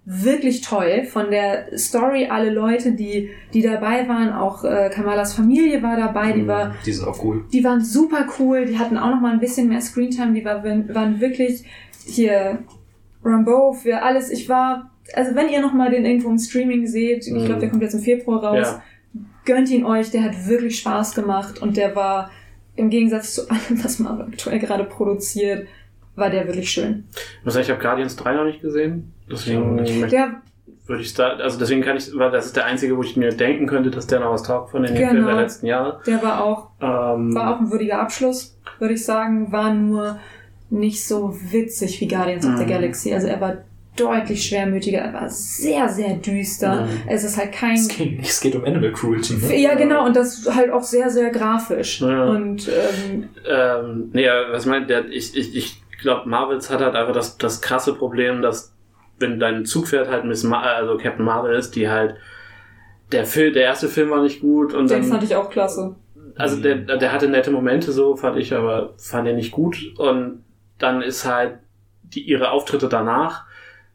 [0.05, 1.03] wirklich toll.
[1.05, 6.31] Von der Story, alle Leute, die, die dabei waren, auch äh, Kamalas Familie war dabei,
[6.31, 7.45] die war Die sind auch cool.
[7.53, 10.63] die waren super cool, die hatten auch noch mal ein bisschen mehr Screentime, die war,
[10.63, 11.63] waren wirklich
[12.05, 12.59] hier
[13.23, 14.29] Rambo für alles.
[14.31, 17.69] Ich war, also wenn ihr noch mal den irgendwo im Streaming seht, ich glaube, der
[17.69, 18.83] kommt jetzt im Februar raus, Ja.
[19.45, 22.29] gönnt ihn euch, der hat wirklich Spaß gemacht und der war
[22.75, 25.67] im Gegensatz zu allem, was Marvel aktuell gerade produziert,
[26.15, 27.05] war der wirklich schön.
[27.39, 29.11] Ich muss sagen, ich habe Guardians 3 noch nicht gesehen.
[29.31, 30.41] Deswegen möchte- Der,
[30.87, 33.29] würde ich da, also deswegen kann ich, weil das ist der einzige, wo ich mir
[33.29, 35.09] denken könnte, dass der noch was taugt von den Genau.
[35.11, 36.01] Filmen der letzten Jahre.
[36.07, 39.51] der war auch Ähm, War auch ein würdiger Abschluss, würde ich sagen.
[39.51, 40.17] War nur
[40.69, 42.69] nicht so witzig wie Guardians of the Mhm.
[42.69, 43.13] Galaxy.
[43.13, 43.57] Also er war
[43.99, 46.85] deutlich schwermütiger, er war sehr, sehr düster.
[46.85, 47.01] Mhm.
[47.07, 47.73] Es ist halt kein...
[47.75, 49.33] Es geht, es geht um Animal Cruelty.
[49.33, 49.57] Ne?
[49.57, 52.01] Ja, genau, und das halt auch sehr, sehr grafisch.
[52.01, 52.25] Ja.
[52.25, 55.07] Und ähm, Ähm, nee, was meint der?
[55.09, 58.73] Ich, ich, ich glaube, Marvels hat halt einfach das, das krasse Problem, dass
[59.19, 62.15] wenn dein Zugpferd halt Miss Mar also Captain Marvel ist, die halt
[63.11, 65.95] der Film, der erste Film war nicht gut und den dann fand ich auch klasse.
[66.37, 69.77] also der, der hatte nette Momente so, fand ich, aber fand den nicht gut.
[69.97, 70.43] Und
[70.77, 71.59] dann ist halt
[72.03, 73.45] die, ihre Auftritte danach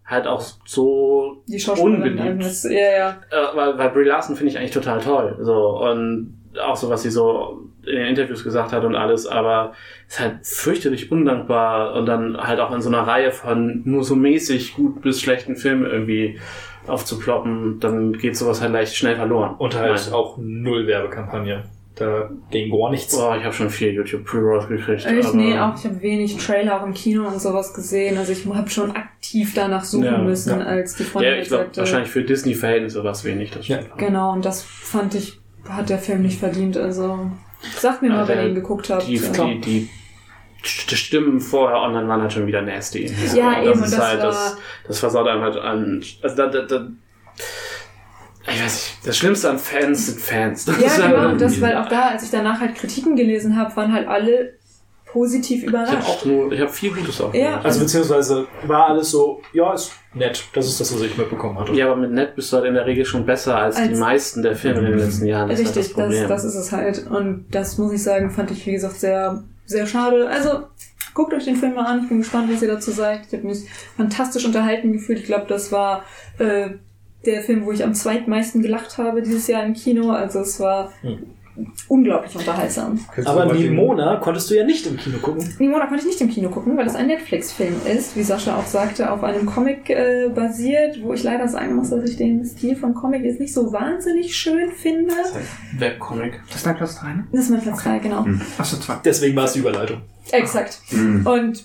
[0.06, 1.42] halt auch so
[1.78, 2.64] unbeliebt.
[2.64, 3.08] Ja, ja.
[3.30, 5.38] Äh, weil, weil Brie Larson finde ich eigentlich total toll.
[5.40, 9.72] So, und auch so, was sie so in den Interviews gesagt hat und alles, aber
[10.08, 14.16] ist halt fürchterlich undankbar und dann halt auch in so einer Reihe von nur so
[14.16, 16.38] mäßig gut bis schlechten Filmen irgendwie
[16.86, 19.54] aufzuploppen, dann geht sowas halt leicht schnell verloren.
[19.56, 20.12] Und halt Nein.
[20.12, 21.64] auch null Werbekampagne.
[21.96, 23.16] Da ging gar nichts.
[23.16, 25.06] Boah, ich habe schon viel YouTube Pre-Rolls gekriegt.
[25.06, 28.18] Ich, nee, auch ich habe wenig Trailer auch im Kino und sowas gesehen.
[28.18, 30.66] Also ich habe schon aktiv danach suchen Ja, müssen, ja.
[30.66, 33.52] als die Freundin Ja, ich glaube, sagte, wahrscheinlich für Disney-Verhältnisse war es wenig.
[33.52, 33.80] Das Ja.
[33.80, 33.98] stimmt.
[33.98, 36.76] Genau, und das fand ich, hat der Film nicht verdient.
[36.76, 37.30] Also
[37.78, 39.06] sagt mir mal, Also, wenn ihr ihn geguckt habt.
[39.06, 39.30] Die, Ja.
[39.30, 39.88] die, die,
[40.90, 43.06] die Stimmen vorher online waren halt schon wieder nasty.
[43.36, 44.56] Ja, Und eben, und ist das halt, war- das,
[44.88, 46.02] das versaut einem halt an.
[46.22, 46.88] Also da, da, da,
[48.46, 50.64] ich weiß nicht, das Schlimmste an Fans sind Fans.
[50.64, 53.74] Das Ja, genau, und das, weil auch da, als ich danach halt Kritiken gelesen habe,
[53.76, 54.54] waren halt alle
[55.06, 56.08] positiv Ich habe überrascht.
[56.08, 57.60] auch nur, ich habe viel Gutes auch Ja.
[57.60, 60.44] Also beziehungsweise war alles so, ja, ist nett.
[60.54, 61.72] Das ist das, was ich mitbekommen hatte.
[61.72, 63.98] Ja, aber mit Net bist du halt in der Regel schon besser als, die Als-
[63.98, 65.48] meisten der Filme in den letzten Jahren.
[65.48, 67.06] Das ist halt Richtig, das das, das ist es halt.
[67.08, 70.28] Und das muss ich sagen, fand ich, wie gesagt, sehr, sehr schade.
[70.28, 70.64] Also,
[71.14, 72.00] guckt euch den Film mal an.
[72.02, 73.26] Ich bin gespannt, was ihr dazu sagt.
[73.28, 73.60] Ich habe mich
[73.96, 75.20] fantastisch unterhalten gefühlt.
[75.20, 76.02] Ich glaube, das war
[76.38, 76.70] äh,
[77.26, 80.10] der Film, wo ich am zweitmeisten gelacht habe dieses Jahr im Kino.
[80.10, 81.18] Also es war Hm.
[81.86, 82.98] unglaublich unterhaltsam.
[83.24, 85.48] Aber Nimona konntest du ja nicht im Kino gucken.
[85.60, 88.66] Nimona konnte ich nicht im Kino gucken, weil es ein Netflix-Film ist, wie Sascha auch
[88.66, 92.74] sagte, auf einem Comic äh, basiert, wo ich leider sagen muss, dass ich den Stil
[92.74, 95.14] vom Comic jetzt nicht so wahnsinnig schön finde.
[95.78, 96.40] Webcomic.
[96.48, 97.26] Das ist dein Platz 3, ne?
[97.32, 98.26] Das ist mein Platz 3, genau.
[98.58, 98.94] Achso, 2.
[99.04, 99.98] Deswegen war es die Überleitung.
[100.32, 100.80] Exakt.
[100.90, 101.24] Mhm.
[101.26, 101.64] Und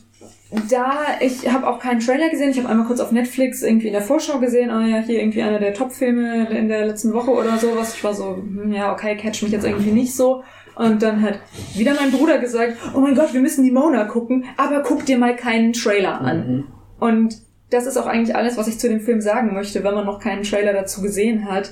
[0.69, 2.49] da, ich habe auch keinen Trailer gesehen.
[2.49, 5.43] Ich habe einmal kurz auf Netflix irgendwie in der Vorschau gesehen, ah ja, hier irgendwie
[5.43, 7.93] einer der Top-Filme in der letzten Woche oder sowas.
[7.95, 10.43] Ich war so, hm, ja, okay, catch mich jetzt irgendwie nicht so.
[10.75, 11.39] Und dann hat
[11.75, 15.17] wieder mein Bruder gesagt, oh mein Gott, wir müssen die Mona gucken, aber guck dir
[15.17, 16.47] mal keinen Trailer an.
[16.47, 16.63] Mhm.
[16.99, 20.05] Und das ist auch eigentlich alles, was ich zu dem Film sagen möchte, wenn man
[20.05, 21.71] noch keinen Trailer dazu gesehen hat.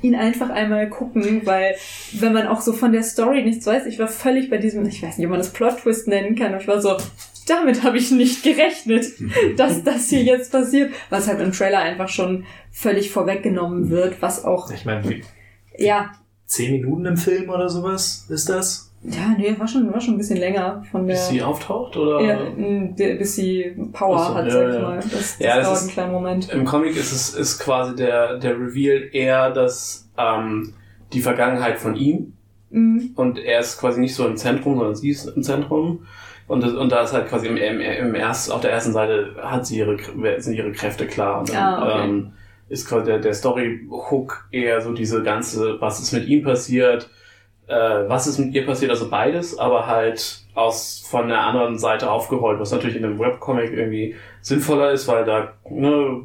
[0.00, 1.74] Ihn einfach einmal gucken, weil
[2.12, 5.02] wenn man auch so von der Story nichts weiß, ich war völlig bei diesem, ich
[5.02, 6.96] weiß nicht, ob man das Plot-Twist nennen kann, ich war so,
[7.50, 9.06] damit habe ich nicht gerechnet,
[9.56, 14.44] dass das hier jetzt passiert, was halt im Trailer einfach schon völlig vorweggenommen wird, was
[14.44, 15.22] auch, Ich meine, wie
[15.76, 16.10] ja,
[16.46, 18.84] zehn Minuten im Film oder sowas ist das?
[19.04, 22.20] ja, nee, war schon, war schon ein bisschen länger von der, Bis sie auftaucht, oder?
[22.20, 22.36] ja,
[22.96, 24.80] bis sie Power so, hat, sag ich ja.
[24.80, 24.96] mal.
[24.96, 26.50] Das, das Ja, das dauert ist- einen kleinen Moment.
[26.50, 30.74] Im Comic ist es ist quasi der, der Reveal eher, dass ähm,
[31.12, 32.32] die Vergangenheit von ihm
[32.70, 33.12] Mhm.
[33.14, 36.06] und er ist quasi nicht so im Zentrum, sondern sie ist im Zentrum.
[36.48, 39.36] Und, das, und da ist halt quasi im, im, im erst, auf der ersten Seite
[39.40, 39.96] hat sie ihre,
[40.40, 41.40] sind ihre Kräfte klar.
[41.40, 42.04] Und dann Ah, okay.
[42.08, 42.32] ähm,
[42.70, 47.10] ist quasi der, der Story-Hook eher so diese ganze, was ist mit ihm passiert,
[47.66, 52.10] äh, was ist mit ihr passiert, also beides, aber halt aus von der anderen Seite
[52.10, 56.22] aufgerollt, was natürlich in einem Webcomic irgendwie sinnvoller ist, weil da ne,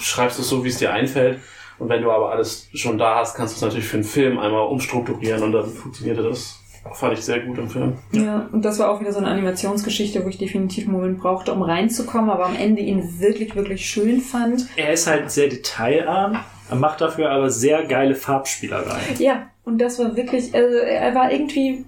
[0.00, 1.38] schreibst du es so, wie es dir einfällt.
[1.78, 4.38] Und wenn du aber alles schon da hast, kannst du es natürlich für einen Film
[4.38, 6.60] einmal umstrukturieren und dann funktionierte das.
[6.92, 7.94] Fand ich sehr gut im Film.
[8.12, 11.52] Ja, und das war auch wieder so eine Animationsgeschichte, wo ich definitiv einen Moment brauchte,
[11.52, 14.66] um reinzukommen, aber am Ende ihn wirklich, wirklich schön fand.
[14.76, 16.38] Er ist halt sehr detailarm,
[16.70, 19.00] er macht dafür aber sehr geile Farbspielerei.
[19.18, 21.84] Ja, und das war wirklich, also er war irgendwie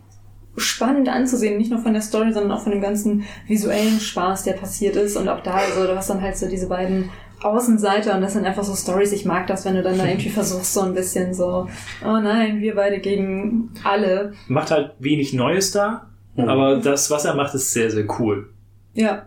[0.56, 4.54] spannend anzusehen, nicht nur von der Story, sondern auch von dem ganzen visuellen Spaß, der
[4.54, 5.16] passiert ist.
[5.16, 7.10] Und auch da, also du hast dann halt so diese beiden
[7.46, 9.12] Außenseiter und das sind einfach so Stories.
[9.12, 11.68] Ich mag das, wenn du dann da irgendwie versuchst, so ein bisschen so,
[12.04, 14.32] oh nein, wir beide gegen alle.
[14.48, 18.50] Macht halt wenig Neues da, aber das, was er macht, ist sehr, sehr cool.
[18.94, 19.26] Ja.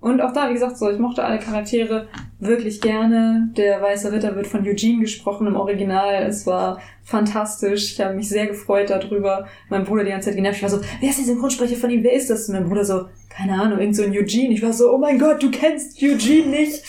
[0.00, 3.50] Und auch da, wie gesagt, so, ich mochte alle Charaktere wirklich gerne.
[3.56, 6.22] Der Weiße Ritter wird von Eugene gesprochen im Original.
[6.22, 7.92] Es war fantastisch.
[7.92, 9.46] Ich habe mich sehr gefreut darüber.
[9.68, 10.56] Mein Bruder die ganze Zeit genervt.
[10.56, 12.02] Ich war so, wer ist der Synchronsprecher von ihm?
[12.02, 12.48] Wer ist das?
[12.48, 14.54] Und mein Bruder so, keine Ahnung, irgend so ein Eugene.
[14.54, 16.82] Ich war so, oh mein Gott, du kennst Eugene nicht.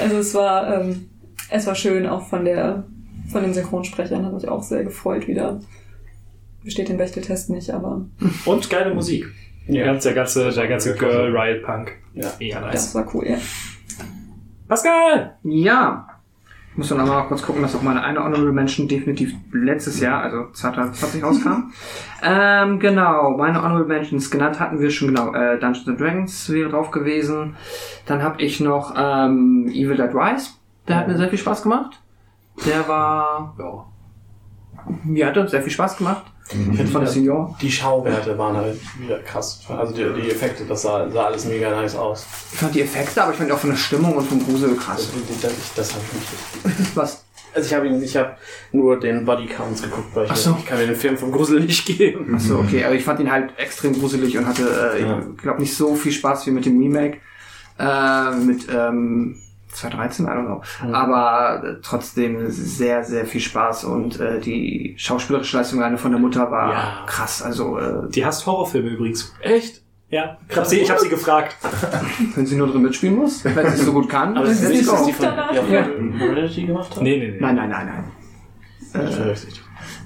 [0.00, 1.08] Also es war, ähm,
[1.50, 2.84] es war schön, auch von der,
[3.28, 4.24] von den Synchronsprechern.
[4.24, 5.58] Hat mich auch sehr gefreut wieder.
[6.62, 8.06] Besteht den Bechteltest nicht, aber
[8.44, 9.26] Und geile Musik.
[9.68, 11.92] Der ganze, der ganze, der ganze Girl Riot Punk.
[12.14, 12.30] Ja.
[12.38, 12.94] Mega das nice.
[12.94, 13.38] war cool, ja.
[14.68, 15.36] Pascal!
[15.44, 16.08] Ja.
[16.72, 20.00] Ich muss dann aber mal kurz gucken, dass auch meine eine Honorable Mention definitiv letztes
[20.00, 21.70] Jahr, also 2020 rauskam.
[22.22, 26.70] ähm, genau, meine Honorable Mentions genannt hatten wir schon, genau, äh, Dungeons and Dragons wäre
[26.70, 27.56] drauf gewesen.
[28.06, 30.52] Dann habe ich noch ähm, Evil Dead Rise.
[30.88, 32.00] Der hat mir sehr viel Spaß gemacht.
[32.66, 33.84] Der war, ja,
[35.04, 36.31] mir hat er sehr viel Spaß gemacht.
[36.90, 37.56] Von der Senior.
[37.60, 39.60] Die Schauwerte waren halt wieder krass.
[39.68, 42.26] Also die, die Effekte, das sah, sah alles mega nice aus.
[42.52, 45.10] Ich fand die Effekte, aber ich fand auch von der Stimmung und vom Grusel krass.
[45.40, 46.02] Das, ich- das habe
[46.64, 46.96] ich nicht.
[46.96, 47.24] Was?
[47.54, 48.30] Also ich habe ihn, ich habe
[48.72, 50.56] nur den Body Counts geguckt, weil ich, so.
[50.58, 52.34] ich kann mir den Film vom Grusel nicht geben.
[52.34, 54.62] Achso, okay, aber ich fand ihn halt extrem gruselig und hatte,
[54.96, 55.18] äh, Ja.
[55.36, 57.18] ich glaube, nicht so viel Spaß wie mit dem Remake.
[57.78, 59.36] Äh, mit ähm,
[59.72, 60.62] 2013, I don't know.
[60.92, 66.20] Aber äh, trotzdem sehr, sehr viel Spaß und äh, die schauspielerische Leistung alleine von der
[66.20, 67.04] Mutter war Ja.
[67.06, 67.42] krass.
[67.42, 69.34] Also, äh, Die hasst Horrorfilme übrigens.
[69.40, 69.82] Echt?
[70.10, 71.56] Ja, ich hab sie, ich hab sie gefragt.
[72.34, 74.68] wenn sie nur drin mitspielen muss, wenn sie es so gut kann, Aber das ist
[74.68, 75.54] nicht, sie die von danach.
[75.54, 77.02] ja, Heredity gemacht haben?
[77.02, 77.38] Nee, nee, nee.
[77.40, 77.86] Nein, nein, nein,
[78.92, 79.06] nein.
[79.06, 79.34] Äh,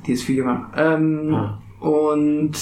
[0.06, 0.70] die ist viel jünger.
[0.76, 1.58] Ähm, Ah.
[1.80, 2.52] Und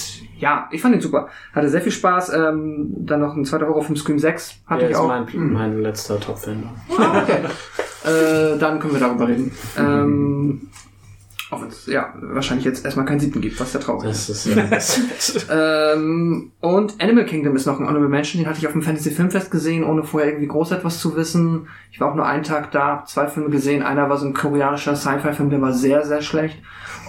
[0.45, 1.29] ja, ich fand ihn super.
[1.55, 2.35] Hatte sehr viel Spaß.
[2.35, 5.09] Ähm, dann noch ein zweiter Horrorfilm, Scream 6, hatte Der ich ist auch.
[5.09, 6.65] mein, mein letzter Top-Film.
[6.99, 7.39] Ah, okay.
[8.05, 9.51] äh, dann können wir darüber reden.
[9.79, 10.69] Ähm,
[11.51, 14.29] auch wenn es ja wahrscheinlich jetzt erstmal keinen siebten gibt, was ja traurig ist.
[14.29, 14.65] Das ist ja.
[14.65, 18.83] Das, Ähm, und Animal Kingdom ist noch ein Honorable Mention, den hatte ich auf dem
[18.83, 21.69] Fantasy Filmfest gesehen, ohne vorher irgendwie groß etwas zu wissen.
[21.91, 23.83] Ich war auch nur einen Tag da, zwei Filme gesehen.
[23.83, 26.59] Einer war so ein koreanischer Sci-Fi-Film, der war sehr, sehr schlecht.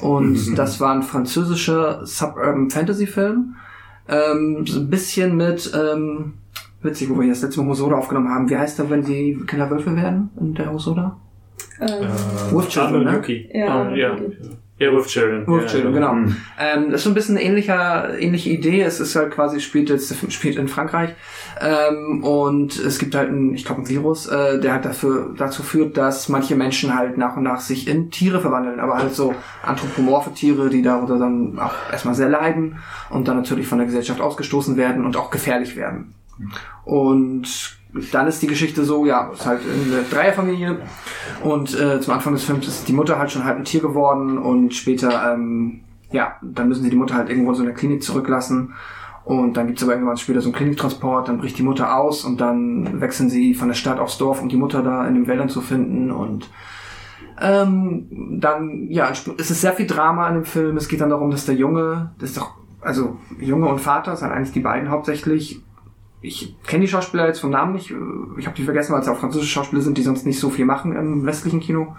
[0.02, 3.56] Und das war ein französischer Suburban Fantasy-Film.
[4.08, 6.34] Ähm, so ein bisschen mit, ähm,
[6.82, 8.50] witzig, wo wir das letzte Mal Hosoda aufgenommen haben.
[8.50, 11.18] Wie heißt der, wenn die Kinder Wölfe werden in der Hosoda?
[11.82, 12.08] Ähm,
[12.52, 13.22] Wolf Children, ne?
[13.54, 14.14] Ja, oh, ja.
[14.14, 14.32] okay.
[14.78, 15.48] Ja, Wolf Children.
[15.48, 16.00] Wolf ja, Children, ja.
[16.00, 16.36] genau.
[16.60, 18.82] Ähm, das ist so ein bisschen eine ähnlicher, ähnliche Idee.
[18.82, 21.12] Es ist halt quasi, spielt jetzt, Film spielt in Frankreich.
[21.62, 25.64] Ähm, und es gibt halt ein, ich glaube, ein Virus, äh, der halt dafür, dazu
[25.64, 29.34] führt, dass manche Menschen halt nach und nach sich in Tiere verwandeln, aber halt so
[29.64, 34.20] anthropomorphe Tiere, die darunter dann auch erstmal sehr leiden und dann natürlich von der Gesellschaft
[34.20, 36.14] ausgestoßen werden und auch gefährlich werden.
[36.84, 37.78] Und
[38.12, 40.80] dann ist die Geschichte so, ja, es ist halt eine Dreierfamilie
[41.42, 44.38] und äh, zum Anfang des Films ist die Mutter halt schon halb ein Tier geworden
[44.38, 48.04] und später, ähm, ja, dann müssen sie die Mutter halt irgendwo in so einer Klinik
[48.04, 48.74] zurücklassen
[49.26, 52.40] und dann gibt's aber irgendwann später so einen Kliniktransport, dann bricht die Mutter aus und
[52.40, 55.50] dann wechseln sie von der Stadt aufs Dorf, um die Mutter da in den Wäldern
[55.50, 56.50] zu finden und
[57.42, 60.78] ähm, dann, ja, es ist sehr viel Drama in dem Film.
[60.78, 64.32] Es geht dann darum, dass der Junge, das ist doch, also Junge und Vater sind
[64.32, 65.62] eigentlich die beiden hauptsächlich.
[66.22, 67.94] Ich kenne die Schauspieler jetzt vom Namen nicht.
[68.38, 70.66] Ich habe die vergessen, weil es auch französische Schauspieler sind, die sonst nicht so viel
[70.66, 71.96] machen im westlichen Kino.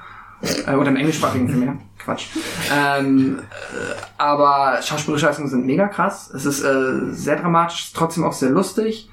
[0.66, 1.76] Äh, oder im englischsprachigen vielmehr.
[1.98, 2.26] Quatsch.
[2.72, 6.30] Ähm, äh, aber schauspielerische Leistungen sind mega krass.
[6.30, 9.10] Es ist äh, sehr dramatisch, trotzdem auch sehr lustig.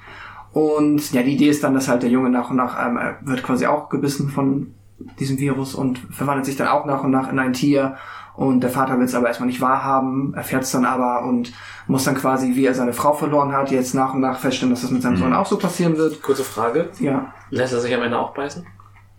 [0.52, 3.42] Und ja, die Idee ist dann, dass halt der Junge nach und nach ähm, wird
[3.42, 4.74] quasi auch gebissen von
[5.18, 7.96] diesem Virus und verwandelt sich dann auch nach und nach in ein Tier.
[8.36, 11.52] Und der Vater will es aber erstmal nicht wahrhaben, erfährt es dann aber und
[11.86, 14.82] muss dann quasi, wie er seine Frau verloren hat, jetzt nach und nach feststellen, dass
[14.82, 16.20] das mit seinem Sohn auch so passieren wird.
[16.20, 16.90] Kurze Frage.
[16.98, 18.66] Ja, Lässt er sich am Ende auch beißen?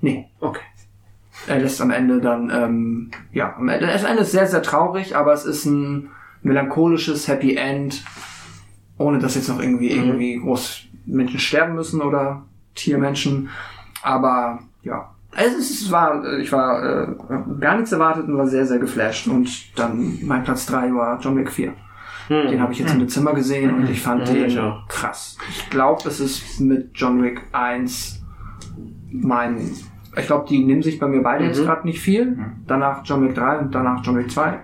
[0.02, 0.30] nee.
[0.40, 0.62] Okay.
[1.48, 5.16] Er lässt am Ende dann, ähm, ja, am Ende, das Ende ist sehr, sehr traurig,
[5.16, 6.10] aber es ist ein
[6.42, 8.04] melancholisches Happy End,
[8.98, 13.50] ohne dass jetzt noch irgendwie, irgendwie groß Menschen sterben müssen oder Tiermenschen.
[14.02, 17.08] Aber ja, es, ist, war, ich war äh,
[17.60, 19.28] gar nichts erwartet und war sehr, sehr geflasht.
[19.28, 21.74] Und dann mein Platz drei war John Wick 4.
[22.30, 25.38] Den habe ich jetzt im Dezember gesehen und ich fand Ja, den ich krass.
[25.50, 28.24] Ich glaube, es ist mit John Wick 1
[29.12, 29.72] mein.
[30.18, 32.38] Ich glaube, die nehmen sich bei mir beide jetzt gerade nicht viel.
[32.68, 34.60] Danach John Wick 3 und danach John Wick 2.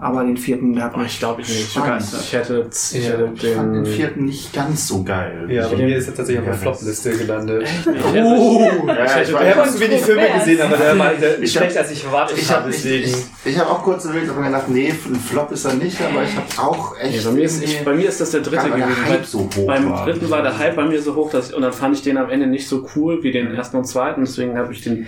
[0.00, 1.76] Aber den vierten, hat Oh, mich ich glaube ich nicht.
[1.76, 3.92] Ich hätte, ich Ja, hätte Ich fand den den.
[3.92, 5.46] vierten nicht ganz so geil.
[5.48, 7.62] Ja, bei mir ist er tatsächlich auf der Ja, Flop-Liste gelandet.
[7.84, 11.10] ja, ich, Ich habe zu wenig Filme gesehen, aber der war
[11.42, 13.08] Ich schlechter als ich erwartet ich habe, habe ich, deswegen.
[13.44, 16.00] ich, ich hab auch kurz überlegt, aber mir gedacht, nee, ein Flop ist er nicht,
[16.00, 17.16] aber ich habe auch echt.
[17.18, 19.06] Nee, bei, mir ist, ich, bei mir ist das der dritte weil der gewesen.
[19.06, 20.04] Hype so hoch Beim war.
[20.06, 22.18] dritten war der Hype bei mir so hoch, dass ich, und dann fand ich den
[22.18, 24.20] am Ende nicht so cool wie den ersten und zweiten.
[24.20, 25.06] Deswegen habe ich den,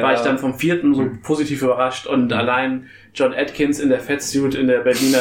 [0.00, 4.54] war ich dann vom vierten so positiv überrascht und allein John Atkins in der Fettsuit
[4.54, 5.18] in der Berliner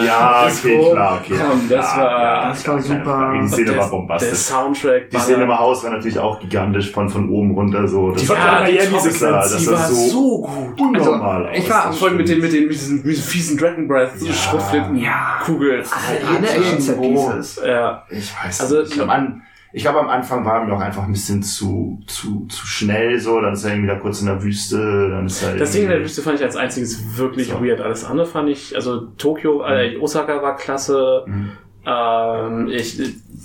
[0.00, 0.68] äh, Ja, Disco.
[0.68, 1.34] okay, klar, okay.
[1.40, 3.04] Komm, das Ja, war ja, das war super.
[3.04, 3.40] Frage.
[3.42, 4.38] Die Szene der, war der bombastisch.
[4.38, 5.10] Soundtrack.
[5.10, 8.12] Die war- Szene im Haus war natürlich auch gigantisch von, von oben runter so.
[8.12, 10.80] Das Die war war die Miami-Sequenz, das die sah war so, so gut.
[10.80, 13.58] unnormal Also, ich war Das Voll mit den, mit den, mit diesen, mit diesen fiesen
[13.58, 15.40] Dragon Breath, Schrotflinten, Ja.
[15.44, 15.82] Kugeln.
[16.34, 17.62] Jede Action-Set-Pieces.
[17.66, 18.04] Ja.
[18.10, 18.88] Ich weiß Also, nicht.
[18.90, 19.42] Ich glaube, an,
[19.76, 23.40] ich glaube, am Anfang war mir auch einfach ein bisschen zu, zu, zu schnell so.
[23.40, 25.08] Dann ist er irgendwie da kurz in der Wüste.
[25.10, 27.60] Dann ist er Das Ding in der Wüste fand ich als einziges wirklich So.
[27.60, 27.80] weird.
[27.80, 31.24] Alles andere fand ich, also Tokio, äh, Osaka war klasse.
[31.26, 31.50] Mhm.
[31.86, 32.98] Ähm, ich,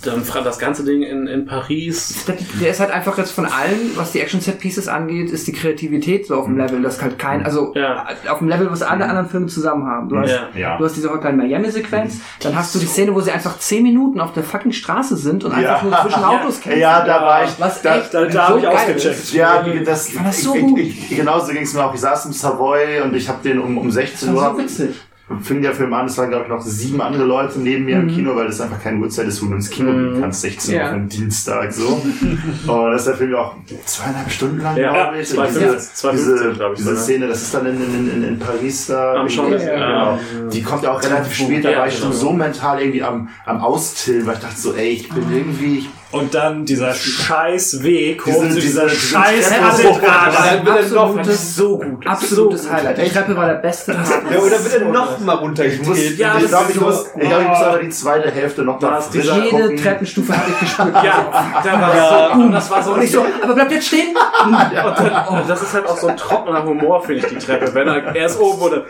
[0.04, 2.24] dann fra- das ganze Ding in, in Paris.
[2.26, 6.26] Der, der ist halt einfach jetzt von allen, was die Action-Set-Pieces angeht, ist die Kreativität
[6.28, 8.06] so auf dem Level, das halt kein, also Ja.
[8.30, 10.08] auf dem Level, was alle anderen Filme zusammen haben.
[10.08, 10.48] Du hast, Ja.
[10.58, 10.78] Ja.
[10.78, 14.22] du hast diese Hotline Miami-Sequenz, dann hast du die Szene, wo sie einfach 10 Minuten
[14.22, 16.80] auf der fucking Straße sind und einfach nur zwischen Autos kämpfen.
[16.80, 17.52] Ja, da war ich.
[17.60, 19.06] Was da, echt Da, da so habe ich geil ausgecheckt.
[19.06, 19.34] ist.
[19.34, 20.80] Ja, wie- das, fand das so ich, gut.
[20.80, 21.94] Ich, ich, genauso ging es mir auch.
[21.94, 24.58] Ich saß im Savoy und ich habe den um, um 16 Das war Uhr.
[24.58, 24.96] so witzig.
[25.44, 28.06] Fing der Film an, es waren glaube ich noch sieben andere Leute neben mir im
[28.08, 28.10] Mhm.
[28.16, 30.80] Kino, weil das einfach keine Uhrzeit ist, wo du ins Kino gehen kannst, 16 Uhr
[30.82, 30.88] Ja.
[30.88, 31.88] auf einem Dienstag so.
[32.68, 35.30] und das ist der Film ja auch zweieinhalb Stunden lang, Ja, glaube ich.
[35.30, 36.96] zwei diese, zwei diese, Fünfzehn, glaub ich, diese.
[36.96, 39.14] Szene, das ist dann in, in, in, in Paris da.
[39.22, 40.18] Am Champs- ja, ja.
[40.32, 40.50] genau.
[40.50, 43.30] Die kommt ja auch relativ spät, da Ja, war ich schon so mental irgendwie am,
[43.46, 47.84] am Austillen, weil ich dachte so, ey, ich bin irgendwie, ich Und dann dieser scheiß
[47.84, 50.62] Weg hoch Diese- zu dieser diese- scheiß Kathedrale.
[50.66, 52.08] Dann Absolutes- so gut.
[52.08, 52.98] Absolutes Highlight.
[52.98, 54.08] Die Treppe war der beste Part.
[54.32, 56.18] Ja, oder wird er noch mal runtergedreht?
[56.18, 58.82] Ja, ich glaube, ich so- muss, ich glaube, ich muss aber die zweite Hälfte noch
[58.82, 59.78] mal Da ist die- frisch Jede gucken.
[59.78, 60.96] Treppenstufe habe ich gespürt.
[61.04, 64.16] Ja, da war so, und das war so, Und ich so, aber bleibt jetzt stehen.
[64.46, 67.72] und dann, oh, das ist halt auch so ein trockener Humor, finde ich, die Treppe.
[67.76, 68.88] Wenn er erst oben wurde,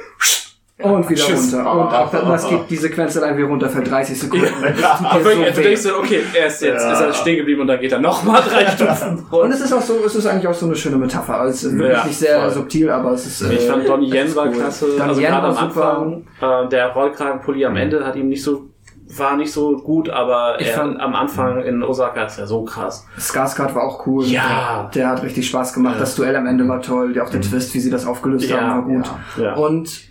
[0.82, 1.54] Und wieder Tschüss.
[1.54, 1.72] runter.
[1.74, 4.46] Und auch dann, das geht die Sequenz dann irgendwie runter für 30 Sekunden.
[4.80, 6.94] Ja, dir so wirklich, du denkst dann, okay, er ist jetzt Ja.
[6.94, 9.56] ist er stehen geblieben und dann geht er nochmal drei Stufen Und runter.
[9.56, 11.38] es ist auch so, es ist eigentlich auch so eine schöne Metapher.
[11.40, 12.50] Also es ist wirklich Ja, nicht sehr voll.
[12.52, 13.42] subtil, aber es ist.
[13.52, 14.54] Ich äh, fand Donnie Yen war cool.
[14.54, 14.86] klasse.
[14.88, 15.98] Donnie also Yen gerade war am super.
[15.98, 18.70] Anfang, äh, der Rollkragenpulli am Ende hat ihm nicht so,
[19.18, 22.64] war nicht so gut, aber Ich er, fand- am Anfang in Osaka ist er so
[22.64, 23.06] krass.
[23.20, 24.24] Skarsgård war auch cool.
[24.26, 24.90] Ja.
[24.96, 25.96] Der hat richtig Spaß gemacht.
[26.00, 27.12] Das Duell am Ende war toll.
[27.12, 29.10] Der, auch der Twist, wie sie das aufgelöst Ja, haben, war gut.
[29.44, 29.56] ja.
[29.56, 30.09] Und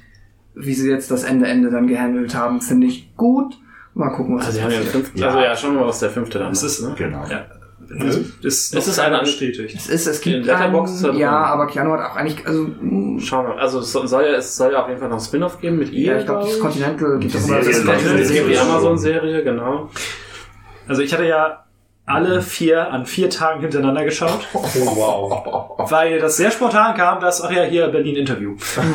[0.58, 3.54] wie sie jetzt das Ende Ende dann gehandelt haben, finde ich gut.
[3.94, 4.92] Mal gucken, was Also, sie haben ja passiert.
[4.94, 6.94] fünften, also ja, schauen wir mal, was der fünfte dann Das ist, ne?
[6.96, 7.24] Genau.
[7.28, 7.46] ja.
[8.00, 9.74] Also, ist, Es ist einer- bestätigt.
[9.74, 11.24] Es ist, es gibt er einen, ja, drin.
[11.24, 13.58] aber Keanu hat auch eigentlich, also, mh, Schauen wir.
[13.58, 15.90] Also es soll ja, es soll ja auf jeden Fall noch ein Spin-off geben mit
[15.92, 16.12] ihr.
[16.12, 18.60] ja, ich glaube, das Continental gibt es immer das die so.
[18.60, 19.90] Amazon-Serie, genau.
[20.86, 21.64] Also ich hatte ja
[22.08, 25.90] alle vier an vier Tagen hintereinander geschaut, Oh, wow.
[25.90, 28.56] weil das sehr spontan kam, dass, ach ja, hier Berlin Interview.
[28.76, 28.94] Dann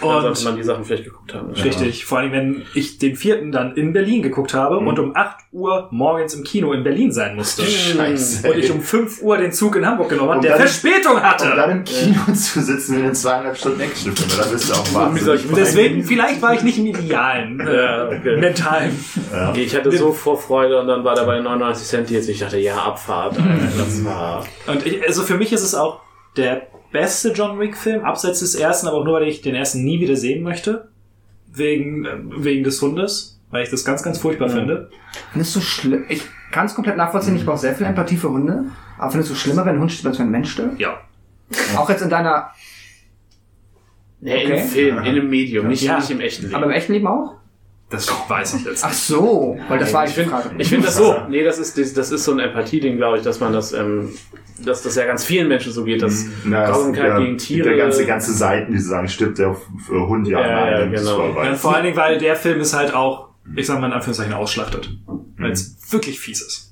[0.00, 1.50] sollte Und man die Sachen vielleicht geguckt haben.
[1.52, 4.86] richtig, vor allem wenn ich den vierten dann in Berlin geguckt habe Mhm.
[4.88, 7.62] und um 8 Uhr morgens im Kino in Berlin sein musste.
[7.64, 8.50] Scheiße.
[8.50, 11.22] Und ich um 5 Uhr den Zug in Hamburg genommen habe, Und der Verspätung Und
[11.22, 11.52] hatte.
[11.54, 15.44] dann im Kino zu sitzen mit den zweieinhalb Stunden Actionfilm, da bist du auch wahnsinnig.
[15.54, 18.36] Deswegen, vielleicht war ich nicht im idealen, Ja, äh, okay.
[18.38, 19.04] mentalen.
[19.32, 19.52] Ja.
[19.54, 22.28] Ich hatte so Vorfreude und dann war der bei 99 Cent jetzt.
[22.28, 23.38] Ich dachte, ja, Abfahrt.
[23.38, 24.44] Alter, Das war.
[24.66, 26.00] Und ich, also für mich ist es auch
[26.36, 29.98] der beste John Wick-Film, abseits des ersten, aber auch nur, weil ich den ersten nie
[30.00, 30.88] wieder sehen möchte.
[31.54, 32.10] Wegen, äh,
[32.44, 34.90] wegen des Hundes, weil ich das ganz, ganz furchtbar finde.
[35.32, 36.04] Findest du schlimm?
[36.08, 38.64] Ich kann es komplett nachvollziehen, ich brauche sehr viel Empathie für Hunde.
[38.98, 40.78] Aber findest du schlimmer, wenn ein Hund stirbt, als wenn ein Mensch stirbt?
[40.78, 40.98] Ja.
[41.76, 42.50] Auch jetzt in deiner,
[44.20, 44.60] Nee, Okay.
[44.60, 45.96] im Film, in einem Medium, nicht, Ja.
[45.98, 46.54] nicht im echten Leben.
[46.54, 47.34] aber im echten Leben auch?
[47.92, 48.84] Das weiß ich jetzt.
[48.84, 50.54] Ach so, weil das war ich eigentlich die finde, Frage.
[50.58, 51.16] ich finde das so.
[51.28, 54.10] Nee, das ist, das, ist so ein Empathie-Ding, glaube ich, dass man das, ähm,
[54.64, 57.70] dass das ja ganz vielen Menschen so geht, dass Na, es Grausamkeit ja- gegen Tiere.
[57.70, 59.54] ja ganze, ganze Seiten, die sagen, stirbt der
[59.86, 60.46] für Hund ja, Ja,
[60.80, 61.16] nein, ja, genau.
[61.16, 61.46] vorbei.
[61.46, 64.32] Ja, vor allen Dingen, weil der Film ist halt auch, ich sag mal in Anführungszeichen,
[64.32, 64.90] ausschlachtet.
[65.38, 66.71] Weil es wirklich fies ist.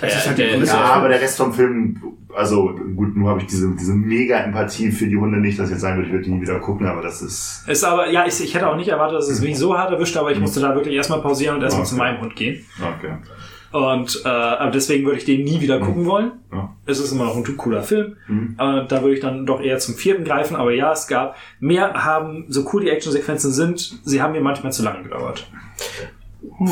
[0.00, 0.72] Das ist halt der- die Größe.
[0.72, 2.00] Ja, aber der Rest vom Film,
[2.34, 5.72] also gut, nur habe ich diese, diese mega Empathie für die Hunde nicht, dass ich
[5.72, 7.64] jetzt sagen würde, ich würde die nie wieder gucken, aber das ist.
[7.68, 10.16] Ist aber, ja, ich, ich hätte auch nicht erwartet, dass es mich so hart erwischt,
[10.16, 11.90] aber ich musste da wirklich erstmal pausieren und erstmal Okay.
[11.90, 12.64] zu meinem Hund gehen.
[12.98, 13.14] Okay.
[13.72, 16.32] Und äh, aber deswegen würde ich den nie wieder gucken wollen.
[16.52, 16.74] Ja.
[16.86, 18.16] Es ist immer noch ein cooler Film.
[18.26, 18.56] Mhm.
[18.58, 20.56] Äh, da würde ich dann doch eher zum vierten greifen.
[20.56, 24.72] Aber ja, es gab mehr haben, so cool die Actionsequenzen sind, sie haben mir manchmal
[24.72, 25.48] zu lange gedauert.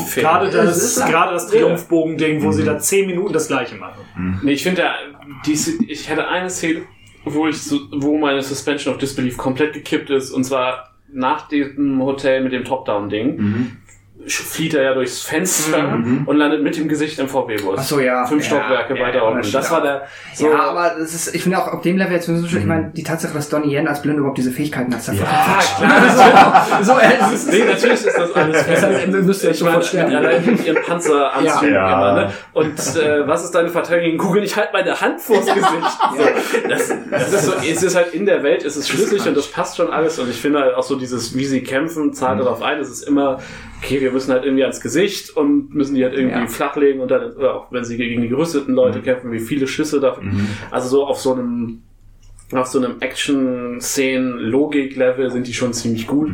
[0.07, 0.23] Fair.
[0.23, 1.09] Gerade das, ist lang.
[1.11, 2.53] gerade das Triumphbogen-Ding, wo Mhm.
[2.53, 4.39] sie da zehn Minuten das gleiche machen.
[4.43, 4.83] Nee, ich finde,
[5.87, 6.81] ich hätte eine Szene,
[7.25, 7.57] wo ich
[7.91, 12.63] wo meine Suspension of Disbelief komplett gekippt ist, und zwar nach dem Hotel mit dem
[12.63, 13.71] Top-Down-Ding Mhm.
[14.27, 16.23] Flieht er ja durchs Fenster Mhm.
[16.27, 17.75] und landet mit dem Gesicht im VW-Bus.
[17.79, 18.25] Ach so, ja.
[18.25, 19.51] Fünf Ja, Stockwerke ja, weiter ja, unten.
[19.51, 20.03] das war der,
[20.35, 22.65] so, ja, aber das ist, ich finde auch auf dem Level jetzt so schön, ich
[22.65, 26.67] meine, die Tatsache, dass Donnie Yen als Blind überhaupt diese Fähigkeiten hat, ist ja, klar.
[26.83, 30.15] so, äh, es ist, Nee, natürlich ist das alles Deshalb müsst ihr meine, sterben.
[30.15, 32.11] allein mit ihren Panzeranzügen Ja.
[32.11, 32.33] immer, ne?
[32.53, 34.43] Und äh, was ist deine Verteidigung gegen Google?
[34.43, 35.63] Ich halte meine Hand vors Gesicht.
[36.17, 39.35] So, das, das ist so, es ist halt in der Welt, es ist schlüssig und
[39.37, 40.19] das passt schon alles.
[40.19, 42.79] Und ich finde halt auch so dieses, wie sie kämpfen, zahlt darauf ein.
[42.79, 43.39] Es ist immer,
[43.81, 46.47] okay, wir müssen halt irgendwie ans Gesicht und müssen die halt irgendwie Ja.
[46.47, 49.99] flachlegen und dann, oder auch wenn sie gegen die gerüsteten Leute kämpfen, wie viele Schüsse
[49.99, 50.17] da.
[50.71, 51.81] Also so auf so einem
[52.51, 56.31] auf so einem Action-Szenen-Logik-Level sind die schon ziemlich gut.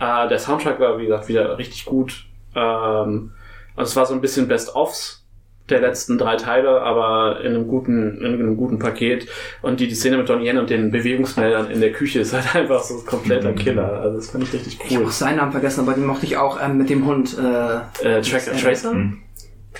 [0.00, 2.26] Äh, der Soundtrack war, wie gesagt, wieder richtig gut.
[2.54, 3.30] Ähm,
[3.76, 5.24] also es war so ein bisschen Best-Offs
[5.70, 9.26] der letzten drei Teile, aber in einem guten, in einem guten Paket.
[9.62, 12.54] Und die, die Szene mit Donnie Yen und den Bewegungsmeldern in der Küche ist halt
[12.54, 14.00] einfach so ein kompletter Killer.
[14.00, 15.02] Also das fand ich richtig Ich cool.
[15.04, 17.36] habe seinen Namen vergessen, aber den mochte ich auch ähm, mit dem Hund.
[17.38, 18.92] Äh, Äh, Tracker, Tracer?
[18.94, 19.18] Mhm.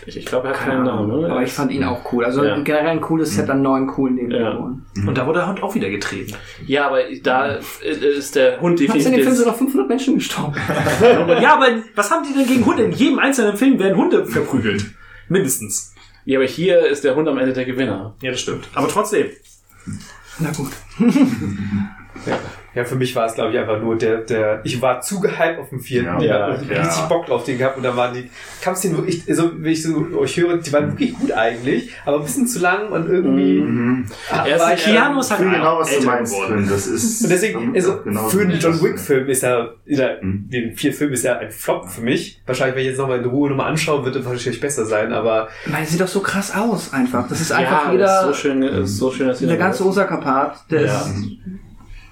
[0.07, 1.11] Ich, ich glaube, er hat keine keinen Namen.
[1.11, 1.31] oder?
[1.33, 2.25] aber ich fand ihn auch cool.
[2.25, 2.57] Also Ja.
[2.61, 4.25] generell ein cooles Set an neuen coolen Ja.
[4.27, 4.87] Nebenfiguren.
[5.09, 6.35] Und da wurde der Hund auch wieder getreten.
[6.67, 9.35] Ja, aber da ist der Hund Hat's in dem Film definitiv...
[9.39, 10.55] sogar 500 Menschen gestorben.
[11.43, 12.85] ja, aber was haben die denn gegen Hunde?
[12.85, 14.85] In jedem einzelnen Film werden Hunde verprügelt.
[15.29, 15.95] Mindestens.
[16.25, 18.15] Ja, aber hier ist der Hund am Ende der Gewinner.
[18.23, 18.69] Ja, das stimmt.
[18.75, 19.31] Aber trotzdem.
[20.39, 20.73] Na gut.
[22.27, 22.39] Ja,
[22.85, 25.71] für mich war es, glaube ich, einfach nur der, der, ich war zu gehypt auf
[25.71, 26.07] dem vierten.
[26.07, 26.19] Ja.
[26.21, 26.83] ich Ja, hab ja.
[26.83, 28.31] richtig Bock drauf den gehabt und da waren die
[28.63, 32.23] Kampfszenen wirklich, also, wenn ich so euch höre, die waren wirklich gut eigentlich, aber ein
[32.25, 34.07] bisschen zu lang und irgendwie, Mhm.
[34.31, 36.55] ah, Er ein ich, Keanu ist halt genau, was du meinst, geworden.
[36.57, 36.69] Quinn.
[36.69, 37.23] Das ist.
[37.25, 38.69] Und deswegen, also genau für so.
[38.69, 40.49] John Wick-Film ist er, ist er Mhm.
[40.51, 42.41] den vier Film ist ja ein Flop für mich.
[42.47, 45.49] Wahrscheinlich, wenn ich jetzt nochmal in Ruhe nochmal anschauen, wird er wahrscheinlich besser sein, aber
[45.67, 47.29] Weil es sieht doch so krass aus einfach.
[47.29, 49.85] Das ist einfach ja, jeder, das ist so schön, ist so schön, dass der ganze
[49.87, 51.01] Osaka-Part, der Ja.
[51.01, 51.11] ist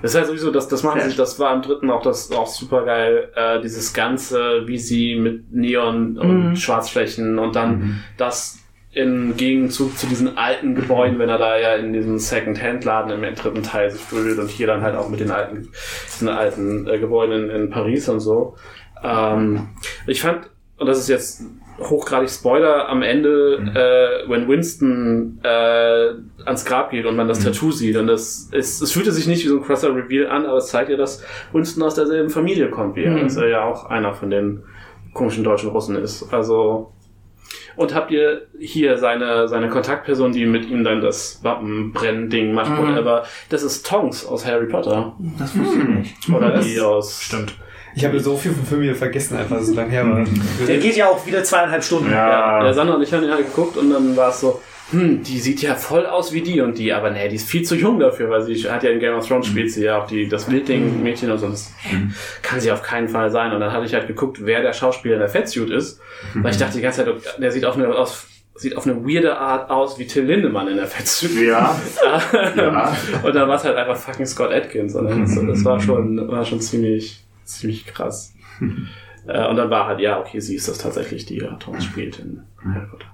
[0.06, 1.08] Das ist halt sowieso, das, das machen Ja.
[1.10, 5.16] sie, das war im dritten auch das auch super geil, äh, dieses Ganze, wie sie
[5.16, 6.56] mit Neon und Mhm.
[6.56, 8.60] Schwarzflächen und dann das
[8.92, 13.64] im Gegenzug zu diesen alten Gebäuden, wenn er da ja in diesem Second-Hand-Laden im dritten
[13.64, 15.70] Teil sich fühlt und hier dann halt auch mit den alten,
[16.06, 18.54] diesen alten äh, Gebäuden in, in Paris und so.
[19.02, 19.70] Ähm,
[20.06, 21.42] ich fand, und das ist jetzt
[21.78, 25.48] hochgradig Spoiler, am Ende, äh, wenn Winston äh,
[26.44, 29.44] ans Grab geht und man das Tattoo sieht und das es, es fühlte sich nicht
[29.44, 31.22] wie so ein krasser Reveal an, aber es zeigt ja, dass
[31.52, 33.22] Winston aus derselben Familie kommt wie er, Mhm.
[33.24, 34.62] dass er ja auch einer von den
[35.12, 36.32] komischen deutschen Russen ist.
[36.32, 36.92] Also
[37.76, 42.78] und habt ihr hier seine, seine Kontaktperson, die mit ihm dann das Wappenbrenn-Ding macht, Mhm.
[42.88, 43.24] whatever.
[43.50, 45.14] Das ist Tonks aus Harry Potter.
[45.38, 46.28] das wusste ich nicht.
[46.30, 47.20] Oder Das- die aus.
[47.22, 47.54] Stimmt.
[47.96, 50.24] Ich habe so viel vom Film hier vergessen, einfach so lange her war.
[50.68, 52.10] Der geht ja auch wieder zweieinhalb Stunden.
[52.10, 52.62] Ja, Ja.
[52.64, 54.60] der Sandra und ich haben ihn halt geguckt und dann war es so,
[54.92, 57.62] hm, die sieht ja voll aus wie die und die, aber nee, die ist viel
[57.64, 60.06] zu jung dafür, weil sie hat ja in Game of Thrones spielt sie ja auch
[60.06, 61.72] die, das Wildding-Mädchen und sonst
[62.42, 63.52] kann sie auf keinen Fall sein.
[63.52, 65.98] Und dann hatte ich halt geguckt, wer der Schauspieler in der Fettsuit ist,
[66.34, 69.36] weil ich dachte die ganze Zeit, der sieht auf eine, aus, sieht auf eine weirde
[69.36, 71.32] Art aus wie Till Lindemann in der Fettsuit.
[71.48, 71.74] Ja.
[72.56, 72.96] Ja.
[73.24, 74.94] und dann war es halt einfach fucking Scott Atkins.
[74.94, 78.34] Und dann, das, das war schon, war schon ziemlich, ziemlich krass.
[79.28, 82.20] Äh, und dann war halt, ja, okay, sie ist das tatsächlich, die ja Tom spielt
[82.20, 83.06] in Harry Potter.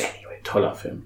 [0.00, 1.04] Anyway, toller Film.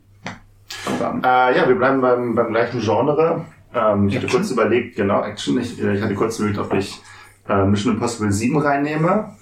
[1.23, 3.45] Äh, ja, wir bleiben beim, beim gleichen Genre.
[3.75, 5.61] Ähm, ich hatte kurz überlegt, genau, Action.
[5.61, 6.99] Ich, ich hatte kurz überlegt, ob ich
[7.47, 9.37] äh, Mission Impossible 7 reinnehme,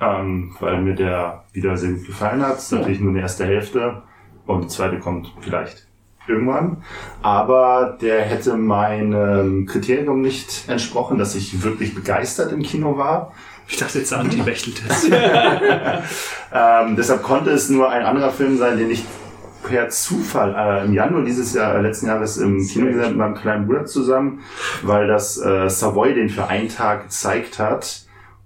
[0.00, 2.54] ähm, weil mir der wieder sehr gut gefallen hat.
[2.54, 4.02] Das ist natürlich nur die erste Hälfte
[4.46, 5.86] und die zweite kommt vielleicht
[6.26, 6.82] irgendwann.
[7.22, 13.32] Aber der hätte meinem Kriterium nicht entsprochen, dass ich wirklich begeistert im Kino war.
[13.68, 15.10] Ich dachte jetzt Anti-Bechteltest.
[16.54, 19.04] Ähm, deshalb konnte es nur ein anderer Film sein, den ich
[19.66, 23.18] per Zufall äh, im Januar dieses Jahr, äh, letzten Jahres im Kino gesehen habe mit
[23.18, 24.40] meinem kleinen Bruder zusammen,
[24.82, 28.02] weil das äh, Savoy den für einen Tag gezeigt hat.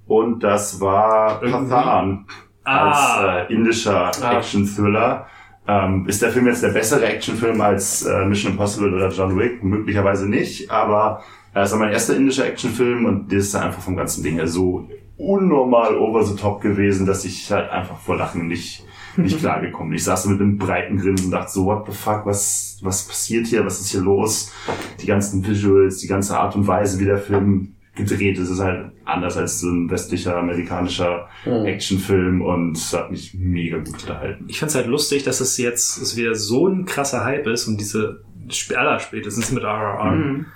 [0.07, 1.41] Und das war.
[1.41, 2.27] Pathan
[2.63, 2.91] Ah.
[2.91, 4.37] als äh, indischer Ah.
[4.39, 5.27] Action-Thriller.
[5.69, 9.65] Ähm, ist der Film jetzt der bessere Actionfilm als äh, Mission Impossible oder John Wick?
[9.65, 13.83] Möglicherweise nicht, aber äh, es war mein erster indischer Actionfilm und der ist dann einfach
[13.83, 18.17] vom ganzen Ding her so unnormal over the top gewesen, dass ich halt einfach vor
[18.17, 18.85] Lachen nicht,
[19.17, 19.97] nicht klargekommen bin.
[19.97, 23.47] Ich saß mit einem breiten Grinsen und dachte so, what the fuck, was, was passiert
[23.47, 24.53] hier, was ist hier los?
[25.01, 28.93] Die ganzen Visuals, die ganze Art und Weise, wie der Film gedreht ist, ist halt
[29.05, 34.45] anders als so ein westlicher, amerikanischer Actionfilm und es hat mich mega gut unterhalten.
[34.49, 37.79] Ich find's halt lustig, dass es jetzt es wieder so ein krasser Hype ist und
[37.81, 38.21] diese
[38.53, 40.47] sp- allerspätestens mit RRR, Mhm.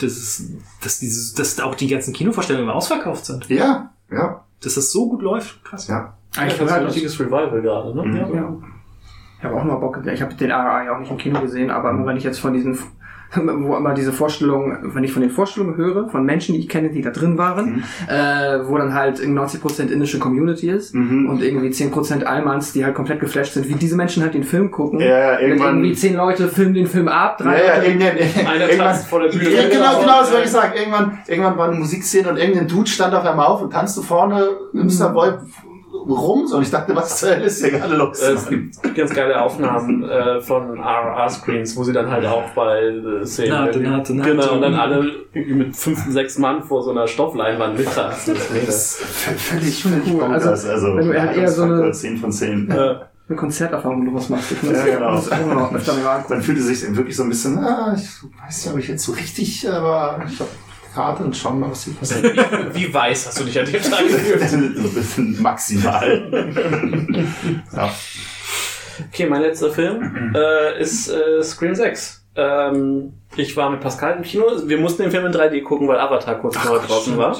[0.00, 0.52] das ist,
[0.82, 3.48] dass dieses, dass auch die ganzen Kinovorstellungen immer ausverkauft sind.
[3.48, 5.62] Ja, ja, Dass das so gut läuft.
[5.64, 5.86] Krass.
[5.88, 6.14] ja.
[6.32, 8.02] Ich das ist ein halt richtiges Revival gerade, ne?
[8.04, 8.16] Mhm.
[8.34, 8.56] Ja.
[9.38, 10.00] Ich habe auch mal Bock.
[10.06, 12.52] Ich habe den RRI auch nicht im Kino gesehen, aber immer wenn ich jetzt von
[12.54, 12.76] diesen
[13.34, 16.90] wo immer diese Vorstellung, wenn ich von den Vorstellungen höre, von Menschen, die ich kenne,
[16.90, 21.28] die da drin waren, äh, wo dann halt 90% indische Community ist Mhm.
[21.28, 24.70] und irgendwie 10% Almans, die halt komplett geflasht sind, wie diese Menschen halt den Film
[24.70, 25.00] gucken.
[25.00, 28.16] Ja, ja, irgendwann- irgendwie 10 Leute filmen den Film ab, Ja, drei ja, Leute irgendwann,
[28.60, 29.50] irgendwann, tanzt vor der Bühne.
[29.50, 30.72] Ja, genau, genau, das wollte ich sagen.
[30.78, 34.46] Irgendwann, irgendwann war eine Musikszene und irgendein Dude stand auf einmal auf und tanzte vorne
[34.72, 35.75] im Savoy rum.
[36.46, 38.20] So, und ich dachte, was zur Hölle ist hier gerade los?
[38.20, 43.24] Es gibt ganz geile Aufnahmen äh, von RR-Screens, wo sie dann halt auch bei äh,
[43.26, 43.50] Szenen.
[43.50, 46.92] Na, irgendwie- na, na, genau, und dann alle irgendwie mit fünf, sechs Mann vor so
[46.92, 48.34] einer Stoffleinwand mittanzen.
[48.34, 50.22] Das ist völlig, völlig cool.
[50.24, 52.70] Also, Also, also, wenn du halt eher so eine, 10 von 10.
[52.70, 52.94] Äh,
[53.28, 54.52] eine Konzerterfahrung daraus machst.
[54.52, 55.20] Ich muss Ja, genau.
[56.28, 58.08] Man fühlte sich wirklich so ein bisschen, ah, ich
[58.44, 60.50] weiß nicht, ob ich jetzt so richtig, aber ich habe
[60.96, 62.74] Karte und schauen mal, was hier passiert.
[62.74, 64.48] wie weiß hast du dich an dem Tag gefühlt?
[64.48, 66.54] so ein bisschen maximal.
[67.76, 67.94] ja.
[69.08, 72.15] Okay, mein letzter Film äh, ist äh, Scream 6.
[72.38, 74.44] Ähm, ich war mit Pascal im Kino.
[74.64, 77.36] Wir mussten den Film in 3D gucken, weil Avatar kurz vorher draußen war.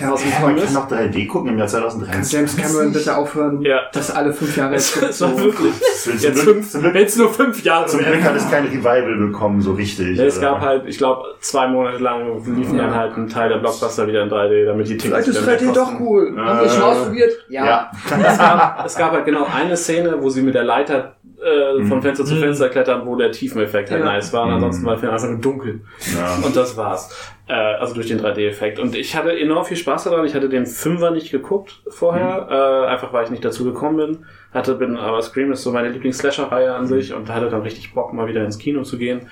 [0.00, 2.32] Ja, Aus dem Ja, man kann noch 3D gucken im Jahr Kann 2023.
[2.32, 3.80] James Cameron bitte aufhören, Ja.
[3.92, 5.72] das alle fünf Jahre Es, zu es war wirklich.
[6.20, 10.16] Jetzt fünf, es nur fünf Jahre zum Glück hat es kein Revival bekommen, so richtig.
[10.16, 10.52] Ja, es oder?
[10.52, 14.22] gab halt, ich glaube, zwei Monate lang liefen dann halt ein Teil der Blockbuster wieder
[14.22, 16.34] in 3D, damit die Tickets Vielleicht ist wieder 3D mehr doch cool.
[16.36, 17.32] Haben wir schon Äh, ausprobiert?
[17.48, 17.90] Ja.
[18.26, 22.02] Es gab, es gab halt genau eine Szene, wo sie mit der Leiter äh, von
[22.02, 24.06] Fenster zu Fenster klettern, wo der Tiefeneffekt halt Ja.
[24.06, 24.44] nice war.
[24.46, 25.80] Und ansonsten war der Film einfach nur dunkel.
[26.14, 26.36] ja.
[26.44, 27.32] Und das war's.
[27.48, 28.78] Äh, also durch den 3D-Effekt.
[28.78, 30.24] Und ich hatte enorm viel Spaß daran.
[30.26, 34.24] Ich hatte den Fünfer nicht geguckt vorher, äh, einfach weil ich nicht dazu gekommen bin.
[34.56, 38.12] Hatte, bin, aber Scream ist so meine Lieblings-Slasher-Reihe an sich und hatte dann richtig Bock,
[38.14, 39.28] mal wieder ins Kino zu gehen.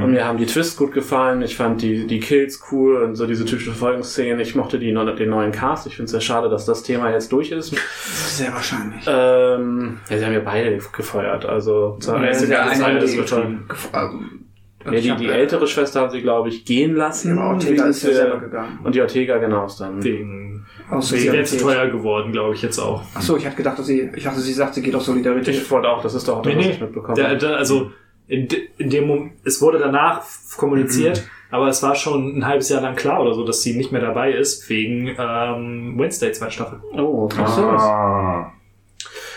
[0.00, 1.42] Und mir haben die Twists gut gefallen.
[1.42, 4.38] Ich fand die, die Kills cool und so diese typischen Folgenszenen.
[4.38, 5.88] Ich mochte die, den neuen Cast.
[5.88, 7.74] Ich finde es sehr schade, dass das Thema jetzt durch ist.
[8.06, 9.04] Sehr wahrscheinlich.
[9.08, 11.44] Ähm, ja, sie haben ja beide gefeuert.
[11.44, 13.64] Also, Ja, erste der das eine das die- wird schon.
[13.92, 14.44] Ähm,
[14.84, 17.36] Ja, die, die ältere Schwester haben sie, glaube ich, gehen lassen.
[17.36, 18.78] Ja, aber Ortega ist ja selber gegangen.
[18.84, 20.02] Und die Ortega, genau, ist dann.
[20.04, 21.60] Wegen Aus zu Solidarität.
[21.60, 23.02] teuer geworden, glaube ich jetzt auch.
[23.14, 25.54] Achso, ich hatte gedacht, dass sie, ich dachte, sie sagt, sie geht aus Solidarität.
[25.54, 27.38] Ich wollte auch, das ist doch das, Nee, ich mitbekommen Der, habe.
[27.38, 27.92] der, also
[28.28, 30.22] in, de- in dem Moment, es wurde danach
[30.56, 33.90] kommuniziert, aber es war schon ein halbes Jahr lang klar oder so, dass sie nicht
[33.92, 36.80] mehr dabei ist, wegen ähm, Wednesday zwei Staffel.
[36.96, 37.58] Oh, krass.
[37.58, 38.52] Ah.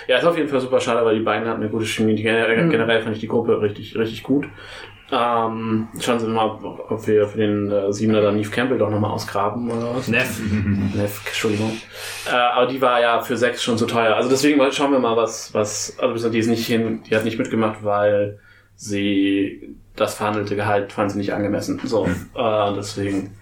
[0.08, 2.14] Ja, ist auf jeden Fall super schade, weil die beiden hatten eine gute Chemie.
[2.16, 2.70] Die, generell, Mhm.
[2.70, 4.48] generell fand ich die Gruppe richtig, richtig gut.
[5.16, 6.60] Ähm, schauen Sie mal,
[6.90, 10.08] ob wir für den äh, Siebener dann Neve Campbell doch nochmal ausgraben oder was.
[10.08, 10.40] Neff.
[10.96, 11.78] Neff, Entschuldigung.
[12.26, 14.16] Äh, aber die war ja für sechs schon zu teuer.
[14.16, 17.38] Also deswegen schauen wir mal, was, was, also die ist nicht hin, die hat nicht
[17.38, 18.40] mitgemacht, weil
[18.76, 21.80] sie das verhandelte Gehalt fand sie nicht angemessen.
[21.84, 23.38] So, äh, deswegen.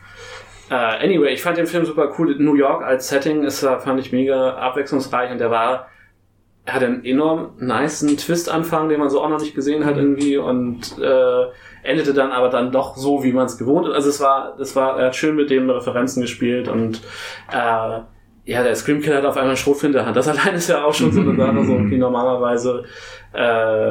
[0.69, 2.35] Äh, anyway, ich fand den Film super cool.
[2.37, 5.87] New York als Setting ist, äh, fand ich mega abwechslungsreich und der war,
[6.71, 10.37] er hat einen enorm niceen Twist-Anfang, den man so auch noch nicht gesehen hat irgendwie
[10.37, 11.45] und äh,
[11.83, 13.93] endete dann aber dann doch so, wie man es gewohnt ist.
[13.93, 17.01] Also es war, das war, er hat schön mit den Referenzen gespielt und
[17.51, 17.99] äh,
[18.43, 20.15] ja, der Screamkiller hat auf einmal einen Schrot in der Hand.
[20.15, 22.85] Das allein ist ja auch schon so eine Sache, so wie normalerweise
[23.33, 23.39] äh,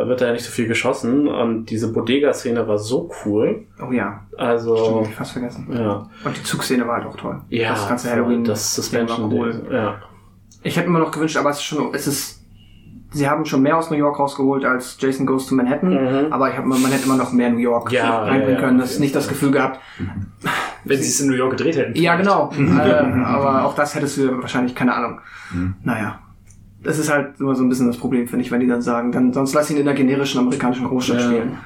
[0.08, 3.66] wird da ja nicht so viel geschossen und diese Bodega-Szene war so cool.
[3.86, 5.68] Oh ja, Also, stimmt, ich fast vergessen.
[5.72, 6.08] ja.
[6.24, 7.40] Und die Zugszene war halt auch toll.
[7.50, 8.44] Ja, das ganze Halloween.
[8.44, 9.66] das Suspension, war cool.
[9.70, 10.00] ja.
[10.62, 12.39] Ich hätte mir noch gewünscht, aber es ist schon, es ist,
[13.12, 16.32] sie haben schon mehr aus New York rausgeholt als Jason Goes to Manhattan, Mhm.
[16.32, 18.78] aber ich hab, man hätte immer noch mehr New York Ja, reinbringen ja, ja, können.
[18.78, 19.28] Das jeden nicht das.
[19.28, 19.80] Gefühl gehabt.
[20.84, 21.94] Wenn sie es in New York gedreht hätten.
[22.00, 22.50] Ja, genau.
[22.56, 22.92] äh,
[23.24, 25.20] aber auch das hättest du wahrscheinlich, keine Ahnung.
[25.82, 26.20] Naja.
[26.82, 29.12] Das ist halt immer so ein bisschen das Problem, finde ich, wenn die dann sagen,
[29.12, 31.26] dann sonst lass ihn in der generischen amerikanischen Großstadt Ja.
[31.26, 31.58] spielen.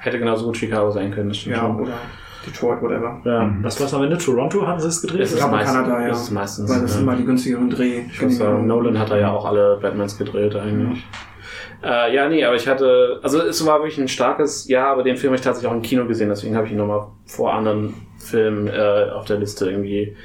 [0.00, 1.76] Hätte genauso gut Chicago sein können, das stimmt Ja, schon.
[1.80, 1.92] oder
[2.52, 3.20] Detroit, whatever.
[3.24, 3.54] Ja.
[3.62, 4.18] Was war's am Ende?
[4.18, 5.20] Toronto haben sie es gedreht?
[5.22, 6.08] Es Ich ist glaube meistens- Kanada, ja.
[6.12, 7.00] es ist meistens, Weil das ja.
[7.00, 8.02] immer die günstigeren Dreh.
[8.10, 11.04] Ich muss sagen, Nolan hat da ja auch alle Batmans gedreht eigentlich.
[11.82, 15.16] Äh, ja, nee, aber ich hatte, also es war wirklich ein starkes Jahr, aber den
[15.16, 17.94] Film habe ich tatsächlich auch im Kino gesehen, deswegen habe ich ihn nochmal vor anderen
[18.18, 20.16] Filmen äh, auf der Liste irgendwie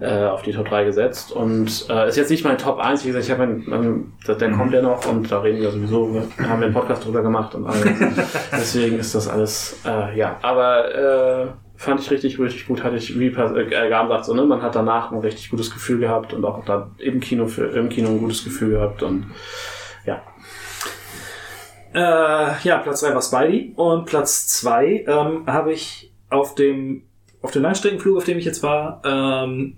[0.00, 1.32] äh, auf die Top 3 gesetzt.
[1.32, 4.50] Und äh, ist jetzt nicht mein Top 1, wie gesagt, ich habe einen, ähm, der,
[4.52, 7.54] kommt ja noch und da reden wir sowieso, wir haben wir einen Podcast drüber gemacht
[7.54, 7.84] und alles.
[8.52, 13.18] deswegen ist das alles, äh, ja, aber äh, fand ich richtig, richtig gut, hatte ich,
[13.18, 16.44] wie äh, Gaben sagt, so, ne, man hat danach ein richtig gutes Gefühl gehabt und
[16.44, 19.26] auch da im Kino, für, im Kino ein gutes Gefühl gehabt und
[20.04, 20.22] ja.
[21.94, 27.04] Äh, ja, Platz 3 war Spidey und Platz 2 ähm, habe ich auf dem
[27.46, 29.76] auf dem Langstreckenflug, auf dem ich jetzt war, ähm,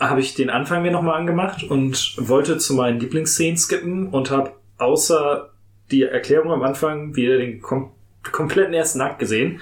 [0.00, 4.52] habe ich den Anfang mir nochmal angemacht und wollte zu meinen Lieblingsszenen skippen und habe
[4.78, 5.50] außer
[5.90, 7.92] die Erklärung am Anfang wieder den kom
[8.32, 9.60] kompletten ersten Akt gesehen.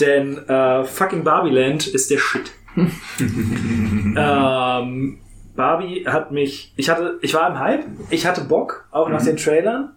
[0.00, 2.52] Denn äh, fucking Barbieland ist der Shit.
[4.16, 5.18] ähm,
[5.56, 9.36] Barbie hat mich, ich hatte, ich war im Hype, ich hatte Bock, auch nach den
[9.36, 9.92] Trailern.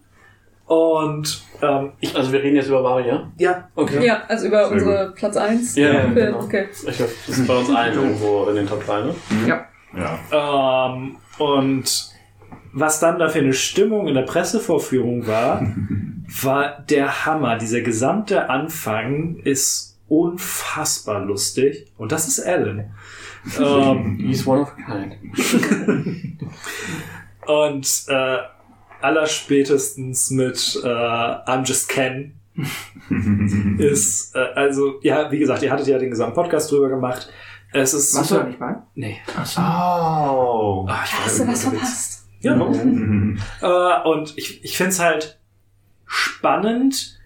[0.66, 3.32] Und ähm, ich, Also wir reden jetzt über Barbie, ja?
[3.38, 4.04] ja, Okay.
[4.06, 5.76] Ja, also über Sehr unsere Platz 1.
[5.76, 6.40] Ja, ja, genau.
[6.40, 6.68] Okay.
[6.70, 9.14] Ich glaube, das ist bei uns allen irgendwo in den Top 3, ne?
[9.46, 9.67] Ja.
[10.32, 12.14] Ähm, und
[12.72, 15.66] was dann da für eine Stimmung in der Pressevorführung war,
[16.42, 17.56] war der Hammer.
[17.56, 21.86] Dieser gesamte Anfang ist unfassbar lustig.
[21.96, 22.90] Und das ist Alan.
[23.58, 25.16] ähm, He's one of a kind.
[27.46, 28.38] und äh,
[29.00, 32.34] allerspätestens mit äh, I'm Just Ken
[33.78, 37.30] ist, äh, also, ja, wie gesagt, ihr hattet ja den gesamten Podcast drüber gemacht.
[37.72, 38.74] Es ist Warst du super- da nicht bei?
[38.94, 39.16] Nee.
[39.56, 40.86] Oh.
[40.88, 42.26] Ah, ich Hast du was verpasst?
[42.40, 42.54] Ja.
[42.56, 43.38] Mhm.
[43.60, 45.38] Äh, und ich, ich finde es halt
[46.06, 47.18] spannend,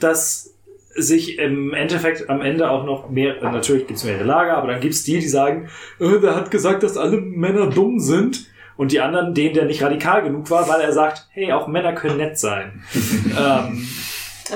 [0.00, 0.54] dass
[0.96, 4.72] sich im Endeffekt am Ende auch noch mehr, äh, natürlich gibt es mehrere Lager, aber
[4.72, 5.68] dann gibt es die, die sagen,
[6.00, 8.46] äh, wer hat gesagt, dass alle Männer dumm sind?
[8.76, 11.92] Und die anderen, denen der nicht radikal genug war, weil er sagt, hey, auch Männer
[11.92, 12.82] können nett sein.
[13.38, 13.86] ähm,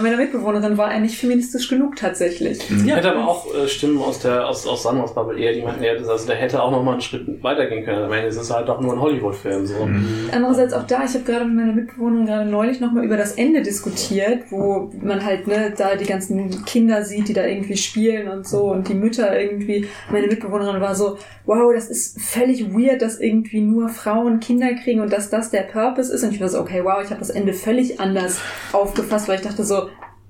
[0.02, 2.58] Meine Mitbewohnerin war eigentlich feministisch genug tatsächlich.
[2.70, 5.82] Ich hätte aber auch äh, Stimmen aus der aus, aus Sanders Bubble eher, die meinten,
[5.82, 8.04] ja, das, also der hätte auch noch mal einen Schritt weitergehen können.
[8.04, 9.66] Am Ende ist es halt doch nur ein Hollywood-Film.
[9.66, 9.88] So.
[10.32, 13.62] Andererseits auch da, ich habe gerade mit meiner Mitbewohnerin gerade neulich nochmal über das Ende
[13.62, 18.46] diskutiert, wo man halt ne, da die ganzen Kinder sieht, die da irgendwie spielen und
[18.46, 19.86] so und die Mütter irgendwie.
[20.10, 25.00] Meine Mitbewohnerin war so, wow, das ist völlig weird, dass irgendwie nur Frauen Kinder kriegen
[25.00, 26.24] und dass das der Purpose ist.
[26.24, 28.40] Und ich war so, okay, wow, ich habe das Ende völlig anders
[28.72, 29.83] aufgefasst, weil ich dachte so,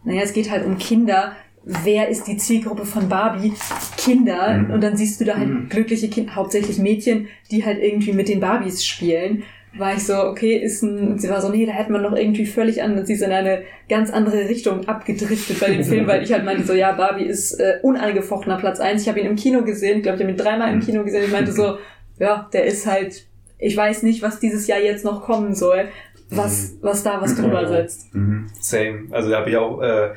[0.05, 1.33] naja, es geht halt um Kinder.
[1.65, 3.55] Wer ist die Zielgruppe von Barbie?
[3.97, 4.67] Kinder.
[4.71, 8.41] Und dann siehst du da halt glückliche Kinder, hauptsächlich Mädchen, die halt irgendwie mit den
[8.41, 9.45] Barbies spielen.
[9.77, 12.47] War ich so, okay, ist ein, sie war so, nee, da hätte man noch irgendwie
[12.47, 16.33] völlig anders, sie ist in eine ganz andere Richtung abgedriftet bei dem Film, weil ich
[16.33, 19.03] halt meinte so, ja, Barbie ist äh, unangefochtener Platz eins.
[19.03, 21.25] Ich habe ihn im Kino gesehen, ich glaube, ich habe ihn dreimal im Kino gesehen.
[21.25, 21.79] Ich meinte so,
[22.21, 23.27] ja, der ist halt,
[23.59, 25.89] ich weiß nicht, was dieses Jahr jetzt noch kommen soll,
[26.37, 28.15] was, was da was drüber setzt.
[28.15, 28.51] Mhm.
[28.61, 29.05] Same.
[29.11, 30.11] Also da habe ich auch äh,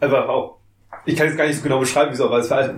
[0.00, 0.58] einfach auch.
[1.04, 2.68] Ich kann jetzt gar nicht so genau beschreiben, wieso, aber es war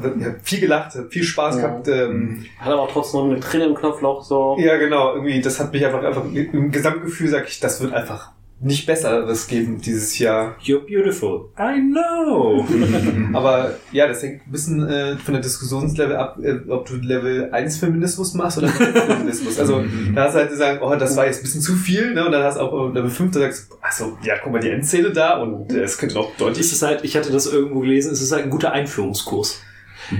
[0.42, 1.62] viel gelacht, viel Spaß Ja.
[1.62, 1.88] gehabt.
[1.88, 4.22] Ähm, Hat aber auch trotzdem noch eine Träne im Knopfloch.
[4.22, 4.56] So.
[4.60, 5.14] ja, genau.
[5.14, 8.32] Irgendwie, das hat mich einfach, einfach im Gesamtgefühl sag ich, das wird einfach
[8.62, 10.56] nicht besseres geben dieses Jahr.
[10.62, 11.48] You're beautiful.
[11.58, 12.66] I know.
[13.32, 17.50] Aber ja, das hängt ein bisschen äh, von der Diskussionslevel ab, äh, ob du Level
[17.52, 19.58] 1 Feminismus machst oder Feminismus.
[19.58, 19.82] Also
[20.14, 22.26] da hast du halt gesagt, oh, das war jetzt ein bisschen zu viel, ne?
[22.26, 24.70] Und dann hast du auch Level 5, da sagst du, also, ja, guck mal, die
[24.70, 26.66] Endszene da und äh, es könnte noch deutlich.
[26.66, 29.62] es ist halt, ich hatte das irgendwo gelesen, es ist halt ein guter Einführungskurs.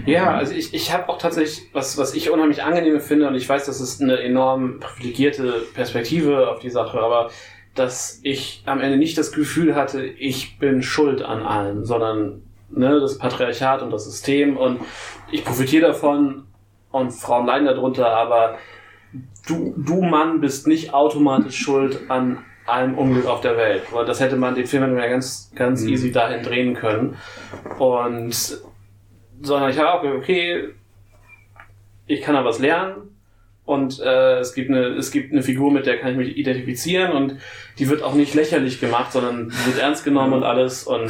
[0.06, 3.48] Ja, also ich, ich habe auch tatsächlich, was, was ich unheimlich angenehm finde, und ich
[3.48, 7.30] weiß, das ist eine enorm privilegierte Perspektive auf die Sache, aber
[7.80, 13.00] dass ich am Ende nicht das Gefühl hatte, ich bin schuld an allem, sondern ne,
[13.00, 14.80] das Patriarchat und das System und
[15.32, 16.44] ich profitiere davon
[16.90, 18.58] und Frauen leiden darunter, aber
[19.46, 23.84] du, du Mann bist nicht automatisch schuld an allem Unglück auf der Welt.
[23.92, 27.16] Weil das hätte man, den Film ja ganz, ganz easy dahin drehen können.
[27.78, 28.60] Und
[29.40, 30.68] sondern ich habe auch gedacht, okay,
[32.06, 33.09] ich kann da was lernen
[33.64, 37.12] und äh, es gibt eine es gibt eine Figur, mit der kann ich mich identifizieren
[37.12, 37.36] und
[37.78, 41.08] die wird auch nicht lächerlich gemacht, sondern die wird ernst genommen und alles und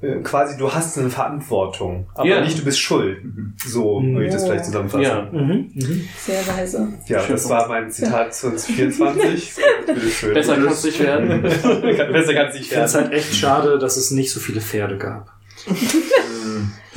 [0.00, 2.40] Äh, quasi, du hast eine Verantwortung, aber Ja.
[2.40, 3.18] nicht du bist schuld.
[3.66, 5.02] So würde ich das vielleicht zusammenfassen.
[5.02, 5.28] ja.
[5.32, 5.70] Mhm.
[6.16, 6.88] Sehr weise.
[7.08, 9.54] Ja, das war mein Zitat zu 24.
[9.86, 10.34] Bitteschön.
[10.34, 11.42] besser kann es nicht werden.
[11.42, 13.06] Besser kann es nicht Ich finde es werden.
[13.06, 15.30] halt echt schade, dass es nicht so viele Pferde gab.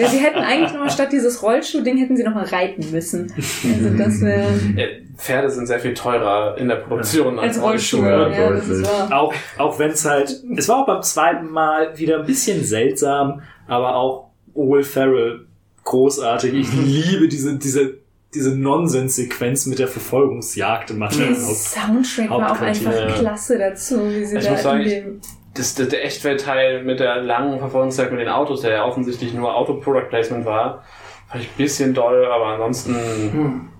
[0.01, 3.31] Ja, sie hätten eigentlich nochmal statt dieses Rollschuh-Ding hätten sie nochmal reiten müssen.
[3.35, 8.01] Also das Äh, Pferde sind sehr viel teurer in der Produktion als, als Rollschuh.
[8.03, 8.83] Rollschuhe.
[8.83, 9.17] Ja.
[9.17, 13.41] Auch, auch wenn es halt, es war auch beim zweiten Mal wieder ein bisschen seltsam,
[13.67, 15.45] aber auch Will Ferrell
[15.83, 16.53] großartig.
[16.53, 17.95] Ich liebe diese, diese,
[18.33, 21.73] diese Nonsens-Sequenz mit der Verfolgungsjagd im Der Materialhaus.
[21.73, 25.21] Soundtrack war auch einfach klasse dazu, wie sie Ich da muss sagen, in ich- dem
[25.53, 29.53] Das, das, der Echtweltteil mit der langen Verfolgungszeit mit den Autos, der ja offensichtlich nur
[29.55, 30.83] Auto-Product-Placement war,
[31.29, 32.95] fand ich ein bisschen doll, aber ansonsten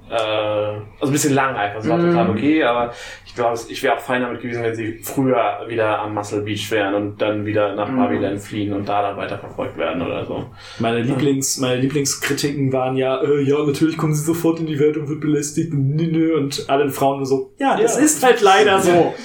[0.10, 1.78] äh, also ein bisschen lang einfach.
[1.80, 2.12] Das war Mhm.
[2.12, 2.92] total okay, aber
[3.26, 6.70] ich glaube, ich wäre auch fein damit gewesen, wenn sie früher wieder am Muscle Beach
[6.72, 7.98] wären und dann wieder nach Mhm.
[7.98, 10.44] Babylon fliehen und da dann weiterverfolgt werden oder so.
[10.80, 14.98] Meine, Lieblings, meine Lieblingskritiken waren ja, äh, ja, natürlich kommen sie sofort in die Welt
[14.98, 18.04] und wird belästigt und, nö, nö, und alle Frauen nur so, ja, das Ja.
[18.04, 19.14] ist halt leider so.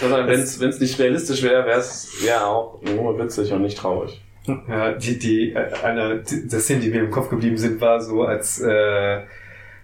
[0.00, 4.20] Wenn es nicht realistisch wäre, wäre es ja auch nur witzig und nicht traurig.
[4.68, 8.00] Ja, die, die, äh, eine die- der Szene, die mir im Kopf geblieben sind, war
[8.00, 9.20] so, als äh,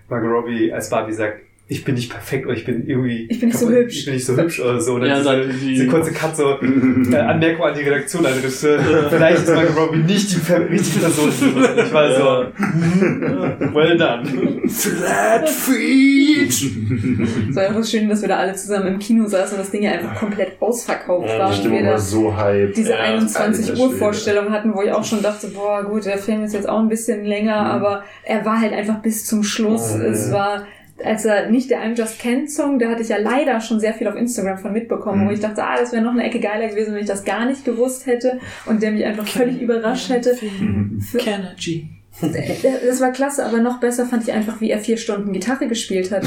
[0.08, 3.26] Margot Robbie als Barbie sagt, ich bin nicht perfekt oder ich bin irgendwie.
[3.28, 3.98] Ich bin nicht so hübsch.
[3.98, 5.00] Ich bin nicht so hübsch oder so.
[5.00, 8.78] Dann Ja, diese, diese kurze Cut so, äh, Anmerkung an die Redaktion, an Regisseur.
[9.10, 11.32] Vielleicht ist Margot Robbie nicht die richtige Person.
[11.76, 14.68] Ich war so, mhm, well done.
[14.68, 16.50] Flat Feet!
[17.50, 19.82] Es war einfach schön, dass wir da alle zusammen im Kino saßen und das Ding
[19.82, 21.50] ja einfach komplett ausverkauft war.
[21.50, 22.74] Die Stimmung war so hype.
[22.74, 23.90] diese Ja, 21 alter Uhr.
[23.92, 26.88] Vorstellung hatten, wo ich auch schon dachte, boah, gut, der Film ist jetzt auch ein
[26.88, 29.96] bisschen länger, aber er war halt einfach bis zum Schluss.
[29.96, 30.02] Mhm.
[30.04, 30.66] Es war,
[31.04, 33.92] als er nicht der I'm Just Ken Song, da hatte ich ja leider schon sehr
[33.94, 35.28] viel auf Instagram von mitbekommen, Mhm.
[35.28, 37.44] wo ich dachte, ah, das wäre noch eine Ecke geiler gewesen, wenn ich das gar
[37.46, 40.34] nicht gewusst hätte und der mich einfach völlig überrascht hätte.
[40.36, 41.88] Für, Kennedy.
[42.88, 46.10] das war klasse, aber noch besser fand ich einfach, wie er vier Stunden Gitarre gespielt
[46.10, 46.22] hat.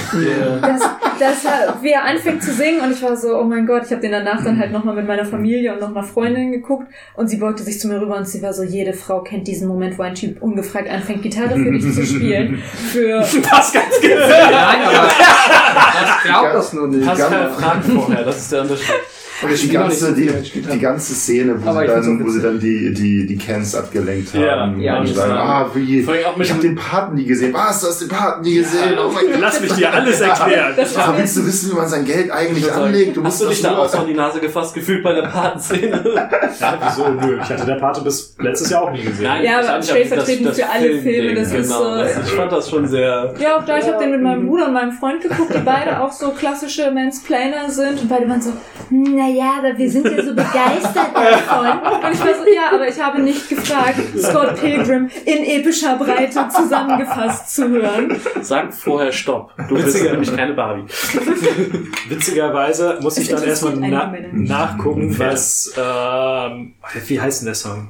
[0.62, 0.82] Das,
[1.20, 3.92] das, war- wie er anfängt zu singen und ich war so, oh mein Gott, ich
[3.92, 7.28] habe den danach dann halt nochmal mit meiner Familie und noch einer Freundin geguckt und
[7.28, 9.98] sie beugte sich zu mir rüber und sie war so, jede Frau kennt diesen Moment,
[9.98, 12.58] wo ein Typ ungefragt anfängt, Gitarre für dich zu spielen.
[12.92, 13.20] Für
[13.52, 14.28] Das ganz genau.
[14.28, 15.08] Nein, aber
[16.18, 17.08] ich glaub das nur nicht.
[17.08, 18.96] Hast keine Fragen vorher, das ist der Unterschied.
[19.42, 23.26] Und die ganze, die, die ganze Szene, wo, sie dann, wo sie dann die, die,
[23.26, 24.80] die Cans abgelenkt haben.
[24.82, 27.54] Ja, ja, und sagen, ah, wie, ich habe den Paten nie gesehen.
[27.54, 28.98] Was, du hast den Paten nie gesehen?
[29.00, 29.40] Oh mein Gott.
[29.40, 30.74] Lass mich dir alles erklären.
[30.76, 33.16] das war willst du wissen, wie man sein Geld eigentlich anlegt?
[33.16, 35.14] Du Hast musst du das dich da auch so an die Nase gefasst gefühlt bei
[35.14, 36.04] der Patenszene?
[36.60, 37.08] Ja, wieso?
[37.10, 39.24] Nö, ich hatte der Pate bis letztes Jahr auch nie gesehen.
[39.24, 42.70] Nein, Ja, aber ja stellvertretend für alle Filme, das ist genau, so- Ich fand das
[42.70, 43.34] schon sehr...
[43.40, 46.02] Ja, auch da, ich habe den mit meinem Bruder und meinem Freund geguckt, die beide
[46.02, 48.52] auch so klassische Mansplainer sind und beide waren so,
[48.90, 49.29] naja,
[49.60, 51.68] aber wir sind ja so begeistert davon.
[52.04, 56.48] Und ich war so, ja, aber ich habe nicht gefragt, Scott Pilgrim in epischer Breite
[56.50, 58.20] zusammengefasst zu hören.
[58.42, 59.54] Sag vorher Stopp.
[59.68, 60.84] Du bist nämlich keine Barbie.
[62.10, 66.74] Witzigerweise muss ich Es dann erstmal na nachgucken, was, ähm,
[67.08, 67.90] wie heißt denn der Song?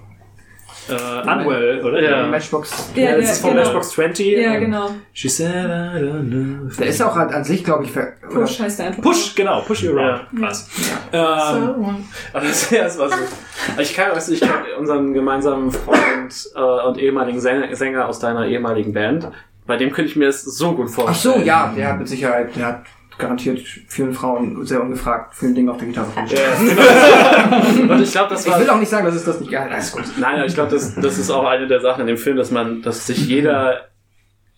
[0.90, 2.01] Äh, Unwell, oder?
[2.01, 2.27] Ja.
[2.27, 2.92] Matchbox.
[2.95, 3.64] Ja, das der- ist von genau.
[3.64, 4.27] Matchbox 20.
[4.38, 4.90] Ja, genau.
[5.14, 6.69] She said, I don't know.
[6.77, 9.03] Der ist auch halt an sich, glaube ich, ver Push heißt der einfach.
[9.03, 10.22] Push, genau, Push You Around.
[10.34, 10.42] Ja.
[10.42, 10.69] Was?
[11.11, 13.16] Ähm, Aber das, ja, das war so.
[13.80, 18.45] Ich kann, weißt du, ich kann unseren gemeinsamen Freund äh, und ehemaligen Sänger, aus deiner
[18.48, 19.27] ehemaligen Band.
[19.66, 21.40] Bei dem könnte ich mir das so gut Ach vorstellen.
[21.42, 22.82] so, ja, der hat mit Sicherheit, der hat
[23.19, 28.30] garantiert vielen Frauen sehr ungefragt vielen Dingen auf der Gitarre von Ja, Und ich glaube,
[28.30, 28.59] das Ich war.
[28.59, 29.91] will auch nicht sagen, dass es das nicht geil ist.
[29.91, 30.03] Gut.
[30.17, 32.81] Nein, ich glaube, das, das ist auch eine der Sachen in dem Film, dass man,
[32.81, 33.81] dass sich jeder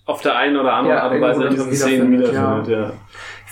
[0.05, 2.69] auf der einen oder anderen Ja, Art und Weise in diesen Szenen wiederfindet, wiederfindet.
[2.69, 2.93] Ja.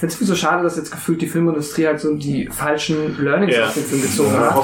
[0.02, 3.54] Ich finde es so schade, dass jetzt gefühlt die Filmindustrie halt so die falschen Learnings
[3.54, 3.66] Ja.
[3.66, 4.64] aus dem Film gezogen Ja, hat.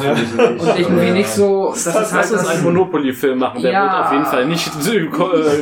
[0.62, 3.84] Und irgendwie nicht so, das, ist halt uns einen Monopoly-Film machen, der Ja.
[3.84, 4.72] wird auf jeden Fall nicht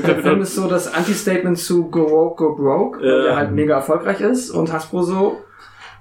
[0.08, 3.24] der Film äh, ist so das Anti-Statement zu Go Woke, Go Broke, Ja.
[3.24, 5.38] der halt mega erfolgreich ist und Hasbro so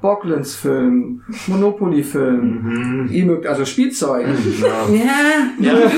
[0.02, 4.26] Boglins Film, Monopoly Film, ihr mögt also Spielzeug.
[4.92, 5.72] Ja.
[5.72, 5.90] Ja,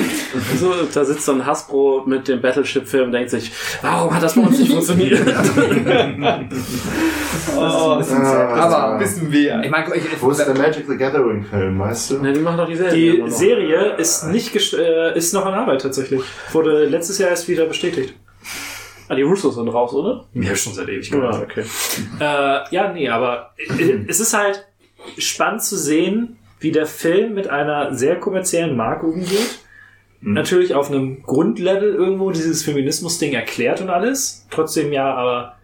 [0.61, 3.51] so, da sitzt so ein Hasbro mit dem Battleship-Film und denkt sich,
[3.83, 5.21] warum hat das bei uns nicht funktioniert?
[7.57, 9.51] Oh, das ist Aber- ein bisschen weh.
[9.63, 12.19] Ich meine, ich, Wo ist der Magic the Gathering Film, weißt du?
[12.19, 13.25] Ne, die machen doch die Serie.
[13.25, 13.31] Die.
[13.31, 16.21] Serie ist nicht äh, ist noch in Arbeit tatsächlich.
[16.53, 18.15] Wurde letztes Jahr erst wieder bestätigt.
[19.09, 20.25] Ah, die Russos sind raus, oder?
[20.35, 21.11] Ja, schon seit ewig.
[21.11, 21.65] Ja, okay.
[22.19, 24.67] Äh, ja, nee, aber äh, es ist halt
[25.19, 29.61] spannend zu sehen, wie der Film mit einer sehr kommerziellen Marke umgeht.
[30.21, 34.47] Natürlich auf einem Grundlevel irgendwo dieses Feminismus-Ding erklärt und alles.
[34.51, 35.57] Trotzdem ja aber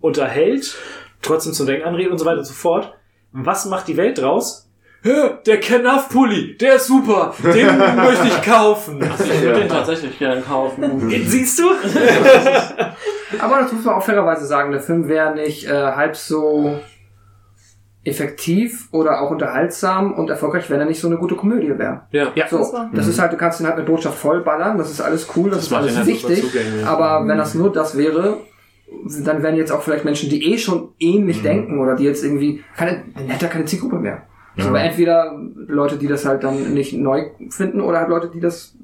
[0.00, 0.76] unterhält,
[1.22, 2.92] trotzdem zum Denken anregt und so weiter und so fort.
[3.30, 4.69] Was macht die Welt draus?
[5.02, 9.00] Hä, der Kenaf-Pulli, der ist super, den möchte ich kaufen.
[9.00, 11.08] Ich würde den tatsächlich gerne kaufen.
[11.24, 11.70] Siehst du?
[13.40, 16.78] aber das muss man auch fairerweise sagen, der Film wäre nicht äh, halb so
[18.04, 22.02] effektiv oder auch unterhaltsam und erfolgreich, wenn er nicht so eine gute Komödie wäre.
[22.12, 22.32] Ja.
[22.34, 22.48] Ja.
[22.48, 25.48] So, Das ist halt, du kannst ihn halt mit Botschaft vollballern, das ist alles cool,
[25.50, 26.44] das, Das ist alles halt wichtig.
[26.86, 28.38] Aber wenn das nur das wäre,
[29.24, 32.64] dann wären jetzt auch vielleicht Menschen, die eh schon ähnlich denken oder die jetzt irgendwie
[32.76, 34.22] keine, dann hätte er keine Zielgruppe mehr.
[34.56, 34.64] Ja.
[34.64, 35.38] Also aber entweder
[35.68, 38.74] Leute, die das halt dann nicht neu finden oder halt Leute, die das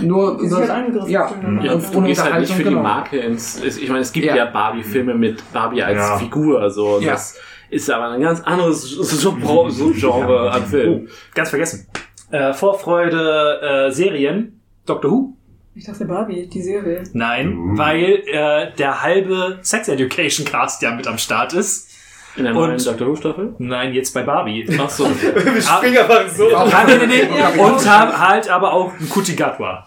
[0.00, 1.30] nur Die sich halt angegriffen ja.
[1.62, 2.82] Ja, und du ohne gehst halt nicht für die genau.
[2.82, 3.56] Marke ins.
[3.62, 4.36] ist- Ich meine, es gibt Ja.
[4.36, 6.18] ja, Barbie-Filme mit Barbie als Ja.
[6.18, 7.00] Figur, so.
[7.00, 7.12] Ja.
[7.12, 7.38] Das
[7.70, 11.06] ist aber ein ganz anderes Subgenre Subgenre an Film.
[11.06, 11.86] Oh, ganz vergessen.
[12.30, 14.60] Äh, Vorfreude äh, Serien.
[14.86, 15.36] Doctor Who?
[15.76, 17.02] Ich dachte Barbie, die Serie.
[17.14, 17.78] Nein, Uh.
[17.78, 21.90] weil äh, der halbe Sex Education Cast ja mit am Start ist.
[22.36, 23.54] In der Und- neuen Doctor Who-Staffel?
[23.58, 24.66] Nein, jetzt bei Barbie.
[24.80, 25.04] Ach so.
[25.22, 26.54] Wir springen einfach so.
[26.54, 27.38] Ah, nee, nee, nee.
[27.38, 27.48] Ja.
[27.64, 29.86] Und haben halt aber auch einen Kuti Gatwa,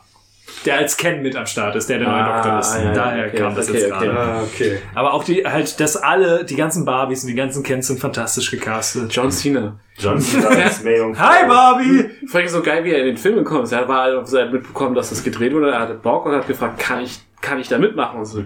[0.66, 2.76] der als Ken mit am Start ist, der der neue Ah, Doktor ist.
[2.76, 4.06] ja, ja, Daher okay, kam das okay, jetzt okay.
[4.06, 4.20] gerade.
[4.20, 4.78] Ah, okay.
[4.96, 8.50] Aber auch die, halt, dass alle, die ganzen Barbies und die ganzen Kens sind fantastisch
[8.50, 9.12] gecastet.
[9.14, 9.76] John Cena.
[9.98, 10.50] John Cena.
[11.20, 12.06] Hi Barbie!
[12.28, 13.74] Vor allem so geil, wie er in den Film gekommen ist.
[13.74, 15.72] Er war halt er hat mitbekommen, dass das gedreht wurde.
[15.72, 18.20] Er hatte Bock und hat gefragt, kann ich, kann ich da mitmachen?
[18.20, 18.44] Und so,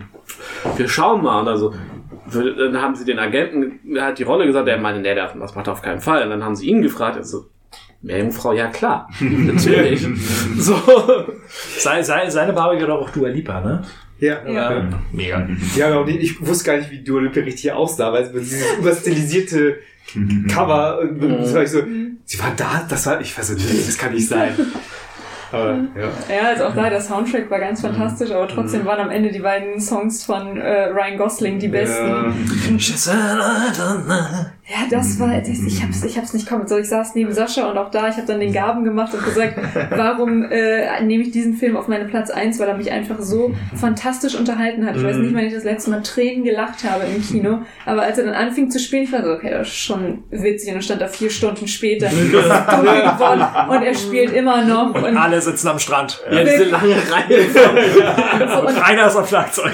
[0.75, 1.41] wir schauen mal.
[1.41, 1.73] Und also,
[2.33, 5.67] Dann haben sie den Agenten, der hat die Rolle gesagt, der meinte, nee, das macht
[5.67, 6.23] er auf keinen Fall.
[6.23, 7.45] Und dann haben sie ihn gefragt, er so,
[8.01, 10.07] Meerjungfrau, ja klar, natürlich.
[10.57, 10.75] so.
[11.77, 13.83] Sei, sei, seine Barbie war auch Dua Lipa, ne?
[14.19, 14.47] Ja.
[14.47, 14.87] Ja.
[15.11, 15.47] Mega.
[15.75, 16.05] Ja, genau.
[16.07, 19.79] Ich wusste gar nicht, wie Dua Lipa richtig aussah, weil dieses überstilisierte
[20.51, 21.83] Cover, und das war ich so,
[22.25, 24.53] sie war da, das war, ich weiß nee, das kann nicht sein.
[25.51, 26.09] Aber, ja.
[26.33, 29.39] Ja, also auch da, der Soundtrack war ganz fantastisch, aber trotzdem waren am Ende die
[29.39, 32.07] beiden Songs von äh, Ryan Gosling die besten.
[32.07, 32.33] Ja,
[34.89, 36.67] das war, ich, ich hab's, ich hab's nicht kommen.
[36.67, 39.23] So, ich saß neben Sascha und auch da, ich habe dann den Gaben gemacht und
[39.23, 39.59] gesagt,
[39.91, 43.53] warum äh, nehme ich diesen Film auf meine Platz eins, weil er mich einfach so
[43.75, 44.95] fantastisch unterhalten hat.
[44.95, 48.17] Ich weiß nicht, wann ich das letzte Mal Tränen gelacht habe im Kino, aber als
[48.17, 50.81] er dann anfing zu spielen, ich war so, okay, das ist schon witzig und dann
[50.81, 52.09] stand da vier Stunden später,
[53.69, 56.21] und er spielt immer noch und Alle sitzen am Strand.
[56.31, 57.41] Ja, diese lange Reihe.
[58.61, 59.73] Und einer ist am Schlagzeug.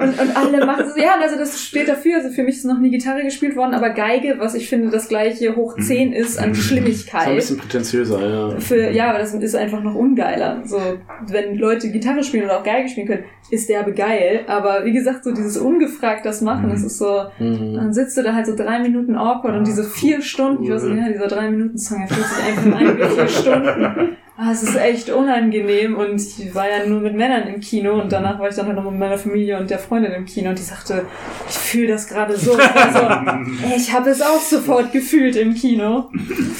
[0.00, 2.16] Und, und alle machen so, ja, also das steht dafür.
[2.16, 5.08] Also für mich ist noch nie Gitarre gespielt worden, aber Geige, was ich finde, das
[5.08, 7.34] gleiche hoch 10 ist an Das ist ein Schlimmigkeit.
[7.34, 8.60] bisschen prätentiöser, ja.
[8.60, 10.62] Für, ja, aber das ist einfach noch ungeiler.
[10.64, 10.80] So,
[11.28, 14.40] wenn Leute Gitarre spielen oder auch Geige spielen können, ist derbe geil.
[14.46, 18.34] Aber wie gesagt, so dieses ungefragt das machen, das ist so, dann sitzt du da
[18.34, 21.50] halt so drei Minuten awkward und diese vier Stunden, ich weiß nicht, ja, dieser drei
[21.50, 24.16] Minuten Song, er fühlt sich einfach wie vier Stunden.
[24.38, 28.12] Ah, es ist echt unangenehm und ich war ja nur mit Männern im Kino und
[28.12, 30.58] danach war ich dann halt noch mit meiner Familie und der Freundin im Kino und
[30.58, 31.06] die sagte,
[31.48, 32.52] ich fühle das gerade so.
[32.52, 32.98] Also,
[33.64, 36.10] ey, ich habe es auch sofort gefühlt im Kino.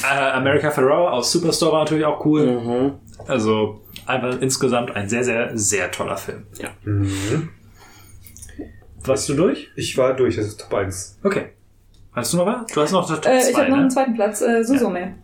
[0.03, 2.47] Äh, America Ferrera aus Superstore war natürlich auch cool.
[2.47, 2.93] Mhm.
[3.29, 6.45] Also einfach insgesamt ein sehr, sehr, sehr toller Film.
[6.85, 7.51] Mhm.
[9.05, 9.71] Warst du durch?
[9.77, 11.19] Ich war durch, das ist Top 1.
[11.23, 11.51] Okay.
[12.13, 12.67] Hast du noch was?
[12.73, 13.93] Du hast noch das Top Äh, ich 2, habe noch einen ne?
[13.93, 15.15] zweiten Platz, äh, Suzume.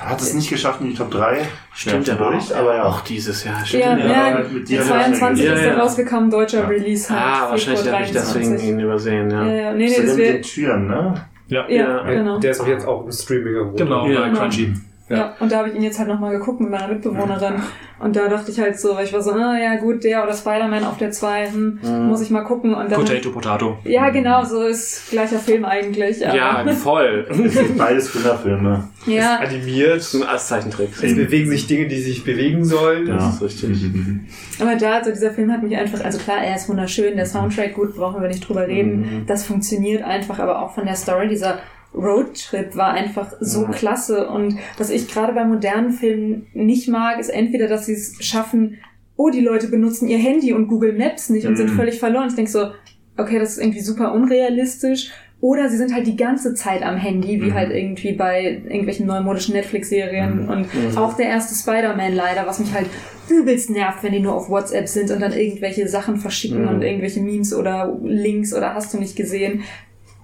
[0.00, 1.42] Hat es nicht geschafft in die Top 3.
[1.74, 2.84] Stimmt, war durch, aber ja.
[2.84, 3.58] auch dieses Jahr.
[3.60, 5.70] Ja, Stimmt, ja, der war- mit die dir 22 Ja, ist ja.
[5.70, 7.22] dann rausgekommen, deutscher Release halt.
[7.22, 8.68] Ah, wahrscheinlich habe ich deswegen 23.
[8.70, 9.44] ihn übersehen, ja.
[9.44, 11.14] Ja, ja, nee, nee, das mit den Türen, ne?
[11.48, 12.38] Ja, ja, genau.
[12.38, 13.76] Der ist auch jetzt auch im Streaming irgendwo.
[13.76, 14.40] genau, Ja, bei genau.
[15.10, 15.20] Crunchy.
[15.22, 17.54] Ja, und da habe ich ihn jetzt halt nochmal geguckt mit meiner Mitbewohnerin.
[17.98, 20.32] Und da dachte ich halt so, weil ich war so, ah ja gut, der oder
[20.32, 22.72] Spider-Man auf der 2, hm, muss ich mal gucken.
[22.74, 23.78] Und dann, Potato, Potato.
[23.84, 26.26] ja, genau, so ist gleicher Film eigentlich.
[26.26, 27.26] Aber, Ja, voll.
[27.50, 28.88] Das sind beides Kinderfilme.
[29.06, 29.96] ja, Animiert.
[29.96, 30.90] Das ist ein als Zeichentrick.
[30.94, 33.06] Es bewegen sich Dinge, die sich bewegen sollen.
[33.06, 33.84] Das ist richtig.
[34.60, 37.74] aber da, also dieser Film hat mich einfach, also klar, er ist wunderschön, der Soundtrack,
[37.74, 39.24] gut, brauchen wir nicht drüber reden.
[39.26, 41.58] Das funktioniert einfach, aber auch von der Story, dieser
[41.94, 44.28] Roadtrip war einfach so klasse.
[44.28, 48.78] Und was ich gerade bei modernen Filmen nicht mag, ist entweder, dass sie es schaffen,
[49.16, 51.76] oh, die Leute benutzen ihr Handy und Google Maps nicht und sind Mhm.
[51.76, 52.28] völlig verloren.
[52.28, 52.68] Ich denke so,
[53.16, 55.10] okay, das ist irgendwie super unrealistisch.
[55.42, 57.54] Oder sie sind halt die ganze Zeit am Handy, wie Mhm.
[57.54, 60.48] halt irgendwie bei irgendwelchen neumodischen Netflix-Serien.
[60.48, 62.86] Und auch der erste Spider-Man leider, was mich halt
[63.30, 66.68] übelst nervt, wenn die nur auf WhatsApp sind und dann irgendwelche Sachen verschicken Mhm.
[66.68, 69.62] und irgendwelche Memes oder Links oder hast du nicht gesehen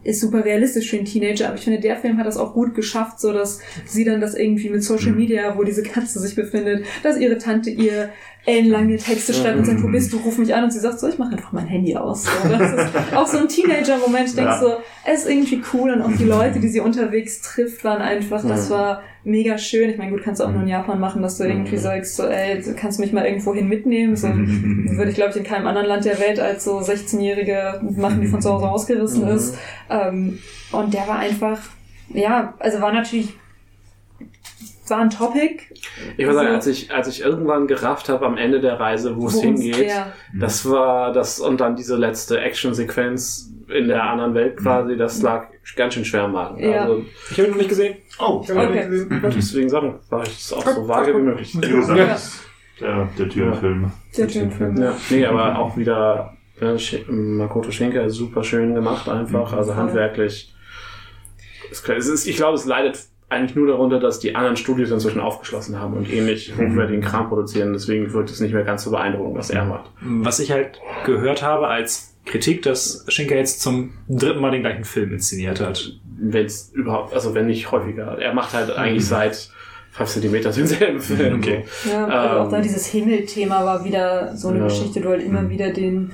[0.06, 2.74] ist super realistisch für einen Teenager, aber ich finde, der Film hat das auch gut
[2.74, 6.84] geschafft, so dass sie dann das irgendwie mit Social Media, wo diese Katze sich befindet,
[7.02, 8.10] dass ihre Tante ihr
[8.46, 11.08] ellenlange Texte schreibt und sagt, wo bist du, ruf mich an und sie sagt so,
[11.08, 12.24] ich mache einfach mein Handy aus.
[12.24, 14.60] So, das ist auch so ein Teenager-Moment, ich denke Ja.
[14.60, 18.44] so, es ist irgendwie cool und auch die Leute, die sie unterwegs trifft, waren einfach,
[18.46, 19.90] das war mega schön.
[19.90, 22.24] Ich meine, gut, kannst du auch nur in Japan machen, dass du irgendwie sagst, so,
[22.26, 25.66] ey, du kannst mich mal irgendwo hin mitnehmen, so würde ich, glaube ich, in keinem
[25.66, 29.56] anderen Land der Welt als so 16-Jährige machen, die von zu Hause ausgerissen ist.
[29.90, 30.38] Ähm,
[30.70, 31.58] und der war einfach,
[32.14, 33.30] ja, also war natürlich,
[34.90, 35.62] war ein Topic.
[36.16, 39.16] Ich würde sagen, Also- als ich, als ich irgendwann gerafft habe am Ende der Reise,
[39.16, 44.34] wo es hingeht, Ja, das war das, und dann diese letzte Action-Sequenz in der anderen
[44.34, 46.58] Welt quasi, das lag ganz schön schwer im Magen.
[46.62, 46.82] Ja.
[46.82, 47.96] Also, Ich habe ihn noch nicht gesehen.
[48.18, 49.08] Oh, okay.
[49.34, 51.52] deswegen sagen, war ich es auch so vage wie möglich.
[51.54, 52.16] Ja.
[52.80, 53.90] der, der Türenfilm.
[54.12, 54.76] Sehr schön Film.
[54.80, 60.54] Ja, nee, aber auch wieder Sch- Makoto Schinker ist super schön gemacht einfach, also handwerklich.
[61.70, 65.80] Es ist, ich glaube, es leidet eigentlich nur darunter, dass die anderen Studios inzwischen aufgeschlossen
[65.80, 67.72] haben und ähnlich hochwertigen Kram produzieren.
[67.72, 69.90] Deswegen wirkt es nicht mehr ganz so beeindruckend, was er macht.
[70.00, 74.84] Was ich halt gehört habe als Kritik, dass Schinker jetzt zum dritten Mal den gleichen
[74.84, 75.92] Film inszeniert hat.
[76.18, 78.16] Wenn es überhaupt, also wenn nicht häufiger.
[78.20, 79.50] Er macht halt eigentlich seit
[79.92, 81.36] 5 cm denselben Film.
[81.38, 81.64] Okay.
[81.90, 84.64] Ja, also auch Ähm, da dieses Himmelthema war wieder so eine ja.
[84.66, 86.12] Geschichte, du halt immer wieder den,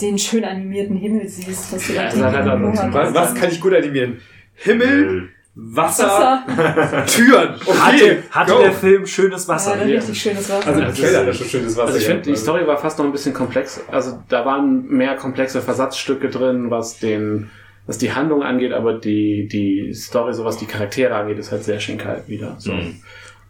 [0.00, 2.14] den schön animierten Himmel siehst, was du Ja, halt
[2.48, 3.14] auch- Was, hast.
[3.14, 4.18] was kann ich gut animieren?
[4.54, 7.06] Himmel, Wasser, Wasser.
[7.06, 7.54] Türen.
[7.64, 8.58] Okay, Hatte, hatte go.
[8.60, 9.76] der Film schönes Ja, Wasser?
[9.76, 10.66] dann richtig schönes Wasser.
[10.68, 11.86] Also Also Trailer schon schönes Wasser.
[11.86, 13.80] Also ich finde, die Story war fast noch ein bisschen komplex.
[13.90, 17.50] Also da waren mehr komplexe Versatzstücke drin, was den,
[17.86, 21.64] was die Handlung angeht, aber die, die Story, so was die Charaktere angeht, ist halt
[21.64, 22.56] sehr Schinkai wieder.
[22.58, 22.72] So.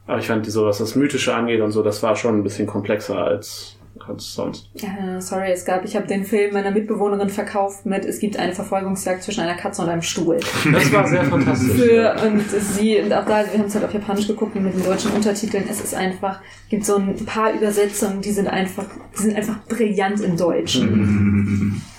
[0.07, 2.69] Aber ich fand, so was das Mythische angeht und so, das war schon ein bisschen
[2.69, 3.76] komplexer als
[4.07, 4.69] kannst sonst.
[4.75, 8.53] Ja, sorry, es gab, ich habe den Film meiner Mitbewohnerin verkauft mit, es gibt eine
[8.53, 10.39] Verfolgungsjagd zwischen einer Katze und einem Stuhl.
[10.73, 11.73] Das war sehr fantastisch.
[11.73, 14.75] Für, und sie, und auch da, wir haben es halt auf Japanisch geguckt und mit
[14.75, 15.65] den deutschen Untertiteln.
[15.69, 18.87] Es ist einfach, gibt so ein paar Übersetzungen, die sind einfach,
[19.19, 21.83] die sind einfach brillant im Deutschen.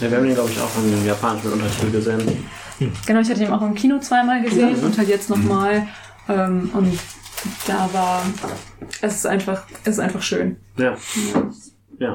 [0.00, 2.22] Ja, wir haben den, glaube ich, auch in Japanisch mit Untertitel gesehen.
[3.06, 5.86] Genau, ich hatte ihn auch im Kino zweimal gesehen und halt jetzt nochmal.
[6.28, 6.98] Ähm, und
[7.66, 8.24] da war,
[9.00, 10.56] es ist einfach, es ist einfach schön.
[10.76, 10.96] Ja.
[11.34, 11.50] Ja,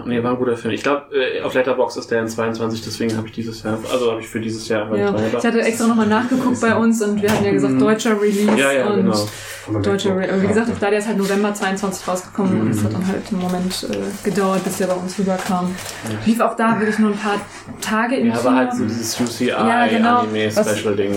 [0.05, 0.73] nee, war ein guter Film.
[0.73, 4.11] Ich glaube, äh, auf Letterbox ist der in 22, deswegen habe ich dieses Jahr, also
[4.11, 7.31] habe ich für dieses Jahr Ja, ich hatte extra nochmal nachgeguckt bei uns und wir
[7.31, 8.57] hatten ja gesagt, deutscher Release Mhm.
[8.57, 9.81] Ja, ja, und genau.
[9.81, 12.93] deutscher Re und wie gesagt, da der ist halt November 22 rausgekommen und es hat
[12.93, 15.73] dann halt einen Moment äh, gedauert, bis der bei uns rüberkam.
[16.25, 17.39] Lief auch da wirklich nur ein paar
[17.81, 20.23] Tage im Ja, aber halt so dieses UCI Ja, genau.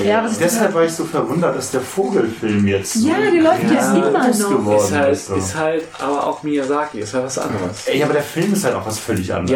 [0.04, 3.94] Ja, Deshalb war ich so verwundert, dass der Vogelfilm jetzt so Ja, der läuft ja
[3.94, 4.50] immer noch.
[4.50, 7.86] geworden ist halt, ist halt, aber auch Miyazaki, ist halt was anderes.
[7.86, 9.50] Ey, aber der Film ist halt auch was völlig anderes.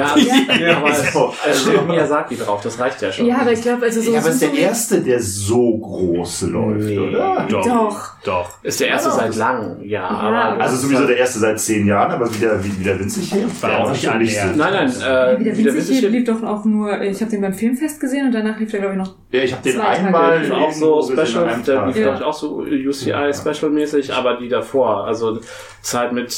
[0.61, 1.35] Ja, aber es, so.
[1.49, 3.27] es steht Miyazaki drauf, das reicht ja schon.
[3.27, 4.11] ja, aber ich glaube, also so.
[4.13, 6.99] Ja, aber ist so der erste, der so groß läuft, Nee.
[6.99, 7.47] oder?
[7.49, 7.65] Doch.
[7.67, 8.11] Doch.
[8.25, 8.51] Doch.
[8.63, 10.07] Ist der erste seit langem, ja.
[10.09, 13.47] aber Also sowieso der erste seit zehn Jahren, aber wieder, wie- wieder winzig hier.
[13.61, 14.55] War auch nicht annähernd.
[14.57, 17.41] so- Nein, nein, äh, Wieder wieder winzig hier lief doch auch nur, ich habe den
[17.43, 19.15] beim Filmfest gesehen und danach lief der, glaube ich, noch.
[19.31, 19.99] Ja, ich habe den Zwei Tage.
[20.07, 22.03] einmal lief auch so Special, der lief, Ja.
[22.03, 25.39] glaube ich, auch so UCI Special mäßig, aber die davor, also
[25.83, 26.31] Zeit mit,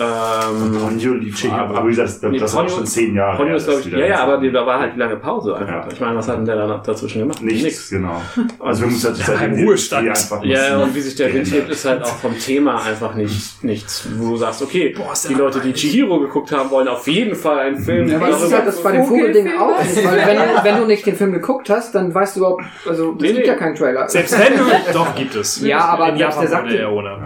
[0.00, 3.36] ähm, Ponyo lief schon, aber wie gesagt, das, Nee, das war Ponyo- schon zehn Jahre.
[3.36, 5.86] Ponyo ist, glaube ich, ja, ja, aber da war halt die lange Pause einfach.
[5.86, 5.88] Ja.
[5.92, 7.42] Ich meine, was hat denn der da dazwischen gemacht?
[7.42, 8.20] Nichts, genau.
[8.60, 10.08] Also wir müssen jetzt im Ruhestand.
[10.08, 13.62] einfach Ja, und wie sich der Wind hebt, ist halt auch vom Thema einfach nicht,
[13.64, 14.94] nichts, wo du sagst, okay,
[15.28, 18.08] die Leute, die Chihiro geguckt haben, wollen auf jeden Fall einen Film.
[18.08, 21.06] Ja, aber das ist halt das bei dem Vogelding auch weil wenn, wenn du nicht
[21.06, 23.46] den Film geguckt hast, dann weißt du überhaupt, also es Nee, gibt nee.
[23.46, 24.08] ja keinen Trailer.
[24.08, 24.64] Selbst wenn du.
[24.92, 25.60] Doch, gibt es.
[25.62, 27.16] Ja, aber der sagt er ohne,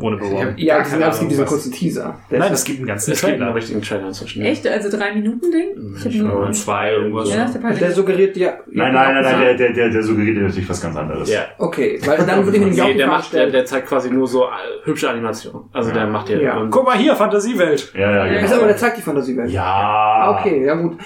[0.00, 0.54] ohne Beworben.
[0.56, 2.18] Ja, es gibt es gibt diese was- kurzen Teaser.
[2.30, 3.54] Nein, es gibt einen ganzen Es gibt einen Trailer.
[3.54, 4.42] richtigen Trailer inzwischen.
[4.42, 4.66] Echt?
[4.66, 5.94] Also drei Minuten Ding?
[5.96, 6.52] Ich habe nur.
[6.52, 7.34] Zwei, irgendwas.
[7.34, 8.58] Ja, der Und der suggeriert dir.
[8.70, 11.30] Nein, nein, nein, nein, der, der, der, der suggeriert dir natürlich was ganz anderes.
[11.30, 11.46] Ja.
[11.58, 13.52] Okay, weil dann würde ich nämlich auch Nee, die der, macht, der, stellen.
[13.52, 14.48] der zeigt quasi nur so äh,
[14.84, 15.62] hübsche Animationen.
[15.72, 16.40] Also der macht dir.
[16.42, 16.58] Ja.
[16.58, 17.92] und- Guck mal hier, Fantasiewelt.
[17.94, 18.40] Ja, ja, genau.
[18.40, 19.50] Also, aber der zeigt die Fantasiewelt.
[19.50, 19.62] Ja.
[19.64, 20.96] Ah, Okay, ja gut.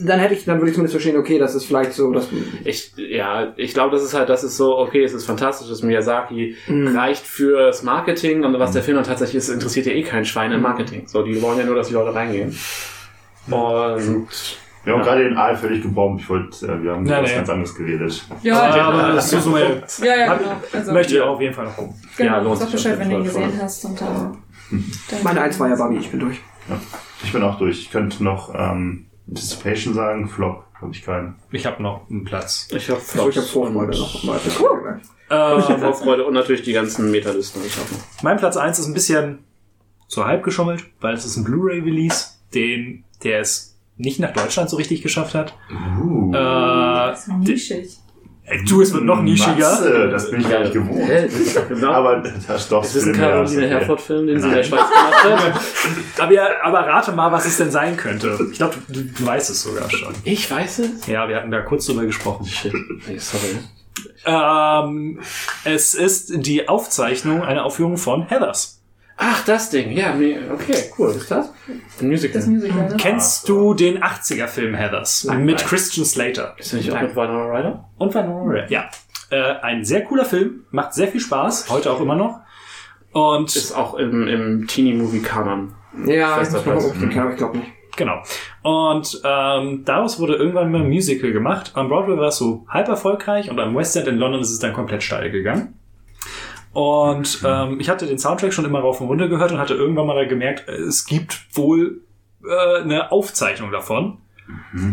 [0.00, 2.28] Dann hätte ich, dann würde ich zumindest verstehen, okay, das ist vielleicht so, dass
[2.64, 5.82] Ich, ja, ich glaube, das ist halt, das ist so, okay, es ist fantastisch, dass
[5.82, 6.96] Miyazaki Mhm.
[6.96, 10.52] reicht fürs Marketing und was der Film dann tatsächlich ist, interessiert ja eh kein Schwein
[10.52, 11.06] im Marketing.
[11.06, 12.56] So, die wollen ja nur, dass die Leute reingehen.
[13.48, 14.28] Und
[14.84, 16.22] Wir haben gerade den Aal völlig gebombt.
[16.22, 17.36] Ich wollte, äh, wir haben über was nee.
[17.36, 18.24] ganz anderes geredet.
[18.42, 20.50] Ja, aber das ist so ja, ja, genau.
[20.72, 21.94] Also, Möchte ich auch auf jeden Fall noch gucken.
[22.16, 22.32] genau.
[22.32, 24.38] Ja, lohnt Sag sich Bescheid, auf wenn du ihn gesehen hast und dann.
[25.10, 26.40] dann meine eins war ja Barbie, ich bin durch.
[27.24, 27.80] Ich bin auch durch.
[27.80, 30.28] Ich könnte noch ähm, Anticipation sagen.
[30.28, 31.36] Flop habe ich keinen.
[31.50, 32.68] Ich habe noch einen Platz.
[32.70, 34.26] ich habe Also ich habe Vorfreude noch.
[34.26, 35.00] Weiter.
[35.30, 37.96] Ähm, Vorfreude und natürlich die ganzen Metalisten geschaffen.
[38.22, 39.40] mein Platz 1 ist ein bisschen
[40.08, 44.76] so halb geschummelt, weil es ist ein Blu-ray-Release, den der es nicht nach Deutschland so
[44.76, 45.54] richtig geschafft hat.
[46.00, 46.30] Uh.
[46.30, 47.88] Äh, Das ist nischig.
[48.44, 49.70] ey, du, es wird noch nischiger.
[49.70, 51.08] Matze, das bin ich gar nicht gewohnt.
[51.08, 51.22] Hä?
[51.24, 51.90] Das ist doch genau.
[51.92, 53.66] Aber das doch ist ein Caroline.
[53.68, 55.60] Herford-Film, den sie in der Schweiz gemacht hat?
[56.22, 58.38] Aber, ja, aber rate mal, was es denn sein könnte.
[58.50, 60.14] Ich glaube, du, du weißt es sogar schon.
[60.24, 61.06] Ich weiß es.
[61.06, 62.46] Ja, wir hatten da kurz drüber gesprochen.
[62.46, 62.72] Shit.
[63.08, 63.58] Nee, sorry.
[64.24, 65.20] Ähm,
[65.64, 68.82] es ist die Aufzeichnung einer Aufführung von Heathers.
[69.18, 69.92] Ach, das Ding.
[69.92, 70.14] Ja,
[70.52, 71.10] okay, cool.
[71.10, 71.50] ist das?
[72.00, 72.40] Ein Musical.
[72.40, 72.96] Das Musical, ne?
[72.98, 75.24] Kennst du den 80er-Film Heathers?
[75.24, 76.54] mit Christian Slater.
[76.58, 77.88] Ist der nicht auch mit Winona Ryder?
[77.96, 78.70] Und Winona Ryder.
[78.70, 78.90] Ja.
[79.30, 82.40] Äh, ein sehr cooler Film, macht sehr viel Spaß, heute auch immer noch.
[83.12, 85.74] Und Ist auch im, im Teenie-Movie-Kanon.
[86.04, 87.72] Ja, ich ich glaube nicht.
[87.96, 88.22] Genau.
[88.62, 91.72] Und ähm, daraus wurde irgendwann mal ein Musical gemacht.
[91.74, 94.58] Am Broadway war es so halb erfolgreich und am West End in London ist es
[94.58, 95.74] dann komplett steil gegangen.
[96.72, 100.06] Und ähm, ich hatte den Soundtrack schon immer rauf und runter gehört und hatte irgendwann
[100.06, 102.02] mal da gemerkt, es gibt wohl
[102.44, 104.18] äh, eine Aufzeichnung davon.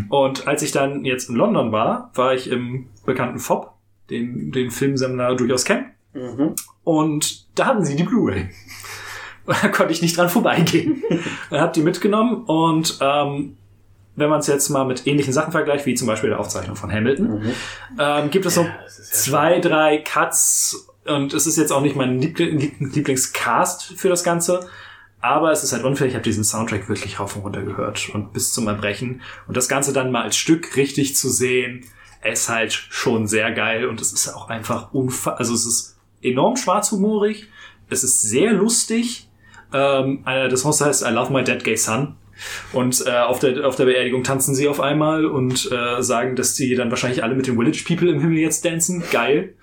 [0.10, 3.72] Und als ich dann jetzt in London war, war ich im bekannten FOB,
[4.10, 5.92] den, den Filmseminar durchaus kennen.
[6.14, 6.56] Mhm.
[6.84, 8.50] Und da hatten sie die Blu-ray.
[9.46, 11.04] Und da konnte ich nicht dran vorbeigehen.
[11.50, 13.58] Dann hab die mitgenommen und ähm,
[14.16, 16.92] wenn man es jetzt mal mit ähnlichen Sachen vergleicht, wie zum Beispiel der Aufzeichnung von
[16.92, 17.52] Hamilton,
[18.00, 22.20] ähm, gibt es so ja zwei, drei Cuts und es ist jetzt auch nicht mein
[22.20, 24.68] Liebl Lieb- Lieblingscast für das Ganze,
[25.20, 26.08] aber es ist halt unfair.
[26.08, 29.68] Ich habe diesen Soundtrack wirklich rauf und runter gehört und bis zum Erbrechen und das
[29.68, 31.86] Ganze dann mal als Stück richtig zu sehen,
[32.24, 36.56] ist halt schon sehr geil und es ist auch einfach unfassbar, also es ist enorm
[36.56, 37.48] schwarzhumorig,
[37.90, 39.28] es ist sehr lustig.
[39.74, 42.16] Ähm, einer des Songs heißt I Love My Dead Gay Son.
[42.72, 46.56] Und äh, auf, der, auf der Beerdigung tanzen sie auf einmal und äh, sagen, dass
[46.56, 49.04] die dann wahrscheinlich alle mit den Village People im Himmel jetzt dancen.
[49.12, 49.54] Geil.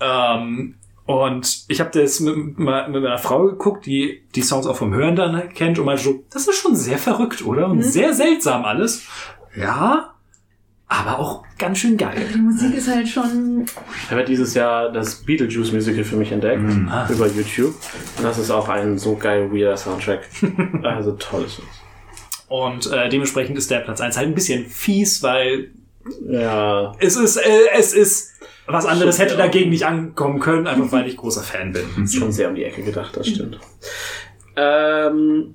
[0.00, 4.94] Ähm, Und ich habe das mit, mit meiner Frau geguckt, die die Songs auch vom
[4.94, 7.68] Hören dann kennt und meinte so, das ist schon sehr verrückt, oder?
[7.68, 9.06] Und sehr seltsam alles.
[9.54, 10.13] Ja,
[10.88, 12.26] aber auch ganz schön geil.
[12.34, 13.64] Die Musik ist halt schon.
[14.04, 17.08] Ich habe dieses Jahr das Beetlejuice Musical für mich entdeckt Ah.
[17.10, 17.74] über YouTube.
[18.18, 20.28] Und das ist auch ein so geil weirder Soundtrack.
[20.82, 21.60] also tolles.
[22.48, 25.70] Und äh, dementsprechend ist der Platz eins halt ein bisschen fies, weil
[26.28, 26.92] Ja.
[27.00, 28.32] es ist, äh, es ist
[28.66, 32.04] was anderes hätte dagegen nicht ankommen können, einfach weil ich großer Fan bin.
[32.04, 33.58] Ist schon sehr um die Ecke gedacht, das stimmt.
[34.56, 35.54] Ähm,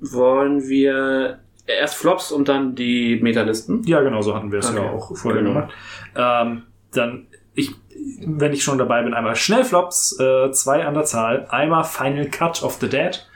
[0.00, 3.82] wollen wir erst Flops und dann die Metalisten?
[3.84, 4.88] Ja, genau, so hatten wir es ja Okay.
[4.90, 5.54] auch vorher Genau.
[5.54, 5.72] gemacht.
[6.16, 6.62] Ähm,
[6.92, 7.72] dann, ich,
[8.26, 11.46] wenn ich schon dabei bin, einmal Schnellflops, äh, zwei an der Zahl.
[11.50, 13.26] Einmal Final Cut of the Dead.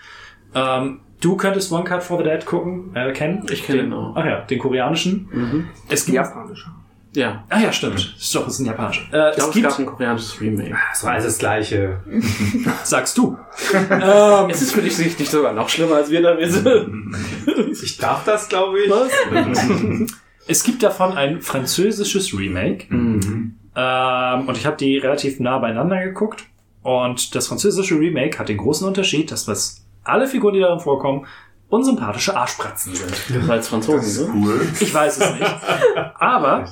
[0.54, 3.46] Ähm, du könntest One Cut for the Dead gucken, äh, kennen?
[3.50, 4.14] Ich kenne den auch.
[4.16, 5.28] Ach ja, den koreanischen.
[5.32, 5.68] Mhm.
[5.88, 6.66] Es gibt, Japanisch.
[7.14, 7.44] Ja.
[7.48, 8.14] ah ja, stimmt.
[8.18, 9.02] Ist doch, ist ein japanischer.
[9.12, 10.76] Äh, Ich es glaube, es gibt, gab ein koreanisches Remake.
[10.90, 12.00] Das war alles das Gleiche.
[12.84, 13.38] sagst du.
[13.90, 17.16] ähm, Ist es für dich nicht sogar noch schlimmer, als wir damit sind?
[17.82, 18.92] Ich darf das, glaube ich.
[20.46, 22.86] es gibt davon ein französisches Remake.
[22.92, 23.56] Mhm.
[23.76, 26.44] Ähm, und ich habe die relativ nah beieinander geguckt.
[26.82, 31.26] Und das französische Remake hat den großen Unterschied, dass was alle Figuren, die darin vorkommen,
[31.68, 33.48] unsympathische Arschpratzen sind.
[33.48, 34.34] Weil es Franzosen sind.
[34.34, 34.60] Cool.
[34.78, 35.54] Ich weiß es nicht.
[36.20, 36.66] Aber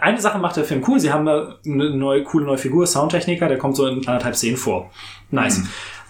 [0.00, 1.00] eine Sache macht der Film cool.
[1.00, 4.56] Sie haben da eine neue, coole neue Figur, Soundtechniker, der kommt so in anderthalb Szenen
[4.56, 4.90] vor.
[5.30, 5.62] Nice.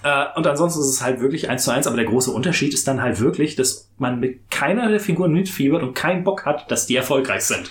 [0.02, 2.86] Äh, und ansonsten ist es halt wirklich eins zu eins, aber der große Unterschied ist
[2.86, 6.86] dann halt wirklich, dass man mit keiner der Figuren mitfiebert und keinen Bock hat, dass
[6.86, 7.70] die erfolgreich sind.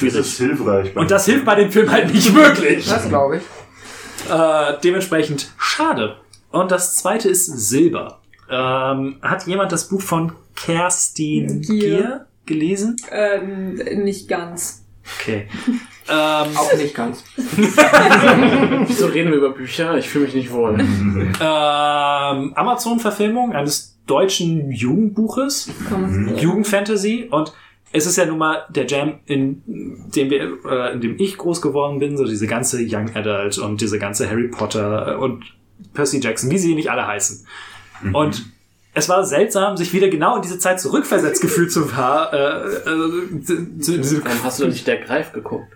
[0.00, 0.96] Das ist hilfreich.
[0.96, 2.88] Und das hilft bei dem Film halt nicht wirklich.
[2.88, 3.42] Das glaube ich.
[4.32, 6.16] Äh, dementsprechend schade.
[6.50, 8.20] Und das zweite ist Silber.
[8.48, 11.80] Ähm, hat jemand das Buch von Kerstin Gier.
[11.80, 12.96] Gier gelesen?
[13.10, 14.84] Ähm, nicht ganz.
[15.20, 15.48] Okay.
[16.08, 17.24] ähm, Auch nicht ganz.
[17.36, 19.96] Wieso reden wir über Bücher?
[19.98, 20.78] Ich fühle mich nicht wohl.
[20.80, 21.34] ähm,
[22.54, 26.36] Amazon-Verfilmung eines deutschen Jugendbuches, Komm.
[26.36, 27.52] Jugendfantasy und
[27.92, 31.62] es ist ja nun mal der Jam, in dem wir, äh, in dem ich groß
[31.62, 35.44] geworden bin, so diese ganze Young Adult und diese ganze Harry Potter und
[35.92, 37.46] Percy Jackson, wie sie nicht alle heißen.
[38.12, 38.46] Und
[38.94, 42.36] es war seltsam, sich wieder genau in diese Zeit zurückversetzt gefühlt zu haben.
[42.36, 43.42] Äh, äh,
[43.80, 45.66] zu- zu- hast du nicht der Greif geguckt?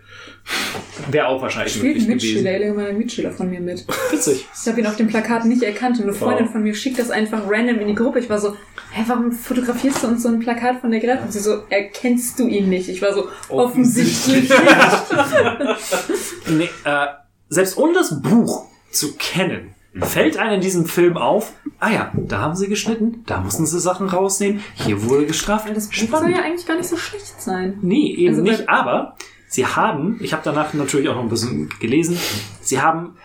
[1.11, 2.45] Wäre auch wahrscheinlich Spielt möglich gewesen.
[2.45, 3.85] Mitschüler, einer meiner Mitschüler von mir mit.
[4.11, 4.47] Witzig.
[4.59, 7.11] Ich habe ihn auf dem Plakat nicht erkannt und eine Freundin von mir schickt das
[7.11, 8.19] einfach random in die Gruppe.
[8.21, 8.55] Ich war so,
[8.93, 11.21] hä, warum fotografierst du uns so ein Plakat von der Greif?
[11.23, 12.89] Und sie so, erkennst du ihn nicht?
[12.89, 14.53] Ich war so, offensichtlich nicht.
[16.49, 17.07] Nee, äh,
[17.51, 22.39] selbst ohne das Buch zu kennen, fällt einem in diesem Film auf, ah ja, da
[22.39, 25.69] haben sie geschnitten, da mussten sie Sachen rausnehmen, hier wurde gestraft.
[25.75, 27.79] Das Buch soll ja eigentlich gar nicht so schlecht sein.
[27.83, 29.17] Nee, eben Also nicht, aber
[29.49, 32.19] sie haben, ich habe danach natürlich auch noch ein bisschen gelesen,
[32.61, 33.17] sie haben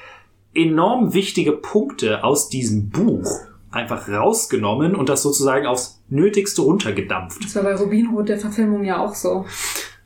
[0.56, 3.28] enorm wichtige Punkte aus diesem Buch
[3.72, 7.44] einfach rausgenommen und das sozusagen aufs Nötigste runtergedampft.
[7.44, 9.46] Das war bei Rubinrot der Verfilmung ja auch so.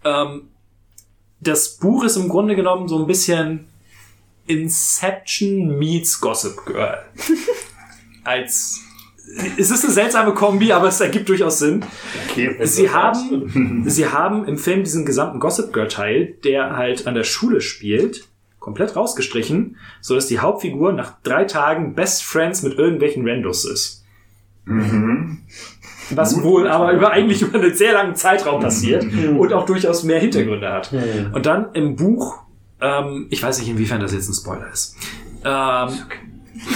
[0.06, 0.43] Ähm,
[1.41, 3.67] das Buch ist im Grunde genommen so ein bisschen
[4.47, 6.97] Inception meets Gossip Girl.
[8.24, 8.81] Als
[9.58, 11.83] es ist eine seltsame Kombi, aber es ergibt durchaus Sinn.
[12.30, 17.13] Okay, Sie haben, sie haben im Film diesen gesamten Gossip Girl Teil, der halt an
[17.13, 18.28] der Schule spielt,
[18.60, 24.03] komplett rausgestrichen, so dass die Hauptfigur nach drei Tagen Best Friends mit irgendwelchen Randos ist.
[26.10, 29.06] Was wohl aber über, eigentlich über einen sehr langen Zeitraum passiert
[29.38, 30.92] und auch durchaus mehr Hintergründe hat.
[31.33, 32.44] Und dann im Buch,
[32.81, 34.95] ähm, ich weiß nicht, inwiefern das jetzt ein Spoiler ist.
[35.43, 35.99] Ähm,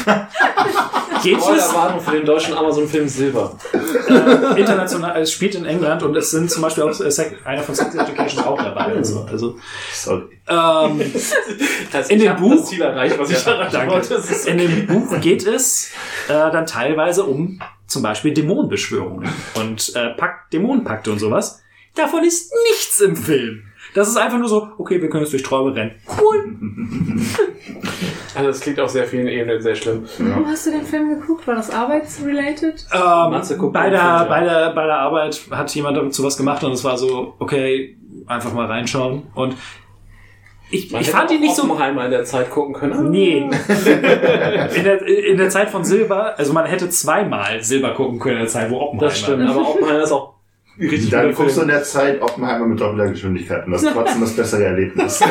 [1.24, 3.58] geht es Spoilerwarnung für den deutschen Amazon-Film Silber.
[3.74, 7.12] äh, international, es spielt in England und es sind zum Beispiel auch äh,
[7.46, 8.94] einer von Sex Education auch dabei.
[8.94, 9.26] Und so.
[9.30, 9.58] Also,
[9.94, 10.24] Sorry.
[10.48, 11.01] ähm,
[11.92, 13.94] Das In dem Buch- das Ziel erreicht, was ich erreichen danke.
[13.94, 14.10] wollte.
[14.16, 15.90] Das ist In dem Buch geht es
[16.28, 21.62] äh, dann teilweise um zum Beispiel Dämonenbeschwörungen und äh, Pakt, Dämonenpakte und sowas.
[21.96, 23.64] Davon ist nichts im Film.
[23.94, 25.92] Das ist einfach nur so, okay, wir können jetzt durch Träume rennen.
[26.20, 26.56] Cool.
[28.34, 30.06] Also das klingt auf sehr vielen Ebenen sehr schlimm.
[30.18, 31.46] Warum hast du den Film geguckt?
[31.48, 32.86] War das arbeitsrelated?
[32.94, 34.24] Ähm, bei, der, Film, ja.
[34.24, 37.98] bei, der, bei der Arbeit hat jemand dazu was gemacht und es war so, okay,
[38.28, 39.24] einfach mal reinschauen.
[39.36, 39.56] Und
[40.70, 43.12] ich, Man ich hätte fand ihn nicht so Oppenheimer in der Zeit gucken können.
[43.12, 43.40] Nee.
[44.76, 48.42] in, der, in der Zeit von Silber, also man hätte zweimal Silber gucken können in
[48.44, 49.10] der Zeit, wo Oppenheimer.
[49.10, 50.36] Das stimmt, aber Oppenheimer ist auch
[50.80, 54.22] richtig Dann guckst du in der Zeit Oppenheimer mit doppelter Geschwindigkeit und das ist trotzdem
[54.22, 55.20] das bessere Erlebnis.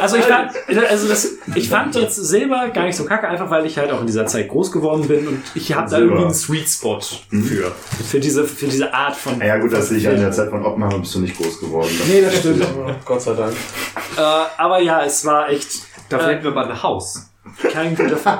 [0.00, 0.50] Also ich fand,
[0.90, 4.00] also das, ich fand jetzt Silber gar nicht so kacke, einfach weil ich halt auch
[4.00, 6.04] in dieser Zeit groß geworden bin und ich habe da Silber.
[6.06, 7.72] irgendwie einen Sweet Spot für.
[8.10, 9.40] Für diese, für diese Art von.
[9.40, 11.90] Ja gut, das sehe ich an der Zeit von Oppenheimer bist du nicht groß geworden.
[12.08, 12.66] Nee, das stimmt.
[13.04, 13.52] Gott sei Dank.
[14.16, 14.20] Äh,
[14.56, 17.30] aber ja, es war echt Dafür Äh, hätten wir aber ein Haus.
[17.72, 18.38] Kein guter Film.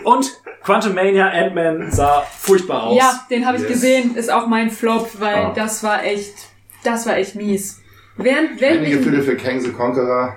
[0.04, 2.98] Und Quantum Mania Ant-Man sah furchtbar aus.
[2.98, 3.72] Ja, den habe ich Yes.
[3.72, 5.52] gesehen, ist auch mein Flop, weil Ah.
[5.54, 6.34] das war echt,
[6.84, 7.80] das war echt mies.
[8.16, 10.36] Während, während Einige Fälle für Kang the Conqueror.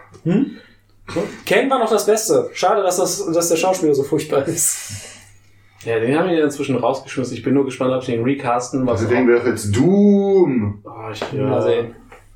[1.45, 2.49] Kane war noch das Beste.
[2.53, 5.09] Schade, dass, das, dass der Schauspieler so furchtbar ist.
[5.83, 7.35] Ja, den haben wir inzwischen rausgeschmissen.
[7.35, 8.87] Ich bin nur gespannt, ob sie den recasten.
[8.87, 10.81] Was Also wir doch jetzt Doom.
[10.85, 11.95] oh, ich, Mal sehen.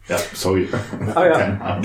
[0.10, 0.70] Ja, sorry.
[1.16, 1.82] Ah ja.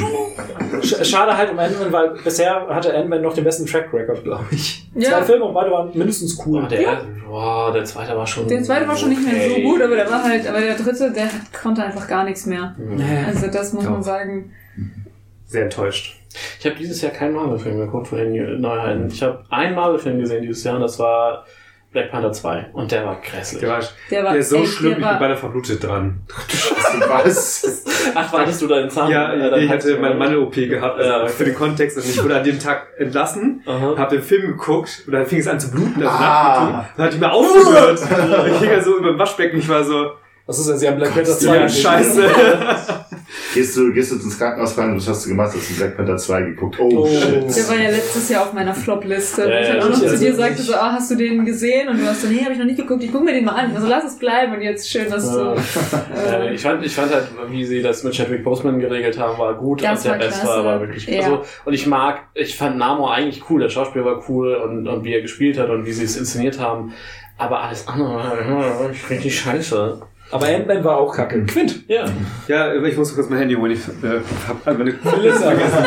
[0.83, 4.89] Schade halt um Ant-Man, weil bisher hatte Ant-Man noch den besten Track Record, glaube ich.
[4.95, 5.11] Ja.
[5.11, 6.63] Zwei Filme und beide waren mindestens cool.
[6.65, 8.47] Oh, der, oh, der zweite war schon.
[8.47, 9.63] der zweite war schon nicht mehr so okay.
[9.63, 11.29] gut, aber der war halt, aber der dritte, der
[11.61, 12.77] konnte einfach gar nichts mehr.
[13.27, 14.03] Also das muss man Doch.
[14.03, 14.53] sagen.
[15.47, 16.19] Sehr enttäuscht.
[16.61, 19.09] Ich habe dieses Jahr keinen Marvel-Film geguckt von den Neuheiten.
[19.09, 21.45] Ich habe einen Marvel-Film gesehen dieses Jahr und das war
[21.93, 22.71] Black Panther 2.
[22.73, 23.61] Und der war grässlich.
[23.61, 26.23] Der war, Der war der ist so schlimm, der ich war- bin beinahe verblutet dran.
[27.09, 27.85] Was?
[28.15, 29.11] Ach, wartest du deinen Zahn?
[29.11, 31.29] Ja, äh, ich hatte meine Manne-OP gehabt, also Ja, okay.
[31.33, 31.97] für den Kontext.
[31.99, 33.95] Und ich wurde an dem Tag entlassen, Aha.
[33.99, 36.87] hab den Film geguckt und dann fing es an zu bluten, also Ah.
[36.97, 38.01] Dann hatte ich mir aufgehört.
[38.53, 40.13] ich hing ja so über dem Waschbecken, ich war so,
[40.47, 42.31] Was ist denn, Sie haben Black Panther 2 ja, scheiße.
[43.55, 45.53] Gehst du, gehst du ins Krankenhaus rein und was hast du gemacht?
[45.55, 46.77] Hast du Black Panther 2 geguckt?
[46.79, 47.57] Oh, shit.
[47.57, 49.43] Der war ja letztes Jahr auf meiner Flop-Liste.
[49.49, 51.45] Ja, ich ja, halt auch noch zu dir also sagte so, ah, hast du den
[51.45, 51.89] gesehen?
[51.89, 53.03] Und du hast so, nee, habe ich noch nicht geguckt.
[53.03, 53.75] Ich guck mir den mal an.
[53.75, 54.55] Also lass es bleiben.
[54.55, 55.39] Und jetzt schön, dass du.
[55.39, 55.55] Ja,
[56.45, 59.55] Äh, ich, fand, ich fand halt, wie sie das mit Chadwick Boseman geregelt haben, war
[59.55, 59.83] gut.
[59.83, 60.47] Das und der klasse.
[60.47, 61.21] war, war wirklich Ja.
[61.21, 63.61] also, Und ich mag, ich fand Namor eigentlich cool.
[63.61, 66.59] Der Schauspieler war cool und, und wie er gespielt hat und wie sie es inszeniert
[66.61, 66.93] haben.
[67.39, 70.03] Aber alles andere war richtig scheiße.
[70.33, 71.45] Aber Ant-Man war auch kacke.
[71.45, 71.85] Quint.
[71.89, 72.07] Ja.
[72.49, 73.73] Ja, ich muss kurz mein Handy holen.
[73.73, 74.91] Ich äh, hab einfach eine
[75.23, 75.85] Liste vergessen.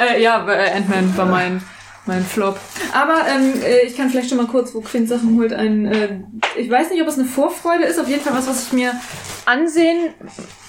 [0.00, 1.62] äh, ja, äh, Ant-Man war mein,
[2.06, 2.58] mein Flop.
[2.92, 5.86] Aber ähm, äh, ich kann vielleicht schon mal kurz, wo Quint Sachen holt, ein.
[5.86, 6.20] Äh,
[6.56, 7.98] ich weiß nicht, ob es eine Vorfreude ist.
[7.98, 8.92] Auf jeden Fall was, was ich mir
[9.46, 10.14] ansehen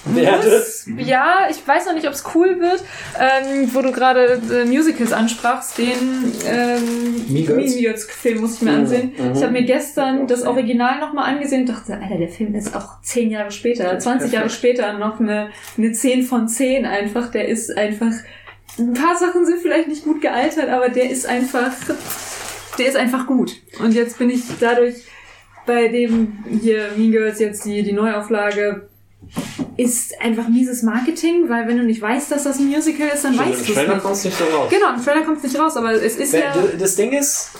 [0.06, 0.86] muss.
[0.98, 2.84] Ja, ich weiß noch nicht, ob es cool wird.
[3.20, 7.72] Ähm, wo du gerade äh, Musicals ansprachst, den ähm, Mean Girls?
[7.72, 9.14] Mean Girls Film muss ich mir ansehen.
[9.34, 13.02] Ich habe mir gestern das Original nochmal angesehen und dachte, Alter, der Film ist auch
[13.02, 17.32] zehn Jahre später, 20 Jahre später noch eine, eine 10 von 10 einfach.
[17.32, 18.12] Der ist einfach,
[18.78, 21.72] ein paar Sachen sind vielleicht nicht gut gealtert, aber der ist einfach,
[22.78, 23.56] der ist einfach gut.
[23.80, 24.96] Und jetzt bin ich dadurch
[25.66, 28.88] bei dem hier Mean Girls jetzt die, die Neuauflage
[29.78, 33.34] ist einfach mieses Marketing, weil wenn du nicht weißt, dass das ein Musical ist, dann
[33.34, 34.04] Im weißt du es Trailer nicht.
[34.04, 34.70] kommst du nicht so raus.
[34.70, 36.54] Genau, im Trailer kommt es nicht raus, aber es ist ja...
[36.78, 37.52] Das Ding ist,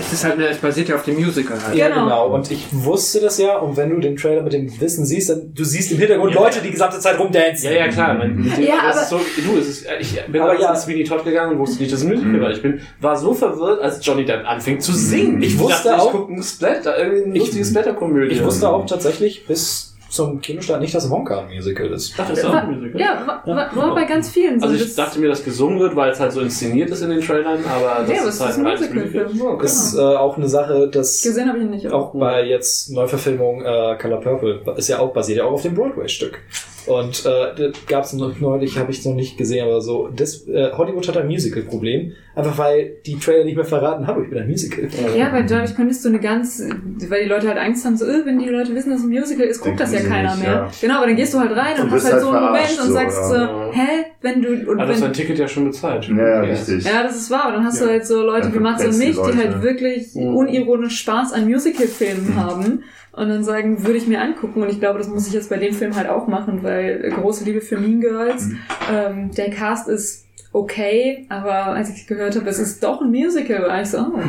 [0.00, 1.76] Es ist halt, es basiert ja auf dem Musical halt.
[1.76, 2.04] Ja, Genau.
[2.04, 2.34] genau.
[2.34, 3.58] Und ich wusste das ja.
[3.58, 6.60] Und wenn du den Trailer mit dem Wissen siehst, dann du siehst im Hintergrund Leute
[6.60, 7.70] die gesamte Zeit rumdancen.
[7.70, 8.14] Ja, ja, klar.
[8.14, 10.60] Mit, mit dem, Ja, aber- ist so, du, es ist, ich bin Aber ja.
[10.62, 10.70] ja.
[10.72, 12.50] ins Sweeney Todd gegangen und wusste nicht, dass es ein Musical war.
[12.50, 15.40] Ich bin, war so verwirrt, als Johnny Depp anfing zu singen.
[15.42, 18.34] Ich wusste dachte, auch- ich gucke ein Splatter, irgendwie eine Ich- lustige Splatterkomödie.
[18.34, 22.10] Ich wusste auch tatsächlich bis zum Kinostart nicht, dass Wonka ein Musical ist.
[22.10, 23.00] Ich dachte, das ist auch ein Musical.
[23.00, 24.66] ja, war, war, war bei ganz vielen so.
[24.66, 27.10] Also ich Das- dachte mir, dass gesungen wird, weil es halt so inszeniert ist in
[27.10, 29.42] den Trailern, aber das ja, ist es halt ist ein Musicalfilm.
[29.42, 30.12] Oh, Das ist genau.
[30.12, 31.90] äh, auch eine Sache, dass Gesehen habe ich nicht.
[31.92, 35.74] auch bei jetzt Neuverfilmung äh, Color Purple ist ja auch basiert ja auch auf dem
[35.74, 36.38] Broadway-Stück.
[36.86, 40.70] Und äh, gab es noch neulich, habe ich noch nicht gesehen, aber so, das, äh,
[40.72, 44.48] Hollywood hat ein Musical-Problem, einfach weil die Trailer nicht mehr verraten, hallo, ich bin ein
[44.48, 44.88] Musical.
[45.16, 46.62] Ja, weil dadurch könntest du eine ganz,
[47.08, 49.10] weil die Leute halt Angst haben, so, äh, wenn die Leute wissen, dass es ein
[49.10, 50.52] Musical ist, guckt das ja keiner nicht, mehr.
[50.52, 50.70] ja.
[50.80, 52.46] Genau, aber dann gehst du halt rein und, Und hast bist halt so halt einen
[52.46, 53.70] Moment und so, sagst so, ja.
[53.72, 53.88] hä,
[54.20, 56.08] wenn du, und Also das wenn, ein Ticket ja schon bezahlt.
[56.08, 56.84] Ja, ja, richtig.
[56.84, 57.48] ja, das ist wahr.
[57.48, 60.36] Und dann hast du halt so Leute wie Mats und mich, die halt wirklich Mhm.
[60.36, 62.82] unironisch Spaß an Musicalfilmen haben
[63.16, 64.62] und dann sagen, würde ich mir angucken.
[64.62, 67.10] Und ich glaube, das muss ich jetzt bei dem Film halt auch machen, weil äh,
[67.10, 68.46] große Liebe für Mean Girls.
[68.46, 68.58] Mhm.
[68.92, 73.62] Ähm, der Cast ist okay, aber als ich gehört habe, es ist doch ein Musical,
[73.62, 74.20] war ich so, oh,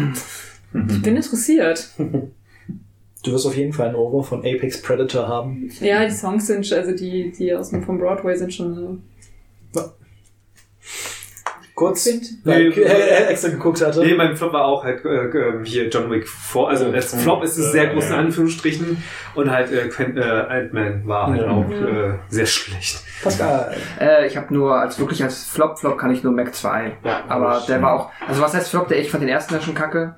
[0.89, 1.89] ich bin interessiert.
[3.23, 5.71] Du wirst auf jeden Fall ein Over von Apex Predator haben.
[5.79, 9.01] Ja, die Songs sind, also die, die aus dem vom Broadway sind schon
[11.75, 12.25] Kurz, Quint.
[12.45, 13.99] weil Nee, er extra geguckt hatte.
[13.99, 16.69] Nee, mein Flop war auch halt äh, äh, hier John Wick vor.
[16.69, 19.03] Also als Flop ist es sehr groß in Anführungsstrichen.
[19.35, 21.49] Und halt äh, äh, Ant-Man war halt Ja.
[21.51, 23.03] auch äh, sehr schlecht.
[23.21, 23.75] Pascal.
[23.99, 26.97] Äh, ich habe nur, als wirklich als Flop, Flop kann ich nur Mac 2.
[27.03, 28.87] Ja, Aber der war auch, also was heißt Flop?
[28.87, 30.15] Der ich fand den ersten ja schon kacke.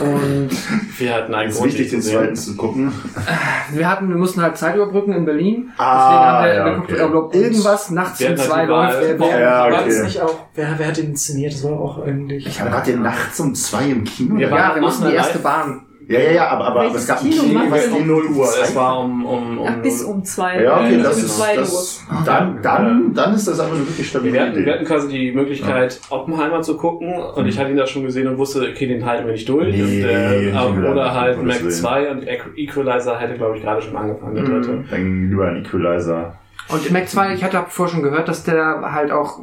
[0.00, 0.48] Und
[0.98, 2.92] Wir hatten einen Es ist Grund, wichtig, den zweiten zu gucken.
[3.72, 5.70] wir hatten, wir mussten halt Zeit überbrücken in Berlin.
[5.78, 7.16] Ah, Deswegen haben wir ja, geguckt, okay.
[7.16, 9.00] ob irgendwas nachts um zwei läuft.
[9.00, 10.02] Wer, wer, Ja, War das okay.
[10.04, 11.52] nicht auch, wer, wer hat den inszeniert?
[11.52, 12.46] Das war auch eigentlich.
[12.46, 14.36] Ich habe gerade den nachts um zwei im Kino.
[14.36, 15.42] Wir ja, waren- wir mussten die erste live.
[15.44, 15.82] Bahn.
[16.10, 18.26] Ja, ja, ja, aber, aber Welches es gab ein Kino Kino, was denn um 0
[18.28, 18.48] Uhr.
[18.62, 20.62] Es war um, um, um Ach, bis um zwei.
[20.62, 23.86] Ja, okay, Bis das um ist, zwei das, dann, dann, dann ist das aber eine
[23.86, 27.72] wirklich stabile Wir hatten, wir hatten quasi die Möglichkeit, Oppenheimer zu gucken und ich hatte
[27.72, 29.76] ihn da schon gesehen und wusste, okay, den halten wir nicht durch.
[29.76, 33.58] Nee, und, äh, er oder nicht, halt Mac Gottes 2 und Equ- Equalizer hätte, glaube
[33.58, 34.84] ich, gerade schon angefangen, der dritte.
[34.90, 36.38] Dann lieber ein Equalizer.
[36.70, 39.40] Und Mac 2, ich hatte vorher schon gehört, dass der halt auch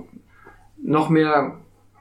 [0.84, 1.54] noch mehr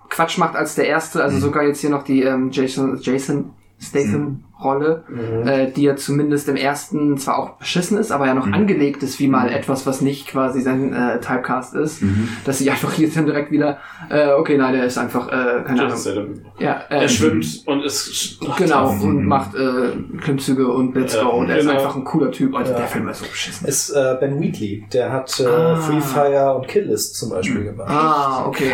[0.08, 1.22] Quatsch macht als der erste.
[1.22, 5.04] Also sogar jetzt hier noch die ähm, Jason, Jason Statham Rolle,
[5.44, 9.18] äh, die ja zumindest im ersten zwar auch beschissen ist, aber ja noch angelegt ist
[9.18, 12.02] wie mal etwas, was nicht quasi sein äh, Typecast ist,
[12.44, 13.78] dass sie einfach hier dann direkt wieder,
[14.10, 18.38] äh, okay, nein, der ist einfach, äh, keine Ahnung, ja, äh, Er schwimmt und ist
[18.56, 19.90] genau und macht äh,
[20.22, 21.78] Klimmzüge und Blitzgo Ja, und er ist genau.
[21.78, 22.54] einfach ein cooler Typ.
[22.54, 22.78] Also Ja.
[22.78, 23.66] der Film ist so beschissen.
[23.66, 24.86] Ist äh, Ben Wheatley.
[24.92, 25.76] Der hat äh, Ah.
[25.76, 27.90] Free Fire und Kill List zum Beispiel gemacht.
[27.90, 28.70] Ah, okay.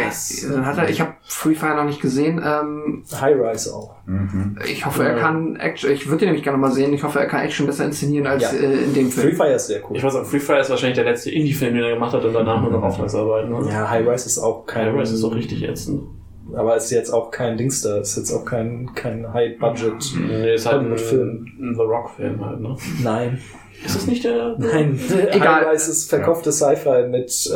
[0.52, 2.40] Dann hat er, ich habe Free Fire noch nicht gesehen.
[2.44, 3.96] Ähm, High Rise auch.
[4.66, 5.90] ich hoffe, er kann Action.
[5.92, 6.92] Ich würde den nämlich gerne mal sehen.
[6.92, 8.50] Ich hoffe, er kann Action besser inszenieren als Ja.
[8.58, 9.36] äh, in dem Free Film.
[9.36, 9.96] Fire ist sehr cool.
[9.96, 12.32] Ich weiß auch, Free Fire ist wahrscheinlich der letzte Indie-Film, den er gemacht hat und
[12.32, 13.50] danach nur noch Auftragsarbeiten.
[13.50, 13.68] Ne?
[13.70, 14.86] Ja, High Rise ist auch kein.
[14.92, 16.02] High Rise ist doch richtig ätzend.
[16.54, 17.98] Aber ist jetzt auch kein Dings da.
[17.98, 19.94] Ist jetzt auch kein, kein High Budget.
[20.28, 22.76] Nee, ist halt ein, ein The Rock-Film halt, ne?
[23.02, 23.38] Nein.
[23.84, 24.56] Ist das nicht der?
[24.58, 24.98] Nein.
[25.30, 25.64] Egal.
[25.68, 27.54] Rise ist verkaufte Sci-Fi mit äh,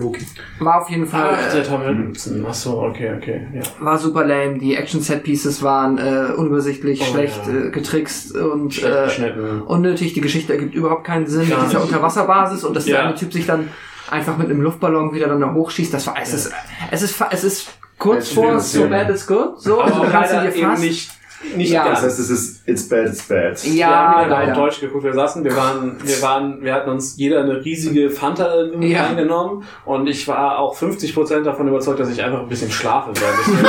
[0.00, 0.24] Loki.
[0.60, 1.30] War auf jeden Fall.
[1.34, 2.46] Ach, äh, der Tom Hiddleston.
[2.46, 3.46] Achso, okay, okay.
[3.54, 3.62] Ja.
[3.80, 4.58] war super lame.
[4.58, 7.66] Die Action-Set-Pieces waren äh, unübersichtlich, Oh, schlecht ja.
[7.66, 10.12] äh, getrickst und Schlecht äh, unnötig.
[10.14, 11.88] Die Geschichte ergibt überhaupt keinen Sinn Gar mit dieser nicht.
[11.88, 13.04] Unterwasserbasis und dass der Ja.
[13.06, 13.68] eine Typ sich dann
[14.10, 15.92] einfach mit einem Luftballon wieder dann da hochschießt.
[15.92, 16.52] Das war es ist
[16.90, 17.68] es ist fa- es ist
[17.98, 18.88] kurz Ja, vor So.
[18.88, 19.60] Bad It's Good.
[19.60, 21.10] So, also Aber du kannst du leider dir eben fast nicht,
[21.56, 21.88] nicht Ja.
[21.88, 23.62] Das heißt, es ist It's bad, it's bad.
[23.64, 24.52] wir ja haben ihn leider.
[24.52, 25.04] auf Deutsch geguckt.
[25.04, 29.06] Wir saßen, wir waren, wir waren, wir hatten uns jeder eine riesige Fanta irgendwie Ja.
[29.06, 33.64] eingenommen und ich war auch 50% davon überzeugt, dass ich einfach ein bisschen schlafe während.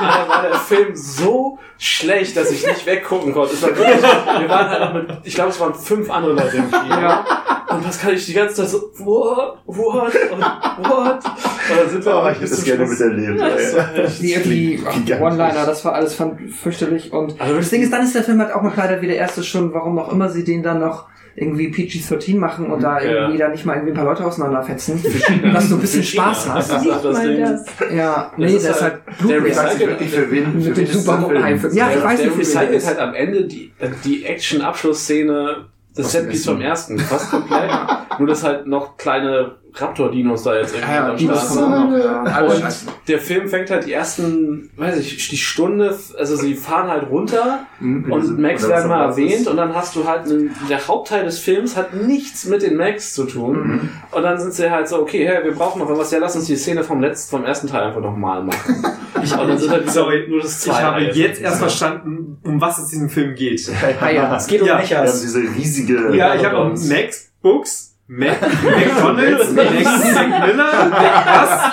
[0.00, 3.54] Daher war der Film so schlecht, dass ich nicht weggucken konnte.
[3.54, 6.56] Es war wirklich, wir waren halt noch mit, ich glaube, es waren fünf andere Leute
[6.56, 7.00] im Kino.
[7.00, 7.24] Ja.
[7.68, 10.40] Und was kann ich die ganze Zeit so, what, what, und
[10.88, 11.24] what?
[11.24, 13.40] Und dann sind wir Oh, auch ich hätte das gerne miterlebt.
[13.40, 15.12] Ja, Die, die.
[15.14, 16.16] One-Liner, das war alles
[16.62, 17.12] fürchterlich.
[17.16, 19.16] Und Also das Ding ist, dann ist der Film halt auch noch leider wie der
[19.16, 21.06] erste schon, warum auch immer sie den dann noch
[21.38, 23.10] irgendwie PG-13 machen und da Ja.
[23.10, 25.02] irgendwie da nicht mal irgendwie ein paar Leute auseinanderfetzen,
[25.52, 26.70] dass du ein bisschen Spaß hast.
[26.72, 27.40] Das ist halt das Mal Ding.
[27.44, 27.64] das.
[27.94, 30.64] Ja, nee, Das das ist halt halt- der nicht wirklich, für wen.
[30.64, 31.38] Mit dem Super
[31.72, 33.70] Ja, ich weiß der nicht, wie viel recycelt das halt am Ende die,
[34.04, 35.66] die Action-Abschlussszene
[35.96, 36.98] des Setpiece vom ersten.
[36.98, 37.70] Fast komplett.
[38.18, 41.98] Nur, dass halt noch kleine Raptor-Dinos da jetzt irgendwie Ja, ja, am Start sind.
[41.98, 42.74] Ja, Und
[43.08, 47.66] der Film fängt halt die ersten, weiß ich, die Stunde, also sie fahren halt runter
[47.78, 48.10] Mhm.
[48.10, 51.76] und Max werden mal erwähnt und dann hast du halt, einen, der Hauptteil des Films
[51.76, 53.90] hat nichts mit den Max zu tun.
[54.10, 56.46] Und dann sind sie halt so, okay, hey, wir brauchen noch was, ja, lass uns
[56.46, 58.84] die Szene vom letzten, vom ersten Teil einfach nochmal machen.
[59.14, 62.84] und dann sind halt Sorry, nur das Ich habe jetzt erst verstanden, um was es
[62.84, 63.70] in diesem Film geht.
[64.00, 64.36] Ah, ja.
[64.36, 64.76] Es geht um Ja.
[64.76, 65.20] Mechas.
[65.20, 66.14] diese riesige.
[66.16, 71.72] Ja, ich habe Max Books, Mac, McDonalds, Max Miller, Mac was?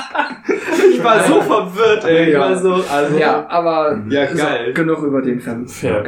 [0.92, 2.32] Ich war so verwirrt, ey.
[2.32, 3.18] Ich war so, also.
[3.18, 4.74] Ja, aber Ja, geil.
[4.74, 5.68] genug über den Film.
[5.68, 6.02] Fair.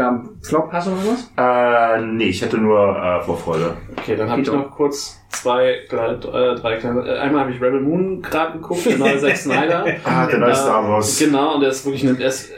[0.48, 1.32] Flop, hast du noch was?
[1.38, 3.78] Äh, nee, ich hätte nur äh, Vorfreude.
[3.98, 7.02] Okay, dann habe ich noch kurz zwei, drei, äh, drei kleine.
[7.08, 9.86] äh, Einmal habe ich Rebel Moon gerade geguckt, der neue Zack Snyder.
[10.04, 11.20] Ah, der neue Äh, Star Wars.
[11.20, 12.52] Genau, und der ist wirklich eine, ist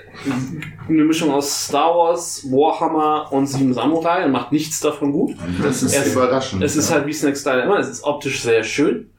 [0.90, 5.36] eine Mischung aus Star Wars, Warhammer und Sieben Samurai und macht nichts davon gut.
[5.64, 6.64] Das ist Es- überraschend.
[6.64, 9.10] Es ist halt wie Snack Style immer, es ist optisch sehr schön,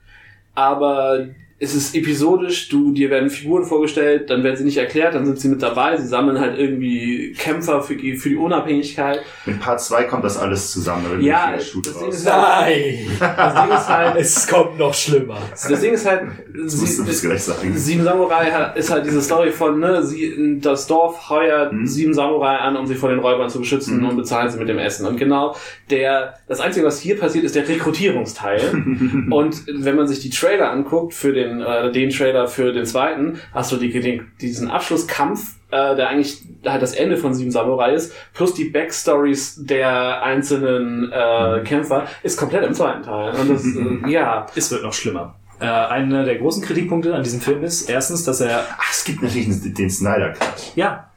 [0.54, 1.26] aber
[1.60, 5.40] es ist episodisch, du, dir werden Figuren vorgestellt, dann werden sie nicht erklärt, dann sind
[5.40, 9.20] sie mit dabei, sie sammeln halt irgendwie Kämpfer für die, für die Unabhängigkeit.
[9.44, 11.10] Mit Part 2 kommt das alles zusammen.
[11.10, 12.94] wird Ja, das Ding halt, Nein!
[13.18, 15.38] das Ding ist halt, Es kommt noch schlimmer.
[15.50, 16.22] das Ding ist halt,
[16.54, 17.72] Das musst du sie, gleich sagen.
[17.76, 21.86] Sieben Samurai hat- ist halt diese Story von, ne, sie, das Dorf heuert Mhm.
[21.86, 24.08] sieben Samurai an, um sie vor den Räubern zu beschützen Mhm.
[24.10, 25.06] und bezahlen sie mit dem Essen.
[25.06, 25.56] Und genau
[25.90, 28.60] der, das Einzige, was hier passiert, ist der Rekrutierungsteil.
[29.30, 33.38] und wenn man sich die Trailer anguckt, für den, äh, den Trailer für den zweiten,
[33.52, 37.92] hast du die, den, diesen Abschlusskampf, äh, der eigentlich halt das Ende von Sieben Samurai
[37.94, 43.34] ist, plus die Backstories der einzelnen äh, Kämpfer, ist komplett im zweiten Teil.
[43.34, 43.64] Und das,
[44.06, 45.34] äh, ja, Es wird noch schlimmer.
[45.60, 49.22] Äh, einer der großen Kritikpunkte an diesem Film ist erstens, dass er, Ach, es gibt
[49.22, 50.72] natürlich den den Snyder Cut.
[50.76, 51.07] ja,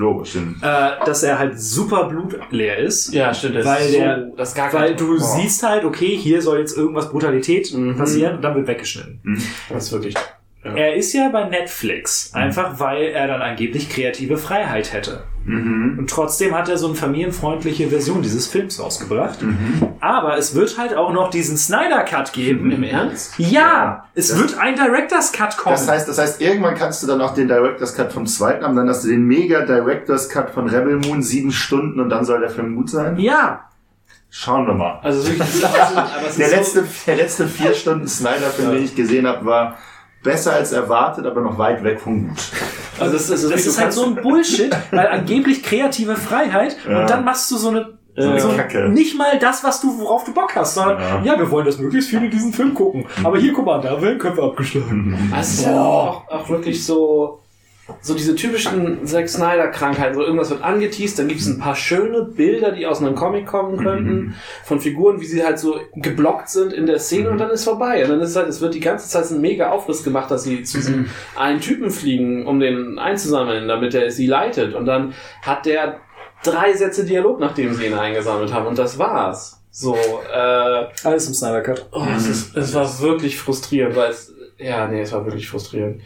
[0.00, 0.34] Logisch.
[0.36, 0.40] Äh,
[1.04, 3.12] dass er halt super blutleer ist.
[3.12, 3.56] ja, stimmt.
[3.56, 5.18] Das Weil ist so, der- das ist gar kein Weil du Oh.
[5.18, 7.96] siehst halt, okay, hier soll jetzt irgendwas Brutalität Mhm.
[7.96, 9.20] passieren und dann wird weggeschnitten.
[9.68, 10.14] Das ist wirklich.
[10.62, 10.74] Ja.
[10.74, 15.22] Er ist ja bei Netflix, einfach weil er dann angeblich kreative Freiheit hätte.
[15.46, 15.96] Mhm.
[16.00, 19.40] Und trotzdem hat er so eine familienfreundliche Version dieses Films rausgebracht.
[19.40, 19.88] Mhm.
[20.00, 22.70] Aber es wird halt auch noch diesen Snyder Cut geben.
[22.70, 23.32] Im Ernst?
[23.38, 25.74] Ja, es Das- wird ein Director's Cut kommen.
[25.76, 28.76] Das heißt, das heißt, irgendwann kannst du dann auch den Director's Cut vom zweiten haben,
[28.76, 32.40] dann hast du den Mega Director's Cut von Rebel Moon, sieben Stunden und dann soll
[32.40, 33.18] der Film gut sein.
[33.18, 33.64] ja,
[34.32, 35.00] Schauen wir mal.
[35.02, 35.48] Also wirklich,
[36.28, 39.76] es Der letzte, der letzte vier Stunden Snyder-Film, den ich gesehen habe, war
[40.22, 42.38] besser als erwartet, aber noch weit weg von gut.
[42.38, 46.16] so, also es ist, es das du ist halt so ein Bullshit, weil angeblich kreative
[46.16, 47.00] Freiheit Ja.
[47.00, 48.88] und dann machst du so eine So eine so Kacke.
[48.90, 51.22] nicht mal das, was du, worauf du Bock hast, sondern Ja.
[51.34, 53.06] ja, wir wollen, dass möglichst viele diesen Film gucken.
[53.24, 55.32] Aber hier, guck mal, da werden Köpfe abgeschlagen.
[55.38, 57.40] Es ist ja auch, auch wirklich so.
[58.00, 60.14] So diese typischen Zack Snyder-Krankheiten.
[60.14, 63.46] So irgendwas wird angeteased, dann gibt es ein paar schöne Bilder, die aus einem Comic
[63.46, 67.50] kommen könnten, von Figuren, wie sie halt so geblockt sind in der Szene und dann
[67.50, 68.02] ist vorbei.
[68.04, 70.62] Und dann ist halt, es wird die ganze Zeit ein mega Aufriss gemacht, dass sie
[70.62, 74.74] zu diesem einen Typen fliegen, um den einzusammeln, damit er sie leitet.
[74.74, 76.00] Und dann hat der
[76.42, 78.66] drei Sätze Dialog, nachdem sie ihn eingesammelt haben.
[78.66, 79.60] Und das war's.
[79.70, 81.86] So, äh, Alles im Snyder Cut.
[81.92, 86.02] Oh, es, ist, es war wirklich frustrierend, weil es, ja, nee, es war wirklich frustrierend.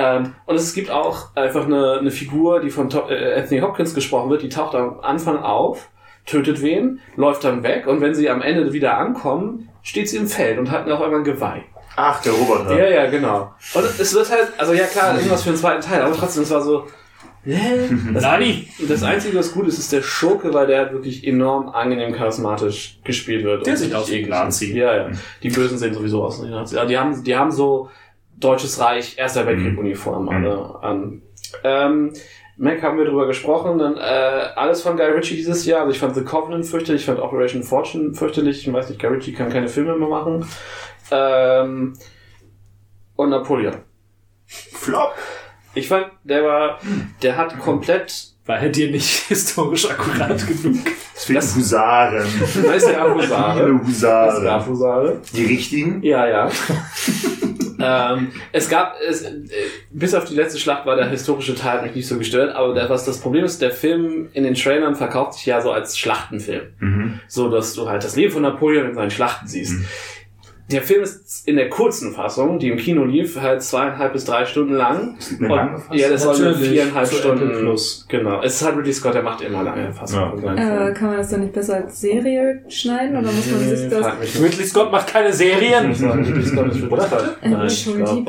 [0.00, 3.94] Ähm, und es gibt auch einfach eine, eine Figur, die von To- äh, Anthony Hopkins
[3.94, 5.88] gesprochen wird, die taucht am Anfang auf,
[6.24, 10.28] tötet wen, läuft dann weg und wenn sie am Ende wieder ankommen, steht sie im
[10.28, 11.64] Feld und hat auf einmal ein Geweih.
[11.96, 12.78] Ach, der Roboter.
[12.78, 13.52] Ja, ja, genau.
[13.74, 16.50] Und es wird halt, also ja klar, irgendwas für den zweiten Teil, aber trotzdem, es
[16.52, 16.86] war so,
[17.42, 17.88] hä?
[18.14, 18.24] Das,
[18.88, 23.00] das Einzige, was gut ist, ist der Schurke, weil der halt wirklich enorm angenehm charismatisch
[23.02, 23.66] gespielt wird.
[23.66, 24.76] Der und sieht aus wie Nazi.
[24.78, 25.08] Ja, ja.
[25.42, 26.76] Die Bösen sehen sowieso aus wie Nazi.
[26.76, 27.90] Ja, die haben, die haben so
[28.40, 31.22] Deutsches Reich, Erster Weltkrieg-Uniform alle an.
[31.64, 32.12] Ähm,
[32.56, 34.00] Mac haben wir drüber gesprochen, dann äh,
[34.56, 35.80] alles von Guy Ritchie dieses Jahr.
[35.82, 38.66] Also ich fand The Covenant fürchterlich, ich fand Operation Fortune fürchterlich.
[38.66, 40.44] Ich weiß nicht, Guy Ritchie kann keine Filme mehr machen.
[41.10, 41.94] Ähm,
[43.16, 43.76] und Napoleon.
[44.46, 45.14] Flop.
[45.74, 46.78] Ich fand, der war,
[47.22, 50.78] der hat komplett, War er dir nicht historisch akkurat genug?
[51.14, 52.26] Es fehlen Das- Husaren.
[52.64, 53.66] da ist der Husare.
[53.66, 54.66] Viele Es gab Husaren.
[54.66, 55.20] Husare.
[55.32, 56.02] Die richtigen?
[56.02, 56.50] Ja, ja.
[57.80, 59.32] ähm, es gab, es, äh,
[59.90, 62.88] bis auf die letzte Schlacht war der historische Teil mich nicht so gestört, aber der,
[62.90, 66.66] was das Problem ist, der Film in den Trailern verkauft sich ja so als Schlachtenfilm.
[66.80, 67.20] Mhm.
[67.28, 69.74] So, dass du halt das Leben von Napoleon in seinen Schlachten siehst.
[70.70, 74.44] Der Film ist in der kurzen Fassung, die im Kino lief, halt zweieinhalb bis drei
[74.44, 75.16] Stunden lang.
[75.38, 75.96] Eine lange Fassung?
[75.96, 77.52] ja, das soll eine Natürlich, viereinhalb Stunden.
[77.58, 78.06] Plus.
[78.08, 78.42] Genau.
[78.42, 80.44] Es ist halt Ridley Scott, der macht immer lange Fassungen.
[80.44, 80.52] Ja.
[80.52, 80.94] Äh, Filmen.
[80.94, 84.06] kann man das dann nicht besser als Serie schneiden oder muss man sich das...
[84.42, 85.86] Ridley Scott macht keine Serien.
[85.86, 88.26] Ridley Scott ist glaube, Entschuldigung.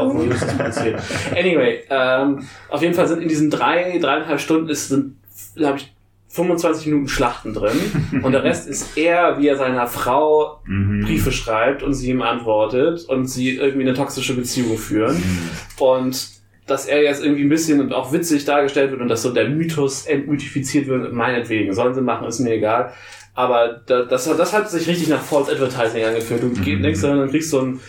[1.36, 5.16] Anyway, ähm, auf jeden Fall sind in diesen drei, dreieinhalb Stunden ist, sind,
[5.56, 5.94] glaube ich,
[6.30, 7.78] 25 Minuten Schlachten drin.
[8.24, 11.02] Und der Rest ist er, wie er seiner Frau Mhm.
[11.06, 15.22] Briefe schreibt und sie ihm antwortet und sie irgendwie eine toxische Beziehung führen.
[15.80, 16.28] Und
[16.68, 19.50] dass er jetzt irgendwie ein bisschen und auch witzig dargestellt wird und dass so der
[19.50, 21.74] Mythos entmythifiziert wird, meinetwegen.
[21.74, 22.94] Sollen sie machen, ist mir egal.
[23.34, 26.44] Aber da- das, das hat sich richtig nach False Advertising angefühlt.
[26.44, 26.84] Du Mhm.
[26.84, 27.80] denkst dann, dann kriegst so ein,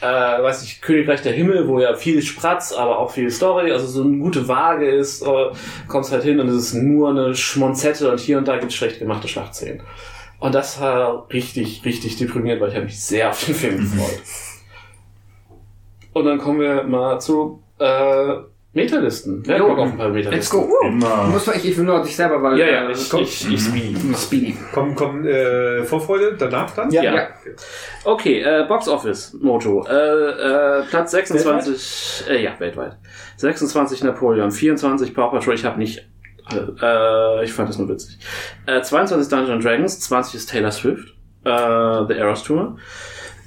[0.00, 0.06] äh,
[0.42, 4.02] weiß ich, Königreich der Himmel, wo ja viel Spratz, aber auch viel Story, also so
[4.02, 5.50] eine gute Waage ist, äh,
[5.88, 8.98] kommst halt hin und es ist nur eine Schmonzette und hier und da gibt's schlecht
[8.98, 9.82] gemachte Schlachtszenen.
[10.40, 14.22] Und das war richtig, richtig deprimierend, weil ich habe mich sehr auf den Film gefreut.
[16.12, 18.34] Und dann kommen wir mal zu äh,
[18.74, 19.42] Metalisten.
[19.46, 19.68] Jo.
[19.68, 20.32] Bock auf ein paar Metalisten?
[20.32, 20.86] Let's go.
[20.86, 21.24] Immer.
[21.28, 22.58] Muss man, ich, ich will nur dich selber, weil...
[22.58, 23.22] Ja, ja, äh, ich, komm.
[23.22, 23.96] ich, ich speedy.
[24.14, 24.56] Speedy.
[24.72, 26.90] Kommen, kommen äh, Vorfreude danach dann?
[26.90, 27.02] Ja.
[27.02, 27.28] Ja.
[28.04, 29.86] Okay, äh, Box Office, Mojo.
[29.86, 32.98] Äh, äh, Platz 26, äh, ja, weltweit.
[33.36, 36.06] 26 Napoleon, 24 Paw Patrol, ich habe nicht,
[36.52, 38.18] äh, ich fand das nur witzig.
[38.66, 42.76] Äh, 22 Dungeons and Dragons, 20 ist Taylor Swift, äh, The Eras Tour.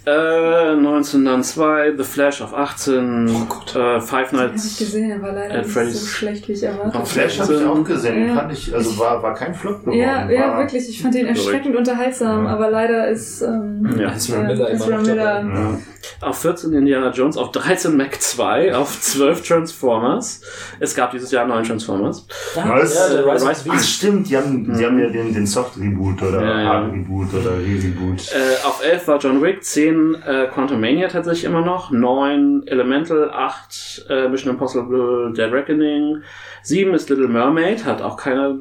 [0.03, 4.77] Äh, 19 dann 2, The Flash auf 18, äh, Five Hab ich Nights.
[4.79, 7.83] gesehen, aber leider nicht Freddy's- so schlecht, wie ich erwartet Auf Flash habe ich auch
[7.83, 8.15] gesehen.
[8.15, 8.35] Den Ja.
[8.35, 9.99] fand ich, also war, war kein Flop geworden.
[9.99, 10.89] Ja, ja, wirklich.
[10.89, 14.11] Ich fand den erschreckend unterhaltsam, aber leider ist ähm, Ja.
[14.13, 15.45] Ezra ja, Miller immer Ezra noch Miller.
[15.45, 15.79] Ja.
[16.21, 20.41] Auf 14 Indiana Jones, auf 13 Mac 2, auf 12 Transformers.
[20.79, 22.25] Es gab dieses Jahr neun Transformers.
[22.55, 22.95] Was?
[22.95, 26.41] Ja, der Rise Rise Ach stimmt, die haben, die haben ja den, den Soft-Reboot oder
[26.41, 26.69] Ja, ja.
[26.69, 28.31] Hard-Reboot oder Re-Reboot.
[28.33, 29.90] Äh, auf 11 war John Wick, 10
[30.25, 36.21] äh, Quantum Mania tatsächlich immer noch, 9 Elemental, 8 äh, Mission Impossible Dead Reckoning,
[36.63, 38.55] 7 ist Little Mermaid, hat auch keiner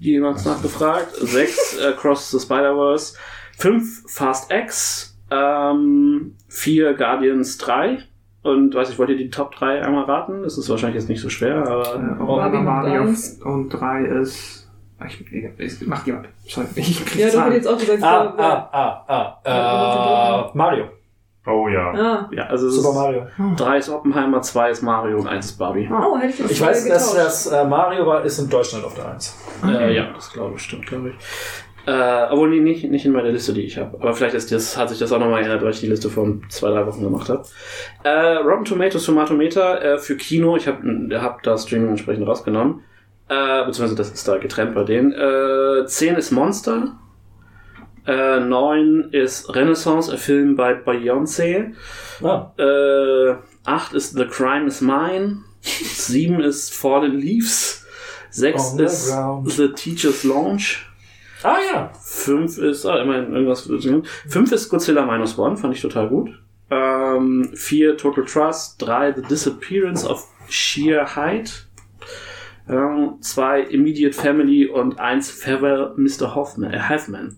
[0.00, 3.16] jemals nachgefragt, 6 äh, Cross the Spider-Verse,
[3.58, 7.98] 5 Fast X, ähm, 4 Guardians 3
[8.42, 10.42] und weiß ich, wollt ihr die Top 3 einmal raten?
[10.42, 13.40] Das ist wahrscheinlich jetzt nicht so schwer, Äh, aber Mario eins.
[13.44, 14.65] und drei ist...
[14.98, 15.06] Ach,
[15.58, 16.28] Ich, macht jemand.
[16.48, 20.50] Sorry, ich krieg Ja, du hättest jetzt auch gesagt, Ah, so, ah, ah, ah.
[20.52, 20.84] Äh, Mario.
[21.48, 21.92] Oh ja.
[21.92, 22.30] ah.
[22.32, 23.54] ja, also es Super ist, Mario.
[23.56, 25.88] 3 ist Oppenheimer, 2 ist Mario und 1 ist Barbie.
[25.92, 27.26] Oh, hätte ich jetzt Ich weiß, äh, dass getauscht.
[27.26, 29.36] das äh, Mario war, ist in Deutschland auf der 1.
[29.64, 31.14] Äh, ja, das glaube ich, stimmt, glaube ich.
[31.86, 33.96] Äh, obwohl nee, nicht, nicht in meiner Liste, die ich habe.
[34.00, 36.26] Aber vielleicht ist das, hat sich das auch nochmal geändert, weil ich die Liste vor
[36.48, 37.44] zwei, drei Wochen gemacht habe.
[38.02, 40.80] Äh, Rotten Tomatoes Tomatometer äh, für Kino, ich habe
[41.20, 42.82] hab das Streaming entsprechend rausgenommen.
[43.28, 45.12] Äh, beziehungsweise das ist da getrennt bei denen.
[45.12, 46.96] Äh, 10 ist Monster.
[48.06, 51.72] Äh, 9 ist Renaissance, ein Film bei Beyoncé.
[52.22, 55.38] Ah, Äh, 8 ist The Crime is Mine.
[55.60, 57.84] 7 ist Fallen Leaves.
[58.30, 59.50] 6 On the ist ground.
[59.52, 60.86] The Teacher's Launch.
[61.42, 61.90] ah ja.
[62.00, 63.68] 5 ist, ah, immerhin irgendwas.
[64.28, 66.30] 5 ist Godzilla Minus One, fand ich total gut.
[66.70, 68.80] Ähm, 4 Total Trust.
[68.82, 71.65] 3 The Disappearance of Sheer Height.
[72.68, 76.34] Ähm, zwei Immediate Family und eins Farewell Mr.
[76.34, 77.36] Hoffman, äh, Halfman.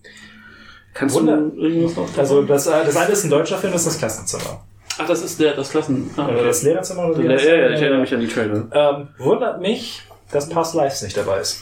[0.93, 1.37] Kannst Wunder.
[1.37, 3.97] du irgendwas noch Also das, äh, das eine ist ein deutscher Film, das ist das
[3.99, 4.65] Klassenzimmer.
[4.97, 6.09] Ach, das ist der, das Klassen.
[6.17, 8.67] Ah, Oder das Lehrerzimmer oder wie ja, ja, ich erinnere mich an die Trailer.
[8.73, 11.61] Ähm, wundert mich, dass Past Lives nicht dabei ist.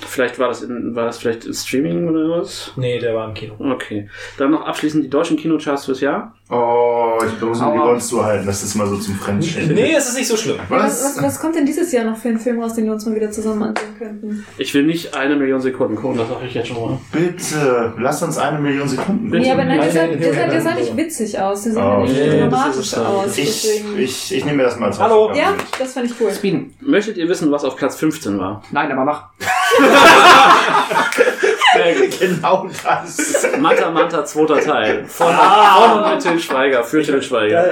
[0.00, 2.72] Vielleicht war das in, war das vielleicht in Streaming oder was?
[2.76, 3.54] Nee, der war im Kino.
[3.58, 4.08] Okay.
[4.36, 6.34] Dann noch abschließend die deutschen Kinocharts fürs Jahr.
[6.48, 7.92] Oh, ich versuche die Aua.
[7.92, 8.46] uns zu halten.
[8.46, 9.74] Das ist mal so zum Fremdschämen.
[9.74, 10.58] Nee, es ist nicht so schlimm.
[10.68, 10.82] Was?
[11.02, 11.16] Was?
[11.16, 13.16] Was, was kommt denn dieses Jahr noch für einen Film raus, den wir uns mal
[13.16, 14.46] wieder zusammen ansehen könnten?
[14.58, 16.98] Ich will nicht eine Million Sekunden gucken, das sage ich jetzt schon mal.
[17.10, 19.30] Bitte, lass uns eine Million Sekunden.
[19.30, 19.42] Bitte.
[19.44, 21.62] Nee, aber nein, der sah, der, sah, der sah nicht witzig aus.
[21.64, 23.38] Der sah Oh, nicht nee, dramatisch aus.
[23.38, 23.66] Ich,
[23.98, 25.32] ich, ich nehme mir das mal als Hallo.
[25.34, 26.30] Ja, das fand ich cool.
[26.32, 26.74] Speeden.
[26.80, 28.62] Möchtet ihr wissen, was auf Platz 15 war?
[28.70, 29.30] Nein, aber mach.
[29.78, 31.55] ハハハハ!
[32.18, 33.46] Genau das.
[33.58, 35.04] Manta Manta, zweiter Teil.
[35.06, 37.70] Von, von und mit Til Schweiger, für Til Schweiger.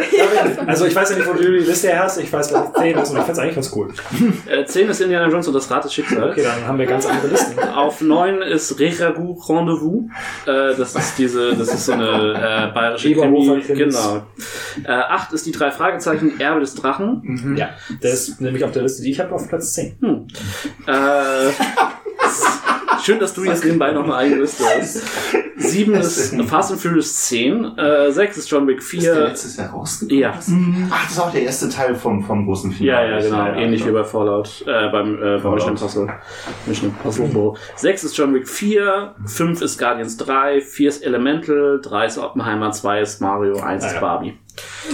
[0.66, 2.18] Also ich weiß ja nicht, wo du die Liste her hast.
[2.18, 3.88] Ich weiß, was 10 ist und ich finde es eigentlich ganz cool.
[4.46, 6.32] Äh, 10 ist Indiana Jones und das Rad des Schicksals.
[6.32, 7.58] Okay, dann haben wir ganz andere Listen.
[7.58, 10.04] Auf 9 ist Reragu Rendezvous.
[10.46, 13.62] Äh, das ist diese, das ist so eine äh, bayerische Krimi.
[13.66, 14.22] Genau.
[14.84, 17.54] Äh, 8 ist die drei Fragezeichen Erbe des Drachen.
[17.56, 17.70] Ja,
[18.02, 19.96] der ist nämlich auf der Liste, die ich habe, auf Platz 10.
[20.00, 20.26] Hm.
[20.86, 21.50] Äh,
[23.04, 25.02] schön, dass du jetzt nebenbei noch eine eigene Liste hast.
[25.56, 27.78] 7 ist Fast and Furious 10.
[27.78, 29.14] Äh, 6 ist John Wick Ist der 4.
[29.28, 30.20] letztes Jahr rausgekommen?
[30.20, 30.34] Ja.
[30.90, 33.10] Ach, das ist auch der erste Teil vom, vom großen Ja, Finale.
[33.10, 33.20] ja,
[33.52, 33.60] genau.
[33.60, 35.54] Ähnlich wie bei Fallout, äh, beim, äh, beim Fallout.
[35.54, 36.14] Mission Impossible.
[36.66, 37.52] Mission Impossible.
[37.76, 42.72] 6 ist John Wick 4, 5 ist Guardians 3, 4 ist Elemental, 3 ist Oppenheimer,
[42.72, 44.00] 2 ist Mario, 1 Ah, ist ja.
[44.00, 44.34] Barbie.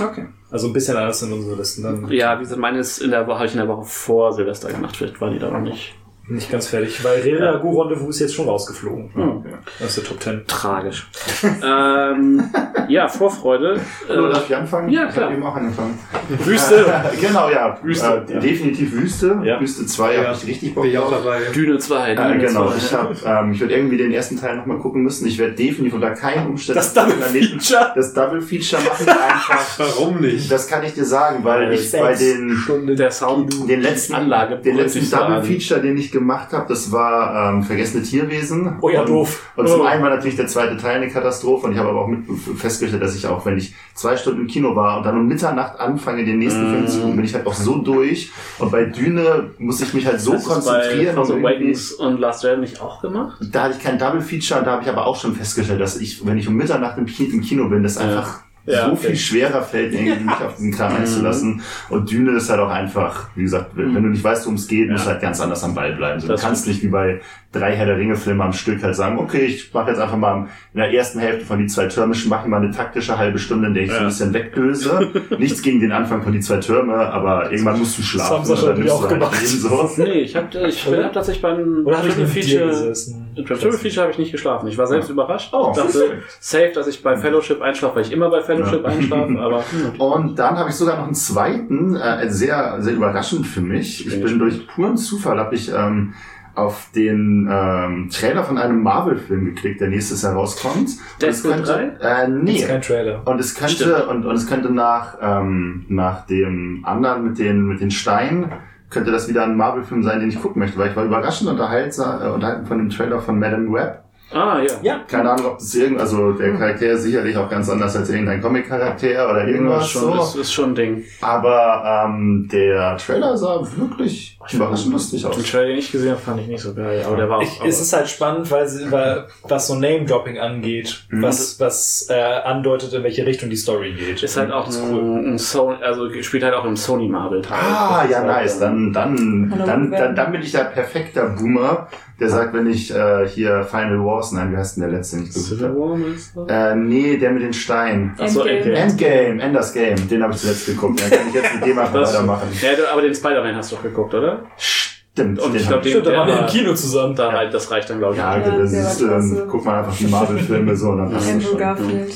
[0.02, 0.28] Okay.
[0.50, 1.82] Also ein bisschen anders sind unsere Listen.
[1.84, 4.32] Dann Ja, wie gesagt, meine ist in der Woche, habe ich in der Woche vor
[4.32, 5.94] Silvester gemacht, vielleicht war die da noch nicht.
[6.30, 9.10] Nicht ganz fertig, weil Rera Gu Rendezvous ist jetzt schon rausgeflogen.
[9.14, 9.44] Hm.
[9.78, 10.42] Das ist der Top 10.
[10.46, 11.08] Tragisch.
[11.64, 12.42] ähm,
[12.88, 13.80] ja, Vorfreude.
[14.08, 14.88] Hallo, Äh, darf ich anfangen?
[14.90, 15.26] ja, Ich klar.
[15.26, 15.98] habe eben auch angefangen.
[16.44, 16.86] Wüste.
[16.86, 17.78] Äh, genau, ja.
[17.82, 18.40] Wüste, Äh, ja.
[18.40, 19.40] Definitiv Wüste.
[19.44, 19.60] Ja.
[19.60, 20.24] Wüste 2 Ja.
[20.28, 21.22] habe ich richtig Bock Bin ich auch drauf.
[21.24, 21.40] dabei.
[21.54, 22.12] Düne 2.
[22.12, 22.76] Äh, genau, 2.
[22.76, 25.26] ich, hab, ähm, ich würde irgendwie den ersten Teil nochmal gucken müssen.
[25.26, 27.92] Ich werde definitiv unter keinen Umständen Das Double Planeten- Feature.
[27.94, 29.08] das Double Feature machen.
[29.08, 30.50] Einfach, Warum nicht?
[30.50, 34.56] das kann ich dir sagen, weil ich bei den Stunden Der Sound, den letzten, Anlage
[34.58, 35.42] den letzten Double.
[35.42, 38.76] Feature, den ich gemacht habe, das war ähm, Vergessene Tierwesen.
[38.80, 39.50] Oh ja, und, doof.
[39.56, 39.84] Und zum Oh.
[39.84, 42.20] einen war natürlich der zweite Teil eine Katastrophe und ich habe aber auch mit
[42.56, 45.78] festgestellt, dass ich auch, wenn ich zwei Stunden im Kino war und dann um Mitternacht
[45.80, 46.70] anfange, den nächsten Mm.
[46.74, 48.30] Film zu gucken, bin ich halt auch so durch.
[48.58, 51.06] Und bei Düne muss ich mich halt so Hast du es konzentrieren.
[51.16, 53.38] bei Force und Awakens und Last Jedi nicht auch gemacht?
[53.50, 56.24] da hatte ich kein Double Feature, da habe ich aber auch schon festgestellt, dass ich,
[56.26, 58.02] wenn ich um Mitternacht im Kino, im Kino bin, das Ja.
[58.02, 59.08] einfach Ja, so okay.
[59.08, 61.62] viel schwerer fällt, irgendwie mich auf diesen Kram einzulassen.
[61.88, 64.68] Und Düne ist halt auch einfach, wie gesagt, wenn wenn du nicht weißt, worum es
[64.68, 66.20] geht, musst du halt ganz anders am Ball bleiben.
[66.20, 67.20] So, du kannst nicht wie bei
[67.52, 70.78] drei Herr der Ringe-Filmen am Stück halt sagen, okay, ich mache jetzt einfach mal in
[70.80, 73.74] der ersten Hälfte von die zwei Türmischen, mache ich mal eine taktische halbe Stunde, in
[73.74, 74.08] der ich so ein Ja.
[74.08, 75.10] bisschen wegdöse.
[75.38, 78.38] Nichts gegen den Anfang von die zwei Türme, aber irgendwann musst du schlafen.
[78.38, 79.46] haben und ich nimmst auch du halt gemacht.
[79.46, 79.90] so.
[80.04, 81.04] Nee, ich habe ich Oder?
[81.06, 82.92] hab tatsächlich beim Oder habe ich Triple Feature,
[83.34, 84.68] Triple Feature habe ich nicht geschlafen.
[84.68, 85.50] Ich war selbst überrascht.
[85.52, 88.88] Oh, ich dachte safe, dass ich bei Fellowship einschlafe, weil ich immer bei Fellowship Ja.
[88.90, 89.64] einschlafe, aber
[89.98, 94.06] Und dann habe ich sogar noch einen zweiten, äh, sehr, sehr überraschend für mich.
[94.06, 96.14] Ich bin durch puren Zufall, habe ich ähm,
[96.54, 100.76] auf den ähm, Trailer von einem Marvel-Film geklickt, der nächstes Jahr rauskommt.
[100.76, 100.88] Und
[101.22, 102.56] es Deadpool könnte, äh, nee.
[102.56, 103.22] Ist kein Trailer.
[103.26, 107.80] Und es könnte, und, und es könnte nach, ähm, nach dem anderen mit den, mit
[107.80, 108.52] den Steinen,
[108.90, 112.22] könnte das wieder ein Marvel-Film sein, den ich gucken möchte, weil ich war überraschend unterhaltsam,
[112.22, 114.02] äh, unterhalten von dem Trailer von Madame Web.
[114.32, 114.74] ah ja.
[114.82, 115.00] Ja.
[115.06, 118.40] Keine Ahnung, ob das irgend, also der Charakter ist sicherlich auch ganz anders als irgendein
[118.40, 120.22] Comic-Charakter oder irgendwas ist schon, so.
[120.22, 121.04] ist, ist schon ein Ding.
[121.20, 125.42] Aber ähm, der Trailer sah wirklich überraschend lustig Den aus.
[125.42, 127.42] Trailer, den ich gesehen habe, fand ich nicht so geil, aber der war auch.
[127.42, 131.22] Ich, es ist halt spannend, weil, sie, weil was so Name-Dropping angeht, Mhm.
[131.22, 134.22] was, was äh, andeutet, in welche Richtung die Story geht.
[134.22, 137.58] ist halt auch Das ein, ein Sony, also spielt halt auch im Sony Marvel Teil.
[137.60, 138.58] Ah, ja, nice.
[138.58, 141.88] Dann, dann, dann, dann, dann bin ich der perfekter Boomer,
[142.20, 145.32] der sagt, wenn ich äh, hier Final Wars, nein, wie heißt denn der letzte nicht
[145.32, 145.74] geguckt Civil?
[145.74, 146.44] War meinst du?
[146.46, 148.14] Äh, nee, der mit den Steinen.
[148.18, 148.76] Achso, Endgame.
[148.76, 151.02] Endgame, Enders Game, den habe ich zuletzt geguckt.
[151.02, 152.48] Dann kann ich jetzt mit dem einfach weitermachen.
[152.60, 154.44] Ja, du- aber den Spider-Man hast du doch geguckt, oder?
[154.56, 157.14] Stimmt, Und den ich glaube, den Stimmt, da der waren wir im Kino zusammen.
[157.16, 158.20] Da halt, das reicht dann, glaube ich.
[158.20, 161.40] Ja, Ja, das der ist, ähm, guck mal einfach die Marvel-Filme so und dann Andrew
[161.40, 161.58] schon.
[161.58, 162.14] Garfield.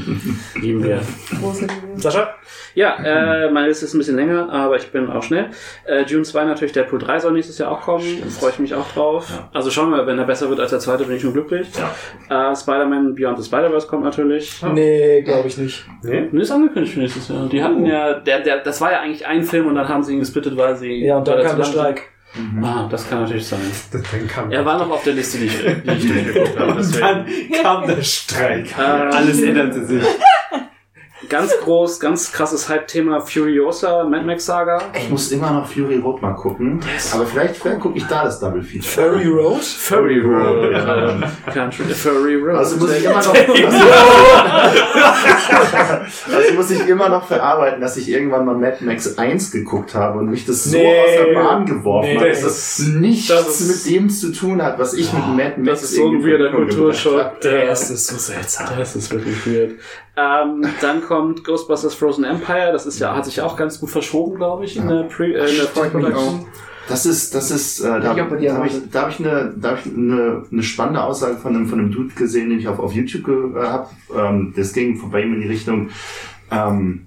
[0.60, 1.00] Lieben wir.
[1.40, 2.00] Große Liebe.
[2.00, 2.34] Sascha?
[2.74, 5.46] Ja, äh, meine Liste ist ein bisschen länger, aber ich bin auch schnell.
[5.86, 8.04] Äh, June 2 natürlich, Deadpool 3 soll nächstes Jahr auch kommen.
[8.38, 9.26] Freue ich mich auch drauf.
[9.30, 9.48] Ja.
[9.54, 11.68] Also schauen wir, wenn er besser wird als der zweite, bin ich schon glücklich.
[12.28, 14.60] Äh, Spider-Man Beyond the Spider-Verse kommt natürlich.
[14.72, 15.86] Nee, glaube ich nicht.
[16.02, 16.28] Nee?
[16.30, 17.48] Nee, ist angekündigt für nächstes Jahr.
[17.48, 20.12] Die hatten ja, der, der, das war ja eigentlich ein Film und dann haben sie
[20.14, 21.04] ihn gesplittet, weil sie.
[21.04, 21.78] Ja, und dann kam der zu
[22.34, 22.64] Streik.
[22.64, 23.60] Ah, das kann natürlich sein.
[24.50, 26.74] Er war noch auf der Liste, die ich, die ich durchgeguckt habe.
[26.78, 27.00] Deswegen.
[27.00, 27.26] dann
[27.62, 28.74] kam der Streik.
[28.78, 30.02] Ähm, Alles änderte sich.
[31.34, 34.80] ganz groß, ganz krasses Hype-Thema Furiosa, Mad Max Saga.
[34.96, 36.78] Ich muss immer noch Fury Road mal gucken.
[37.12, 39.10] Aber vielleicht, vielleicht gucke ich da das Double Feature.
[39.10, 39.60] Furry Road?
[39.62, 40.72] Furry Road.
[40.72, 41.16] Ja.
[41.52, 42.56] Country, Furry Road.
[42.58, 43.34] Also muss ich immer noch,
[46.34, 50.18] also muss ich immer noch verarbeiten, dass ich irgendwann mal Mad Max 1 geguckt habe
[50.20, 51.00] und mich das so Nee.
[51.00, 54.32] aus der Bahn geworfen Nee, hat, das dass das nichts das ist- mit dem zu
[54.32, 57.18] tun hat, was ich mit Mad Max das ist so ein irgendwie weirder Kulturschock.
[57.18, 57.36] habe.
[57.42, 58.68] Der erste ist so seltsam.
[58.78, 59.72] Das ist wirklich weird.
[60.16, 62.70] Ähm, dann kommt Ghostbusters Frozen Empire.
[62.72, 65.50] Das ist ja, hat sich auch ganz gut verschoben, glaube ich, in der, Pre äh,
[65.50, 66.46] in der Pre-Production.
[66.88, 69.08] Das ist, das ist, äh, da, Ich hab bei dir da habe ich, da hab
[69.08, 72.50] ich, eine, da hab ich eine, eine spannende Aussage von einem, von einem Dude gesehen,
[72.50, 75.88] den ich auf, auf YouTube gehabt ähm, Das ging bei ihm in die Richtung,
[76.50, 77.06] ähm,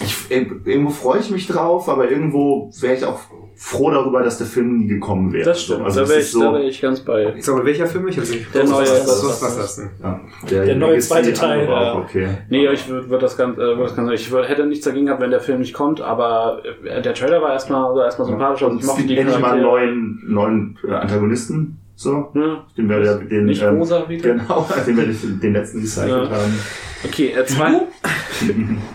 [0.00, 3.20] ich, irgendwo freue ich mich drauf, aber irgendwo wäre ich auch
[3.64, 5.44] froh darüber, dass der Film nie gekommen wäre.
[5.44, 5.82] Das stimmt.
[5.84, 7.32] Also da das wäre ich, so, da wär ich ganz bei.
[7.38, 8.08] Sag mal, welcher Film?
[8.08, 9.90] Ich hab's nicht Der neue- Was, was, was, was das denn?
[10.02, 11.92] ja, Der neue Legacy zweite Teil, ja.
[11.92, 12.28] auch okay.
[12.50, 15.06] Nee, ich würde würd das ganz, äh, würd das ganz, ich würd, hätte nichts dagegen
[15.06, 18.62] gehabt, wenn der Film nicht kommt, aber äh, der Trailer war erstmal, sah erstmal sympathisch
[18.64, 18.72] aus.
[18.72, 21.78] Und Ich mochte die endlich mal einen neuen, neuen äh, Antagonisten.
[21.94, 24.34] So, Ja, den wir ja- den, nicht ähm, rosa wieder.
[24.34, 26.36] Genau, den wir den letzten recycelt Ja.
[26.36, 26.58] haben.
[27.04, 27.80] Okay, äh, zwei,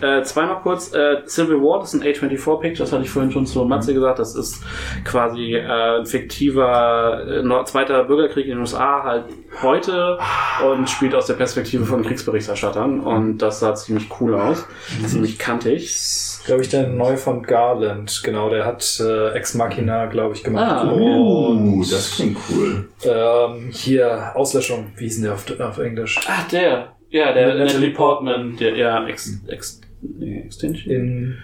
[0.00, 0.92] äh, zweimal kurz.
[0.94, 4.18] Äh, Civil War, das ist ein A24-Pick, das hatte ich vorhin schon zu Matze gesagt.
[4.18, 4.62] Das ist
[5.04, 9.24] quasi äh, ein fiktiver äh, zweiter Bürgerkrieg in den USA halt
[9.62, 10.18] heute
[10.66, 13.00] und spielt aus der Perspektive von Kriegsberichterstattern.
[13.00, 14.66] Und das sah ziemlich cool aus,
[15.06, 16.37] ziemlich kantig.
[16.48, 18.22] Glaube ich, der neue von Garland.
[18.24, 20.86] Genau, der hat äh, Ex Machina, glaube ich, gemacht.
[20.86, 20.94] Ah.
[20.94, 22.88] Uh, das klingt cool.
[23.04, 26.18] Ähm, hier, Auslöschung, wie hieß denn der auf, auf Englisch?
[26.26, 26.94] Ach, der.
[27.10, 28.56] Ja, der Natalie Natalie Portman.
[28.56, 30.94] Der, ja, Ex, Ex, nee, Extension.
[30.94, 31.38] In.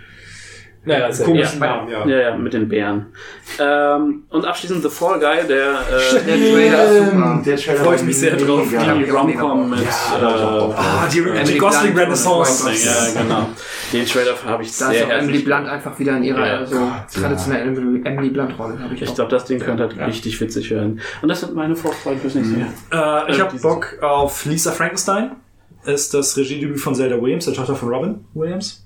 [0.87, 1.67] Naja, ist ja Komischen Ja.
[1.67, 2.07] Namen, ja.
[2.07, 3.07] Ja, ja, mit den Bären.
[3.59, 7.43] Ähm, und abschließend The Fall Guy, der, äh, Der Trailer ist super.
[7.47, 8.73] Der Trailer Freu ich mich sehr drauf.
[8.73, 8.95] Ja.
[8.95, 10.75] die Rom-Com mit, Ja, äh.
[10.77, 12.69] Ah, die, Emily die Gosling Renaissance.
[13.15, 13.49] ja, genau.
[13.93, 15.39] Den Trailer habe ich Da ist sehr auch Emily.
[15.39, 16.67] Blunt einfach wieder in ihrer Ja.
[16.67, 20.71] so traditionellen Emily, Emily Blunt-Rolle, habe ich Ich glaube, das Ding könnte halt richtig witzig
[20.71, 21.01] werden.
[21.23, 23.25] Und das sind meine Vorfreude fürs nächste Jahr.
[23.27, 25.33] Äh, ich Äh, habe Bock auf Lisa Frankenstein.
[25.87, 28.84] Ist das Regiedebüt von Zelda Williams, der Tochter von Robin Williams.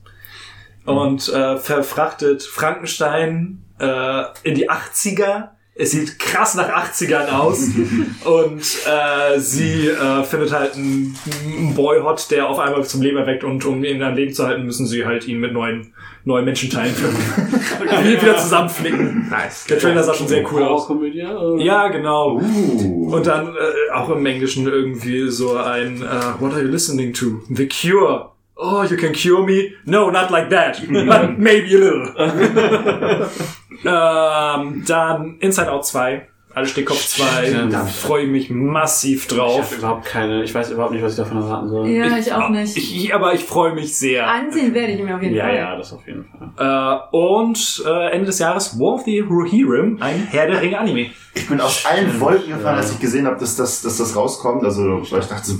[0.88, 5.50] Und äh, verfrachtet Frankenstein äh, in die 80er.
[5.80, 7.68] Es sieht krass nach 80ern aus.
[8.24, 13.44] und äh, sie äh, findet halt einen, einen Boyhot, der auf einmal zum Leben erweckt.
[13.44, 15.92] Und um ihn am Leben zu halten, müssen sie halt ihn mit neuen,
[16.24, 19.28] neuen Menschenteilen wieder wieder zusammenflicken.
[19.28, 19.66] Nice.
[19.66, 20.90] Der Trailer sah schon sehr cool aus.
[21.58, 22.40] Ja, genau.
[22.40, 23.14] Uh.
[23.14, 27.42] Und dann äh, auch im Englischen irgendwie so ein äh, What are you listening to?
[27.50, 28.32] The Cure.
[28.60, 29.74] Oh, you can cure me?
[29.86, 30.80] No, not like that.
[31.06, 32.08] But maybe a little.
[33.84, 36.27] ähm, dann Inside Out 2.
[36.54, 37.46] Alles steht Kopf 2.
[37.46, 37.72] Stimmt.
[37.72, 39.62] Da freue ich mich massiv Ich drauf.
[39.64, 41.86] habe überhaupt keine, ich weiß überhaupt nicht, was ich davon erwarten soll.
[41.88, 42.76] Ja, ich auch nicht.
[42.76, 44.28] Ich, aber ich freue mich sehr.
[44.28, 45.54] Ansehen werde ich mir auf jeden Ja, Fall.
[45.56, 47.06] ja, das auf jeden Fall.
[47.12, 51.10] Äh, und äh, Ende des Jahres War of the Rohirrim, ein Herr der Ringe Anime.
[51.34, 54.64] Ich bin aus allen Wolken gefallen, als ich gesehen habe, dass das, dass das rauskommt.
[54.64, 55.52] Also, weil ich dachte,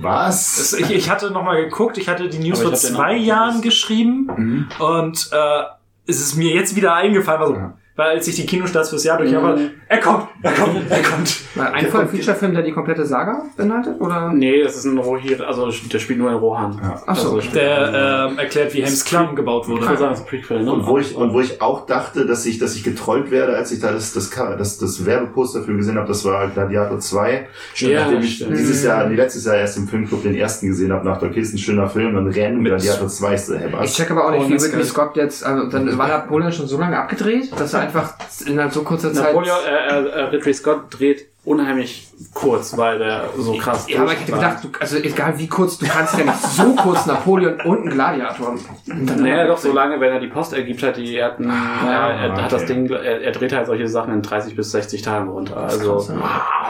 [0.00, 0.72] was?
[0.74, 4.68] Ich, ich hatte nochmal geguckt, ich hatte die News vor ich zwei Jahren geschrieben Mhm.
[4.78, 5.62] und äh,
[6.06, 7.74] es ist mir jetzt wieder eingefallen, also, Ja.
[7.96, 11.36] Weil als ich die Kinostarts fürs Jahr durch habe, er kommt, er kommt, er kommt.
[11.54, 14.00] War Ein voll Feature-Film, der die komplette Saga beinhaltet?
[14.00, 14.32] Oder?
[14.32, 16.80] Nee, das ist ein Rohir, also der spielt nur in Rohan.
[16.82, 17.02] Ja.
[17.06, 17.34] Ach so.
[17.36, 19.96] Also, Der ähm, erklärt, wie Helms Klamm gebaut ich würde wurde.
[19.98, 20.72] sagen, das ist ein Prequel, ne?
[20.72, 23.70] Und wo ich, und wo ich auch dachte, dass ich, dass ich getrollt werde, als
[23.72, 27.48] ich da das, das, das, das Werbeposter für gesehen habe, das war Gladiator 2.
[27.76, 28.56] Ja, nachdem ich stimmt.
[28.56, 31.52] dieses Jahr, nee, letztes Jahr erst im Filmclub den ersten gesehen habe, dachte, okay, ist
[31.52, 34.30] ein schöner Film, dann rennen Mit- Gladiator 2 ist so, hey, Ich check aber auch
[34.30, 34.84] nicht, Oh, wie Ridley.
[34.84, 38.14] Scott jetzt, also dann war Napoleon schon so lange abgedreht, dass er einfach
[38.46, 39.34] in so kurzer Zeit.
[39.34, 44.20] Napoleon, äh, äh, Ridley Scott dreht unheimlich kurz, weil der so krass Ja, aber ich
[44.20, 44.38] hätte war.
[44.38, 47.90] gedacht, du, also egal wie kurz, du kannst ja nicht so kurz Napoleon und einen
[47.90, 48.54] Gladiator.
[48.86, 52.10] Naja, doch so lange, wenn er die Post ergibt hat, die er hat, ein, Ah,
[52.10, 52.74] er, er hat das okay.
[52.74, 55.56] Ding, er, er dreht halt solche Sachen in 30 bis 60 Tagen runter.
[55.56, 56.10] Also krass,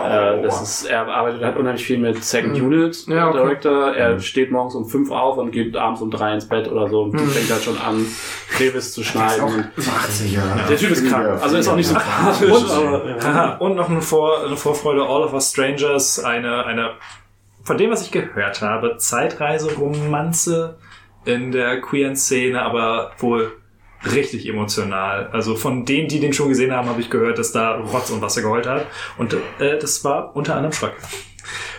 [0.05, 3.38] äh, das ist, er arbeitet halt unheimlich viel mit Second Unit Ja, okay.
[3.38, 3.94] Director.
[3.94, 7.03] Er steht morgens um 5 auf und geht abends um 3 ins Bett oder so
[7.03, 7.28] und Hm.
[7.28, 8.06] fängt halt schon an,
[8.58, 9.44] Revis zu schneiden.
[9.44, 10.60] Und 80 Jahre.
[10.69, 11.26] der Typ ist krank.
[11.42, 13.56] Also ist auch nicht sympathisch, Und, ja.
[13.60, 16.92] Und noch eine, Vor Vorfreude, All of Us Strangers, eine, eine,
[17.64, 20.78] von dem, was ich gehört habe, Zeitreise-Romanze
[21.24, 23.56] in der queeren Szene, aber wohl
[24.04, 25.28] richtig emotional.
[25.32, 28.22] Also von denen, die den schon gesehen haben, habe ich gehört, dass da Rotz und
[28.22, 28.86] Wasser geheult hat.
[29.18, 30.94] Und äh, das war unter anderem Schreck.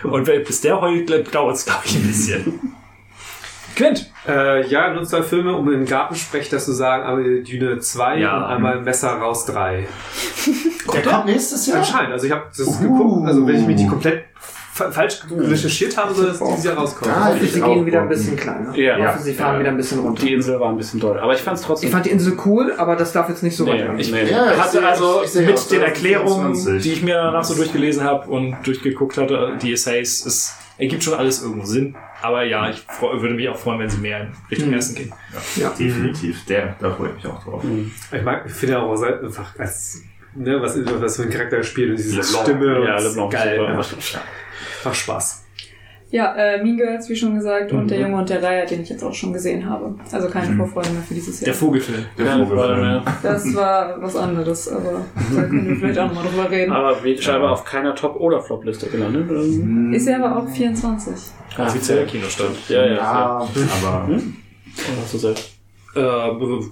[0.03, 2.75] Und bis der heult, dauert es, glaube ich, ein bisschen.
[3.77, 4.12] Quint!
[4.27, 8.37] Äh, ja, nur zwei Filme, um den Gartensprech das zu sagen, einmal Düne 2 Ja.
[8.37, 9.87] und einmal Messer raus 3.
[10.93, 11.77] Der kommt nächstes Jahr?
[11.79, 14.25] Anscheinend, also ich habe das geguckt, also wenn ich mich nicht komplett
[14.73, 17.13] fa falsch recherchiert haben, soll das dieses Jahr rauskommen.
[17.13, 18.75] Ja, Ich hoffe, ich sie gehen wieder ein bisschen kleiner.
[18.75, 18.97] Ja.
[18.97, 19.59] Ich hoffe, sie fahren Ja.
[19.59, 20.23] wieder ein bisschen runter.
[20.25, 21.19] Die Insel war ein bisschen doll.
[21.19, 21.87] Aber ich fand es trotzdem.
[21.89, 24.29] Ich fand die Insel cool, aber das darf jetzt nicht so Nee, weit ich- werden.
[24.31, 26.81] Ja, ich hatte sehe- also ich mit den Erklärungen, 2024.
[26.83, 31.13] die ich mir danach so durchgelesen habe und durchgeguckt hatte, die Essays, es ergibt schon
[31.13, 31.95] alles irgendwo Sinn.
[32.21, 34.73] Aber ja, ich freu, würde mich auch freuen, wenn sie mehr in Richtung Mhm.
[34.75, 35.13] Ersten gehen.
[35.77, 36.45] Definitiv.
[36.45, 37.63] Der, da freue ich mich auch drauf.
[38.11, 40.01] Ich mag, ich finde auch einfach als,
[40.33, 42.23] ne, was, was für ein Charakter er spielt und diese.
[42.23, 42.79] Stimme.
[42.79, 43.57] und ja, das ist LeBlanc geil.
[43.57, 43.71] super.
[44.13, 44.21] Ja.
[44.85, 45.42] Macht Spaß.
[46.13, 48.03] Ja, äh, Mean Girls, wie schon gesagt, und der Mhm.
[48.05, 49.95] Junge und der Reiher, den ich jetzt auch schon gesehen habe.
[50.11, 51.55] Also keine Vorfreude mehr für dieses Der Jahr.
[51.55, 52.05] Vogelfilm.
[52.15, 53.03] Keine Freude mehr.
[53.23, 55.01] Das war was anderes, aber
[55.35, 56.71] da können wir vielleicht auch nochmal drüber reden.
[56.71, 59.27] Aber wird scheinbar auf keiner Top- oder Flop-Liste gelandet.
[59.31, 61.13] Ähm, Ist ja aber auch 24.
[61.57, 62.57] ah, Offizieller Kinostand.
[62.69, 62.93] Ja, ja.
[62.93, 62.97] ja.
[62.99, 63.47] Ja,
[63.87, 64.21] aber Oder
[65.01, 65.49] hast du selbst?
[65.95, 66.01] Äh,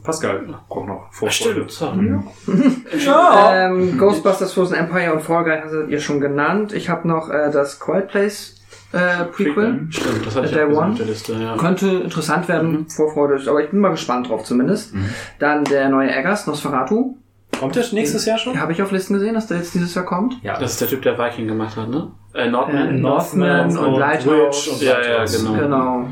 [0.04, 1.68] Pascal braucht noch Vorfreude.
[1.68, 1.72] Stimmt.
[1.72, 3.12] So.
[3.52, 6.74] Ähm, Ghostbusters Frozen Empire und Fall Guy hattet ihr schon genannt.
[6.74, 8.61] Ich habe noch äh, das Quiet Place
[8.94, 9.88] äh, Prequel.
[9.90, 10.92] Stimmt, das hatte ich Der auch gesehen One?
[10.92, 11.34] auf der Liste.
[11.34, 11.56] Ja.
[11.58, 14.94] Könnte interessant werden, Vorfreude ist, aber ich bin mal gespannt drauf zumindest.
[15.40, 17.16] Dann der neue Eggers, Nosferatu.
[17.60, 18.60] Kommt der nächstes Jahr schon?
[18.60, 20.36] Habe ich auf Listen gesehen, dass der jetzt dieses Jahr kommt.
[20.42, 22.12] Ja, Das ist der Typ, der Viking gemacht hat, ne?
[22.34, 23.02] Äh, Äh, Northman.
[23.02, 24.68] Northman und Lighthouse.
[24.68, 25.44] Witch und Ja, ja, Lighthouse.
[25.46, 25.60] genau.
[25.60, 26.06] Genau.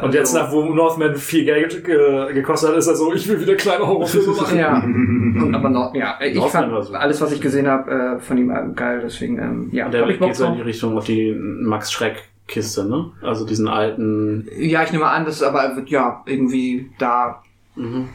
[0.00, 3.40] Und jetzt, nach wo Northman viel Geld ge gekostet hat, ist er so, ich will
[3.40, 4.58] wieder kleine Horrorfilme machen.
[4.58, 4.82] Ja.
[4.82, 7.00] Und, aber noch, ja, ich Northman fand super.
[7.00, 10.06] alles, was ich gesehen habe, äh, von ihm äh, geil, deswegen, ähm, ja, Und der
[10.06, 10.62] geht so in die.
[10.62, 13.10] Richtung auf die Max Schreck-Kiste, ne?
[13.22, 14.48] Also diesen alten.
[14.56, 17.42] Ja, ich nehme an, das ist aber, ja, irgendwie da
[17.78, 18.08] Mhm.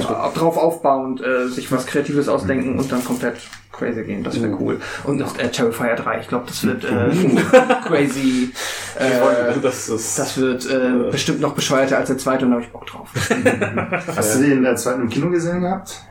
[0.00, 3.36] Ja, drauf aufbauend, äh, sich was Kreatives ausdenken und dann komplett
[3.70, 4.56] crazy gehen, das wäre Mhm.
[4.60, 4.80] cool.
[5.04, 7.10] Und noch äh, Terrifier 3, ich glaube, das wird äh,
[7.86, 8.50] crazy,
[8.98, 10.18] äh, das ist.
[10.18, 13.08] das wird äh, bestimmt noch bescheuerter als der zweite und da habe ich Bock drauf.
[14.16, 16.02] hast du den äh, zweiten im Kino gesehen gehabt?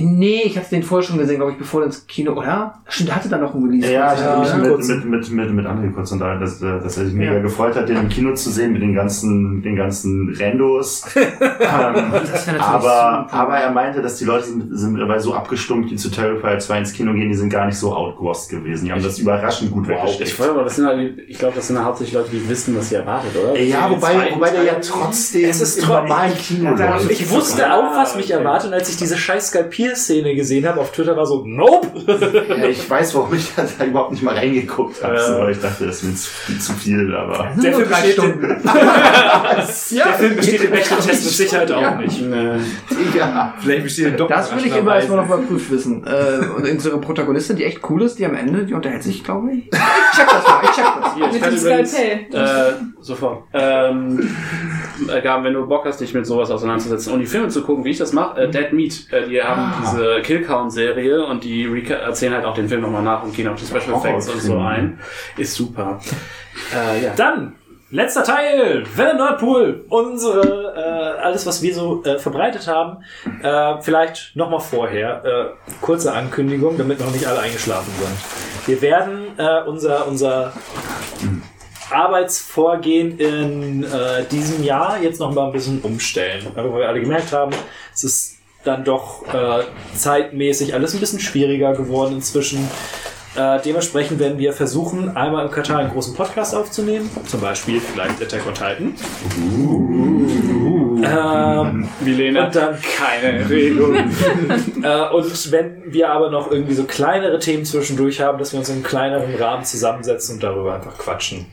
[0.00, 2.74] Nee, ich hatte den vorher schon gesehen, glaube ich, bevor er ins Kino, oder?
[2.88, 3.92] Stimmt, der hatte dann noch ein Release.
[3.92, 4.88] Ja, ich habe mich ja, mit, kurz.
[4.88, 7.40] mit, mit, mit, mit André kurz unterhalten, dass, äh, dass er sich mega Ja.
[7.40, 11.04] gefreut hat, den im Kino zu sehen mit den ganzen, den ganzen Randos.
[11.16, 12.12] ähm,
[12.58, 16.58] aber, aber er meinte, dass die Leute sind, sind dabei so abgestumpft, die zu Terrifier
[16.58, 18.86] 2 ins Kino gehen, die sind gar nicht so outgrossed gewesen.
[18.86, 20.38] Die haben das überraschend gut Ich weggesteckt.
[20.38, 22.88] wollte aber, das sind halt, ich glaube, das sind ja hauptsächlich Leute, die wissen, was
[22.88, 23.58] sie erwartet, oder?
[23.60, 26.98] Ja, wobei, wobei der ja trotzdem Es ist im tro- normalen Kino Ja.
[27.08, 30.92] Ich wusste auch, was mich erwartet, und als ich diese scheiß Skalpier-Szene gesehen habe auf
[30.92, 31.88] Twitter, war so, nope!
[32.62, 35.14] Ja, ich weiß, warum ich da überhaupt nicht mal reingeguckt habe.
[35.14, 35.20] Ja.
[35.20, 37.38] So, ich dachte, das ist mir zu, zu viel, aber.
[37.38, 38.62] Das sind Der nur Film drei besteht Stunden.
[39.92, 42.20] Der Film besteht im echten Test mit Sicherheit auch nicht.
[42.20, 42.56] Nee.
[43.16, 43.54] Ja.
[43.60, 46.04] Vielleicht besteht doch Das will ich immer erstmal noch mal prüft wissen.
[46.06, 49.52] Äh, und unsere Protagonistin, die echt cool ist, die am Ende, die unterhält sich, glaube
[49.52, 49.64] ich.
[49.66, 51.14] Ich check das mal, ich check das.
[51.14, 52.26] Hier, ich Mit dem Skalpell.
[52.32, 53.44] äh, sofort.
[53.52, 54.28] Ähm,
[55.08, 57.84] äh, Gaben, wenn du Bock hast, dich mit sowas auseinanderzusetzen und die Filme zu gucken,
[57.84, 61.44] wie ich das mache, äh, Dead Meat, äh, die haben diese Kill Count Serie und
[61.44, 64.40] die erzählen halt auch den Film nochmal nach und gehen auf die Special Effects und
[64.40, 64.98] so ein.
[65.36, 66.00] Ist super.
[66.74, 67.12] Äh, ja.
[67.14, 67.54] Dann,
[67.90, 72.98] letzter Teil, Welle Nordpool, unsere, äh, alles, was wir so äh, verbreitet haben.
[73.42, 78.68] Äh, vielleicht nochmal vorher, äh, kurze Ankündigung, damit noch nicht alle eingeschlafen sind.
[78.68, 80.52] Wir werden äh, unser, unser
[81.90, 86.46] Arbeitsvorgehen in äh, diesem Jahr jetzt noch mal ein bisschen umstellen.
[86.54, 87.52] Weil wir alle gemerkt haben,
[87.92, 88.31] es ist
[88.64, 89.64] dann doch äh,
[89.94, 92.68] zeitmäßig alles ein bisschen schwieriger geworden inzwischen.
[93.34, 97.10] Äh, dementsprechend werden wir versuchen, einmal im Quartal einen großen Podcast aufzunehmen.
[97.26, 98.94] Zum Beispiel vielleicht Attack on Titan.
[101.04, 102.46] Ähm, Milena.
[102.46, 103.96] und dann keine Regung.
[104.82, 108.68] äh, und wenn wir aber noch irgendwie so kleinere Themen zwischendurch haben, dass wir uns
[108.68, 111.46] in einem kleineren Rahmen zusammensetzen und darüber einfach quatschen.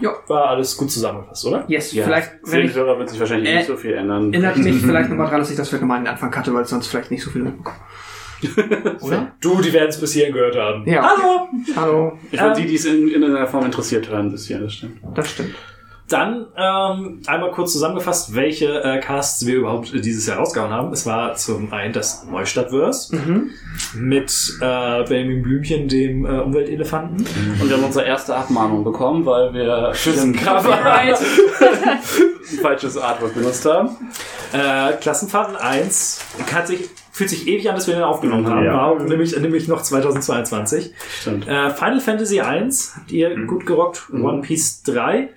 [0.00, 0.12] Ja.
[0.28, 1.64] War alles gut zusammengefasst, oder?
[1.68, 4.32] Yes, Ja, vielleicht, für wenn ich, Hörer wird sich wahrscheinlich Äh, nicht so viel ändern.
[4.32, 6.64] erinnert mich vielleicht nochmal dran, dass ich das vielleicht nochmal an den Anfang hatte, weil
[6.66, 7.76] sonst vielleicht nicht so viel mitbekomme.
[9.00, 9.32] Oder?
[9.40, 10.88] Du, die werden es bis hierhin gehört haben.
[10.88, 11.02] Ja.
[11.02, 11.48] Hallo!
[11.74, 12.18] Hallo.
[12.30, 14.74] Ich meine, Ähm, die, die es in, in einer Form interessiert, hören das hier, das
[14.74, 15.00] stimmt.
[15.16, 15.54] Das stimmt.
[16.08, 20.90] Dann ähm, einmal kurz zusammengefasst, welche äh, Casts wir überhaupt äh, dieses Jahr rausgehauen haben.
[20.92, 23.50] Es war zum einen das Neustadtverse Mhm.
[23.94, 27.26] mit äh, Benjamin Blümchen, dem äh, Umweltelefanten.
[27.60, 30.34] Und wir haben unsere erste Abmahnung bekommen, weil wir ein
[32.62, 33.90] falsches Artwork benutzt haben.
[34.52, 36.20] Äh, Klassenfahrten 1
[36.54, 38.64] hat sich, fühlt sich ewig an, dass wir den aufgenommen haben.
[38.64, 38.72] Ja.
[38.74, 40.92] War nämlich, nämlich noch 2022.
[41.20, 41.46] Stimmt.
[41.46, 44.08] Äh, Final Fantasy 1 habt ihr gut gerockt.
[44.12, 45.28] One Piece 3.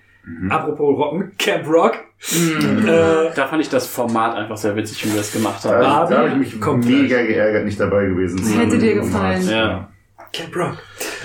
[0.50, 1.96] Apropos Rocken, Camp Rock.
[2.32, 5.82] Äh, Da fand ich das Format einfach sehr witzig, wie wir das gemacht haben.
[5.82, 7.02] Da, Aber da habe ich mich komplett.
[7.02, 8.60] mega geärgert, nicht dabei gewesen zu sein.
[8.60, 9.48] Hätte dir gefallen.
[9.50, 9.90] Ja.
[10.32, 10.78] Camp Rock.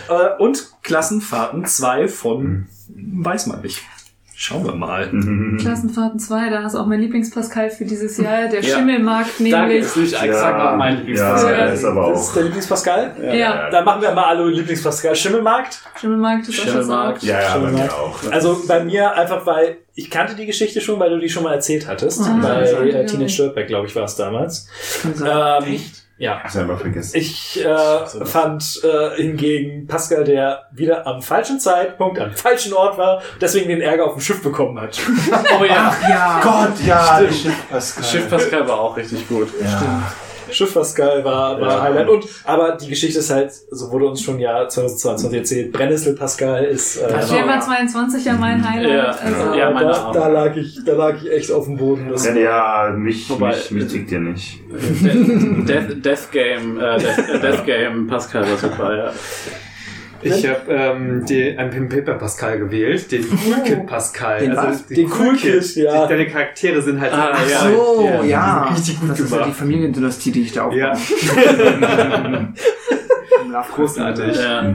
[0.08, 3.82] Äh, und Klassenfahrten 2 von weiß man nicht.
[4.38, 5.08] Schauen wir mal.
[5.58, 8.76] Klassenfahrten 2, da hast du auch mein Lieblingspascal für dieses Jahr, der Ja.
[8.76, 9.78] Schimmelmarkt Danke, nämlich.
[9.86, 11.72] ist nicht exakt auch mein ja, Lieblingspascal.
[11.72, 12.34] ist aber Das ist auch.
[12.34, 13.16] der Lieblingspascal?
[13.34, 13.70] Ja.
[13.70, 15.16] Dann machen wir mal alle Lieblingspascal.
[15.16, 15.78] Schimmelmarkt?
[15.98, 17.22] Schimmelmarkt ist auch schon Schimmelmarkt.
[17.22, 17.94] Ja, ja, bei mir Schimmelmarkt.
[17.94, 18.30] auch.
[18.30, 21.54] Also bei mir einfach, weil ich kannte die Geschichte schon, weil du die schon mal
[21.54, 22.20] erzählt hattest.
[22.20, 23.36] Ah, bei ich Teenage.
[23.36, 24.68] Dirtbag, glaube ich, war es damals.
[25.02, 25.80] Kann sein.
[26.18, 26.38] Ja.
[26.42, 27.16] Einfach vergessen.
[27.18, 33.22] Ich äh, fand äh, hingegen Pascal, der wieder am falschen Zeitpunkt, am falschen Ort war,
[33.40, 34.98] deswegen den Ärger auf dem Schiff bekommen hat.
[35.58, 35.94] Oh ja.
[36.08, 36.40] Ja.
[36.42, 37.34] Gott, ja, Stimmt.
[37.34, 38.04] Schiff Pascal.
[38.04, 39.48] Schiff Pascal war auch richtig gut.
[39.62, 40.12] Ja.
[40.56, 41.82] Schiff Pascal war, war Ja.
[41.82, 42.08] Highlight.
[42.08, 46.64] Und, aber die Geschichte ist halt, so wurde uns schon ja 2022 erzählt, Brennnessel Pascal
[46.64, 46.96] ist...
[46.96, 48.92] Äh, Das war 22 ja mein Highlight.
[48.92, 49.04] Ja.
[49.10, 52.08] Also, Ja, meine da, da, lag ich, da lag ich echt auf dem Boden.
[52.10, 54.60] Das Ja, ja, mich, Wobei- mich, mich tickt ihr nicht.
[54.70, 59.12] Death, Death Game, äh, Death, Death Game Pascal war super, ja.
[60.26, 64.40] Ich habe ähm, den, einen Pim Paper Pascal gewählt, den Cool Kid Pascal.
[64.40, 64.86] Den also was?
[64.86, 66.06] Den Cool Kid, ja.
[66.06, 68.62] Die, deine Charaktere sind halt Ah, Ach so, ja, ja.
[68.74, 69.50] richtig gut das ist ja gemacht.
[69.50, 70.78] die Familiendynastie, die ich da aufbaue.
[70.78, 70.92] Ja,
[73.46, 73.74] Im Lovecraft.
[73.76, 74.36] großartig.
[74.36, 74.74] ja.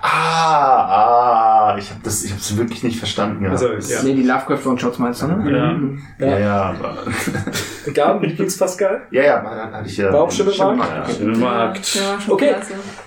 [0.00, 3.42] Ah, ah, ich habe das, ich hab's wirklich nicht verstanden.
[3.42, 3.62] gehabt.
[3.62, 4.02] Also, ja.
[4.02, 5.96] Nee, die Lovecraft One-Shots meinst du, ne?
[6.18, 6.26] Ja.
[6.26, 6.98] ja, ja, aber,
[7.94, 9.02] Gab einen Lieblings-Pascal?
[9.10, 10.12] ja, ja, hatte ich ja.
[10.12, 11.08] War auch Schimmelmarkt?
[11.08, 11.14] Ja.
[11.14, 12.02] Schimmelmarkt.
[12.28, 12.54] Okay.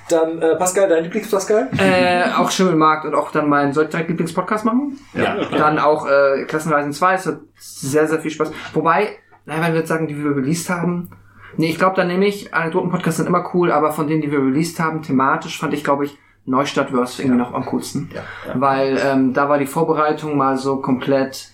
[0.10, 1.70] Dann äh, Pascal, dein Lieblings-Pascal?
[1.78, 5.00] Äh, auch Schimmelmarkt und auch dann mein, soll ich direkt Lieblingspodcast machen?
[5.14, 5.38] Ja.
[5.52, 8.52] Dann auch äh, Klassenreisen 2, es hat sehr, sehr viel Spaß.
[8.74, 11.10] Wobei, naja, wenn wir jetzt sagen, die wir released haben,
[11.58, 14.40] nee, ich glaube dann nehme ich, Anekdotenpodcasts sind immer cool, aber von denen, die wir
[14.40, 18.10] released haben, thematisch fand ich, glaube ich, Neustadt Verse irgendwie noch am coolsten.
[18.14, 18.22] Ja.
[18.54, 21.50] Weil ähm, da war die Vorbereitung mal so komplett,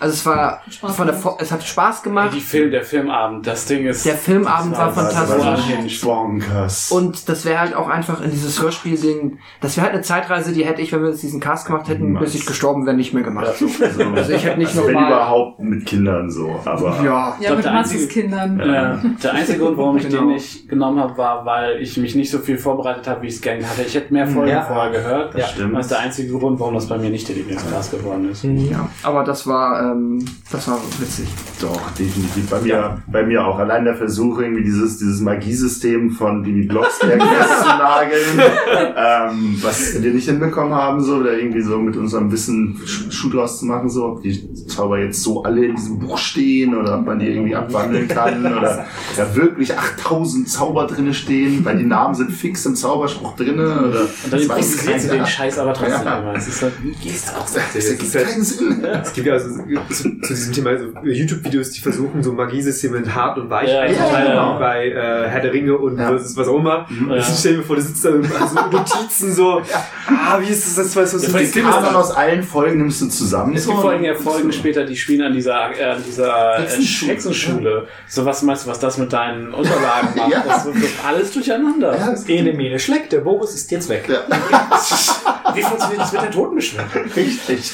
[0.00, 1.16] also es war Spaß von der.
[1.16, 2.30] Vor- es hat Spaß gemacht.
[2.34, 4.04] Die Film, der Filmabend, das Ding ist.
[4.06, 6.00] Der Filmabend war war fantastisch.
[6.02, 6.90] bonkers.
[6.90, 10.64] Und das wäre halt auch einfach in dieses Hörspiel-Ding, das wäre halt eine Zeitreise, die
[10.64, 12.32] hätte ich, wenn wir jetzt diesen Cast gemacht hätten, Niemals.
[12.32, 13.46] bis ich gestorben wäre, nicht mehr gemacht.
[13.56, 13.66] So.
[14.14, 15.10] Also ich hätte nicht also wenn normal.
[15.12, 17.06] überhaupt mit Kindern so, aber Ja.
[17.06, 18.60] Ja, glaub, mit der Matzes einzige- Kindern.
[18.64, 19.00] Ja.
[19.22, 20.18] Der einzige Grund, warum ich Genau.
[20.20, 23.34] den nicht genommen habe, war, weil ich mich nicht so viel vorbereitet habe, wie ich
[23.34, 23.82] es gerne hatte.
[23.82, 24.62] Ich hätte mehr Folgen Ja.
[24.62, 25.34] vorher gehört.
[25.34, 25.74] Das stimmt.
[25.74, 28.44] Das ist der einzige Grund, warum das bei mir nicht der Lieblingscast geworden ist.
[28.44, 28.88] ja.
[29.02, 31.26] Aber das war, ähm, das war witzig.
[31.60, 32.48] Doch, definitiv.
[32.50, 33.58] Bei mir, bei mir auch.
[33.58, 38.40] Allein der Versuch, irgendwie dieses, dieses Magiesystem von Bibi Blocksberg festzunageln,
[38.96, 43.30] ähm, was wir nicht hinbekommen haben, so, oder irgendwie so mit unserem Wissen Sch- Schuh
[43.30, 46.98] draus zu machen, so, ob die Zauber jetzt so alle in diesem Buch stehen oder
[46.98, 51.84] ob man die irgendwie abwandeln kann oder da wirklich 8000 Zauber drinne stehen, weil die
[51.86, 54.98] Namen sind fix im Zauberspruch drinne oder Und dann das sie keiner.
[55.14, 56.18] den Scheiß aber trotzdem Ja.
[56.20, 56.34] immer.
[56.34, 57.46] Es ist halt, wie geht's auch?
[57.46, 58.84] Das ergibt keinen Sinn.
[58.84, 63.14] Es gibt ja also zu, zu diesem Thema so YouTube-Videos, die versuchen, so Magiesysteme in
[63.14, 64.54] hart und weich Ja, einzuteilen, genau.
[64.56, 66.08] wie bei äh, Herr der Ringe und Ja.
[66.08, 66.86] versus was auch immer.
[66.88, 67.10] Mhm.
[67.10, 69.62] Und ich stell mir vor, du sitzt da und machst so Notizen so,
[70.08, 72.78] ah, wie ist das, das was so Ja, ein die System ist aus allen Folgen
[72.78, 73.54] nimmst du zusammen.
[73.54, 76.62] Es gibt vor allem ja Folgen später, die spielen an dieser, äh, an dieser äh,
[76.62, 77.12] Hexenschule.
[77.12, 77.86] Hexenschule.
[78.08, 80.26] So was meinst du, was das mit deinen Unterlagen macht?
[80.32, 80.42] Ja.
[80.46, 81.96] Das wird alles durcheinander.
[81.96, 84.04] Ja, das Ene, mene, schleck, der Boris ist jetzt weg.
[85.54, 86.88] Wie funktioniert das mit der Totenbeschwörung?
[87.14, 87.72] Richtig.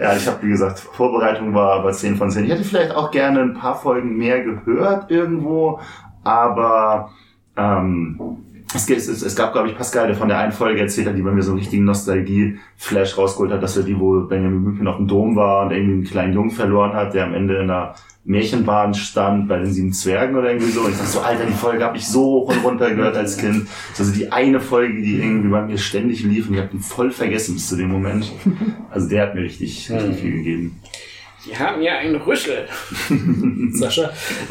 [0.00, 2.44] Ja, ich habe, wie gesagt, Vorbereitung war aber 10 von 10.
[2.44, 5.80] Ich hätte vielleicht auch gerne ein paar Folgen mehr gehört irgendwo,
[6.24, 7.10] aber
[7.56, 8.18] ähm,
[8.74, 11.22] es, es, es gab, glaube ich, Pascal, der von der einen Folge erzählt hat, die
[11.22, 14.96] bei mir so einen richtigen Nostalgie-Flash rausgeholt hat, dass er die, wo Benjamin Blümchen auf
[14.96, 17.94] dem Dom war und irgendwie einen kleinen Jungen verloren hat, der am Ende in einer
[18.24, 20.82] Märchenbahn stand bei den sieben Zwergen oder irgendwie so.
[20.82, 23.38] Und ich dachte so, Alter, die Folge habe ich so hoch und runter gehört als
[23.38, 23.66] Kind.
[23.98, 27.10] Also die eine Folge, die irgendwie bei mir ständig lief und ich habe die voll
[27.10, 28.30] vergessen bis zu dem Moment.
[28.90, 30.80] Also der hat mir richtig, richtig viel gegeben.
[31.46, 32.68] Die haben ja einen Rüschel.
[33.72, 34.10] Sascha?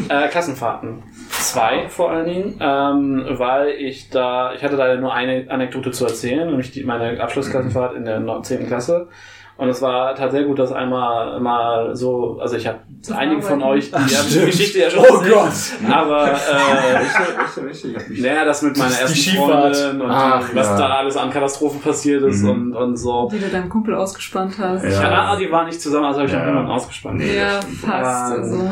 [0.09, 1.03] Äh, Klassenfahrten.
[1.29, 6.05] Zwei vor allen Dingen, ähm, weil ich da, ich hatte leider nur eine Anekdote zu
[6.05, 8.67] erzählen, nämlich die, meine Abschlussklassenfahrt in der 10.
[8.67, 9.09] Klasse.
[9.59, 12.79] Und es war tatsächlich gut, dass einmal mal so, also ich habe
[13.13, 14.45] einige von euch, die haben die.
[14.45, 15.91] Geschichte ja schon Oh erzählt, Gott.
[15.91, 19.75] aber äh, naja, das mit meiner ersten Skifahrt.
[19.75, 20.77] Freundin und Ach, was ja.
[20.77, 22.49] da alles an Katastrophen passiert ist Mhm.
[22.49, 23.27] und, und so.
[23.33, 24.83] Die du deinem Kumpel ausgespannt hast.
[24.85, 24.89] Ja.
[25.03, 26.39] Ja, ah, die waren nicht zusammen, also habe ich Ja.
[26.39, 27.21] noch niemanden ausgespannt.
[27.21, 28.31] Ja, das fast.
[28.31, 28.69] Also.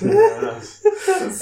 [0.00, 0.77] so.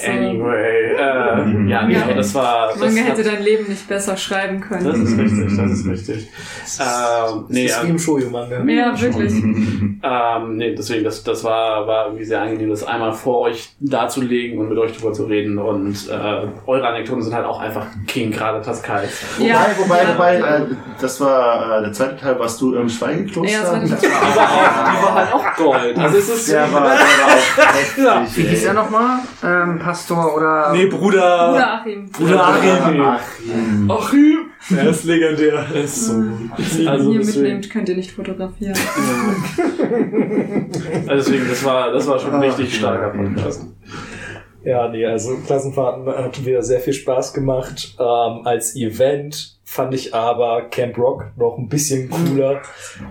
[0.05, 1.67] Anyway, äh, Mhm.
[1.67, 2.13] ja, nee, Ja.
[2.13, 2.69] das war.
[2.69, 4.85] Das, Manga hätte dein Leben nicht besser schreiben können.
[4.85, 6.27] das ist richtig, das ist richtig.
[6.79, 8.63] Ähm, nee, das ist wie im Shoujo-Manga.
[8.65, 9.33] ja, wirklich.
[9.43, 14.59] ähm, nee, deswegen, das, das war, war irgendwie sehr angenehm, das einmal vor euch darzulegen
[14.59, 15.57] und mit euch drüber zu reden.
[15.59, 19.07] Und äh, eure Anekdoten sind halt auch einfach King, gerade Pascal.
[19.37, 19.65] Wobei, Ja.
[19.77, 20.13] wobei, Ja.
[20.13, 20.61] wobei, äh,
[21.01, 23.51] das war äh, der zweite Teil, warst du im Schweigekloster?
[23.51, 23.91] Ja, das war Die
[24.35, 25.97] war, auch, die war halt auch Gold.
[25.97, 26.51] Also es ist.
[26.51, 28.37] Der war, der war auch heftig.
[28.37, 29.19] Wie hieß er nochmal?
[29.43, 30.71] Ähm, Pastor oder...
[30.73, 31.49] Nee, Bruder.
[31.51, 32.09] Bruder Achim.
[32.09, 33.01] Bruder Achim.
[33.01, 33.91] Achim.
[33.91, 34.37] Achim!
[34.75, 35.65] Er ist legendär.
[35.73, 36.51] Er ist so gut.
[36.57, 38.73] Also Also hier deswegen, mitnehmt, könnt ihr nicht fotografieren.
[41.07, 43.65] also deswegen, das war, das war schon ein Ah, richtig starker Podcast.
[44.63, 47.95] Ja, nee, also Klassenfahrten hat wieder sehr viel Spaß gemacht.
[47.99, 52.61] Ähm, als Event fand ich aber Camp Rock noch ein bisschen cooler.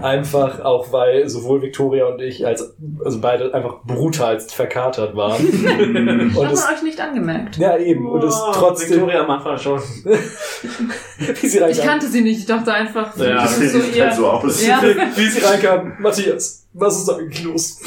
[0.00, 2.74] Einfach auch, weil sowohl Victoria und ich als,
[3.04, 5.36] also beide einfach brutalst verkatert waren.
[6.34, 7.58] und Hat es, man euch nicht angemerkt.
[7.58, 8.08] ja, eben.
[8.08, 9.78] Und es trotzdem, Victoria am Anfang schon.
[11.18, 14.06] wie sie Ich reinkam, kannte sie nicht, ich dachte einfach, Ja, das ist so eher.
[14.06, 14.66] halt so aus.
[14.66, 14.82] Ja.
[15.14, 17.80] wie sie reinkam, Matthias, was ist eigentlich los?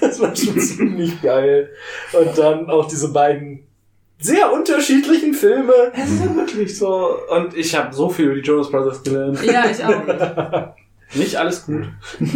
[0.00, 1.70] das war schon ziemlich geil.
[2.12, 3.65] Und dann auch diese beiden
[4.18, 5.72] sehr unterschiedlichen Filme.
[5.94, 7.18] Es ist ja wirklich so.
[7.28, 9.42] Und ich habe so viel über die Jonas Brothers gelernt.
[9.44, 10.74] Ja, ich auch.
[11.14, 11.84] Nicht alles gut,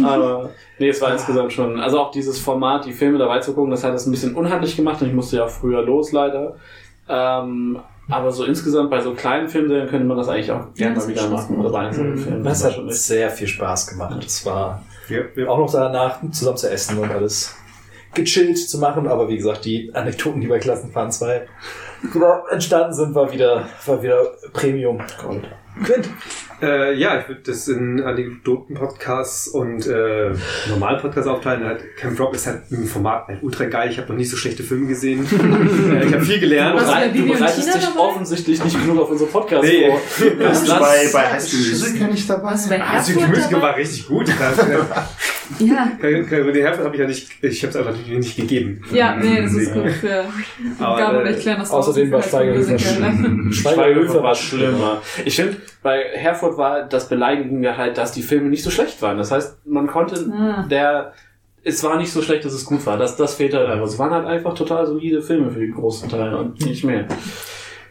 [0.01, 1.77] aber nee, es war insgesamt schon.
[1.81, 4.77] Also auch dieses Format, die Filme dabei zu gucken, das hat es ein bisschen unhandlich
[4.77, 6.55] gemacht und ich musste ja früher los, leider.
[7.09, 11.07] Ähm, aber so insgesamt bei so kleinen Filmserien könnte man das eigentlich auch gerne mal
[11.07, 12.43] wieder machen oder bei einzelnen Filmen.
[12.45, 14.23] Das hat schon sehr viel Spaß gemacht.
[14.25, 15.47] Es war Ja, ja.
[15.49, 17.53] auch noch danach zusammen zu essen und alles
[18.13, 19.07] gechillt zu machen.
[19.07, 21.47] Aber wie gesagt, die Anekdoten, die bei Klassenfahren 2
[22.13, 25.01] genau entstanden sind, war wieder, war wieder Premium.
[25.21, 25.47] Gold.
[25.83, 26.09] Quint.
[26.61, 30.31] Äh, ja, ich würde das in Anekdoten-Podcasts und äh,
[30.69, 31.63] normalen Podcasts aufteilen.
[31.65, 33.89] Halt, Camp Rock ist halt ein Format halt ultra geil.
[33.91, 35.25] Ich habe noch nicht so schlechte Filme gesehen.
[35.91, 36.75] äh, ich habe viel gelernt.
[36.75, 36.85] Was?
[36.85, 37.99] Bereit- Du bereitest dich dabei?
[37.99, 39.87] offensichtlich nicht genug auf unsere Podcast Nee.
[39.89, 40.01] vor.
[40.31, 42.51] Du Das- bei, bei High School Musical nicht dabei?
[42.53, 43.61] Was bei Also die Musical dabei?
[43.63, 44.27] war richtig gut.
[45.59, 45.91] Ja.
[45.99, 48.81] Caroline Herford habe ich ja nicht, ich habe es einfach nicht, nicht gegeben.
[48.93, 50.23] Ja, nee, das ist gut für
[50.79, 55.01] Aber, Gabe und äh, ich klären das außerdem war High School Musical- Schweighöfer war schlimmer.
[55.25, 59.17] Ich finde, bei Herford war das Beleidigende halt, dass die Filme nicht so schlecht waren.
[59.17, 60.65] Das heißt, man konnte, Ah.
[60.69, 61.13] der,
[61.63, 62.97] es war nicht so schlecht, dass es gut war.
[62.97, 63.85] Das, das fehlt halt einfach.
[63.87, 67.05] Es waren halt einfach total solide Filme für den großen Teil und nicht mehr.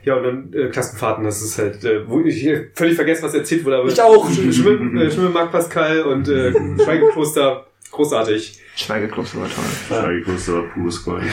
[0.03, 3.65] Ja, und dann äh, Klassenfahrten, das ist halt, äh, wo ich völlig vergessen, was erzählt
[3.67, 4.31] wurde, aber Ich auch.
[4.31, 8.59] Schwimm, äh, Schwimmen Marc Pascal und äh, Schweigekloster, großartig.
[8.77, 9.65] Schweigekloster war toll.
[9.89, 11.25] Schweigekloster, pures Gold.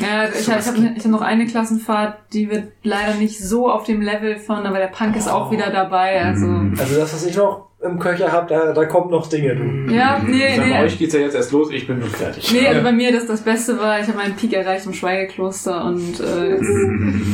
[0.00, 0.60] Ja, ich habe
[0.96, 4.78] ich hab, noch eine Klassenfahrt, die wird leider nicht so auf dem Level von, aber
[4.78, 6.22] der Punk ist auch wieder dabei.
[6.22, 6.46] Also
[6.78, 9.92] Also das, was ich noch im Köcher habe, da, da kommen noch Dinge, du.
[9.92, 10.78] ja, nee, Bei nee.
[10.80, 12.52] euch geht's ja jetzt erst los, ich bin nun fertig.
[12.52, 15.84] Nee, also bei mir das das Beste war, ich habe meinen Peak erreicht im Schweigekloster
[15.84, 16.68] und äh, jetzt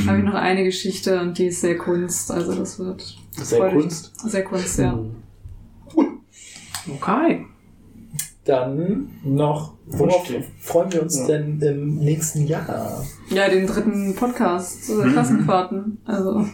[0.09, 2.31] habe ich noch eine Geschichte und die ist sehr Kunst.
[2.31, 3.69] Also das wird Sehr.
[3.71, 4.13] Kunst.
[4.29, 4.99] Sehr Kunst, ja.
[6.89, 7.47] Okay.
[8.45, 10.27] Dann noch, worauf
[10.61, 13.05] freuen wir uns denn im nächsten Jahr?
[13.31, 15.99] Ja, den dritten Podcast, äh, Klassenfahrten.
[16.05, 16.45] Also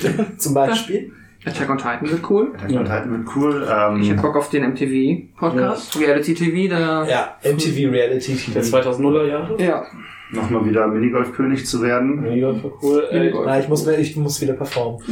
[0.38, 1.12] Zum Beispiel?
[1.44, 2.52] Attack on Titan wird cool.
[2.54, 3.68] Attack on Titan wird cool.
[3.68, 5.98] Ähm, Ich hätte Bock auf den MTV-Podcast.
[6.00, 7.04] Reality TV, da.
[7.06, 8.52] Ja, MTV Reality TV.
[8.52, 9.62] Der 2000er Jahre.
[9.62, 9.84] Ja.
[10.30, 12.22] Nochmal wieder Minigolf-König zu werden.
[12.22, 13.06] Mega cool.
[13.10, 13.44] Äh, Minigolf.
[13.46, 15.02] Na, ich muss, ich muss wieder performen.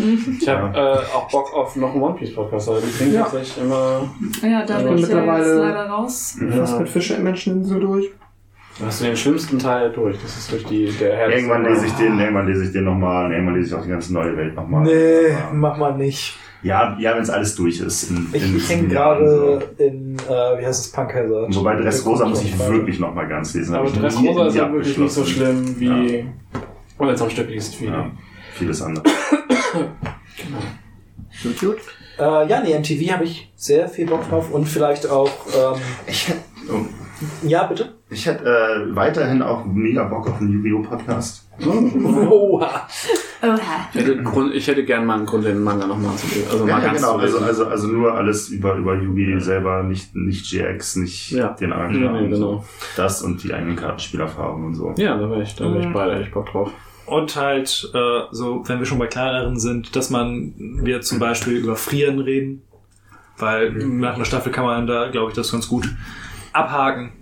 [0.40, 0.80] ich habe äh,
[1.14, 3.22] auch Bock auf noch einen One Piece Podcast, aber die klingen Ja.
[3.22, 4.08] tatsächlich immer.
[4.42, 6.38] ja, da Ja, bin ich ja mittlerweile- jetzt leider raus.
[6.56, 8.08] Fast mit Fische im Menscheninsel durch.
[8.80, 10.16] Da hast du den schlimmsten Teil durch.
[10.22, 11.34] Das ist durch die der Herz.
[11.34, 13.90] Irgendwann lese ich den, irgendwann lese ich den nochmal, und irgendwann lese ich auch die
[13.90, 14.84] ganze neue Welt nochmal.
[14.84, 16.36] Nee, mach mal nicht.
[16.62, 18.10] Ja, ja, wenn es alles durch ist.
[18.10, 21.46] In, Ich, in ich hänge sieben Jahren gerade in, äh, wie heißt es, Punkheiser.
[21.50, 23.74] Wobei Dressrosa muss ich wirklich nochmal ganz lesen.
[23.74, 26.26] Aber Dressrosa ist ja wirklich nicht so schlimm wie.
[26.98, 27.86] Und jetzt am Stück liest wie.
[27.86, 28.10] Ja,
[28.54, 29.04] vieles andere.
[31.42, 31.78] Gut, gut.
[32.18, 36.30] Äh, ja, nee, MTV habe ich sehr viel Bock drauf und vielleicht auch, ähm, Ich
[36.72, 36.86] oh,
[37.46, 37.92] ja, bitte?
[38.08, 40.82] ich hätt, äh, weiterhin auch mega Bock auf einen Yu-Gi-Oh!
[40.82, 41.46] Podcast.
[41.60, 42.88] Oha.
[43.42, 43.58] Oha.
[43.92, 46.48] Ich hätte, Grund, ich hätte gern mal einen Grund, den Manga nochmal zu lesen.
[46.50, 47.16] Also Ja, ja, genau.
[47.18, 51.48] Also, also, also nur alles über, über Yugi selber, nicht, nicht GX, nicht Ja.
[51.48, 52.12] den Nee, anderen.
[52.12, 52.48] nee, und so.
[52.50, 52.64] genau.
[52.96, 54.94] Das und die eigenen Kartenspielerfahrungen und so.
[54.96, 56.70] Ja, da wäre ich, da wär ich beide echt Bock drauf.
[57.06, 61.54] Und halt, äh, so, wenn wir schon bei kleineren sind, dass man, wir zum Beispiel
[61.58, 62.62] über Frieren reden.
[63.36, 65.88] Weil nach einer Staffel kann man da, glaube ich, das ganz gut
[66.52, 67.12] abhaken.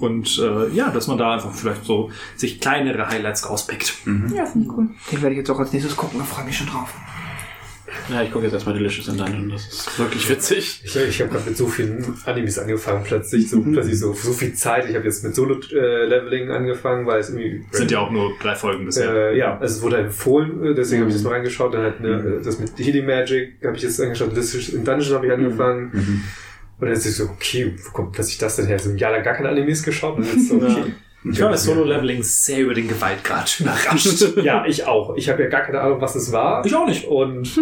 [0.00, 3.94] Und äh, ja, dass man da einfach vielleicht so sich kleinere Highlights rauspickt.
[4.34, 4.88] Ja, finde ich cool.
[5.10, 6.92] Den werde ich jetzt auch als nächstes gucken, da freue ich mich schon drauf.
[8.10, 9.48] Ja, ich gucke jetzt erstmal Delicious in Dungeon.
[9.48, 10.82] Das ist wirklich witzig.
[10.84, 14.52] Ich, ich habe gerade mit so vielen Animes angefangen, plötzlich so, plötzlich so, so viel
[14.52, 14.88] Zeit.
[14.88, 17.64] Ich habe jetzt mit Solo-Leveling angefangen, weil es irgendwie...
[17.70, 19.10] Sind ja auch nur drei Folgen bisher.
[19.32, 21.72] Äh, ja, also es wurde empfohlen, äh, deswegen habe ich das mal reingeschaut.
[21.72, 24.36] Dann halt ne, das mit Healing Magic habe ich jetzt angeschaut.
[24.36, 25.90] Ist- in Dungeon habe ich angefangen.
[25.92, 26.24] Mhm.
[26.78, 28.78] Und dann ist ich so, okay, wo kommt plötzlich das denn her?
[28.78, 30.18] So Jahr lang gar keine Animes geschaut.
[30.18, 30.92] Und jetzt so, okay.
[31.28, 34.36] Ich war bei Solo-Leveling sehr über den Gewaltgrad überrascht.
[34.44, 35.16] Ja, ich auch.
[35.16, 36.64] Ich habe ja gar keine Ahnung, was es war.
[36.64, 37.06] Ich auch nicht.
[37.06, 37.60] Und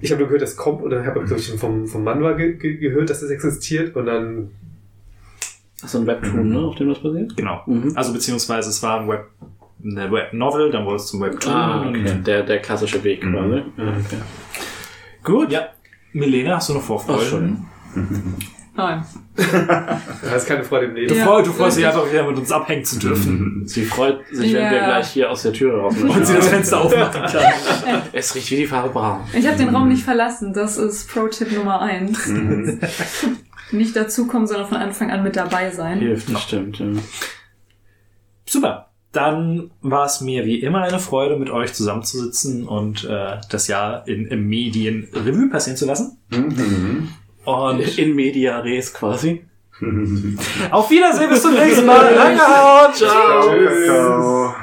[0.00, 2.76] ich habe nur gehört, das kommt, oder habe glaube ich vom, vom Manwa ge ge
[2.78, 3.94] gehört, dass das existiert.
[3.94, 4.50] Und dann,
[5.84, 7.36] Ach so ein Webtoon, ne, auf dem das basiert?
[7.36, 7.62] Genau.
[7.66, 7.92] Mhm.
[7.94, 9.26] Also beziehungsweise es war ein Web
[9.84, 11.52] eine Web-Novel, dann wurde es zum Webtoon.
[11.52, 12.10] Ah, okay.
[12.10, 13.32] und- Der, der klassische Weg, Mhm.
[13.32, 13.54] quasi.
[13.76, 14.16] Ja, okay.
[15.22, 15.68] Gut, ja.
[16.14, 17.24] Milena, hast du noch Ach, Vorfreude?
[17.26, 17.66] schon.
[18.76, 19.02] Nein.
[19.36, 21.14] Du hast keine Freude im Du, Leben.
[21.16, 21.24] Ja.
[21.24, 23.62] freu, du freust dich einfach wieder mit uns abhängen zu dürfen.
[23.66, 24.70] Sie freut sich, wenn Ja.
[24.70, 25.94] wir gleich hier aus der Türe raus.
[25.96, 28.02] Und sie das Fenster aufmachen kann.
[28.12, 29.20] Es riecht wie die Farbe braun.
[29.32, 30.52] Ich habe den Raum nicht verlassen.
[30.52, 32.26] Das ist Pro-Tipp Nummer eins.
[32.26, 32.80] Mhm.
[33.72, 35.98] nicht dazukommen, sondern von Anfang an mit dabei sein.
[35.98, 36.78] Hilft, das stimmt.
[36.78, 36.86] Ja.
[38.46, 38.90] Super.
[39.12, 44.06] Dann war es mir wie immer eine Freude, mit euch zusammenzusitzen und äh, das Jahr
[44.06, 46.18] in, in Medien Revue passieren zu lassen.
[46.30, 47.08] Mhm.
[47.46, 49.44] Und In media res quasi.
[50.70, 52.14] auf Wiedersehen, bis zum nächsten Mal.
[52.14, 52.94] Reingehauen.
[52.94, 53.42] Ciao.
[53.86, 54.54] Ciao.